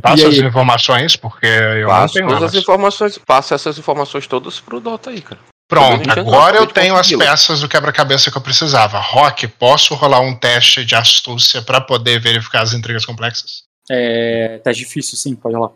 Passa 0.00 0.28
as 0.28 0.36
informações, 0.36 1.16
porque 1.16 1.46
eu 1.46 1.82
não 1.82 1.88
Passo 1.88 2.14
tenho 2.14 2.26
todas 2.26 2.42
elas. 2.42 2.54
as 2.54 2.62
informações, 2.62 3.18
passo 3.18 3.54
essas 3.54 3.78
informações 3.78 4.26
todas 4.26 4.60
pro 4.60 4.80
Dota 4.80 5.10
aí, 5.10 5.20
cara. 5.20 5.40
Pronto, 5.68 6.06
não 6.06 6.12
agora 6.12 6.56
eu 6.56 6.66
tenho 6.66 6.96
as 6.96 7.12
peças 7.12 7.60
do 7.60 7.68
quebra-cabeça 7.68 8.30
que 8.30 8.36
eu 8.36 8.42
precisava. 8.42 8.98
Rock, 8.98 9.46
posso 9.46 9.94
rolar 9.94 10.20
um 10.20 10.34
teste 10.34 10.84
de 10.84 10.96
astúcia 10.96 11.62
pra 11.62 11.80
poder 11.80 12.20
verificar 12.20 12.62
as 12.62 12.72
intrigas 12.72 13.04
complexas? 13.04 13.62
É, 13.88 14.58
tá 14.58 14.72
difícil, 14.72 15.16
sim, 15.16 15.34
pode 15.36 15.56
lá. 15.56 15.70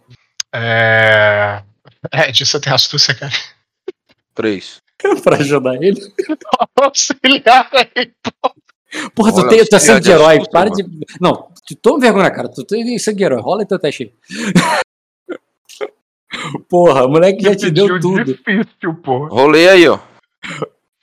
É. 0.53 1.63
Ed, 2.29 2.45
você 2.45 2.61
tem 2.61 2.73
astúcia, 2.73 3.15
cara? 3.15 3.33
Três. 4.35 4.79
pra 5.23 5.37
ajudar 5.37 5.81
ele. 5.83 6.01
Auxiliar 6.81 7.69
aí. 7.73 8.13
Porra, 9.15 9.33
tu, 9.33 9.49
tem, 9.49 9.65
tu 9.65 9.75
é 9.75 9.77
auxiliar 9.77 9.81
sangue 9.81 10.01
de 10.01 10.11
herói, 10.11 10.41
para 10.51 10.71
de. 10.71 10.85
Não, 11.21 11.49
toma 11.75 12.01
vergonha 12.01 12.25
na 12.25 12.31
cara, 12.31 12.49
tu 12.49 12.65
tem 12.65 12.99
sangue 12.99 13.19
de 13.19 13.25
herói, 13.25 13.41
rola 13.41 13.65
teu 13.65 13.79
teste 13.79 14.03
aí. 14.03 14.13
Porra, 16.69 17.05
o 17.05 17.09
moleque 17.09 17.43
já 17.43 17.55
te 17.55 17.71
deu 17.71 18.01
tudo. 18.01 18.25
difícil, 18.25 18.95
pô. 19.03 19.27
Rolei 19.29 19.69
aí, 19.69 19.89
ó. 19.89 19.99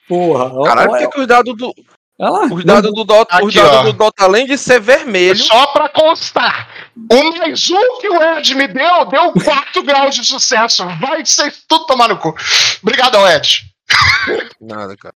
Porra, 0.07 0.45
ó, 0.53 0.63
Caralho, 0.63 1.09
que 1.09 1.19
os 1.21 1.25
dados 1.27 1.55
do, 1.57 1.73
olha 2.19 2.29
lá. 2.29 2.45
os 2.53 2.65
dados 2.65 2.93
do 2.93 3.03
Dota, 3.05 3.37
os 3.43 3.49
Aqui, 3.49 3.59
ó. 3.59 3.63
dados 3.71 3.93
do 3.93 3.97
Dota, 3.97 4.23
além 4.25 4.45
de 4.45 4.57
ser 4.57 4.79
vermelho, 4.81 5.37
Só 5.37 5.67
pra 5.67 5.87
constar, 5.87 6.67
o 7.09 7.37
mais 7.37 7.69
um 7.71 7.99
que 8.01 8.09
o 8.09 8.21
Ed 8.21 8.53
me 8.55 8.67
deu, 8.67 9.05
deu 9.05 9.31
4 9.33 9.81
graus 9.83 10.15
de 10.15 10.25
sucesso. 10.25 10.85
Vai 10.99 11.25
ser 11.25 11.53
tudo 11.67 11.85
tomar 11.85 12.09
no 12.09 12.17
cu. 12.17 12.35
Obrigado, 12.83 13.15
Ed. 13.27 13.63
nada, 14.59 14.95
cara. 14.97 15.15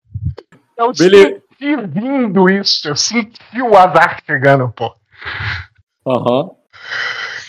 Eu 0.76 0.92
Beleza. 0.92 1.40
senti 1.58 1.76
vindo 1.88 2.50
isso. 2.50 2.86
Eu 2.88 2.96
senti 2.96 3.62
o 3.62 3.76
azar 3.76 4.22
chegando, 4.26 4.70
pô. 4.76 4.94
Aham. 6.06 6.50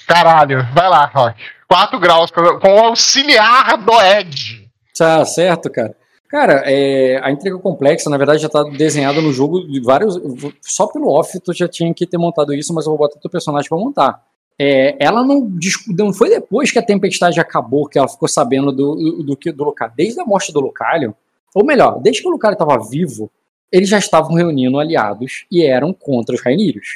Caralho, 0.08 0.66
vai 0.74 0.90
lá, 0.90 1.06
Rock. 1.06 1.40
4 1.68 2.00
graus 2.00 2.30
com 2.32 2.42
o 2.42 2.80
auxiliar 2.86 3.78
do 3.78 4.00
Ed. 4.02 4.70
Tá 4.98 5.26
certo, 5.26 5.72
cara. 5.72 5.96
Cara, 6.30 6.64
é, 6.66 7.20
a 7.24 7.32
intriga 7.32 7.58
complexa, 7.60 8.10
na 8.10 8.18
verdade, 8.18 8.42
já 8.42 8.50
tá 8.50 8.64
desenhada 8.64 9.22
no 9.22 9.32
jogo 9.32 9.68
de 9.68 9.80
vários. 9.82 10.20
Só 10.62 10.88
pelo 10.88 11.08
off 11.10 11.40
tu 11.40 11.54
já 11.54 11.68
tinha 11.68 11.94
que 11.94 12.06
ter 12.08 12.18
montado 12.18 12.54
isso, 12.54 12.74
mas 12.74 12.86
eu 12.86 12.92
vou 12.92 12.98
botar 13.00 13.20
teu 13.20 13.30
personagem 13.30 13.70
pra 13.70 13.78
montar. 13.78 14.22
É, 14.60 14.96
ela 15.04 15.24
não, 15.24 15.50
não 15.98 16.14
foi 16.14 16.30
depois 16.30 16.72
que 16.72 16.78
a 16.80 16.84
tempestade 16.86 17.40
acabou 17.40 17.88
que 17.88 17.98
ela 17.98 18.08
ficou 18.08 18.28
sabendo 18.28 18.72
do, 18.72 18.96
do, 18.96 19.24
do, 19.24 19.38
que- 19.38 19.52
do 19.52 19.64
Lucario. 19.64 19.94
Desde 19.96 20.20
a 20.22 20.26
morte 20.26 20.52
do 20.52 20.60
Lucario, 20.60 21.16
ou 21.56 21.66
melhor, 21.66 22.00
desde 22.02 22.22
que 22.22 22.28
o 22.28 22.32
Lucario 22.32 22.54
estava 22.56 22.78
vivo, 22.88 23.32
eles 23.72 23.90
já 23.90 23.98
estavam 23.98 24.34
reunindo 24.36 24.80
aliados 24.80 25.46
e 25.52 25.64
eram 25.66 25.92
contra 25.94 26.36
os 26.36 26.42
Rainírios. 26.44 26.94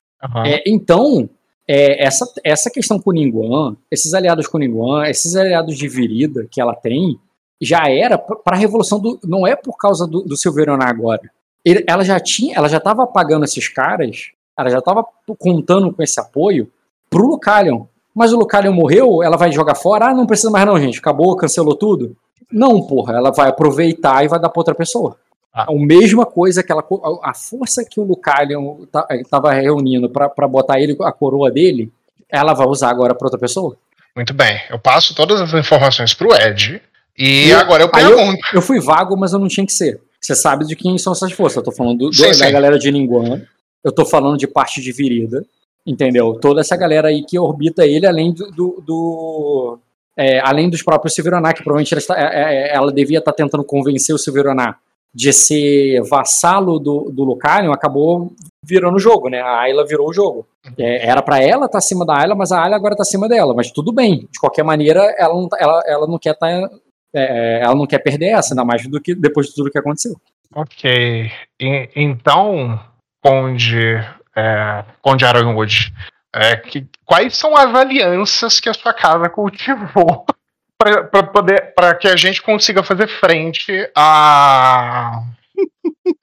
É, 0.47 0.63
então, 0.67 1.29
é, 1.67 2.03
essa, 2.05 2.25
essa 2.43 2.69
questão 2.69 2.99
com 2.99 3.11
Ninguan, 3.11 3.75
esses 3.91 4.13
aliados 4.13 4.47
com 4.47 4.57
Ninguan, 4.57 5.07
esses 5.07 5.35
aliados 5.35 5.77
de 5.77 5.87
Virida 5.87 6.47
que 6.49 6.59
ela 6.61 6.73
tem, 6.75 7.19
já 7.61 7.89
era 7.89 8.17
para 8.17 8.55
a 8.55 8.59
revolução 8.59 8.99
do. 8.99 9.19
Não 9.23 9.45
é 9.45 9.55
por 9.55 9.77
causa 9.77 10.07
do, 10.07 10.21
do 10.21 10.37
Silveirona 10.37 10.85
agora. 10.85 11.21
Ele- 11.65 11.83
ela 11.87 12.03
já 12.03 12.19
tinha, 12.19 12.55
ela 12.55 12.69
já 12.69 12.77
estava 12.77 13.05
pagando 13.05 13.43
esses 13.45 13.67
caras, 13.67 14.27
ela 14.57 14.69
já 14.69 14.79
estava 14.79 15.05
contando 15.37 15.91
com 15.93 16.01
esse 16.01 16.19
apoio 16.19 16.71
pro 17.09 17.25
Lucalion. 17.27 17.85
Mas 18.15 18.33
o 18.33 18.37
Lucalion 18.37 18.73
morreu, 18.73 19.21
ela 19.21 19.37
vai 19.37 19.51
jogar 19.51 19.75
fora? 19.75 20.07
Ah, 20.07 20.13
não 20.13 20.25
precisa 20.25 20.49
mais 20.49 20.65
não, 20.65 20.79
gente. 20.79 20.97
Acabou, 20.99 21.35
cancelou 21.35 21.75
tudo? 21.75 22.15
Não, 22.51 22.81
porra, 22.81 23.15
ela 23.15 23.31
vai 23.31 23.49
aproveitar 23.49 24.23
e 24.23 24.27
vai 24.27 24.39
dar 24.39 24.49
pra 24.49 24.59
outra 24.59 24.73
pessoa. 24.73 25.17
A 25.63 25.73
mesma 25.73 26.25
coisa, 26.25 26.61
aquela 26.61 26.83
a 27.23 27.33
força 27.33 27.83
que 27.83 27.99
o 27.99 28.03
Lucalion 28.03 28.79
estava 29.21 29.51
reunindo 29.53 30.09
pra 30.09 30.29
pra 30.29 30.47
botar 30.47 30.79
ele, 30.79 30.95
a 31.01 31.11
coroa 31.11 31.49
dele, 31.51 31.91
ela 32.29 32.53
vai 32.53 32.67
usar 32.67 32.89
agora 32.89 33.15
pra 33.15 33.25
outra 33.27 33.39
pessoa? 33.39 33.77
Muito 34.15 34.33
bem. 34.33 34.59
Eu 34.69 34.79
passo 34.79 35.15
todas 35.15 35.39
as 35.41 35.53
informações 35.53 36.13
pro 36.13 36.33
Ed. 36.35 36.81
E 37.17 37.47
E 37.47 37.53
agora 37.53 37.83
eu 37.83 37.89
aí 37.93 38.03
eu- 38.03 38.15
pergunto. 38.15 38.39
Eu 38.53 38.61
fui 38.61 38.79
vago, 38.79 39.15
mas 39.17 39.33
eu 39.33 39.39
não 39.39 39.47
tinha 39.47 39.65
que 39.65 39.73
ser. 39.73 39.99
Você 40.19 40.35
sabe 40.35 40.65
de 40.65 40.75
quem 40.75 40.97
são 40.97 41.13
essas 41.13 41.31
forças. 41.31 41.57
Eu 41.57 41.63
tô 41.63 41.71
falando 41.71 41.97
do- 41.99 42.09
do- 42.09 42.15
Sim, 42.15 42.27
da 42.27 42.33
sim. 42.33 42.51
galera 42.51 42.77
de 42.77 42.91
Ninguan. 42.91 43.41
Eu 43.83 43.91
tô 43.91 44.05
falando 44.05 44.37
de 44.37 44.47
parte 44.47 44.81
de 44.81 44.91
Virida. 44.91 45.43
Entendeu? 45.85 46.33
Toda 46.41 46.59
essa 46.59 46.75
galera 46.75 47.07
aí 47.07 47.23
que 47.23 47.39
orbita 47.39 47.85
ele, 47.85 48.05
além 48.05 48.33
do. 48.33 48.51
do- 48.51 48.83
do- 48.85 49.79
é, 50.17 50.39
além 50.39 50.69
dos 50.69 50.81
próprios 50.83 51.13
Silveronar, 51.13 51.53
que 51.55 51.63
provavelmente 51.63 51.93
ela, 51.93 51.99
está- 51.99 52.19
é, 52.19 52.69
é, 52.71 52.75
ela 52.75 52.91
devia 52.91 53.19
estar 53.19 53.31
tentando 53.31 53.63
convencer 53.63 54.13
o 54.13 54.17
Silveronar 54.17 54.77
de 55.17 55.33
ser 55.33 55.99
vassalo 56.07 56.77
do, 56.77 57.09
do 57.11 57.23
Lucalion, 57.23 57.71
acabou 57.73 58.31
virando 58.63 58.97
o 58.97 58.99
jogo, 58.99 59.29
né? 59.29 59.41
A 59.41 59.61
Ayla 59.61 59.83
virou 59.83 60.09
o 60.09 60.13
jogo. 60.13 60.47
É, 60.77 61.07
era 61.09 61.23
pra 61.23 61.41
ela 61.41 61.65
estar 61.65 61.79
acima 61.79 62.05
da 62.05 62.19
Ayla, 62.19 62.35
mas 62.35 62.51
a 62.51 62.61
Ayla 62.61 62.75
agora 62.75 62.95
tá 62.95 63.01
acima 63.01 63.27
dela. 63.27 63.51
Mas 63.55 63.71
tudo 63.71 63.91
bem. 63.91 64.27
De 64.31 64.39
qualquer 64.39 64.63
maneira, 64.63 65.01
ela 65.17 65.33
não, 65.33 65.49
tá- 65.49 65.57
ela, 65.59 65.81
ela 65.87 66.07
não 66.07 66.19
quer 66.19 66.33
estar 66.33 66.69
é, 67.15 67.61
ela 67.63 67.73
não 67.73 67.87
quer 67.87 67.97
perder 67.97 68.27
essa, 68.27 68.53
ainda 68.53 68.63
mais 68.63 68.85
do 68.87 69.01
que 69.01 69.15
depois 69.15 69.47
de 69.47 69.55
tudo 69.55 69.71
que 69.71 69.79
aconteceu. 69.79 70.13
Ok. 70.53 71.31
E- 71.59 71.89
então, 71.95 72.79
Conde, 73.23 73.95
é, 74.35 74.83
Conde 75.01 75.25
Ironwood, 75.25 75.93
é, 76.35 76.57
que, 76.57 76.85
quais 77.03 77.35
são 77.35 77.57
as 77.57 77.73
alianças 77.73 78.59
que 78.59 78.69
a 78.69 78.73
sua 78.73 78.93
casa 78.93 79.29
cultivou 79.29 80.25
para 80.77 81.23
poder 81.23 81.73
para 81.75 81.95
que 81.95 82.07
a 82.07 82.15
gente 82.15 82.41
consiga 82.41 82.83
fazer 82.83 83.07
frente 83.07 83.89
a, 83.95 85.23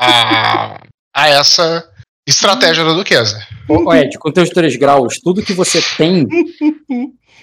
a, 0.01 0.81
a 1.15 1.29
essa 1.29 1.89
estratégia 2.27 2.85
da 2.85 2.93
Duquesa? 2.93 3.45
Ô, 3.69 3.89
ô, 3.89 3.95
Ed, 3.95 4.19
com 4.19 4.31
teus 4.31 4.51
três 4.51 4.77
graus, 4.77 5.19
tudo 5.19 5.43
que 5.43 5.53
você 5.53 5.83
tem, 5.97 6.27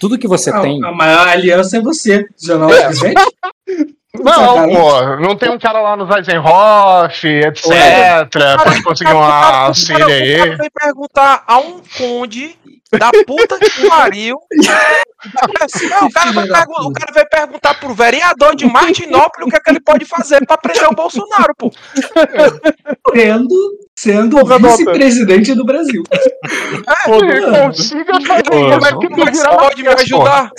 tudo 0.00 0.18
que 0.18 0.26
você 0.26 0.50
A, 0.50 0.60
tem, 0.60 0.82
a 0.84 0.92
maior 0.92 1.28
aliança 1.28 1.76
é 1.76 1.80
você, 1.80 2.26
não 2.48 2.72
é 2.72 2.86
presente? 2.86 3.22
Não, 4.14 4.68
pô, 4.68 5.16
não 5.20 5.36
tem 5.36 5.50
um 5.50 5.58
cara 5.58 5.80
lá 5.80 5.96
no 5.96 6.04
Weizenhoff, 6.04 7.26
etc. 7.26 7.64
Pode 8.62 8.82
conseguir 8.82 9.12
um 9.14 9.22
auxílio 9.22 10.06
O 10.06 10.10
aí. 10.10 10.36
cara 10.36 10.56
vem 10.56 10.70
perguntar 10.70 11.44
a 11.46 11.58
um 11.58 11.80
conde 11.96 12.54
da 12.98 13.10
puta 13.26 13.58
que 13.58 13.88
pariu. 13.88 14.36
Não, 15.22 16.08
o, 16.08 16.12
cara 16.12 16.32
vai 16.32 16.44
o 16.44 16.92
cara 16.92 17.12
vai 17.14 17.24
perguntar 17.24 17.74
pro 17.74 17.94
vereador 17.94 18.56
de 18.56 18.66
Martinópolis 18.66 19.46
o 19.46 19.50
que, 19.50 19.56
é 19.56 19.60
que 19.60 19.70
ele 19.70 19.80
pode 19.80 20.04
fazer 20.04 20.44
pra 20.44 20.56
prender 20.56 20.88
o 20.88 20.94
Bolsonaro, 20.96 21.54
pô. 21.56 21.70
Sendo, 23.14 23.54
sendo 23.96 24.36
o 24.40 24.58
vice-presidente 24.58 25.54
do 25.54 25.64
Brasil. 25.64 26.02
Consiga 27.04 28.20
fazer 28.20 28.42
Pô, 28.42 28.50
como 28.50 28.86
é 28.86 28.88
que 28.88 29.08
Como 29.08 29.16
tu 29.16 29.22
é 29.22 29.30
que 29.30 29.36
você 29.36 29.48
pode 29.48 29.82
me 29.82 29.88
ajudar? 29.88 30.50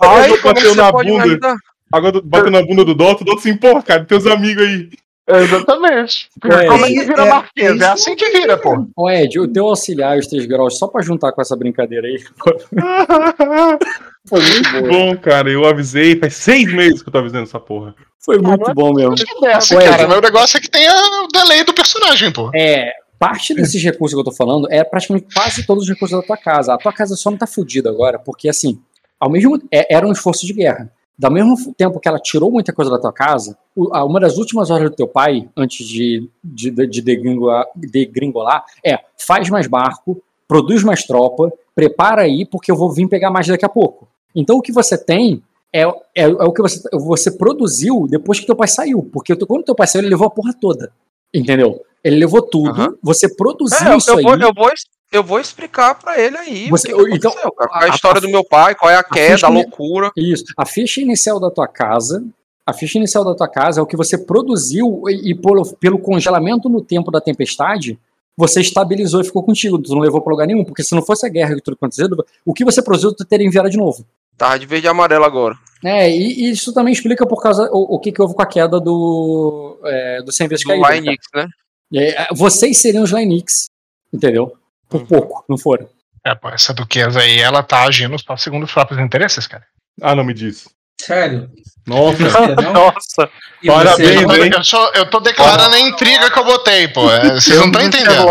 Aí, 0.00 0.38
como 0.38 0.50
é 0.58 0.60
que 0.60 0.68
você 0.68 0.74
na 0.74 0.92
pode 0.92 1.06
me 1.08 1.12
bunda. 1.12 1.24
ajudar? 1.24 1.56
Água 1.92 2.10
do- 2.12 2.22
bateu 2.22 2.50
na 2.50 2.62
bunda 2.62 2.84
do 2.84 2.94
Dota, 2.94 3.22
o 3.22 3.24
Dota 3.24 3.38
assim, 3.38 3.56
porra, 3.56 3.82
cara, 3.82 4.04
teus 4.04 4.26
amigos 4.26 4.64
aí. 4.66 4.88
Exatamente. 5.28 6.28
É, 6.44 6.66
como 6.66 6.84
é 6.84 6.88
que 6.88 7.02
vira 7.04 7.22
é, 7.22 7.28
Marquês? 7.30 7.80
é 7.80 7.84
É 7.84 7.88
assim 7.88 8.16
que 8.16 8.28
vira, 8.30 8.58
pô. 8.58 8.86
ô 8.96 9.08
Ed, 9.10 9.38
o 9.38 9.46
teu 9.46 9.66
auxiliar, 9.66 10.18
os 10.18 10.26
três 10.26 10.46
graus, 10.46 10.78
só 10.78 10.88
pra 10.88 11.00
juntar 11.02 11.32
com 11.32 11.40
essa 11.40 11.56
brincadeira 11.56 12.06
aí, 12.08 12.18
foi 14.28 14.40
muito. 14.40 14.88
Bom, 14.88 15.16
cara, 15.16 15.50
eu 15.50 15.64
avisei, 15.66 16.18
faz 16.18 16.34
seis 16.36 16.72
meses 16.72 17.02
que 17.02 17.08
eu 17.08 17.12
tô 17.12 17.18
avisando 17.18 17.44
essa 17.44 17.60
porra. 17.60 17.94
Foi 18.24 18.38
muito 18.38 18.72
bom 18.74 18.92
mesmo. 18.94 19.14
Dessa, 19.40 19.76
Ué, 19.76 19.84
cara, 19.88 20.06
meu 20.08 20.20
negócio 20.20 20.56
é 20.56 20.60
que 20.60 20.70
tem 20.70 20.86
a- 20.86 21.22
o 21.24 21.28
delay 21.28 21.64
do 21.64 21.74
personagem, 21.74 22.32
pô. 22.32 22.50
É, 22.54 22.92
parte 23.18 23.54
desses 23.54 23.82
recursos 23.82 24.14
que 24.14 24.20
eu 24.20 24.24
tô 24.24 24.32
falando 24.36 24.68
é 24.70 24.82
praticamente 24.84 25.26
quase 25.34 25.66
todos 25.66 25.84
os 25.84 25.88
recursos 25.90 26.18
da 26.20 26.24
tua 26.26 26.36
casa. 26.36 26.74
A 26.74 26.78
tua 26.78 26.92
casa 26.92 27.16
só 27.16 27.30
não 27.30 27.38
tá 27.38 27.46
fudida 27.46 27.90
agora, 27.90 28.18
porque 28.18 28.48
assim, 28.48 28.80
ao 29.18 29.30
mesmo 29.30 29.60
é, 29.72 29.92
era 29.94 30.06
um 30.06 30.12
esforço 30.12 30.46
de 30.46 30.52
guerra. 30.52 30.90
Do 31.18 31.30
mesmo 31.30 31.56
tempo 31.74 32.00
que 32.00 32.08
ela 32.08 32.18
tirou 32.18 32.50
muita 32.50 32.72
coisa 32.72 32.90
da 32.90 32.98
tua 32.98 33.12
casa, 33.12 33.56
uma 33.76 34.18
das 34.18 34.38
últimas 34.38 34.70
horas 34.70 34.90
do 34.90 34.96
teu 34.96 35.06
pai, 35.06 35.48
antes 35.56 35.86
de, 35.86 36.28
de, 36.42 36.70
de 36.70 37.02
degringolar, 37.02 37.66
degringolar, 37.76 38.64
é 38.84 38.98
faz 39.18 39.48
mais 39.50 39.66
barco, 39.66 40.22
produz 40.48 40.82
mais 40.82 41.04
tropa, 41.04 41.52
prepara 41.74 42.22
aí, 42.22 42.44
porque 42.44 42.70
eu 42.70 42.76
vou 42.76 42.90
vir 42.92 43.08
pegar 43.08 43.30
mais 43.30 43.46
daqui 43.46 43.64
a 43.64 43.68
pouco. 43.68 44.08
Então 44.34 44.56
o 44.56 44.62
que 44.62 44.72
você 44.72 44.96
tem 44.98 45.42
é, 45.72 45.82
é, 45.82 46.22
é 46.22 46.26
o 46.26 46.52
que 46.52 46.60
você, 46.62 46.80
você 46.92 47.30
produziu 47.30 48.06
depois 48.08 48.38
que 48.40 48.46
teu 48.46 48.56
pai 48.56 48.68
saiu. 48.68 49.02
Porque 49.12 49.34
quando 49.36 49.64
teu 49.64 49.74
pai 49.74 49.86
saiu, 49.86 50.02
ele 50.02 50.10
levou 50.10 50.26
a 50.26 50.30
porra 50.30 50.52
toda. 50.58 50.92
Entendeu? 51.32 51.80
Ele 52.04 52.16
levou 52.16 52.42
tudo, 52.42 52.70
Aham. 52.70 52.94
você 53.02 53.32
produziu 53.34 53.86
É, 53.86 53.92
eu, 53.92 53.98
isso 53.98 54.10
eu 54.10 54.18
aí. 54.18 54.24
vou, 54.24 54.34
eu, 54.34 54.52
vou, 54.54 54.68
eu 55.12 55.22
vou 55.22 55.38
explicar 55.38 55.94
pra 55.94 56.18
ele 56.20 56.36
aí 56.36 56.68
Você- 56.70 56.88
então, 56.88 57.00
aconteceu, 57.30 57.54
é 57.60 57.64
a- 57.70 57.84
a 57.84 57.88
história 57.88 58.18
a- 58.18 58.20
do 58.22 58.28
meu 58.28 58.42
pai, 58.44 58.74
qual 58.74 58.90
é 58.90 58.96
a 58.96 59.04
queda, 59.04 59.34
ficha 59.34 59.46
a 59.46 59.50
loucura. 59.50 60.10
Isso. 60.16 60.44
A 60.56 60.64
ficha 60.66 61.00
inicial 61.00 61.38
da 61.38 61.50
tua 61.50 61.68
casa, 61.68 62.24
a 62.66 62.72
ficha 62.72 62.98
inicial 62.98 63.24
da 63.24 63.34
tua 63.34 63.48
casa 63.48 63.80
é 63.80 63.82
o 63.82 63.86
que 63.86 63.96
você 63.96 64.16
produziu 64.18 65.02
e, 65.08 65.30
e 65.30 65.34
pelo, 65.34 65.64
pelo 65.76 65.98
congelamento 65.98 66.68
no 66.68 66.80
tempo 66.82 67.10
da 67.10 67.20
tempestade, 67.20 67.98
você 68.36 68.60
estabilizou 68.60 69.20
e 69.20 69.24
ficou 69.24 69.42
contigo. 69.42 69.78
Tu 69.78 69.92
não 69.94 70.00
levou 70.00 70.20
pra 70.22 70.30
lugar 70.32 70.46
nenhum, 70.46 70.64
porque 70.64 70.82
se 70.82 70.94
não 70.94 71.02
fosse 71.02 71.26
a 71.26 71.28
guerra 71.28 71.54
que 71.54 71.60
tudo 71.60 71.74
acontecendo, 71.74 72.24
o 72.46 72.54
que 72.54 72.64
você 72.64 72.80
produziu, 72.82 73.12
tu 73.14 73.24
teria 73.24 73.46
enviado 73.46 73.68
de 73.68 73.76
novo. 73.76 74.06
Tava 74.38 74.58
de 74.58 74.64
verde 74.66 74.86
e 74.86 74.88
amarelo 74.88 75.24
agora. 75.24 75.54
É, 75.84 76.10
e, 76.10 76.44
e 76.46 76.50
isso 76.50 76.72
também 76.72 76.92
explica 76.92 77.26
por 77.26 77.42
causa 77.42 77.68
o, 77.70 77.96
o 77.96 77.98
que, 77.98 78.10
que 78.10 78.22
houve 78.22 78.34
com 78.34 78.40
a 78.42 78.46
queda 78.46 78.80
do, 78.80 79.78
é, 79.84 80.22
do 80.22 80.32
100 80.32 80.48
vezes 80.48 80.64
Do 80.64 80.68
caído. 80.80 80.88
Linux, 81.04 81.26
né? 81.34 81.46
É, 81.94 82.28
vocês 82.34 82.78
seriam 82.78 83.02
os 83.04 83.10
Linux, 83.10 83.66
entendeu? 84.12 84.52
Por 84.92 85.06
pouco, 85.06 85.44
não 85.48 85.58
foram. 85.58 85.88
É, 86.24 86.34
pô, 86.34 86.48
essa 86.50 86.72
duquesa 86.72 87.20
aí, 87.20 87.40
ela 87.40 87.62
tá 87.62 87.82
agindo 87.82 88.16
só 88.18 88.36
segundo 88.36 88.64
os 88.64 88.72
próprios 88.72 89.00
interesses, 89.00 89.46
cara. 89.46 89.64
Ah, 90.00 90.14
não 90.14 90.22
me 90.24 90.32
diz. 90.32 90.68
Sério? 91.00 91.48
Nossa, 91.84 92.54
não? 92.62 92.70
Nossa, 92.72 93.28
E 93.60 93.66
Parabéns, 93.66 94.20
você 94.22 94.42
hein? 94.44 94.50
Eu, 94.54 94.62
só- 94.62 94.92
eu 94.94 95.10
tô 95.10 95.18
declarando 95.18 95.74
a 95.74 95.80
intriga 95.80 96.30
que 96.30 96.38
eu 96.38 96.44
botei, 96.44 96.86
pô. 96.86 97.10
É, 97.10 97.30
Vocês 97.34 97.58
não 97.58 97.66
estão 97.66 97.82
entendendo. 97.82 98.24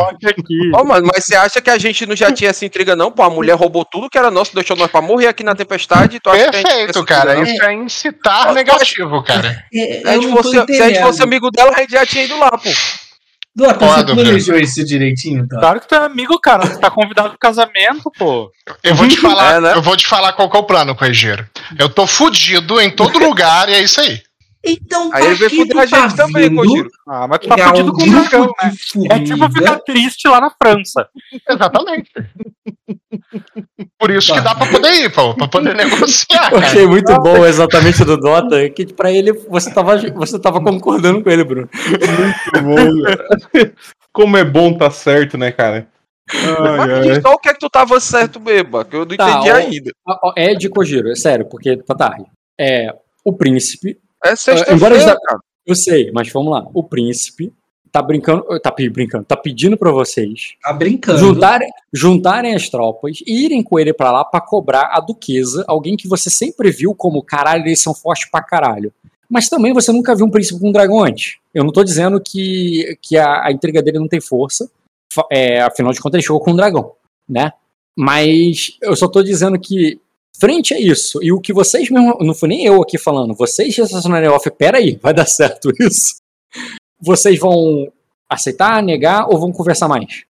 Ó, 0.73 0.83
mano, 0.85 1.09
mas 1.13 1.25
você 1.25 1.35
acha 1.35 1.59
que 1.61 1.69
a 1.69 1.77
gente 1.77 2.05
não 2.05 2.15
já 2.15 2.31
tinha 2.31 2.49
essa 2.49 2.63
intriga, 2.65 2.95
não? 2.95 3.11
Pô, 3.11 3.23
a 3.23 3.29
mulher 3.29 3.55
roubou 3.57 3.83
tudo 3.83 4.09
que 4.09 4.17
era 4.17 4.31
nosso, 4.31 4.55
deixou 4.55 4.77
nós 4.77 4.89
pra 4.89 5.01
morrer 5.01 5.27
aqui 5.27 5.43
na 5.43 5.53
tempestade. 5.53 6.17
Perfeito, 6.21 7.03
cara. 7.03 7.33
intriga, 7.39 7.51
Isso 7.55 7.63
é 7.65 7.73
incitar 7.73 8.53
negativo, 8.53 9.21
cara. 9.21 9.65
É? 9.73 9.99
Se 9.99 10.81
a 10.81 10.89
gente 10.89 11.01
fosse 11.01 11.21
amigo 11.23 11.51
dela, 11.51 11.73
a 11.75 11.79
gente 11.81 11.91
já 11.91 12.05
tinha 12.05 12.23
ido 12.23 12.37
lá, 12.37 12.51
pô. 12.51 12.69
Ó, 13.59 13.73
você 13.73 14.05
planejou 14.05 14.57
isso 14.57 14.83
direitinho, 14.85 15.45
tá? 15.47 15.59
Claro 15.59 15.81
que 15.81 15.87
tu 15.87 15.95
é 15.95 16.05
amigo, 16.05 16.39
cara. 16.39 16.67
Tu 16.67 16.79
tá 16.79 16.89
convidado 16.89 17.29
pro 17.31 17.37
casamento, 17.39 18.09
pô. 18.17 18.49
Eu 18.81 18.95
vou 18.95 19.07
te 19.07 19.17
falar, 19.17 19.55
É, 19.55 19.59
né? 19.59 19.73
eu 19.75 19.81
vou 19.81 19.97
te 19.97 20.07
falar 20.07 20.31
qual 20.33 20.49
que 20.49 20.55
é 20.55 20.59
o 20.59 20.63
plano, 20.63 20.95
Coegeiro. 20.95 21.45
Eu 21.77 21.89
tô 21.89 22.07
fudido 22.07 22.79
em 22.79 22.89
todo 22.89 23.19
lugar 23.19 23.67
e 23.67 23.73
é 23.73 23.81
isso 23.81 23.99
aí. 23.99 24.21
Então, 24.63 25.09
Aí 25.11 25.25
ele 25.25 25.37
pra 25.37 25.47
veio 25.47 25.49
que 25.49 25.57
fuder 25.73 25.77
a 25.77 25.85
gente 25.87 26.15
tá 26.15 26.23
também, 26.23 26.55
Kojiro. 26.55 26.89
Ah, 27.07 27.27
mas 27.27 27.39
tu 27.39 27.47
tá 27.49 27.55
é 27.57 27.67
fudido 27.67 27.93
com 27.93 28.03
o 28.03 28.09
dragão, 28.11 28.45
né? 28.45 28.71
É 29.09 29.19
tipo 29.19 29.37
ficar 29.37 29.49
formiga. 29.49 29.79
triste 29.85 30.27
lá 30.27 30.39
na 30.41 30.51
França. 30.51 31.09
Exatamente. 31.49 32.11
Por 33.97 34.11
isso 34.11 34.33
que 34.33 34.41
Tá. 34.41 34.53
dá 34.53 34.55
pra 34.55 34.67
poder 34.67 34.93
ir, 34.93 35.11
pô, 35.11 35.33
pra 35.35 35.47
poder 35.47 35.75
negociar, 35.75 36.45
Eu 36.53 36.59
cara. 36.59 36.65
achei 36.67 36.85
muito 36.85 37.13
bom 37.21 37.45
exatamente 37.45 38.03
do 38.05 38.17
Dota, 38.17 38.69
que 38.69 38.85
pra 38.93 39.11
ele 39.11 39.33
você 39.33 39.73
tava, 39.73 39.97
você 39.97 40.39
tava 40.39 40.61
concordando 40.63 41.23
com 41.23 41.29
ele, 41.29 41.43
Bruno. 41.43 41.69
muito 41.73 42.63
bom, 42.63 43.03
cara. 43.03 43.73
Como 44.13 44.37
é 44.37 44.43
bom 44.43 44.77
tá 44.77 44.91
certo, 44.91 45.37
né, 45.37 45.51
cara? 45.51 45.87
Ai, 46.33 47.09
ai. 47.09 47.21
só 47.21 47.33
o 47.33 47.37
que 47.39 47.49
é 47.49 47.53
que 47.53 47.59
tu 47.59 47.69
tava 47.69 47.99
certo, 47.99 48.39
beba, 48.39 48.85
que 48.85 48.95
eu 48.95 49.05
não 49.05 49.15
Tá, 49.17 49.29
entendi 49.31 49.51
ó. 49.51 49.55
ainda. 49.55 49.91
Ó, 50.07 50.33
É 50.37 50.53
de 50.53 50.69
Kojiro, 50.69 51.09
é 51.09 51.15
sério, 51.15 51.45
porque 51.49 51.77
tá 51.77 51.95
tarde. 51.95 52.25
É, 52.59 52.93
o 53.25 53.33
príncipe, 53.33 53.97
É 54.23 54.27
embora 54.29 54.35
sexta-feira, 54.37 54.95
eles- 54.95 55.05
cara. 55.05 55.39
eu 55.65 55.75
sei, 55.75 56.11
mas 56.11 56.29
vamos 56.31 56.51
lá. 56.51 56.65
O 56.73 56.83
príncipe 56.83 57.51
tá 57.91 58.01
brincando, 58.01 58.45
tá 58.61 58.71
brincando, 58.91 59.25
tá 59.25 59.35
pedindo 59.35 59.75
pra 59.75 59.91
vocês 59.91 60.53
Tá 60.63 60.71
brincando. 60.71 61.17
juntarem, 61.19 61.69
juntarem 61.91 62.55
as 62.55 62.69
tropas 62.69 63.17
e 63.27 63.45
irem 63.45 63.61
com 63.61 63.77
ele 63.79 63.91
pra 63.93 64.11
lá 64.11 64.23
pra 64.23 64.39
cobrar 64.39 64.89
a 64.93 64.99
duquesa, 65.01 65.65
alguém 65.67 65.97
que 65.97 66.07
você 66.07 66.29
sempre 66.29 66.71
viu 66.71 66.95
como 66.95 67.21
caralho, 67.21 67.63
eles 67.67 67.81
são 67.81 67.93
fortes 67.93 68.29
pra 68.29 68.41
caralho. 68.41 68.93
Mas 69.29 69.49
também 69.49 69.73
você 69.73 69.91
nunca 69.91 70.15
viu 70.15 70.25
um 70.25 70.29
príncipe 70.29 70.59
com 70.59 70.69
um 70.69 70.71
dragão 70.73 71.03
antes. 71.03 71.37
Eu 71.53 71.63
não 71.63 71.71
tô 71.71 71.83
dizendo 71.83 72.21
que, 72.21 72.97
que 73.01 73.17
a, 73.17 73.45
a 73.45 73.51
intriga 73.51 73.81
dele 73.81 73.99
não 73.99 74.07
tem 74.07 74.21
força, 74.21 74.69
é, 75.29 75.61
afinal 75.61 75.91
de 75.91 75.99
contas 75.99 76.19
ele 76.19 76.23
chegou 76.27 76.39
com 76.39 76.51
um 76.51 76.55
dragão, 76.55 76.93
né? 77.27 77.51
Mas 77.97 78.77
eu 78.81 78.95
só 78.95 79.07
tô 79.07 79.21
dizendo 79.21 79.59
que, 79.59 79.99
frente 80.39 80.73
a 80.73 80.79
isso, 80.79 81.21
e 81.21 81.31
o 81.31 81.39
que 81.39 81.53
vocês 81.53 81.89
mesmo, 81.89 82.17
não 82.21 82.33
foi 82.33 82.49
nem 82.49 82.65
eu 82.65 82.81
aqui 82.81 82.97
falando, 82.97 83.35
vocês 83.35 83.77
raciocinaram 83.77 84.33
off, 84.33 84.49
peraí, 84.51 84.99
vai 85.01 85.13
dar 85.13 85.25
certo 85.25 85.71
isso? 85.79 86.15
Vocês 86.99 87.39
vão 87.39 87.91
aceitar, 88.29 88.81
negar 88.81 89.27
ou 89.27 89.39
vão 89.39 89.51
conversar 89.51 89.87
mais? 89.87 90.23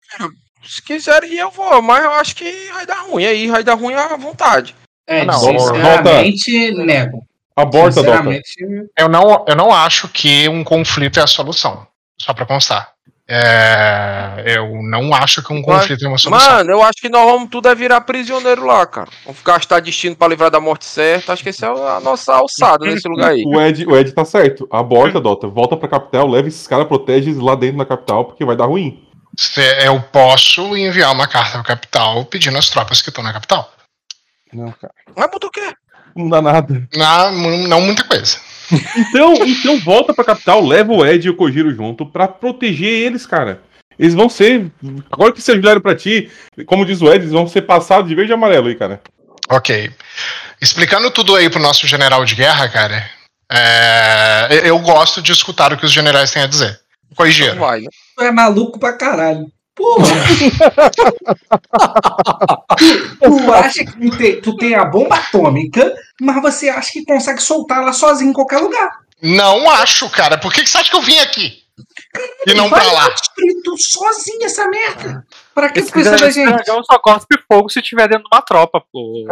Se 0.63 0.81
quiserem 0.83 1.33
eu 1.35 1.49
vou, 1.51 1.81
mas 1.81 2.03
eu 2.03 2.11
acho 2.11 2.35
que 2.35 2.51
vai 2.73 2.85
dar 2.85 3.01
ruim 3.03 3.25
aí, 3.25 3.47
vai 3.47 3.63
dar 3.63 3.73
ruim 3.75 3.93
à 3.93 4.15
vontade. 4.15 4.75
É, 5.07 5.25
Não, 5.25 5.39
sinceramente, 5.39 6.71
nego. 6.71 7.25
Aborta, 7.55 7.95
Dota. 7.95 8.11
Sinceramente, 8.11 8.89
Eu 8.95 9.09
não, 9.09 9.45
eu 9.47 9.55
não 9.55 9.73
acho 9.73 10.07
que 10.07 10.47
um 10.47 10.63
conflito 10.63 11.19
é 11.19 11.23
a 11.23 11.27
solução. 11.27 11.85
Só 12.17 12.33
pra 12.33 12.45
constar. 12.45 12.93
É, 13.31 14.43
eu 14.57 14.81
não 14.81 15.13
acho 15.13 15.43
que 15.43 15.53
um 15.53 15.61
conflito 15.61 16.03
é 16.03 16.07
uma 16.07 16.17
solução. 16.17 16.49
Mano, 16.51 16.71
eu 16.71 16.81
acho 16.81 16.99
que 16.99 17.09
nós 17.09 17.23
vamos 17.25 17.49
tudo 17.49 17.69
é 17.69 17.75
virar 17.75 18.01
prisioneiro 18.01 18.65
lá, 18.65 18.85
cara. 18.87 19.07
Vamos 19.23 19.41
gastar 19.43 19.79
destino 19.81 20.15
pra 20.15 20.27
livrar 20.27 20.49
da 20.49 20.59
morte 20.59 20.85
certa. 20.85 21.31
Acho 21.33 21.43
que 21.43 21.49
essa 21.49 21.67
é 21.67 21.69
a 21.69 21.99
nossa 21.99 22.33
alçada 22.33 22.85
nesse 22.85 23.07
lugar 23.07 23.31
aí. 23.31 23.43
O 23.45 23.61
Ed, 23.61 23.85
o 23.85 23.95
Ed 23.95 24.11
tá 24.13 24.25
certo. 24.25 24.67
Aborta, 24.71 25.21
Dota. 25.21 25.47
Volta 25.47 25.77
pra 25.77 25.87
capital, 25.87 26.27
leva 26.27 26.47
esses 26.47 26.65
caras, 26.65 26.87
protege 26.87 27.29
eles 27.29 27.39
lá 27.41 27.53
dentro 27.53 27.77
da 27.77 27.85
capital, 27.85 28.25
porque 28.25 28.43
vai 28.43 28.55
dar 28.55 28.65
ruim. 28.65 29.03
Se- 29.37 29.85
Eu 29.85 30.01
posso 30.01 30.75
enviar 30.75 31.11
uma 31.13 31.27
carta 31.27 31.51
pra 31.59 31.63
capital 31.75 32.25
pedindo 32.25 32.57
as 32.57 32.69
tropas 32.69 32.99
que 33.01 33.09
estão 33.09 33.23
na 33.23 33.31
capital. 33.31 33.71
Não, 34.51 34.71
cara. 34.71 34.93
Mas 35.15 35.29
botou 35.29 35.49
o 35.49 35.51
quê? 35.51 35.71
Não 36.15 36.27
dá 36.27 36.41
nada. 36.41 36.87
Na- 36.95 37.29
não 37.31 37.79
muita 37.81 38.03
coisa. 38.03 38.37
Então, 38.97 39.33
então 39.45 39.79
volta 39.79 40.13
pra 40.13 40.23
capital, 40.23 40.65
leva 40.65 40.93
o 40.93 41.05
Ed 41.05 41.25
e 41.25 41.29
o 41.29 41.35
Kojiro 41.35 41.73
junto 41.73 42.05
pra 42.05 42.27
proteger 42.27 42.87
eles, 42.87 43.25
cara. 43.25 43.61
Eles 43.97 44.13
vão 44.13 44.29
ser. 44.29 44.71
Agora 45.11 45.33
que 45.33 45.41
se 45.41 45.51
ajudaram 45.51 45.81
pra 45.81 45.95
ti, 45.95 46.31
como 46.65 46.85
diz 46.85 47.01
o 47.01 47.07
Ed, 47.07 47.23
eles 47.23 47.31
vão 47.31 47.47
ser 47.47 47.63
passados 47.63 48.07
de 48.07 48.15
verde 48.15 48.31
e 48.31 48.33
amarelo 48.33 48.67
aí, 48.67 48.75
cara. 48.75 49.01
Ok. 49.49 49.91
Explicando 50.61 51.11
tudo 51.11 51.35
aí 51.35 51.49
pro 51.49 51.61
nosso 51.61 51.87
general 51.87 52.23
de 52.23 52.35
guerra, 52.35 52.69
cara, 52.69 53.09
é, 53.51 54.61
eu 54.63 54.77
gosto 54.79 55.21
de 55.21 55.31
escutar 55.31 55.73
o 55.73 55.77
que 55.77 55.85
os 55.85 55.91
generais 55.91 56.31
têm 56.31 56.43
a 56.43 56.47
dizer. 56.47 56.79
Vai, 57.55 57.81
né? 57.81 57.87
Tu 58.15 58.23
é 58.23 58.31
maluco 58.31 58.79
pra 58.79 58.93
caralho. 58.93 59.51
Porra! 59.79 60.07
tu, 63.17 63.37
tu 63.47 63.53
acha 63.53 63.85
que 63.85 64.09
tu 64.09 64.17
tem, 64.17 64.41
tu 64.41 64.57
tem 64.57 64.75
a 64.75 64.83
bomba 64.85 65.15
atômica, 65.15 65.93
mas 66.21 66.41
você 66.41 66.67
acha 66.69 66.91
que 66.91 67.05
consegue 67.05 67.41
soltar 67.41 67.81
ela 67.81 67.93
sozinho 67.93 68.31
em 68.31 68.33
qualquer 68.33 68.57
lugar. 68.59 68.89
Não 69.21 69.69
acho, 69.69 70.09
cara. 70.09 70.37
Por 70.37 70.53
que, 70.53 70.61
que 70.63 70.69
você 70.69 70.77
acha 70.77 70.89
que 70.91 70.97
eu 70.97 71.01
vim 71.01 71.19
aqui? 71.19 71.59
E 72.45 72.53
não 72.53 72.69
pra 72.69 72.83
lá? 72.91 73.09
destruir 73.09 73.53
tu 73.63 73.77
sozinho 73.77 74.43
essa 74.45 74.67
merda. 74.67 75.25
Pra 75.55 75.69
que 75.69 75.79
Esse 75.79 75.89
tu 75.89 75.93
precisa 75.93 76.17
da 76.17 76.29
gente? 76.29 76.51
dragão 76.51 76.83
só 76.83 76.99
cospe 76.99 77.37
fogo 77.49 77.69
se 77.69 77.81
tiver 77.81 78.07
dentro 78.09 78.23
de 78.23 78.35
uma 78.35 78.41
tropa, 78.41 78.81
pô. 78.91 79.25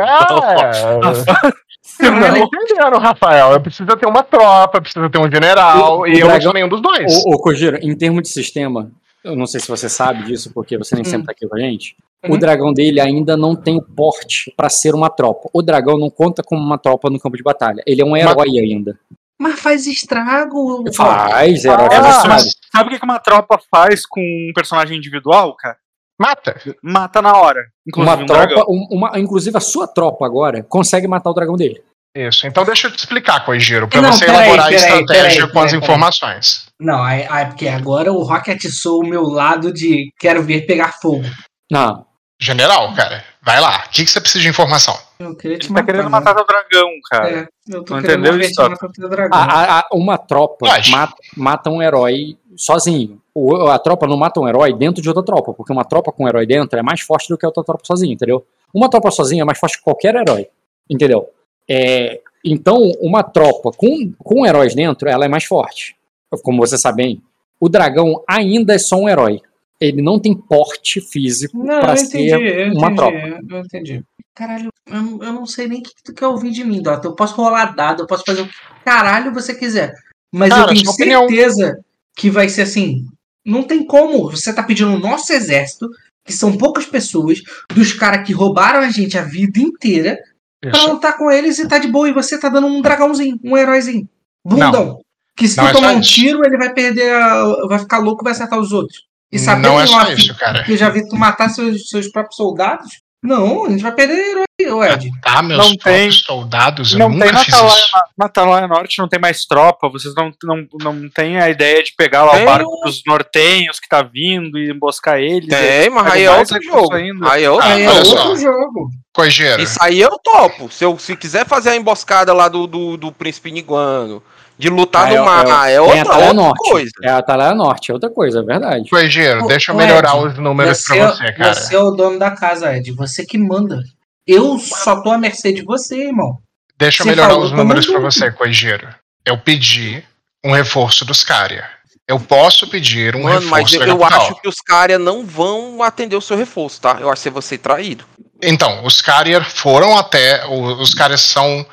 Você 1.81 2.09
não 2.09 2.21
tá 2.21 2.39
entendendo, 2.39 2.97
Rafael. 2.99 3.51
Eu 3.51 3.59
preciso 3.61 3.87
ter 3.97 4.05
uma 4.05 4.23
tropa, 4.23 4.79
preciso 4.81 5.09
ter 5.09 5.17
um 5.19 5.29
general, 5.31 5.99
O- 5.99 6.07
e 6.07 6.15
o 6.15 6.19
eu 6.19 6.27
não 6.29 6.41
sou 6.41 6.53
nenhum 6.53 6.69
dos 6.69 6.81
dois. 6.81 7.11
Ô, 7.25 7.33
ô 7.35 7.39
Kojiro, 7.41 7.77
em 7.81 7.95
termos 7.97 8.23
de 8.23 8.29
sistema, 8.29 8.91
eu 9.23 9.35
não 9.35 9.45
sei 9.45 9.59
se 9.59 9.67
você 9.67 9.89
sabe 9.89 10.23
disso, 10.23 10.51
porque 10.53 10.77
você 10.77 10.95
nem 10.95 11.01
Hum. 11.03 11.09
sempre 11.09 11.25
tá 11.27 11.31
aqui 11.31 11.47
com 11.47 11.55
a 11.55 11.59
gente. 11.59 11.95
Uhum. 12.25 12.33
O 12.35 12.37
dragão 12.37 12.73
dele 12.73 12.99
ainda 12.99 13.37
não 13.37 13.55
tem 13.55 13.77
o 13.77 13.81
porte 13.81 14.51
pra 14.57 14.69
ser 14.69 14.95
uma 14.95 15.09
tropa. 15.09 15.49
O 15.53 15.61
dragão 15.61 15.97
não 15.97 16.09
conta 16.09 16.41
como 16.43 16.61
uma 16.61 16.77
tropa 16.77 17.09
no 17.09 17.19
campo 17.19 17.37
de 17.37 17.43
batalha. 17.43 17.83
Ele 17.85 18.01
é 18.01 18.05
um 18.05 18.17
herói 18.17 18.57
ainda. 18.59 18.97
Mas 19.39 19.59
faz 19.59 19.85
estrago. 19.85 20.83
Faz, 20.95 21.63
herói 21.63 21.85
Ah, 21.91 22.23
mas 22.27 22.55
sabe. 22.73 22.95
o 22.95 22.99
que 22.99 23.05
uma 23.05 23.19
tropa 23.19 23.59
faz 23.69 24.03
com 24.05 24.19
um 24.19 24.51
personagem 24.55 24.97
individual, 24.97 25.55
cara? 25.55 25.77
Mata. 26.19 26.59
Mata 26.81 27.21
na 27.21 27.37
hora. 27.37 27.67
Inclusive 27.87 28.15
Uma 28.15 28.23
um 28.23 28.25
tropa, 28.25 28.65
um- 28.71 28.87
uma, 28.89 29.19
inclusive 29.19 29.55
a 29.55 29.59
sua 29.61 29.87
tropa 29.87 30.25
agora 30.25 30.63
consegue 30.63 31.07
matar 31.07 31.29
o 31.29 31.33
dragão 31.33 31.55
dele. 31.55 31.83
Isso. 32.27 32.47
Então 32.47 32.63
deixa 32.65 32.87
eu 32.87 32.91
te 32.91 32.99
explicar, 32.99 33.43
Corrigeiro, 33.45 33.87
pra 33.87 34.01
Não, 34.01 34.11
você 34.11 34.25
peraí, 34.25 34.39
elaborar 34.47 34.65
a 34.65 34.69
peraí, 34.69 34.83
estratégia 34.83 35.35
peraí, 35.41 35.51
com 35.53 35.59
as 35.59 35.71
peraí, 35.71 35.83
informações. 35.83 36.65
Não, 36.79 37.03
aí, 37.03 37.25
aí, 37.29 37.45
porque 37.45 37.67
agora 37.67 38.11
o 38.11 38.23
Rock 38.23 38.49
atiçou 38.51 39.01
o 39.01 39.07
meu 39.07 39.23
lado 39.23 39.71
de 39.73 40.11
quero 40.19 40.41
ver 40.43 40.61
pegar 40.65 40.93
fogo. 40.99 41.23
Não. 41.71 42.05
General, 42.39 42.93
cara, 42.93 43.23
vai 43.41 43.59
lá. 43.59 43.85
O 43.87 43.89
que, 43.89 44.03
que 44.05 44.11
você 44.11 44.21
precisa 44.21 44.43
de 44.43 44.47
informação? 44.49 44.95
Eu 45.19 45.35
queria 45.35 45.57
te 45.57 45.65
Ele 45.67 45.73
tá 45.73 45.83
querendo 45.83 46.03
né? 46.03 46.09
matar 46.09 46.35
o 46.37 46.43
dragão, 46.45 46.87
cara. 47.09 47.29
É, 47.29 47.47
eu 47.75 47.83
tô 47.83 47.95
Não 47.95 48.01
querendo 48.03 48.27
entendeu 48.27 48.39
isso, 48.47 48.61
matar. 48.61 49.27
A- 49.31 49.43
a- 49.43 49.79
a- 49.79 49.87
uma 49.91 50.19
tropa 50.19 50.67
mata, 50.91 51.15
mata 51.35 51.69
um 51.71 51.81
herói 51.81 52.37
sozinho. 52.55 53.19
O- 53.33 53.67
a 53.67 53.79
tropa 53.79 54.05
não 54.05 54.15
mata 54.17 54.39
um 54.39 54.47
herói 54.47 54.71
dentro 54.71 55.01
de 55.01 55.07
outra 55.09 55.23
tropa, 55.25 55.51
porque 55.53 55.73
uma 55.73 55.83
tropa 55.83 56.11
com 56.11 56.25
um 56.25 56.27
herói 56.27 56.45
dentro 56.45 56.77
é 56.77 56.83
mais 56.83 57.01
forte 57.01 57.27
do 57.27 57.35
que 57.37 57.45
a 57.45 57.49
outra 57.49 57.63
tropa 57.63 57.81
sozinha, 57.83 58.13
entendeu? 58.13 58.45
Uma 58.71 58.87
tropa 58.87 59.09
sozinha 59.09 59.41
é 59.41 59.45
mais 59.45 59.57
forte 59.57 59.77
que 59.79 59.83
qualquer 59.83 60.13
herói, 60.13 60.47
entendeu? 60.87 61.27
É, 61.69 62.21
então, 62.43 62.77
uma 63.01 63.23
tropa 63.23 63.71
com, 63.71 64.11
com 64.19 64.45
heróis 64.45 64.73
dentro, 64.75 65.09
ela 65.09 65.25
é 65.25 65.27
mais 65.27 65.43
forte. 65.43 65.95
Como 66.43 66.59
você 66.59 66.77
sabe 66.77 67.03
bem, 67.03 67.21
o 67.59 67.67
dragão 67.69 68.23
ainda 68.27 68.73
é 68.73 68.77
só 68.77 68.97
um 68.97 69.09
herói. 69.09 69.41
Ele 69.79 70.01
não 70.01 70.19
tem 70.19 70.33
porte 70.35 70.99
físico 70.99 71.57
Não, 71.57 71.79
para 71.79 71.93
eu 71.93 71.97
ser 71.97 72.27
eu 72.29 72.39
uma 72.73 72.91
entendi, 72.91 72.95
tropa. 72.95 73.17
eu 73.49 73.59
entendi. 73.59 74.03
Caralho, 74.33 74.69
eu, 74.87 75.01
não- 75.01 75.23
eu 75.23 75.33
não 75.33 75.45
sei 75.45 75.67
nem 75.67 75.79
o 75.79 75.83
que 75.83 75.91
tu 76.03 76.13
quer 76.13 76.27
ouvir 76.27 76.51
de 76.51 76.63
mim, 76.63 76.81
Dota. 76.81 77.07
Eu 77.07 77.13
posso 77.15 77.35
rolar 77.35 77.75
dado, 77.75 78.03
eu 78.03 78.07
posso 78.07 78.23
fazer 78.25 78.41
o 78.41 78.47
que 78.47 78.53
caralho 78.85 79.33
você 79.33 79.53
quiser. 79.53 79.93
Mas 80.33 80.49
Cara, 80.49 80.63
eu 80.63 80.67
tenho 80.69 80.85
sua 80.85 80.93
opinião. 80.93 81.27
certeza 81.27 81.79
que 82.15 82.29
vai 82.29 82.49
ser 82.49 82.63
assim. 82.63 83.05
Não 83.45 83.63
tem 83.63 83.85
como. 83.85 84.29
Você 84.31 84.53
tá 84.53 84.61
pedindo 84.63 84.91
o 84.91 84.99
nosso 84.99 85.31
exército, 85.31 85.87
que 86.25 86.33
são 86.33 86.57
poucas 86.57 86.85
pessoas, 86.85 87.39
dos 87.73 87.93
caras 87.93 88.25
que 88.25 88.33
roubaram 88.33 88.79
a 88.79 88.89
gente 88.89 89.17
a 89.17 89.21
vida 89.21 89.59
inteira, 89.59 90.19
pra 90.61 90.71
Isso. 90.71 90.89
lutar 90.91 91.17
com 91.17 91.29
eles 91.31 91.59
e 91.59 91.67
tá 91.67 91.77
de 91.77 91.87
boa. 91.87 92.09
E 92.09 92.13
você 92.13 92.39
tá 92.39 92.49
dando 92.49 92.67
um 92.67 92.81
dragãozinho, 92.81 93.39
um 93.43 93.57
heróizinho. 93.57 94.07
Bundão. 94.45 94.99
Que 95.35 95.47
se 95.47 95.57
Não 95.57 95.65
tu 95.65 95.69
é 95.69 95.73
tomar 95.73 95.93
um 95.93 95.99
isso. 95.99 96.13
tiro, 96.13 96.43
ele 96.45 96.57
vai 96.57 96.73
perder. 96.73 97.13
a- 97.13 97.67
vai 97.67 97.79
ficar 97.79 97.99
louco 97.99 98.23
e 98.23 98.25
vai 98.25 98.33
acertar 98.33 98.59
os 98.59 98.71
outros. 98.71 99.05
E 99.31 99.37
saber 99.37 99.67
Não 99.67 99.79
é 99.79 99.85
só 99.85 100.09
isso, 100.11 100.33
cara. 100.37 100.63
que 100.63 100.71
eu 100.71 100.77
já 100.77 100.89
vi 100.89 101.07
tu 101.07 101.15
matar 101.15 101.49
seus, 101.49 101.89
seus 101.89 102.07
próprios 102.07 102.37
soldados. 102.37 103.01
Não, 103.23 103.65
a 103.65 103.69
gente 103.69 103.81
vai 103.81 103.91
perder 103.91 104.45
herói, 104.59 104.91
Ed. 104.93 105.09
Tá, 105.21 105.41
meus 105.41 105.57
Não 105.69 105.75
tem- 105.77 106.11
soldados, 106.11 106.93
eu 106.93 106.99
Não 106.99 107.09
tem 107.09 107.19
nunca 107.19 107.31
na 107.31 107.43
fiz 107.43 107.53
Atalaia, 107.53 107.75
isso. 107.79 107.91
na 108.17 108.25
Atalaia 108.25 108.67
Norte, 108.67 108.99
não 108.99 109.07
tem 109.07 109.19
mais 109.19 109.45
tropa. 109.45 109.89
Vocês 109.89 110.13
não, 110.15 110.31
não, 110.43 110.67
não 110.79 111.09
têm 111.09 111.39
a 111.39 111.49
ideia 111.49 111.83
de 111.83 111.93
pegar 111.97 112.23
lá 112.23 112.33
Tem 112.33 112.43
o 112.43 112.45
barco 112.45 112.69
um- 112.77 112.85
dos 112.85 113.01
nortenhos 113.05 113.79
que 113.79 113.87
tá 113.89 114.01
vindo 114.03 114.57
e 114.57 114.71
emboscar 114.71 115.19
eles. 115.19 115.49
Tem, 115.49 115.89
mas 115.89 116.03
Pega 116.03 116.15
aí 116.15 116.23
é 116.23 116.31
outro 116.31 116.61
jogo. 116.63 116.93
Aí 117.27 117.43
é 117.43 117.49
outro 117.49 117.67
Ah, 117.67 117.73
Aí 117.73 117.83
é 117.83 117.89
outro 117.91 118.35
jogo. 118.37 118.89
Corrigeiro. 119.13 119.61
Isso 119.63 119.77
aí 119.81 119.99
eu 119.99 120.11
topo. 120.23 120.71
Se 120.71 120.83
eu 120.83 120.97
se 120.99 121.15
quiser 121.15 121.45
fazer 121.45 121.71
a 121.71 121.75
emboscada 121.75 122.33
lá 122.33 122.47
do, 122.47 122.67
do, 122.67 122.97
do 122.97 123.11
príncipe 123.11 123.51
Niguano, 123.51 124.21
de 124.57 124.69
lutar 124.69 125.05
Ah, 125.05 125.09
no 125.09 125.15
é- 125.15 125.21
mar, 125.21 125.69
é, 125.69 125.75
Tem 125.75 125.77
a 125.77 125.81
outra, 125.81 126.15
outra 126.17 126.33
Norte. 126.33 126.69
coisa. 126.69 126.91
É 127.03 127.09
a 127.09 127.17
Atalaia 127.17 127.53
Norte, 127.55 127.91
é 127.91 127.93
outra 127.93 128.09
coisa, 128.09 128.39
é 128.39 128.43
verdade. 128.43 128.89
Ô, 128.91 129.47
deixa 129.47 129.71
eu 129.71 129.75
melhorar 129.75 130.15
Ed, 130.17 130.25
os 130.27 130.37
números 130.39 130.77
Você, 130.79 130.95
pra 130.97 131.11
você, 131.11 131.31
cara. 131.33 131.53
você 131.53 131.75
é 131.75 131.79
o 131.79 131.91
dono 131.91 132.17
da 132.19 132.31
casa, 132.31 132.75
Ed. 132.75 132.91
Você 132.93 133.25
que 133.25 133.37
manda. 133.37 133.79
Eu 134.25 134.57
só 134.59 135.01
tô 135.01 135.11
à 135.11 135.17
mercê 135.17 135.53
de 135.53 135.63
você, 135.63 136.07
irmão. 136.07 136.37
Deixa 136.77 137.01
eu 137.01 137.05
Você 137.05 137.09
melhorar 137.11 137.29
falou, 137.29 137.45
os 137.45 137.51
números 137.51 137.85
pra 137.85 137.95
junto. 137.99 138.11
você, 138.11 138.31
Corrigeiro. 138.31 138.87
Eu 139.25 139.37
pedi 139.37 140.03
um 140.43 140.51
reforço 140.51 141.05
dos 141.05 141.23
Cária. 141.23 141.69
Eu 142.07 142.19
posso 142.19 142.67
pedir 142.69 143.15
um 143.15 143.23
Mano, 143.23 143.41
mas 143.49 143.71
reforço 143.71 143.75
eu, 143.75 143.79
da 143.79 143.87
eu 143.87 143.97
capital. 143.97 144.21
acho 144.21 144.41
que 144.41 144.47
os 144.47 144.55
caras 144.61 144.99
não 144.99 145.25
vão 145.25 145.83
atender 145.83 146.15
o 146.15 146.21
seu 146.21 146.37
reforço, 146.37 146.79
tá? 146.81 146.97
Eu 147.01 147.09
acho 147.11 147.23
que 147.23 147.29
você 147.29 147.57
traído. 147.57 148.05
Então, 148.41 148.85
os 148.85 149.01
Carrier 149.01 149.43
foram 149.43 149.97
até. 149.97 150.45
Os 150.47 150.93
caras 150.93 151.21
são 151.21 151.65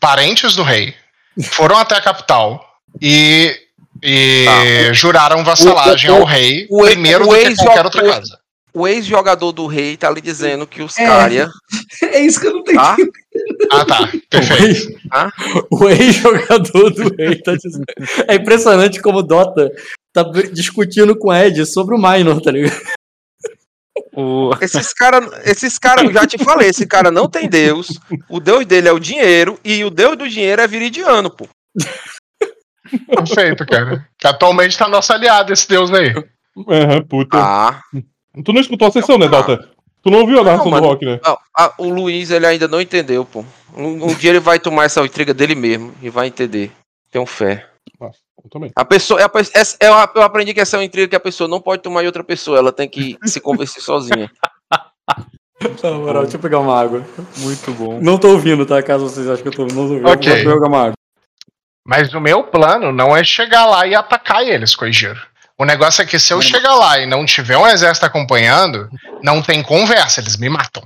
parentes 0.00 0.54
do 0.54 0.62
rei, 0.62 0.94
foram 1.42 1.76
até 1.78 1.96
a 1.96 2.00
capital 2.02 2.64
e, 3.00 3.54
e 4.02 4.44
juraram 4.92 5.44
vassalagem 5.44 6.10
O- 6.10 6.14
o- 6.14 6.16
ao 6.18 6.24
rei 6.24 6.66
o- 6.70 6.82
primeiro 6.84 7.24
o 7.24 7.28
do 7.28 7.34
que 7.34 7.46
ex- 7.46 7.58
qualquer 7.58 7.84
outra 7.84 8.02
casa. 8.04 8.38
O 8.74 8.88
ex-jogador 8.88 9.52
do 9.52 9.66
rei 9.66 9.98
tá 9.98 10.08
lhe 10.10 10.20
dizendo 10.22 10.66
que 10.66 10.80
os 10.82 10.96
É. 10.98 11.04
caras. 11.06 11.50
É 12.02 12.20
isso 12.20 12.40
que 12.40 12.46
eu 12.46 12.52
não 12.54 12.60
entendi. 12.60 12.76
Tá? 12.78 12.96
Ah, 13.70 13.84
tá. 13.84 14.12
Perfeito. 14.30 14.98
O 15.70 15.88
ex-jogador 15.88 16.90
do 16.90 17.14
rei 17.16 17.36
tá 17.42 17.54
dizendo. 17.54 17.84
É 18.28 18.34
impressionante 18.34 19.00
como 19.00 19.18
o 19.18 19.22
Dota 19.22 19.70
tá 20.12 20.22
discutindo 20.52 21.16
com 21.16 21.28
o 21.28 21.34
Ed 21.34 21.64
sobre 21.66 21.94
o 21.94 21.98
Minor, 21.98 22.40
tá 22.40 22.50
ligado? 22.50 22.76
O- 24.14 24.50
Esses 24.60 24.92
caras, 24.94 25.28
esses 25.44 25.78
cara, 25.78 26.04
eu 26.04 26.12
já 26.12 26.26
te 26.26 26.38
falei, 26.38 26.68
esse 26.68 26.86
cara 26.86 27.10
não 27.10 27.28
tem 27.28 27.48
Deus. 27.48 27.98
O 28.28 28.40
Deus 28.40 28.64
dele 28.66 28.88
é 28.88 28.92
o 28.92 28.98
dinheiro 29.00 29.58
e 29.64 29.84
o 29.84 29.90
Deus 29.90 30.16
do 30.16 30.28
dinheiro 30.28 30.62
é 30.62 30.66
viridiano, 30.66 31.30
pô. 31.30 31.46
Perfeito, 33.06 33.64
cara. 33.66 34.06
Que 34.18 34.26
atualmente 34.26 34.76
tá 34.76 34.88
nosso 34.88 35.12
aliado, 35.12 35.52
esse 35.52 35.68
deus 35.68 35.92
aí. 35.92 36.12
Aham, 36.68 37.02
puta. 37.08 37.38
Ah, 37.38 37.80
Tu 38.44 38.52
não 38.52 38.60
escutou 38.60 38.88
a 38.88 38.90
sessão, 38.90 39.18
né. 39.18 39.28
Dota? 39.28 39.68
Tu 40.02 40.10
não 40.10 40.20
ouviu 40.20 40.40
a 40.40 40.44
narração 40.44 40.70
do 40.70 40.78
Rock, 40.80 41.04
né? 41.04 41.20
ah, 41.56 41.72
o 41.78 41.88
Luiz 41.88 42.30
ele 42.30 42.46
ainda 42.46 42.66
não 42.66 42.80
entendeu, 42.80 43.24
pô. 43.24 43.44
Um, 43.76 44.06
um 44.10 44.14
dia 44.14 44.30
ele 44.30 44.40
vai 44.40 44.58
tomar 44.58 44.84
essa 44.84 45.00
intriga 45.04 45.32
dele 45.32 45.54
mesmo 45.54 45.94
e 46.02 46.10
vai 46.10 46.26
entender. 46.26 46.72
Tenho 47.10 47.24
fé. 47.24 47.66
Eu 48.00 48.50
também. 48.50 48.70
A 48.74 48.84
pessoa, 48.84 49.20
é 49.20 49.24
a 49.24 49.28
pe- 49.28 49.50
essa- 49.54 49.76
eu, 49.80 49.92
eu 50.16 50.22
aprendi 50.22 50.52
que 50.54 50.60
essa 50.60 50.76
é 50.76 50.78
uma 50.78 50.84
intriga 50.84 51.08
que 51.08 51.16
a 51.16 51.20
pessoa 51.20 51.48
não 51.48 51.60
pode 51.60 51.82
tomar 51.82 52.00
de 52.00 52.06
outra 52.06 52.24
pessoa, 52.24 52.58
ela 52.58 52.72
tem 52.72 52.88
que 52.88 53.16
se 53.24 53.40
convencer 53.40 53.82
sozinha. 53.82 54.30
Na 55.82 55.92
moral, 55.92 56.22
deixa 56.22 56.36
eu 56.36 56.40
pegar 56.40 56.58
uma 56.58 56.76
água. 56.80 57.04
Muito 57.38 57.70
bom. 57.74 58.00
Não 58.00 58.18
tô 58.18 58.30
ouvindo, 58.30 58.66
tá? 58.66 58.82
Caso 58.82 59.08
vocês 59.08 59.28
achem 59.28 59.42
que 59.42 59.48
eu 59.48 59.52
tô 59.52 59.62
ouvindo, 59.62 59.76
não 59.80 59.86
tô 59.86 59.92
ouvindo. 59.94 60.08
Ok. 60.08 60.32
Eu 60.40 60.44
vou 60.44 60.54
pegar 60.54 60.66
uma 60.66 60.80
água. 60.86 60.94
Mas 61.86 62.12
o 62.14 62.20
meu 62.20 62.44
plano 62.44 62.90
não 62.92 63.16
é 63.16 63.22
chegar 63.22 63.66
lá 63.66 63.86
e 63.86 63.94
atacar 63.94 64.42
eles, 64.42 64.74
Corrigeiro. 64.74 65.20
O 65.58 65.64
negócio 65.64 66.02
é 66.02 66.06
que 66.06 66.18
se 66.18 66.32
eu 66.32 66.42
chegar 66.42 66.74
lá 66.74 66.98
e 66.98 67.06
não 67.06 67.24
tiver 67.24 67.56
um 67.56 67.66
exército 67.66 68.04
acompanhando, 68.06 68.88
não 69.22 69.40
tem 69.40 69.62
conversa, 69.62 70.20
eles 70.20 70.36
me 70.36 70.48
matam. 70.48 70.82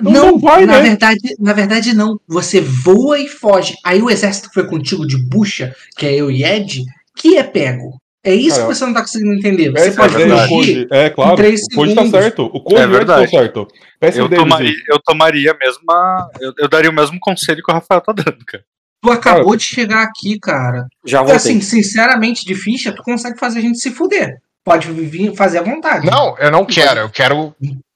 Não, 0.00 0.12
Não, 0.12 0.26
não 0.32 0.38
vai, 0.38 0.64
na 0.64 0.78
né? 0.78 0.82
verdade, 0.82 1.20
na 1.38 1.52
verdade 1.52 1.94
não. 1.94 2.18
Você 2.26 2.60
voa 2.60 3.18
e 3.18 3.28
foge. 3.28 3.74
Aí 3.84 4.00
o 4.02 4.08
exército 4.10 4.48
que 4.48 4.54
foi 4.54 4.66
contigo 4.66 5.06
de 5.06 5.16
bucha, 5.18 5.74
que 5.96 6.06
é 6.06 6.14
eu 6.14 6.30
e 6.30 6.44
Ed, 6.44 6.82
que 7.16 7.36
é 7.36 7.42
pego. 7.42 8.00
É 8.24 8.32
isso 8.32 8.56
Cara, 8.56 8.68
que 8.68 8.74
você 8.76 8.86
não 8.86 8.94
tá 8.94 9.00
conseguindo 9.00 9.34
entender. 9.34 9.70
Você 9.72 9.88
Essa 9.88 10.00
pode 10.00 10.14
verdade. 10.16 10.48
fugir. 10.48 10.86
É, 10.92 11.10
claro. 11.10 11.34
três 11.36 11.60
O 11.72 11.74
Code 11.74 11.94
tá 11.94 12.06
certo. 12.06 12.44
O 12.44 12.60
Code 12.60 12.80
É 12.80 12.84
é 12.84 12.86
verdade. 12.86 13.24
tá 13.24 13.38
certo. 13.38 13.66
Eu 14.00 14.28
tomaria, 14.28 14.72
eu 14.88 14.98
tomaria 15.04 15.50
a 15.50 15.56
mesma. 15.58 16.30
Eu, 16.40 16.52
eu 16.56 16.68
daria 16.68 16.90
o 16.90 16.94
mesmo 16.94 17.18
conselho 17.20 17.60
que 17.62 17.70
o 17.70 17.74
Rafael 17.74 18.00
tá 18.00 18.12
dando, 18.12 18.38
cara. 18.46 18.64
Tu 19.02 19.10
acabou 19.10 19.56
de 19.56 19.64
chegar 19.64 20.02
aqui, 20.04 20.38
cara. 20.38 20.86
Já 21.04 21.18
voltei. 21.18 21.34
Assim, 21.36 21.60
sinceramente, 21.60 22.44
de 22.44 22.54
ficha, 22.54 22.92
tu 22.92 23.02
consegue 23.02 23.38
fazer 23.40 23.58
a 23.58 23.62
gente 23.62 23.80
se 23.80 23.90
fuder. 23.90 24.36
Pode 24.64 24.86
vir 24.92 25.34
fazer 25.34 25.58
à 25.58 25.62
vontade. 25.62 26.06
Não, 26.06 26.38
eu 26.38 26.50
não 26.52 26.64
quero. 26.64 27.00
Eu 27.00 27.10
quero 27.10 27.52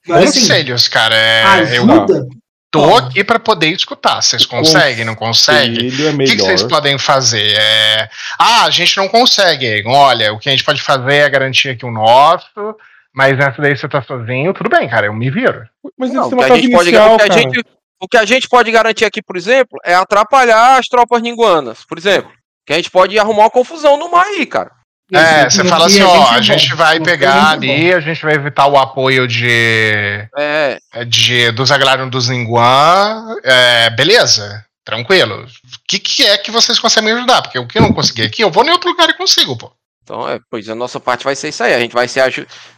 Mas 0.06 0.30
assim, 0.30 0.40
conselhos, 0.40 0.88
cara. 0.88 1.14
É, 1.14 1.78
eu 1.78 1.86
tô 2.70 2.96
aqui 2.96 3.24
pra 3.24 3.38
poder 3.38 3.68
escutar. 3.68 4.22
Vocês 4.22 4.44
conseguem, 4.44 5.04
não 5.04 5.14
conseguem? 5.14 5.88
É 5.88 6.10
O 6.12 6.18
que, 6.18 6.36
vocês 6.36 6.62
podem 6.62 6.98
fazer? 6.98 7.56
É... 7.58 8.08
Ah, 8.38 8.64
a 8.64 8.70
gente 8.70 8.96
não 8.96 9.08
consegue. 9.08 9.82
Olha, 9.86 10.32
o 10.32 10.38
que 10.38 10.48
a 10.48 10.52
gente 10.52 10.64
pode 10.64 10.82
fazer 10.82 11.14
é 11.14 11.30
garantir 11.30 11.70
aqui 11.70 11.84
o 11.84 11.90
nosso, 11.90 12.76
mas 13.14 13.36
nessa 13.36 13.60
daí 13.60 13.76
você 13.76 13.88
tá 13.88 14.02
sozinho. 14.02 14.52
Tudo 14.52 14.68
bem, 14.68 14.88
cara, 14.88 15.06
eu 15.06 15.14
me 15.14 15.30
viro. 15.30 15.64
Mas 15.98 16.12
Não, 16.12 16.30
eles 16.30 16.32
o 16.32 16.36
que 16.36 16.44
a 16.44 16.56
gente 16.56 16.70
pode, 16.70 16.88
inicial, 16.88 17.14
o 17.14 17.18
que 17.18 17.22
a 17.22 17.32
gente, 17.32 17.64
o 18.00 18.08
que 18.08 18.16
a 18.16 18.24
gente 18.24 18.48
pode 18.48 18.70
garantir 18.70 19.04
aqui, 19.04 19.22
por 19.22 19.36
exemplo, 19.36 19.78
é 19.84 19.94
atrapalhar 19.94 20.78
as 20.78 20.86
tropas 20.86 21.22
ninguanas, 21.22 21.84
por 21.84 21.98
exemplo. 21.98 22.30
Que 22.66 22.72
a 22.72 22.76
gente 22.76 22.90
pode 22.90 23.18
arrumar 23.18 23.44
uma 23.44 23.50
confusão 23.50 23.96
no 23.96 24.10
mar 24.10 24.26
aí, 24.26 24.44
cara. 24.44 24.70
É, 25.12 25.48
você 25.48 25.64
fala 25.64 25.86
assim, 25.86 26.02
ó, 26.02 26.30
a 26.30 26.38
é 26.38 26.42
gente 26.42 26.74
vai 26.74 26.98
que 26.98 27.04
pegar 27.04 27.52
é 27.52 27.52
ali, 27.52 27.94
a 27.94 28.00
gente 28.00 28.20
vai 28.22 28.34
evitar 28.34 28.66
o 28.66 28.76
apoio 28.76 29.28
de, 29.28 30.28
É, 30.36 30.78
de 31.06 31.52
dos 31.52 31.70
Agrarium 31.70 32.08
dos 32.08 32.28
Ninguan, 32.28 33.36
é, 33.44 33.88
beleza, 33.90 34.64
tranquilo. 34.84 35.44
O 35.44 35.48
que, 35.86 36.00
que 36.00 36.26
é 36.26 36.36
que 36.36 36.50
vocês 36.50 36.80
conseguem 36.80 37.12
me 37.12 37.18
ajudar? 37.18 37.42
Porque 37.42 37.58
o 37.58 37.68
que 37.68 37.78
eu 37.78 37.82
não 37.82 37.92
consegui 37.92 38.22
aqui, 38.22 38.42
eu 38.42 38.50
vou 38.50 38.64
em 38.64 38.70
outro 38.70 38.90
lugar 38.90 39.08
e 39.08 39.14
consigo, 39.14 39.56
pô. 39.56 39.70
então, 40.02 40.28
é, 40.28 40.40
pois 40.50 40.68
a 40.68 40.74
nossa 40.74 40.98
parte 40.98 41.22
vai 41.22 41.36
ser 41.36 41.50
isso 41.50 41.62
aí. 41.62 41.72
A 41.72 41.78
gente 41.78 41.92
vai 41.92 42.08
se, 42.08 42.20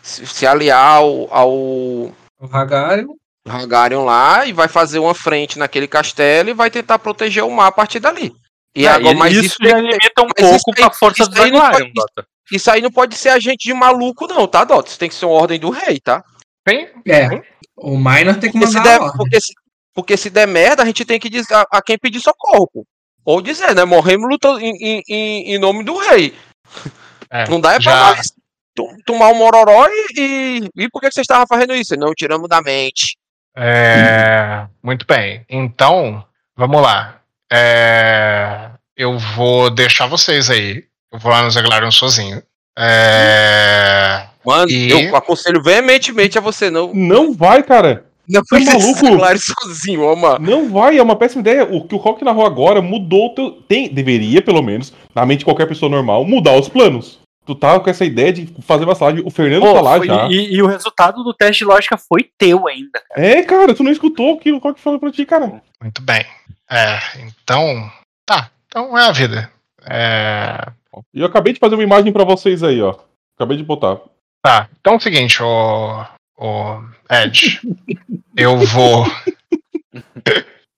se 0.03 0.47
aliar 0.47 0.97
ao, 0.97 1.35
ao 1.35 1.51
O 1.51 2.15
Hagarion. 2.53 3.15
Hagarion 3.49 4.05
lá 4.05 4.45
e 4.45 4.53
vai 4.53 4.69
fazer 4.69 4.99
uma 4.99 5.15
frente 5.15 5.59
naquele 5.59 5.89
castelo 5.89 6.51
e 6.51 6.55
vai 6.55 6.71
tentar 6.71 6.99
proteger 6.99 7.43
o 7.43 7.51
mar 7.51 7.69
a 7.69 7.73
partir 7.73 8.01
dali. 8.01 8.35
E 8.79 8.87
É, 8.87 8.91
agora, 8.91 9.17
mas 9.17 9.33
isso, 9.35 9.45
isso, 9.47 9.57
já 9.61 9.77
limita 9.79 10.23
um 10.23 10.29
pouco 10.29 10.71
aí- 10.71 10.75
pra 10.77 10.91
força 10.91 11.25
não 11.25 11.43
Agrarium, 11.43 11.61
pode- 11.73 11.93
Dota. 11.95 12.27
isso 12.53 12.71
aí 12.71 12.81
não 12.81 12.91
pode 12.93 13.17
ser 13.17 13.31
agente 13.31 13.67
de 13.67 13.75
maluco, 13.75 14.27
não, 14.29 14.47
tá, 14.47 14.63
Dota? 14.65 14.89
Isso 14.89 14.99
tem 14.99 15.09
que 15.09 15.15
ser 15.17 15.25
uma 15.27 15.35
ordem 15.35 15.59
do 15.59 15.71
rei, 15.71 15.99
tá? 15.99 16.23
Tem? 16.65 16.89
É. 17.09 17.29
O 17.77 17.97
Minor 17.97 18.37
tem 18.39 18.53
que 18.53 18.59
Porque 18.59 18.77
mandar 18.77 18.83
der, 18.99 19.01
a 19.01 19.13
porque, 19.13 19.41
se, 19.41 19.53
porque 19.95 20.17
se 20.17 20.31
der 20.31 20.47
merda, 20.47 20.83
a 20.83 20.87
gente 20.87 21.05
tem 21.05 21.19
que 21.19 21.29
dizer 21.29 21.55
a, 21.55 21.65
a 21.73 21.83
quem 21.83 21.99
pedir 21.99 22.21
socorro, 22.21 22.69
pô. 22.73 22.87
Ou 23.25 23.43
dizer, 23.43 23.75
né? 23.75 23.85
Morremos 23.85 24.29
lutando 24.31 24.61
em, 24.61 25.03
em, 25.09 25.55
em, 25.55 25.59
nome 25.59 25.83
do 25.85 25.97
rei. 25.99 26.35
É, 27.31 27.47
Não 27.47 27.61
dá 27.61 27.73
é 27.75 27.81
pra 27.81 27.83
já- 27.83 28.15
nós 28.17 28.33
to- 28.75 28.97
tomar 29.05 29.29
um 29.29 29.35
mororó 29.35 29.87
e, 29.87 30.07
e. 30.17 30.69
E 30.85 30.89
por 30.89 30.99
que 31.03 31.09
que 31.09 31.15
vocês 31.15 31.25
estavam 31.25 31.47
fazendo 31.47 31.75
isso? 31.75 31.95
Não, 31.95 32.15
tiramos 32.15 32.49
da 32.49 32.63
mente. 32.63 33.19
É, 33.55 34.67
muito 34.83 35.05
bem. 35.07 35.45
Então, 35.47 36.25
vamos 36.57 36.81
lá. 36.81 37.18
É, 37.53 38.71
eu 38.97 39.19
vou 39.19 39.71
deixar 39.71 40.07
vocês 40.07 40.51
aí. 40.51 40.85
Eu 41.13 41.19
vou 41.19 41.31
lá 41.33 41.43
no 41.43 41.51
Zaglarion 41.51 41.91
sozinho. 41.91 42.43
É, 42.79 44.27
Mano, 44.45 44.71
E- 44.71 44.91
eu 44.91 45.17
aconselho 45.17 45.63
veementemente 45.63 46.39
a 46.39 46.41
você 46.41 46.71
não. 46.71 46.93
Não 46.95 47.35
vai, 47.35 47.63
cara. 47.63 48.05
Não 48.29 48.43
Você 48.45 48.57
é 48.57 48.59
precisa 48.65 49.11
maluco? 49.11 49.39
sozinho, 49.63 50.03
ó, 50.05 50.15
mano. 50.15 50.39
Não 50.51 50.69
vai, 50.71 50.99
é 50.99 51.03
uma 51.03 51.17
péssima 51.17 51.41
ideia. 51.41 51.65
O 51.65 51.87
que 51.87 51.95
o 51.95 51.99
Rock 51.99 52.23
narrou 52.25 52.45
agora 52.47 52.81
mudou 52.83 53.27
o 53.27 53.35
teu. 53.35 53.51
Tem, 53.67 53.89
deveria, 53.89 54.43
pelo 54.43 54.63
menos, 54.63 54.93
na 55.15 55.25
mente 55.25 55.41
de 55.41 55.45
qualquer 55.47 55.67
pessoa 55.67 55.91
normal, 55.91 56.25
mudar 56.27 56.53
os 56.53 56.69
planos. 56.69 57.19
Tu 57.47 57.55
tá 57.55 57.81
com 57.81 57.89
essa 57.89 58.05
ideia 58.05 58.31
de 58.33 58.47
fazer 58.67 58.85
vassalagem. 58.85 59.23
O 59.25 59.31
Fernando 59.31 59.63
Pô, 59.63 59.73
tá 59.73 59.81
lá 59.81 59.97
foi- 59.97 60.07
já. 60.07 60.29
e, 60.29 60.55
e 60.55 60.63
o 60.63 60.67
resultado 60.67 61.25
do 61.25 61.33
teste 61.33 61.61
de 61.61 61.65
lógica 61.65 61.97
foi 61.97 62.29
teu 62.37 62.69
ainda. 62.69 63.03
É, 63.17 63.43
cara, 63.43 63.75
tu 63.75 63.83
não 63.83 63.91
escutou 63.91 64.33
o 64.35 64.39
que 64.39 64.53
o 64.53 64.59
Rock 64.59 64.79
falou 64.79 65.01
pra 65.01 65.11
ti, 65.11 65.25
cara. 65.25 65.63
muito 65.83 66.03
bem. 66.03 66.25
É, 66.71 66.99
então. 67.21 67.91
Tá. 68.27 68.51
Então 68.67 68.97
é 68.99 69.07
a 69.07 69.13
vida. 69.13 69.51
É, 69.87 70.71
E 71.15 71.21
eu 71.21 71.27
acabei 71.27 71.53
de 71.53 71.59
fazer 71.59 71.75
uma 71.75 71.83
imagem 71.85 72.13
pra 72.13 72.25
vocês 72.25 72.63
aí, 72.63 72.81
ó. 72.83 72.95
Acabei 73.37 73.57
de 73.57 73.65
botar. 73.65 73.99
tá. 74.43 74.69
Então 74.81 74.95
é 74.95 74.97
o 74.97 75.01
seguinte, 75.01 75.43
o, 75.43 76.05
o 76.37 76.83
Ed. 77.11 77.61
eu 78.37 78.59
vou. 78.59 79.07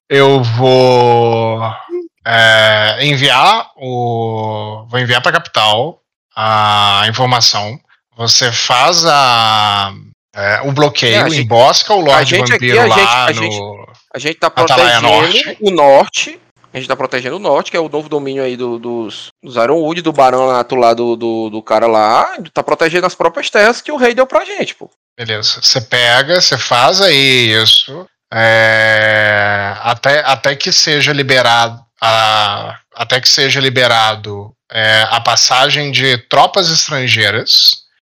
Eu 0.09 0.43
vou 0.43 1.61
é, 2.25 3.05
enviar 3.05 3.71
o. 3.77 4.85
Vou 4.89 5.01
enviar 5.01 5.23
pra 5.23 5.33
capital 5.33 6.01
a 6.37 7.05
informação. 7.09 7.81
Você 8.17 8.53
faz 8.53 9.05
a. 9.07 9.93
é, 10.35 10.61
o 10.65 10.73
bloqueio, 10.73 11.17
É, 11.27 11.31
gente- 11.31 11.43
embosca 11.43 11.93
o 11.95 12.01
Lorde 12.01 12.37
gente 12.37 12.53
aqui, 12.53 12.69
Vampiro 12.73 12.81
a 12.81 12.87
lá 12.87 12.97
gente- 12.97 13.09
a 13.09 13.33
no. 13.33 13.43
gente- 13.43 13.91
A 14.15 14.19
gente 14.19 14.35
tá 14.39 14.47
Atalaia 14.49 15.01
protegendo 15.01 15.09
Norte. 15.09 15.57
o 15.61 15.71
norte. 15.71 16.41
A 16.73 16.77
gente 16.77 16.89
tá 16.89 16.95
protegendo 16.97 17.37
o 17.37 17.41
norte, 17.41 17.71
que 17.71 17.77
é 17.77 17.81
o 17.81 17.89
novo 17.89 18.09
domínio 18.09 18.45
aí 18.45 18.57
do- 18.57 18.79
dos, 18.79 19.29
dos 19.43 19.57
Ironwood, 19.57 20.03
do 20.03 20.13
barão 20.13 20.47
lá 20.47 20.63
do 20.63 20.75
lado 20.77 21.17
do, 21.17 21.51
do 21.51 21.61
cara 21.63 21.87
lá. 21.89 22.29
Tá 22.55 22.63
protegendo 22.63 23.07
as 23.07 23.15
próprias 23.15 23.51
terras 23.51 23.81
que 23.81 23.91
o 23.91 23.97
rei 23.97 24.15
deu 24.15 24.25
pra 24.27 24.45
gente, 24.45 24.75
pô. 24.77 24.89
Beleza. 25.19 25.61
Você 25.61 25.81
pega, 25.81 26.41
você 26.41 26.57
faz 26.57 27.01
aí 27.01 27.53
isso. 27.61 28.07
é, 28.33 29.75
até, 29.81 30.21
até 30.21 30.55
que 30.57 30.71
seja 30.73 31.13
liberado. 31.13 31.81
A, 32.03 32.79
até 32.95 33.21
que 33.21 33.29
seja 33.29 33.61
liberado 33.61 34.53
é, 34.73 35.07
a 35.11 35.21
passagem 35.21 35.91
de 35.91 36.17
tropas 36.29 36.71
estrangeiras 36.71 37.73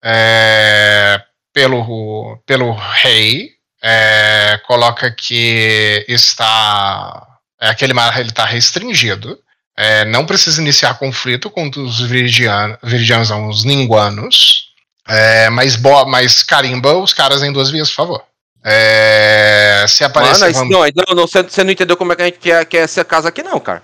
é, 0.04 1.20
pelo, 1.54 2.38
pelo 2.46 2.72
rei. 2.74 3.50
é, 3.84 4.60
coloca 4.68 5.10
que 5.12 6.06
está. 6.08 7.26
é, 7.60 7.70
aquele 7.70 7.94
mar 7.94 8.20
ele 8.20 8.30
está 8.30 8.46
restringido. 8.46 9.40
é, 9.76 10.06
não 10.06 10.26
precisa 10.26 10.62
iniciar 10.62 11.00
conflito 11.00 11.50
contra 11.50 11.82
os 11.82 12.00
viridianos, 12.02 12.78
viridianos 12.84 13.30
não, 13.30 13.48
os 13.50 13.64
ninguanos. 13.64 14.70
É, 15.08 15.50
mas, 15.50 15.76
bo 15.76 16.06
mas 16.06 16.44
carimba 16.44 16.96
os 16.98 17.14
caras 17.14 17.42
em 17.42 17.52
duas 17.52 17.72
vias, 17.72 17.90
por 17.90 17.96
favor. 17.96 18.24
É, 18.64 19.84
se 19.88 20.04
Mano, 20.04 20.12
aparecer. 20.12 20.52
isso, 20.52 20.60
vamp- 20.60 20.72
não, 20.72 20.80
não, 20.82 21.16
não, 21.16 21.28
você, 21.28 21.42
você 21.42 21.64
não 21.64 21.72
entendeu 21.72 21.98
como 21.98 22.14
é 22.14 22.16
que 22.16 22.22
a 22.22 22.26
gente 22.26 22.38
quer, 22.40 22.66
quer 22.66 22.84
essa 22.84 23.04
casa 23.04 23.30
aqui, 23.30 23.42
não, 23.42 23.60
cara. 23.60 23.82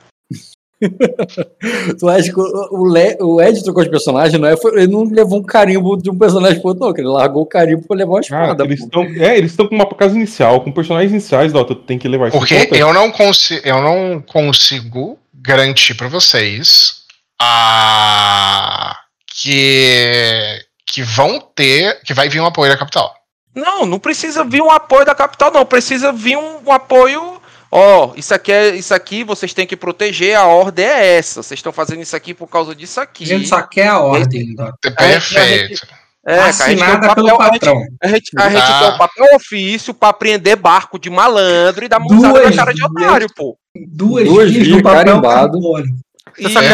Tu 1.99 2.07
acha 2.09 2.31
que 2.31 2.39
o, 2.39 2.85
Le- 2.85 3.17
o 3.19 3.41
Ed 3.41 3.63
trocou 3.63 3.81
os 3.83 3.89
personagens, 3.89 4.39
não 4.39 4.47
é? 4.47 4.55
Ele 4.73 4.87
não 4.87 5.03
levou 5.05 5.39
um 5.39 5.43
carimbo 5.43 5.97
de 5.97 6.09
um 6.09 6.17
personagem 6.17 6.59
pro 6.59 6.69
outro, 6.69 6.85
não, 6.85 6.93
que 6.93 7.01
ele 7.01 7.07
largou 7.07 7.43
o 7.43 7.45
carimbo 7.47 7.87
pra 7.87 7.97
levar 7.97 8.11
uma 8.13 8.21
Cara, 8.21 8.43
espada. 8.43 8.63
eles 8.63 8.79
pô. 8.79 8.85
estão. 8.85 9.03
É, 9.03 9.37
eles 9.37 9.51
estão 9.51 9.67
com 9.67 9.75
uma 9.75 9.85
casa 9.87 10.15
inicial, 10.15 10.61
com 10.61 10.71
personagens 10.71 11.11
iniciais, 11.11 11.51
Dota. 11.51 11.73
Tu 11.75 11.81
tem 11.81 11.97
que 11.97 12.07
levar 12.07 12.27
isso 12.27 12.37
em 12.37 12.39
Porque 12.39 12.65
conta. 12.65 12.77
eu 12.77 12.93
não, 12.93 13.11
consi 13.11 13.61
eu 13.63 13.81
não 13.81 14.21
consigo 14.21 15.17
garantir 15.33 15.95
para 15.95 16.07
vocês 16.07 16.97
a 17.39 18.95
que 19.41 20.59
que 20.85 21.03
vão 21.03 21.39
ter 21.55 21.99
que 22.03 22.13
vai 22.13 22.29
vir 22.29 22.39
um 22.39 22.45
apoio 22.45 22.71
da 22.71 22.77
capital. 22.77 23.13
Não, 23.55 23.85
não 23.85 23.97
precisa 23.99 24.43
vir 24.43 24.61
um 24.61 24.69
apoio 24.71 25.05
da 25.05 25.15
capital, 25.15 25.51
não. 25.51 25.65
Precisa 25.65 26.11
vir 26.11 26.37
um, 26.37 26.59
um 26.65 26.71
apoio. 26.71 27.36
Ó, 27.77 28.13
isso 28.15 28.33
aqui 28.33 28.51
é 28.51 28.75
isso 28.75 28.93
aqui, 28.93 29.23
vocês 29.23 29.53
têm 29.53 29.67
que 29.67 29.75
proteger, 29.77 30.35
a 30.35 30.45
ordem 30.45 30.85
é 30.85 31.17
essa. 31.17 31.43
Vocês 31.43 31.59
estão 31.59 31.71
fazendo 31.71 32.01
isso 32.01 32.15
aqui 32.15 32.33
por 32.33 32.47
causa 32.47 32.73
disso 32.73 32.99
aqui. 32.99 33.23
A 33.23 33.27
gente 33.27 33.47
só 33.47 33.61
quer 33.61 33.87
a 33.87 33.99
ordem. 33.99 34.55
Perfeito. 34.81 35.87
É, 36.25 36.35
cara, 36.35 36.45
a 36.47 36.49
gente 36.49 36.57
tem 36.65 36.83
Assinada 36.83 37.15
pelo 37.15 37.37
papel, 37.37 37.51
patrão. 37.51 37.81
a 38.03 38.07
gente, 38.09 38.31
a 38.37 38.49
gente 38.49 38.65
tem 38.79 38.89
um 38.93 38.97
papel 38.97 39.25
ofício 39.35 39.93
pra 39.93 40.11
prender 40.11 40.57
barco 40.57 40.99
de 40.99 41.09
malandro 41.09 41.85
e 41.85 41.87
dar 41.87 41.99
mãozada 41.99 42.49
na 42.49 42.55
cara 42.55 42.73
de 42.73 42.83
otário, 42.83 43.27
pô. 43.33 43.57
Duas, 43.75 44.25
Duas 44.27 44.51
no 44.67 44.81
papel 44.83 45.05
carimbado. 45.05 45.59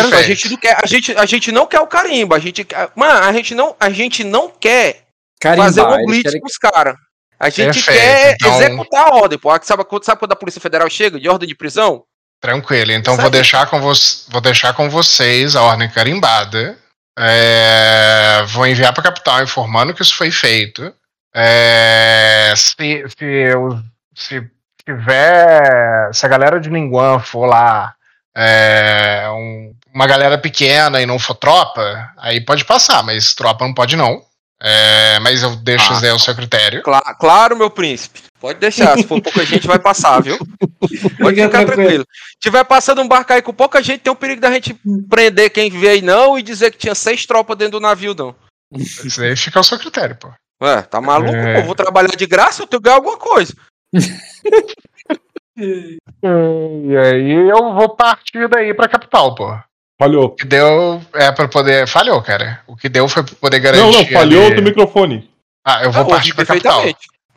quero- 0.09 0.15
a 0.15 0.21
gente 0.23 0.49
não 0.49 0.57
quer, 0.57 0.77
a 0.81 0.87
gente, 0.87 1.11
a 1.15 1.25
gente 1.25 1.51
não 1.51 1.65
quer 1.67 1.79
o 1.81 1.87
carimbo, 1.87 2.33
a 2.33 2.39
gente, 2.39 2.65
mano, 2.95 3.19
a 3.23 3.31
gente 3.31 3.53
não, 3.53 3.75
a 3.79 3.89
gente 3.91 4.23
não 4.23 4.49
quer 4.49 5.03
Carimbar, 5.39 5.65
fazer 5.67 5.81
um 5.81 6.05
blitz 6.07 6.23
querem- 6.23 6.41
com 6.41 6.47
os 6.47 6.57
caras. 6.57 6.95
A 7.43 7.49
gente 7.49 7.83
Perfeito, 7.83 7.85
quer 7.99 8.31
então- 8.33 8.61
executar 8.61 9.07
a 9.07 9.15
ordem, 9.15 9.37
pô. 9.37 9.49
Sabe, 9.61 9.83
sabe 10.03 10.19
quando 10.19 10.31
a 10.31 10.35
Polícia 10.35 10.61
Federal 10.61 10.89
chega 10.89 11.19
de 11.19 11.27
ordem 11.29 11.47
de 11.47 11.55
prisão? 11.55 12.03
Tranquilo. 12.41 12.91
Então 12.91 13.15
vou 13.15 13.29
deixar 13.29 13.67
com 13.67 13.79
vo- 13.79 13.93
vou 14.29 14.41
deixar 14.41 14.73
com 14.73 14.89
vocês 14.89 15.55
a 15.55 15.61
ordem 15.61 15.89
carimbada. 15.89 16.77
É, 17.17 18.43
vou 18.47 18.65
enviar 18.67 18.91
para 18.93 19.01
a 19.01 19.03
capital 19.05 19.43
informando 19.43 19.93
que 19.93 20.01
isso 20.01 20.15
foi 20.15 20.31
feito. 20.31 20.93
É, 21.33 22.53
se, 22.55 23.03
se, 23.17 23.55
os- 23.55 23.81
se 24.15 24.41
tiver. 24.85 26.09
Se 26.13 26.25
a 26.25 26.29
galera 26.29 26.59
de 26.59 26.69
Ninguan 26.69 27.19
for 27.19 27.45
lá, 27.45 27.93
é, 28.35 29.25
um- 29.29 29.73
uma 29.93 30.07
galera 30.07 30.37
pequena 30.37 31.01
e 31.01 31.05
não 31.05 31.19
for 31.19 31.35
tropa, 31.35 32.09
aí 32.17 32.41
pode 32.41 32.65
passar, 32.65 33.03
mas 33.03 33.33
tropa 33.33 33.65
não 33.65 33.73
pode 33.73 33.95
não. 33.95 34.21
É, 34.65 35.19
mas 35.19 35.43
eu 35.43 35.55
deixo 35.57 35.91
Ah. 35.93 35.99
daí 35.99 36.09
ao 36.11 36.19
seu 36.19 36.33
critério. 36.33 36.81
Cla- 36.83 37.15
claro, 37.19 37.55
meu 37.57 37.69
príncipe. 37.69 38.21
Pode 38.39 38.59
deixar. 38.59 38.97
Se 38.97 39.03
for 39.03 39.21
pouca 39.21 39.45
gente, 39.45 39.67
vai 39.67 39.77
passar, 39.77 40.21
viu? 40.21 40.37
Pode 41.19 41.35
Fica 41.35 41.47
ficar 41.47 41.65
tranquilo. 41.65 42.05
Tiver 42.39 42.63
passando 42.63 43.01
um 43.01 43.07
barco 43.07 43.33
aí 43.33 43.41
com 43.41 43.53
pouca 43.53 43.83
gente, 43.83 43.99
tem 44.01 44.11
o 44.11 44.15
perigo 44.15 44.39
da 44.41 44.51
gente 44.51 44.73
prender 45.09 45.49
quem 45.49 45.69
veio 45.69 46.01
não 46.03 46.37
e 46.39 46.41
dizer 46.41 46.71
que 46.71 46.77
tinha 46.77 46.95
seis 46.95 47.25
tropas 47.25 47.57
dentro 47.57 47.73
do 47.73 47.79
navio, 47.81 48.15
não. 48.15 48.33
Isso 48.73 49.19
daí 49.19 49.35
fica 49.35 49.59
ao 49.59 49.63
seu 49.63 49.77
critério, 49.77 50.15
pô. 50.15 50.31
Ué, 50.61 50.81
tá 50.83 51.01
maluco? 51.01 51.35
É. 51.35 51.59
pô? 51.61 51.67
Vou 51.67 51.75
trabalhar 51.75 52.15
de 52.15 52.25
graça, 52.25 52.61
eu 52.63 52.67
tenho 52.67 52.81
que 52.81 52.85
ganhar 52.85 52.95
alguma 52.97 53.17
coisa. 53.17 53.53
E 55.55 56.97
aí 56.97 57.31
eu 57.49 57.73
vou 57.75 57.95
partir 57.95 58.47
daí 58.49 58.73
pra 58.73 58.87
capital, 58.87 59.35
pô. 59.35 59.55
Falhou. 60.03 60.25
O 60.25 60.29
que 60.29 60.45
deu 60.45 61.01
é 61.13 61.31
pra 61.31 61.47
poder. 61.47 61.87
Falhou, 61.87 62.21
cara. 62.21 62.59
O 62.67 62.75
que 62.75 62.89
deu 62.89 63.07
foi 63.07 63.23
pra 63.23 63.35
poder 63.39 63.59
garantir. 63.59 63.83
Não, 63.83 63.91
não, 63.91 64.05
falhou 64.05 64.45
ali- 64.47 64.59
o 64.59 64.63
microfone. 64.63 65.29
Ah, 65.65 65.83
eu 65.83 65.91
vou 65.91 66.03
Eu 66.03 66.07
partir 66.07 66.33
pra 66.35 66.45
capital. 66.45 66.83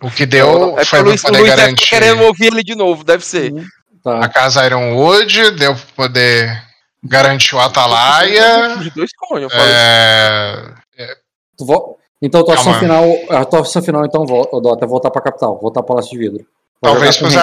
O 0.02 0.10
que 0.10 0.26
deu 0.26 0.78
é 0.78 0.84
foi 0.84 0.98
pra 1.02 1.04
poder 1.04 1.10
Luiz 1.10 1.22
deve 1.22 1.46
garantir 1.48 1.84
estar 1.84 1.96
querendo 1.96 2.22
ouvir 2.24 2.46
ele 2.46 2.62
de 2.62 2.74
novo, 2.74 3.04
deve 3.04 3.24
ser. 3.24 3.52
a 4.04 4.20
Tá. 4.20 4.28
casa 4.28 4.64
Ironwood, 4.66 5.50
deu 5.52 5.74
pra 5.74 5.84
poder 5.96 6.62
garantir 7.02 7.54
o 7.54 7.60
Atalaia. 7.60 8.76
Os 8.78 8.90
dois 8.92 9.10
eu 9.40 9.50
falo. 9.50 9.62
É, 9.64 10.74
Tu 11.56 11.64
vo- 11.64 11.96
Então, 12.20 12.44
tua 12.44 12.54
ação 12.54 12.74
final. 12.74 13.04
A 13.30 13.44
tua 13.44 13.60
ação 13.60 13.82
final, 13.82 14.04
então, 14.04 14.26
vo- 14.26 14.48
ô, 14.52 14.60
Dota, 14.60 14.84
é 14.84 14.88
voltar 14.88 15.10
pra 15.10 15.22
capital, 15.22 15.58
voltar 15.60 15.82
pro 15.82 15.94
Palácio 15.94 16.10
de 16.12 16.18
Vidro. 16.18 16.46
Vai 16.82 16.92
talvez 16.92 17.16
pros, 17.16 17.34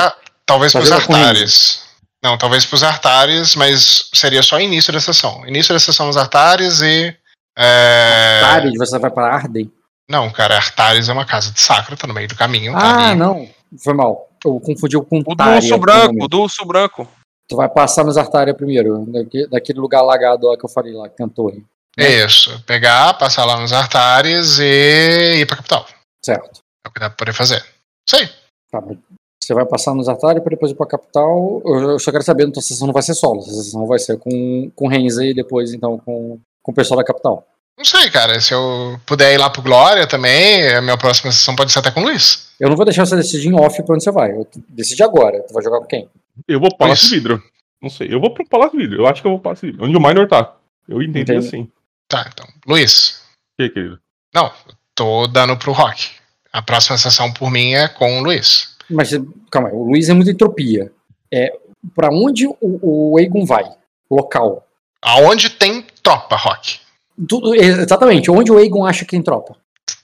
talvez 0.46 0.74
Vai 0.74 0.82
pros 0.82 0.92
Artares. 0.92 1.83
Não, 2.24 2.38
talvez 2.38 2.66
pros 2.66 2.84
Artares, 2.84 3.56
mas 3.56 4.10
seria 4.14 4.42
só 4.42 4.60
início 4.60 4.94
da 4.94 5.00
sessão. 5.02 5.46
Início 5.46 5.74
da 5.74 5.80
sessão 5.80 6.06
nos 6.08 6.16
Artares 6.18 6.82
e. 6.82 7.14
É... 7.58 8.42
Ares, 8.46 8.74
você 8.78 8.98
vai 8.98 9.12
pra 9.12 9.28
Arden? 9.36 9.72
Não, 10.10 10.30
cara, 10.32 10.56
Artares 10.56 11.10
é 11.10 11.14
uma 11.14 11.26
casa 11.26 11.52
de 11.52 11.60
sacro, 11.62 11.96
tá 11.98 12.08
no 12.08 12.14
meio 12.14 12.28
do 12.28 12.36
caminho. 12.36 12.74
tá 12.74 12.80
Ah, 12.80 13.10
ali. 13.10 13.20
não. 13.20 13.50
Foi 13.84 13.94
mal. 13.94 14.30
Eu 14.44 14.60
confundi 14.60 14.98
com 15.02 15.20
O 15.20 15.24
do 15.24 15.36
Tária, 15.36 15.56
urso 15.58 15.70
por 15.70 15.80
branco, 15.80 16.24
o 16.24 16.28
do 16.28 16.42
urso 16.42 16.66
branco. 16.66 17.08
Tu 17.50 17.56
vai 17.56 17.68
passar 17.70 18.04
nos 18.04 18.18
Artária 18.18 18.54
primeiro, 18.54 19.06
daqui- 19.08 19.48
daquele 19.48 19.80
lugar 19.80 20.00
alagado 20.00 20.48
lá 20.48 20.58
que 20.58 20.66
eu 20.66 20.70
falei 20.70 20.94
lá, 20.94 21.10
que 21.10 21.16
tem 21.18 21.26
a 21.26 21.30
torre. 21.30 21.64
Isso. 21.98 22.62
Pegar, 22.66 23.14
passar 23.16 23.46
lá 23.46 23.58
nos 23.60 23.72
Artares 23.74 24.60
e 24.60 25.40
ir 25.42 25.46
pra 25.46 25.58
capital. 25.58 25.86
Certo. 26.24 26.62
É 26.86 26.90
o 26.90 26.92
que 26.92 27.00
dá 27.00 27.10
pra 27.10 27.18
poder 27.18 27.34
fazer. 27.34 27.64
Isso 28.08 28.16
aí. 28.16 28.30
Tá 28.72 28.82
bom. 28.82 28.98
Você 29.44 29.54
vai 29.54 29.66
passar 29.66 29.94
nos 29.94 30.08
Artária 30.08 30.42
pra 30.42 30.52
depois 30.52 30.72
ir 30.72 30.76
pra 30.76 30.86
capital. 30.86 31.62
Eu, 31.66 32.00
só 32.00 32.12
quero 32.12 32.24
saber, 32.24 32.48
então 32.48 32.62
a 32.62 32.64
sessão 32.64 32.88
não 32.88 32.94
vai 32.94 33.04
ser 33.04 33.14
solo. 33.14 33.42
A 33.42 33.44
sessão 33.44 33.86
vai 33.86 34.00
ser 34.00 34.18
com, 34.18 34.72
com 34.74 34.88
Renzi 34.88 35.32
e 35.32 35.34
depois, 35.34 35.74
então, 35.74 35.98
com, 35.98 36.40
com 36.62 36.72
o 36.72 36.76
pessoal 36.76 36.98
da 36.98 37.04
capital. 37.04 37.46
Não 37.78 37.84
sei, 37.84 38.10
cara. 38.10 38.40
Se 38.40 38.54
eu 38.54 38.98
puder 39.06 39.34
ir 39.34 39.38
lá 39.38 39.50
pro 39.50 39.62
Glória 39.62 40.08
também, 40.08 40.66
a 40.70 40.82
minha 40.82 40.98
próxima 40.98 41.32
sessão 41.32 41.56
pode 41.56 41.74
ser 41.74 41.80
até 41.80 41.92
com 41.92 42.00
o 42.00 42.04
Luiz. 42.04 42.54
Eu 42.58 42.70
não 42.70 42.78
vou 42.78 42.86
deixar 42.86 43.06
você 43.06 43.18
decidir 43.18 43.50
em 43.50 43.60
off 43.60 43.84
pra 43.84 43.96
onde 43.96 44.04
você 44.04 44.12
vai. 44.12 44.32
Eu 44.32 44.48
decide 44.70 45.04
agora. 45.04 45.42
Tu 45.42 45.54
vai 45.54 45.62
jogar 45.64 45.80
com 45.80 45.88
quem? 45.88 46.08
Eu 46.48 46.60
vou 46.60 46.70
pro 46.70 46.78
Palácio 46.78 47.10
Vidro. 47.10 47.44
Não 47.82 47.90
sei. 47.90 48.14
Eu 48.14 48.22
vou 48.22 48.34
pro 48.34 48.48
Palácio 48.48 48.78
de 48.78 48.86
Vidro. 48.86 49.02
Eu 49.02 49.08
acho 49.08 49.22
que 49.22 49.28
eu 49.28 49.32
vou 49.32 49.40
pro 49.40 49.46
Palácio 49.46 49.68
de 49.68 49.72
Vidro. 49.74 49.88
Onde 49.88 49.98
o 49.98 50.00
Minor 50.00 50.28
tá. 50.28 50.56
Eu 50.88 51.02
entendi 51.02 51.34
Entendi. 51.34 51.48
assim. 51.48 51.70
Tá, 52.08 52.30
então. 52.32 52.48
Luiz. 52.66 53.22
O 53.60 53.64
que, 53.64 53.70
querido? 53.70 54.00
Não, 54.34 54.52
tô 54.96 55.28
dando 55.28 55.58
pro 55.58 55.74
Rock. 55.74 56.12
A 56.52 56.62
próxima 56.62 56.98
sessão 56.98 57.34
por 57.34 57.50
mim 57.50 57.74
é 57.74 57.88
com 57.88 58.20
o 58.20 58.24
Luiz. 58.24 58.73
Mas, 58.90 59.12
calma 59.50 59.70
aí. 59.70 59.76
O 59.76 59.84
Luiz 59.84 60.10
é 60.10 60.14
muita 60.14 60.32
entropia. 60.32 60.92
É, 61.32 61.58
pra 61.96 62.10
onde 62.10 62.48
o, 62.48 62.58
o 62.62 63.18
Aegon 63.18 63.46
vai? 63.46 63.72
Local. 64.10 64.66
Aonde 65.02 65.50
tem 65.50 65.86
tropa, 66.02 66.36
Rock? 66.36 66.80
Tudo, 67.28 67.54
exatamente. 67.56 68.32
Onde 68.32 68.52
o 68.52 68.58
Aegon 68.58 68.86
acha 68.86 69.06
que 69.06 69.12
tem 69.12 69.22
tropa? 69.22 69.56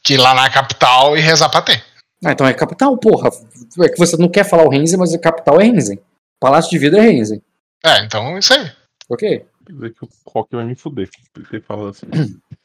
Que 0.04 0.16
ir 0.16 0.18
lá 0.18 0.34
na 0.34 0.50
capital 0.50 1.18
e 1.18 1.22
rezar 1.22 1.50
pra 1.50 1.62
ter. 1.62 1.84
Ah, 2.24 2.32
então 2.34 2.46
é 2.46 2.54
capital, 2.54 2.98
porra. 2.98 3.30
É 3.82 3.90
que 3.90 3.98
você 3.98 4.18
não 4.18 4.28
quer 4.28 4.44
falar 4.44 4.66
o 4.66 4.70
Renzen, 4.70 5.00
mas 5.00 5.14
a 5.14 5.20
capital 5.20 5.60
é 5.60 5.66
Renzen. 5.66 6.00
Palácio 6.40 6.70
de 6.70 6.78
Vidro 6.78 7.00
é 7.00 7.02
Renzen. 7.02 7.42
É, 7.86 8.04
então 8.04 8.38
isso 8.38 8.54
aí. 8.54 8.70
Ok? 9.10 9.46
Quer 9.66 9.74
dizer 9.74 9.94
que 9.94 10.04
o 10.04 10.10
Rock 10.28 10.56
vai 10.56 10.66
me 10.66 10.76
fuder. 10.76 11.10
Ter 11.50 11.62
falado 11.62 11.90
assim. 11.90 12.08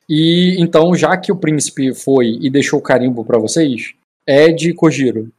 E 0.09 0.57
então, 0.61 0.95
já 0.95 1.17
que 1.17 1.31
o 1.31 1.37
príncipe 1.37 1.95
foi 1.95 2.39
e 2.41 2.51
deixou 2.51 2.79
o 2.79 2.83
carimbo 2.83 3.25
pra 3.25 3.39
vocês, 3.39 3.95
Ed 4.27 4.69
e 4.69 4.75
Kojiro. 4.75 5.31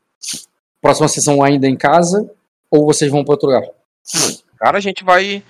Próxima 0.86 1.08
sessão 1.08 1.42
ainda 1.42 1.68
em 1.68 1.76
casa 1.76 2.30
ou 2.70 2.86
vocês 2.86 3.12
vão 3.12 3.24
pra 3.24 3.34
outro 3.34 3.48
lugar? 3.48 3.64
Cara, 4.60 4.78
a 4.78 4.82
gente 4.82 5.04
vai 5.04 5.44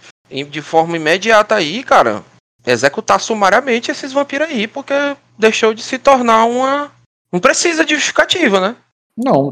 de 0.49 0.61
forma 0.61 0.95
imediata 0.95 1.55
aí, 1.55 1.83
cara, 1.83 2.23
executar 2.65 3.19
sumariamente 3.19 3.91
esses 3.91 4.13
vampiros 4.13 4.47
aí, 4.47 4.65
porque 4.65 4.93
deixou 5.37 5.73
de 5.73 5.83
se 5.83 5.97
tornar 5.97 6.45
uma. 6.45 6.89
Não 7.33 7.41
precisa 7.41 7.83
de 7.83 7.95
justificativa, 7.95 8.61
né? 8.61 8.77
Não, 9.17 9.51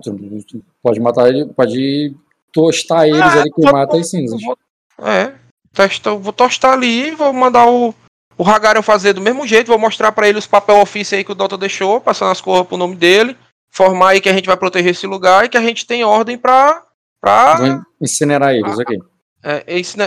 pode 0.82 1.00
matar 1.02 1.28
ele, 1.28 1.46
pode 1.48 2.16
tostar 2.54 3.06
eles 3.06 3.20
Ah, 3.20 3.42
ali, 3.42 3.52
as 4.00 4.10
cinzas. 4.10 4.42
Eu 4.42 4.48
vou- 4.48 4.58
É, 5.06 5.34
testa, 5.74 6.12
eu 6.12 6.20
vou 6.20 6.32
tostar 6.32 6.74
ali, 6.74 7.12
vou 7.12 7.34
mandar 7.34 7.68
o, 7.68 7.94
o 8.38 8.44
Hagarion 8.48 8.82
fazer 8.82 9.12
do 9.12 9.20
mesmo 9.22 9.46
jeito, 9.46 9.68
vou 9.68 9.78
mostrar 9.80 10.14
pra 10.14 10.30
ele 10.30 10.40
os 10.40 10.48
papel 10.48 10.80
ofício 10.80 11.18
aí 11.18 11.26
que 11.26 11.32
o 11.34 11.36
Dota 11.36 11.58
deixou, 11.58 12.00
passando 12.00 12.32
as 12.32 12.40
cores 12.40 12.68
pro 12.68 12.78
nome 12.78 12.96
dele, 12.96 13.36
formar 13.74 14.10
aí 14.10 14.22
que 14.22 14.30
a 14.30 14.34
gente 14.34 14.46
vai 14.46 14.56
proteger 14.56 14.92
esse 14.92 15.08
lugar 15.08 15.46
e 15.46 15.50
que 15.50 15.58
a 15.58 15.62
gente 15.62 15.86
tem 15.86 16.04
ordem 16.04 16.38
pra, 16.38 16.84
pra 17.20 17.58
incinerar 18.00 18.54
eles, 18.54 18.78
ok. 18.78 18.98
é, 19.44 19.64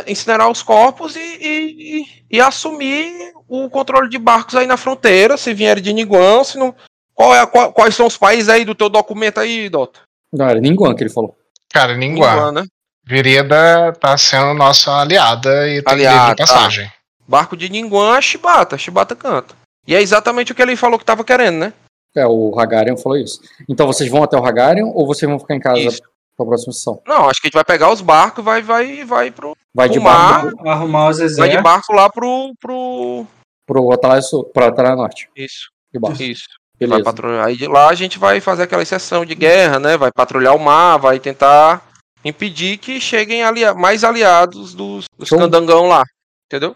incinerar 0.06 0.48
os 0.48 0.62
corpos 0.62 1.16
e, 1.16 1.18
e, 1.20 2.00
e- 2.00 2.06
e 2.36 2.40
assumir 2.40 3.32
o 3.48 3.68
controle 3.68 4.08
de 4.08 4.18
barcos 4.18 4.54
aí 4.54 4.66
na 4.66 4.76
fronteira, 4.76 5.36
se 5.36 5.52
vierem 5.52 5.82
de 5.82 5.92
Niguan, 5.92 6.44
se 6.44 6.56
não. 6.56 6.74
Qual 7.12 7.34
é, 7.34 7.40
a- 7.40 7.46
qual- 7.46 7.72
quais 7.72 7.94
são 7.94 8.06
os 8.06 8.16
países 8.16 8.48
aí 8.48 8.64
do 8.64 8.74
teu 8.74 8.88
documento 8.88 9.40
aí, 9.40 9.68
Dota? 9.68 10.00
Não, 10.32 10.46
era 10.48 10.60
Ninguan 10.60 10.94
que 10.94 11.02
ele 11.02 11.10
falou. 11.12 11.36
Cara, 11.72 11.96
Ninguá. 11.96 12.52
né? 12.52 12.64
Virida 13.04 13.92
tá 14.00 14.16
sendo 14.18 14.52
nossa 14.54 14.92
aliada 15.00 15.68
e 15.68 15.80
tem 15.82 15.94
Aliada, 15.94 16.20
livre 16.30 16.36
passagem. 16.36 16.92
Barco 17.26 17.56
de 17.56 17.68
Niguan, 17.68 18.20
Shibata, 18.20 18.76
Shibata 18.76 19.14
canta. 19.16 19.54
E 19.86 19.94
é 19.94 20.02
exatamente 20.02 20.52
o 20.52 20.54
que 20.54 20.62
ele 20.62 20.76
falou 20.76 20.98
que 20.98 21.04
tava 21.04 21.24
querendo, 21.24 21.58
né? 21.58 21.72
É, 22.16 22.26
o 22.26 22.58
Hagarion 22.58 22.96
falou 22.96 23.18
isso. 23.18 23.40
Então 23.68 23.86
vocês 23.86 24.10
vão 24.10 24.22
até 24.22 24.36
o 24.38 24.44
Hagarion 24.44 24.90
ou 24.94 25.06
vocês 25.06 25.28
vão 25.28 25.38
ficar 25.38 25.54
em 25.54 25.60
casa 25.60 25.78
Isso. 25.80 26.00
pra 26.36 26.46
próxima 26.46 26.72
sessão? 26.72 27.00
Não, 27.06 27.28
acho 27.28 27.40
que 27.40 27.46
a 27.46 27.48
gente 27.48 27.54
vai 27.54 27.64
pegar 27.64 27.92
os 27.92 28.00
barcos 28.00 28.42
e 28.42 28.44
vai, 28.44 28.62
vai, 28.62 29.04
vai 29.04 29.30
pro. 29.30 29.54
Vai 29.74 29.88
de 29.90 30.00
mar- 30.00 30.44
barco 30.46 30.68
Arrumar 30.68 31.10
os 31.10 31.18
Vai 31.18 31.26
de 31.28 31.32
exércitos. 31.34 31.62
barco 31.62 31.92
lá 31.92 32.08
pro. 32.08 32.54
pro... 32.58 33.26
pro 33.66 33.92
Atalaya 33.92 34.22
Sul, 34.22 34.44
pro 34.44 34.64
Atalaya 34.64 34.96
Norte. 34.96 35.28
Isso, 35.36 35.68
De 35.92 36.00
barco. 36.00 36.22
isso. 36.22 36.46
Vai 36.88 37.02
patrulhar. 37.02 37.46
Aí 37.46 37.56
de 37.56 37.66
lá 37.66 37.88
a 37.88 37.94
gente 37.94 38.18
vai 38.18 38.40
fazer 38.40 38.62
aquela 38.64 38.82
exceção 38.82 39.24
de 39.24 39.34
guerra, 39.34 39.78
né? 39.78 39.96
Vai 39.96 40.10
patrulhar 40.12 40.54
o 40.54 40.58
mar, 40.58 40.98
vai 40.98 41.18
tentar 41.18 41.86
impedir 42.24 42.76
que 42.78 43.00
cheguem 43.00 43.42
alia 43.42 43.72
mais 43.74 44.04
aliados 44.04 44.74
dos, 44.74 45.04
dos 45.18 45.28
candangão 45.30 45.86
lá. 45.86 46.02
Entendeu? 46.46 46.74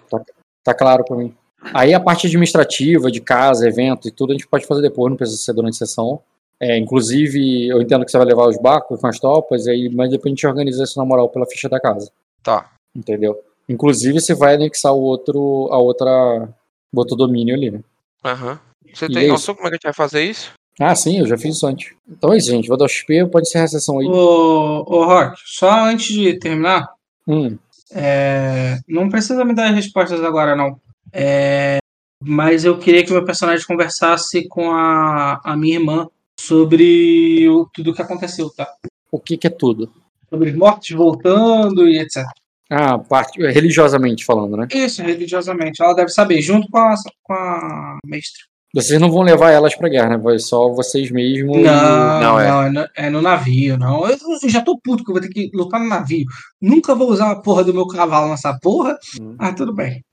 Tá 0.64 0.74
claro 0.74 1.04
pra 1.04 1.16
mim. 1.16 1.34
Aí 1.74 1.92
a 1.92 2.00
parte 2.00 2.26
administrativa 2.26 3.10
de 3.10 3.20
casa, 3.20 3.68
evento 3.68 4.08
e 4.08 4.10
tudo 4.10 4.30
a 4.30 4.32
gente 4.34 4.48
pode 4.48 4.66
fazer 4.66 4.82
depois, 4.82 5.10
não 5.10 5.16
precisa 5.16 5.38
ser 5.38 5.52
durante 5.52 5.74
a 5.74 5.86
sessão. 5.86 6.20
É, 6.58 6.76
inclusive, 6.76 7.68
eu 7.68 7.80
entendo 7.80 8.04
que 8.04 8.10
você 8.10 8.18
vai 8.18 8.26
levar 8.26 8.46
os 8.46 8.58
barcos 8.60 9.00
com 9.00 9.06
as 9.06 9.18
tropas, 9.18 9.66
aí, 9.66 9.88
mas 9.88 10.10
depois 10.10 10.26
a 10.26 10.28
gente 10.30 10.46
organiza 10.46 10.84
isso 10.84 10.98
na 10.98 11.04
moral 11.04 11.28
pela 11.28 11.46
ficha 11.46 11.68
da 11.68 11.80
casa. 11.80 12.10
Tá. 12.42 12.70
Entendeu? 12.94 13.38
Inclusive, 13.68 14.20
você 14.20 14.34
vai 14.34 14.54
anexar 14.54 14.92
o 14.92 15.00
outro, 15.00 15.68
a 15.70 15.78
outra, 15.78 16.48
o 16.92 16.98
outro 16.98 17.16
domínio 17.16 17.54
ali, 17.54 17.70
né? 17.70 17.80
Aham. 18.24 18.58
Você 18.92 19.06
E 19.06 19.12
tem 19.12 19.24
é 19.26 19.28
noção 19.28 19.54
como 19.54 19.68
é 19.68 19.70
que 19.70 19.74
a 19.74 19.76
gente 19.76 19.84
vai 19.84 19.94
fazer 19.94 20.24
isso? 20.24 20.52
Ah, 20.78 20.94
sim, 20.94 21.20
eu 21.20 21.26
já 21.26 21.38
fiz 21.38 21.56
isso 21.56 21.66
antes. 21.66 21.92
Então 22.08 22.32
é 22.32 22.38
isso, 22.38 22.50
gente. 22.50 22.68
Vou 22.68 22.76
dar 22.76 22.86
o 22.86 22.88
XP, 22.88 23.26
pode 23.26 23.46
encerrar 23.46 23.64
a 23.64 23.68
sessão 23.68 23.98
aí. 23.98 24.06
Ô, 24.06 24.84
ô 24.86 25.04
Rock, 25.04 25.36
só 25.44 25.70
antes 25.84 26.14
de 26.14 26.38
terminar, 26.38 26.88
Hum, 27.28 27.56
é, 27.92 28.78
não 28.88 29.08
precisa 29.08 29.44
me 29.44 29.54
dar 29.54 29.68
as 29.68 29.74
respostas 29.76 30.22
agora, 30.24 30.56
não. 30.56 30.80
É, 31.12 31.78
mas 32.22 32.64
eu 32.64 32.78
queria 32.78 33.04
que 33.04 33.12
meu 33.12 33.24
personagem 33.24 33.66
conversasse 33.66 34.46
com 34.48 34.70
a, 34.70 35.40
a 35.44 35.56
minha 35.56 35.76
irmã 35.76 36.08
sobre 36.38 37.48
o, 37.48 37.66
tudo 37.72 37.90
o 37.90 37.94
que 37.94 38.02
aconteceu, 38.02 38.50
tá? 38.50 38.66
o 39.10 39.18
que 39.18 39.36
que 39.36 39.46
é 39.46 39.50
tudo? 39.50 39.90
Sobre 40.28 40.52
mortos 40.52 40.90
voltando 40.90 41.88
e 41.88 41.98
etc. 41.98 42.24
Ah, 42.70 42.98
parte, 42.98 43.40
religiosamente 43.40 44.24
falando, 44.24 44.56
né? 44.56 44.68
Isso, 44.72 45.02
religiosamente. 45.02 45.82
Ela 45.82 45.94
deve 45.94 46.10
saber, 46.10 46.40
junto 46.40 46.68
com 46.70 46.78
a, 46.78 46.94
com 47.22 47.32
a 47.32 47.98
mestra. 48.06 48.44
Vocês 48.72 49.00
não 49.00 49.10
vão 49.10 49.22
levar 49.22 49.50
elas 49.50 49.74
pra 49.74 49.88
guerra, 49.88 50.10
né? 50.10 50.16
Vai 50.16 50.38
só 50.38 50.68
vocês 50.68 51.10
mesmos. 51.10 51.56
Não, 51.56 51.62
Não, 51.64 52.20
não, 52.20 52.40
é. 52.40 52.46
é. 52.46 52.70
no, 52.70 52.88
é 52.94 53.10
no 53.10 53.20
navio, 53.20 53.76
não. 53.76 54.08
Eu, 54.08 54.16
eu 54.40 54.48
já 54.48 54.62
tô 54.62 54.78
puto 54.78 55.02
que 55.02 55.10
eu 55.10 55.14
vou 55.14 55.20
ter 55.20 55.28
que 55.28 55.50
lutar 55.52 55.80
no 55.80 55.88
navio. 55.88 56.24
Nunca 56.60 56.94
vou 56.94 57.10
usar 57.10 57.32
a 57.32 57.40
porra 57.40 57.64
do 57.64 57.74
meu 57.74 57.88
cavalo 57.88 58.28
nessa 58.30 58.56
porra. 58.60 58.96
Hum. 59.20 59.34
Ah, 59.36 59.52
tudo 59.52 59.74
bem. 59.74 60.04